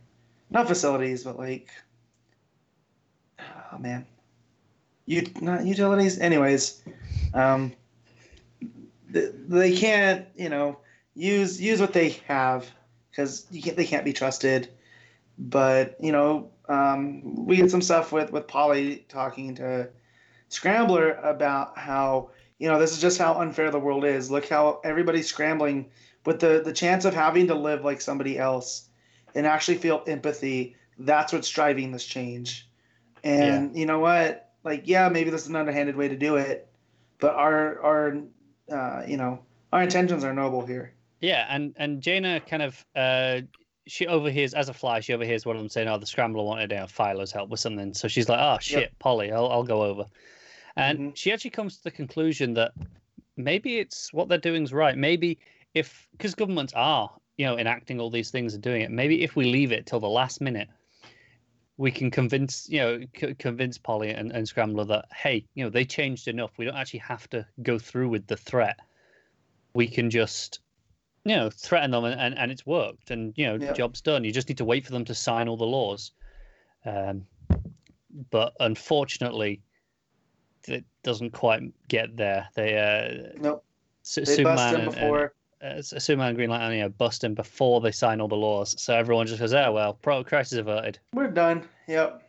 Not 0.51 0.69
facilities, 0.69 1.25
but 1.25 1.39
like, 1.39 1.69
oh 3.39 3.79
man, 3.79 4.07
you 5.07 5.27
not 5.41 5.65
utilities. 5.67 6.19
Anyways, 6.19 6.83
um, 7.35 7.73
th- 9.13 9.33
they 9.49 9.77
can't 9.77 10.27
you 10.37 10.49
know 10.49 10.79
use 11.15 11.61
use 11.61 11.81
what 11.81 11.93
they 11.93 12.11
have 12.29 12.67
because 13.11 13.47
you 13.51 13.63
can't 13.63 13.77
they 13.77 13.85
can't 13.87 14.05
be 14.05 14.13
trusted. 14.13 14.69
But 15.39 15.97
you 16.01 16.13
know, 16.13 16.51
um, 16.69 17.45
we 17.45 17.57
had 17.57 17.71
some 17.71 17.83
stuff 17.83 18.13
with 18.13 18.33
with 18.33 18.47
Polly 18.47 19.05
talking 19.09 19.57
to 19.57 19.89
Scrambler 20.49 21.15
about 21.15 21.77
how 21.77 22.31
you 22.59 22.69
know 22.69 22.79
this 22.79 22.93
is 22.93 23.01
just 23.01 23.19
how 23.19 23.35
unfair 23.35 23.71
the 23.71 23.79
world 23.79 24.05
is. 24.05 24.31
Look 24.31 24.49
how 24.49 24.81
everybody's 24.85 25.29
scrambling 25.29 25.91
with 26.25 26.41
the 26.41 26.63
the 26.65 26.73
chance 26.73 27.05
of 27.05 27.15
having 27.15 27.47
to 27.49 27.55
live 27.55 27.85
like 27.85 28.01
somebody 28.01 28.39
else 28.39 28.89
and 29.35 29.47
actually 29.47 29.79
feel 29.79 30.03
empathy. 30.07 30.77
That's 30.99 31.33
what's 31.33 31.49
driving 31.51 31.93
this 31.93 32.05
change. 32.05 32.69
And 33.23 33.77
you 33.77 33.87
know 33.87 33.99
what? 33.99 34.51
Like, 34.65 34.83
yeah, 34.87 35.09
maybe 35.09 35.31
this 35.31 35.43
is 35.43 35.49
an 35.49 35.57
underhanded 35.57 35.97
way 35.97 36.09
to 36.09 36.17
do 36.17 36.37
it, 36.37 36.69
but 37.19 37.35
our 37.35 37.81
our 37.81 38.17
uh, 38.73 39.03
you 39.07 39.17
know 39.17 39.41
our 39.73 39.83
intentions 39.83 40.25
are 40.25 40.33
noble 40.33 40.65
here. 40.65 40.95
Yeah, 41.21 41.47
and 41.49 41.75
and 41.77 42.03
Jayna 42.03 42.47
kind 42.47 42.63
of 42.63 42.85
uh 42.95 43.41
she 43.87 44.07
overhears 44.07 44.55
as 44.55 44.69
a 44.69 44.75
fly. 44.75 45.01
She 45.01 45.13
overhears 45.13 45.47
one 45.47 45.57
of 45.57 45.63
them 45.63 45.69
saying, 45.69 45.89
"Oh, 45.89 45.99
the 45.99 46.07
scrambler 46.07 46.43
wanted 46.43 46.73
uh, 46.73 46.87
Philo's 46.87 47.31
help 47.31 47.51
with 47.51 47.61
something." 47.61 47.95
So 47.95 48.09
she's 48.09 48.29
like, 48.29 48.41
"Oh 48.41 48.59
shit, 48.61 48.99
Polly, 48.99 49.33
I'll 49.33 49.49
I'll 49.49 49.63
go 49.63 49.83
over." 49.83 50.07
And 50.77 50.99
Mhm. 50.99 51.17
she 51.17 51.33
actually 51.33 51.51
comes 51.51 51.79
to 51.79 51.85
the 51.85 51.91
conclusion 51.91 52.55
that 52.55 52.73
maybe 53.37 53.79
it's 53.79 54.13
what 54.13 54.29
they're 54.29 54.39
doing 54.39 54.63
is 54.63 54.73
right. 54.73 54.97
Maybe 54.97 55.39
if 55.75 56.09
because 56.13 56.35
governments 56.35 56.73
are 56.75 57.11
you 57.37 57.47
know 57.47 57.59
enacting 57.59 58.01
all 58.01 58.11
these 58.11 58.31
things 58.31 58.55
and 58.55 58.63
doing 58.63 58.83
it, 58.83 58.91
maybe 58.91 59.23
if 59.23 59.37
we 59.37 59.45
leave 59.47 59.73
it 59.73 59.87
till 59.87 60.01
the 60.01 60.09
last 60.09 60.41
minute, 60.41 60.69
we 61.79 61.91
can 61.91 62.11
convince 62.11 62.69
you 62.69 62.81
know 62.81 63.01
c- 63.19 63.35
convince 63.35 63.79
Polly 63.79 64.11
and, 64.11 64.33
and 64.33 64.47
Scrambler 64.47 64.85
that 64.87 65.07
hey, 65.15 65.45
you 65.55 65.65
know 65.65 65.71
they 65.71 65.85
changed 65.85 66.29
enough. 66.29 66.53
We 66.59 66.65
don't 66.67 66.77
actually 66.77 67.01
have 67.01 67.29
to 67.31 67.47
go 67.63 67.79
through 67.79 68.09
with 68.11 68.27
the 68.27 68.37
threat. 68.37 68.79
We 69.75 69.87
can 69.89 70.11
just 70.11 70.61
you 71.25 71.37
know 71.37 71.51
threaten 71.51 71.91
them 71.91 72.05
and, 72.05 72.21
and, 72.21 72.39
and 72.39 72.51
it's 72.53 72.67
worked 72.67 73.11
and 73.11 73.33
you 73.37 73.47
know 73.47 73.59
Yeah. 73.59 73.73
job's 73.73 74.03
done. 74.03 74.25
You 74.25 74.33
just 74.33 74.49
need 74.49 74.59
to 74.59 74.65
wait 74.65 74.85
for 74.85 74.93
them 74.93 75.07
to 75.07 75.15
sign 75.15 75.49
all 75.49 75.57
the 75.57 75.65
laws. 75.65 76.13
Um, 76.85 77.27
but 78.31 78.53
unfortunately, 78.61 79.61
it 80.69 80.85
doesn't 81.03 81.31
quite 81.33 81.63
get 81.89 82.17
there. 82.17 82.49
They 82.55 82.77
uh, 82.79 83.39
Nope. 83.41 83.65
Su- 84.03 84.23
They 84.25 84.37
Superman 84.37 84.75
and- 84.77 84.85
before. 84.93 85.35
uh, 85.63 85.83
Superman 85.83 86.29
and 86.29 86.37
Green 86.37 86.51
Lantern, 86.51 86.73
you 86.77 86.83
know, 86.83 86.89
bust 86.91 87.25
him 87.25 87.35
before 87.35 87.81
they 87.81 87.91
sign 87.93 88.21
all 88.21 88.29
the 88.29 88.37
laws. 88.37 88.81
So 88.81 88.95
everyone 88.95 89.27
just 89.27 89.41
goes, 89.41 89.53
"Oh 89.55 89.73
well, 89.73 89.95
pro 89.95 90.23
crisis 90.25 90.59
averted." 90.59 90.99
We're 91.13 91.29
done. 91.29 91.69
Yep. 91.89 92.23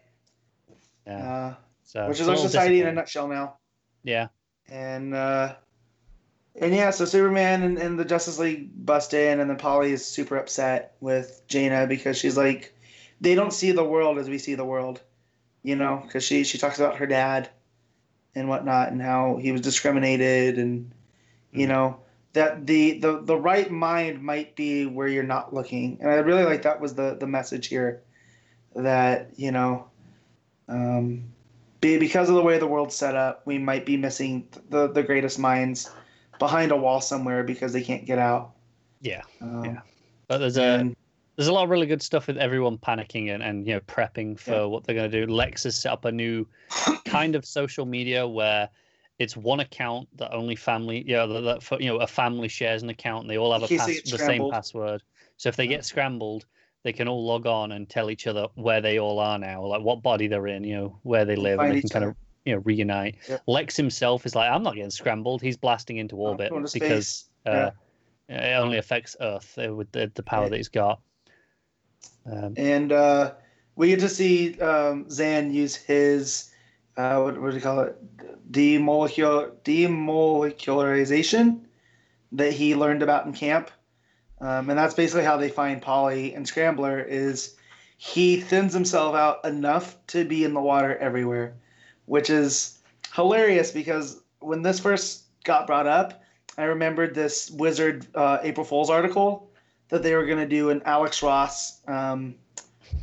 Yeah. 1.05 1.33
Uh, 1.33 1.55
So 1.83 2.07
which 2.09 2.19
is 2.19 2.27
our 2.27 2.35
society 2.37 2.81
in 2.81 2.87
a 2.87 2.91
nutshell 2.91 3.27
now. 3.27 3.57
Yeah. 4.03 4.27
And 4.69 5.13
uh, 5.13 5.55
and 6.59 6.73
yeah, 6.73 6.89
so 6.89 7.05
Superman 7.05 7.63
and, 7.63 7.77
and 7.77 7.99
the 7.99 8.05
Justice 8.05 8.39
League 8.39 8.69
bust 8.85 9.13
in, 9.13 9.39
and 9.39 9.49
then 9.49 9.57
Polly 9.57 9.91
is 9.91 10.05
super 10.05 10.35
upset 10.37 10.95
with 10.99 11.41
Jayna 11.47 11.87
because 11.87 12.17
she's 12.17 12.35
like, 12.35 12.73
they 13.21 13.35
don't 13.35 13.53
see 13.53 13.71
the 13.71 13.83
world 13.83 14.17
as 14.17 14.27
we 14.29 14.37
see 14.37 14.55
the 14.55 14.65
world, 14.65 15.01
you 15.63 15.75
know, 15.75 16.01
because 16.03 16.23
she 16.23 16.43
she 16.43 16.57
talks 16.57 16.79
about 16.79 16.97
her 16.97 17.05
dad 17.07 17.49
and 18.35 18.47
whatnot 18.49 18.91
and 18.91 19.01
how 19.01 19.37
he 19.37 19.51
was 19.51 19.61
discriminated 19.61 20.57
and 20.57 20.91
you 21.51 21.65
Mhm. 21.65 21.69
know 21.69 21.97
that 22.33 22.67
the, 22.67 22.99
the 22.99 23.21
the 23.21 23.35
right 23.37 23.71
mind 23.71 24.21
might 24.21 24.55
be 24.55 24.85
where 24.85 25.07
you're 25.07 25.23
not 25.23 25.53
looking 25.53 25.97
and 26.01 26.09
i 26.09 26.15
really 26.15 26.43
like 26.43 26.61
that 26.61 26.79
was 26.79 26.93
the 26.93 27.15
the 27.19 27.25
message 27.27 27.67
here 27.67 28.01
that 28.75 29.29
you 29.37 29.51
know 29.51 29.85
um 30.67 31.23
be, 31.79 31.97
because 31.99 32.27
of 32.29 32.35
the 32.35 32.41
way 32.41 32.57
the 32.57 32.67
world's 32.67 32.95
set 32.95 33.15
up 33.15 33.41
we 33.45 33.57
might 33.57 33.85
be 33.85 33.97
missing 33.97 34.47
the 34.69 34.87
the 34.87 35.01
greatest 35.03 35.39
minds 35.39 35.89
behind 36.39 36.71
a 36.71 36.75
wall 36.75 37.01
somewhere 37.01 37.43
because 37.43 37.73
they 37.73 37.81
can't 37.83 38.05
get 38.05 38.19
out 38.19 38.51
Yeah. 39.01 39.21
um, 39.41 39.63
Yeah. 39.65 39.81
But 40.27 40.39
there's 40.39 40.57
a 40.57 40.63
and- 40.63 40.95
there's 41.37 41.47
a 41.47 41.53
lot 41.53 41.63
of 41.63 41.69
really 41.69 41.85
good 41.85 42.01
stuff 42.01 42.27
with 42.27 42.37
everyone 42.37 42.77
panicking 42.77 43.33
and, 43.33 43.41
and 43.43 43.65
you 43.67 43.73
know 43.75 43.79
prepping 43.81 44.37
for 44.37 44.51
Yeah. 44.51 44.63
what 44.65 44.83
they're 44.83 44.95
going 44.95 45.09
to 45.09 45.25
do. 45.25 45.31
Lex 45.31 45.63
has 45.63 45.75
set 45.79 45.91
up 45.93 46.05
a 46.05 46.11
new 46.11 46.45
kind 47.05 47.35
of 47.35 47.45
social 47.45 47.85
media 47.85 48.27
where 48.27 48.67
it's 49.19 49.37
one 49.37 49.59
account 49.61 50.07
that 50.17 50.31
only 50.33 50.55
family, 50.55 51.03
you 51.07 51.15
know, 51.15 51.27
that, 51.31 51.41
that 51.41 51.63
for- 51.63 51.79
you 51.81 51.87
know 51.87 51.97
a 51.97 52.07
family 52.07 52.47
shares 52.47 52.83
an 52.83 52.89
account 52.89 53.21
and 53.23 53.29
they 53.29 53.37
all 53.37 53.53
have 53.53 53.63
a 53.63 53.67
pass, 53.67 54.01
the 54.01 54.17
same 54.17 54.49
password. 54.51 55.03
So 55.37 55.49
if 55.49 55.55
they 55.55 55.63
Yeah. 55.65 55.77
get 55.77 55.85
scrambled, 55.85 56.45
they 56.83 56.93
can 56.93 57.07
all 57.07 57.25
log 57.25 57.45
on 57.45 57.71
and 57.73 57.87
tell 57.89 58.09
each 58.09 58.27
other 58.27 58.47
where 58.55 58.81
they 58.81 58.99
all 58.99 59.19
are 59.19 59.37
now, 59.37 59.63
like 59.65 59.81
what 59.81 60.01
body 60.01 60.27
they're 60.27 60.47
in, 60.47 60.63
you 60.63 60.75
know, 60.75 60.99
where 61.03 61.25
they 61.25 61.35
live, 61.35 61.59
and 61.59 61.71
they 61.71 61.81
can 61.81 61.89
kind 61.89 62.05
other. 62.05 62.11
of 62.11 62.17
you 62.45 62.55
know 62.55 62.61
reunite. 62.65 63.17
Yep. 63.27 63.41
Lex 63.47 63.75
himself 63.75 64.25
is 64.25 64.33
like, 64.35 64.49
I'm 64.49 64.63
not 64.63 64.75
getting 64.75 64.89
scrambled. 64.89 65.41
He's 65.41 65.57
blasting 65.57 65.97
into 65.97 66.15
orbit 66.15 66.49
going 66.49 66.65
because 66.73 67.25
uh, 67.45 67.71
it 68.29 68.53
only 68.57 68.77
affects 68.77 69.15
Earth 69.19 69.57
uh, 69.57 69.75
with 69.75 69.91
the, 69.91 70.09
the 70.15 70.23
power 70.23 70.43
Yeah. 70.43 70.49
that 70.49 70.57
he's 70.57 70.69
got. 70.69 71.01
Um, 72.29 72.53
and 72.57 72.91
uh, 72.91 73.33
we 73.75 73.89
get 73.89 73.99
to 74.01 74.09
see 74.09 74.59
um, 74.59 75.09
Zan 75.09 75.53
use 75.53 75.75
his 75.75 76.51
uh, 76.97 77.19
what, 77.21 77.39
what 77.39 77.51
do 77.51 77.55
you 77.55 77.61
call 77.61 77.81
it? 77.81 78.51
Demolecular 78.51 79.51
demolecularization 79.63 81.61
that 82.33 82.53
he 82.53 82.75
learned 82.75 83.03
about 83.03 83.25
in 83.25 83.33
camp, 83.33 83.71
um, 84.41 84.69
and 84.69 84.77
that's 84.77 84.93
basically 84.95 85.23
how 85.23 85.37
they 85.37 85.49
find 85.49 85.81
Polly 85.81 86.33
and 86.33 86.47
Scrambler 86.47 86.99
is 86.99 87.55
he 87.97 88.41
thins 88.41 88.73
himself 88.73 89.15
out 89.15 89.45
enough 89.45 89.95
to 90.07 90.25
be 90.25 90.43
in 90.43 90.53
the 90.53 90.61
water 90.61 90.97
everywhere, 90.97 91.55
which 92.05 92.29
is 92.29 92.79
hilarious 93.13 93.71
because 93.71 94.21
when 94.39 94.61
this 94.61 94.79
first 94.79 95.23
got 95.43 95.67
brought 95.67 95.87
up, 95.87 96.23
I 96.57 96.63
remembered 96.63 97.13
this 97.13 97.51
Wizard 97.51 98.05
uh, 98.15 98.39
April 98.43 98.65
Fool's 98.65 98.89
article 98.89 99.51
that 99.89 100.03
they 100.03 100.15
were 100.15 100.25
going 100.25 100.39
to 100.39 100.47
do 100.47 100.69
an 100.69 100.81
Alex 100.85 101.23
Ross 101.23 101.81
um, 101.87 102.35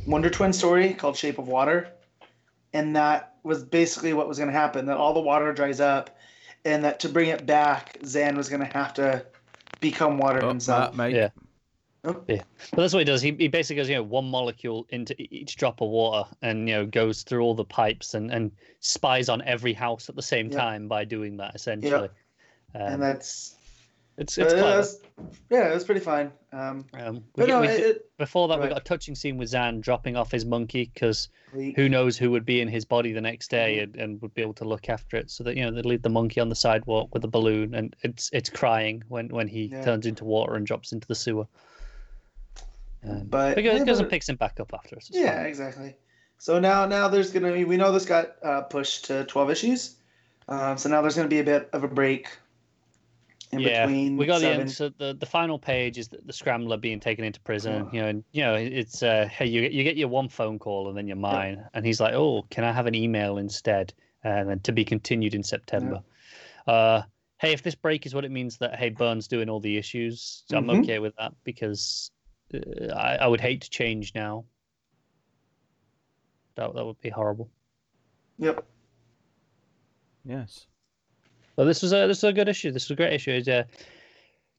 Wonder 0.05 0.29
Twin 0.29 0.53
story 0.53 0.93
called 0.93 1.17
Shape 1.17 1.39
of 1.39 1.47
Water. 1.47 1.89
And 2.73 2.95
that 2.95 3.35
was 3.43 3.63
basically 3.63 4.13
what 4.13 4.27
was 4.27 4.37
going 4.37 4.49
to 4.49 4.57
happen 4.57 4.85
that 4.87 4.97
all 4.97 5.13
the 5.13 5.19
water 5.21 5.53
dries 5.53 5.79
up, 5.79 6.17
and 6.65 6.83
that 6.83 6.99
to 7.01 7.09
bring 7.09 7.29
it 7.29 7.45
back, 7.45 7.97
Zan 8.03 8.35
was 8.35 8.49
going 8.49 8.61
to 8.61 8.73
have 8.73 8.93
to 8.95 9.25
become 9.79 10.17
water 10.17 10.43
Oh, 10.43 10.49
himself. 10.49 10.95
Matt, 10.95 10.95
Mike. 10.95 11.15
Yeah. 11.15 11.29
Oh, 12.03 12.23
But 12.27 12.45
that's 12.71 12.93
what 12.93 12.99
he 12.99 13.05
does. 13.05 13.21
He, 13.21 13.31
he 13.31 13.47
basically 13.47 13.77
goes, 13.77 13.89
you 13.89 13.95
know, 13.95 14.03
one 14.03 14.25
molecule 14.25 14.85
into 14.89 15.15
each 15.17 15.55
drop 15.55 15.81
of 15.81 15.89
water 15.89 16.29
and, 16.41 16.67
you 16.67 16.75
know, 16.75 16.85
goes 16.85 17.23
through 17.23 17.41
all 17.41 17.55
the 17.55 17.65
pipes 17.65 18.13
and, 18.13 18.31
and 18.31 18.51
spies 18.79 19.27
on 19.27 19.41
every 19.41 19.73
house 19.73 20.07
at 20.07 20.15
the 20.15 20.21
same 20.21 20.51
Yeah. 20.51 20.57
time 20.57 20.87
by 20.87 21.03
doing 21.03 21.37
that, 21.37 21.55
essentially. 21.55 22.09
Um, 22.75 22.81
and 22.81 23.01
that's 23.01 23.54
it's 24.17 24.37
uh, 24.37 24.43
it's 24.43 24.53
was- 24.53 25.01
yeah, 25.49 25.69
it 25.69 25.73
was 25.73 25.83
pretty 25.83 26.01
fun. 26.01 26.31
Um, 26.51 26.85
Um, 26.93 27.15
we 27.15 27.21
but 27.35 27.47
no, 27.49 27.61
we 27.61 27.67
it, 27.67 27.79
it, 27.79 28.17
before 28.17 28.47
that, 28.49 28.57
we 28.59 28.63
right. 28.65 28.69
got 28.73 28.81
a 28.81 28.83
touching 28.83 29.15
scene 29.15 29.37
with 29.37 29.49
Zan 29.49 29.81
dropping 29.81 30.15
off 30.15 30.31
his 30.31 30.45
monkey 30.45 30.89
because 30.93 31.29
who 31.51 31.87
knows 31.89 32.17
who 32.17 32.31
would 32.31 32.45
be 32.45 32.59
in 32.61 32.67
his 32.67 32.85
body 32.85 33.11
the 33.13 33.21
next 33.21 33.49
day 33.49 33.77
Mm-hmm. 33.77 33.93
and, 33.99 34.11
and 34.11 34.21
would 34.21 34.33
be 34.33 34.41
able 34.41 34.53
to 34.55 34.65
look 34.65 34.89
after 34.89 35.17
it. 35.17 35.29
So 35.31 35.43
that, 35.45 35.55
you 35.57 35.63
know, 35.63 35.71
they 35.71 35.81
leave 35.81 36.01
the 36.01 36.09
monkey 36.09 36.39
on 36.41 36.49
the 36.49 36.55
sidewalk 36.55 37.13
with 37.13 37.23
a 37.23 37.27
balloon 37.29 37.73
and 37.75 37.95
it's 38.03 38.29
it's 38.33 38.49
crying 38.49 39.03
when, 39.07 39.29
when 39.29 39.47
he 39.47 39.65
Yeah. 39.65 39.83
turns 39.83 40.05
into 40.05 40.23
water 40.25 40.55
and 40.55 40.65
drops 40.65 40.91
into 40.91 41.07
the 41.07 41.15
sewer. 41.15 41.47
Um, 43.07 43.25
But- 43.27 43.55
goes, 43.55 43.65
yeah, 43.65 43.83
but- 43.85 44.09
picks 44.09 44.27
him 44.29 44.35
back 44.35 44.59
up 44.59 44.73
after. 44.73 44.97
Yeah, 45.11 45.37
fine. 45.37 45.45
exactly. 45.45 45.95
So 46.37 46.59
now 46.59 46.85
now 46.85 47.07
there's 47.07 47.31
gonna 47.31 47.53
be 47.53 47.63
we 47.63 47.77
know 47.77 47.91
this 47.91 48.05
got 48.05 48.35
uh, 48.43 48.61
pushed 48.61 49.05
to 49.05 49.23
12 49.25 49.49
issues. 49.51 49.95
Um, 50.47 50.77
so 50.77 50.89
now 50.89 51.01
there's 51.01 51.15
gonna 51.15 51.27
be 51.29 51.39
a 51.39 51.43
bit 51.43 51.69
of 51.73 51.83
a 51.83 51.87
break 51.87 52.27
in 53.55 53.61
yeah, 53.61 53.85
between. 53.85 54.17
we 54.17 54.25
got 54.25 54.41
the 54.41 54.47
end. 54.49 54.71
So 54.71 54.89
the, 54.89 55.15
the 55.19 55.25
final 55.25 55.57
page 55.57 55.97
is 55.97 56.07
the, 56.07 56.19
the 56.25 56.33
scrambler 56.33 56.77
being 56.77 56.99
taken 56.99 57.25
into 57.25 57.39
prison. 57.41 57.85
Oh. 57.85 57.89
You 57.91 58.01
know, 58.01 58.07
and 58.07 58.23
you 58.31 58.43
know 58.43 58.55
it's 58.55 59.03
uh, 59.03 59.27
hey, 59.31 59.45
you 59.45 59.61
you 59.61 59.83
get 59.83 59.97
your 59.97 60.07
one 60.07 60.29
phone 60.29 60.59
call 60.59 60.89
and 60.89 60.97
then 60.97 61.07
you're 61.07 61.17
mine, 61.17 61.63
and 61.73 61.85
he's 61.85 61.99
like, 61.99 62.13
oh, 62.13 62.45
can 62.49 62.63
I 62.63 62.71
have 62.71 62.85
an 62.85 62.95
email 62.95 63.37
instead, 63.37 63.93
and 64.23 64.49
then 64.49 64.59
to 64.61 64.71
be 64.71 64.85
continued 64.85 65.33
in 65.33 65.43
September. 65.43 66.01
Uh, 66.67 67.01
hey, 67.37 67.53
if 67.53 67.61
this 67.63 67.75
break 67.75 68.05
is 68.05 68.13
what 68.15 68.25
it 68.25 68.31
means 68.31 68.57
that 68.57 68.75
hey, 68.75 68.89
Byrne's 68.89 69.27
doing 69.27 69.49
all 69.49 69.59
the 69.59 69.77
issues, 69.77 70.43
so 70.47 70.57
I'm 70.57 70.65
Mhm. 70.65 70.83
okay 70.83 70.99
with 70.99 71.15
that 71.17 71.33
because 71.43 72.11
uh, 72.53 72.93
I 72.93 73.15
I 73.17 73.27
would 73.27 73.41
hate 73.41 73.61
to 73.61 73.69
change 73.69 74.13
now. 74.15 74.45
That 76.55 76.73
that 76.73 76.85
would 76.85 76.99
be 77.01 77.09
horrible. 77.09 77.49
Yep. 78.39 78.65
Yes. 80.25 80.67
But 81.55 81.65
this 81.65 81.81
was 81.81 81.93
a 81.93 82.07
this 82.07 82.21
was 82.23 82.29
a 82.31 82.33
good 82.33 82.49
issue. 82.49 82.71
This 82.71 82.85
was 82.89 82.91
a 82.91 82.95
great 82.95 83.13
issue. 83.13 83.31
It's 83.31 83.47
uh, 83.47 83.63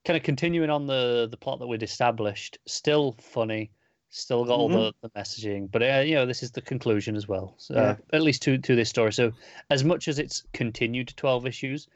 kind 0.05 0.17
of 0.17 0.23
continuing 0.23 0.71
on 0.71 0.87
the 0.87 1.29
the 1.31 1.37
plot 1.37 1.59
that 1.59 1.67
we'd 1.67 1.83
established. 1.83 2.59
Still 2.67 3.13
funny. 3.21 3.71
Still 4.09 4.45
got 4.45 4.55
all 4.55 4.69
the, 4.69 4.93
the 5.03 5.11
messaging, 5.11 5.71
but 5.71 5.83
uh, 5.83 6.03
you 6.07 6.15
know 6.15 6.25
this 6.25 6.43
is 6.43 6.51
the 6.53 6.63
conclusion 6.63 7.17
as 7.17 7.27
well. 7.29 7.55
So, 7.59 7.75
uh, 7.75 7.79
Yeah. 7.79 7.97
at 8.17 8.23
least 8.23 8.41
to 8.43 8.57
to 8.57 8.75
this 8.77 8.89
story. 8.89 9.13
So 9.13 9.33
as 9.69 9.85
much 9.85 10.09
as 10.09 10.19
it's 10.19 10.45
continued 10.55 11.09
to 11.09 11.17
twelve 11.17 11.45
issues, 11.47 11.89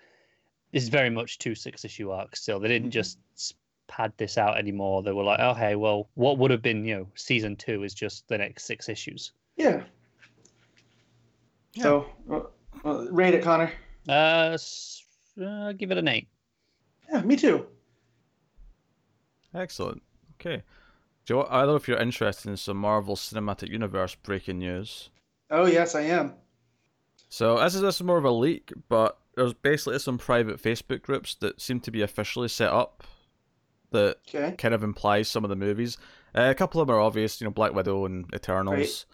it's 0.72 0.88
very 0.88 1.08
much 1.08 1.38
two 1.38 1.54
six 1.54 1.84
issue 1.84 2.10
arcs. 2.10 2.42
Still, 2.42 2.60
they 2.60 2.68
didn't 2.68 2.88
Mhm. 2.90 2.92
just 2.92 3.18
pad 3.86 4.12
this 4.18 4.36
out 4.36 4.58
anymore. 4.58 5.02
They 5.02 5.12
were 5.12 5.22
like, 5.22 5.40
oh 5.40 5.54
hey, 5.54 5.76
well, 5.76 6.10
what 6.14 6.36
would 6.38 6.50
have 6.50 6.62
been 6.62 6.84
you 6.84 6.96
know 6.96 7.06
season 7.14 7.56
two 7.56 7.84
is 7.84 7.94
just 7.94 8.28
the 8.28 8.36
next 8.38 8.64
six 8.64 8.88
issues. 8.88 9.32
Yeah. 9.56 9.84
Yeah. 11.74 11.82
So 11.84 12.06
uh, 12.30 12.40
Well, 12.82 13.08
rate 13.12 13.34
it, 13.34 13.42
Connor. 13.42 13.72
Uh, 14.08 14.56
uh, 15.44 15.72
give 15.72 15.90
it 15.90 15.98
an 15.98 16.08
eight. 16.08 16.28
Yeah, 17.12 17.22
me 17.22 17.36
too. 17.36 17.66
Excellent. 19.54 20.02
Okay. 20.40 20.62
Joe, 21.24 21.38
you 21.38 21.42
know 21.44 21.48
I 21.50 21.58
don't 21.60 21.68
know 21.68 21.74
if 21.76 21.88
you're 21.88 21.98
interested 21.98 22.48
in 22.48 22.56
some 22.56 22.76
Marvel 22.76 23.16
Cinematic 23.16 23.68
Universe 23.68 24.14
breaking 24.14 24.58
news. 24.58 25.10
Oh 25.50 25.66
yes, 25.66 25.94
I 25.94 26.02
am. 26.02 26.34
So 27.28 27.58
this 27.58 27.74
is 27.74 27.80
this 27.82 27.96
is 27.96 28.02
more 28.02 28.18
of 28.18 28.24
a 28.24 28.30
leak, 28.30 28.72
but 28.88 29.18
there's 29.36 29.54
basically 29.54 29.98
some 29.98 30.18
private 30.18 30.60
Facebook 30.62 31.02
groups 31.02 31.34
that 31.36 31.60
seem 31.60 31.80
to 31.80 31.90
be 31.90 32.02
officially 32.02 32.48
set 32.48 32.70
up 32.70 33.04
that 33.92 34.18
Okay. 34.28 34.54
kind 34.56 34.74
of 34.74 34.82
implies 34.82 35.28
some 35.28 35.44
of 35.44 35.50
the 35.50 35.56
movies. 35.56 35.96
Uh, 36.34 36.42
a 36.50 36.54
couple 36.54 36.80
of 36.80 36.86
them 36.86 36.94
are 36.96 37.00
obvious, 37.00 37.40
you 37.40 37.44
know, 37.44 37.50
Black 37.50 37.74
Widow 37.74 38.04
and 38.06 38.32
Eternals. 38.34 39.04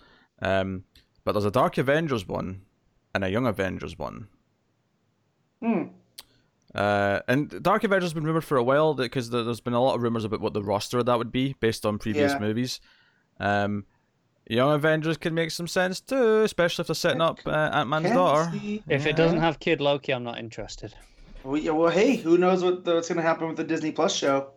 Um, 0.42 0.84
but 1.24 1.32
there's 1.32 1.46
a 1.46 1.50
Dark 1.50 1.78
Avengers 1.78 2.28
one 2.28 2.62
and 3.14 3.24
a 3.24 3.30
Young 3.30 3.46
Avengers 3.46 3.98
one. 3.98 4.28
Hmm. 5.60 5.82
Uh, 6.74 7.20
and 7.26 7.62
Dark 7.62 7.84
Avengers 7.84 8.08
has 8.08 8.14
been 8.14 8.24
rumored 8.24 8.44
for 8.44 8.56
a 8.58 8.62
while 8.62 8.92
because 8.94 9.30
there's 9.30 9.60
been 9.60 9.72
a 9.72 9.82
lot 9.82 9.94
of 9.94 10.02
rumors 10.02 10.24
about 10.24 10.40
what 10.40 10.52
the 10.52 10.62
roster 10.62 10.98
of 10.98 11.06
that 11.06 11.16
would 11.16 11.32
be 11.32 11.54
based 11.60 11.86
on 11.86 11.98
previous 11.98 12.32
Yeah. 12.32 12.38
movies. 12.38 12.80
Um, 13.40 13.86
Young 14.48 14.72
Avengers 14.72 15.16
can 15.16 15.34
make 15.34 15.50
some 15.50 15.66
sense 15.66 16.00
too, 16.00 16.42
especially 16.42 16.82
if 16.82 16.86
they're 16.88 16.94
setting 16.94 17.20
up 17.22 17.40
uh, 17.46 17.50
Ant 17.72 17.88
Man's 17.88 18.10
daughter. 18.10 18.50
see. 18.52 18.82
If 18.88 19.06
it 19.06 19.16
doesn't 19.16 19.40
have 19.40 19.58
Kid 19.58 19.80
Loki, 19.80 20.12
I'm 20.12 20.22
not 20.22 20.38
interested. 20.38 20.94
Well, 21.42 21.56
yeah, 21.56 21.70
well, 21.72 21.90
hey, 21.90 22.16
who 22.16 22.36
knows 22.38 22.62
what 22.62 22.84
what's 22.84 23.08
going 23.08 23.16
to 23.16 23.22
happen 23.22 23.48
with 23.48 23.56
the 23.56 23.64
Disney 23.64 23.90
Plus 23.92 24.14
show? 24.14 24.48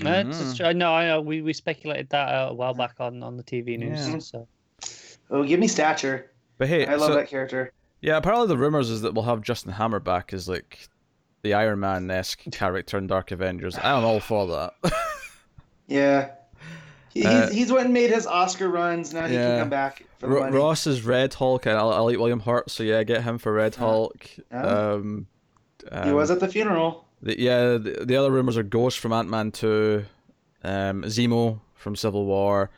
That's 0.00 0.38
just- 0.38 0.60
I 0.60 0.72
know. 0.72 0.92
I 0.92 1.06
know. 1.06 1.20
We, 1.20 1.42
we 1.42 1.52
speculated 1.52 2.08
that 2.10 2.28
uh, 2.28 2.48
a 2.50 2.54
while 2.54 2.74
back 2.74 2.96
on, 3.00 3.22
on 3.22 3.36
the 3.36 3.42
TV 3.42 3.78
news. 3.78 4.08
Yeah. 4.08 4.18
So 4.18 4.48
Oh, 5.30 5.44
give 5.44 5.60
me 5.60 5.68
stature. 5.68 6.30
But 6.58 6.68
hey, 6.68 6.86
I 6.86 6.94
love 6.96 7.10
so- 7.10 7.14
that 7.14 7.28
character. 7.28 7.72
Yeah, 8.00 8.16
apparently 8.16 8.48
the 8.48 8.58
rumors 8.58 8.90
is 8.90 9.02
that 9.02 9.14
we'll 9.14 9.24
have 9.24 9.42
Justin 9.42 9.72
Hammer 9.72 10.00
back 10.00 10.32
as 10.32 10.48
like 10.48 10.88
the 11.42 11.54
Iron 11.54 11.80
Man 11.80 12.10
esque 12.10 12.42
character 12.52 12.98
in 12.98 13.06
Dark 13.06 13.30
Avengers. 13.30 13.76
I'm 13.76 14.04
all 14.04 14.20
for 14.20 14.46
that. 14.48 14.92
Yeah. 15.88 16.32
He, 17.08 17.24
Uh, 17.24 17.46
he's, 17.46 17.56
he's 17.56 17.72
went 17.72 17.86
and 17.86 17.94
made 17.94 18.10
his 18.10 18.26
Oscar 18.26 18.68
runs. 18.68 19.12
Now 19.12 19.26
he 19.26 19.34
yeah. 19.34 19.48
can 19.48 19.60
come 19.60 19.70
back 19.70 20.04
for 20.18 20.28
money. 20.28 20.56
Ross 20.56 20.86
is 20.86 21.02
Red 21.02 21.34
Hulk, 21.34 21.66
and 21.66 21.76
I'll, 21.76 21.90
I'll, 21.92 22.10
eat 22.10 22.18
William 22.18 22.40
Hurt, 22.40 22.70
so 22.70 22.82
yeah, 22.82 23.02
get 23.02 23.24
him 23.24 23.38
for 23.38 23.52
Red 23.52 23.74
Yeah. 23.74 23.80
Hulk. 23.80 24.28
Yeah. 24.52 24.62
Um, 24.62 25.26
he 25.80 25.88
um, 25.88 26.12
was 26.12 26.30
at 26.30 26.40
the 26.40 26.48
funeral. 26.48 27.06
the, 27.22 27.40
yeah, 27.40 27.78
the, 27.78 28.04
the 28.04 28.16
other 28.16 28.30
rumors 28.30 28.56
are 28.56 28.62
Ghost 28.62 28.98
from 28.98 29.12
Ant 29.12 29.28
Man 29.28 29.50
Two, 29.50 30.04
um, 30.62 31.02
Zemo 31.04 31.60
from 31.74 31.96
Civil 31.96 32.26
War. 32.26 32.70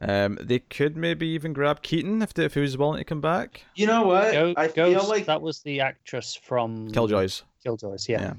Um, 0.00 0.38
they 0.42 0.58
could 0.58 0.96
maybe 0.96 1.26
even 1.28 1.52
grab 1.52 1.82
Keaton 1.82 2.20
if 2.20 2.34
they, 2.34 2.44
if 2.44 2.54
he 2.54 2.60
was 2.60 2.76
willing 2.76 2.98
to 2.98 3.04
come 3.04 3.20
back. 3.20 3.62
You 3.74 3.86
know 3.86 4.02
what? 4.02 4.32
Go, 4.32 4.54
I 4.56 4.68
feel 4.68 5.08
like 5.08 5.26
that 5.26 5.40
was 5.40 5.60
the 5.60 5.80
actress 5.80 6.34
from 6.34 6.90
Killjoys. 6.92 7.42
Killjoys. 7.64 8.08
Yeah. 8.08 8.20
Yeah. 8.20 8.34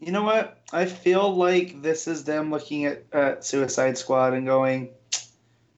you 0.00 0.12
know 0.12 0.24
what? 0.24 0.60
I 0.72 0.84
feel 0.84 1.32
like 1.34 1.80
this 1.82 2.08
is 2.08 2.24
them 2.24 2.50
looking 2.50 2.86
at, 2.86 3.04
at 3.12 3.44
Suicide 3.44 3.96
Squad 3.96 4.34
and 4.34 4.46
going, 4.46 4.90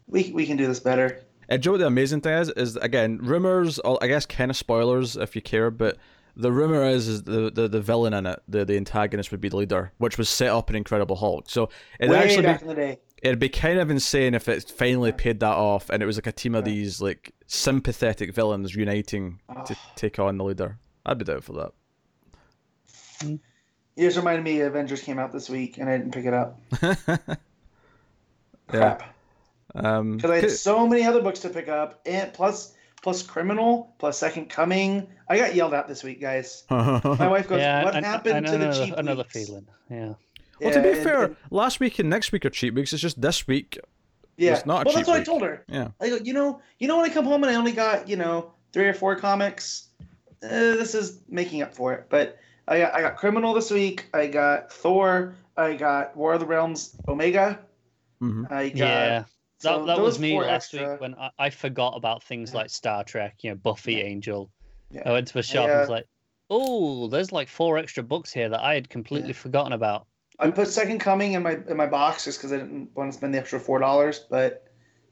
"We 0.07 0.31
we 0.33 0.47
can 0.47 0.57
do 0.57 0.67
this 0.67 0.81
better." 0.81 1.23
And 1.51 1.63
do 1.63 1.67
you 1.67 1.71
know 1.71 1.73
what 1.75 1.81
the 1.81 1.87
amazing 1.87 2.23
thing 2.23 2.35
is? 2.35 2.51
Is 2.51 2.77
again 2.77 3.19
rumors. 3.19 3.79
Or 3.81 4.03
I 4.03 4.07
guess 4.07 4.25
kind 4.25 4.51
of 4.51 4.57
spoilers 4.57 5.17
if 5.17 5.37
you 5.37 5.43
care, 5.43 5.71
but 5.71 5.99
the 6.37 6.53
rumor 6.53 6.85
is 6.85 7.09
is 7.09 7.25
the, 7.25 7.51
the, 7.51 7.69
the 7.69 7.81
villain 7.81 8.15
in 8.15 8.25
it, 8.25 8.41
the, 8.49 8.65
the 8.65 8.77
antagonist 8.77 9.31
would 9.31 9.41
be 9.41 9.49
the 9.49 9.57
leader, 9.57 9.93
which 9.99 10.17
was 10.17 10.29
set 10.29 10.49
up 10.49 10.71
in 10.71 10.77
Incredible 10.77 11.17
Hulk. 11.17 11.51
So 11.51 11.69
it 11.99 12.09
Way 12.09 12.19
actually 12.19 12.43
back 12.43 12.61
be, 12.61 12.63
in 12.63 12.69
the 12.69 12.75
day. 12.75 12.99
It'd 13.23 13.39
be 13.39 13.49
kind 13.49 13.79
of 13.79 13.91
insane 13.91 14.35
if 14.35 14.49
it 14.49 14.71
finally 14.71 15.13
paid 15.13 15.41
that 15.41 15.57
off, 15.57 15.91
and 15.91 16.03
it 16.03 16.07
was 16.07 16.17
like 16.17 16.27
a 16.27 16.33
team 16.33 16.55
of 16.55 16.67
Yeah. 16.67 16.73
these 16.75 17.01
like 17.01 17.33
sympathetic 17.47 18.35
villains 18.35 18.75
uniting 18.75 19.41
to 19.67 19.75
Oh. 19.75 19.91
take 19.97 20.19
on 20.19 20.39
the 20.39 20.45
leader. 20.45 20.79
I'd 21.07 21.19
be 21.19 21.25
down 21.25 21.41
for 21.41 21.53
that. 21.55 21.73
You 23.25 24.07
just 24.07 24.17
reminded 24.17 24.45
me 24.45 24.61
Avengers 24.61 25.03
came 25.03 25.19
out 25.19 25.33
this 25.33 25.51
week 25.51 25.79
and 25.79 25.89
I 25.91 25.97
didn't 25.99 26.13
pick 26.13 26.25
it 26.27 26.35
up. 26.35 26.61
yeah. 26.83 27.17
Crap. 28.69 29.15
Um, 29.75 30.17
Because 30.17 30.31
I 30.31 30.37
had 30.41 30.51
so 30.51 30.87
many 30.87 31.05
other 31.05 31.21
books 31.21 31.41
to 31.41 31.49
pick 31.51 31.69
up, 31.69 32.01
and 32.07 32.33
plus 32.33 32.75
plus 33.03 33.23
Criminal, 33.23 33.95
plus 33.99 34.19
Second 34.19 34.49
Coming. 34.51 35.07
I 35.29 35.37
got 35.39 35.55
yelled 35.55 35.73
at 35.75 35.87
this 35.89 36.03
week, 36.03 36.21
guys. 36.21 36.65
My 36.71 37.29
wife 37.29 37.49
goes, 37.49 37.61
Yeah, 37.61 37.85
"What 37.85 37.95
and- 37.95 38.05
happened 38.05 38.37
and 38.39 38.47
to 38.47 38.53
the 38.53 38.65
another, 38.67 38.85
cheap 38.87 38.95
another 38.97 39.23
weeks?" 39.23 39.33
feeling. 39.47 39.67
Yeah. 39.91 40.15
Well, 40.61 40.75
to 40.75 40.83
be 40.83 40.91
and- 40.91 41.03
fair, 41.03 41.23
and- 41.25 41.37
last 41.51 41.81
week 41.81 41.99
and 41.99 42.09
next 42.11 42.33
week 42.33 42.45
are 42.45 42.51
cheap 42.51 42.75
weeks. 42.75 42.93
It's 42.93 43.03
just 43.03 43.21
this 43.21 43.47
week. 43.47 43.79
yeah. 44.37 44.55
it's 44.55 44.67
not 44.67 44.83
a 44.83 44.85
well, 44.85 44.85
cheap 44.87 44.95
that's 44.95 45.09
what 45.09 45.15
week. 45.19 45.23
I 45.23 45.25
told 45.25 45.43
her. 45.43 45.65
Yeah. 45.69 45.89
I 46.01 46.09
go, 46.11 46.17
you 46.17 46.33
know, 46.33 46.61
you 46.79 46.89
know, 46.89 46.97
when 46.99 47.11
I 47.11 47.13
come 47.13 47.25
home 47.25 47.43
and 47.45 47.51
I 47.51 47.57
only 47.57 47.73
got 47.73 48.09
you 48.09 48.17
know 48.17 48.53
three 48.73 48.87
or 48.87 48.95
four 48.95 49.17
comics, 49.17 49.89
uh, 50.43 50.49
this 50.49 50.95
is 50.95 51.21
making 51.29 51.63
up 51.63 51.75
for 51.75 51.93
it. 51.95 52.07
But 52.09 52.39
I 52.67 52.79
got 52.81 52.95
I 52.95 53.01
got 53.01 53.17
Criminal 53.17 53.55
this 53.55 53.71
week. 53.71 54.07
I 54.15 54.27
got 54.27 54.73
Thor. 54.73 55.35
I 55.57 55.75
got 55.75 56.17
War 56.17 56.35
of 56.35 56.41
the 56.41 56.47
Realms 56.47 56.95
Omega. 57.09 57.59
hmm 58.21 58.45
I 58.51 58.69
got 58.69 58.77
Yeah. 58.79 59.25
so 59.59 59.79
That, 59.81 59.97
that 59.97 60.01
was 60.01 60.19
me 60.21 60.31
four 60.33 60.43
last 60.43 60.73
extra- 60.75 60.93
week 60.93 61.01
when 61.01 61.15
I, 61.17 61.31
I 61.39 61.51
forgot 61.51 61.95
about 61.97 62.23
things 62.23 62.51
Yeah. 62.53 62.59
like 62.59 62.71
Star 62.71 63.03
Trek, 63.05 63.37
you 63.43 63.51
know, 63.51 63.57
Buffy, 63.57 63.95
Yeah. 63.95 64.05
Angel. 64.05 64.51
Yeah. 64.91 65.03
I 65.07 65.13
went 65.13 65.27
to 65.29 65.39
a 65.39 65.43
shop 65.43 65.69
and 65.69 65.81
was 65.81 65.89
uh, 65.89 65.93
like, 65.93 66.07
oh, 66.51 67.09
there's 67.09 67.33
like 67.33 67.49
four 67.49 67.77
extra 67.79 68.03
books 68.03 68.33
here 68.33 68.49
that 68.49 68.61
I 68.61 68.75
had 68.75 68.89
completely 68.89 69.29
Yeah. 69.31 69.35
forgotten 69.35 69.73
about. 69.73 70.07
I 70.39 70.51
put 70.51 70.69
Second 70.69 71.01
Coming 71.01 71.33
in 71.33 71.43
my 71.43 71.59
in 71.69 71.77
my 71.77 71.87
box 71.87 72.25
just 72.25 72.39
because 72.39 72.53
I 72.53 72.59
didn't 72.59 72.91
want 72.95 73.11
to 73.13 73.17
spend 73.19 73.35
the 73.35 73.39
extra 73.39 73.59
four 73.59 73.79
dollars, 73.79 74.25
but 74.31 74.67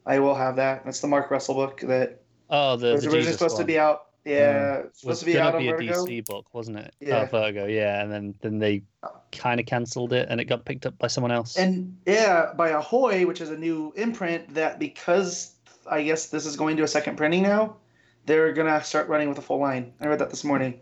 I 0.04 0.18
will 0.20 0.34
have 0.34 0.56
that. 0.56 0.84
That's 0.84 1.00
the 1.00 1.08
Mark 1.08 1.30
Russell 1.30 1.54
book 1.54 1.80
that 1.80 2.22
Oh, 2.48 2.76
the, 2.76 2.92
was 2.92 3.02
the 3.02 3.10
originally 3.10 3.32
supposed 3.32 3.56
to 3.56 3.64
be 3.64 3.78
out. 3.78 4.02
Yeah, 4.24 4.82
was 4.82 5.00
supposed 5.00 5.20
to 5.20 5.26
be 5.26 5.38
out 5.38 5.54
on 5.54 5.62
be 5.62 5.68
a 5.68 5.72
Vertigo. 5.72 6.04
DC 6.04 6.24
book, 6.26 6.52
wasn't 6.52 6.78
it? 6.78 6.94
Yeah. 7.00 7.22
Oh, 7.22 7.26
Virgo, 7.26 7.66
yeah, 7.66 8.02
and 8.02 8.12
then 8.12 8.34
then 8.40 8.58
they 8.58 8.82
kind 9.32 9.60
of 9.60 9.66
cancelled 9.66 10.12
it, 10.12 10.28
and 10.28 10.40
it 10.40 10.46
got 10.46 10.64
picked 10.64 10.86
up 10.86 10.98
by 10.98 11.06
someone 11.06 11.30
else. 11.30 11.56
And 11.56 11.96
yeah, 12.06 12.52
by 12.56 12.70
Ahoy, 12.70 13.26
which 13.26 13.40
is 13.40 13.50
a 13.50 13.56
new 13.56 13.92
imprint 13.96 14.54
that 14.54 14.78
because 14.78 15.52
I 15.88 16.02
guess 16.02 16.26
this 16.26 16.44
is 16.46 16.56
going 16.56 16.76
to 16.78 16.82
a 16.82 16.88
second 16.88 17.16
printing 17.16 17.42
now, 17.42 17.76
they're 18.26 18.52
gonna 18.52 18.82
start 18.82 19.08
running 19.08 19.28
with 19.28 19.38
a 19.38 19.42
full 19.42 19.58
line. 19.60 19.92
I 20.00 20.06
read 20.06 20.18
that 20.18 20.30
this 20.30 20.44
morning. 20.44 20.80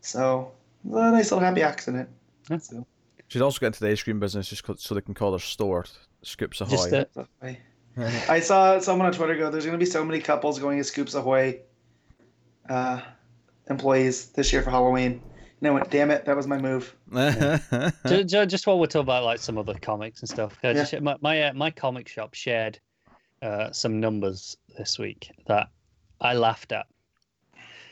So 0.00 0.52
a 0.84 0.88
nice 1.12 1.30
little 1.30 1.44
happy 1.44 1.62
accident. 1.62 2.08
Yeah. 2.50 2.58
So, 2.58 2.84
She's 3.32 3.40
also 3.40 3.58
got 3.60 3.68
into 3.68 3.80
the 3.80 3.88
ice 3.88 4.02
cream 4.02 4.20
business 4.20 4.46
just 4.50 4.62
so 4.78 4.94
they 4.94 5.00
can 5.00 5.14
call 5.14 5.30
their 5.30 5.40
store 5.40 5.86
Scoops 6.20 6.60
Ahoy. 6.60 6.90
Just 6.90 7.16
uh, 7.16 7.24
I, 7.42 7.58
I 8.28 8.40
saw 8.40 8.78
someone 8.78 9.06
on 9.06 9.12
Twitter 9.14 9.34
go, 9.36 9.50
"There's 9.50 9.64
gonna 9.64 9.78
be 9.78 9.86
so 9.86 10.04
many 10.04 10.20
couples 10.20 10.58
going 10.58 10.76
to 10.76 10.84
Scoops 10.84 11.14
Ahoy 11.14 11.60
uh, 12.68 13.00
employees 13.70 14.26
this 14.32 14.52
year 14.52 14.60
for 14.60 14.70
Halloween." 14.70 15.22
And 15.60 15.68
I 15.68 15.70
went, 15.70 15.90
"Damn 15.90 16.10
it, 16.10 16.26
that 16.26 16.36
was 16.36 16.46
my 16.46 16.58
move." 16.58 16.94
ju- 18.06 18.24
ju- 18.24 18.44
just 18.44 18.66
while 18.66 18.78
we're 18.78 18.84
talking 18.86 19.00
about 19.06 19.24
like 19.24 19.40
some 19.40 19.56
other 19.56 19.74
comics 19.80 20.20
and 20.20 20.28
stuff, 20.28 20.58
I 20.62 20.68
Yeah. 20.72 20.72
just, 20.84 21.00
my 21.00 21.16
my, 21.22 21.42
uh, 21.44 21.52
my 21.54 21.70
comic 21.70 22.08
shop 22.08 22.34
shared 22.34 22.78
uh, 23.40 23.72
some 23.72 23.98
numbers 23.98 24.58
this 24.76 24.98
week 24.98 25.30
that 25.46 25.68
I 26.20 26.34
laughed 26.34 26.72
at. 26.72 26.84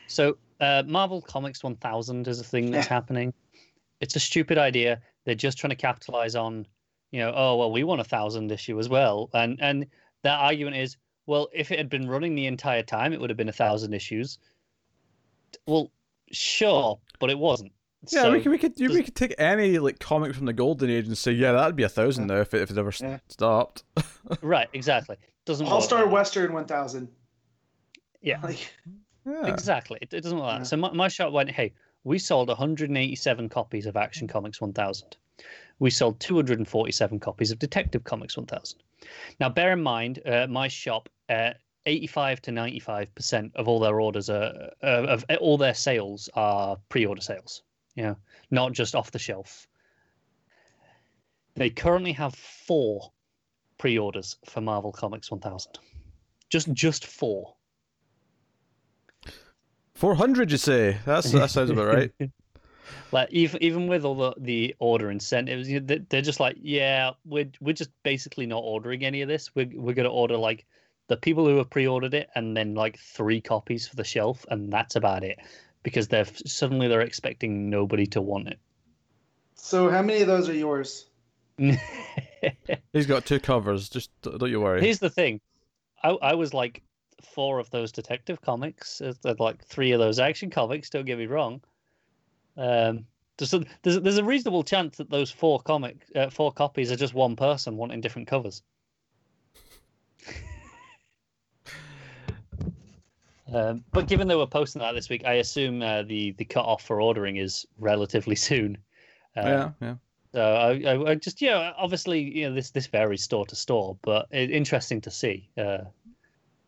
So 0.07 0.37
uh, 0.61 0.83
Marvel 0.87 1.23
Comics 1.23 1.63
1000 1.63 2.29
is 2.29 2.41
a 2.41 2.45
thing 2.45 2.71
that's 2.73 2.87
Yeah. 2.89 2.93
happening. 2.95 3.33
It's 4.01 4.17
a 4.17 4.21
stupid 4.21 4.59
idea. 4.59 5.01
They're 5.31 5.37
just 5.37 5.59
trying 5.59 5.69
to 5.71 5.77
capitalize 5.77 6.35
on, 6.35 6.67
you 7.13 7.21
know, 7.21 7.33
oh 7.33 7.55
well, 7.57 7.71
we 7.71 7.85
want 7.85 8.01
a 8.01 8.05
thousand 8.05 8.51
issue 8.51 8.81
as 8.81 8.89
well, 8.89 9.31
and 9.33 9.61
and 9.63 9.87
that 10.25 10.41
argument 10.41 10.75
is, 10.79 10.97
well, 11.27 11.49
if 11.55 11.71
it 11.71 11.79
had 11.79 11.89
been 11.89 12.09
running 12.09 12.35
the 12.35 12.47
entire 12.47 12.83
time, 12.83 13.13
it 13.13 13.21
would 13.21 13.31
have 13.31 13.37
been 13.37 13.49
a 13.49 13.53
thousand 13.53 13.95
issues. 13.95 14.39
Well, 15.67 15.93
sure, 16.33 16.99
but 17.21 17.31
it 17.31 17.39
wasn't. 17.39 17.71
yeah, 18.11 18.23
So- 18.23 18.33
we 18.33 18.41
could 18.41 18.51
we 18.51 18.59
could 18.59 18.75
we 18.77 19.05
could 19.05 19.15
take 19.15 19.37
any 19.39 19.79
like 19.79 20.01
comic 20.01 20.35
from 20.35 20.47
the 20.47 20.53
golden 20.53 20.91
age 20.91 21.07
and 21.07 21.17
say 21.17 21.31
yeah 21.31 21.53
that'd 21.53 21.77
be 21.77 21.85
a 21.85 21.89
thousand 21.89 22.27
now 22.27 22.39
if 22.41 22.53
it 22.53 22.63
if 22.63 22.73
it 22.73 22.77
ever 22.79 22.93
Yeah. 23.01 23.21
stopped. 23.29 23.85
Right, 24.43 24.67
exactly. 24.73 25.17
Doesn't 25.45 25.69
All 25.69 25.81
Star. 25.81 26.09
Western 26.09 26.53
1000. 26.53 27.07
Yeah, 28.21 28.41
Like, 28.43 28.69
Yeah. 29.25 29.47
exactly. 29.47 29.99
It, 30.03 30.13
it 30.13 30.23
doesn't 30.23 30.39
work 30.39 30.47
like 30.47 30.55
Yeah. 30.55 30.59
that. 30.59 30.67
So 30.67 30.77
my, 30.77 30.91
my 30.93 31.07
shop 31.07 31.33
went, 31.33 31.51
hey, 31.51 31.73
we 32.03 32.19
sold 32.19 32.49
187 32.49 33.49
copies 33.49 33.87
of 33.87 33.97
Action 33.97 34.27
mm. 34.27 34.33
Comics 34.33 34.61
1000. 34.61 35.17
We 35.81 35.91
sold 35.91 36.21
247 36.21 37.19
copies 37.19 37.51
of 37.51 37.59
Detective 37.59 38.05
Comics 38.05 38.37
1000. 38.37 38.81
Now, 39.41 39.49
bear 39.49 39.73
in 39.73 39.83
mind, 39.83 40.21
uh, 40.27 40.47
my 40.49 40.69
shop, 40.69 41.09
uh, 41.29 41.53
85 41.87 42.43
to 42.43 42.51
95% 42.53 43.57
of 43.57 43.67
all 43.67 43.81
their 43.81 43.99
orders 43.99 44.29
are, 44.29 44.71
uh, 44.83 44.87
of 44.87 45.25
all 45.41 45.57
their 45.57 45.75
sales 45.75 46.29
are 46.35 46.77
pre-order 46.91 47.23
sales. 47.23 47.63
You 47.95 48.05
know, 48.05 48.17
not 48.51 48.73
just 48.73 48.95
off 48.95 49.11
the 49.11 49.19
shelf. 49.19 49.67
They 51.57 51.71
currently 51.71 52.13
have 52.13 52.35
four 52.35 53.11
pre-orders 53.79 54.37
for 54.45 54.61
Marvel 54.61 54.93
Comics 54.93 55.31
1000. 55.31 55.79
Just 56.51 56.73
just 56.73 57.07
four. 57.07 57.55
Four 59.95 60.15
hundred, 60.15 60.51
you 60.51 60.57
say? 60.59 60.99
That's 61.05 61.31
that 61.33 61.51
sounds 61.51 61.71
about 61.71 61.87
right. 61.87 62.13
like 63.13 63.29
even 63.33 63.63
even 63.63 63.87
with 63.89 64.05
all 64.05 64.15
the, 64.15 64.35
the 64.39 64.75
order 64.79 65.11
incentives, 65.11 65.69
you 65.69 65.81
know, 65.81 65.87
they- 65.87 66.05
they're 66.09 66.23
just 66.23 66.41
like, 66.41 66.57
yeah, 66.61 67.11
we're 67.25 67.51
we're 67.61 67.73
just 67.75 67.91
basically 68.03 68.47
not 68.47 68.61
ordering 68.65 69.05
any 69.05 69.23
of 69.23 69.29
this. 69.29 69.55
We're 69.55 69.71
we're 69.75 69.95
gonna 69.95 70.09
order 70.11 70.37
like 70.37 70.67
the 71.09 71.17
people 71.17 71.45
who 71.47 71.57
have 71.57 71.71
pre-ordered 71.71 72.15
it, 72.15 72.29
and 72.35 72.57
then 72.57 72.75
like 72.75 72.99
three 72.99 73.41
copies 73.41 73.89
for 73.89 73.97
the 73.97 74.05
shelf, 74.05 74.47
and 74.51 74.73
that's 74.73 74.97
about 74.97 75.25
it. 75.25 75.39
because 75.83 76.09
they're 76.09 76.27
suddenly 76.47 76.89
they're 76.89 77.01
expecting 77.01 77.71
nobody 77.71 78.07
to 78.07 78.21
want 78.21 78.47
it. 78.49 78.59
So 79.55 79.89
how 79.91 80.03
many 80.03 80.21
of 80.21 80.27
those 80.27 80.49
are 80.49 80.55
yours? 80.55 81.07
He's 82.93 83.07
got 83.07 83.25
two 83.27 83.41
covers. 83.41 83.89
Just 83.89 84.11
don't 84.23 84.51
you 84.51 84.61
worry. 84.61 84.81
Here's 84.83 84.99
the 84.99 85.11
thing, 85.11 85.41
I 86.03 86.11
I 86.11 86.35
was 86.35 86.55
like 86.55 86.83
four 87.35 87.59
of 87.59 87.71
those 87.71 87.93
detective 87.93 88.41
comics, 88.41 89.01
uh, 89.01 89.13
like 89.39 89.65
three 89.65 89.93
of 89.93 89.99
those 90.01 90.19
action 90.19 90.51
comics. 90.51 90.91
Don't 90.91 91.05
get 91.05 91.19
me 91.19 91.27
wrong. 91.27 91.61
Um, 92.61 93.07
there's 93.39 93.55
a, 93.55 93.65
there's 93.83 93.97
a- 93.97 94.01
there's 94.01 94.19
a 94.19 94.25
reasonable 94.25 94.63
chance 94.63 94.99
that 94.99 95.09
those 95.11 95.31
four 95.31 95.61
comic 95.61 95.97
uh, 96.15 96.29
four 96.29 96.53
copies 96.53 96.93
are 96.93 96.97
just 96.97 97.15
one 97.15 97.35
person 97.37 97.77
wanting 97.77 98.01
different 98.01 98.29
covers. 98.29 98.63
Um, 103.53 103.83
but 103.93 104.07
given 104.07 104.29
they 104.29 104.37
were 104.37 104.47
posting 104.47 104.81
that 104.81 104.93
this 104.93 105.09
week, 105.09 105.25
I 105.25 105.35
assume 105.35 105.83
uh, 105.83 106.03
the 106.03 106.33
the 106.33 106.45
cut 106.45 106.65
off 106.65 106.85
for 106.85 107.01
ordering 107.01 107.37
is 107.37 107.67
relatively 107.79 108.37
soon. 108.37 108.79
Uh, 109.37 109.41
yeah, 109.45 109.71
yeah. 109.81 109.95
So 110.33 110.43
I, 110.43 110.71
I, 110.93 111.11
I 111.11 111.15
just 111.17 111.43
yeah, 111.43 111.73
obviously 111.77 112.21
you 112.21 112.49
know 112.49 112.55
this 112.55 112.71
this 112.71 112.87
varies 112.87 113.25
store 113.25 113.45
to 113.47 113.57
store, 113.57 113.97
but 114.03 114.27
it, 114.31 114.53
interesting 114.53 115.01
to 115.01 115.11
see. 115.11 115.49
Uh, 115.59 115.79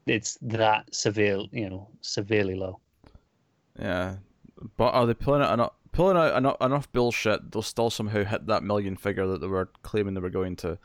it's 0.06 0.36
that 0.42 0.92
severe, 0.92 1.42
you 1.52 1.70
know, 1.70 1.88
severely 2.00 2.56
low. 2.56 2.80
Yeah, 3.78 4.16
but 4.76 4.92
are 4.92 5.06
they 5.06 5.14
pulling 5.14 5.42
out 5.42 5.54
enough, 5.54 5.74
pulling 5.92 6.16
out 6.16 6.36
enough, 6.36 6.56
enough 6.60 6.90
bullshit? 6.92 7.50
They'll 7.50 7.62
still 7.62 7.90
somehow 7.90 8.24
hit 8.24 8.46
that 8.46 8.62
million 8.62 8.96
figure 8.96 9.26
that 9.28 9.40
they 9.40 9.46
were 9.46 9.70
claiming 9.82 10.14
they 10.14 10.20
were 10.20 10.30
going 10.30 10.56
to. 10.56 10.78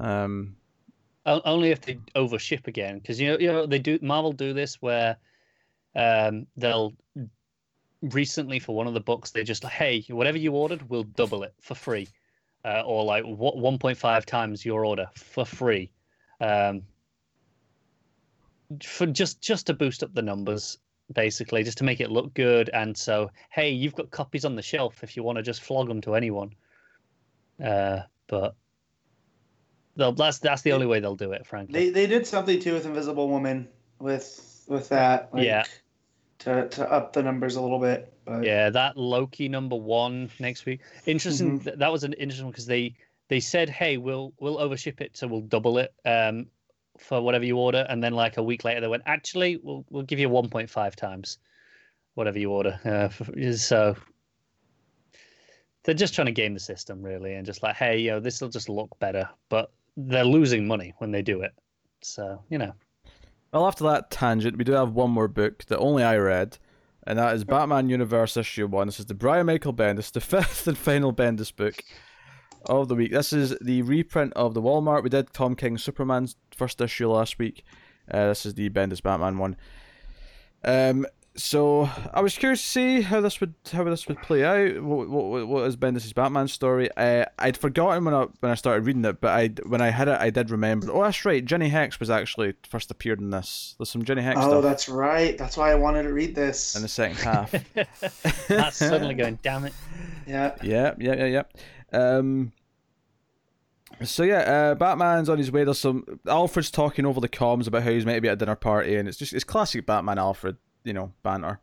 Um, 0.00 0.56
Only 1.24 1.70
if 1.70 1.82
they 1.82 1.98
overship 2.16 2.66
again, 2.66 2.98
because 2.98 3.20
you 3.20 3.28
know 3.28 3.38
you 3.38 3.46
know 3.46 3.66
they 3.66 3.78
do 3.78 3.98
Marvel 4.02 4.32
do 4.32 4.52
this 4.52 4.80
where 4.82 5.16
um, 5.94 6.46
they'll 6.56 6.92
recently 8.00 8.58
for 8.58 8.74
one 8.74 8.88
of 8.88 8.94
the 8.94 9.00
books 9.00 9.30
they 9.30 9.44
just 9.44 9.62
like 9.62 9.72
hey 9.72 10.04
whatever 10.08 10.36
you 10.36 10.50
ordered 10.50 10.88
we'll 10.90 11.04
double 11.04 11.44
it 11.44 11.54
for 11.60 11.76
free, 11.76 12.08
uh, 12.64 12.82
or 12.84 13.04
like 13.04 13.24
what 13.24 13.56
one 13.56 13.78
point 13.78 13.98
five 13.98 14.26
times 14.26 14.64
your 14.64 14.84
order 14.84 15.06
for 15.14 15.44
free. 15.44 15.92
Um, 16.40 16.82
for 18.82 19.06
just 19.06 19.40
just 19.40 19.66
to 19.66 19.74
boost 19.74 20.02
up 20.02 20.14
the 20.14 20.22
numbers 20.22 20.78
basically 21.12 21.62
just 21.62 21.78
to 21.78 21.84
make 21.84 22.00
it 22.00 22.10
look 22.10 22.32
good 22.34 22.70
and 22.72 22.96
so 22.96 23.30
hey 23.50 23.70
you've 23.70 23.94
got 23.94 24.10
copies 24.10 24.44
on 24.44 24.56
the 24.56 24.62
shelf 24.62 25.02
if 25.02 25.16
you 25.16 25.22
want 25.22 25.36
to 25.36 25.42
just 25.42 25.62
flog 25.62 25.88
them 25.88 26.00
to 26.00 26.14
anyone 26.14 26.54
uh 27.64 28.00
but 28.26 28.54
that's 29.96 30.38
that's 30.38 30.62
the 30.62 30.72
only 30.72 30.86
way 30.86 31.00
they'll 31.00 31.16
do 31.16 31.32
it 31.32 31.46
frankly 31.46 31.74
They 31.74 31.90
they 31.90 32.06
did 32.06 32.26
something 32.26 32.58
too 32.58 32.74
with 32.74 32.86
Invisible 32.86 33.28
Woman 33.28 33.68
with 33.98 34.64
with 34.68 34.88
that. 34.88 35.32
Like, 35.32 35.44
Yeah. 35.44 35.64
To 36.40 36.68
to 36.68 36.90
up 36.90 37.12
the 37.12 37.22
numbers 37.22 37.56
a 37.56 37.60
little 37.60 37.78
bit. 37.78 38.12
But 38.24 38.44
yeah 38.44 38.70
that 38.70 38.96
loki 38.96 39.48
number 39.48 39.76
one 39.76 40.30
next 40.38 40.64
week 40.64 40.80
interesting 41.06 41.60
th- 41.60 41.76
that 41.78 41.92
was 41.92 42.04
an 42.04 42.12
interesting 42.14 42.46
one 42.46 42.52
because 42.52 42.66
they 42.66 42.94
they 43.28 43.40
said 43.40 43.68
hey 43.68 43.96
we'll 43.96 44.32
we'll 44.40 44.58
overship 44.58 45.00
it 45.00 45.16
so 45.16 45.26
we'll 45.26 45.40
double 45.40 45.78
it 45.78 45.92
um 46.04 46.46
for 46.98 47.20
whatever 47.20 47.44
you 47.44 47.56
order 47.56 47.86
and 47.88 48.02
then 48.02 48.12
like 48.12 48.36
a 48.36 48.42
week 48.42 48.64
later 48.64 48.80
they 48.80 48.88
went 48.88 49.02
actually 49.06 49.58
we'll 49.62 49.84
we'll 49.90 50.02
give 50.02 50.18
you 50.18 50.28
1.5 50.28 50.94
times 50.94 51.38
whatever 52.14 52.38
you 52.38 52.50
order. 52.50 52.78
Uh, 52.84 53.52
so 53.54 53.96
they're 55.82 55.94
just 55.94 56.14
trying 56.14 56.26
to 56.26 56.32
game 56.32 56.52
the 56.54 56.60
system 56.60 57.02
really 57.02 57.34
and 57.34 57.46
just 57.46 57.62
like 57.62 57.76
hey 57.76 57.98
you 57.98 58.10
know 58.10 58.20
this 58.20 58.40
will 58.40 58.48
just 58.48 58.68
look 58.68 58.98
better 58.98 59.28
but 59.48 59.72
they're 59.96 60.24
losing 60.24 60.66
money 60.66 60.94
when 60.98 61.10
they 61.10 61.22
do 61.22 61.42
it. 61.42 61.52
So 62.02 62.42
you 62.48 62.58
know. 62.58 62.72
Well, 63.52 63.66
after 63.66 63.84
that 63.84 64.10
tangent, 64.10 64.56
we 64.56 64.64
do 64.64 64.72
have 64.72 64.94
one 64.94 65.10
more 65.10 65.28
book 65.28 65.66
that 65.66 65.78
only 65.78 66.02
I 66.02 66.16
read, 66.16 66.56
and 67.06 67.18
that 67.18 67.34
is 67.34 67.44
Batman 67.44 67.90
Universe 67.90 68.38
Issue 68.38 68.66
1. 68.66 68.86
This 68.86 68.98
is 68.98 69.04
the 69.04 69.14
Brian 69.14 69.44
Michael 69.44 69.74
Bendis, 69.74 70.10
the 70.10 70.20
fifth 70.22 70.66
and 70.66 70.78
final 70.78 71.12
Bendis 71.12 71.54
book 71.54 71.84
of 72.66 72.88
the 72.88 72.94
week. 72.94 73.12
This 73.12 73.32
is 73.32 73.56
the 73.60 73.82
reprint 73.82 74.32
of 74.34 74.54
the 74.54 74.62
Walmart. 74.62 75.02
We 75.02 75.10
did 75.10 75.32
Tom 75.32 75.54
King's 75.56 75.82
Superman's 75.82 76.36
first 76.54 76.80
issue 76.80 77.08
last 77.08 77.38
week. 77.38 77.64
Uh, 78.10 78.28
this 78.28 78.44
is 78.46 78.54
the 78.54 78.68
Bendis 78.70 79.02
Batman 79.02 79.38
one. 79.38 79.56
Um, 80.64 81.06
so 81.34 81.88
I 82.12 82.20
was 82.20 82.36
curious 82.36 82.60
to 82.60 82.66
see 82.68 83.00
how 83.00 83.22
this 83.22 83.40
would 83.40 83.54
how 83.72 83.84
this 83.84 84.06
would 84.06 84.20
play 84.20 84.44
out. 84.44 84.82
What 84.82 85.08
what, 85.08 85.48
what 85.48 85.64
is 85.64 85.76
Bendis' 85.78 86.14
Batman 86.14 86.46
story? 86.46 86.90
Uh, 86.94 87.24
I'd 87.38 87.56
forgotten 87.56 88.04
when 88.04 88.12
I 88.12 88.26
when 88.40 88.52
I 88.52 88.54
started 88.54 88.84
reading 88.84 89.04
it, 89.06 89.18
but 89.20 89.30
I 89.30 89.48
when 89.66 89.80
I 89.80 89.88
had 89.88 90.08
it, 90.08 90.20
I 90.20 90.28
did 90.28 90.50
remember. 90.50 90.92
Oh, 90.92 91.02
that's 91.02 91.24
right. 91.24 91.42
Jinny 91.42 91.70
Hex 91.70 91.98
was 91.98 92.10
actually 92.10 92.52
first 92.68 92.90
appeared 92.90 93.20
in 93.20 93.30
this. 93.30 93.74
There's 93.78 93.88
some 93.88 94.04
Jinny 94.04 94.20
Hex 94.20 94.38
Oh, 94.42 94.48
stuff 94.50 94.62
that's 94.62 94.88
right. 94.90 95.38
That's 95.38 95.56
why 95.56 95.70
I 95.70 95.74
wanted 95.74 96.02
to 96.02 96.12
read 96.12 96.34
this. 96.34 96.76
in 96.76 96.82
the 96.82 96.88
second 96.88 97.16
half. 97.16 97.54
that's 98.48 98.76
suddenly 98.76 99.14
going 99.14 99.38
damn 99.42 99.64
it 99.64 99.72
Yeah. 100.26 100.54
Yeah, 100.62 100.94
yeah, 100.98 101.14
yeah, 101.14 101.24
yeah. 101.26 101.42
Um, 101.92 102.52
so 104.02 104.22
yeah, 104.22 104.40
uh, 104.40 104.74
Batman's 104.74 105.28
on 105.28 105.38
his 105.38 105.52
way. 105.52 105.64
There's 105.64 105.78
some 105.78 106.04
Alfred's 106.26 106.70
talking 106.70 107.06
over 107.06 107.20
the 107.20 107.28
comms 107.28 107.66
about 107.66 107.82
how 107.82 107.90
he's 107.90 108.06
meant 108.06 108.16
to 108.16 108.20
be 108.20 108.28
at 108.28 108.34
a 108.34 108.36
dinner 108.36 108.56
party, 108.56 108.96
and 108.96 109.08
it's 109.08 109.18
just 109.18 109.32
it's 109.32 109.44
classic 109.44 109.86
Batman 109.86 110.18
Alfred, 110.18 110.56
you 110.84 110.92
know, 110.92 111.12
banter, 111.22 111.60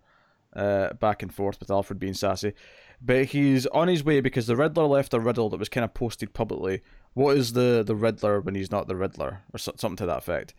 uh, 0.55 0.93
back 0.93 1.23
and 1.23 1.33
forth 1.33 1.59
with 1.59 1.71
Alfred 1.71 1.99
being 1.99 2.13
sassy. 2.13 2.53
But 3.01 3.25
he's 3.25 3.65
on 3.67 3.87
his 3.87 4.03
way 4.03 4.19
because 4.19 4.47
the 4.47 4.57
Riddler 4.57 4.85
left 4.85 5.13
a 5.13 5.19
riddle 5.19 5.49
that 5.49 5.59
was 5.59 5.69
kind 5.69 5.85
of 5.85 5.93
posted 5.93 6.33
publicly. 6.33 6.81
What 7.13 7.37
is 7.37 7.53
the 7.53 7.83
the 7.85 7.95
Riddler 7.95 8.41
when 8.41 8.55
he's 8.55 8.71
not 8.71 8.87
the 8.87 8.95
Riddler, 8.95 9.41
or 9.53 9.57
so, 9.57 9.73
something 9.77 9.97
to 9.97 10.05
that 10.05 10.19
effect? 10.19 10.53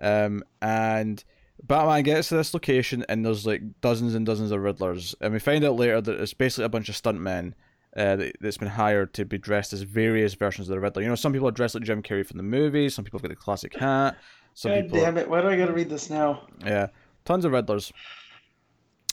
Um, 0.00 0.44
and 0.60 1.24
Batman 1.62 2.02
gets 2.02 2.28
to 2.28 2.36
this 2.36 2.54
location, 2.54 3.04
and 3.08 3.24
there's 3.24 3.46
like 3.46 3.62
dozens 3.80 4.14
and 4.14 4.24
dozens 4.26 4.52
of 4.52 4.60
Riddlers, 4.60 5.14
and 5.20 5.32
we 5.32 5.38
find 5.38 5.64
out 5.64 5.76
later 5.76 6.00
that 6.00 6.20
it's 6.20 6.34
basically 6.34 6.64
a 6.64 6.70
bunch 6.70 6.88
of 6.88 6.94
stuntmen 6.94 7.54
uh, 7.96 8.16
that, 8.16 8.36
that's 8.40 8.58
been 8.58 8.68
hired 8.68 9.14
to 9.14 9.24
be 9.24 9.38
dressed 9.38 9.72
as 9.72 9.82
various 9.82 10.34
versions 10.34 10.68
of 10.68 10.74
the 10.74 10.80
Riddler. 10.80 11.02
You 11.02 11.08
know, 11.08 11.14
some 11.14 11.32
people 11.32 11.48
are 11.48 11.52
dressed 11.52 11.74
like 11.74 11.84
Jim 11.84 12.02
Carrey 12.02 12.26
from 12.26 12.36
the 12.36 12.42
movies. 12.42 12.94
Some 12.94 13.04
people 13.04 13.18
have 13.18 13.22
got 13.22 13.30
the 13.30 13.36
classic 13.36 13.74
hat. 13.74 14.16
Some 14.54 14.72
God 14.72 14.82
people, 14.82 15.00
damn 15.00 15.18
it! 15.18 15.28
Why 15.28 15.40
do 15.40 15.48
I 15.48 15.56
gotta 15.56 15.72
read 15.72 15.88
this 15.88 16.10
now? 16.10 16.46
yeah, 16.64 16.88
tons 17.24 17.44
of 17.44 17.52
Riddlers. 17.52 17.92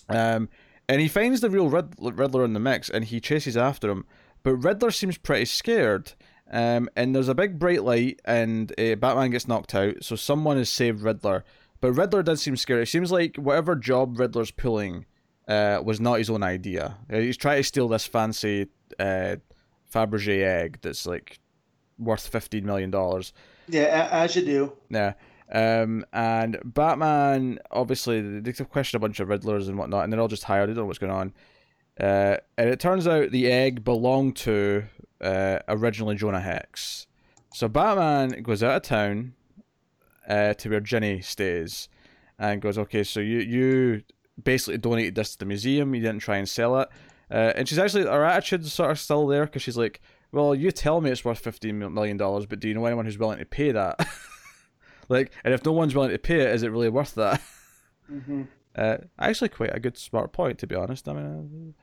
Um, 0.10 0.50
and 0.88 1.02
he 1.02 1.08
finds 1.08 1.42
the 1.42 1.50
real 1.50 1.70
Rid- 1.70 1.96
Riddler 2.00 2.44
in 2.44 2.54
the 2.54 2.60
mix, 2.60 2.90
and 2.90 3.06
he 3.06 3.20
chases 3.20 3.58
after 3.58 3.90
him. 3.90 4.06
But 4.44 4.56
Riddler 4.56 4.92
seems 4.92 5.18
pretty 5.18 5.46
scared. 5.46 6.14
Um, 6.52 6.90
and 6.96 7.16
there's 7.16 7.30
a 7.30 7.36
big 7.36 7.58
bright 7.58 7.84
light, 7.84 8.20
and 8.26 8.72
uh, 8.80 8.96
Batman 8.96 9.32
gets 9.32 9.48
knocked 9.48 9.74
out. 9.74 10.04
So 10.04 10.16
someone 10.16 10.58
has 10.58 10.70
saved 10.70 11.02
Riddler. 11.02 11.44
But 11.82 11.94
Riddler 11.94 12.22
does 12.22 12.42
seem 12.42 12.56
scared. 12.58 12.84
It 12.84 12.90
seems 12.90 13.12
like 13.12 13.38
whatever 13.38 13.76
job 13.76 14.20
Riddler's 14.20 14.52
pulling 14.52 15.06
uh, 15.48 15.82
was 15.84 16.00
not 16.00 16.20
his 16.20 16.30
own 16.30 16.44
idea. 16.44 16.98
Uh, 17.12 17.18
He's 17.18 17.38
trying 17.38 17.58
to 17.58 17.64
steal 17.64 17.88
this 17.88 18.06
fancy 18.06 18.68
uh, 19.00 19.38
Fabergé 19.94 20.44
egg 20.44 20.80
that's 20.82 21.06
like 21.06 21.40
worth 21.98 22.28
fifteen 22.28 22.66
million 22.66 22.92
dollars. 22.92 23.34
Yeah, 23.68 24.10
as 24.12 24.36
you 24.36 24.44
do. 24.44 24.74
Yeah. 24.90 25.14
Um, 25.52 26.06
and 26.12 26.58
Batman, 26.64 27.60
obviously, 27.70 28.40
they 28.40 28.52
question 28.54 28.98
a 28.98 29.00
bunch 29.00 29.20
of 29.20 29.28
Riddlers 29.28 29.68
and 29.68 29.78
whatnot, 29.78 30.04
and 30.04 30.12
they're 30.12 30.20
all 30.20 30.28
just 30.28 30.46
hired. 30.46 30.70
They 30.70 30.74
don't 30.74 30.84
know 30.84 30.88
what's 30.88 31.00
going 31.00 31.12
on. 31.12 31.34
Uh, 32.00 32.38
and 32.58 32.70
it 32.70 32.80
turns 32.80 33.08
out 33.08 33.30
the 33.30 33.52
egg 33.52 33.84
belonged 33.84 34.36
to 34.38 34.86
uh, 35.22 35.60
originally 35.68 36.16
Jonah 36.16 36.42
Hex. 36.42 37.06
So 37.54 37.68
Batman 37.68 38.42
goes 38.42 38.64
out 38.64 38.78
of 38.78 38.82
town 38.82 39.34
uh, 40.28 40.56
to 40.56 40.70
where 40.70 40.80
Jinny 40.80 41.22
stays 41.22 41.88
and 42.40 42.60
goes, 42.60 42.80
okay, 42.80 43.04
so 43.04 43.20
you, 43.20 43.40
you 43.40 44.02
basically 44.42 44.78
donated 44.78 45.16
this 45.16 45.34
to 45.34 45.40
the 45.40 45.46
museum. 45.46 45.94
You 45.96 46.02
didn't 46.02 46.20
try 46.20 46.38
and 46.38 46.48
sell 46.48 46.80
it. 46.80 46.90
Uh, 47.32 47.54
and 47.56 47.68
she's 47.68 47.80
actually, 47.80 48.04
her 48.04 48.26
attitude's 48.26 48.72
sort 48.72 48.92
of 48.92 49.00
still 49.00 49.28
there 49.28 49.46
because 49.46 49.62
she's 49.62 49.78
like, 49.78 50.02
well, 50.32 50.54
you 50.56 50.72
tell 50.72 51.02
me 51.02 51.12
it's 51.12 51.24
worth 51.24 51.44
$15 51.44 51.92
million, 51.92 52.18
but 52.18 52.60
do 52.60 52.68
you 52.68 52.74
know 52.74 52.86
anyone 52.86 53.06
who's 53.06 53.18
willing 53.18 53.40
to 53.40 53.46
pay 53.46 53.72
that? 53.72 54.08
like, 55.10 55.32
and 55.44 55.54
if 55.54 55.64
no 55.66 55.72
one's 55.72 55.96
willing 55.96 56.12
to 56.12 56.18
pay 56.18 56.42
it, 56.42 56.50
is 56.50 56.64
it 56.64 56.72
really 56.72 56.90
worth 56.90 57.16
that? 57.16 57.42
hmm 58.08 58.44
Uh, 58.76 58.98
actually, 59.20 59.50
quite 59.50 59.76
a 59.76 59.80
good 59.80 59.96
smart 59.96 60.34
point, 60.34 60.58
to 60.58 60.66
be 60.66 60.74
honest. 60.74 61.08
I 61.08 61.14
mean, 61.14 61.76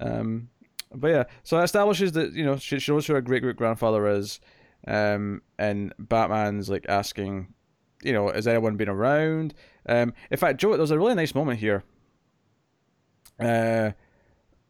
uh, 0.00 0.04
um, 0.04 0.48
but 0.92 1.08
yeah, 1.08 1.24
so 1.44 1.60
it 1.60 1.62
establishes 1.62 2.10
that 2.12 2.32
you 2.32 2.44
know 2.44 2.56
she 2.56 2.80
she 2.80 2.90
knows 2.90 3.06
who 3.06 3.14
her 3.14 3.20
great 3.20 3.42
great 3.42 3.54
grandfather 3.54 4.08
is, 4.08 4.40
um, 4.86 5.42
and 5.60 5.94
Batman's 5.96 6.68
like 6.68 6.86
asking, 6.88 7.54
you 8.04 8.12
know, 8.12 8.28
has 8.28 8.46
anyone 8.46 8.76
been 8.76 8.88
around? 8.88 9.54
Um, 9.86 10.12
in 10.30 10.36
fact, 10.36 10.60
Joe, 10.60 10.76
there's 10.76 10.90
a 10.90 10.98
really 10.98 11.14
nice 11.14 11.34
moment 11.34 11.58
here, 11.58 11.84
uh, 13.40 13.92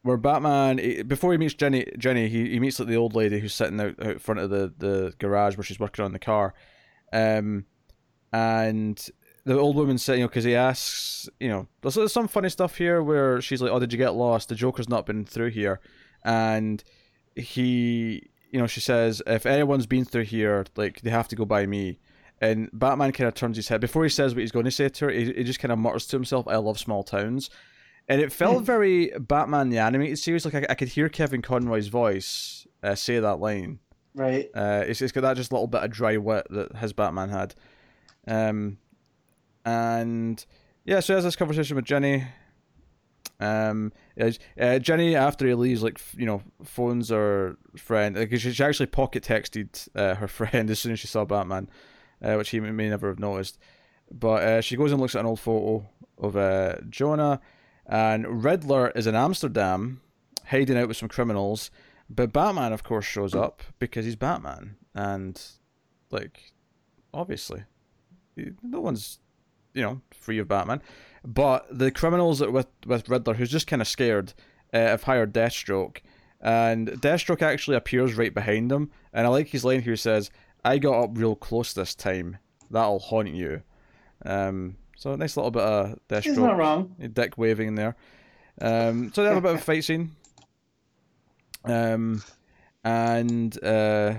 where 0.03 0.17
Batman 0.17 1.07
before 1.07 1.33
he 1.33 1.39
meets 1.39 1.55
Jinny, 1.55 1.87
Jinny, 1.99 2.29
he, 2.29 2.51
he 2.51 2.61
meets 2.61 2.79
like 2.79 2.89
the 2.89 2.97
old 2.97 3.15
lady 3.15 3.41
who's 3.41 3.55
sitting 3.55 3.81
out, 3.81 4.05
out 4.05 4.21
front 4.21 4.41
of 4.41 4.51
the 4.51 4.73
the 4.79 5.15
garage 5.19 5.57
where 5.57 5.65
she's 5.65 5.81
working 5.81 6.05
on 6.05 6.13
the 6.13 6.19
car, 6.19 6.55
um, 7.13 7.65
and 8.33 9.11
the 9.45 9.59
old 9.59 9.77
woman 9.77 9.99
said, 9.99 10.15
you 10.15 10.21
know, 10.21 10.29
because 10.29 10.45
he 10.45 10.55
asks, 10.55 11.29
you 11.39 11.49
know, 11.49 11.69
there's, 11.83 11.95
there's 11.95 12.13
some 12.13 12.29
funny 12.29 12.49
stuff 12.49 12.77
here 12.77 13.03
where 13.03 13.41
she's 13.41 13.61
like, 13.61 13.71
"Oh, 13.71 13.79
did 13.79 13.93
you 13.93 13.99
get 13.99 14.15
lost? 14.15 14.49
The 14.49 14.55
Joker's 14.55 14.89
not 14.89 15.07
been 15.07 15.25
through 15.25 15.51
here," 15.51 15.81
and 16.25 16.83
he, 17.37 18.31
you 18.51 18.59
know, 18.59 18.67
she 18.67 18.81
says, 18.81 19.23
"If 19.27 19.47
anyone's 19.47 19.87
been 19.87 20.05
through 20.05 20.25
here, 20.25 20.65
like 20.77 21.03
they 21.03 21.11
have 21.11 21.29
to 21.29 21.37
go 21.37 21.45
by 21.45 21.67
me." 21.67 21.99
And 22.41 22.69
Batman 22.73 23.13
kind 23.13 23.29
of 23.29 23.35
turns 23.35 23.57
his 23.57 23.69
head 23.69 23.81
before 23.81 24.03
he 24.03 24.11
says 24.11 24.35
what 24.35 24.41
he's 24.41 24.53
going 24.53 24.65
to 24.65 24.71
say 24.71 24.89
to 24.89 25.05
her. 25.07 25.11
He, 25.11 25.33
he 25.33 25.45
just 25.45 25.61
kind 25.61 25.73
of 25.73 25.79
mutters 25.79 26.07
to 26.09 26.17
himself, 26.17 26.47
"I 26.49 26.57
love 26.57 26.79
small 26.79 27.03
towns," 27.03 27.49
and 28.09 28.21
it 28.21 28.33
felt 28.33 28.65
very 28.65 29.13
Batman 29.19 29.71
the 29.71 29.79
animated 29.79 30.19
series. 30.19 30.45
Like 30.45 30.55
I, 30.55 30.67
I 30.71 30.75
could 30.75 30.89
hear 30.89 31.09
Kevin 31.09 31.43
Conroy's 31.43 31.89
voice 31.89 32.67
uh, 32.83 32.95
say 32.95 33.19
that 33.19 33.41
line. 33.41 33.79
Right. 34.15 34.49
Uh, 34.55 34.85
it's, 34.87 35.03
it's 35.03 35.13
got 35.13 35.23
that 35.23 35.37
just 35.37 35.53
little 35.53 35.67
bit 35.67 35.83
of 35.83 35.91
dry 35.91 36.17
wit 36.17 36.47
that 36.51 36.77
his 36.77 36.93
Batman 36.93 37.31
had. 37.31 37.55
Um, 38.27 38.79
and 39.65 40.45
yeah, 40.85 41.01
so 41.01 41.13
he 41.13 41.17
has 41.17 41.25
this 41.25 41.37
conversation 41.37 41.77
with 41.77 41.85
Jinny. 41.85 42.25
Um, 43.41 43.93
uh, 44.21 44.79
Jinny 44.79 45.17
after 45.17 45.47
he 45.47 45.55
leaves, 45.55 45.83
like 45.83 46.01
you 46.17 46.27
know, 46.27 46.43
phones 46.63 47.09
her 47.09 47.57
friend 47.77 48.15
because 48.15 48.43
she, 48.43 48.53
she 48.53 48.63
actually 48.63 48.87
pocket 48.87 49.25
texted 49.25 49.89
uh, 49.95 50.15
her 50.15 50.29
friend 50.29 50.71
as 50.71 50.79
soon 50.79 50.93
as 50.93 51.01
she 51.01 51.07
saw 51.07 51.25
Batman, 51.25 51.69
uh, 52.25 52.35
which 52.37 52.51
he 52.51 52.61
may 52.61 52.89
never 52.89 53.09
have 53.09 53.19
noticed. 53.19 53.59
But 54.11 54.43
uh, 54.43 54.61
she 54.61 54.77
goes 54.77 54.93
and 54.93 55.01
looks 55.01 55.15
at 55.15 55.21
an 55.21 55.27
old 55.27 55.41
photo 55.41 55.87
of 56.19 56.37
uh, 56.37 56.77
Jonah, 56.89 57.41
and 57.87 58.45
Riddler 58.45 58.91
is 58.91 59.07
in 59.07 59.15
Amsterdam, 59.15 60.01
hiding 60.47 60.79
out 60.79 60.89
with 60.89 60.97
some 60.97 61.09
criminals. 61.09 61.71
But 62.09 62.33
Batman, 62.33 62.73
of 62.73 62.83
course, 62.83 63.05
shows 63.05 63.35
up 63.35 63.63
because 63.79 64.05
he's 64.05 64.17
Batman, 64.17 64.77
and 64.95 65.41
like, 66.11 66.53
obviously, 67.13 67.65
no 68.63 68.81
one's, 68.81 69.19
you 69.73 69.83
know, 69.83 70.01
free 70.13 70.39
of 70.39 70.49
Batman. 70.49 70.83
But 71.25 71.67
the 71.71 71.91
criminals 71.91 72.41
with 72.41 72.69
with 72.87 73.09
Riddler, 73.09 73.35
who's 73.35 73.51
just 73.51 73.67
kind 73.67 73.83
of 73.83 73.89
scared, 73.89 74.35
uh, 74.73 74.79
have 74.79 75.05
hired 75.05 75.33
Deathstroke, 75.33 75.99
and 76.41 76.89
Deathstroke 76.89 77.43
actually 77.43 77.77
appears 77.77 78.15
right 78.15 78.35
behind 78.35 78.71
them. 78.71 78.91
And 79.15 79.27
I 79.27 79.31
like 79.31 79.49
his 79.49 79.65
line 79.65 79.81
here. 79.81 79.95
He 79.95 79.97
says, 79.97 80.31
"I 80.65 80.79
got 80.79 81.05
up 81.05 81.11
real 81.15 81.37
close 81.37 81.73
this 81.73 81.95
time. 81.95 82.39
That'll 82.71 82.99
haunt 82.99 83.35
you." 83.35 83.63
Um, 84.25 84.77
so 84.97 85.13
a 85.13 85.17
nice 85.17 85.37
little 85.37 85.51
bit 85.51 85.63
of 85.63 85.99
Deathstroke. 86.09 86.23
He's 86.25 86.39
not 86.39 86.57
wrong. 86.57 86.95
Dick 87.13 87.37
waving 87.37 87.69
in 87.69 87.75
there. 87.75 87.97
Um, 88.61 89.13
so 89.13 89.23
they 89.23 89.29
have 89.29 89.39
a 89.39 89.41
bit 89.41 89.55
of 89.55 89.59
a 89.59 89.63
fight 89.65 89.85
scene. 89.85 90.13
Um, 91.65 92.23
and 92.85 93.63
uh, 93.65 94.15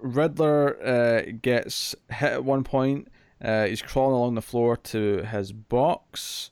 Riddler 0.00 0.82
uh, 0.84 1.32
gets 1.40 1.94
hit 2.10 2.32
at 2.32 2.44
one 2.44 2.64
point. 2.64 3.08
Uh, 3.42 3.66
he's 3.66 3.80
crawling 3.82 4.14
along 4.14 4.34
the 4.34 4.42
floor 4.42 4.76
to 4.76 5.22
his 5.22 5.52
box, 5.52 6.50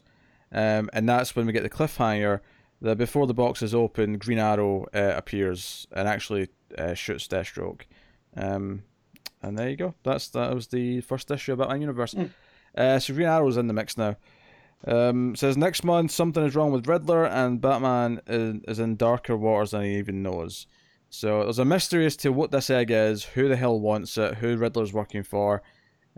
um, 0.50 0.88
and 0.92 1.06
that's 1.06 1.36
when 1.36 1.44
we 1.46 1.52
get 1.52 1.62
the 1.62 1.68
cliffhanger 1.68 2.40
that 2.80 2.96
before 2.96 3.26
the 3.26 3.34
box 3.34 3.60
is 3.60 3.74
open, 3.74 4.16
Green 4.16 4.38
Arrow 4.38 4.86
uh, 4.94 5.12
appears 5.16 5.86
and 5.92 6.08
actually 6.08 6.48
uh, 6.78 6.94
shoots 6.94 7.26
Deathstroke. 7.26 7.82
Um, 8.36 8.84
and 9.42 9.58
there 9.58 9.68
you 9.68 9.76
go. 9.76 9.94
That's 10.02 10.28
that 10.28 10.54
was 10.54 10.68
the 10.68 11.00
first 11.02 11.30
issue 11.30 11.52
of 11.52 11.58
Batman 11.58 11.80
Universe. 11.80 12.14
Mm. 12.14 12.30
Uh, 12.76 12.98
so 12.98 13.14
Green 13.14 13.28
Arrow's 13.28 13.56
in 13.56 13.66
the 13.66 13.74
mix 13.74 13.96
now. 13.96 14.16
Um, 14.86 15.34
says 15.34 15.56
next 15.56 15.82
month 15.82 16.12
something 16.12 16.44
is 16.44 16.54
wrong 16.54 16.70
with 16.70 16.86
Riddler 16.86 17.24
and 17.24 17.60
Batman 17.60 18.20
is, 18.28 18.62
is 18.68 18.78
in 18.78 18.94
darker 18.94 19.36
waters 19.36 19.72
than 19.72 19.82
he 19.82 19.96
even 19.96 20.22
knows. 20.22 20.66
So 21.10 21.44
there's 21.44 21.58
a 21.58 21.64
mystery 21.64 22.06
as 22.06 22.16
to 22.18 22.32
what 22.32 22.52
this 22.52 22.70
egg 22.70 22.90
is, 22.90 23.24
who 23.24 23.48
the 23.48 23.56
hell 23.56 23.80
wants 23.80 24.16
it, 24.18 24.34
who 24.34 24.56
Riddler's 24.56 24.92
working 24.92 25.22
for, 25.22 25.62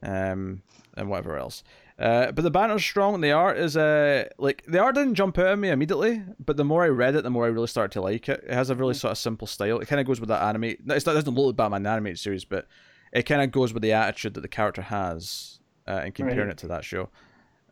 um, 0.03 0.63
and 0.97 1.09
whatever 1.09 1.39
else. 1.39 1.63
Uh, 1.99 2.33
but 2.33 2.43
the 2.43 2.51
banner's 2.51 2.83
strong. 2.83 3.15
And 3.15 3.23
the 3.23 3.33
art 3.33 3.59
is 3.59 3.77
uh, 3.77 4.29
like 4.39 4.65
the 4.67 4.79
art 4.79 4.95
didn't 4.95 5.15
jump 5.15 5.39
out 5.39 5.47
at 5.47 5.59
me 5.59 5.69
immediately, 5.69 6.23
but 6.45 6.57
the 6.57 6.65
more 6.65 6.83
I 6.83 6.89
read 6.89 7.15
it, 7.15 7.23
the 7.23 7.31
more 7.31 7.45
I 7.45 7.49
really 7.49 7.67
started 7.67 7.93
to 7.93 8.01
like 8.01 8.29
it. 8.29 8.45
It 8.47 8.53
has 8.53 8.71
a 8.71 8.75
really 8.75 8.95
sort 8.95 9.13
of 9.13 9.19
simple 9.19 9.47
style. 9.47 9.79
It 9.79 9.87
kind 9.87 10.01
of 10.01 10.07
goes 10.07 10.19
with 10.19 10.31
that 10.31 10.43
anime. 10.43 10.65
It's 10.65 10.87
not, 10.87 10.97
it 10.97 11.05
doesn't 11.05 11.35
look 11.35 11.47
like 11.47 11.57
Batman 11.57 11.83
the 11.83 11.91
animated 11.91 12.19
series, 12.19 12.45
but 12.45 12.67
it 13.13 13.23
kind 13.25 13.43
of 13.43 13.51
goes 13.51 13.73
with 13.73 13.83
the 13.83 13.93
attitude 13.93 14.35
that 14.35 14.41
the 14.41 14.49
character 14.49 14.83
has, 14.83 15.59
uh, 15.89 16.01
and 16.05 16.15
comparing 16.15 16.41
Right. 16.41 16.49
it 16.51 16.59
to 16.59 16.69
that 16.69 16.85
show. 16.85 17.09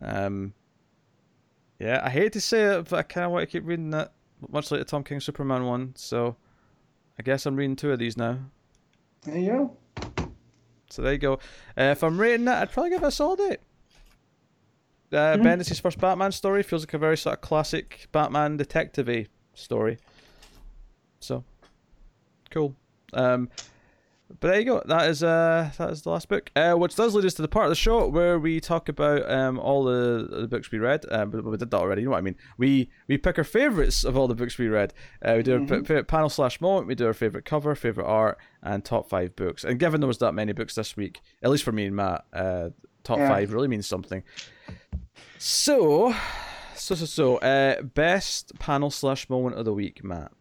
Um, 0.00 0.55
yeah, 1.78 2.00
I 2.05 2.10
hate 2.10 2.33
to 2.33 2.41
say 2.41 2.65
it, 2.76 2.89
but 2.89 2.99
I 2.99 3.02
kind 3.02 3.25
of 3.25 3.31
want 3.33 3.42
to 3.42 3.47
keep 3.47 3.67
reading 3.67 3.91
that 3.91 4.12
much 4.49 4.70
like 4.70 4.81
the 4.81 4.84
Tom 4.84 5.05
King 5.05 5.20
Superman 5.20 5.65
one. 5.65 5.94
So, 5.97 6.36
I 7.18 7.23
guess 7.23 7.47
I'm 7.47 7.57
reading 7.57 7.76
two 7.76 7.92
of 7.92 7.99
these 7.99 8.17
now. 8.17 8.39
There 9.23 9.36
you 9.39 9.76
go. 9.97 10.28
So 10.91 11.02
there 11.02 11.12
you 11.12 11.18
go. 11.18 11.34
Uh, 11.76 11.91
if 11.92 12.02
I'm 12.02 12.18
rating 12.18 12.47
that, 12.47 12.62
I'd 12.62 12.73
probably 12.73 12.91
give 12.91 13.02
it 13.02 13.07
a 13.07 13.10
solid 13.10 13.41
eight. 13.41 13.60
Uh, 15.12 15.36
Mhm. 15.36 15.42
Bendis' 15.42 15.81
first 15.81 15.99
Batman 15.99 16.33
story 16.33 16.62
feels 16.62 16.83
like 16.83 16.94
a 16.94 16.99
very 16.99 17.17
sort 17.17 17.34
of 17.34 17.41
classic 17.41 18.08
Batman 18.12 18.57
detective 18.57 19.28
story. 19.55 19.99
So, 21.20 21.44
cool. 22.50 22.75
Um, 23.12 23.49
but 24.40 24.48
there 24.48 24.58
you 24.60 24.65
go. 24.66 24.82
That 24.86 25.08
is 25.08 25.23
uh 25.23 25.70
that 25.78 25.90
is 25.90 26.02
the 26.02 26.10
last 26.10 26.28
book. 26.28 26.50
Uh, 26.55 26.74
which 26.74 26.94
does 26.94 27.15
lead 27.15 27.24
us 27.24 27.34
to 27.34 27.42
the 27.42 27.48
part 27.48 27.66
of 27.66 27.70
the 27.70 27.74
show 27.76 28.07
where 28.08 28.39
we 28.39 28.60
talk 28.60 28.89
about 28.89 29.28
um 29.31 29.58
all 29.58 29.84
the, 29.84 30.28
the 30.42 30.47
books 30.48 30.70
we 30.70 30.78
read. 30.78 31.05
Um, 31.10 31.31
but 31.31 31.44
we 31.44 31.57
did 31.57 31.70
that 31.70 31.76
already. 31.78 32.02
You 32.02 32.07
know 32.07 32.12
what 32.12 32.18
I 32.18 32.23
mean? 32.23 32.36
We 32.58 32.90
we 33.08 33.16
pick 33.18 33.39
our 33.39 33.44
favorites 33.44 34.05
of 34.05 34.16
all 34.16 34.28
the 34.28 34.34
books 34.34 34.58
we 34.58 34.68
read. 34.68 34.92
Uh, 35.24 35.34
we 35.39 35.42
do 35.42 35.60
our 35.60 35.66
favorite 35.66 36.08
panel 36.08 36.28
slash 36.28 36.60
moment. 36.60 36.86
We 36.86 36.94
do 36.94 37.07
our 37.07 37.15
favorite 37.15 37.44
cover, 37.44 37.74
favorite 37.74 38.07
art, 38.07 38.39
and 38.62 38.84
top 38.84 39.08
five 39.08 39.34
books. 39.34 39.65
And 39.65 39.78
given 39.78 40.00
there 40.00 40.08
was 40.08 40.18
that 40.18 40.32
many 40.34 40.52
books 40.52 40.74
this 40.74 40.97
week, 40.97 41.20
at 41.42 41.50
least 41.50 41.65
for 41.65 41.73
me 41.73 41.86
and 41.86 41.97
Matt, 41.97 42.24
uh, 42.32 42.70
top 43.05 43.18
Yeah. 43.18 43.28
five 43.28 43.52
really 43.52 43.68
means 43.68 43.86
something. 43.86 44.23
So, 45.39 46.15
so 46.74 46.94
so 46.94 47.05
so. 47.07 47.36
Uh, 47.39 47.82
best 47.82 48.58
panel 48.58 48.90
slash 48.90 49.28
moment 49.31 49.57
of 49.57 49.65
the 49.65 49.73
week, 49.73 50.02
Matt. 50.05 50.32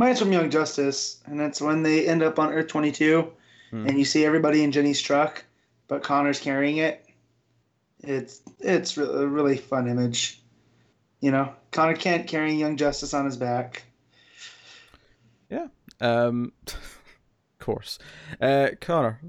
Mine's 0.00 0.18
from 0.18 0.32
Young 0.32 0.48
Justice, 0.48 1.20
and 1.26 1.38
that's 1.38 1.60
when 1.60 1.82
they 1.82 2.08
end 2.08 2.22
up 2.22 2.38
on 2.38 2.54
Earth 2.54 2.68
22, 2.68 3.30
Hmm. 3.70 3.86
and 3.86 3.98
you 3.98 4.04
see 4.06 4.24
everybody 4.24 4.64
in 4.64 4.72
Jinny's 4.72 5.00
truck, 5.02 5.44
but 5.88 6.02
Connor's 6.02 6.40
carrying 6.40 6.78
it. 6.78 7.04
It's 8.02 8.40
it's 8.60 8.96
re- 8.96 9.04
a 9.04 9.26
really 9.26 9.58
fun 9.58 9.86
image. 9.88 10.40
You 11.20 11.30
know, 11.32 11.52
Conner 11.70 11.94
Kent 11.94 12.26
carrying 12.28 12.58
Young 12.58 12.78
Justice 12.78 13.12
on 13.12 13.26
his 13.26 13.36
back. 13.36 13.82
Yeah. 15.50 15.66
Um, 16.00 16.52
of 16.66 17.58
course. 17.58 17.98
Uh, 18.40 18.70
Connor. 18.80 19.20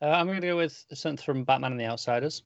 Uh, 0.00 0.06
I'm 0.06 0.26
going 0.26 0.40
to 0.40 0.46
go 0.46 0.56
with 0.56 0.84
something 0.94 1.22
from 1.24 1.42
Batman 1.42 1.72
and 1.72 1.80
the 1.80 1.86
Outsiders, 1.86 2.44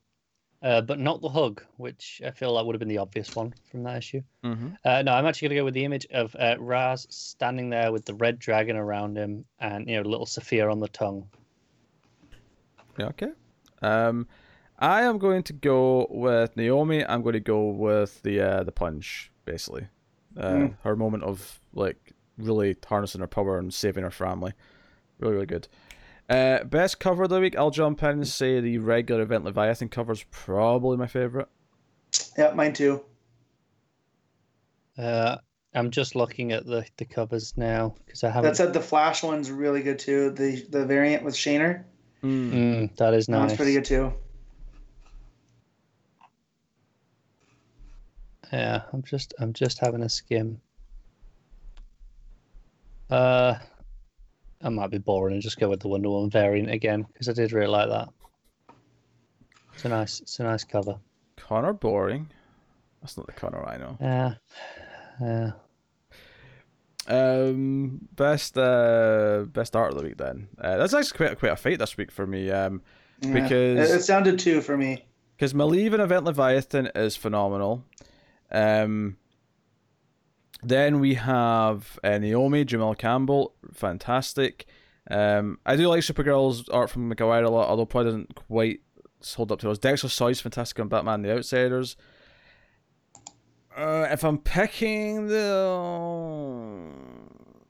uh, 0.63 0.81
but 0.81 0.99
not 0.99 1.21
the 1.21 1.29
hug, 1.29 1.63
which 1.77 2.23
I 2.25 2.31
feel 2.31 2.53
like 2.53 2.65
would 2.65 2.75
have 2.75 2.81
been 2.81 2.89
the 2.89 2.99
obvious 2.99 3.35
one 3.35 3.53
from 3.71 3.83
that 3.83 3.99
issue. 3.99 4.23
Mm-hmm. 4.45 4.69
Uh, 4.85 5.03
no, 5.03 5.13
I'm 5.13 5.27
actually 5.27 5.49
going 5.49 5.57
to 5.57 5.61
go 5.61 5.65
with 5.65 5.75
the 5.75 5.85
image 5.85 6.07
of 6.13 6.37
uh, 6.39 6.57
Ra's 6.59 7.07
standing 7.11 7.71
there 7.71 7.93
with 7.93 8.05
the 8.05 8.15
red 8.15 8.39
dragon 8.39 8.77
around 8.77 9.17
him 9.17 9.45
and 9.59 9.89
you 9.89 9.97
know 9.97 10.09
little 10.09 10.27
Sofia 10.27 10.69
on 10.69 10.81
the 10.81 10.89
tongue. 10.89 11.29
Yeah, 12.99 13.07
okay. 13.07 13.33
Um, 13.81 14.29
I 14.79 15.03
am 15.03 15.19
going 15.19 15.43
to 15.45 15.53
go 15.53 16.07
with 16.11 16.57
Naomi. 16.57 17.05
I'm 17.05 17.23
going 17.23 17.35
to 17.35 17.41
go 17.41 17.69
with 17.69 18.23
the 18.23 18.41
uh, 18.41 18.65
the 18.65 18.73
punch, 18.73 19.31
basically. 19.45 19.89
Uh, 20.37 20.53
Mm. 20.53 20.77
Her 20.83 20.97
moment 20.97 21.25
of 21.25 21.61
like 21.75 22.13
really 22.39 22.77
harnessing 22.87 23.21
her 23.21 23.27
power 23.27 23.59
and 23.59 23.73
saving 23.73 24.03
her 24.03 24.11
family. 24.11 24.53
Really, 25.19 25.35
really 25.35 25.47
good. 25.47 25.69
Uh, 26.33 26.65
best 26.65 26.99
cover 26.99 27.25
of 27.25 27.29
the 27.29 27.41
week. 27.41 27.57
I'll 27.59 27.71
jump 27.71 28.03
in 28.03 28.09
and 28.11 28.27
say 28.29 28.59
the 28.61 28.79
regular 28.79 29.21
event 29.23 29.45
Leviathan 29.45 29.91
cover 29.91 30.13
is 30.13 30.25
probably 30.31 30.97
my 30.97 31.07
favorite. 31.07 31.49
Yeah, 32.39 32.53
mine 32.55 32.73
too. 32.73 33.03
Uh, 34.97 35.37
I'm 35.75 35.91
just 35.91 36.17
looking 36.17 36.53
at 36.53 36.65
the, 36.65 36.87
the 36.97 37.05
covers 37.05 37.53
now 37.57 37.95
because 38.07 38.25
I 38.25 38.31
haven't. 38.31 38.51
That 38.51 38.57
said, 38.57 38.73
the 38.73 38.81
Flash 38.81 39.23
one's 39.23 39.51
really 39.51 39.83
good 39.83 39.99
too. 39.99 40.31
The 40.31 40.65
the 40.71 40.87
variant 40.87 41.23
with 41.23 41.35
Shaner, 41.35 41.85
Mm. 42.23 42.53
Mm, 42.53 42.97
that 42.97 43.15
is 43.15 43.29
nice. 43.29 43.41
one's 43.41 43.57
pretty 43.57 43.75
good 43.75 43.85
too. 43.85 44.13
Yeah, 48.53 48.83
I'm 48.93 49.03
just 49.03 49.35
I'm 49.39 49.53
just 49.53 49.79
having 49.81 50.03
a 50.03 50.09
skim. 50.09 50.61
Uh, 53.11 53.57
I 54.63 54.69
might 54.69 54.91
be 54.91 54.99
boring 54.99 55.35
and 55.35 55.43
just 55.43 55.59
go 55.59 55.69
with 55.69 55.81
the 55.81 55.89
Wonder 55.89 56.09
Woman 56.11 56.31
variant 56.31 56.71
again 56.71 57.05
because 57.13 57.29
I 57.29 57.33
did 57.33 57.53
really 57.53 57.67
like 57.69 57.89
that. 57.89 58.09
It's 59.75 59.85
a 59.85 59.89
nice 59.89 60.21
it's 60.21 60.39
a 60.41 60.45
nice 60.45 60.65
cover. 60.65 60.97
Connor 61.37 61.73
boring. 61.73 62.31
That's 63.01 63.17
not 63.17 63.27
the 63.27 63.33
Connor 63.33 63.67
I 63.67 63.77
know. 63.79 63.97
Yeah, 64.01 64.35
yeah. 65.21 65.51
Um, 67.09 67.99
best 68.15 68.57
uh, 68.57 69.45
best 69.49 69.75
art 69.75 69.91
of 69.93 69.99
the 69.99 70.05
week 70.05 70.19
then. 70.19 70.49
Uh, 70.59 70.77
that's 70.77 70.95
actually 70.95 71.17
quite 71.17 71.39
quite 71.39 71.53
a 71.53 71.57
fight 71.57 71.79
this 71.79 71.97
week 71.97 72.13
for 72.13 72.27
me. 72.27 72.51
Um, 72.51 72.83
Yeah. 73.21 73.33
Because- 73.33 73.91
it, 73.91 73.95
it's 73.97 74.07
down 74.07 74.25
to 74.25 74.37
two 74.37 74.61
for 74.61 74.77
me. 74.77 75.05
because 75.37 75.53
Maleev 75.55 75.93
and 75.95 76.03
Event 76.03 76.25
Leviathan 76.25 76.91
is 76.95 77.17
phenomenal. 77.17 77.85
Um, 78.53 79.17
then 80.63 81.01
we 81.01 81.15
have 81.15 81.99
uh, 82.05 82.19
Naomi, 82.19 82.65
Jamal 82.65 82.95
Campbell, 82.95 83.55
fantastic. 83.73 84.67
Um, 85.11 85.59
I 85.67 85.77
do 85.77 85.89
like 85.89 86.01
Supergirl's 86.03 86.69
art 86.69 86.91
from 86.91 87.09
Maguire 87.09 87.45
a 87.45 87.51
lot, 87.51 87.69
although 87.69 87.87
probably 87.87 88.11
doesn't 88.11 88.35
quite 88.35 88.81
hold 89.35 89.53
up 89.53 89.59
to 89.61 89.67
those. 89.67 89.79
Dexter 89.79 90.09
Soy's 90.09 90.41
fantastic 90.41 90.79
on 90.81 90.89
Batman: 90.89 91.23
The 91.23 91.33
Outsiders. 91.33 91.97
Uh, 93.77 94.07
if 94.11 94.23
I'm 94.23 94.39
picking 94.39 95.29
the, 95.29 95.71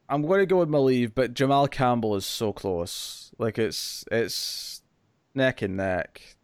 I'm 0.09 0.23
going 0.23 0.41
to 0.41 0.47
go 0.47 0.59
with 0.59 0.69
Maleev, 0.69 1.13
but 1.15 1.33
Jamal 1.33 1.69
Campbell 1.69 2.17
is 2.17 2.27
so 2.27 2.53
close. 2.53 3.31
Like 3.39 3.59
it's 3.59 4.05
it's 4.11 4.83
neck 5.35 5.63
and 5.63 5.77
neck. 5.77 6.37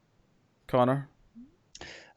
Connor. 0.67 1.09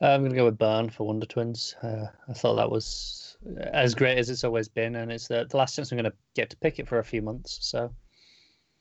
I'm 0.01 0.23
gonna 0.23 0.35
go 0.35 0.45
with 0.45 0.57
Byrne 0.57 0.89
for 0.89 1.05
Wonder 1.05 1.25
Twins. 1.25 1.75
Uh, 1.81 2.05
I 2.27 2.33
thought 2.33 2.55
that 2.55 2.71
was 2.71 3.20
as 3.59 3.95
great 3.95 4.17
as 4.17 4.29
it's 4.29 4.43
always 4.43 4.67
been, 4.67 4.95
and 4.95 5.11
it's 5.11 5.27
the, 5.27 5.45
the 5.49 5.57
last 5.57 5.75
chance 5.75 5.91
I'm 5.91 5.97
gonna 5.97 6.13
get 6.35 6.49
to 6.51 6.57
pick 6.57 6.79
it 6.79 6.87
for 6.87 6.99
a 6.99 7.03
few 7.03 7.21
months. 7.21 7.57
So 7.61 7.91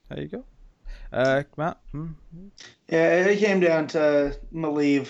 There 0.08 0.20
you 0.20 0.28
go. 0.28 0.44
Uh, 1.12 1.42
Matt. 1.56 1.78
Hmm? 1.92 2.08
Yeah, 2.89 3.24
it 3.26 3.39
came 3.39 3.60
down 3.60 3.86
to 3.89 4.36
Maleev 4.52 5.08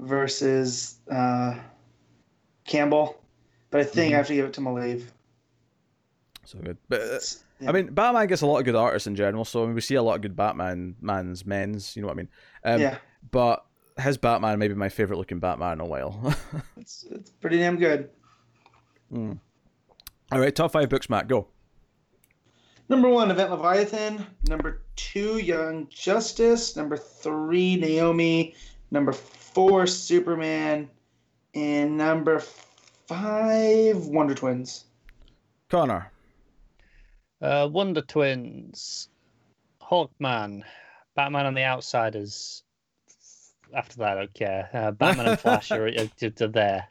versus 0.00 0.96
uh, 1.10 1.56
Campbell, 2.66 3.22
but 3.70 3.80
I 3.80 3.84
think 3.84 4.14
I 4.14 4.16
have 4.16 4.26
to 4.28 4.34
give 4.34 4.46
it 4.46 4.52
to 4.54 4.60
Maleev. 4.60 5.04
So 6.44 6.58
good. 6.58 6.78
But 6.88 7.00
uh, 7.00 7.04
It's- 7.04 7.42
I 7.66 7.72
mean, 7.72 7.86
Batman 7.94 8.26
gets 8.26 8.42
a 8.42 8.46
lot 8.46 8.58
of 8.58 8.66
good 8.66 8.74
artists 8.74 9.06
in 9.06 9.16
general, 9.16 9.44
so 9.46 9.62
I 9.62 9.66
mean, 9.66 9.74
we 9.74 9.80
see 9.80 9.94
a 9.94 10.02
lot 10.02 10.14
of 10.16 10.20
good 10.20 10.36
Batman 10.36 10.94
man's 11.00 11.46
men's. 11.46 11.96
You 11.96 12.02
know 12.02 12.08
what 12.08 12.14
I 12.14 12.16
mean? 12.18 12.28
Um, 12.64 12.80
yeah, 12.82 12.98
But 13.30 13.64
his 13.98 14.18
Batman 14.18 14.58
may 14.58 14.68
be 14.68 14.74
my 14.74 14.90
favorite 14.90 15.16
looking 15.16 15.38
Batman 15.38 15.72
in 15.74 15.80
a 15.80 15.86
while. 15.86 16.34
it's 16.76 17.06
it's 17.10 17.30
pretty 17.30 17.56
damn 17.56 17.78
good. 17.78 18.10
Mm. 19.12 19.38
All 20.32 20.40
right, 20.40 20.54
top 20.54 20.72
five 20.72 20.88
books, 20.88 21.08
Matt. 21.08 21.28
Go. 21.28 21.48
Number 22.88 23.08
one, 23.08 23.30
Event 23.30 23.50
Leviathan. 23.50 24.26
Number 24.48 24.82
two, 24.96 25.38
Young 25.38 25.88
Justice. 25.88 26.76
Number 26.76 26.96
three, 26.96 27.76
Naomi. 27.76 28.54
Number 28.90 29.12
four, 29.12 29.86
Superman. 29.86 30.88
And 31.54 31.96
number 31.96 32.40
five, 33.08 34.06
Wonder 34.06 34.34
Twins. 34.34 34.84
Connor. 35.68 36.12
uh, 37.42 37.68
Wonder 37.70 38.02
Twins, 38.02 39.08
Hawkman, 39.82 40.62
Batman 41.16 41.46
and 41.46 41.56
the 41.56 41.64
Outsiders. 41.64 42.62
After 43.74 43.96
that, 43.98 44.12
I 44.16 44.20
don't 44.20 44.34
care. 44.34 44.70
Uh, 44.72 44.90
Batman 44.92 45.26
and 45.28 45.40
Flash 45.40 45.70
are, 45.72 45.86
are, 45.88 46.08
are 46.40 46.46
there. 46.48 46.88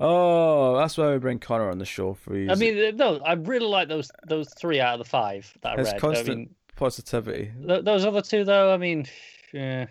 Oh, 0.00 0.78
that's 0.78 0.96
why 0.96 1.12
we 1.12 1.18
bring 1.18 1.38
Connor 1.38 1.70
on 1.70 1.78
the 1.78 1.84
show 1.84 2.14
for 2.14 2.36
you. 2.36 2.50
I 2.50 2.54
mean, 2.54 2.96
no, 2.96 3.18
I 3.18 3.34
really 3.34 3.66
like 3.66 3.88
those 3.88 4.10
those 4.26 4.48
three 4.54 4.80
out 4.80 4.94
of 4.94 4.98
the 4.98 5.08
five 5.08 5.52
that 5.60 5.74
I 5.74 5.76
his 5.76 5.92
read. 5.92 6.00
constant 6.00 6.28
I 6.28 6.34
mean, 6.34 6.54
positivity. 6.76 7.52
th- 7.66 7.84
those 7.84 8.06
other 8.06 8.22
two, 8.22 8.44
though, 8.44 8.72
I 8.72 8.78
mean, 8.78 9.06
yeah. 9.52 9.86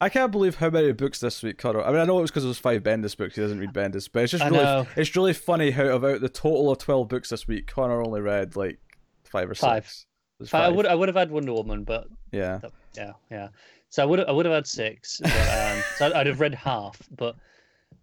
I 0.00 0.08
can't 0.08 0.32
believe 0.32 0.56
how 0.56 0.68
many 0.68 0.90
books 0.90 1.20
this 1.20 1.44
week, 1.44 1.58
Connor. 1.58 1.80
I 1.80 1.92
mean, 1.92 2.00
I 2.00 2.04
know 2.04 2.18
it 2.18 2.22
was 2.22 2.32
because 2.32 2.44
it 2.44 2.48
was 2.48 2.58
five 2.58 2.82
Bendis 2.82 3.16
books. 3.16 3.36
He 3.36 3.40
doesn't 3.40 3.60
read 3.60 3.72
Bendis, 3.72 4.08
but 4.12 4.24
it's 4.24 4.32
just 4.32 4.42
I 4.42 4.48
really, 4.48 4.64
know. 4.64 4.86
it's 4.96 5.14
really 5.14 5.32
funny 5.32 5.70
how 5.70 5.84
about 5.84 6.20
the 6.20 6.28
total 6.28 6.72
of 6.72 6.78
twelve 6.78 7.08
books 7.08 7.28
this 7.28 7.46
week, 7.46 7.68
Connor 7.68 8.02
only 8.02 8.20
read 8.20 8.56
like 8.56 8.80
five 9.24 9.48
or 9.48 9.54
Five. 9.54 9.86
six. 9.86 10.06
It 10.40 10.42
was 10.42 10.54
I 10.54 10.68
would 10.68 10.86
I 10.86 10.96
would 10.96 11.08
have 11.08 11.14
had 11.14 11.30
Wonder 11.30 11.52
Woman, 11.52 11.84
but 11.84 12.08
yeah. 12.32 12.58
yeah, 12.96 13.12
yeah. 13.30 13.48
So 13.90 14.02
I 14.02 14.06
would 14.06 14.20
I 14.20 14.32
would 14.32 14.44
have 14.44 14.54
had 14.56 14.66
six. 14.66 15.20
But, 15.22 15.30
um, 15.30 15.82
so 15.98 16.06
I'd, 16.06 16.12
I'd 16.14 16.26
have 16.26 16.40
read 16.40 16.54
half, 16.54 17.00
but 17.16 17.36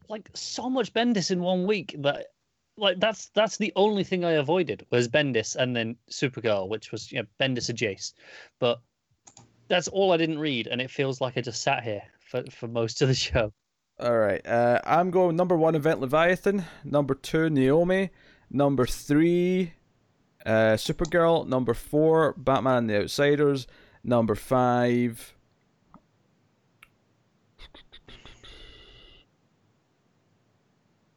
like 0.10 0.30
so 0.34 0.70
much 0.70 0.94
Bendis 0.94 1.32
in 1.32 1.42
one 1.42 1.66
week 1.66 1.96
that 2.00 2.28
like 2.78 3.00
that's 3.00 3.30
that's 3.30 3.58
the 3.58 3.72
only 3.76 4.04
thing 4.04 4.26
I 4.26 4.32
avoided 4.32 4.86
was 4.90 5.08
Bendis 5.08 5.56
and 5.56 5.76
then 5.76 5.96
Supergirl, 6.10 6.68
which 6.68 6.92
was 6.92 7.12
you 7.12 7.20
know 7.20 7.28
Bendis 7.40 7.70
adjacent. 7.70 8.18
But 8.60 8.82
that's 9.68 9.88
all 9.88 10.12
I 10.12 10.18
didn't 10.18 10.40
read, 10.40 10.68
and 10.68 10.82
it 10.82 10.90
feels 10.90 11.22
like 11.22 11.38
I 11.38 11.42
just 11.42 11.62
sat 11.62 11.84
here 11.84 12.02
for 12.26 12.44
for 12.52 12.68
most 12.68 13.02
of 13.02 13.08
the 13.08 13.14
show. 13.30 13.54
All 14.00 14.18
right. 14.18 14.46
Uh, 14.48 14.80
I'm 14.86 15.12
going 15.12 15.36
number 15.36 15.58
one, 15.58 15.76
Event 15.76 16.00
Leviathan. 16.00 16.66
Number 16.84 17.14
two, 17.14 17.50
Naomi. 17.50 18.12
Number 18.50 18.86
three, 18.86 19.74
uh, 20.46 20.76
Supergirl. 20.76 21.46
Number 21.46 21.74
four, 21.74 22.34
Batman 22.38 22.78
and 22.78 22.90
the 22.90 23.02
Outsiders. 23.02 23.68
Number 24.04 24.36
five. 24.36 25.36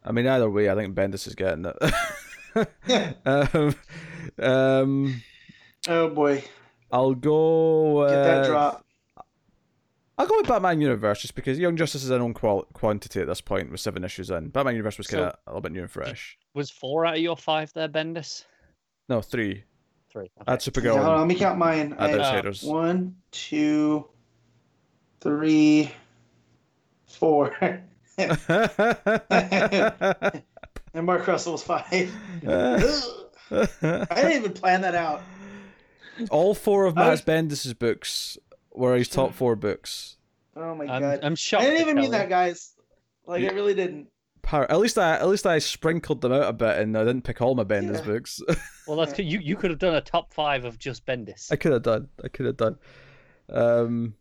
I 0.05 0.11
mean, 0.11 0.27
either 0.27 0.49
way, 0.49 0.69
I 0.69 0.75
think 0.75 0.95
Bendis 0.95 1.27
is 1.27 1.35
getting 1.35 1.65
it. 1.65 1.75
yeah. 2.87 3.13
um, 3.25 3.75
um, 4.39 5.21
Oh 5.87 6.09
boy, 6.09 6.43
I'll 6.91 7.13
go. 7.13 8.07
get 8.07 8.15
that 8.23 8.43
uh, 8.45 8.47
drop. 8.47 8.85
I'll 10.17 10.27
go 10.27 10.37
with 10.37 10.47
Batman 10.47 10.79
Universe 10.79 11.21
just 11.21 11.33
because 11.35 11.57
Young 11.57 11.75
Justice 11.75 12.03
is 12.03 12.09
an 12.11 12.21
own 12.21 12.33
qual- 12.33 12.67
quantity 12.73 13.19
at 13.19 13.27
this 13.27 13.41
point 13.41 13.71
with 13.71 13.79
seven 13.81 14.03
issues 14.03 14.29
in. 14.29 14.49
Batman 14.49 14.75
Universe 14.75 14.97
was 14.97 15.07
So- 15.07 15.17
kind 15.17 15.29
of 15.29 15.35
a 15.47 15.49
little 15.49 15.61
bit 15.61 15.71
new 15.71 15.81
and 15.81 15.91
fresh. 15.91 16.37
Was 16.53 16.69
four 16.69 17.05
out 17.05 17.15
of 17.15 17.19
your 17.19 17.35
five 17.35 17.73
there, 17.73 17.89
Bendis? 17.89 18.45
No, 19.09 19.21
three. 19.21 19.63
Three. 20.11 20.29
I 20.47 20.51
had 20.51 20.67
Okay. 20.67 20.83
Yeah, 20.85 20.91
hold 20.91 21.05
on, 21.05 21.09
Supergirl 21.15 21.19
let 21.19 21.27
me 21.27 21.35
count 21.35 21.57
mine. 21.57 21.95
I 21.97 22.03
at 22.05 22.09
had 22.11 22.19
Uh, 22.19 22.23
Outsiders. 22.23 22.63
one, 22.63 23.15
two, 23.31 24.07
three, 25.19 25.91
four, 27.07 27.55
and 28.17 28.39
Mark 31.05 31.27
Russell 31.27 31.53
was 31.53 31.63
five. 31.63 31.85
I 31.91 32.09
didn't 33.51 34.31
even 34.31 34.53
plan 34.53 34.81
that 34.81 34.95
out. 34.95 35.21
All 36.29 36.53
four 36.53 36.85
of 36.85 36.97
I 36.97 37.09
Matt 37.09 37.25
Bendis' 37.25 37.77
books 37.77 38.37
were 38.71 38.95
his 38.95 39.07
top 39.07 39.33
four 39.33 39.55
books. 39.55 40.17
Oh 40.55 40.75
my 40.75 40.85
I'm, 40.85 41.01
god! 41.01 41.19
I'm 41.23 41.35
shocked. 41.35 41.63
I 41.63 41.71
didn't 41.71 41.81
even 41.81 41.95
mean 41.97 42.11
that, 42.11 42.29
guys. 42.29 42.73
Like 43.25 43.41
Yeah. 43.41 43.51
I 43.51 43.53
really 43.53 43.73
didn't. 43.73 44.09
Power. 44.43 44.69
At 44.69 44.79
least 44.79 44.97
I, 44.97 45.13
at 45.15 45.27
least 45.27 45.47
I 45.47 45.57
sprinkled 45.59 46.21
them 46.21 46.33
out 46.33 46.43
a 46.43 46.53
bit, 46.53 46.77
and 46.77 46.97
I 46.97 47.05
didn't 47.05 47.23
pick 47.23 47.41
all 47.41 47.55
my 47.55 47.63
Bendis 47.63 47.99
Yeah. 47.99 48.05
books. 48.05 48.41
Well, 48.85 48.97
that's 48.97 49.17
you. 49.17 49.39
You 49.39 49.55
could 49.55 49.69
have 49.71 49.79
done 49.79 49.95
a 49.95 50.01
top 50.01 50.33
five 50.33 50.65
of 50.65 50.77
just 50.77 51.05
Bendis. 51.05 51.49
I 51.53 51.55
could 51.55 51.71
have 51.71 51.83
done. 51.83 52.09
I 52.21 52.27
could 52.27 52.45
have 52.45 52.57
done. 52.57 52.77
Um, 53.49 54.15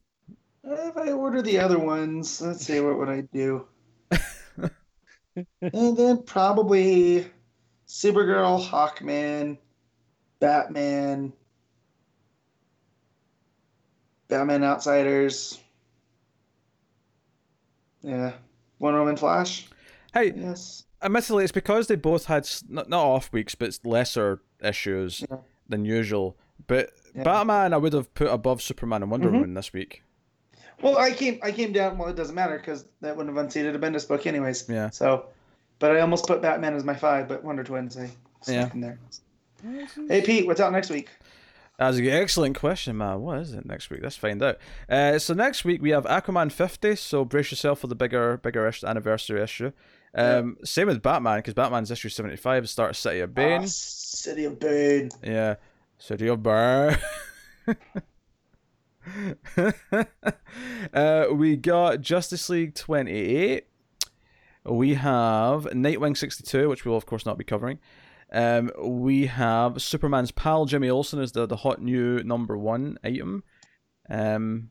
If 0.62 0.96
I 0.96 1.10
order 1.10 1.42
the 1.42 1.58
other 1.58 1.80
ones, 1.80 2.40
let's 2.40 2.64
see, 2.64 2.78
what 2.78 2.96
would 2.96 3.08
I 3.08 3.22
do? 3.22 3.66
and 5.62 5.97
then 5.97 6.23
probably 6.24 7.26
Supergirl, 7.89 8.65
Hawkman, 8.66 9.58
Batman, 10.41 11.32
Batman 14.28 14.65
Outsiders. 14.65 15.60
Yeah, 18.02 18.32
Wonder 18.78 19.00
Woman, 19.00 19.16
Flash. 19.16 19.68
hey, 20.12 20.32
Yes. 20.34 20.84
admittedly, 21.02 21.44
it's 21.44 21.52
because 21.52 21.86
they 21.86 21.94
both 21.97 22.24
had 22.26 22.49
not, 22.68 22.89
not 22.89 23.05
off 23.05 23.32
weeks, 23.32 23.55
but 23.55 23.78
lesser 23.84 24.41
issues 24.62 25.24
Yeah. 25.31 25.39
than 25.68 25.84
usual. 25.84 26.36
But 26.66 26.91
Yeah. 27.15 27.23
Batman, 27.24 27.73
I 27.73 27.76
would 27.76 27.92
have 27.92 28.12
put 28.15 28.28
above 28.28 28.60
Superman 28.62 29.02
and 29.02 29.10
Wonder 29.10 29.28
Mhm. 29.28 29.32
Woman 29.34 29.55
this 29.55 29.73
week. 29.73 30.02
Well, 30.83 30.99
I 30.99 31.12
came 31.12 31.39
I 31.43 31.52
came 31.52 31.73
down. 31.73 31.97
Well, 31.99 32.09
it 32.09 32.17
doesn't 32.17 32.35
matter 32.35 32.59
because 32.59 32.85
that 33.01 33.17
wouldn't 33.17 33.35
have 33.35 33.44
unseated 33.44 33.75
a 33.75 33.78
Bendis 33.78 34.07
book 34.07 34.27
anyways. 34.27 34.69
Yeah. 34.69 34.91
So, 34.91 35.27
but 35.78 35.97
I 35.97 36.01
almost 36.01 36.27
put 36.27 36.43
Batman 36.43 36.75
as 36.75 36.85
my 36.85 36.94
five, 36.94 37.28
but 37.28 37.43
Wonder 37.44 37.65
Twins 37.65 37.97
I 37.97 38.11
Yeah. 38.47 38.62
stuck 38.65 38.75
in 38.75 38.81
there. 38.81 38.99
Hey 40.09 40.23
Pete, 40.23 40.47
what's 40.47 40.61
out 40.61 40.73
next 40.73 40.91
week? 40.91 41.09
That's 41.78 41.97
an 41.97 42.09
excellent 42.09 42.57
question, 42.59 42.99
man. 42.99 43.20
What 43.23 43.39
is 43.39 43.55
it 43.55 43.65
next 43.65 43.91
week? 43.91 44.01
Let's 44.02 44.17
find 44.17 44.43
out. 44.43 44.59
Uh, 44.89 45.19
so 45.19 45.35
next 45.35 45.65
week 45.65 45.81
we 45.81 45.91
have 45.91 46.05
Aquaman 46.05 46.52
50. 46.52 46.94
So 46.97 47.25
brace 47.25 47.51
yourself 47.51 47.81
for 47.81 47.86
the 47.86 47.94
bigger, 47.94 48.36
bigger 48.36 48.69
ish, 48.69 48.85
anniversary 48.85 49.41
issue. 49.43 49.73
Um, 50.15 50.59
Same 50.65 50.89
with 50.89 51.01
Batman 51.02 51.39
because 51.39 51.55
Batman's 51.55 51.91
issue 51.91 52.09
75 52.11 52.69
starts 52.69 52.99
City 52.99 53.20
of 53.20 53.35
Bane. 53.35 53.62
Ah, 53.62 53.67
City 53.67 54.44
of 54.44 54.61
Bane. 54.61 55.11
Yeah, 55.25 55.55
City 55.99 56.28
of 56.28 56.43
Bane. 56.43 56.99
uh, 60.94 61.26
we 61.32 61.56
got 61.56 62.00
Justice 62.00 62.48
League 62.48 62.74
28. 62.74 63.66
We 64.64 64.94
have 64.94 65.64
Nightwing 65.64 66.16
62, 66.16 66.68
which 66.68 66.84
we'll 66.84 66.97
of 66.97 67.06
course 67.06 67.26
not 67.26 67.39
be 67.39 67.44
covering. 67.44 67.78
Um, 68.32 68.70
we 68.81 69.26
have 69.26 69.82
Superman's 69.82 70.31
pal 70.31 70.64
Jimmy 70.64 70.89
Olsen 70.89 71.20
as 71.20 71.32
the, 71.32 71.47
the 71.47 71.56
hot 71.56 71.82
new 71.82 72.22
number 72.22 72.56
one 72.56 72.98
item. 73.05 73.44
Um, 74.08 74.70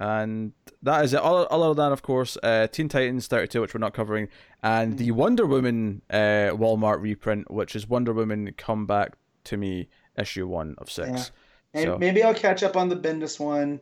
and 0.00 0.52
that 0.82 1.04
is 1.04 1.12
it. 1.12 1.20
Other, 1.20 1.46
other 1.52 1.74
than, 1.74 1.92
of 1.92 2.02
course, 2.02 2.38
uh, 2.42 2.66
Teen 2.68 2.88
Titans 2.88 3.26
32, 3.26 3.60
which 3.60 3.74
we're 3.74 3.80
not 3.80 3.92
covering, 3.92 4.28
and 4.62 4.96
the 4.96 5.10
Wonder 5.10 5.44
Woman 5.44 6.00
uh, 6.10 6.50
Walmart 6.56 7.02
reprint, 7.02 7.50
which 7.50 7.76
is 7.76 7.86
Wonder 7.86 8.14
Woman 8.14 8.52
Come 8.56 8.86
Back 8.86 9.16
to 9.44 9.58
Me 9.58 9.88
issue 10.16 10.46
one 10.48 10.74
of 10.78 10.90
six. 10.90 11.30
And 11.74 11.84
So- 11.84 11.98
maybe 11.98 12.22
I'll 12.22 12.34
catch 12.34 12.62
up 12.62 12.76
on 12.76 12.88
the 12.88 12.96
Bendis 12.96 13.38
one. 13.38 13.80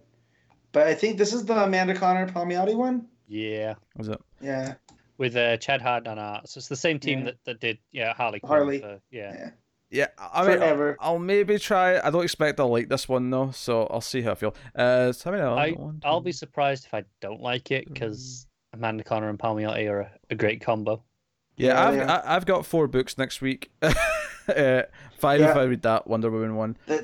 But 0.73 0.87
I 0.87 0.95
think 0.95 1.17
this 1.19 1.33
is 1.33 1.45
the 1.47 1.55
Amanda 1.65 1.95
Conner 1.95 2.27
Palmiotti 2.29 2.77
one. 2.77 3.07
Yeah, 3.27 3.75
Was 3.97 4.09
it? 4.09 4.21
Yeah. 4.41 4.75
with 5.17 5.35
uh, 5.37 5.57
Chad 5.57 5.81
Hardin 5.83 6.13
on 6.13 6.19
art. 6.19 6.49
So 6.49 6.59
it's 6.59 6.69
the 6.69 6.77
same 6.77 6.99
team 7.01 7.21
Yeah. 7.21 7.25
that, 7.27 7.45
that 7.45 7.61
did 7.61 7.79
yeah 7.91 8.15
Harley. 8.15 8.41
Quinn 8.41 8.51
Harley. 8.53 8.81
for- 8.81 9.01
yeah. 9.11 9.33
Yeah. 9.35 9.51
Yeah, 9.91 10.07
I 10.19 10.47
mean, 10.47 10.59
Forever. 10.59 10.97
I'll, 11.01 11.15
I'll 11.15 11.19
maybe 11.19 11.59
try. 11.59 11.99
I 11.99 12.11
don't 12.11 12.23
expect 12.23 12.61
I'll 12.61 12.69
like 12.69 12.91
this 12.91 13.09
one 13.09 13.31
though, 13.31 13.53
so 13.53 13.85
I'll 13.87 14.03
see 14.03 14.21
how 14.21 14.33
I 14.33 14.35
feel. 14.35 14.55
Uh, 14.75 15.13
so 15.13 15.31
how 15.31 15.37
many? 15.37 15.43
I 15.43 15.71
One, 15.81 16.03
I'll 16.05 16.21
be 16.21 16.31
surprised 16.31 16.85
if 16.85 16.93
I 16.93 17.05
don't 17.23 17.41
like 17.41 17.71
it 17.71 17.87
because 17.91 18.47
Amanda 18.75 19.03
Conner 19.03 19.31
and 19.31 19.39
Palmiotti 19.39 19.89
are 19.91 20.01
a, 20.01 20.11
a 20.29 20.35
great 20.35 20.61
combo. 20.61 21.03
Yeah, 21.57 21.69
Yeah, 21.69 21.89
I've 21.89 21.95
they 21.95 22.03
I, 22.03 22.37
I've 22.37 22.45
got 22.45 22.67
four 22.67 22.87
books 22.87 23.17
next 23.17 23.41
week. 23.41 23.71
uh, 23.81 24.83
five 25.17 25.41
if 25.41 25.57
I 25.57 25.63
read 25.63 25.81
that 25.83 26.07
Wonder 26.07 26.31
Woman 26.31 26.55
one. 26.55 26.77
They, 26.87 27.01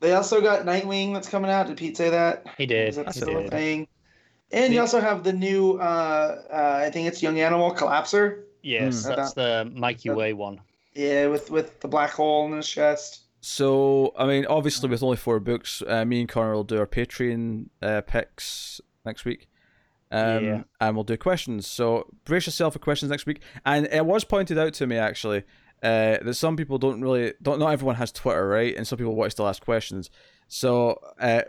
they 0.00 0.12
also 0.14 0.40
got 0.40 0.64
Nightwing 0.64 1.12
that's 1.14 1.28
coming 1.28 1.50
out. 1.50 1.66
Did 1.66 1.76
Pete 1.76 1.96
say 1.96 2.10
that? 2.10 2.46
He 2.56 2.66
did. 2.66 2.88
Is 2.88 2.96
that 2.96 3.06
That's 3.06 3.16
still 3.18 3.38
a 3.38 3.48
thing? 3.48 3.88
And 4.50 4.72
you 4.72 4.80
also 4.80 5.00
have 5.00 5.24
the 5.24 5.32
new, 5.32 5.74
uh, 5.78 6.42
uh, 6.50 6.82
I 6.86 6.90
think 6.90 7.06
it's 7.08 7.22
Young 7.22 7.38
Animal 7.40 7.74
Collapser. 7.74 8.44
Yes, 8.62 9.02
Mm. 9.06 9.16
that's 9.16 9.32
the 9.34 9.70
Mikey 9.74 10.08
That- 10.08 10.16
Way 10.16 10.32
one. 10.32 10.60
Yeah, 10.94 11.26
with 11.26 11.50
with 11.50 11.78
the 11.80 11.88
black 11.88 12.10
hole 12.10 12.46
in 12.46 12.52
his 12.56 12.68
chest. 12.68 13.22
So, 13.40 14.12
I 14.18 14.26
mean, 14.26 14.46
obviously, 14.46 14.88
with 14.88 15.02
only 15.02 15.16
four 15.16 15.38
books, 15.38 15.80
uh, 15.86 16.04
me 16.04 16.20
and 16.20 16.28
Connor 16.28 16.54
will 16.54 16.64
do 16.64 16.78
our 16.78 16.86
Patreon 16.88 17.66
uh, 17.80 18.00
picks 18.00 18.80
next 19.06 19.24
week. 19.24 19.46
Um, 20.10 20.44
Yeah. 20.44 20.62
And 20.80 20.96
we'll 20.96 21.04
do 21.04 21.16
questions. 21.16 21.66
So, 21.66 22.08
brace 22.24 22.46
yourself 22.46 22.72
for 22.72 22.78
questions 22.80 23.10
next 23.10 23.26
week. 23.26 23.40
And 23.64 23.86
it 23.92 24.04
was 24.06 24.24
pointed 24.24 24.58
out 24.58 24.72
to 24.74 24.86
me, 24.88 24.96
actually, 24.96 25.44
uh, 25.82 26.18
that 26.22 26.34
some 26.34 26.56
people 26.56 26.78
don't 26.78 27.00
really, 27.00 27.34
don't 27.42 27.58
not 27.58 27.72
everyone 27.72 27.96
has 27.96 28.12
Twitter, 28.12 28.48
right? 28.48 28.74
And 28.76 28.86
some 28.86 28.98
people 28.98 29.14
watch 29.14 29.34
the 29.34 29.42
last 29.44 29.62
questions. 29.62 30.10
So, 30.48 31.00
uh, 31.20 31.42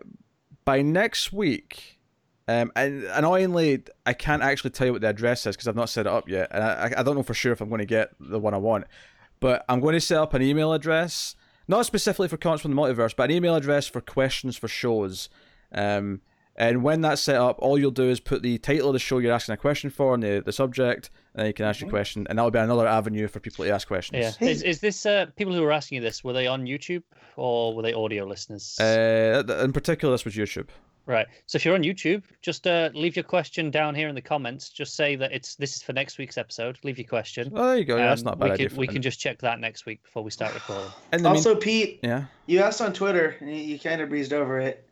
by 0.66 0.82
next 0.82 1.32
week, 1.34 2.00
um, 2.48 2.72
and 2.76 3.04
annoyingly, 3.04 3.84
I 4.06 4.14
can't 4.14 4.42
actually 4.42 4.72
tell 4.72 4.88
you 4.88 4.94
what 4.94 5.02
the 5.02 5.10
address 5.10 5.46
is 5.46 5.56
because 5.56 5.68
I've 5.68 5.76
not 5.76 5.90
set 5.90 6.08
it 6.08 6.12
up 6.12 6.28
yet. 6.28 6.48
And 6.52 6.64
I, 6.64 6.94
I 6.98 7.04
don't 7.04 7.16
know 7.16 7.24
for 7.24 7.34
sure 7.34 7.54
if 7.54 7.62
I'm 7.62 7.70
going 7.70 7.80
to 7.80 7.86
get 7.86 8.10
the 8.20 8.40
one 8.40 8.54
I 8.54 8.58
want. 8.58 8.86
But 9.40 9.64
I'm 9.70 9.80
going 9.80 9.94
to 9.94 10.02
set 10.02 10.18
up 10.18 10.34
an 10.34 10.42
email 10.42 10.74
address 10.74 11.36
not 11.70 11.86
specifically 11.86 12.28
for 12.28 12.36
comments 12.36 12.64
from 12.64 12.76
the 12.76 12.82
multiverse, 12.82 13.16
but 13.16 13.30
an 13.30 13.36
email 13.36 13.56
address 13.56 13.88
for 13.88 14.02
questions 14.02 14.58
for 14.58 14.68
shows. 14.68 15.30
Um, 15.72 16.22
and 16.56 16.84
when 16.84 17.02
that's 17.02 17.22
set 17.22 17.36
up, 17.36 17.58
all 17.60 17.78
you'll 17.78 17.92
do 17.92 18.10
is 18.10 18.20
put 18.20 18.42
the 18.42 18.58
title 18.58 18.88
of 18.90 18.94
the 18.94 19.00
show 19.00 19.20
you're 19.20 19.32
asking 19.32 19.54
a 19.54 19.58
question 19.58 19.92
for 19.92 20.16
and 20.16 20.24
the, 20.24 20.42
the 20.44 20.52
subject, 20.52 21.12
and 21.34 21.42
then 21.42 21.48
you 21.48 21.54
can 21.54 21.66
ask 21.66 21.82
your 21.82 21.90
question, 21.90 22.26
and 22.30 22.38
that 22.40 22.44
would 22.44 22.54
be 22.54 22.60
another 22.60 22.88
avenue 22.88 23.28
for 23.28 23.40
people 23.40 23.66
to 23.66 23.72
ask 23.72 23.88
questions. 23.88 24.22
Yeah. 24.22 24.32
Hey. 24.40 24.52
Is, 24.52 24.64
is 24.64 24.80
this 24.80 25.06
uh, 25.06 25.28
people 25.36 25.54
who 25.54 25.64
are 25.64 25.72
asking 25.72 25.98
you 25.98 26.02
this? 26.02 26.24
Were 26.24 26.34
they 26.34 26.48
on 26.48 26.66
YouTube 26.66 27.04
or 27.36 27.76
were 27.76 27.82
they 27.84 27.94
audio 27.94 28.26
listeners? 28.26 28.78
Uh, 28.80 29.44
in 29.64 29.72
particular, 29.74 30.14
this 30.14 30.26
was 30.26 30.36
YouTube. 30.36 30.68
Right. 31.06 31.26
So 31.48 31.56
if 31.56 31.66
you're 31.66 31.74
on 31.74 31.82
YouTube, 31.82 32.22
just 32.44 32.68
uh, 32.68 32.92
leave 32.94 33.16
your 33.16 33.24
question 33.24 33.72
down 33.72 33.96
here 33.96 34.08
in 34.10 34.14
the 34.14 34.22
comments. 34.22 34.70
Just 34.70 34.96
say 34.96 35.16
that 35.16 35.32
it's 35.32 35.56
this 35.56 35.76
is 35.76 35.82
for 35.82 35.92
next 35.92 36.20
week's 36.20 36.38
episode. 36.38 36.78
Leave 36.84 37.00
your 37.00 37.08
question. 37.08 37.52
Oh, 37.56 37.68
there 37.70 37.78
you 37.78 37.86
go. 37.86 37.98
Yeah, 37.98 38.10
that's 38.10 38.22
Um, 38.22 38.26
not 38.26 38.34
a 38.36 38.38
bad 38.38 38.46
we 38.46 38.52
idea. 38.54 38.70
can, 38.70 38.78
we 38.78 38.88
can 38.88 39.02
just 39.02 39.20
check 39.20 39.40
that 39.40 39.60
next 39.60 39.88
week 39.88 40.04
before 40.04 40.24
we 40.24 40.30
start 40.30 40.54
recording. 40.54 40.92
And 41.12 41.26
the 41.26 41.30
mean- 41.30 41.38
Also, 41.38 41.56
Pete, 41.56 42.00
yeah. 42.04 42.26
you 42.46 42.60
asked 42.60 42.80
on 42.82 42.94
Twitter, 42.94 43.36
and 43.40 43.50
you, 43.50 43.56
you 43.56 43.80
kind 43.80 44.02
of 44.02 44.10
breezed 44.10 44.34
over 44.34 44.60
it. 44.60 44.88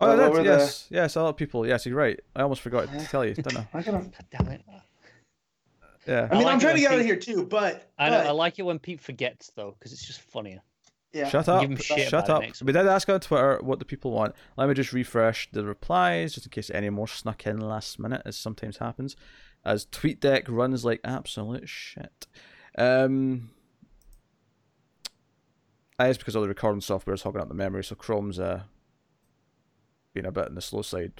Oh, 0.00 0.08
What- 0.08 0.16
what 0.16 0.16
that's, 0.24 0.32
were 0.38 0.42
the- 0.42 0.50
yes, 0.58 0.86
yes. 0.90 1.14
A 1.16 1.22
lot 1.22 1.28
of 1.28 1.36
people. 1.36 1.64
Yes, 1.64 1.86
you're 1.86 1.94
right. 1.94 2.18
I 2.34 2.42
almost 2.42 2.62
forgot 2.62 2.90
to 2.92 3.06
tell 3.06 3.24
you, 3.24 3.34
didn't 3.34 3.56
I? 3.56 3.68
I, 3.74 3.82
gonna, 3.82 3.98
God 4.00 4.12
damn 4.32 4.48
it. 4.48 4.62
Yeah. 6.10 6.28
I 6.30 6.34
mean, 6.34 6.44
like 6.44 6.52
I'm 6.52 6.58
it 6.58 6.60
trying 6.60 6.74
to 6.76 6.82
when 6.82 6.82
get 6.82 6.92
out 6.92 6.98
of 6.98 7.06
here 7.06 7.16
too, 7.16 7.46
but, 7.46 7.88
I 7.96 8.10
know. 8.10 8.18
but 8.18 8.26
I 8.26 8.30
like 8.32 8.58
it 8.58 8.62
when 8.62 8.80
Pete 8.80 9.00
forgets 9.00 9.52
though, 9.54 9.76
because 9.78 9.92
it's 9.92 10.04
just 10.04 10.20
funnier. 10.20 10.60
yeah. 11.12 11.28
Shut 11.28 11.48
up. 11.48 11.80
Shut 11.80 12.28
up. 12.28 12.42
next 12.42 12.62
We 12.62 12.72
did 12.72 12.86
ask 12.86 13.08
on 13.08 13.20
Twitter 13.20 13.60
what 13.62 13.78
the 13.78 13.84
people 13.84 14.10
want. 14.10 14.34
Let 14.56 14.68
me 14.68 14.74
just 14.74 14.92
refresh 14.92 15.48
the 15.52 15.64
replies 15.64 16.34
just 16.34 16.46
in 16.46 16.50
case 16.50 16.68
any 16.70 16.90
more 16.90 17.06
snuck 17.06 17.46
in 17.46 17.60
last 17.60 18.00
minute, 18.00 18.22
as 18.24 18.36
sometimes 18.36 18.78
happens. 18.78 19.14
As 19.64 19.86
TweetDeck 19.86 20.44
runs 20.48 20.84
like 20.84 21.00
absolute 21.04 21.68
shit. 21.68 22.26
Um, 22.76 23.50
it's 25.98 26.18
because 26.18 26.34
all 26.34 26.42
the 26.42 26.48
recording 26.48 26.80
software 26.80 27.14
is 27.14 27.22
hogging 27.22 27.42
up 27.42 27.48
the 27.48 27.54
memory, 27.54 27.84
so 27.84 27.94
Chrome's 27.94 28.40
uh, 28.40 28.62
being 30.12 30.26
a 30.26 30.32
bit 30.32 30.46
on 30.46 30.54
the 30.54 30.62
slow 30.62 30.82
side. 30.82 31.12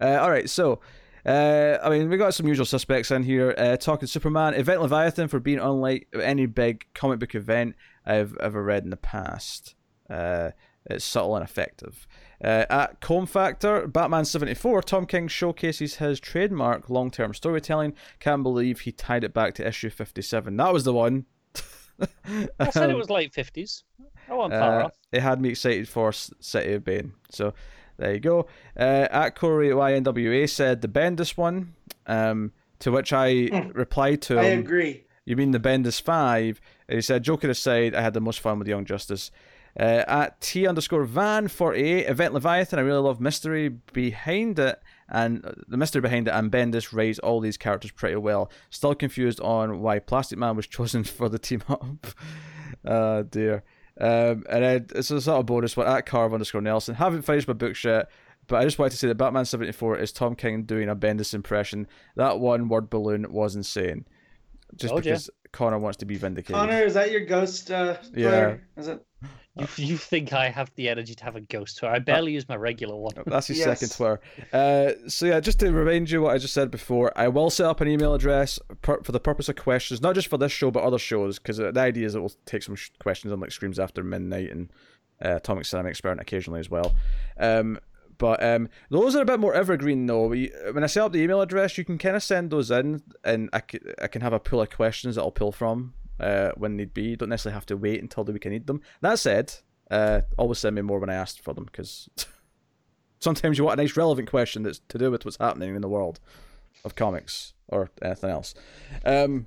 Uh, 0.00 0.18
all 0.20 0.30
right, 0.30 0.48
so 0.50 0.80
uh, 1.26 1.78
I 1.82 1.88
mean, 1.90 2.08
we 2.08 2.16
got 2.16 2.34
some 2.34 2.46
usual 2.46 2.66
suspects 2.66 3.10
in 3.10 3.22
here. 3.22 3.54
Uh, 3.56 3.76
talking 3.76 4.06
Superman, 4.06 4.54
Event 4.54 4.82
Leviathan 4.82 5.28
for 5.28 5.40
being 5.40 5.58
unlike 5.58 6.08
any 6.20 6.46
big 6.46 6.86
comic 6.94 7.18
book 7.20 7.34
event 7.34 7.76
I've 8.04 8.36
ever 8.38 8.62
read 8.62 8.84
in 8.84 8.90
the 8.90 8.96
past. 8.96 9.74
Uh, 10.10 10.50
it's 10.86 11.04
subtle 11.04 11.34
and 11.36 11.42
effective. 11.44 12.06
Uh, 12.42 12.66
at 12.68 13.00
Comb 13.00 13.24
Factor, 13.24 13.86
Batman 13.86 14.26
74, 14.26 14.82
Tom 14.82 15.06
King 15.06 15.28
showcases 15.28 15.96
his 15.96 16.20
trademark 16.20 16.90
long 16.90 17.10
term 17.10 17.32
storytelling. 17.32 17.94
Can't 18.20 18.42
believe 18.42 18.80
he 18.80 18.92
tied 18.92 19.24
it 19.24 19.32
back 19.32 19.54
to 19.54 19.66
issue 19.66 19.88
57. 19.88 20.54
That 20.56 20.72
was 20.74 20.84
the 20.84 20.92
one. 20.92 21.24
I 22.60 22.68
said 22.70 22.90
it 22.90 22.92
Um, 22.92 22.98
was 22.98 23.08
late 23.08 23.32
fifties. 23.32 23.84
I 24.28 24.34
wasn't 24.34 24.54
far 24.60 24.82
off. 24.84 24.92
it 25.12 25.20
had 25.22 25.40
me 25.40 25.50
excited 25.50 25.88
for 25.88 26.12
City 26.12 26.72
of 26.74 26.84
Bane. 26.84 27.12
So 27.30 27.54
there 27.96 28.14
you 28.14 28.20
go. 28.20 28.46
Uh, 28.78 29.06
at 29.10 29.30
Corey 29.36 29.68
YNWA 29.68 30.48
said 30.48 30.80
the 30.82 30.88
Bendis 30.88 31.36
one, 31.36 31.74
um, 32.06 32.52
to 32.80 32.90
which 32.90 33.12
I 33.12 33.46
Hmm. 33.46 33.68
replied 33.72 34.22
to 34.22 34.38
I 34.38 34.44
him. 34.44 34.60
agree. 34.60 35.04
You 35.24 35.36
mean 35.36 35.52
the 35.52 35.60
Bendis 35.60 36.00
Five? 36.02 36.60
And 36.88 36.96
he 36.96 37.02
said, 37.02 37.22
joking 37.22 37.48
aside, 37.50 37.94
I 37.94 38.02
had 38.02 38.12
the 38.14 38.20
most 38.20 38.40
fun 38.40 38.58
with 38.58 38.68
Young 38.68 38.84
Justice. 38.84 39.30
Uh, 39.78 40.04
at 40.06 40.40
T 40.40 40.66
underscore 40.68 41.02
Van 41.04 41.48
48, 41.48 42.06
Event 42.06 42.32
Leviathan, 42.34 42.78
I 42.78 42.82
really 42.82 43.00
love 43.00 43.20
mystery 43.20 43.70
behind 43.92 44.58
it, 44.60 44.80
and 45.08 45.44
uh, 45.44 45.52
the 45.66 45.76
mystery 45.76 46.00
behind 46.00 46.28
it, 46.28 46.30
and 46.30 46.48
Bendis 46.52 46.92
raised 46.92 47.18
all 47.20 47.40
these 47.40 47.56
characters 47.56 47.90
pretty 47.90 48.14
well. 48.16 48.50
Still 48.70 48.94
confused 48.94 49.40
on 49.40 49.80
why 49.80 49.98
Plastic 49.98 50.38
Man 50.38 50.54
was 50.54 50.66
chosen 50.68 51.02
for 51.04 51.28
the 51.28 51.38
team 51.40 51.62
up. 51.68 52.06
oh 52.84 53.22
dear. 53.30 53.64
Um, 54.00 54.44
and 54.50 54.64
then 54.64 54.86
it's 54.94 55.10
a 55.10 55.20
sort 55.20 55.38
of 55.40 55.46
bonus 55.46 55.76
one 55.76 55.86
at 55.86 56.06
Carve 56.06 56.32
underscore 56.34 56.60
Nelson. 56.60 56.94
Haven't 56.96 57.22
finished 57.22 57.46
my 57.46 57.54
book 57.54 57.80
yet, 57.84 58.10
but 58.48 58.56
I 58.56 58.64
just 58.64 58.78
wanted 58.78 58.90
to 58.90 58.96
say 58.96 59.08
that 59.08 59.14
Batman 59.14 59.44
74 59.44 59.98
is 59.98 60.12
Tom 60.12 60.34
King 60.34 60.64
doing 60.64 60.88
a 60.88 60.96
Bendis 60.96 61.32
impression. 61.34 61.86
That 62.16 62.40
one 62.40 62.68
word 62.68 62.90
balloon 62.90 63.32
was 63.32 63.54
insane. 63.54 64.04
Just 64.76 64.90
Told 64.92 65.04
ya. 65.04 65.12
because 65.12 65.30
Connor 65.52 65.78
wants 65.78 65.98
to 65.98 66.04
be 66.06 66.16
vindicated. 66.16 66.56
Connor, 66.56 66.82
is 66.84 66.94
that 66.94 67.12
your 67.12 67.24
ghost? 67.24 67.70
Uh, 67.70 67.96
Yeah. 68.12 68.28
player? 68.28 68.66
Is 68.76 68.88
it? 68.88 69.06
You, 69.56 69.66
you 69.76 69.96
think 69.96 70.32
I 70.32 70.48
have 70.48 70.72
the 70.74 70.88
energy 70.88 71.14
to 71.14 71.24
have 71.24 71.36
a 71.36 71.40
ghost 71.40 71.78
tour? 71.78 71.88
I 71.88 72.00
barely 72.00 72.32
use 72.32 72.48
my 72.48 72.56
regular 72.56 72.96
one. 72.96 73.12
That's 73.26 73.48
your 73.48 73.58
Yes. 73.58 73.78
second 73.80 73.94
Twitter. 73.96 74.20
Uh, 74.52 75.08
so 75.08 75.26
yeah, 75.26 75.38
just 75.38 75.60
to 75.60 75.70
remind 75.70 76.10
you 76.10 76.22
what 76.22 76.34
I 76.34 76.38
just 76.38 76.54
said 76.54 76.70
before, 76.72 77.12
I 77.16 77.28
will 77.28 77.50
set 77.50 77.66
up 77.66 77.80
an 77.80 77.86
email 77.88 78.14
address 78.14 78.58
per- 78.82 79.02
for 79.02 79.12
the 79.12 79.20
purpose 79.20 79.48
of 79.48 79.54
questions, 79.56 80.00
not 80.02 80.16
just 80.16 80.26
for 80.26 80.38
this 80.38 80.50
show 80.50 80.70
but 80.72 80.82
other 80.82 80.98
shows, 80.98 81.38
because 81.38 81.58
the 81.58 81.72
idea 81.78 82.04
is 82.06 82.14
that 82.14 82.20
we'll 82.20 82.32
take 82.46 82.62
some 82.64 82.74
sh- 82.74 82.90
questions 82.98 83.32
on 83.32 83.38
like 83.38 83.52
Screams 83.52 83.78
After 83.78 84.02
Midnight 84.02 84.50
and 84.50 84.70
uh, 85.24 85.36
Atomic 85.36 85.66
Cinema 85.66 85.88
Experiment 85.88 86.20
occasionally 86.22 86.58
as 86.58 86.68
well. 86.68 86.92
Um, 87.38 87.78
but 88.18 88.42
um, 88.42 88.68
those 88.90 89.14
are 89.14 89.22
a 89.22 89.24
bit 89.24 89.38
more 89.40 89.54
evergreen 89.54 90.06
though. 90.06 90.26
We, 90.26 90.50
when 90.72 90.82
I 90.82 90.86
set 90.88 91.04
up 91.04 91.12
the 91.12 91.20
email 91.20 91.40
address, 91.40 91.78
you 91.78 91.84
can 91.84 91.98
kind 91.98 92.16
of 92.16 92.22
send 92.24 92.50
those 92.50 92.70
in, 92.72 93.02
and 93.24 93.50
I, 93.52 93.62
c- 93.70 93.78
I 94.02 94.08
can 94.08 94.20
have 94.22 94.32
a 94.32 94.40
pool 94.40 94.60
of 94.62 94.70
questions 94.70 95.14
that 95.14 95.22
I'll 95.22 95.30
pull 95.30 95.52
from 95.52 95.94
uh, 96.20 96.50
when 96.56 96.76
need 96.76 96.94
be. 96.94 97.02
You 97.02 97.16
don't 97.16 97.28
necessarily 97.28 97.54
have 97.54 97.66
to 97.66 97.76
wait 97.76 98.02
until 98.02 98.24
the 98.24 98.32
week 98.32 98.46
I 98.46 98.50
need 98.50 98.66
them. 98.66 98.80
That 99.00 99.18
said, 99.18 99.54
uh, 99.90 100.22
always 100.38 100.58
send 100.58 100.76
me 100.76 100.82
more 100.82 100.98
when 100.98 101.10
I 101.10 101.14
asked 101.14 101.40
for 101.40 101.54
them 101.54 101.64
because 101.64 102.08
sometimes 103.20 103.58
you 103.58 103.64
want 103.64 103.78
a 103.78 103.82
nice 103.82 103.96
relevant 103.96 104.30
question 104.30 104.62
that's 104.62 104.80
to 104.88 104.98
do 104.98 105.10
with 105.10 105.24
what's 105.24 105.38
happening 105.38 105.74
in 105.74 105.82
the 105.82 105.88
world 105.88 106.20
of 106.84 106.94
comics 106.94 107.54
or 107.68 107.90
anything 108.02 108.30
else. 108.30 108.54
Um, 109.04 109.46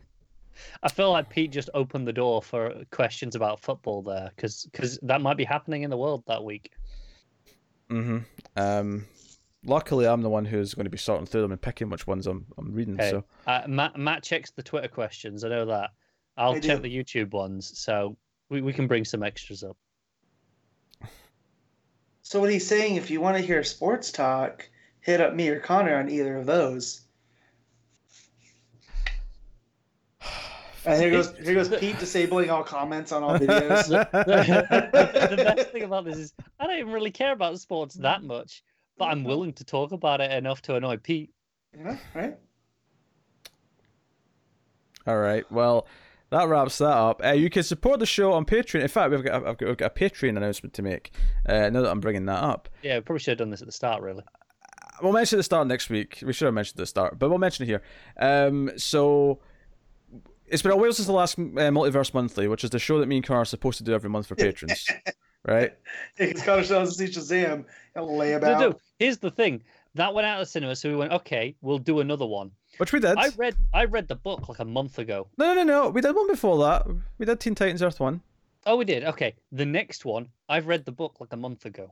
I 0.82 0.90
feel 0.90 1.12
like 1.12 1.30
Pete 1.30 1.52
just 1.52 1.70
opened 1.74 2.08
the 2.08 2.14
door 2.14 2.42
for 2.42 2.74
questions 2.92 3.36
about 3.36 3.60
football 3.60 4.02
there, 4.02 4.32
because 4.36 4.68
because 4.72 4.98
that 5.04 5.22
might 5.22 5.38
be 5.38 5.44
happening 5.44 5.84
in 5.84 5.90
the 5.90 5.98
world 5.98 6.24
that 6.28 6.44
week. 6.44 6.72
hmm 7.90 8.20
Um, 8.56 9.06
luckily, 9.66 10.08
I'm 10.08 10.22
the 10.22 10.30
one 10.30 10.46
who's 10.46 10.74
going 10.74 10.86
to 10.86 10.90
be 10.90 10.98
sorting 10.98 11.28
through 11.28 11.44
them 11.44 11.52
and 11.52 11.62
picking 11.62 11.90
which 11.90 12.08
ones 12.08 12.26
I'm 12.26 12.46
I'm 12.58 12.74
reading. 12.74 12.98
Hey, 12.98 13.12
So 13.12 13.24
uh, 13.46 13.62
Matt 13.68 13.98
Matt 13.98 14.24
checks 14.24 14.52
the 14.52 14.64
Twitter 14.64 14.88
questions. 14.88 15.44
I 15.44 15.50
know 15.50 15.66
that. 15.66 15.92
I'll 16.38 16.56
I 16.56 16.60
check 16.60 16.82
do. 16.82 16.84
the 16.84 16.96
YouTube 16.96 17.32
ones, 17.32 17.78
so 17.78 18.16
we, 18.50 18.62
we 18.62 18.74
can 18.74 18.88
bring 18.88 19.06
some 19.06 19.24
extras 19.24 19.64
up. 19.64 19.76
So 22.22 22.42
what 22.42 22.52
he's 22.52 22.68
saying, 22.68 22.98
if 22.98 23.10
you 23.10 23.22
want 23.22 23.38
to 23.38 23.44
hear 23.44 23.64
sports 23.64 24.12
talk, 24.12 24.70
hit 25.00 25.22
up 25.22 25.34
me 25.34 25.50
or 25.50 25.60
Connor 25.60 25.96
on 25.96 26.10
either 26.10 26.38
of 26.38 26.46
those. 26.46 27.02
And 30.86 31.02
here 31.02 31.12
goes 31.12 31.34
here 31.38 31.54
goes 31.54 31.70
Pete 31.70 32.00
disabling 32.00 32.50
all 32.50 32.64
comments 32.64 33.12
on 33.12 33.24
all 33.24 33.32
videos. 33.40 33.88
the 33.88 35.36
best 35.38 35.70
thing 35.72 35.84
about 35.84 36.06
this 36.06 36.18
is 36.18 36.34
I 36.60 36.68
don't 36.68 36.78
even 36.78 36.94
really 36.94 37.12
care 37.12 37.34
about 37.34 37.60
sports 37.60 37.96
that 37.96 38.24
much, 38.24 38.64
but 38.98 39.06
I'm 39.06 39.24
willing 39.26 39.54
to 39.54 39.66
talk 39.66 39.92
about 39.92 40.22
it 40.22 40.32
enough 40.32 40.62
to 40.64 40.76
annoy 40.76 40.98
Pete. 40.98 41.32
yeah, 41.78 41.98
right. 42.14 42.38
All 45.06 45.18
right. 45.18 45.50
Well, 45.52 45.88
that 46.30 46.48
wraps 46.48 46.78
that 46.80 46.86
up. 46.90 47.22
Uh, 47.24 47.30
you 47.32 47.50
can 47.50 47.64
support 47.64 48.00
the 48.00 48.06
show 48.06 48.34
on 48.34 48.46
Patreon. 48.46 48.82
In 48.82 48.88
fact, 48.88 49.12
we've 49.12 49.24
got 49.24 49.36
I've 49.46 49.58
got, 49.58 49.68
we've 49.68 49.78
got 49.78 49.92
a 49.98 50.00
Patreon 50.00 50.38
announcement 50.38 50.74
to 50.74 50.82
make. 50.82 51.12
Uh, 51.48 51.70
now 51.70 51.82
that 51.82 51.90
I'm 51.92 52.00
bringing 52.02 52.26
that 52.26 52.44
up, 52.44 52.70
Yeah, 52.84 52.96
we 52.96 53.02
probably 53.02 53.20
should 53.20 53.32
have 53.32 53.38
done 53.40 53.50
this 53.50 53.62
at 53.62 53.68
the 53.68 53.72
start, 53.74 54.02
really. 54.02 54.24
we'll 55.02 55.14
mention 55.14 55.36
it 55.36 55.40
at 55.40 55.40
the 55.40 55.44
start 55.44 55.68
next 55.68 55.90
week. 55.90 56.20
We 56.26 56.34
should 56.34 56.46
have 56.46 56.54
mentioned 56.54 56.80
it 56.80 56.82
at 56.82 56.84
the 56.84 56.88
start, 56.88 57.20
but 57.20 57.30
we'll 57.30 57.40
mention 57.40 57.64
it 57.64 57.68
here. 57.68 57.82
Um, 58.20 58.72
so 58.78 59.40
it's 60.48 60.62
been 60.62 60.72
a 60.72 60.78
while 60.78 60.92
since 60.94 61.08
the 61.08 61.14
last 61.14 61.38
uh, 61.38 61.42
Multiverse 61.42 62.14
Monthly, 62.14 62.48
which 62.48 62.64
is 62.64 62.70
the 62.70 62.80
show 62.80 63.00
that 63.00 63.08
me 63.08 63.18
and 63.18 63.26
Connor 63.26 63.42
are 63.42 63.46
supposed 63.46 63.78
to 63.80 63.84
do 63.84 63.94
every 63.94 64.10
month 64.10 64.28
for 64.28 64.36
patrons, 64.36 64.86
right? 65.46 65.74
Because 66.18 66.42
Connor 66.44 66.64
still 66.64 66.80
has 66.80 66.96
to 66.96 67.08
see 67.08 67.20
Shazam 67.20 67.66
and 67.96 68.06
lay 68.06 68.32
No, 68.32 68.38
about. 68.38 68.60
no, 68.60 68.80
here's 69.00 69.18
the 69.18 69.32
thing. 69.32 69.64
That 69.96 70.14
went 70.14 70.28
out 70.28 70.40
of 70.42 70.46
the 70.48 70.52
cinema, 70.52 70.76
so 70.76 70.90
we 70.90 70.96
went, 70.96 71.12
okay, 71.12 71.56
we'll 71.62 71.80
do 71.80 72.00
another 72.02 72.26
one. 72.26 72.52
Which 72.78 72.94
we 72.94 73.00
did. 73.00 73.18
I 73.18 73.30
read 73.38 73.56
I 73.74 73.86
read 73.86 74.08
the 74.08 74.16
book 74.16 74.48
like 74.50 74.60
a 74.60 74.66
month 74.66 75.00
ago. 75.00 75.28
No, 75.38 75.54
no, 75.54 75.64
no, 75.64 75.84
no. 75.84 75.90
We 75.90 76.02
did 76.02 76.16
one 76.16 76.28
before 76.28 76.58
that. 76.60 76.88
We 77.18 77.26
did 77.26 77.40
Teen 77.40 77.56
Titans 77.56 77.82
Earth 77.82 78.00
one. 78.00 78.22
Oh, 78.66 78.76
we 78.76 78.86
did. 78.86 79.04
Okay, 79.04 79.36
the 79.52 79.66
next 79.66 80.06
one 80.06 80.30
I've 80.48 80.68
read 80.68 80.86
the 80.86 80.92
book 80.92 81.18
like 81.20 81.34
a 81.34 81.38
month 81.38 81.66
ago. 81.66 81.92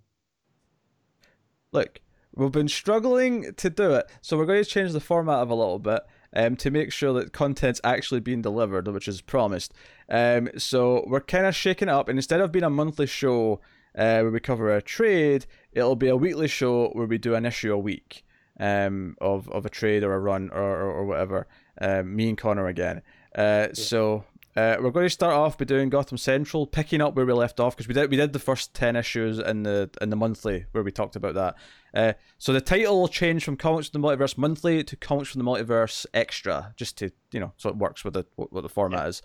Look, 1.71 2.01
we've 2.35 2.51
been 2.51 2.67
struggling 2.67 3.53
to 3.55 3.69
do 3.69 3.93
it, 3.93 4.09
so 4.21 4.37
we're 4.37 4.45
going 4.45 4.63
to 4.63 4.69
change 4.69 4.91
the 4.91 4.99
format 4.99 5.39
of 5.39 5.49
a 5.49 5.55
little 5.55 5.79
bit 5.79 6.01
um, 6.35 6.55
to 6.57 6.71
make 6.71 6.91
sure 6.91 7.13
that 7.13 7.33
content's 7.33 7.81
actually 7.83 8.19
being 8.19 8.41
delivered, 8.41 8.87
which 8.87 9.07
is 9.07 9.21
promised. 9.21 9.73
Um, 10.09 10.49
so 10.57 11.03
we're 11.07 11.21
kind 11.21 11.45
of 11.45 11.55
shaking 11.55 11.87
it 11.87 11.93
up, 11.93 12.09
and 12.09 12.17
instead 12.17 12.41
of 12.41 12.51
being 12.51 12.63
a 12.63 12.69
monthly 12.69 13.07
show 13.07 13.61
uh, 13.97 14.19
where 14.19 14.31
we 14.31 14.39
cover 14.39 14.75
a 14.75 14.81
trade, 14.81 15.45
it'll 15.71 15.95
be 15.95 16.09
a 16.09 16.15
weekly 16.15 16.47
show 16.47 16.89
where 16.89 17.07
we 17.07 17.17
do 17.17 17.35
an 17.35 17.45
issue 17.45 17.73
a 17.73 17.77
week 17.79 18.23
um, 18.59 19.15
of 19.21 19.49
of 19.49 19.65
a 19.65 19.69
trade 19.69 20.03
or 20.03 20.13
a 20.13 20.19
run 20.19 20.49
or 20.51 20.61
or, 20.61 20.91
or 20.91 21.05
whatever. 21.05 21.47
Um, 21.79 22.15
me 22.15 22.29
and 22.29 22.37
Connor 22.37 22.67
again. 22.67 23.01
Uh, 23.35 23.73
So 23.73 24.25
uh, 24.55 24.77
we're 24.79 24.91
going 24.91 25.05
to 25.05 25.09
start 25.09 25.33
off 25.33 25.57
by 25.57 25.65
doing 25.65 25.89
Gotham 25.89 26.17
Central, 26.17 26.65
picking 26.65 27.01
up 27.01 27.13
where 27.15 27.25
we 27.25 27.33
left 27.33 27.59
off 27.59 27.75
because 27.75 27.89
we 27.89 27.93
did 27.93 28.09
we 28.09 28.15
did 28.15 28.31
the 28.31 28.39
first 28.39 28.73
ten 28.73 28.95
issues 28.95 29.37
in 29.37 29.63
the 29.63 29.89
in 30.01 30.09
the 30.09 30.15
monthly 30.15 30.65
where 30.71 30.83
we 30.83 30.91
talked 30.91 31.17
about 31.17 31.33
that. 31.33 31.55
Uh, 31.93 32.13
so 32.37 32.53
the 32.53 32.61
title 32.61 32.99
will 32.99 33.07
change 33.09 33.43
from 33.43 33.57
Comics 33.57 33.89
from 33.89 34.01
the 34.01 34.07
Multiverse 34.07 34.37
Monthly 34.37 34.83
to 34.85 34.95
Comics 34.95 35.31
from 35.31 35.39
the 35.39 35.45
Multiverse 35.45 36.05
Extra, 36.13 36.73
just 36.77 36.97
to 36.99 37.11
you 37.31 37.39
know, 37.41 37.51
so 37.57 37.69
it 37.69 37.75
works 37.75 38.05
with 38.05 38.13
the 38.13 38.25
what, 38.35 38.53
what 38.53 38.61
the 38.61 38.69
format 38.69 39.07
is. 39.07 39.21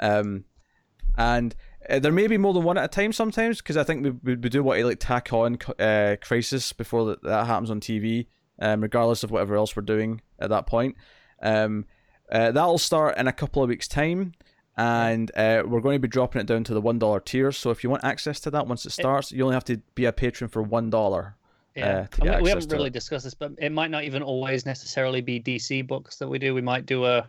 Um, 0.00 0.44
and 1.16 1.56
uh, 1.88 1.98
there 1.98 2.12
may 2.12 2.26
be 2.26 2.36
more 2.36 2.52
than 2.52 2.62
one 2.62 2.78
at 2.78 2.84
a 2.84 2.88
time 2.88 3.12
sometimes 3.12 3.58
because 3.58 3.76
I 3.76 3.84
think 3.84 4.04
we, 4.04 4.10
we, 4.10 4.34
we 4.36 4.48
do 4.48 4.62
want 4.62 4.78
to 4.78 4.86
like 4.86 5.00
tack 5.00 5.32
on 5.32 5.58
uh, 5.78 6.16
Crisis 6.20 6.72
before 6.72 7.06
that, 7.06 7.22
that 7.22 7.46
happens 7.46 7.70
on 7.70 7.80
TV, 7.80 8.26
um, 8.58 8.80
regardless 8.80 9.22
of 9.22 9.30
whatever 9.30 9.56
else 9.56 9.74
we're 9.76 9.82
doing 9.82 10.20
at 10.38 10.50
that 10.50 10.66
point. 10.66 10.96
Um, 11.42 11.86
uh, 12.30 12.52
that'll 12.52 12.78
start 12.78 13.16
in 13.16 13.26
a 13.26 13.32
couple 13.32 13.62
of 13.62 13.68
weeks' 13.68 13.88
time, 13.88 14.34
and 14.76 15.30
uh, 15.34 15.62
we're 15.66 15.80
going 15.80 15.96
to 15.96 16.00
be 16.00 16.08
dropping 16.08 16.40
it 16.40 16.46
down 16.46 16.64
to 16.64 16.74
the 16.74 16.80
one 16.80 16.98
dollar 16.98 17.20
tier. 17.20 17.52
So 17.52 17.70
if 17.70 17.82
you 17.82 17.90
want 17.90 18.04
access 18.04 18.40
to 18.40 18.50
that 18.50 18.66
once 18.66 18.84
it 18.84 18.90
starts, 18.90 19.32
you 19.32 19.42
only 19.42 19.54
have 19.54 19.64
to 19.64 19.78
be 19.94 20.04
a 20.04 20.12
patron 20.12 20.48
for 20.48 20.62
one 20.62 20.90
dollar. 20.90 21.36
Yeah, 21.74 22.06
uh, 22.20 22.22
I 22.22 22.24
mean, 22.24 22.42
we 22.42 22.48
haven't 22.50 22.72
really 22.72 22.88
it. 22.88 22.92
discussed 22.92 23.24
this, 23.24 23.34
but 23.34 23.52
it 23.58 23.70
might 23.70 23.90
not 23.90 24.04
even 24.04 24.22
always 24.22 24.66
necessarily 24.66 25.20
be 25.20 25.40
DC 25.40 25.86
books 25.86 26.16
that 26.16 26.28
we 26.28 26.38
do. 26.38 26.54
We 26.54 26.60
might 26.60 26.86
do 26.86 27.04
a 27.04 27.28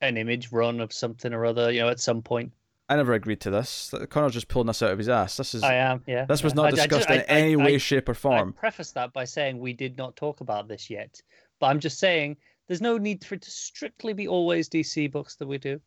an 0.00 0.16
image 0.16 0.50
run 0.50 0.80
of 0.80 0.92
something 0.92 1.32
or 1.32 1.44
other, 1.44 1.70
you 1.70 1.80
know, 1.80 1.88
at 1.88 2.00
some 2.00 2.22
point. 2.22 2.52
I 2.90 2.96
never 2.96 3.12
agreed 3.14 3.40
to 3.42 3.50
this. 3.50 3.94
Connor's 4.10 4.32
just 4.34 4.48
pulling 4.48 4.66
this 4.66 4.82
out 4.82 4.90
of 4.90 4.98
his 4.98 5.08
ass. 5.08 5.36
This 5.36 5.54
is 5.54 5.62
I 5.62 5.74
am, 5.74 6.02
yeah. 6.06 6.24
this 6.26 6.42
was 6.42 6.52
yeah. 6.52 6.56
not 6.56 6.64
I- 6.64 6.68
I 6.68 6.70
discussed 6.72 7.08
I- 7.10 7.14
in 7.14 7.20
any 7.22 7.52
I- 7.54 7.56
way, 7.64 7.74
I- 7.76 7.78
shape, 7.78 8.08
or 8.08 8.12
I 8.12 8.14
form. 8.14 8.52
preface 8.52 8.90
that 8.92 9.12
by 9.12 9.24
saying 9.24 9.58
we 9.58 9.72
did 9.72 9.96
not 9.96 10.16
talk 10.16 10.40
about 10.40 10.68
this 10.68 10.90
yet, 10.90 11.22
but 11.60 11.68
I'm 11.68 11.80
just 11.80 11.98
saying 11.98 12.36
there's 12.66 12.80
no 12.82 12.98
need 12.98 13.24
for 13.24 13.36
it 13.36 13.42
to 13.42 13.50
strictly 13.50 14.12
be 14.12 14.26
always 14.28 14.68
DC 14.68 15.06
books 15.10 15.36
that 15.36 15.46
we 15.46 15.56
do. 15.58 15.80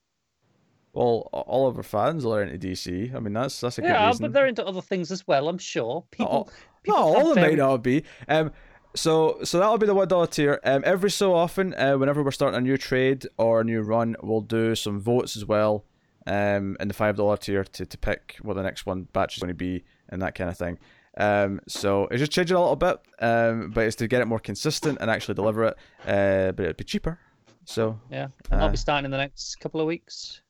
Well, 0.93 1.29
all 1.33 1.67
of 1.67 1.75
our 1.77 1.83
fans 1.83 2.23
are 2.25 2.43
into 2.43 2.57
DC. 2.67 3.13
I 3.15 3.19
mean, 3.19 3.33
that's 3.33 3.59
that's 3.59 3.79
a 3.79 3.81
good 3.81 3.87
Yeah, 3.87 4.07
reason. 4.07 4.21
but 4.23 4.33
they're 4.33 4.47
into 4.47 4.65
other 4.65 4.81
things 4.81 5.11
as 5.11 5.27
well. 5.27 5.49
I'm 5.49 5.57
sure 5.57 6.05
people. 6.11 6.27
all- 6.31 6.49
people 6.83 6.99
no, 6.99 7.03
all 7.03 7.29
of 7.29 7.35
them 7.35 7.43
very- 7.43 7.55
might 7.55 7.57
not 7.57 7.77
be. 7.83 8.03
Um, 8.27 8.51
so 8.95 9.39
so 9.43 9.57
that'll 9.59 9.79
be 9.79 9.87
the 9.87 9.95
one 9.95 10.07
dollar 10.07 10.27
tier. 10.27 10.59
Um, 10.63 10.83
every 10.85 11.09
so 11.09 11.33
often, 11.33 11.73
uh, 11.73 11.95
whenever 11.97 12.21
we're 12.23 12.29
starting 12.31 12.57
a 12.59 12.61
new 12.61 12.77
trade 12.77 13.25
or 13.37 13.61
a 13.61 13.63
new 13.63 13.81
run, 13.81 14.15
we'll 14.21 14.41
do 14.41 14.75
some 14.75 14.99
votes 14.99 15.35
as 15.35 15.45
well. 15.45 15.83
Um, 16.25 16.77
in 16.79 16.87
the 16.87 16.93
five 16.93 17.17
dollar 17.17 17.35
tier 17.37 17.63
to, 17.65 17.85
to 17.85 17.97
pick 17.97 18.37
what 18.41 18.53
the 18.55 18.63
next 18.63 18.85
one 18.85 19.07
batch 19.11 19.35
is 19.37 19.41
going 19.41 19.49
to 19.49 19.53
be 19.53 19.83
and 20.09 20.21
that 20.21 20.35
kind 20.35 20.49
of 20.49 20.57
thing. 20.57 20.79
Um, 21.17 21.59
so 21.67 22.07
it's 22.07 22.19
just 22.19 22.31
changing 22.31 22.55
a 22.55 22.59
little 22.61 22.75
bit. 22.77 22.97
Um, 23.19 23.71
but 23.71 23.83
it's 23.85 23.95
to 23.97 24.07
get 24.07 24.21
it 24.21 24.25
more 24.25 24.39
consistent 24.39 24.99
and 25.01 25.11
actually 25.11 25.35
deliver 25.35 25.65
it. 25.65 25.75
Uh, 26.05 26.53
but 26.53 26.63
it'd 26.63 26.77
be 26.77 26.83
cheaper. 26.85 27.19
So 27.65 27.99
Yeah, 28.09 28.27
and 28.51 28.61
I'll 28.61 28.67
Uh, 28.67 28.71
be 28.71 28.77
starting 28.77 29.05
in 29.05 29.11
the 29.11 29.17
next 29.17 29.55
couple 29.59 29.79
of 29.81 29.87
weeks. 29.87 30.41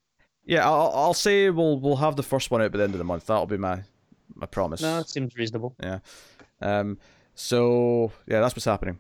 yeah, 0.46 0.64
I'll 0.68 0.92
I'll 0.94 1.14
say 1.14 1.50
we'll 1.50 1.80
we'll 1.80 1.96
have 1.98 2.16
the 2.16 2.24
first 2.24 2.52
one 2.52 2.62
out 2.62 2.72
by 2.72 2.78
the 2.78 2.84
end 2.84 2.94
of 2.94 2.98
the 3.00 3.04
month. 3.04 3.26
That'll 3.28 3.46
be 3.46 3.58
my 3.58 3.82
my 4.36 4.46
promise. 4.46 4.82
No, 4.82 5.00
it 5.00 5.10
seems 5.10 5.36
reasonable. 5.36 5.76
Yeah. 5.82 6.00
Um, 6.62 6.98
so 7.36 8.12
yeah, 8.28 8.40
that's 8.42 8.56
what's 8.56 8.66
happening. 8.66 9.00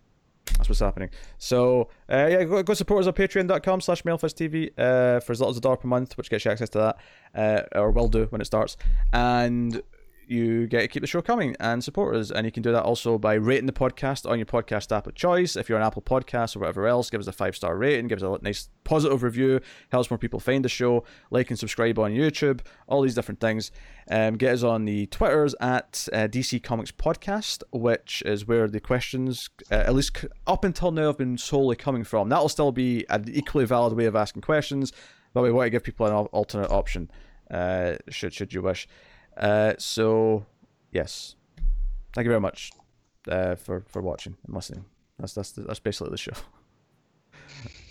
That's 0.57 0.69
what's 0.69 0.79
happening. 0.79 1.09
So 1.37 1.89
uh, 2.11 2.27
yeah, 2.29 2.43
go, 2.43 2.63
go 2.63 2.73
support 2.73 3.01
us 3.01 3.07
on 3.07 3.13
patreon.com 3.13 3.81
slash 3.81 4.03
mailfuzztv 4.03 4.71
uh, 4.77 5.19
for 5.19 5.31
as 5.31 5.39
little 5.39 5.49
as 5.51 5.57
a 5.57 5.61
dollar 5.61 5.77
per 5.77 5.87
month, 5.87 6.17
which 6.17 6.29
gets 6.29 6.45
you 6.45 6.51
access 6.51 6.69
to 6.69 6.77
that, 7.33 7.67
uh, 7.75 7.79
or 7.79 7.91
will 7.91 8.07
do 8.07 8.25
when 8.25 8.41
it 8.41 8.45
starts. 8.45 8.77
And 9.11 9.81
you 10.27 10.67
get 10.67 10.81
to 10.81 10.87
keep 10.87 11.01
the 11.01 11.07
show 11.07 11.21
coming 11.21 11.55
and 11.59 11.83
support 11.83 12.15
us. 12.15 12.31
And 12.31 12.45
you 12.45 12.51
can 12.51 12.63
do 12.63 12.71
that 12.71 12.83
also 12.83 13.17
by 13.17 13.33
rating 13.33 13.65
the 13.65 13.73
podcast 13.73 14.29
on 14.29 14.37
your 14.37 14.45
podcast 14.45 14.95
app 14.95 15.07
of 15.07 15.15
choice. 15.15 15.55
If 15.55 15.69
you're 15.69 15.77
on 15.77 15.85
Apple 15.85 16.01
Podcasts 16.01 16.55
or 16.55 16.59
whatever 16.59 16.87
else, 16.87 17.09
give 17.09 17.21
us 17.21 17.27
a 17.27 17.31
five 17.31 17.55
star 17.55 17.77
rating, 17.77 18.07
give 18.07 18.21
us 18.21 18.23
a 18.23 18.43
nice 18.43 18.69
positive 18.83 19.23
review, 19.23 19.59
helps 19.91 20.09
more 20.09 20.17
people 20.17 20.39
find 20.39 20.63
the 20.63 20.69
show. 20.69 21.03
Like 21.29 21.49
and 21.49 21.59
subscribe 21.59 21.99
on 21.99 22.11
YouTube, 22.11 22.61
all 22.87 23.01
these 23.01 23.15
different 23.15 23.39
things. 23.39 23.71
Um, 24.09 24.35
get 24.35 24.53
us 24.53 24.63
on 24.63 24.85
the 24.85 25.05
Twitters 25.07 25.55
at 25.61 26.07
uh, 26.11 26.27
DC 26.27 26.61
Comics 26.63 26.91
Podcast, 26.91 27.63
which 27.71 28.21
is 28.25 28.47
where 28.47 28.67
the 28.67 28.79
questions, 28.79 29.49
uh, 29.71 29.75
at 29.75 29.93
least 29.93 30.25
up 30.45 30.63
until 30.63 30.91
now, 30.91 31.07
have 31.07 31.17
been 31.17 31.37
solely 31.37 31.75
coming 31.75 32.03
from. 32.03 32.29
That'll 32.29 32.49
still 32.49 32.71
be 32.71 33.05
an 33.09 33.25
equally 33.31 33.65
valid 33.65 33.93
way 33.93 34.05
of 34.05 34.15
asking 34.15 34.41
questions, 34.41 34.91
but 35.33 35.41
we 35.43 35.51
want 35.51 35.67
to 35.67 35.69
give 35.69 35.83
people 35.83 36.05
an 36.05 36.13
alternate 36.13 36.69
option, 36.69 37.09
uh, 37.49 37.95
should 38.09 38.33
should 38.33 38.53
you 38.53 38.61
wish. 38.61 38.87
Uh, 39.37 39.73
so, 39.77 40.45
yes, 40.91 41.35
thank 42.13 42.25
you 42.25 42.29
very 42.29 42.41
much 42.41 42.71
uh, 43.27 43.55
for 43.55 43.83
for 43.87 44.01
watching 44.01 44.35
and 44.45 44.55
listening. 44.55 44.85
That's 45.19 45.33
that's 45.33 45.51
that's 45.51 45.79
basically 45.79 46.11
the 46.11 46.17
show. 46.17 46.33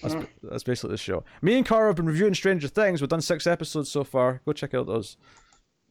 That's, 0.03 0.17
that's 0.43 0.65
basically 0.65 0.91
the 0.91 0.97
show. 0.97 1.23
Me 1.43 1.57
and 1.57 1.65
Cara 1.65 1.87
have 1.87 1.95
been 1.95 2.07
reviewing 2.07 2.35
Stranger 2.35 2.67
Things. 2.67 3.01
We've 3.01 3.09
done 3.09 3.21
six 3.21 3.47
episodes 3.47 3.89
so 3.89 4.03
far. 4.03 4.41
Go 4.45 4.53
check 4.53 4.75
out 4.75 4.89
those 4.89 5.17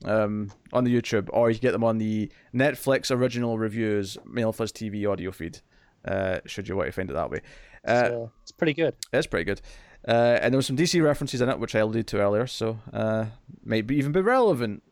um, 0.04 0.52
on 0.74 0.84
the 0.84 0.94
YouTube, 0.94 1.30
or 1.32 1.50
you 1.50 1.56
can 1.56 1.62
get 1.62 1.72
them 1.72 1.84
on 1.86 1.98
the 1.98 2.30
Netflix 2.54 3.10
original 3.10 3.58
reviews 3.58 4.18
Mail 4.26 4.52
Fuzz 4.52 4.74
TV 4.74 5.10
audio 5.10 5.32
feed. 5.32 5.62
Uh, 6.04 6.40
should 6.46 6.68
you 6.68 6.76
want 6.76 6.88
to 6.88 6.92
find 6.92 7.10
it 7.10 7.14
that 7.14 7.32
way, 7.32 7.40
uh, 7.88 8.08
so 8.10 8.32
it's 8.42 8.52
pretty 8.52 8.74
good. 8.74 8.96
it's 9.14 9.28
pretty 9.28 9.46
good. 9.46 9.62
Uh, 10.06 10.38
and 10.42 10.54
there 10.54 10.58
were 10.58 10.64
some 10.64 10.76
DC 10.76 11.02
references 11.02 11.40
in 11.40 11.48
it, 11.48 11.60
which 11.60 11.74
I 11.74 11.80
alluded 11.80 12.08
to 12.08 12.20
earlier, 12.20 12.48
so 12.48 12.80
uh, 12.92 13.28
might 13.64 13.88
be 13.88 13.96
even 13.96 14.12
be 14.12 14.20
relevant 14.20 14.84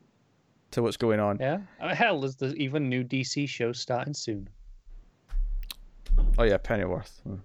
to 0.71 0.81
what's 0.81 0.97
going 0.97 1.19
on. 1.19 1.37
Yeah. 1.39 1.59
Hell, 1.93 2.21
there's, 2.21 2.35
there's 2.35 2.55
even 2.55 2.89
new 2.89 3.03
DC 3.03 3.47
show 3.47 3.71
starting 3.71 4.13
soon. 4.13 4.47
Oh 6.37 6.43
yeah, 6.43 6.57
Pennyworth. 6.57 7.21
Hmm. 7.23 7.35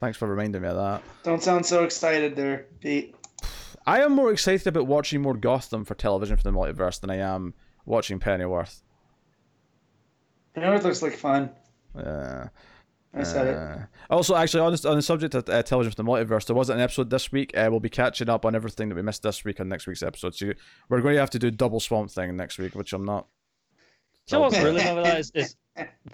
Thanks 0.00 0.16
for 0.16 0.28
reminding 0.28 0.62
me 0.62 0.68
of 0.68 0.76
that. 0.76 1.02
Don't 1.24 1.42
sound 1.42 1.66
so 1.66 1.82
excited 1.82 2.36
there, 2.36 2.66
Pete. 2.80 3.14
I 3.86 4.02
am 4.02 4.12
more 4.12 4.30
excited 4.30 4.66
about 4.66 4.86
watching 4.86 5.20
more 5.20 5.34
Gotham 5.34 5.84
for 5.84 5.94
television 5.94 6.36
for 6.36 6.42
the 6.42 6.52
multiverse 6.52 7.00
than 7.00 7.10
I 7.10 7.16
am 7.16 7.54
watching 7.84 8.20
Pennyworth. 8.20 8.82
You 10.54 10.62
know, 10.62 10.74
it 10.74 10.84
looks 10.84 11.02
like 11.02 11.14
fun. 11.14 11.50
Uh, 11.96 12.48
I 13.18 13.22
said 13.24 13.46
it. 13.48 13.56
Uh, 13.56 13.78
Also, 14.10 14.34
actually, 14.34 14.60
on 14.60 14.72
the, 14.72 14.88
on 14.88 14.96
the 14.96 15.02
subject 15.02 15.34
of 15.34 15.48
uh, 15.48 15.62
television 15.62 15.90
for 15.92 16.02
the 16.02 16.08
multiverse, 16.08 16.46
there 16.46 16.56
wasn't 16.56 16.78
an 16.78 16.84
episode 16.84 17.10
this 17.10 17.30
week. 17.30 17.56
Uh, 17.56 17.68
we'll 17.70 17.80
be 17.80 17.90
catching 17.90 18.28
up 18.28 18.44
on 18.44 18.54
everything 18.54 18.88
that 18.88 18.94
we 18.94 19.02
missed 19.02 19.22
this 19.22 19.44
week 19.44 19.60
on 19.60 19.68
next 19.68 19.86
week's 19.86 20.02
episode. 20.02 20.34
So 20.34 20.52
we're 20.88 21.00
going 21.00 21.14
to 21.14 21.20
have 21.20 21.30
to 21.30 21.38
do 21.38 21.50
double 21.50 21.80
Swamp 21.80 22.10
Thing 22.10 22.36
next 22.36 22.58
week, 22.58 22.74
which 22.74 22.92
I'm 22.92 23.04
not. 23.04 23.26
Do 24.26 24.36
you 24.36 24.38
know 24.38 24.44
what's 24.44 24.58
thrilled 24.58 24.76
really 24.76 24.88
about. 24.88 25.04
that 25.04 25.18
is, 25.20 25.30
is 25.34 25.56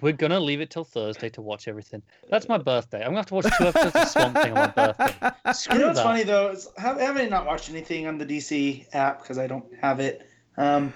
we're 0.01 0.13
gonna 0.13 0.39
leave 0.39 0.61
it 0.61 0.69
till 0.69 0.85
Thursday 0.85 1.29
to 1.29 1.41
watch 1.41 1.67
everything. 1.67 2.01
That's 2.29 2.47
my 2.47 2.57
birthday. 2.57 2.99
I'm 2.99 3.07
gonna 3.07 3.17
have 3.17 3.25
to 3.27 3.33
watch 3.35 3.45
two 3.57 3.65
episodes 3.65 3.95
of 3.95 4.07
Swamp 4.07 4.37
Thing 4.37 4.57
on 4.57 4.71
my 4.75 4.93
birthday. 4.93 5.51
Screw 5.53 5.73
You 5.75 5.81
know 5.81 5.87
what's 5.87 5.99
that. 5.99 6.03
funny 6.05 6.23
though? 6.23 6.49
Is 6.51 6.69
have, 6.77 6.97
having 6.99 7.29
not 7.29 7.45
watched 7.45 7.69
anything 7.69 8.07
on 8.07 8.17
the 8.17 8.25
DC 8.25 8.85
app 8.93 9.21
because 9.21 9.37
I 9.37 9.47
don't 9.47 9.65
have 9.81 9.99
it. 9.99 10.27
Um, 10.57 10.93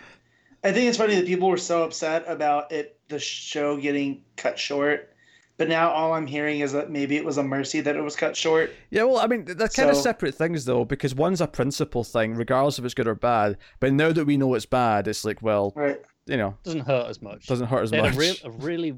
I 0.63 0.71
think 0.71 0.87
it's 0.87 0.97
funny 0.97 1.15
that 1.15 1.25
people 1.25 1.49
were 1.49 1.57
so 1.57 1.83
upset 1.83 2.23
about 2.27 2.71
it, 2.71 2.99
the 3.09 3.19
show 3.19 3.75
getting 3.77 4.23
cut 4.37 4.57
short. 4.59 5.13
But 5.59 5.67
now 5.67 5.91
all 5.91 6.13
I'm 6.13 6.25
hearing 6.25 6.61
is 6.61 6.71
that 6.71 6.89
maybe 6.89 7.17
it 7.17 7.25
was 7.25 7.37
a 7.37 7.43
mercy 7.43 7.81
that 7.81 7.95
it 7.97 8.01
was 8.01 8.15
cut 8.15 8.35
short. 8.35 8.71
Yeah, 8.91 9.03
well, 9.03 9.17
I 9.19 9.27
mean, 9.27 9.43
they're 9.45 9.67
kind 9.67 9.89
of 9.89 9.97
separate 9.97 10.33
things, 10.33 10.63
though, 10.63 10.85
because 10.85 11.13
one's 11.13 11.41
a 11.41 11.47
principle 11.47 12.05
thing, 12.05 12.33
regardless 12.35 12.79
if 12.79 12.85
it's 12.85 12.93
good 12.93 13.07
or 13.09 13.13
bad. 13.13 13.57
But 13.81 13.91
now 13.91 14.13
that 14.13 14.23
we 14.25 14.37
know 14.37 14.53
it's 14.53 14.65
bad, 14.65 15.07
it's 15.09 15.25
like, 15.25 15.41
well, 15.41 15.73
Right. 15.75 16.01
you 16.25 16.37
know, 16.37 16.55
Doesn't 16.63 16.87
hurt 16.87 17.07
as 17.09 17.21
much. 17.21 17.45
doesn't 17.45 17.67
hurt 17.67 17.83
as 17.83 17.91
They 17.91 18.01
much. 18.01 18.15
a, 18.15 18.17
real, 18.17 18.35
a 18.45 18.51
really, 18.51 18.97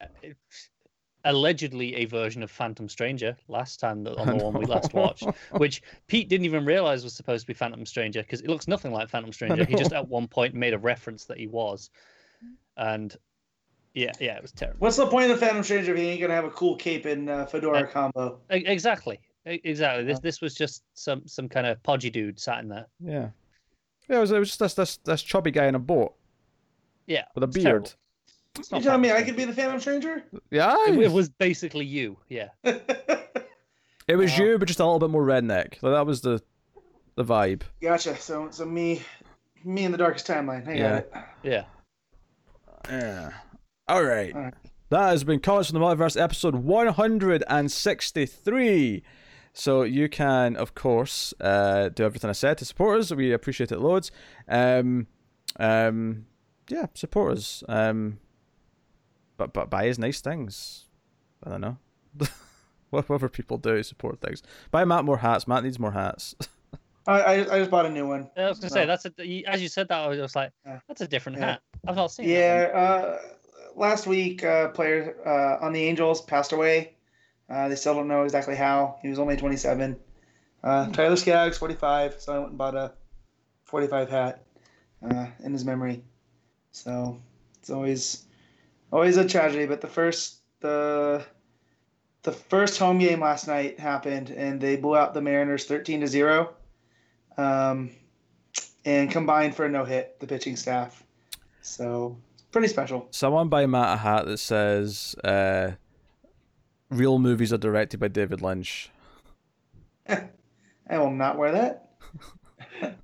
uh, 0.00 0.06
allegedly 1.24 1.96
a 1.96 2.04
version 2.04 2.40
of 2.44 2.52
Phantom 2.52 2.88
Stranger 2.88 3.36
last 3.48 3.80
time 3.80 4.04
that- 4.04 4.16
on 4.16 4.28
the 4.38 4.44
one 4.44 4.54
we 4.54 4.64
last 4.64 4.94
watched, 4.94 5.26
which 5.56 5.82
Pete 6.06 6.28
didn't 6.28 6.44
even 6.44 6.64
realize 6.64 7.02
was 7.02 7.14
supposed 7.14 7.42
to 7.42 7.46
be 7.48 7.52
Phantom 7.54 7.84
Stranger 7.84 8.22
because 8.22 8.42
it 8.42 8.48
looks 8.48 8.68
nothing 8.68 8.92
like 8.92 9.08
Phantom 9.08 9.32
Stranger. 9.32 9.64
He 9.64 9.74
just 9.74 9.92
at 9.92 10.06
one 10.06 10.28
point 10.28 10.54
made 10.54 10.72
a 10.72 10.78
reference 10.78 11.24
that 11.24 11.36
he 11.38 11.48
was, 11.48 11.90
and 12.76 13.16
yeah, 13.96 14.12
yeah, 14.20 14.36
it 14.36 14.42
was 14.42 14.52
terrible. 14.52 14.76
What's 14.78 14.96
the 14.96 15.06
point 15.06 15.30
of 15.30 15.40
the 15.40 15.44
Phantom 15.44 15.62
Stranger 15.64 15.92
if 15.92 15.98
he 15.98 16.04
ain't 16.08 16.20
gonna 16.20 16.34
have 16.34 16.44
a 16.44 16.50
cool 16.50 16.76
cape 16.76 17.06
and 17.06 17.28
uh, 17.28 17.46
fedora 17.46 17.80
Yeah. 17.80 17.86
combo? 17.86 18.38
Exactly, 18.50 19.18
exactly. 19.44 20.04
This 20.04 20.20
this 20.20 20.40
was 20.40 20.54
just 20.54 20.84
some 20.94 21.26
some 21.26 21.48
kind 21.48 21.66
of 21.66 21.82
podgy 21.82 22.10
dude 22.12 22.38
sat 22.38 22.60
in 22.62 22.68
there. 22.68 22.86
Yeah. 23.00 23.28
Yeah, 24.08 24.18
it 24.18 24.20
was, 24.20 24.30
it 24.30 24.38
was 24.38 24.48
just 24.50 24.60
this, 24.60 24.74
this, 24.74 24.96
this 24.98 25.22
chubby 25.22 25.50
guy 25.50 25.66
in 25.66 25.74
a 25.74 25.80
boat 25.80 26.14
Yeah, 27.08 27.24
with 27.34 27.42
a 27.42 27.48
it's 27.48 27.56
terrible. 27.60 27.88
beard. 28.54 28.68
You 28.72 28.80
telling 28.80 29.00
me 29.00 29.10
I 29.10 29.22
could 29.22 29.34
be 29.36 29.44
the 29.44 29.52
Phantom 29.52 29.80
Stranger? 29.80 30.22
Yeah, 30.50 30.76
It, 30.86 30.96
it 30.98 31.10
was 31.10 31.28
basically 31.28 31.84
you. 31.86 32.16
Yeah. 32.28 32.50
it 32.64 34.14
was 34.16 34.30
Wow. 34.38 34.44
you, 34.44 34.58
but 34.58 34.68
just 34.68 34.78
a 34.78 34.84
little 34.84 35.00
bit 35.00 35.10
more 35.10 35.24
redneck. 35.26 35.82
Like, 35.82 35.92
that 35.94 36.06
was 36.06 36.20
the 36.20 36.40
the 37.16 37.24
vibe. 37.24 37.62
gotcha. 37.82 38.16
So 38.16 38.48
so 38.52 38.64
me 38.64 39.02
me 39.64 39.84
in 39.84 39.90
the 39.92 39.98
darkest 39.98 40.26
timeline. 40.26 40.68
I 40.68 40.78
got 40.78 40.94
it. 40.98 41.12
Yeah. 41.42 41.64
Yeah. 42.88 43.30
All 43.88 44.04
right. 44.04 44.34
All 44.34 44.42
right. 44.42 44.54
That 44.90 45.08
has 45.10 45.22
been 45.24 45.40
Comics 45.40 45.70
from 45.70 45.80
the 45.80 45.86
Multiverse, 45.86 46.20
episode 46.20 46.54
163. 46.56 49.02
So 49.52 49.82
you 49.82 50.08
can, 50.08 50.54
of 50.56 50.74
course, 50.74 51.32
uh, 51.40 51.88
do 51.88 52.04
everything 52.04 52.30
I 52.30 52.34
said 52.34 52.58
to 52.58 52.64
support 52.64 53.00
us. 53.00 53.10
We 53.12 53.32
appreciate 53.32 53.72
it 53.72 53.80
loads. 53.80 54.10
Um, 54.48 55.06
um, 55.58 56.26
yeah, 56.68 56.86
support 56.94 57.38
us. 57.38 57.64
Um, 57.68 58.18
but 59.38 59.52
but 59.52 59.68
buy 59.70 59.88
us 59.88 59.98
nice 59.98 60.20
things. 60.20 60.84
I 61.44 61.50
don't 61.50 61.60
know. 61.60 61.78
What 62.90 63.08
whatever 63.08 63.28
people 63.28 63.58
do, 63.58 63.82
support 63.82 64.20
things. 64.20 64.44
Buy 64.70 64.84
Matt 64.84 65.04
more 65.04 65.18
hats. 65.18 65.48
Matt 65.48 65.64
needs 65.64 65.76
more 65.80 65.90
hats. 65.90 66.36
I, 67.08 67.20
I 67.20 67.32
I 67.56 67.58
just 67.58 67.68
bought 67.68 67.84
a 67.84 67.90
new 67.90 68.06
one. 68.06 68.30
I 68.36 68.48
was 68.48 68.60
gonna 68.60 68.72
No. 68.72 68.80
say 68.80 68.86
that's 68.86 69.04
a, 69.06 69.12
as 69.48 69.60
you 69.60 69.66
said 69.66 69.88
that 69.88 70.04
I 70.04 70.06
was 70.06 70.36
like 70.36 70.52
Yeah. 70.64 70.78
that's 70.86 71.00
a 71.00 71.08
different 71.08 71.38
Yeah. 71.38 71.46
hat. 71.46 71.62
I've 71.88 71.96
not 71.96 72.12
seen. 72.12 72.26
that 72.28 72.32
Yeah. 72.32 73.16
Last 73.76 74.06
week, 74.06 74.42
uh, 74.42 74.68
player 74.68 75.14
uh, 75.26 75.64
on 75.64 75.74
the 75.74 75.84
Angels 75.84 76.22
passed 76.22 76.52
away. 76.52 76.94
Uh, 77.48 77.68
they 77.68 77.76
still 77.76 77.94
don't 77.94 78.08
know 78.08 78.24
exactly 78.24 78.56
how. 78.56 78.98
He 79.02 79.08
was 79.08 79.18
only 79.18 79.36
27. 79.36 79.96
Uh, 80.64 80.90
Tyler 80.92 81.16
Skaggs, 81.16 81.58
45. 81.58 82.20
So 82.20 82.34
I 82.34 82.38
went 82.38 82.50
and 82.50 82.58
bought 82.58 82.74
a 82.74 82.92
45 83.64 84.08
hat 84.08 84.44
uh, 85.02 85.26
in 85.44 85.52
his 85.52 85.64
memory. 85.66 86.02
So 86.72 87.18
it's 87.58 87.68
always 87.68 88.24
always 88.90 89.18
a 89.18 89.28
tragedy. 89.28 89.66
But 89.66 89.82
the 89.82 89.88
first 89.88 90.38
the 90.60 91.22
the 92.22 92.32
first 92.32 92.78
home 92.78 92.98
game 92.98 93.20
last 93.20 93.46
night 93.46 93.78
happened, 93.78 94.30
and 94.30 94.58
they 94.58 94.76
blew 94.76 94.96
out 94.96 95.12
the 95.12 95.20
Mariners 95.20 95.66
13 95.66 96.00
to 96.00 96.06
zero. 96.06 96.54
Um, 97.36 97.90
and 98.86 99.10
combined 99.10 99.54
for 99.54 99.66
a 99.66 99.68
no 99.68 99.84
hit, 99.84 100.18
the 100.20 100.26
pitching 100.26 100.56
staff. 100.56 101.02
So 101.60 102.16
pretty 102.56 102.68
special. 102.68 103.06
Someone 103.10 103.50
buy 103.50 103.66
Matt 103.66 103.92
a 103.92 103.96
hat 103.98 104.24
that 104.24 104.38
says 104.38 105.14
uh, 105.22 105.72
"Real 106.88 107.18
movies 107.18 107.52
are 107.52 107.58
directed 107.58 108.00
by 108.00 108.08
David 108.08 108.40
Lynch." 108.40 108.88
I 110.08 110.98
will 110.98 111.10
not 111.10 111.36
wear 111.36 111.52
that. 111.52 111.90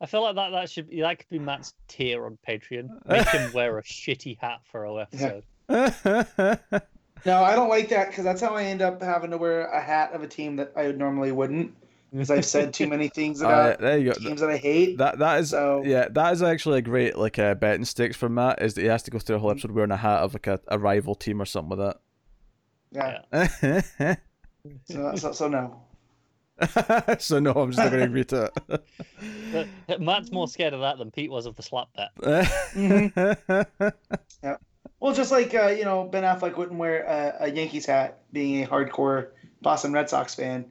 I 0.00 0.06
feel 0.06 0.22
like 0.22 0.36
that 0.36 0.50
that 0.50 0.70
should 0.70 0.88
be 0.88 1.00
that 1.00 1.18
could 1.18 1.28
be 1.28 1.40
Matt's 1.40 1.74
tier 1.88 2.24
on 2.24 2.38
Patreon. 2.46 3.04
Make 3.08 3.26
him 3.30 3.52
wear 3.54 3.78
a 3.78 3.82
shitty 3.82 4.38
hat 4.38 4.60
for 4.62 4.84
a 4.84 4.94
episode. 4.94 5.42
No, 5.68 7.42
I 7.42 7.56
don't 7.56 7.68
like 7.68 7.88
that 7.88 8.10
because 8.10 8.22
that's 8.22 8.40
how 8.40 8.54
I 8.54 8.62
end 8.62 8.80
up 8.80 9.02
having 9.02 9.32
to 9.32 9.38
wear 9.38 9.66
a 9.66 9.80
hat 9.80 10.12
of 10.12 10.22
a 10.22 10.28
team 10.28 10.54
that 10.56 10.72
I 10.76 10.92
normally 10.92 11.32
wouldn't. 11.32 11.74
Because 12.12 12.30
I've 12.30 12.44
said 12.44 12.74
too 12.74 12.88
many 12.88 13.08
things 13.08 13.40
Uh, 13.42 13.46
about 13.46 13.78
there 13.80 13.98
you 13.98 14.06
go. 14.06 14.18
teams 14.18 14.40
that 14.40 14.50
I 14.50 14.56
hate. 14.56 14.98
That 14.98 15.18
that 15.20 15.40
is 15.40 15.50
So- 15.50 15.82
yeah, 15.84 16.08
that 16.10 16.32
is 16.32 16.42
actually 16.42 16.78
a 16.78 16.82
great 16.82 17.16
like 17.16 17.38
uh, 17.38 17.54
betting 17.54 17.84
stakes 17.84 18.16
for 18.16 18.28
Matt. 18.28 18.60
Is 18.62 18.74
that 18.74 18.82
he 18.82 18.88
has 18.88 19.02
to 19.04 19.10
go 19.10 19.18
through 19.18 19.36
a 19.36 19.38
whole 19.38 19.50
episode 19.50 19.70
wearing 19.70 19.90
a 19.92 19.96
hat 19.96 20.20
of 20.22 20.34
like 20.34 20.46
a, 20.46 20.60
a 20.68 20.78
rival 20.78 21.14
team 21.14 21.40
or 21.40 21.44
something 21.46 21.76
with 21.76 21.78
that. 21.78 22.00
Yeah. 22.92 23.18
that. 23.30 24.20
So, 24.84 25.14
so, 25.16 25.32
so 25.32 25.48
no. 25.48 25.80
so 27.18 27.38
no, 27.40 27.52
I'm 27.52 27.70
just 27.70 27.78
not 27.78 27.90
going 27.90 28.00
to 28.00 28.04
agree 28.04 28.24
to 28.24 28.50
But 29.86 30.00
Matt's 30.02 30.30
more 30.30 30.46
scared 30.48 30.74
of 30.74 30.80
that 30.80 30.98
than 30.98 31.10
Pete 31.10 31.30
was 31.30 31.46
of 31.46 31.56
the 31.56 31.62
slap 31.62 31.88
bet. 31.96 32.10
it. 32.76 33.80
Well, 35.00 35.14
just 35.14 35.32
like 35.32 35.54
uh, 35.54 35.68
you 35.68 35.84
know, 35.84 36.04
Ben 36.04 36.24
Affleck 36.24 36.58
wouldn't 36.58 36.78
wear 36.78 37.04
a, 37.04 37.44
a 37.46 37.50
Yankees 37.50 37.86
hat, 37.86 38.20
being 38.32 38.62
a 38.62 38.66
hardcore 38.66 39.28
Boston 39.62 39.94
Red 39.94 40.10
Sox 40.10 40.34
fan, 40.34 40.66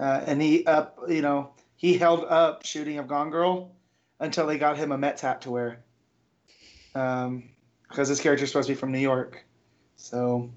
uh, 0.00 0.24
and 0.26 0.40
he 0.42 0.64
up, 0.66 0.98
you 1.08 1.22
know, 1.22 1.50
he 1.76 1.96
held 1.98 2.24
up 2.24 2.64
shooting 2.66 2.98
of 2.98 3.06
Gone 3.06 3.30
Girl 3.30 3.70
until 4.18 4.46
they 4.46 4.58
got 4.58 4.76
him 4.76 4.90
a 4.92 4.98
Mets 4.98 5.22
hat 5.22 5.42
to 5.42 5.50
wear, 5.50 5.84
um, 6.94 7.50
because 7.88 8.08
his 8.08 8.20
character's 8.20 8.48
supposed 8.48 8.66
to 8.68 8.74
be 8.74 8.78
from 8.78 8.90
New 8.92 8.98
York. 8.98 9.44
So, 9.96 10.50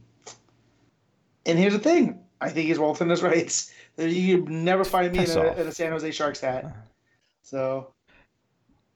and 1.45 1.59
here's 1.59 1.73
the 1.73 1.79
thing: 1.79 2.19
I 2.41 2.49
think 2.49 2.67
he's 2.67 2.79
well 2.79 2.91
within 2.91 3.09
his 3.09 3.21
rights. 3.23 3.71
You 3.95 4.43
never 4.49 4.83
find 4.83 5.13
me 5.13 5.19
in 5.19 5.25
a, 5.29 5.53
in 5.61 5.67
a 5.67 5.71
San 5.71 5.91
Jose 5.91 6.09
Sharks 6.09 6.39
hat. 6.41 6.65
So, 7.43 7.93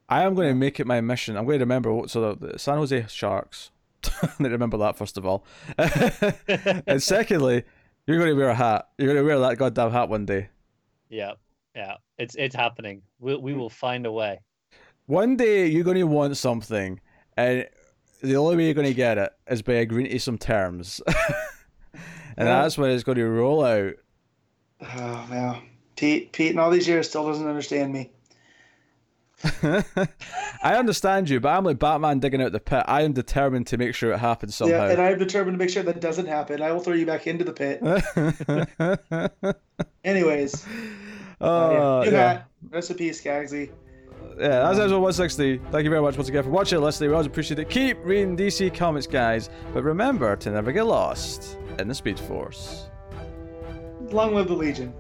I 0.09 0.24
am 0.24 0.34
going 0.34 0.48
to 0.48 0.56
make 0.56 0.80
it 0.80 0.88
my 0.88 1.01
mission. 1.01 1.38
I'm 1.38 1.45
going 1.45 1.59
to 1.59 1.66
remember. 1.66 1.93
what- 1.93 2.09
So 2.09 2.34
the, 2.34 2.53
the 2.53 2.58
San 2.59 2.77
Jose 2.80 3.06
Sharks. 3.09 3.69
To 4.40 4.50
remember 4.50 4.77
that 4.77 4.95
first 4.95 5.17
of 5.19 5.26
all, 5.27 5.43
and 5.77 7.03
secondly, 7.03 7.64
you're 8.08 8.18
going 8.18 8.30
to 8.32 8.36
wear 8.36 8.50
a 8.50 8.56
hat. 8.56 8.88
You're 8.98 9.14
going 9.14 9.18
to 9.18 9.24
wear 9.27 9.40
that 9.40 9.58
goddamn 9.58 9.92
hat 9.92 10.10
one 10.10 10.26
day. 10.26 10.50
Yeah, 11.10 11.34
yeah, 11.76 11.98
it's 12.18 12.36
it's 12.36 12.56
happening. 12.56 13.02
We 13.19 13.36
we 13.38 13.53
will 13.53 13.69
find 13.69 14.06
a 14.06 14.11
way. 14.11 14.40
One 15.06 15.38
day 15.38 15.68
you're 15.68 15.84
going 15.84 15.98
to 15.98 16.03
want 16.03 16.36
something, 16.38 17.00
and 17.38 17.68
the 18.22 18.36
only 18.36 18.58
way 18.58 18.66
you're 18.66 18.74
going 18.74 18.88
to 18.88 18.94
get 18.94 19.18
it 19.18 19.32
is 19.50 19.61
by 19.61 19.74
agreeing 19.74 20.10
to 20.10 20.19
some 20.19 20.38
terms, 20.38 21.02
and 21.08 22.02
Yeah. 22.38 22.61
that's 22.61 22.77
when 22.77 22.92
it's 22.92 23.03
going 23.03 23.18
to 23.18 23.26
roll 23.27 23.64
out. 23.64 23.94
oh 24.82 25.27
man, 25.30 25.61
Pete, 25.95 26.32
Pete, 26.34 26.52
in 26.52 26.60
all 26.60 26.69
these 26.72 26.88
years, 26.88 27.08
still 27.10 27.26
doesn't 27.27 27.48
understand 27.48 27.94
me. 27.94 28.11
I 29.43 30.75
understand 30.75 31.30
you, 31.30 31.40
but 31.40 31.49
I'm 31.49 31.64
like 31.64 31.77
Batman 31.77 32.19
digging 32.19 32.41
out 32.41 32.51
the 32.51 32.59
pit. 32.59 32.83
I 32.88 33.03
am 33.03 33.14
determined 33.14 33.67
to 33.67 33.77
make 33.77 33.93
sure 33.93 34.11
it 34.11 34.17
happens 34.17 34.56
somehow. 34.56 34.85
Yeah, 34.85 34.91
and. 34.91 35.01
I'm 35.01 35.19
determined 35.19 35.56
to 35.56 35.59
make 35.64 35.69
sure 35.69 35.83
that 35.83 36.01
doesn't 36.01 36.25
happen. 36.25 36.61
I 36.61 36.72
will 36.72 36.80
throw 36.80 36.95
you 36.95 37.06
back 37.06 37.27
into 37.27 37.43
the 37.43 37.53
pit. 37.53 37.82
Anyways, 40.03 40.66
uh, 40.66 41.45
oh, 41.45 42.03
yeah. 42.03 42.11
Yeah. 42.11 42.41
Rest 42.72 42.90
in 42.91 42.98
peace, 42.98 43.22
Gagsy. 43.22 43.69
Yeah, 44.40 44.59
that's 44.59 44.80
episode 44.80 45.01
160. 45.01 45.57
Thank 45.72 45.83
you 45.83 45.90
very 45.90 46.01
much 46.01 46.16
once 46.16 46.30
again 46.30 46.43
for 46.43 46.49
watching 46.49 46.77
and 46.77 46.85
listening. 46.85 47.09
We 47.09 47.16
always 47.16 47.27
appreciate 47.27 47.59
it. 47.59 47.69
Keep 47.69 47.98
reading 48.03 48.38
DC 48.38 48.74
Comics, 48.74 49.07
guys. 49.07 49.49
But 49.74 49.83
remember 49.83 50.35
to 50.35 50.51
never 50.51 50.72
get 50.72 50.85
lost 50.85 51.57
in 51.80 51.88
the 51.88 51.95
Speed 51.95 52.19
Force. 52.19 52.90
Long 54.11 54.35
live 54.35 54.48
the 54.48 54.53
Legion. 54.53 54.93